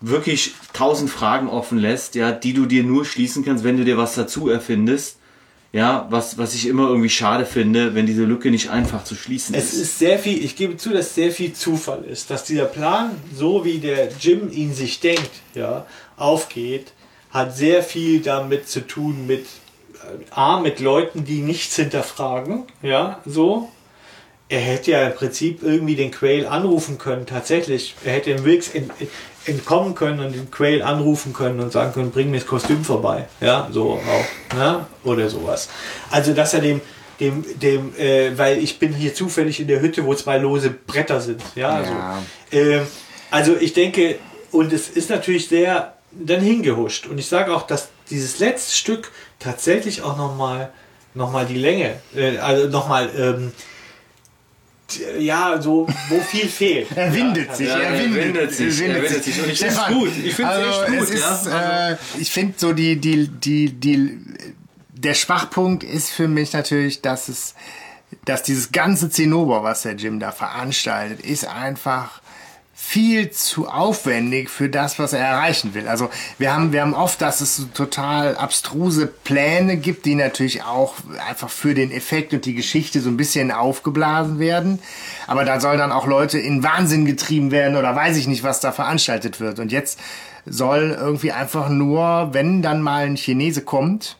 wirklich 0.00 0.54
tausend 0.72 1.10
Fragen 1.10 1.48
offen 1.48 1.78
lässt, 1.78 2.14
ja, 2.14 2.32
die 2.32 2.52
du 2.52 2.66
dir 2.66 2.82
nur 2.82 3.04
schließen 3.04 3.44
kannst, 3.44 3.64
wenn 3.64 3.76
du 3.76 3.84
dir 3.84 3.96
was 3.98 4.14
dazu 4.14 4.48
erfindest. 4.48 5.16
Ja, 5.72 6.08
was, 6.10 6.36
was 6.36 6.56
ich 6.56 6.66
immer 6.66 6.88
irgendwie 6.88 7.10
schade 7.10 7.46
finde, 7.46 7.94
wenn 7.94 8.04
diese 8.04 8.24
Lücke 8.24 8.50
nicht 8.50 8.70
einfach 8.70 9.04
zu 9.04 9.14
schließen 9.14 9.54
Es 9.54 9.72
ist. 9.72 9.82
ist 9.82 9.98
sehr 10.00 10.18
viel, 10.18 10.44
ich 10.44 10.56
gebe 10.56 10.76
zu, 10.76 10.90
dass 10.90 11.14
sehr 11.14 11.30
viel 11.30 11.52
Zufall 11.52 12.02
ist, 12.02 12.28
dass 12.28 12.42
dieser 12.42 12.64
Plan, 12.64 13.12
so 13.32 13.64
wie 13.64 13.78
der 13.78 14.08
Jim 14.18 14.50
ihn 14.50 14.74
sich 14.74 14.98
denkt, 14.98 15.30
ja, 15.54 15.86
aufgeht, 16.16 16.92
hat 17.30 17.56
sehr 17.56 17.84
viel 17.84 18.20
damit 18.20 18.68
zu 18.68 18.84
tun 18.84 19.28
mit 19.28 19.46
äh, 19.94 20.24
A, 20.32 20.58
mit 20.58 20.80
Leuten, 20.80 21.24
die 21.24 21.40
nichts 21.40 21.76
hinterfragen, 21.76 22.64
ja, 22.82 23.20
so. 23.24 23.68
Er 24.48 24.58
hätte 24.58 24.90
ja 24.90 25.06
im 25.06 25.14
Prinzip 25.14 25.62
irgendwie 25.62 25.94
den 25.94 26.10
Quail 26.10 26.46
anrufen 26.46 26.98
können, 26.98 27.26
tatsächlich. 27.26 27.94
Er 28.04 28.14
hätte 28.14 28.34
den 28.34 28.44
Wilkes 28.44 28.72
entkommen 29.46 29.94
können 29.94 30.20
und 30.20 30.34
den 30.34 30.50
Quail 30.50 30.82
anrufen 30.82 31.32
können 31.32 31.60
und 31.60 31.72
sagen 31.72 31.92
können, 31.92 32.10
bring 32.10 32.30
mir 32.30 32.38
das 32.38 32.46
Kostüm 32.46 32.84
vorbei. 32.84 33.26
Ja, 33.40 33.68
so 33.70 33.92
auch. 33.92 34.56
Ne? 34.56 34.86
Oder 35.04 35.28
sowas. 35.28 35.68
Also, 36.10 36.34
dass 36.34 36.54
er 36.54 36.60
dem, 36.60 36.80
dem, 37.20 37.44
dem, 37.58 37.94
äh, 37.96 38.36
weil 38.36 38.58
ich 38.58 38.78
bin 38.78 38.92
hier 38.94 39.14
zufällig 39.14 39.60
in 39.60 39.68
der 39.68 39.80
Hütte, 39.80 40.04
wo 40.04 40.14
zwei 40.14 40.38
lose 40.38 40.70
Bretter 40.70 41.20
sind. 41.20 41.42
Ja, 41.54 41.80
Ja. 41.80 42.22
So. 42.52 42.58
Ähm, 42.58 42.86
also 43.30 43.56
ich 43.56 43.72
denke, 43.72 44.18
und 44.50 44.72
es 44.72 44.88
ist 44.88 45.10
natürlich 45.10 45.48
sehr 45.48 45.94
dann 46.12 46.40
hingehuscht. 46.40 47.06
Und 47.06 47.18
ich 47.18 47.26
sage 47.28 47.54
auch, 47.54 47.62
dass 47.62 47.88
dieses 48.10 48.40
letzte 48.40 48.74
Stück 48.74 49.12
tatsächlich 49.38 50.02
auch 50.02 50.16
nochmal 50.16 50.70
noch 51.14 51.32
mal 51.32 51.46
die 51.46 51.58
Länge, 51.58 51.96
äh, 52.14 52.38
also 52.38 52.68
nochmal, 52.68 53.10
ähm, 53.16 53.52
ja, 55.18 55.60
so, 55.60 55.86
wo 56.08 56.20
viel 56.20 56.48
fehlt. 56.48 56.88
Er 56.94 57.12
windet 57.14 57.54
sich, 57.56 57.68
Ja, 57.68 57.78
er 57.78 57.98
windet, 57.98 58.24
windet 58.24 58.52
sich, 58.54 58.80
er 58.80 58.94
windet 58.94 59.24
sich. 59.24 59.42
Und 59.42 59.50
ich 59.50 59.58
find's 59.58 59.74
Stefan, 59.74 59.94
gut, 59.94 60.10
ich 60.24 60.34
find's 60.34 60.52
also 60.52 60.82
echt 60.82 60.86
gut, 60.86 61.00
Es 61.02 61.10
ist, 61.10 61.46
ja. 61.46 61.90
äh, 61.90 61.96
ich 62.18 62.30
finde 62.30 62.54
so 62.56 62.72
die, 62.72 62.96
die, 62.96 63.28
die, 63.28 63.72
die, 63.72 64.18
der 64.92 65.14
Schwachpunkt 65.14 65.84
ist 65.84 66.10
für 66.10 66.28
mich 66.28 66.52
natürlich, 66.52 67.00
dass 67.02 67.28
es, 67.28 67.54
dass 68.24 68.42
dieses 68.42 68.72
ganze 68.72 69.10
Zinnober, 69.10 69.62
was 69.62 69.82
der 69.82 69.94
Jim 69.94 70.20
da 70.20 70.32
veranstaltet, 70.32 71.20
ist 71.20 71.46
einfach 71.46 72.19
viel 72.90 73.30
zu 73.30 73.68
aufwendig 73.68 74.50
für 74.50 74.68
das, 74.68 74.98
was 74.98 75.12
er 75.12 75.20
erreichen 75.20 75.74
will. 75.74 75.86
Also 75.86 76.10
wir 76.38 76.52
haben, 76.52 76.72
wir 76.72 76.80
haben 76.80 76.92
oft, 76.92 77.22
dass 77.22 77.40
es 77.40 77.54
so 77.54 77.66
total 77.66 78.36
abstruse 78.36 79.06
Pläne 79.06 79.76
gibt, 79.76 80.06
die 80.06 80.16
natürlich 80.16 80.64
auch 80.64 80.94
einfach 81.28 81.50
für 81.50 81.74
den 81.74 81.92
Effekt 81.92 82.34
und 82.34 82.46
die 82.46 82.56
Geschichte 82.56 83.00
so 83.00 83.08
ein 83.08 83.16
bisschen 83.16 83.52
aufgeblasen 83.52 84.40
werden. 84.40 84.80
Aber 85.28 85.44
da 85.44 85.60
soll 85.60 85.76
dann 85.76 85.92
auch 85.92 86.08
Leute 86.08 86.40
in 86.40 86.64
Wahnsinn 86.64 87.04
getrieben 87.04 87.52
werden 87.52 87.76
oder 87.76 87.94
weiß 87.94 88.16
ich 88.16 88.26
nicht, 88.26 88.42
was 88.42 88.58
da 88.58 88.72
veranstaltet 88.72 89.38
wird. 89.38 89.60
Und 89.60 89.70
jetzt 89.70 90.00
soll 90.44 90.98
irgendwie 90.98 91.30
einfach 91.30 91.68
nur, 91.68 92.30
wenn 92.32 92.60
dann 92.60 92.82
mal 92.82 93.06
ein 93.06 93.16
Chinese 93.16 93.62
kommt, 93.62 94.16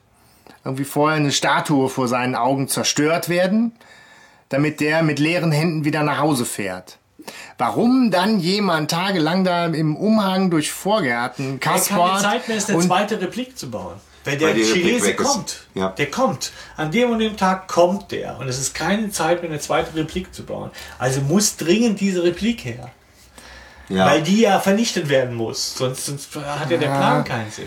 irgendwie 0.64 0.84
vorher 0.84 1.16
eine 1.16 1.32
Statue 1.32 1.88
vor 1.88 2.06
seinen 2.06 2.36
Augen 2.36 2.68
zerstört 2.68 3.28
werden, 3.28 3.72
damit 4.48 4.78
der 4.78 5.02
mit 5.02 5.18
leeren 5.18 5.50
Händen 5.50 5.84
wieder 5.84 6.04
nach 6.04 6.20
Hause 6.20 6.44
fährt. 6.44 6.99
Warum 7.58 8.10
dann 8.10 8.40
jemand 8.40 8.90
tagelang 8.90 9.44
da 9.44 9.66
im 9.66 9.96
Umhang 9.96 10.50
durch 10.50 10.70
Vorgärten 10.70 11.44
Er 11.44 11.52
hat 11.54 11.60
keine 11.60 11.76
kaspert 11.78 12.20
Zeit 12.20 12.48
mehr, 12.48 12.56
ist 12.56 12.68
eine 12.68 12.78
und 12.78 12.84
zweite 12.84 13.20
Replik 13.20 13.58
zu 13.58 13.70
bauen. 13.70 13.96
Wenn 14.24 14.38
der 14.38 14.54
Chinese 14.54 15.14
kommt, 15.14 15.66
Ja. 15.74 15.88
der 15.90 16.10
kommt. 16.10 16.52
An 16.76 16.90
dem 16.90 17.10
und 17.10 17.20
dem 17.20 17.36
Tag 17.36 17.68
kommt 17.68 18.12
der. 18.12 18.38
Und 18.38 18.48
es 18.48 18.58
ist 18.58 18.74
keine 18.74 19.10
Zeit 19.10 19.40
mehr, 19.42 19.50
eine 19.50 19.60
zweite 19.60 19.94
Replik 19.96 20.34
zu 20.34 20.44
bauen. 20.44 20.70
Also 20.98 21.22
muss 21.22 21.56
dringend 21.56 22.00
diese 22.00 22.22
Replik 22.22 22.64
her. 22.64 22.90
Ja. 23.88 24.06
Weil 24.06 24.22
die 24.22 24.42
ja 24.42 24.60
vernichtet 24.60 25.08
werden 25.08 25.34
muss. 25.34 25.74
Sonst, 25.74 26.06
sonst 26.06 26.36
hat 26.36 26.70
ja 26.70 26.76
der 26.76 26.86
Plan 26.88 27.24
keinen 27.24 27.50
Sinn. 27.50 27.66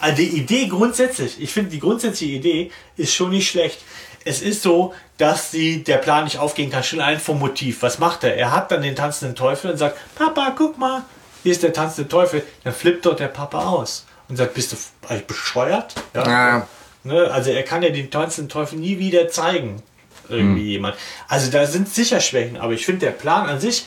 Also 0.00 0.16
die 0.16 0.28
Idee 0.28 0.66
grundsätzlich, 0.66 1.40
ich 1.40 1.52
finde 1.52 1.70
die 1.70 1.78
grundsätzliche 1.78 2.32
Idee 2.36 2.70
ist 2.96 3.12
schon 3.14 3.30
nicht 3.30 3.50
schlecht. 3.50 3.78
Es 4.24 4.42
ist 4.42 4.62
so, 4.62 4.94
dass 5.16 5.50
die, 5.50 5.82
der 5.82 5.96
Plan 5.96 6.24
nicht 6.24 6.38
aufgehen 6.38 6.70
kann, 6.70 6.82
schon 6.82 7.00
ein 7.00 7.20
vom 7.20 7.38
Motiv. 7.38 7.82
Was 7.82 7.98
macht 7.98 8.24
er? 8.24 8.36
Er 8.36 8.52
hat 8.52 8.70
dann 8.70 8.82
den 8.82 8.96
tanzenden 8.96 9.34
Teufel 9.34 9.70
und 9.70 9.76
sagt, 9.76 9.96
Papa, 10.14 10.54
guck 10.56 10.78
mal, 10.78 11.02
hier 11.42 11.52
ist 11.52 11.62
der 11.62 11.72
tanzende 11.72 12.08
Teufel. 12.08 12.42
Dann 12.64 12.74
flippt 12.74 13.06
dort 13.06 13.20
der 13.20 13.28
Papa 13.28 13.64
aus 13.64 14.06
und 14.28 14.36
sagt, 14.36 14.54
bist 14.54 14.72
du 14.72 14.76
eigentlich 15.08 15.26
bescheuert? 15.26 15.94
Ja. 16.14 16.66
Ne? 17.02 17.30
Also 17.30 17.50
er 17.50 17.62
kann 17.62 17.82
ja 17.82 17.90
den 17.90 18.10
tanzenden 18.10 18.48
Teufel 18.48 18.78
nie 18.78 18.98
wieder 18.98 19.28
zeigen. 19.28 19.82
Irgendwie 20.28 20.62
jemand. 20.62 20.96
Also 21.26 21.50
da 21.50 21.66
sind 21.66 21.88
sicher 21.92 22.20
Schwächen, 22.20 22.56
aber 22.56 22.72
ich 22.72 22.86
finde 22.86 23.06
der 23.06 23.12
Plan 23.12 23.48
an 23.48 23.58
sich, 23.58 23.86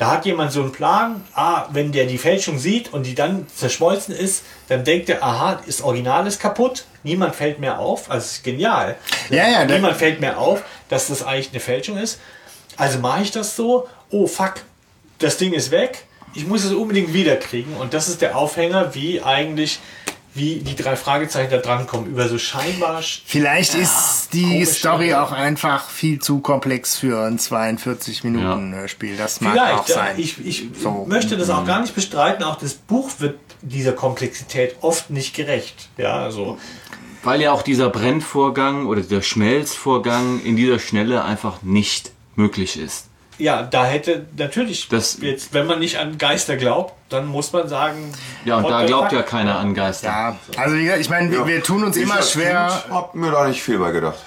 da 0.00 0.12
hat 0.12 0.24
jemand 0.24 0.50
so 0.50 0.62
einen 0.62 0.72
Plan, 0.72 1.22
ah, 1.34 1.66
wenn 1.72 1.92
der 1.92 2.06
die 2.06 2.16
Fälschung 2.16 2.58
sieht 2.58 2.90
und 2.90 3.04
die 3.04 3.14
dann 3.14 3.46
zerschmolzen 3.54 4.14
ist, 4.14 4.44
dann 4.68 4.82
denkt 4.82 5.10
er, 5.10 5.22
aha, 5.22 5.60
das 5.66 5.82
Original 5.82 6.26
ist 6.26 6.40
kaputt, 6.40 6.86
niemand 7.02 7.34
fällt 7.34 7.58
mehr 7.58 7.78
auf, 7.78 8.10
also 8.10 8.24
ist 8.24 8.42
genial. 8.42 8.96
Ja, 9.28 9.46
ja, 9.46 9.66
niemand 9.66 9.98
fällt 9.98 10.18
mehr 10.22 10.38
auf, 10.38 10.62
dass 10.88 11.08
das 11.08 11.22
eigentlich 11.22 11.50
eine 11.50 11.60
Fälschung 11.60 11.98
ist. 11.98 12.18
Also 12.78 12.98
mache 12.98 13.24
ich 13.24 13.30
das 13.30 13.56
so, 13.56 13.88
oh 14.10 14.26
fuck, 14.26 14.54
das 15.18 15.36
Ding 15.36 15.52
ist 15.52 15.70
weg, 15.70 16.06
ich 16.32 16.46
muss 16.46 16.64
es 16.64 16.72
unbedingt 16.72 17.12
wiederkriegen 17.12 17.76
und 17.76 17.92
das 17.92 18.08
ist 18.08 18.22
der 18.22 18.38
Aufhänger, 18.38 18.94
wie 18.94 19.20
eigentlich 19.20 19.80
wie 20.34 20.56
die 20.60 20.76
drei 20.76 20.96
Fragezeichen 20.96 21.50
da 21.50 21.58
drankommen, 21.58 22.10
über 22.10 22.28
so 22.28 22.38
scheinbar 22.38 23.02
Vielleicht 23.02 23.74
ist 23.74 24.28
die 24.32 24.64
Story 24.64 25.14
auch 25.14 25.32
einfach 25.32 25.88
viel 25.88 26.20
zu 26.20 26.40
komplex 26.40 26.96
für 26.96 27.26
ein 27.26 27.38
42 27.38 28.24
Minuten 28.24 28.74
Hörspiel. 28.74 29.16
Das 29.16 29.40
mag 29.40 29.56
auch 29.58 29.84
Vielleicht, 29.84 29.88
ja, 29.88 29.94
sein. 29.94 30.14
ich, 30.18 30.44
ich 30.46 30.68
So. 30.80 31.04
möchte 31.08 31.36
das 31.36 31.50
auch 31.50 31.64
gar 31.66 31.80
nicht 31.80 31.94
bestreiten. 31.94 32.44
Auch 32.44 32.56
das 32.56 32.74
Buch 32.74 33.10
wird 33.18 33.38
dieser 33.62 33.92
Komplexität 33.92 34.76
oft 34.80 35.10
nicht 35.10 35.34
gerecht. 35.34 35.88
Ja, 35.98 36.14
also 36.22 36.58
Weil 37.22 37.42
ja 37.42 37.52
auch 37.52 37.62
dieser 37.62 37.90
Brennvorgang 37.90 38.86
oder 38.86 39.02
der 39.02 39.22
Schmelzvorgang 39.22 40.40
in 40.42 40.56
dieser 40.56 40.78
Schnelle 40.78 41.24
einfach 41.24 41.62
nicht 41.62 42.12
möglich 42.36 42.78
ist. 42.78 43.09
Ja, 43.40 43.62
da 43.62 43.84
hätte 43.84 44.26
natürlich 44.36 44.88
Das- 44.88 45.18
jetzt, 45.20 45.52
wenn 45.54 45.66
man 45.66 45.78
nicht 45.78 45.98
an 45.98 46.18
Geister 46.18 46.56
glaubt, 46.56 46.94
dann 47.08 47.26
muss 47.26 47.52
man 47.52 47.68
sagen. 47.68 48.12
Ja, 48.44 48.56
und 48.58 48.68
da 48.68 48.84
glaubt 48.86 49.12
ja 49.12 49.22
keiner 49.22 49.58
an 49.58 49.74
Geister. 49.74 50.06
ja, 50.08 50.36
also 50.56 50.76
ich 50.76 51.10
meine, 51.10 51.30
wir, 51.32 51.46
wir 51.46 51.62
tun 51.62 51.82
uns 51.84 51.96
Ich 51.96 52.04
immer 52.04 52.22
schwer. 52.22 52.68
Kind 52.82 52.94
hab 52.94 53.14
mir 53.14 53.30
da 53.30 53.48
nicht 53.48 53.62
viel 53.62 53.78
bei 53.78 53.90
gedacht. 53.90 54.18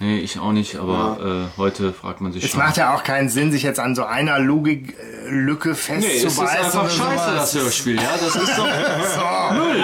Nee, 0.00 0.18
ich 0.20 0.38
auch 0.38 0.52
nicht, 0.52 0.76
aber 0.76 1.48
äh, 1.56 1.58
heute 1.58 1.92
fragt 1.92 2.20
man 2.20 2.32
sich 2.32 2.44
Es 2.44 2.50
schon. 2.50 2.60
macht 2.60 2.76
ja 2.76 2.94
auch 2.94 3.02
keinen 3.02 3.28
Sinn, 3.28 3.50
sich 3.50 3.64
jetzt 3.64 3.80
an 3.80 3.96
so 3.96 4.04
einer 4.04 4.38
Logiklücke 4.38 5.70
nee, 5.70 5.74
es 5.74 5.78
ist 5.78 5.84
festzubeißen. 5.84 6.58
einfach 6.64 6.84
scheiße, 6.90 7.00
sowas. 7.00 7.52
das 7.52 7.54
Hörspiel, 7.54 7.96
ja. 7.96 8.10
Das 8.20 8.36
ist 8.36 8.58
doch. 8.58 8.68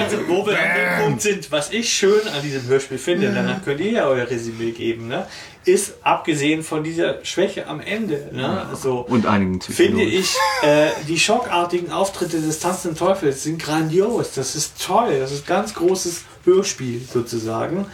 Also, 0.04 0.18
wo 0.28 0.46
wir 0.46 0.58
an 0.58 0.68
dem 0.76 1.04
Punkt 1.04 1.22
sind, 1.22 1.50
was 1.50 1.72
ich 1.72 1.92
schön 1.92 2.20
an 2.34 2.42
diesem 2.42 2.66
Hörspiel 2.66 2.98
finde, 2.98 3.32
danach 3.32 3.64
könnt 3.64 3.80
ihr 3.80 3.90
ja 3.90 4.06
euer 4.06 4.28
Resümee 4.28 4.70
geben, 4.72 5.08
ne? 5.08 5.26
ist 5.64 5.94
abgesehen 6.02 6.62
von 6.62 6.84
dieser 6.84 7.24
Schwäche 7.24 7.66
am 7.66 7.80
Ende, 7.80 8.28
ne? 8.32 8.66
so, 8.74 8.98
Und 9.00 9.26
einigen 9.26 9.58
Psychologen. 9.60 9.98
finde 9.98 10.16
ich, 10.16 10.34
äh, 10.62 10.88
die 11.08 11.18
schockartigen 11.18 11.90
Auftritte 11.90 12.40
des 12.40 12.58
tanzenden 12.60 12.98
Teufels 12.98 13.42
sind 13.44 13.62
grandios. 13.62 14.32
Das 14.34 14.54
ist 14.54 14.84
toll. 14.84 15.18
Das 15.18 15.32
ist 15.32 15.46
ganz 15.46 15.74
großes 15.74 16.24
Hörspiel 16.44 17.00
sozusagen. 17.10 17.86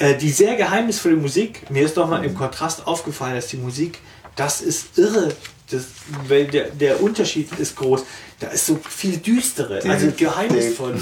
Äh, 0.00 0.16
die 0.16 0.30
sehr 0.30 0.56
geheimnisvolle 0.56 1.16
Musik, 1.16 1.70
mir 1.70 1.84
ist 1.84 1.98
doch 1.98 2.08
mal 2.08 2.24
im 2.24 2.34
Kontrast 2.34 2.86
aufgefallen, 2.86 3.34
dass 3.34 3.48
die 3.48 3.58
Musik, 3.58 3.98
das 4.34 4.62
ist 4.62 4.98
irre. 4.98 5.28
Das, 5.70 5.84
weil 6.26 6.46
der, 6.46 6.70
der 6.70 7.02
Unterschied 7.02 7.48
ist 7.58 7.76
groß. 7.76 8.02
Da 8.40 8.48
ist 8.48 8.66
so 8.66 8.80
viel 8.88 9.18
düstere, 9.18 9.80
also 9.88 10.10
geheimnisvoll. 10.16 10.94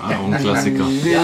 Ah, 0.00 0.08
ein 0.08 0.40
Klassiker. 0.40 0.88
Ja, 1.04 1.22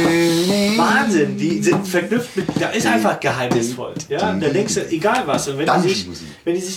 Wahnsinn, 0.76 1.38
die 1.38 1.62
sind 1.62 1.88
verknüpft 1.88 2.36
mit, 2.36 2.46
da 2.60 2.68
ist 2.68 2.86
einfach 2.86 3.18
geheimnisvoll. 3.18 3.94
Ja, 4.08 4.34
da 4.34 4.48
denkst 4.48 4.74
du, 4.74 4.86
egal 4.90 5.22
was. 5.26 5.48
Und 5.48 5.58
wenn 5.58 5.82
die 5.82 5.88
sich, 5.88 6.08
wenn 6.44 6.54
die 6.54 6.60
sich 6.60 6.76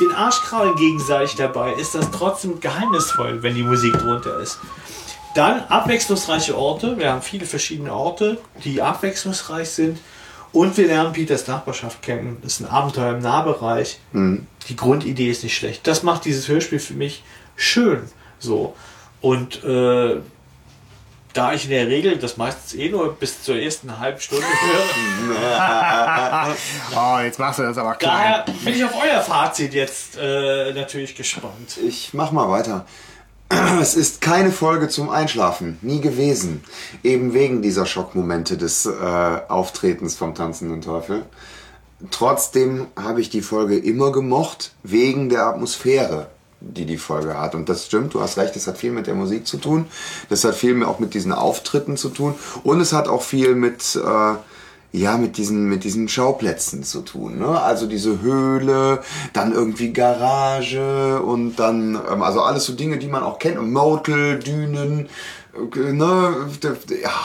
den 0.00 0.12
Arsch 0.12 0.40
kraulen 0.40 0.74
gegenseitig 0.76 1.36
dabei, 1.36 1.74
ist 1.74 1.94
das 1.94 2.10
trotzdem 2.10 2.58
geheimnisvoll, 2.60 3.42
wenn 3.42 3.54
die 3.54 3.62
Musik 3.62 3.92
drunter 3.92 4.40
ist. 4.40 4.58
Dann 5.36 5.60
abwechslungsreiche 5.68 6.56
Orte. 6.56 6.96
Wir 6.98 7.12
haben 7.12 7.20
viele 7.22 7.44
verschiedene 7.46 7.92
Orte, 7.92 8.38
die 8.64 8.80
abwechslungsreich 8.80 9.68
sind. 9.68 9.98
Und 10.52 10.76
wir 10.78 10.86
lernen 10.86 11.12
Peters 11.12 11.46
Nachbarschaft 11.46 12.00
kennen. 12.00 12.38
Das 12.42 12.54
ist 12.54 12.60
ein 12.60 12.66
Abenteuer 12.70 13.12
im 13.12 13.18
Nahbereich. 13.18 13.98
Die 14.12 14.76
Grundidee 14.76 15.30
ist 15.30 15.44
nicht 15.44 15.54
schlecht. 15.56 15.86
Das 15.86 16.02
macht 16.02 16.24
dieses 16.24 16.48
Hörspiel 16.48 16.78
für 16.78 16.94
mich 16.94 17.22
schön. 17.54 18.04
So. 18.38 18.74
Und 19.20 19.62
äh, 19.64 20.16
da 21.34 21.52
ich 21.52 21.64
in 21.64 21.70
der 21.70 21.88
Regel 21.88 22.16
das 22.16 22.38
meistens 22.38 22.74
eh 22.74 22.88
nur 22.88 23.12
bis 23.12 23.42
zur 23.42 23.56
ersten 23.56 23.98
halben 23.98 24.18
Stunde 24.20 24.46
höre, 25.26 26.56
Oh, 26.96 27.18
jetzt 27.22 27.38
machst 27.38 27.58
du 27.58 27.64
das 27.64 27.76
aber 27.76 27.94
klein. 27.96 28.10
daher 28.16 28.44
bin 28.64 28.74
ich 28.74 28.82
auf 28.84 28.94
euer 28.94 29.20
Fazit 29.20 29.74
jetzt 29.74 30.16
äh, 30.18 30.72
natürlich 30.72 31.14
gespannt. 31.14 31.76
Ich 31.86 32.14
mach 32.14 32.32
mal 32.32 32.48
weiter. 32.48 32.86
Es 33.80 33.94
ist 33.94 34.20
keine 34.20 34.50
Folge 34.50 34.88
zum 34.88 35.08
Einschlafen, 35.08 35.78
nie 35.82 36.00
gewesen. 36.00 36.64
Eben 37.02 37.34
wegen 37.34 37.62
dieser 37.62 37.86
Schockmomente 37.86 38.56
des 38.56 38.86
äh, 38.86 38.90
Auftretens 39.48 40.16
vom 40.16 40.34
tanzenden 40.34 40.80
Teufel. 40.80 41.24
Trotzdem 42.10 42.88
habe 42.96 43.20
ich 43.20 43.30
die 43.30 43.42
Folge 43.42 43.78
immer 43.78 44.12
gemocht, 44.12 44.72
wegen 44.82 45.28
der 45.28 45.46
Atmosphäre, 45.46 46.28
die 46.60 46.84
die 46.84 46.98
Folge 46.98 47.38
hat. 47.38 47.54
Und 47.54 47.68
das 47.68 47.86
stimmt, 47.86 48.14
du 48.14 48.20
hast 48.20 48.36
recht, 48.36 48.56
es 48.56 48.66
hat 48.66 48.78
viel 48.78 48.92
mit 48.92 49.06
der 49.06 49.14
Musik 49.14 49.46
zu 49.46 49.56
tun. 49.58 49.86
Das 50.28 50.44
hat 50.44 50.54
viel 50.54 50.82
auch 50.84 50.98
mit 50.98 51.14
diesen 51.14 51.32
Auftritten 51.32 51.96
zu 51.96 52.10
tun. 52.10 52.34
Und 52.64 52.80
es 52.80 52.92
hat 52.92 53.08
auch 53.08 53.22
viel 53.22 53.54
mit, 53.54 53.96
äh, 53.96 54.34
ja, 54.96 55.18
mit 55.18 55.36
diesen, 55.36 55.68
mit 55.68 55.84
diesen 55.84 56.08
Schauplätzen 56.08 56.82
zu 56.82 57.02
tun. 57.02 57.38
Ne? 57.38 57.60
Also 57.60 57.86
diese 57.86 58.20
Höhle, 58.22 59.02
dann 59.32 59.52
irgendwie 59.52 59.92
Garage 59.92 61.20
und 61.20 61.56
dann, 61.56 62.00
ähm, 62.10 62.22
also 62.22 62.40
alles 62.40 62.64
so 62.64 62.72
Dinge, 62.72 62.98
die 62.98 63.08
man 63.08 63.22
auch 63.22 63.38
kennt. 63.38 63.60
Motel, 63.60 64.38
Dünen, 64.38 65.08
äh, 65.54 65.92
ne, 65.92 66.34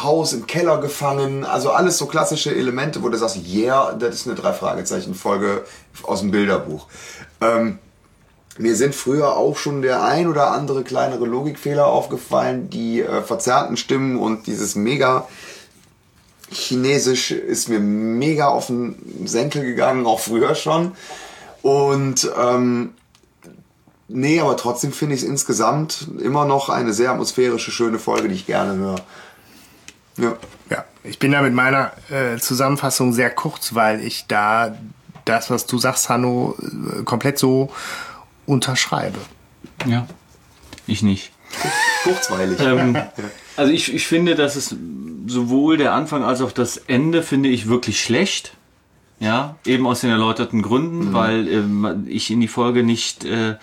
Haus 0.04 0.34
im 0.34 0.48
Keller 0.48 0.80
gefangen, 0.82 1.46
also 1.46 1.72
alles 1.72 1.98
so 1.98 2.08
klassische 2.08 2.54
Elemente, 2.54 3.04
wo 3.04 3.10
du 3.10 3.18
sagst, 3.18 3.38
yeah, 3.48 3.94
das 3.94 4.16
ist 4.16 4.28
eine 4.28 4.36
Drei-Fragezeichen-Folge 4.36 5.64
aus 6.04 6.20
dem 6.20 6.32
Bilderbuch. 6.32 6.88
Ähm, 7.40 7.80
mir 8.58 8.76
sind 8.76 8.94
früher 8.94 9.38
auch 9.38 9.58
schon 9.58 9.82
der 9.82 10.04
ein 10.04 10.28
oder 10.28 10.52
andere 10.52 10.84
kleinere 10.84 11.26
Logikfehler 11.26 11.88
aufgefallen, 11.88 12.70
die 12.70 13.02
äh, 13.02 13.22
verzerrten 13.22 13.78
Stimmen 13.78 14.18
und 14.18 14.46
dieses 14.46 14.76
mega 14.76 15.26
Chinesisch 16.52 17.32
ist 17.32 17.70
mir 17.70 17.80
mega 17.80 18.48
auf 18.48 18.68
den 18.68 19.26
Senkel 19.26 19.64
gegangen, 19.64 20.06
auch 20.06 20.20
früher 20.20 20.56
schon. 20.56 20.94
Und 21.62 22.30
ähm, 22.38 22.94
nee, 24.08 24.40
aber 24.40 24.58
trotzdem 24.58 24.92
finde 24.92 25.16
ich 25.16 25.22
es 25.22 25.28
insgesamt 25.28 26.08
immer 26.22 26.46
noch 26.46 26.70
eine 26.70 26.94
sehr 26.94 27.12
atmosphärische, 27.12 27.72
schöne 27.72 28.00
Folge, 28.00 28.28
die 28.28 28.36
ich 28.36 28.46
gerne 28.46 28.76
höre. 28.76 29.02
Ja. 30.18 30.38
Ja, 30.70 30.86
ich 31.04 31.20
bin 31.20 31.32
da 31.32 31.42
mit 31.42 31.54
meiner 31.54 31.92
äh, 32.10 32.38
Zusammenfassung 32.38 33.14
sehr 33.14 33.30
kurz, 33.30 33.74
weil 33.76 34.02
ich 34.02 34.26
da 34.28 34.78
das, 35.26 35.50
was 35.50 35.66
du 35.66 35.78
sagst, 35.78 36.10
Hanno, 36.10 36.56
äh, 36.60 37.04
komplett 37.04 37.38
so 37.38 37.70
unterschreibe. 38.46 39.20
Ja. 39.86 40.08
Ich 40.88 41.04
nicht. 41.04 41.31
Kurzweilig. 42.04 42.60
Ähm, 42.60 42.98
also 43.56 43.72
ich, 43.72 43.94
ich 43.94 44.08
finde, 44.08 44.36
dass 44.36 44.56
es 44.56 44.76
sowohl 45.28 45.78
der 45.78 45.94
Anfang 45.94 46.24
als 46.24 46.42
auch 46.42 46.52
das 46.52 46.78
Ende 46.78 47.24
finde 47.24 47.50
ich 47.50 47.68
wirklich 47.68 48.02
schlecht. 48.02 48.54
Ja, 49.20 49.56
eben 49.68 49.86
aus 49.86 50.02
den 50.02 50.10
erläuterten 50.10 50.64
Gründen, 50.64 51.14
weil 51.14 51.48
ähm, 51.48 52.08
ich 52.08 52.32
in 52.32 52.42
die 52.42 52.48
Folge 52.48 52.82
nicht 52.82 53.24
äh, 53.24 53.58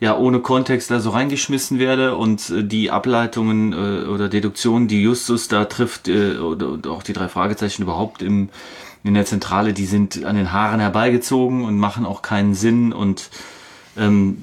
ja 0.00 0.14
ohne 0.14 0.40
Kontext 0.40 0.90
da 0.90 1.00
so 1.00 1.10
reingeschmissen 1.10 1.78
werde 1.78 2.14
und 2.14 2.50
äh, 2.50 2.62
die 2.62 2.90
Ableitungen 2.90 3.72
äh, 3.72 4.06
oder 4.06 4.28
Deduktionen, 4.28 4.86
die 4.86 5.00
Justus 5.00 5.48
da 5.48 5.64
trifft 5.64 6.08
äh, 6.08 6.36
oder, 6.36 6.72
oder 6.72 6.90
auch 6.90 7.02
die 7.02 7.14
drei 7.14 7.28
Fragezeichen 7.28 7.84
überhaupt 7.84 8.20
im 8.20 8.50
in 9.04 9.14
der 9.14 9.24
Zentrale, 9.24 9.72
die 9.72 9.86
sind 9.86 10.24
an 10.24 10.36
den 10.36 10.52
Haaren 10.52 10.80
herbeigezogen 10.80 11.64
und 11.64 11.78
machen 11.78 12.04
auch 12.04 12.20
keinen 12.20 12.54
Sinn 12.54 12.92
und 12.92 13.30
ähm, 13.98 14.42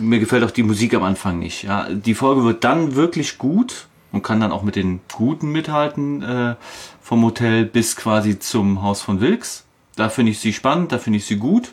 mir 0.00 0.18
gefällt 0.18 0.44
auch 0.44 0.50
die 0.50 0.62
Musik 0.62 0.94
am 0.94 1.02
Anfang 1.02 1.38
nicht. 1.38 1.64
Ja, 1.64 1.88
die 1.90 2.14
Folge 2.14 2.44
wird 2.44 2.64
dann 2.64 2.94
wirklich 2.94 3.38
gut 3.38 3.86
und 4.12 4.22
kann 4.22 4.40
dann 4.40 4.52
auch 4.52 4.62
mit 4.62 4.76
den 4.76 5.00
Guten 5.12 5.50
mithalten 5.52 6.22
äh, 6.22 6.54
vom 7.02 7.22
Hotel 7.24 7.64
bis 7.64 7.96
quasi 7.96 8.38
zum 8.38 8.82
Haus 8.82 9.02
von 9.02 9.20
Wilks. 9.20 9.64
Da 9.96 10.08
finde 10.08 10.32
ich 10.32 10.38
sie 10.38 10.52
spannend, 10.52 10.92
da 10.92 10.98
finde 10.98 11.18
ich 11.18 11.26
sie 11.26 11.36
gut. 11.36 11.72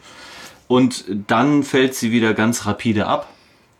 Und 0.67 1.05
dann 1.27 1.63
fällt 1.63 1.95
sie 1.95 2.11
wieder 2.11 2.33
ganz 2.33 2.65
rapide 2.65 3.05
ab, 3.05 3.27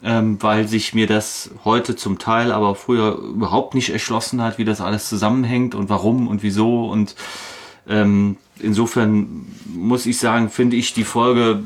ähm, 0.03 0.37
weil 0.41 0.67
sich 0.67 0.93
mir 0.93 1.07
das 1.07 1.51
heute 1.63 1.95
zum 1.95 2.19
Teil, 2.19 2.51
aber 2.51 2.75
früher 2.75 3.15
überhaupt 3.15 3.73
nicht 3.73 3.89
erschlossen 3.89 4.41
hat, 4.41 4.57
wie 4.57 4.65
das 4.65 4.81
alles 4.81 5.07
zusammenhängt 5.07 5.75
und 5.75 5.89
warum 5.89 6.27
und 6.27 6.43
wieso. 6.43 6.85
Und 6.89 7.15
ähm, 7.87 8.37
insofern 8.59 9.47
muss 9.65 10.05
ich 10.05 10.17
sagen, 10.19 10.49
finde 10.49 10.75
ich 10.75 10.93
die 10.93 11.05
Folge 11.05 11.63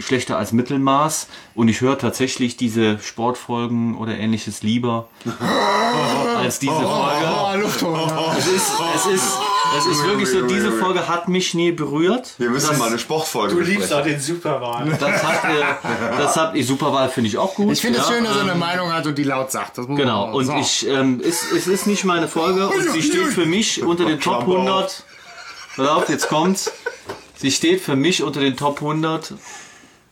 schlechter 0.00 0.38
als 0.38 0.52
Mittelmaß 0.52 1.28
und 1.54 1.68
ich 1.68 1.80
höre 1.80 1.98
tatsächlich 1.98 2.56
diese 2.56 2.98
Sportfolgen 2.98 3.96
oder 3.96 4.16
ähnliches 4.16 4.62
lieber 4.62 5.08
als 6.38 6.58
diese 6.58 6.72
Folge. 6.72 7.62
Es 8.38 8.46
ist, 8.46 8.72
es 8.94 9.06
ist, 9.06 9.38
es 9.76 9.86
ist 9.86 10.04
wirklich 10.04 10.28
so, 10.30 10.42
diese 10.42 10.72
Folge 10.72 11.08
hat 11.08 11.28
mich 11.28 11.54
nie 11.54 11.72
berührt. 11.72 12.34
Wir 12.38 12.50
müssen 12.50 12.70
das, 12.70 12.78
mal 12.78 12.88
eine 12.88 12.98
Sportfolge 12.98 13.54
Du 13.54 13.60
liebst 13.60 13.92
auch 13.92 14.02
den 14.02 14.20
Superwahl. 14.20 14.88
das 14.98 15.22
hat, 15.22 15.44
das 16.18 16.36
hat, 16.36 16.54
die 16.54 16.62
Superwahl 16.62 17.08
finde 17.08 17.28
ich 17.28 17.38
auch 17.38 17.54
gut. 17.54 17.72
Ich 17.72 17.80
finde 17.80 17.98
es 17.98 18.08
ja, 18.08 18.14
schön, 18.14 18.24
dass 18.24 18.36
er 18.36 18.42
ähm, 18.42 18.50
eine 18.50 18.58
Meinung 18.58 18.92
hat 18.92 19.06
und 19.06 19.16
die 19.18 19.24
laut 19.24 19.50
sagt. 19.50 19.78
Das 19.78 19.86
muss 19.86 19.98
Genau, 19.98 20.32
und 20.32 20.46
so. 20.46 20.56
ich, 20.56 20.86
ähm, 20.88 21.20
es, 21.24 21.52
es 21.52 21.66
ist 21.66 21.86
nicht 21.86 22.04
meine 22.04 22.28
Folge 22.28 22.68
und 22.68 22.90
sie 22.92 23.02
steht 23.02 23.26
für 23.26 23.46
mich 23.46 23.82
unter 23.82 24.04
den 24.04 24.20
Top 24.20 24.42
100. 24.42 25.04
Pass 25.76 25.88
auf, 25.88 26.08
jetzt 26.08 26.28
kommt's. 26.28 26.72
Sie 27.36 27.52
steht 27.52 27.80
für 27.80 27.94
mich 27.94 28.22
unter 28.22 28.40
den 28.40 28.56
Top 28.56 28.78
100. 28.78 29.34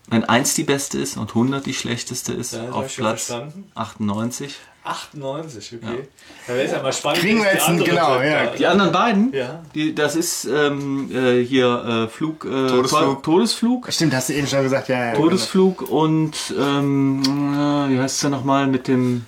Wenn 0.08 0.24
1 0.24 0.54
die 0.54 0.62
beste 0.64 0.98
ist 0.98 1.16
und 1.16 1.30
100 1.30 1.66
die 1.66 1.74
schlechteste 1.74 2.32
ist, 2.32 2.52
ich 2.54 2.60
auf 2.70 2.94
Platz 2.96 3.24
verstanden. 3.26 3.70
98. 3.74 4.54
98, 4.84 5.74
okay. 5.82 6.08
Da 6.46 6.54
wäre 6.54 6.64
es 6.64 6.70
ja 6.70 6.80
mal 6.80 6.92
spannend. 6.92 7.20
Kriegen 7.20 7.42
wir 7.42 7.52
jetzt 7.52 7.66
einen- 7.68 7.82
genau, 7.82 8.20
ja. 8.20 8.46
Die 8.54 8.66
anderen 8.66 8.92
beiden, 8.92 9.32
Ja. 9.32 9.62
die, 9.74 9.92
das 9.94 10.14
ist 10.14 10.44
ähm, 10.44 11.10
äh, 11.12 11.42
hier 11.44 12.06
äh, 12.06 12.08
Flug, 12.08 12.44
äh, 12.44 12.48
Todesflug. 12.68 13.22
Todesflug. 13.24 13.92
Stimmt, 13.92 14.14
hast 14.14 14.28
du 14.28 14.34
eben 14.34 14.46
schon 14.46 14.62
gesagt, 14.62 14.88
ja. 14.88 15.06
ja 15.06 15.14
Todesflug 15.14 15.82
und 15.90 16.34
ähm, 16.56 17.20
äh, 17.24 17.90
wie 17.94 17.98
heißt 17.98 18.22
es 18.22 18.30
noch 18.30 18.44
mal 18.44 18.68
mit 18.68 18.86
dem 18.86 19.26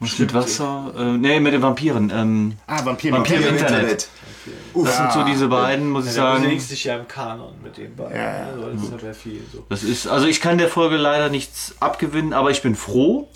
mit 0.00 0.32
Wasser? 0.34 0.92
Äh, 0.96 1.02
nee, 1.18 1.40
mit 1.40 1.52
den 1.52 1.62
Vampiren. 1.62 2.10
Ähm, 2.14 2.54
Ah, 2.66 2.84
Vampir, 2.84 3.12
Vampir 3.12 3.34
Vampir. 3.36 3.48
im 3.48 3.56
Internet. 3.56 4.08
Das 4.74 4.96
sind 4.96 5.12
so 5.12 5.24
diese 5.24 5.48
beiden, 5.48 5.90
muss 5.90 6.06
ich 6.06 6.14
Ja, 6.16 6.30
du 6.30 6.32
sagen. 6.36 6.44
bewegst 6.44 6.70
dich 6.70 6.84
ja 6.84 6.96
im 6.96 7.08
Kanon 7.08 7.52
mit 7.62 7.76
den 7.76 7.94
beiden. 7.96 8.16
Ja, 8.16 8.38
ja. 8.38 8.46
Also 8.46 8.70
das 8.70 8.82
ist 8.82 9.02
ja 9.02 9.12
viel 9.12 9.42
so. 9.52 9.64
Das 9.68 9.82
ist, 9.82 10.06
also 10.06 10.26
ich 10.26 10.40
kann 10.40 10.56
der 10.58 10.68
Folge 10.68 10.96
leider 10.96 11.28
nichts 11.28 11.74
abgewinnen, 11.80 12.32
aber 12.32 12.50
ich 12.50 12.62
bin 12.62 12.74
froh, 12.76 13.28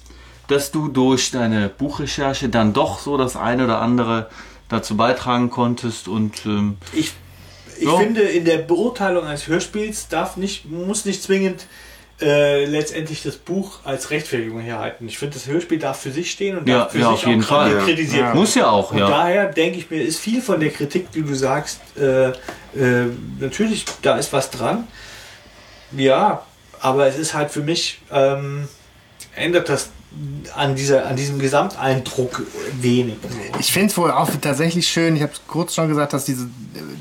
dass 0.48 0.70
du 0.70 0.89
durch 0.89 1.30
deine 1.32 1.68
Buchrecherche 1.68 2.48
dann 2.48 2.72
doch 2.72 2.98
so 3.01 3.16
das 3.16 3.36
eine 3.36 3.64
oder 3.64 3.80
andere 3.80 4.28
dazu 4.68 4.97
beitragen 4.97 5.51
konntest 5.51 6.09
und 6.09 6.47
ähm, 6.47 6.76
Ich, 6.93 7.12
ich 7.78 7.84
Ja. 7.84 7.97
finde, 7.98 8.22
in 8.22 8.44
der 8.44 8.59
Beurteilung 8.59 9.24
eines 9.24 9.48
Hörspiels 9.48 10.09
darf 10.09 10.36
nicht, 10.36 10.70
muss 10.70 11.05
nicht 11.05 11.22
zwingend 11.22 11.66
äh, 12.20 12.64
letztendlich 12.66 13.22
das 13.22 13.36
Buch 13.36 13.80
als 13.84 14.10
Rechtfertigung 14.10 14.60
herhalten. 14.60 15.09
Ich 15.09 15.18
finde, 15.18 15.34
das 15.34 15.47
Hörspiel 15.47 15.78
darf 15.78 16.01
für 16.01 16.10
sich 16.12 16.30
stehen 16.30 16.59
und 16.59 16.68
Ja, 16.68 16.78
darf 16.80 16.93
für 16.93 16.98
ja, 16.98 17.05
sich 17.10 17.14
auf 17.14 17.26
jeden 17.26 17.43
Fall. 17.43 17.76
kritisiert 17.78 18.20
Ja. 18.20 18.26
werden. 18.28 18.39
muss 18.40 18.55
ja 18.55 18.68
auch, 18.70 18.93
Und 18.93 18.98
ja. 18.98 19.09
daher 19.09 19.47
denke 19.52 19.78
ich 19.78 19.90
mir, 19.90 20.02
ist 20.02 20.20
viel 20.20 20.40
von 20.43 20.60
der 20.60 20.70
Kritik, 20.70 21.10
die 21.10 21.22
du 21.22 21.34
sagst, 21.34 21.80
äh, 21.98 22.28
äh, 22.28 22.34
natürlich, 23.40 23.84
da 24.02 24.16
ist 24.18 24.32
was 24.32 24.51
dran. 24.51 24.86
Ja, 25.97 26.43
aber 26.80 27.06
es 27.06 27.18
ist 27.18 27.34
halt 27.34 27.51
für 27.51 27.60
mich, 27.62 28.01
ähm, 28.12 28.68
ändert 29.34 29.68
das 29.68 29.90
an, 30.55 30.74
dieser, 30.74 31.06
an 31.06 31.16
diesem 31.16 31.39
Gesamteindruck 31.39 32.43
wenig. 32.80 33.16
Ich 33.59 33.72
finde 33.72 33.89
es 33.89 33.97
wohl 33.97 34.10
auch 34.10 34.30
tatsächlich 34.40 34.89
schön, 34.89 35.16
ich 35.16 35.22
habe 35.22 35.32
kurz 35.47 35.74
schon 35.74 35.89
gesagt, 35.89 36.12
dass 36.12 36.24
diese, 36.24 36.48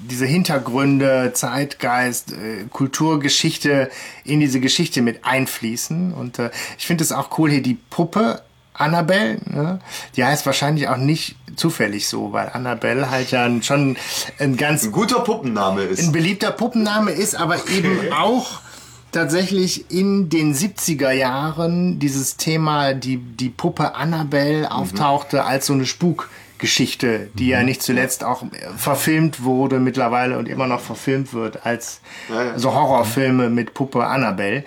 diese 0.09 0.25
Hintergründe, 0.25 1.31
Zeitgeist, 1.33 2.33
äh, 2.33 2.65
Kulturgeschichte 2.71 3.89
in 4.23 4.39
diese 4.39 4.59
Geschichte 4.59 5.01
mit 5.01 5.25
einfließen. 5.25 6.13
Und 6.13 6.39
äh, 6.39 6.51
ich 6.77 6.87
finde 6.87 7.03
es 7.03 7.11
auch 7.11 7.37
cool, 7.37 7.51
hier 7.51 7.61
die 7.61 7.77
Puppe 7.89 8.41
Annabelle. 8.73 9.39
Ne? 9.45 9.79
Die 10.15 10.23
heißt 10.23 10.45
wahrscheinlich 10.45 10.87
auch 10.87 10.97
nicht 10.97 11.35
zufällig 11.55 12.07
so, 12.07 12.31
weil 12.33 12.49
Annabelle 12.49 13.09
halt 13.09 13.31
ja 13.31 13.49
schon 13.61 13.97
ein 14.39 14.57
ganz 14.57 14.83
Ein 14.83 14.91
guter 14.91 15.19
Puppenname 15.19 15.83
ist. 15.83 16.01
ein 16.01 16.11
beliebter 16.11 16.51
Puppenname 16.51 17.11
ist, 17.11 17.35
aber 17.35 17.57
eben 17.69 18.11
auch 18.13 18.61
tatsächlich 19.11 19.91
in 19.91 20.29
den 20.29 20.55
70er 20.55 21.11
Jahren 21.11 21.99
dieses 21.99 22.37
Thema, 22.37 22.93
die, 22.93 23.17
die 23.17 23.49
Puppe 23.49 23.95
Annabelle 23.95 24.71
auftauchte 24.71 25.43
als 25.43 25.65
so 25.65 25.73
eine 25.73 25.85
Spukgeschichte, 25.85 27.29
die 27.33 27.49
ja 27.49 27.63
nicht 27.63 27.81
zuletzt 27.81 28.23
auch 28.23 28.43
verfilmt 28.77 29.43
wurde 29.43 29.79
mittlerweile 29.79 30.37
und 30.37 30.47
immer 30.47 30.65
noch 30.65 30.79
verfilmt 30.79 31.33
wird 31.33 31.65
als 31.65 31.99
ja. 32.29 32.57
so 32.57 32.73
Horrorfilme 32.73 33.49
mit 33.49 33.73
Puppe 33.73 34.05
Annabelle. 34.05 34.63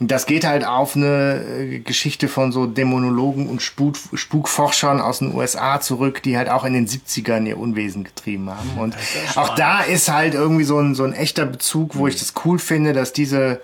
Und 0.00 0.10
das 0.10 0.24
geht 0.24 0.46
halt 0.46 0.66
auf 0.66 0.96
eine 0.96 1.44
äh, 1.44 1.78
Geschichte 1.80 2.28
von 2.28 2.50
so 2.50 2.66
Dämonologen 2.66 3.48
und 3.48 3.60
Spuk, 3.60 3.96
Spukforschern 4.14 5.00
aus 5.02 5.18
den 5.18 5.34
USA 5.34 5.80
zurück, 5.80 6.22
die 6.22 6.38
halt 6.38 6.48
auch 6.48 6.64
in 6.64 6.72
den 6.72 6.88
70ern 6.88 7.46
ihr 7.46 7.58
Unwesen 7.58 8.04
getrieben 8.04 8.48
haben. 8.48 8.70
Und 8.78 8.96
auch 9.34 9.54
da 9.54 9.82
ist 9.82 10.10
halt 10.10 10.32
irgendwie 10.32 10.64
so 10.64 10.78
ein, 10.78 10.94
so 10.94 11.04
ein 11.04 11.12
echter 11.12 11.44
Bezug, 11.44 11.94
wo 11.94 12.06
ich 12.06 12.18
das 12.18 12.32
cool 12.44 12.58
finde, 12.58 12.94
dass 12.94 13.12
diese 13.12 13.60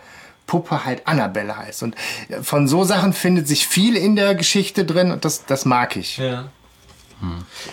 Puppe 0.48 0.84
halt 0.84 1.06
Annabelle 1.06 1.56
heißt. 1.56 1.84
Und 1.84 1.94
von 2.42 2.66
so 2.66 2.82
Sachen 2.82 3.12
findet 3.12 3.46
sich 3.46 3.68
viel 3.68 3.96
in 3.96 4.16
der 4.16 4.34
Geschichte 4.34 4.84
drin 4.84 5.12
und 5.12 5.24
das, 5.24 5.44
das 5.46 5.64
mag 5.64 5.94
ich. 5.96 6.18
Ja. 6.18 6.48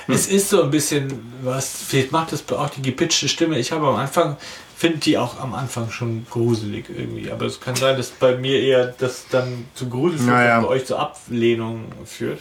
Es 0.07 0.27
ist 0.27 0.49
so 0.49 0.63
ein 0.63 0.71
bisschen 0.71 1.33
was, 1.43 1.71
vielleicht 1.87 2.11
macht 2.11 2.31
das 2.31 2.43
auch 2.51 2.69
die 2.69 2.81
gepitchte 2.81 3.27
Stimme. 3.29 3.57
Ich 3.59 3.71
habe 3.71 3.87
am 3.87 3.95
Anfang, 3.95 4.37
finde 4.75 4.97
die 4.97 5.17
auch 5.17 5.39
am 5.39 5.53
Anfang 5.53 5.91
schon 5.91 6.25
gruselig 6.29 6.85
irgendwie. 6.89 7.31
Aber 7.31 7.45
es 7.45 7.59
kann 7.61 7.75
sein, 7.75 7.95
dass 7.95 8.09
bei 8.09 8.35
mir 8.37 8.59
eher 8.59 8.87
das 8.87 9.25
dann 9.29 9.65
zu 9.75 9.87
gruselig 9.87 10.21
führt, 10.21 10.31
Naja. 10.35 10.57
und 10.57 10.63
bei 10.65 10.69
euch 10.69 10.85
zur 10.85 10.99
Ablehnung 10.99 11.85
führt. 12.05 12.39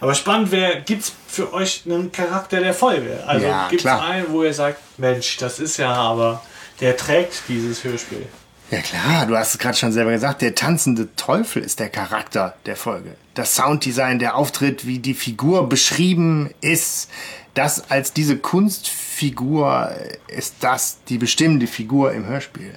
Aber 0.00 0.14
spannend 0.14 0.50
wäre, 0.50 0.82
gibt 0.82 1.04
es 1.04 1.12
für 1.28 1.52
euch 1.54 1.82
einen 1.86 2.12
Charakter 2.12 2.60
der 2.60 2.74
Folge? 2.74 3.24
Also 3.26 3.46
Ja, 3.46 3.68
gibt 3.68 3.84
es 3.84 3.90
einen, 3.90 4.26
wo 4.30 4.44
ihr 4.44 4.52
sagt, 4.52 4.78
Mensch, 4.98 5.38
das 5.38 5.58
ist 5.60 5.78
ja 5.78 5.92
aber, 5.94 6.42
der 6.80 6.94
trägt 6.96 7.42
dieses 7.48 7.82
Hörspiel. 7.84 8.26
Ja 8.74 8.80
klar, 8.80 9.26
du 9.26 9.36
hast 9.36 9.54
es 9.54 9.58
gerade 9.60 9.76
schon 9.76 9.92
selber 9.92 10.10
gesagt, 10.10 10.42
der 10.42 10.56
tanzende 10.56 11.14
Teufel 11.14 11.62
ist 11.62 11.78
der 11.78 11.88
Charakter 11.88 12.56
der 12.66 12.74
Folge. 12.74 13.14
Das 13.34 13.54
Sounddesign, 13.54 14.18
der 14.18 14.34
Auftritt, 14.34 14.84
wie 14.84 14.98
die 14.98 15.14
Figur 15.14 15.68
beschrieben 15.68 16.50
ist, 16.60 17.08
das 17.54 17.88
als 17.88 18.12
diese 18.12 18.36
Kunstfigur 18.36 19.94
ist 20.26 20.56
das 20.58 20.98
die 21.04 21.18
bestimmende 21.18 21.68
Figur 21.68 22.12
im 22.14 22.26
Hörspiel. 22.26 22.74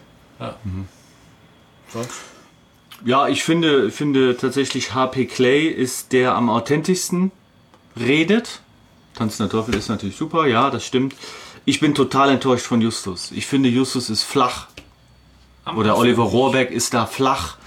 Sonst? 1.92 2.12
Ja, 3.04 3.28
ich 3.28 3.44
finde, 3.44 3.90
finde 3.90 4.38
tatsächlich 4.38 4.94
HP 4.94 5.26
Clay 5.26 5.66
ist 5.66 6.12
der 6.12 6.36
am 6.36 6.52
authentischsten 6.52 7.32
redet. 8.00 8.62
Tanzender 9.16 9.50
Teufel 9.50 9.74
ist 9.74 9.90
natürlich 9.90 10.16
super, 10.16 10.46
ja, 10.46 10.70
das 10.70 10.86
stimmt. 10.86 11.16
Ich 11.66 11.80
bin 11.80 11.96
total 11.96 12.30
enttäuscht 12.30 12.68
von 12.68 12.82
Justus. 12.82 13.32
Ich 13.32 13.48
finde, 13.48 13.70
Justus 13.70 14.12
ist 14.12 14.22
flach. 14.22 14.68
Oder 15.76 15.98
Oliver 15.98 16.24
Rohrbeck 16.24 16.72
ist 16.72 16.94
da 16.94 17.06
flach. 17.06 17.58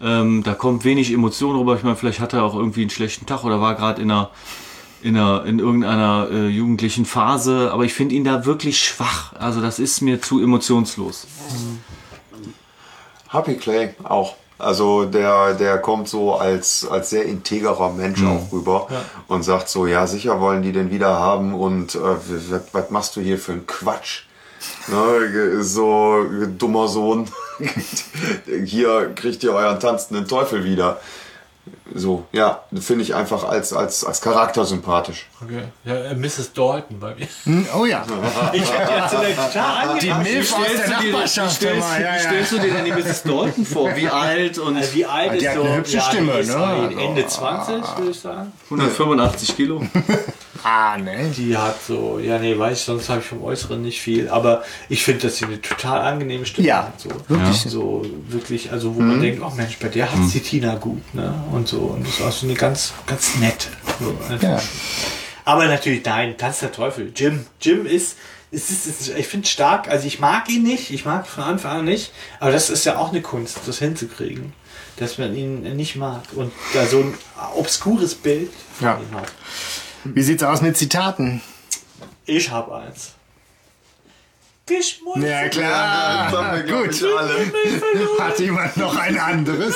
Ähm, 0.00 0.42
da 0.42 0.54
kommt 0.54 0.84
wenig 0.84 1.12
Emotion 1.12 1.56
rüber. 1.56 1.76
Ich 1.76 1.82
meine, 1.82 1.96
vielleicht 1.96 2.20
hat 2.20 2.32
er 2.32 2.44
auch 2.44 2.54
irgendwie 2.54 2.82
einen 2.82 2.90
schlechten 2.90 3.26
Tag 3.26 3.44
oder 3.44 3.60
war 3.60 3.74
gerade 3.74 4.00
in 4.02 4.10
einer, 4.10 4.30
in 5.02 5.16
einer, 5.16 5.44
in 5.44 5.58
irgendeiner 5.58 6.28
äh, 6.30 6.48
jugendlichen 6.48 7.04
Phase. 7.04 7.70
Aber 7.72 7.84
ich 7.84 7.94
finde 7.94 8.14
ihn 8.14 8.24
da 8.24 8.44
wirklich 8.44 8.78
schwach. 8.78 9.32
Also 9.38 9.60
das 9.60 9.78
ist 9.78 10.00
mir 10.00 10.20
zu 10.20 10.40
emotionslos. 10.40 11.26
Happy 13.30 13.54
Clay 13.56 13.94
auch. 14.04 14.36
Also 14.58 15.04
der, 15.04 15.54
der 15.54 15.78
kommt 15.78 16.08
so 16.08 16.34
als, 16.34 16.86
als 16.88 17.10
sehr 17.10 17.24
integerer 17.24 17.90
Mensch 17.90 18.24
auch 18.24 18.50
rüber 18.52 18.88
und 19.28 19.44
sagt 19.44 19.68
so, 19.68 19.86
ja 19.86 20.06
sicher 20.08 20.40
wollen 20.40 20.62
die 20.62 20.72
den 20.72 20.90
wieder 20.90 21.16
haben 21.16 21.54
und 21.54 21.94
äh, 21.94 21.98
was, 22.00 22.62
was 22.72 22.90
machst 22.90 23.14
du 23.14 23.20
hier 23.20 23.38
für 23.38 23.52
einen 23.52 23.66
Quatsch? 23.68 24.24
Ne, 24.88 25.62
so 25.62 26.24
dummer 26.58 26.88
Sohn, 26.88 27.28
hier 28.64 29.12
kriegt 29.14 29.42
ihr 29.42 29.52
euren 29.52 29.78
tanzenden 29.80 30.26
Teufel 30.26 30.64
wieder. 30.64 31.00
So, 31.94 32.24
ja, 32.32 32.62
finde 32.78 33.02
ich 33.02 33.14
einfach 33.14 33.44
als, 33.44 33.72
als, 33.72 34.04
als 34.04 34.20
Charakter 34.20 34.64
sympathisch. 34.64 35.26
Okay. 35.42 35.62
Ja, 35.84 35.94
äh, 35.94 36.14
Mrs. 36.14 36.52
Dalton 36.52 36.98
bei 37.00 37.14
mir. 37.14 37.26
Hm, 37.44 37.66
Oh 37.74 37.84
ja. 37.86 38.04
Ich 38.52 38.62
finde 38.62 38.92
jetzt 38.92 39.14
eine 39.14 39.34
total 39.34 39.98
Die. 39.98 40.12
Milf 40.14 40.52
aus 40.54 40.60
der 40.86 40.86
Wie 41.00 41.10
Nachbarschaft 41.12 41.56
stellst, 41.56 41.76
immer, 41.88 42.00
ja, 42.00 42.12
wie 42.12 42.16
ja. 42.16 42.18
stellst 42.20 42.52
du 42.52 42.58
dir 42.58 42.72
denn 42.72 42.84
die 42.84 42.92
Mrs. 42.92 43.22
Dalton 43.22 43.64
vor? 43.66 43.96
Wie 43.96 44.08
alt 44.08 44.58
und 44.58 44.76
Also 44.76 44.94
wie 44.94 45.06
alt 45.06 45.32
Die 45.32 45.36
ist 45.38 45.48
hat 45.48 45.54
so? 45.56 45.62
eine 45.62 45.76
hübsche 45.76 46.00
Stimme, 46.00 46.32
die 46.34 46.38
ist 46.40 46.46
ne? 46.48 46.52
so 46.52 46.58
Also, 46.58 46.98
Ende 46.98 47.26
20, 47.26 47.98
würde 47.98 48.10
ich 48.10 48.20
sagen. 48.20 48.52
185 48.70 49.56
Kilo? 49.56 49.82
Ah, 50.64 50.98
ne? 50.98 51.30
Die 51.36 51.56
hat 51.56 51.76
so, 51.86 52.18
ja, 52.18 52.36
nee, 52.36 52.58
weiß 52.58 52.78
ich, 52.80 52.84
sonst 52.84 53.08
habe 53.08 53.20
ich 53.20 53.26
vom 53.26 53.44
Äußeren 53.44 53.80
nicht 53.80 54.00
viel. 54.00 54.28
Aber 54.28 54.64
ich 54.88 55.04
finde, 55.04 55.20
dass 55.28 55.36
sie 55.36 55.44
eine 55.44 55.62
total 55.62 56.00
angenehme 56.00 56.44
Stimme 56.46 56.66
Ja, 56.66 56.78
hat. 56.86 57.00
So. 57.00 57.08
wirklich. 57.28 57.60
So, 57.62 58.04
wirklich, 58.26 58.72
also 58.72 58.96
wo 58.96 59.00
man 59.00 59.20
denkt, 59.20 59.40
oh 59.40 59.52
Mensch, 59.56 59.78
bei 59.78 59.86
der 59.86 60.10
hat 60.10 60.18
die 60.34 60.40
Tina 60.40 60.74
gut, 60.74 61.14
ne? 61.14 61.32
Und 61.52 61.68
so. 61.68 61.77
Und 61.80 62.06
das 62.06 62.14
ist 62.14 62.22
auch 62.22 62.32
so 62.32 62.46
eine 62.46 62.54
ganz, 62.54 62.92
ganz 63.06 63.36
nette. 63.36 63.68
So, 64.00 64.10
ne? 64.28 64.38
Ja. 64.40 64.62
Aber 65.44 65.66
natürlich, 65.66 66.04
nein, 66.04 66.36
Tanz 66.36 66.60
der 66.60 66.72
Teufel. 66.72 67.12
Jim. 67.16 67.46
Jim 67.60 67.86
ist, 67.86 68.16
es 68.50 68.70
ist, 68.70 68.86
es 68.86 69.00
ist 69.08 69.16
ich 69.18 69.26
finde 69.28 69.46
stark, 69.48 69.88
also 69.88 70.06
ich 70.06 70.20
mag 70.20 70.48
ihn 70.48 70.62
nicht, 70.62 70.90
ich 70.90 71.04
mag 71.04 71.24
ihn 71.24 71.28
von 71.30 71.44
Anfang 71.44 71.78
an 71.80 71.84
nicht, 71.84 72.12
aber 72.40 72.52
das 72.52 72.70
ist 72.70 72.84
ja 72.84 72.96
auch 72.98 73.10
eine 73.10 73.22
Kunst, 73.22 73.58
das 73.66 73.78
hinzukriegen, 73.78 74.52
dass 74.96 75.18
man 75.18 75.34
ihn 75.34 75.62
nicht 75.76 75.96
mag 75.96 76.22
und 76.34 76.52
da 76.74 76.86
so 76.86 77.00
ein 77.00 77.14
obskures 77.56 78.14
Bild 78.14 78.50
von 78.78 78.86
Ja. 78.88 78.98
ihm 79.00 79.14
hat. 79.18 79.32
Wie 80.04 80.22
sieht's 80.22 80.42
aus 80.42 80.60
mit 80.62 80.76
Zitaten? 80.76 81.40
Ich 82.26 82.50
habe 82.50 82.74
eins. 82.76 83.12
Geschmolzen. 84.68 85.22
Ja 85.26 85.48
klar, 85.48 86.54
wir, 86.56 86.62
glaub 86.62 86.84
gut. 86.84 88.20
Hat 88.20 88.38
jemand 88.38 88.76
noch 88.76 88.96
ein 88.96 89.18
anderes? 89.18 89.74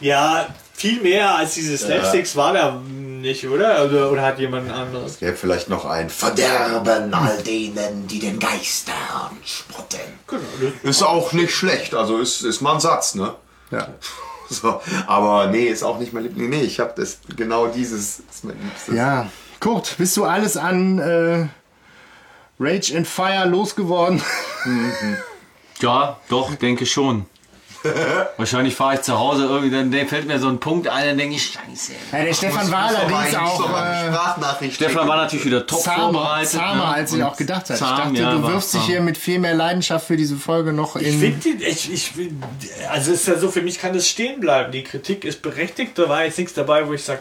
Ja, 0.00 0.48
viel 0.74 1.00
mehr 1.00 1.36
als 1.36 1.54
diese 1.54 1.78
Slapsticks 1.78 2.36
war 2.36 2.52
da 2.52 2.80
nicht, 3.24 3.46
oder? 3.48 3.86
Oder, 3.86 4.10
oder 4.12 4.22
hat 4.22 4.38
jemand 4.38 4.68
ein 4.68 4.74
anderes? 4.74 5.18
Gäbe 5.18 5.34
vielleicht 5.34 5.68
noch 5.68 5.86
ein 5.86 6.10
Verderben 6.10 7.14
all 7.14 7.42
denen, 7.42 8.06
die 8.06 8.18
den 8.18 8.38
Geistern 8.38 9.38
spotten. 9.44 10.00
Ist 10.82 11.02
auch 11.02 11.32
nicht 11.32 11.54
schlecht, 11.54 11.94
also 11.94 12.18
ist, 12.18 12.42
ist 12.42 12.60
mal 12.60 12.74
ein 12.74 12.80
Satz, 12.80 13.14
ne? 13.14 13.34
Ja. 13.70 13.88
So, 14.50 14.82
aber 15.06 15.46
nee, 15.46 15.64
ist 15.68 15.82
auch 15.82 15.98
nicht 15.98 16.12
mein 16.12 16.24
Liebling. 16.24 16.50
Nee, 16.50 16.60
ich 16.60 16.78
habe 16.78 16.92
das 16.94 17.18
genau 17.34 17.68
dieses 17.68 18.18
ist 18.18 18.44
mein 18.44 18.60
Liebstes. 18.62 18.94
Ja. 18.94 19.30
Kurt, 19.64 19.96
bist 19.96 20.14
du 20.18 20.26
alles 20.26 20.58
an 20.58 20.98
äh, 20.98 21.46
Rage 22.60 22.94
and 22.94 23.08
Fire 23.08 23.46
losgeworden? 23.48 24.22
Ja, 25.80 26.18
doch, 26.28 26.54
denke 26.56 26.84
schon. 26.84 27.24
Wahrscheinlich 28.36 28.74
fahre 28.74 28.96
ich 28.96 29.00
zu 29.02 29.18
Hause 29.18 29.44
irgendwie, 29.44 29.70
dann 29.70 30.06
fällt 30.06 30.26
mir 30.26 30.38
so 30.38 30.48
ein 30.48 30.60
Punkt 30.60 30.88
ein, 30.88 31.06
dann 31.06 31.16
denke 31.18 31.36
ich, 31.36 31.52
scheiße. 31.52 31.92
Ja, 32.12 32.24
der 32.24 32.34
Stefan 32.34 32.70
Wahler, 32.70 33.06
die 33.06 33.28
ist 33.28 33.36
auch 33.38 33.60
äh, 33.60 34.06
Sprachnachricht. 34.06 34.74
Stefan 34.74 35.08
war 35.08 35.16
natürlich 35.16 35.46
wieder 35.46 35.66
top 35.66 35.80
zahmer, 35.80 36.12
vorbereitet. 36.12 36.50
zahmer 36.50 36.74
ne? 36.74 36.94
als 36.94 37.12
ich 37.12 37.18
Und 37.18 37.24
auch 37.24 37.36
gedacht 37.36 37.70
hatte. 37.70 37.74
zahm, 37.78 38.12
ich 38.12 38.20
dachte, 38.20 38.22
ja, 38.22 38.32
du 38.32 38.42
war 38.42 38.52
wirfst 38.52 38.74
dich 38.74 38.80
zahm. 38.80 38.90
hier 38.90 39.00
mit 39.00 39.16
viel 39.16 39.38
mehr 39.38 39.54
Leidenschaft 39.54 40.06
für 40.06 40.18
diese 40.18 40.36
Folge 40.36 40.74
noch 40.74 40.96
Ich 40.96 41.08
in... 41.08 41.40
finde, 41.40 41.64
ich, 41.64 41.90
ich, 41.90 42.12
also 42.90 43.12
es 43.12 43.20
ist 43.20 43.28
ja 43.28 43.38
so, 43.38 43.50
für 43.50 43.62
mich 43.62 43.78
kann 43.78 43.94
das 43.94 44.08
stehen 44.08 44.40
bleiben. 44.40 44.72
Die 44.72 44.82
Kritik 44.84 45.24
ist 45.24 45.40
berechtigt, 45.40 45.98
da 45.98 46.06
war 46.08 46.24
jetzt 46.24 46.38
nichts 46.38 46.52
dabei, 46.52 46.86
wo 46.86 46.92
ich 46.92 47.02
sage, 47.02 47.20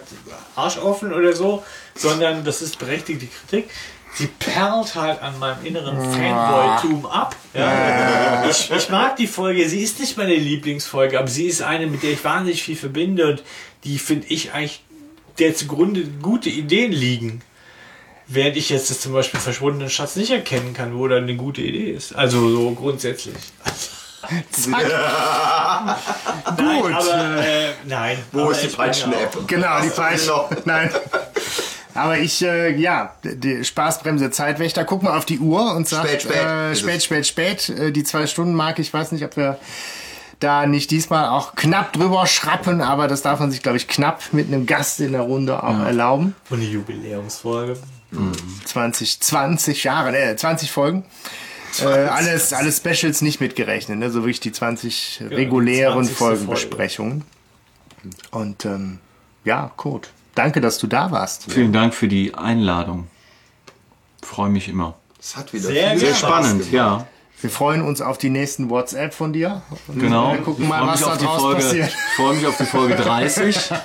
Arsch 0.58 0.78
offen 0.78 1.14
oder 1.14 1.34
so, 1.34 1.64
sondern 1.96 2.44
das 2.44 2.62
ist 2.62 2.80
berechtigte 2.80 3.28
Kritik. 3.28 3.70
Sie 4.16 4.28
perlt 4.28 4.94
halt 4.94 5.22
an 5.24 5.40
meinem 5.40 5.66
inneren 5.66 5.98
Fanboy-Tum 5.98 7.06
ab. 7.08 7.36
Ja. 7.54 8.46
Ich, 8.48 8.70
ich 8.70 8.90
mag 8.90 9.16
die 9.16 9.26
Folge, 9.26 9.68
sie 9.68 9.82
ist 9.82 10.00
nicht 10.00 10.18
meine 10.18 10.36
Lieblingsfolge, 10.36 11.18
aber 11.18 11.28
sie 11.28 11.48
ist 11.48 11.64
eine, 11.64 11.88
mit 11.88 12.04
der 12.04 12.12
ich 12.12 12.24
wahnsinnig 12.24 12.62
viel 12.62 12.76
verbinde 12.76 13.28
und 13.28 13.44
die 13.84 13.98
finde 13.98 14.28
ich 14.28 14.54
eigentlich, 14.54 14.84
der 15.40 15.56
zugrunde 15.56 16.04
gute 16.22 16.50
Ideen 16.50 16.92
liegen. 16.92 17.42
Während 18.28 18.56
ich 18.56 18.70
jetzt 18.70 18.90
das 18.92 19.02
zum 19.02 19.14
Beispiel 19.14 19.40
verschwundenen 19.40 19.90
Schatz 19.90 20.16
nicht 20.16 20.32
erkennen 20.32 20.74
kann, 20.74 20.96
wo 20.98 21.08
da 21.08 21.18
eine 21.18 21.36
gute 21.36 21.62
Idee 21.62 21.92
ist. 21.92 22.16
Also 22.16 22.50
so 22.50 22.72
grundsätzlich. 22.72 23.36
Nein, 24.68 24.82
Gut. 26.82 26.94
aber 26.94 27.46
äh, 27.46 27.72
nein. 27.86 28.18
Wo 28.32 28.44
aber 28.44 28.52
ist 28.52 28.62
die 28.64 28.68
ja 28.68 28.76
Peitschen-App? 28.76 29.48
Genau, 29.48 29.82
die 29.82 29.88
Was 29.90 29.96
Peitsche. 29.96 30.28
noch? 30.30 30.50
Nein. 30.66 30.90
Aber 31.94 32.18
ich, 32.18 32.42
äh, 32.42 32.76
ja, 32.76 33.16
die 33.24 33.64
Spaßbremse 33.64 34.32
Zeitwächter, 34.32 34.84
guck 34.84 35.04
mal 35.04 35.18
auf 35.18 35.26
die 35.26 35.40
Uhr 35.40 35.76
und 35.76 35.88
sag, 35.88 36.08
Spät, 36.08 36.24
spät 36.24 36.36
äh, 36.36 36.76
spät, 36.76 37.04
spät, 37.04 37.28
spät, 37.28 37.70
äh, 37.70 37.92
die 37.92 38.04
zwei 38.04 38.26
Stunden 38.28 38.56
Marke, 38.56 38.82
ich 38.82 38.94
weiß 38.94 39.12
nicht, 39.12 39.24
ob 39.24 39.38
wir 39.38 39.60
da 40.40 40.66
nicht 40.66 40.92
diesmal 40.92 41.30
auch 41.30 41.56
knapp 41.56 41.94
drüber 41.94 42.26
schrappen, 42.28 42.82
aber 42.82 43.08
das 43.08 43.22
darf 43.22 43.40
man 43.40 43.52
sich, 43.52 43.62
glaube 43.62 43.78
ich, 43.78 43.88
knapp 43.88 44.34
mit 44.34 44.48
einem 44.48 44.66
Gast 44.66 45.00
in 45.00 45.14
der 45.14 45.22
Runde 45.22 45.64
auch 45.64 45.80
erlauben. 45.80 46.36
Und 46.50 46.60
eine 46.60 46.70
Jubiläumsfolge. 46.70 47.78
20, 48.66 49.22
20 49.22 49.84
Jahre, 49.84 50.18
äh, 50.18 50.36
20 50.36 50.72
Folgen. 50.72 51.06
äh, 51.82 51.86
alles, 51.86 52.54
alle 52.54 52.72
Specials 52.72 53.22
nicht 53.22 53.42
mitgerechnet, 53.42 53.98
ne? 53.98 54.12
so 54.12 54.22
wirklich 54.22 54.40
die 54.40 54.52
20 54.52 55.24
regulären 55.30 56.06
20. 56.06 56.16
Folgenbesprechungen. 56.16 57.24
Und 58.32 58.66
ähm, 58.66 59.00
ja, 59.46 59.72
Kurt, 59.76 60.10
danke, 60.36 60.62
dass 60.62 60.78
du 60.78 60.88
da 60.88 61.12
warst. 61.12 61.52
Vielen 61.52 61.74
Dank 61.74 61.94
für 61.94 62.08
die 62.08 62.34
Einladung. 62.36 63.08
Freue 64.22 64.50
mich 64.50 64.70
immer. 64.70 64.96
Das 65.18 65.36
hat 65.36 65.54
wieder 65.54 65.68
Sehr 65.68 65.92
viel 65.92 66.00
Sehr 66.00 66.10
Ja, 66.10 66.16
spannend, 66.16 66.72
ja. 66.72 67.08
Wir 67.42 67.50
freuen 67.50 67.82
uns 67.82 68.02
auf 68.02 68.18
die 68.18 68.30
nächsten 68.30 68.70
WhatsApp 68.70 69.14
von 69.14 69.34
dir. 69.34 69.62
Und 69.88 70.00
Genau. 70.00 70.32
Wir 70.32 70.40
gucken 70.40 70.68
mal, 70.68 70.88
was 70.88 71.02
da 71.02 71.16
draus 71.18 71.42
Folge. 71.42 71.62
passiert. 71.62 71.90
Ich 71.90 72.16
freue 72.16 72.36
mich 72.36 72.48
auf 72.48 72.58
die 72.58 72.66
Folge 72.66 72.96
30. 72.96 73.58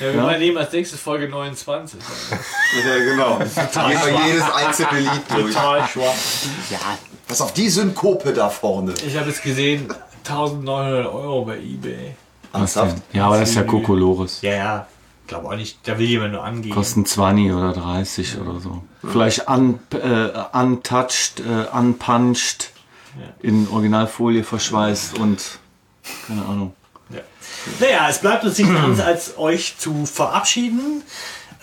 Ja, 0.00 0.30
wir 0.30 0.38
nehmen 0.38 0.56
als 0.56 0.72
nächstes 0.72 0.98
Folge 0.98 1.28
29. 1.28 2.00
Ja, 2.00 2.96
genau. 3.04 3.36
Gehen 3.36 3.46
wir 3.52 4.26
jedes 4.28 4.50
einzelne 4.50 5.00
Lied 5.00 5.22
durch. 5.28 5.54
Total 5.54 5.86
schwach. 5.86 6.14
Pass 7.28 7.40
auf 7.42 7.52
die 7.52 7.68
Synkope 7.68 8.32
da 8.32 8.48
vorne. 8.48 8.94
Ich 9.06 9.14
habe 9.18 9.28
jetzt 9.28 9.42
gesehen, 9.42 9.92
1900 10.26 11.06
Euro 11.06 11.44
bei 11.44 11.58
Ebay. 11.58 12.14
Ernsthaft? 12.52 12.96
Ja, 13.12 13.26
aber 13.26 13.40
das 13.40 13.50
ist 13.50 13.56
ja 13.56 13.62
Kokolores. 13.64 14.40
Ja, 14.40 14.52
ja. 14.52 14.86
Glaube 15.30 15.46
auch 15.46 15.54
nicht, 15.54 15.78
da 15.84 15.96
will 15.96 16.06
jemand 16.06 16.32
nur 16.32 16.42
angehen. 16.42 16.74
Kosten 16.74 17.06
20 17.06 17.52
oder 17.52 17.72
30 17.72 18.40
oder 18.40 18.58
so. 18.58 18.82
Vielleicht 19.00 19.48
un, 19.48 19.78
äh, 19.92 20.30
untouched, 20.52 21.38
äh, 21.38 21.68
unpunched, 21.72 22.72
in 23.40 23.68
Originalfolie 23.68 24.42
verschweißt 24.42 25.20
und 25.20 25.60
keine 26.26 26.44
Ahnung. 26.44 26.74
Ja. 27.10 27.20
Naja, 27.78 28.08
es 28.10 28.18
bleibt 28.18 28.42
uns 28.42 28.58
nichts 28.58 28.74
anderes, 28.74 28.98
als 28.98 29.38
euch 29.38 29.78
zu 29.78 30.04
verabschieden. 30.04 31.04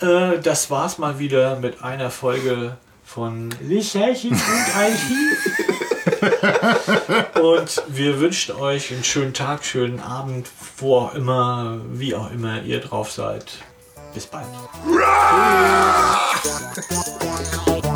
Äh, 0.00 0.38
das 0.42 0.70
war's 0.70 0.96
mal 0.96 1.18
wieder 1.18 1.60
mit 1.60 1.82
einer 1.82 2.10
Folge 2.10 2.78
von 3.04 3.50
Licherchen 3.60 4.30
und 4.32 4.76
Archiv. 4.76 5.58
und 7.40 7.82
wir 7.88 8.20
wünschen 8.20 8.54
euch 8.56 8.92
einen 8.92 9.04
schönen 9.04 9.34
Tag, 9.34 9.64
schönen 9.64 10.00
Abend, 10.00 10.48
wo 10.78 10.96
auch 10.96 11.14
immer, 11.14 11.80
wie 11.92 12.14
auch 12.14 12.30
immer 12.30 12.62
ihr 12.62 12.80
drauf 12.80 13.12
seid. 13.12 13.46
Bis 14.14 14.26
bald. 14.26 14.46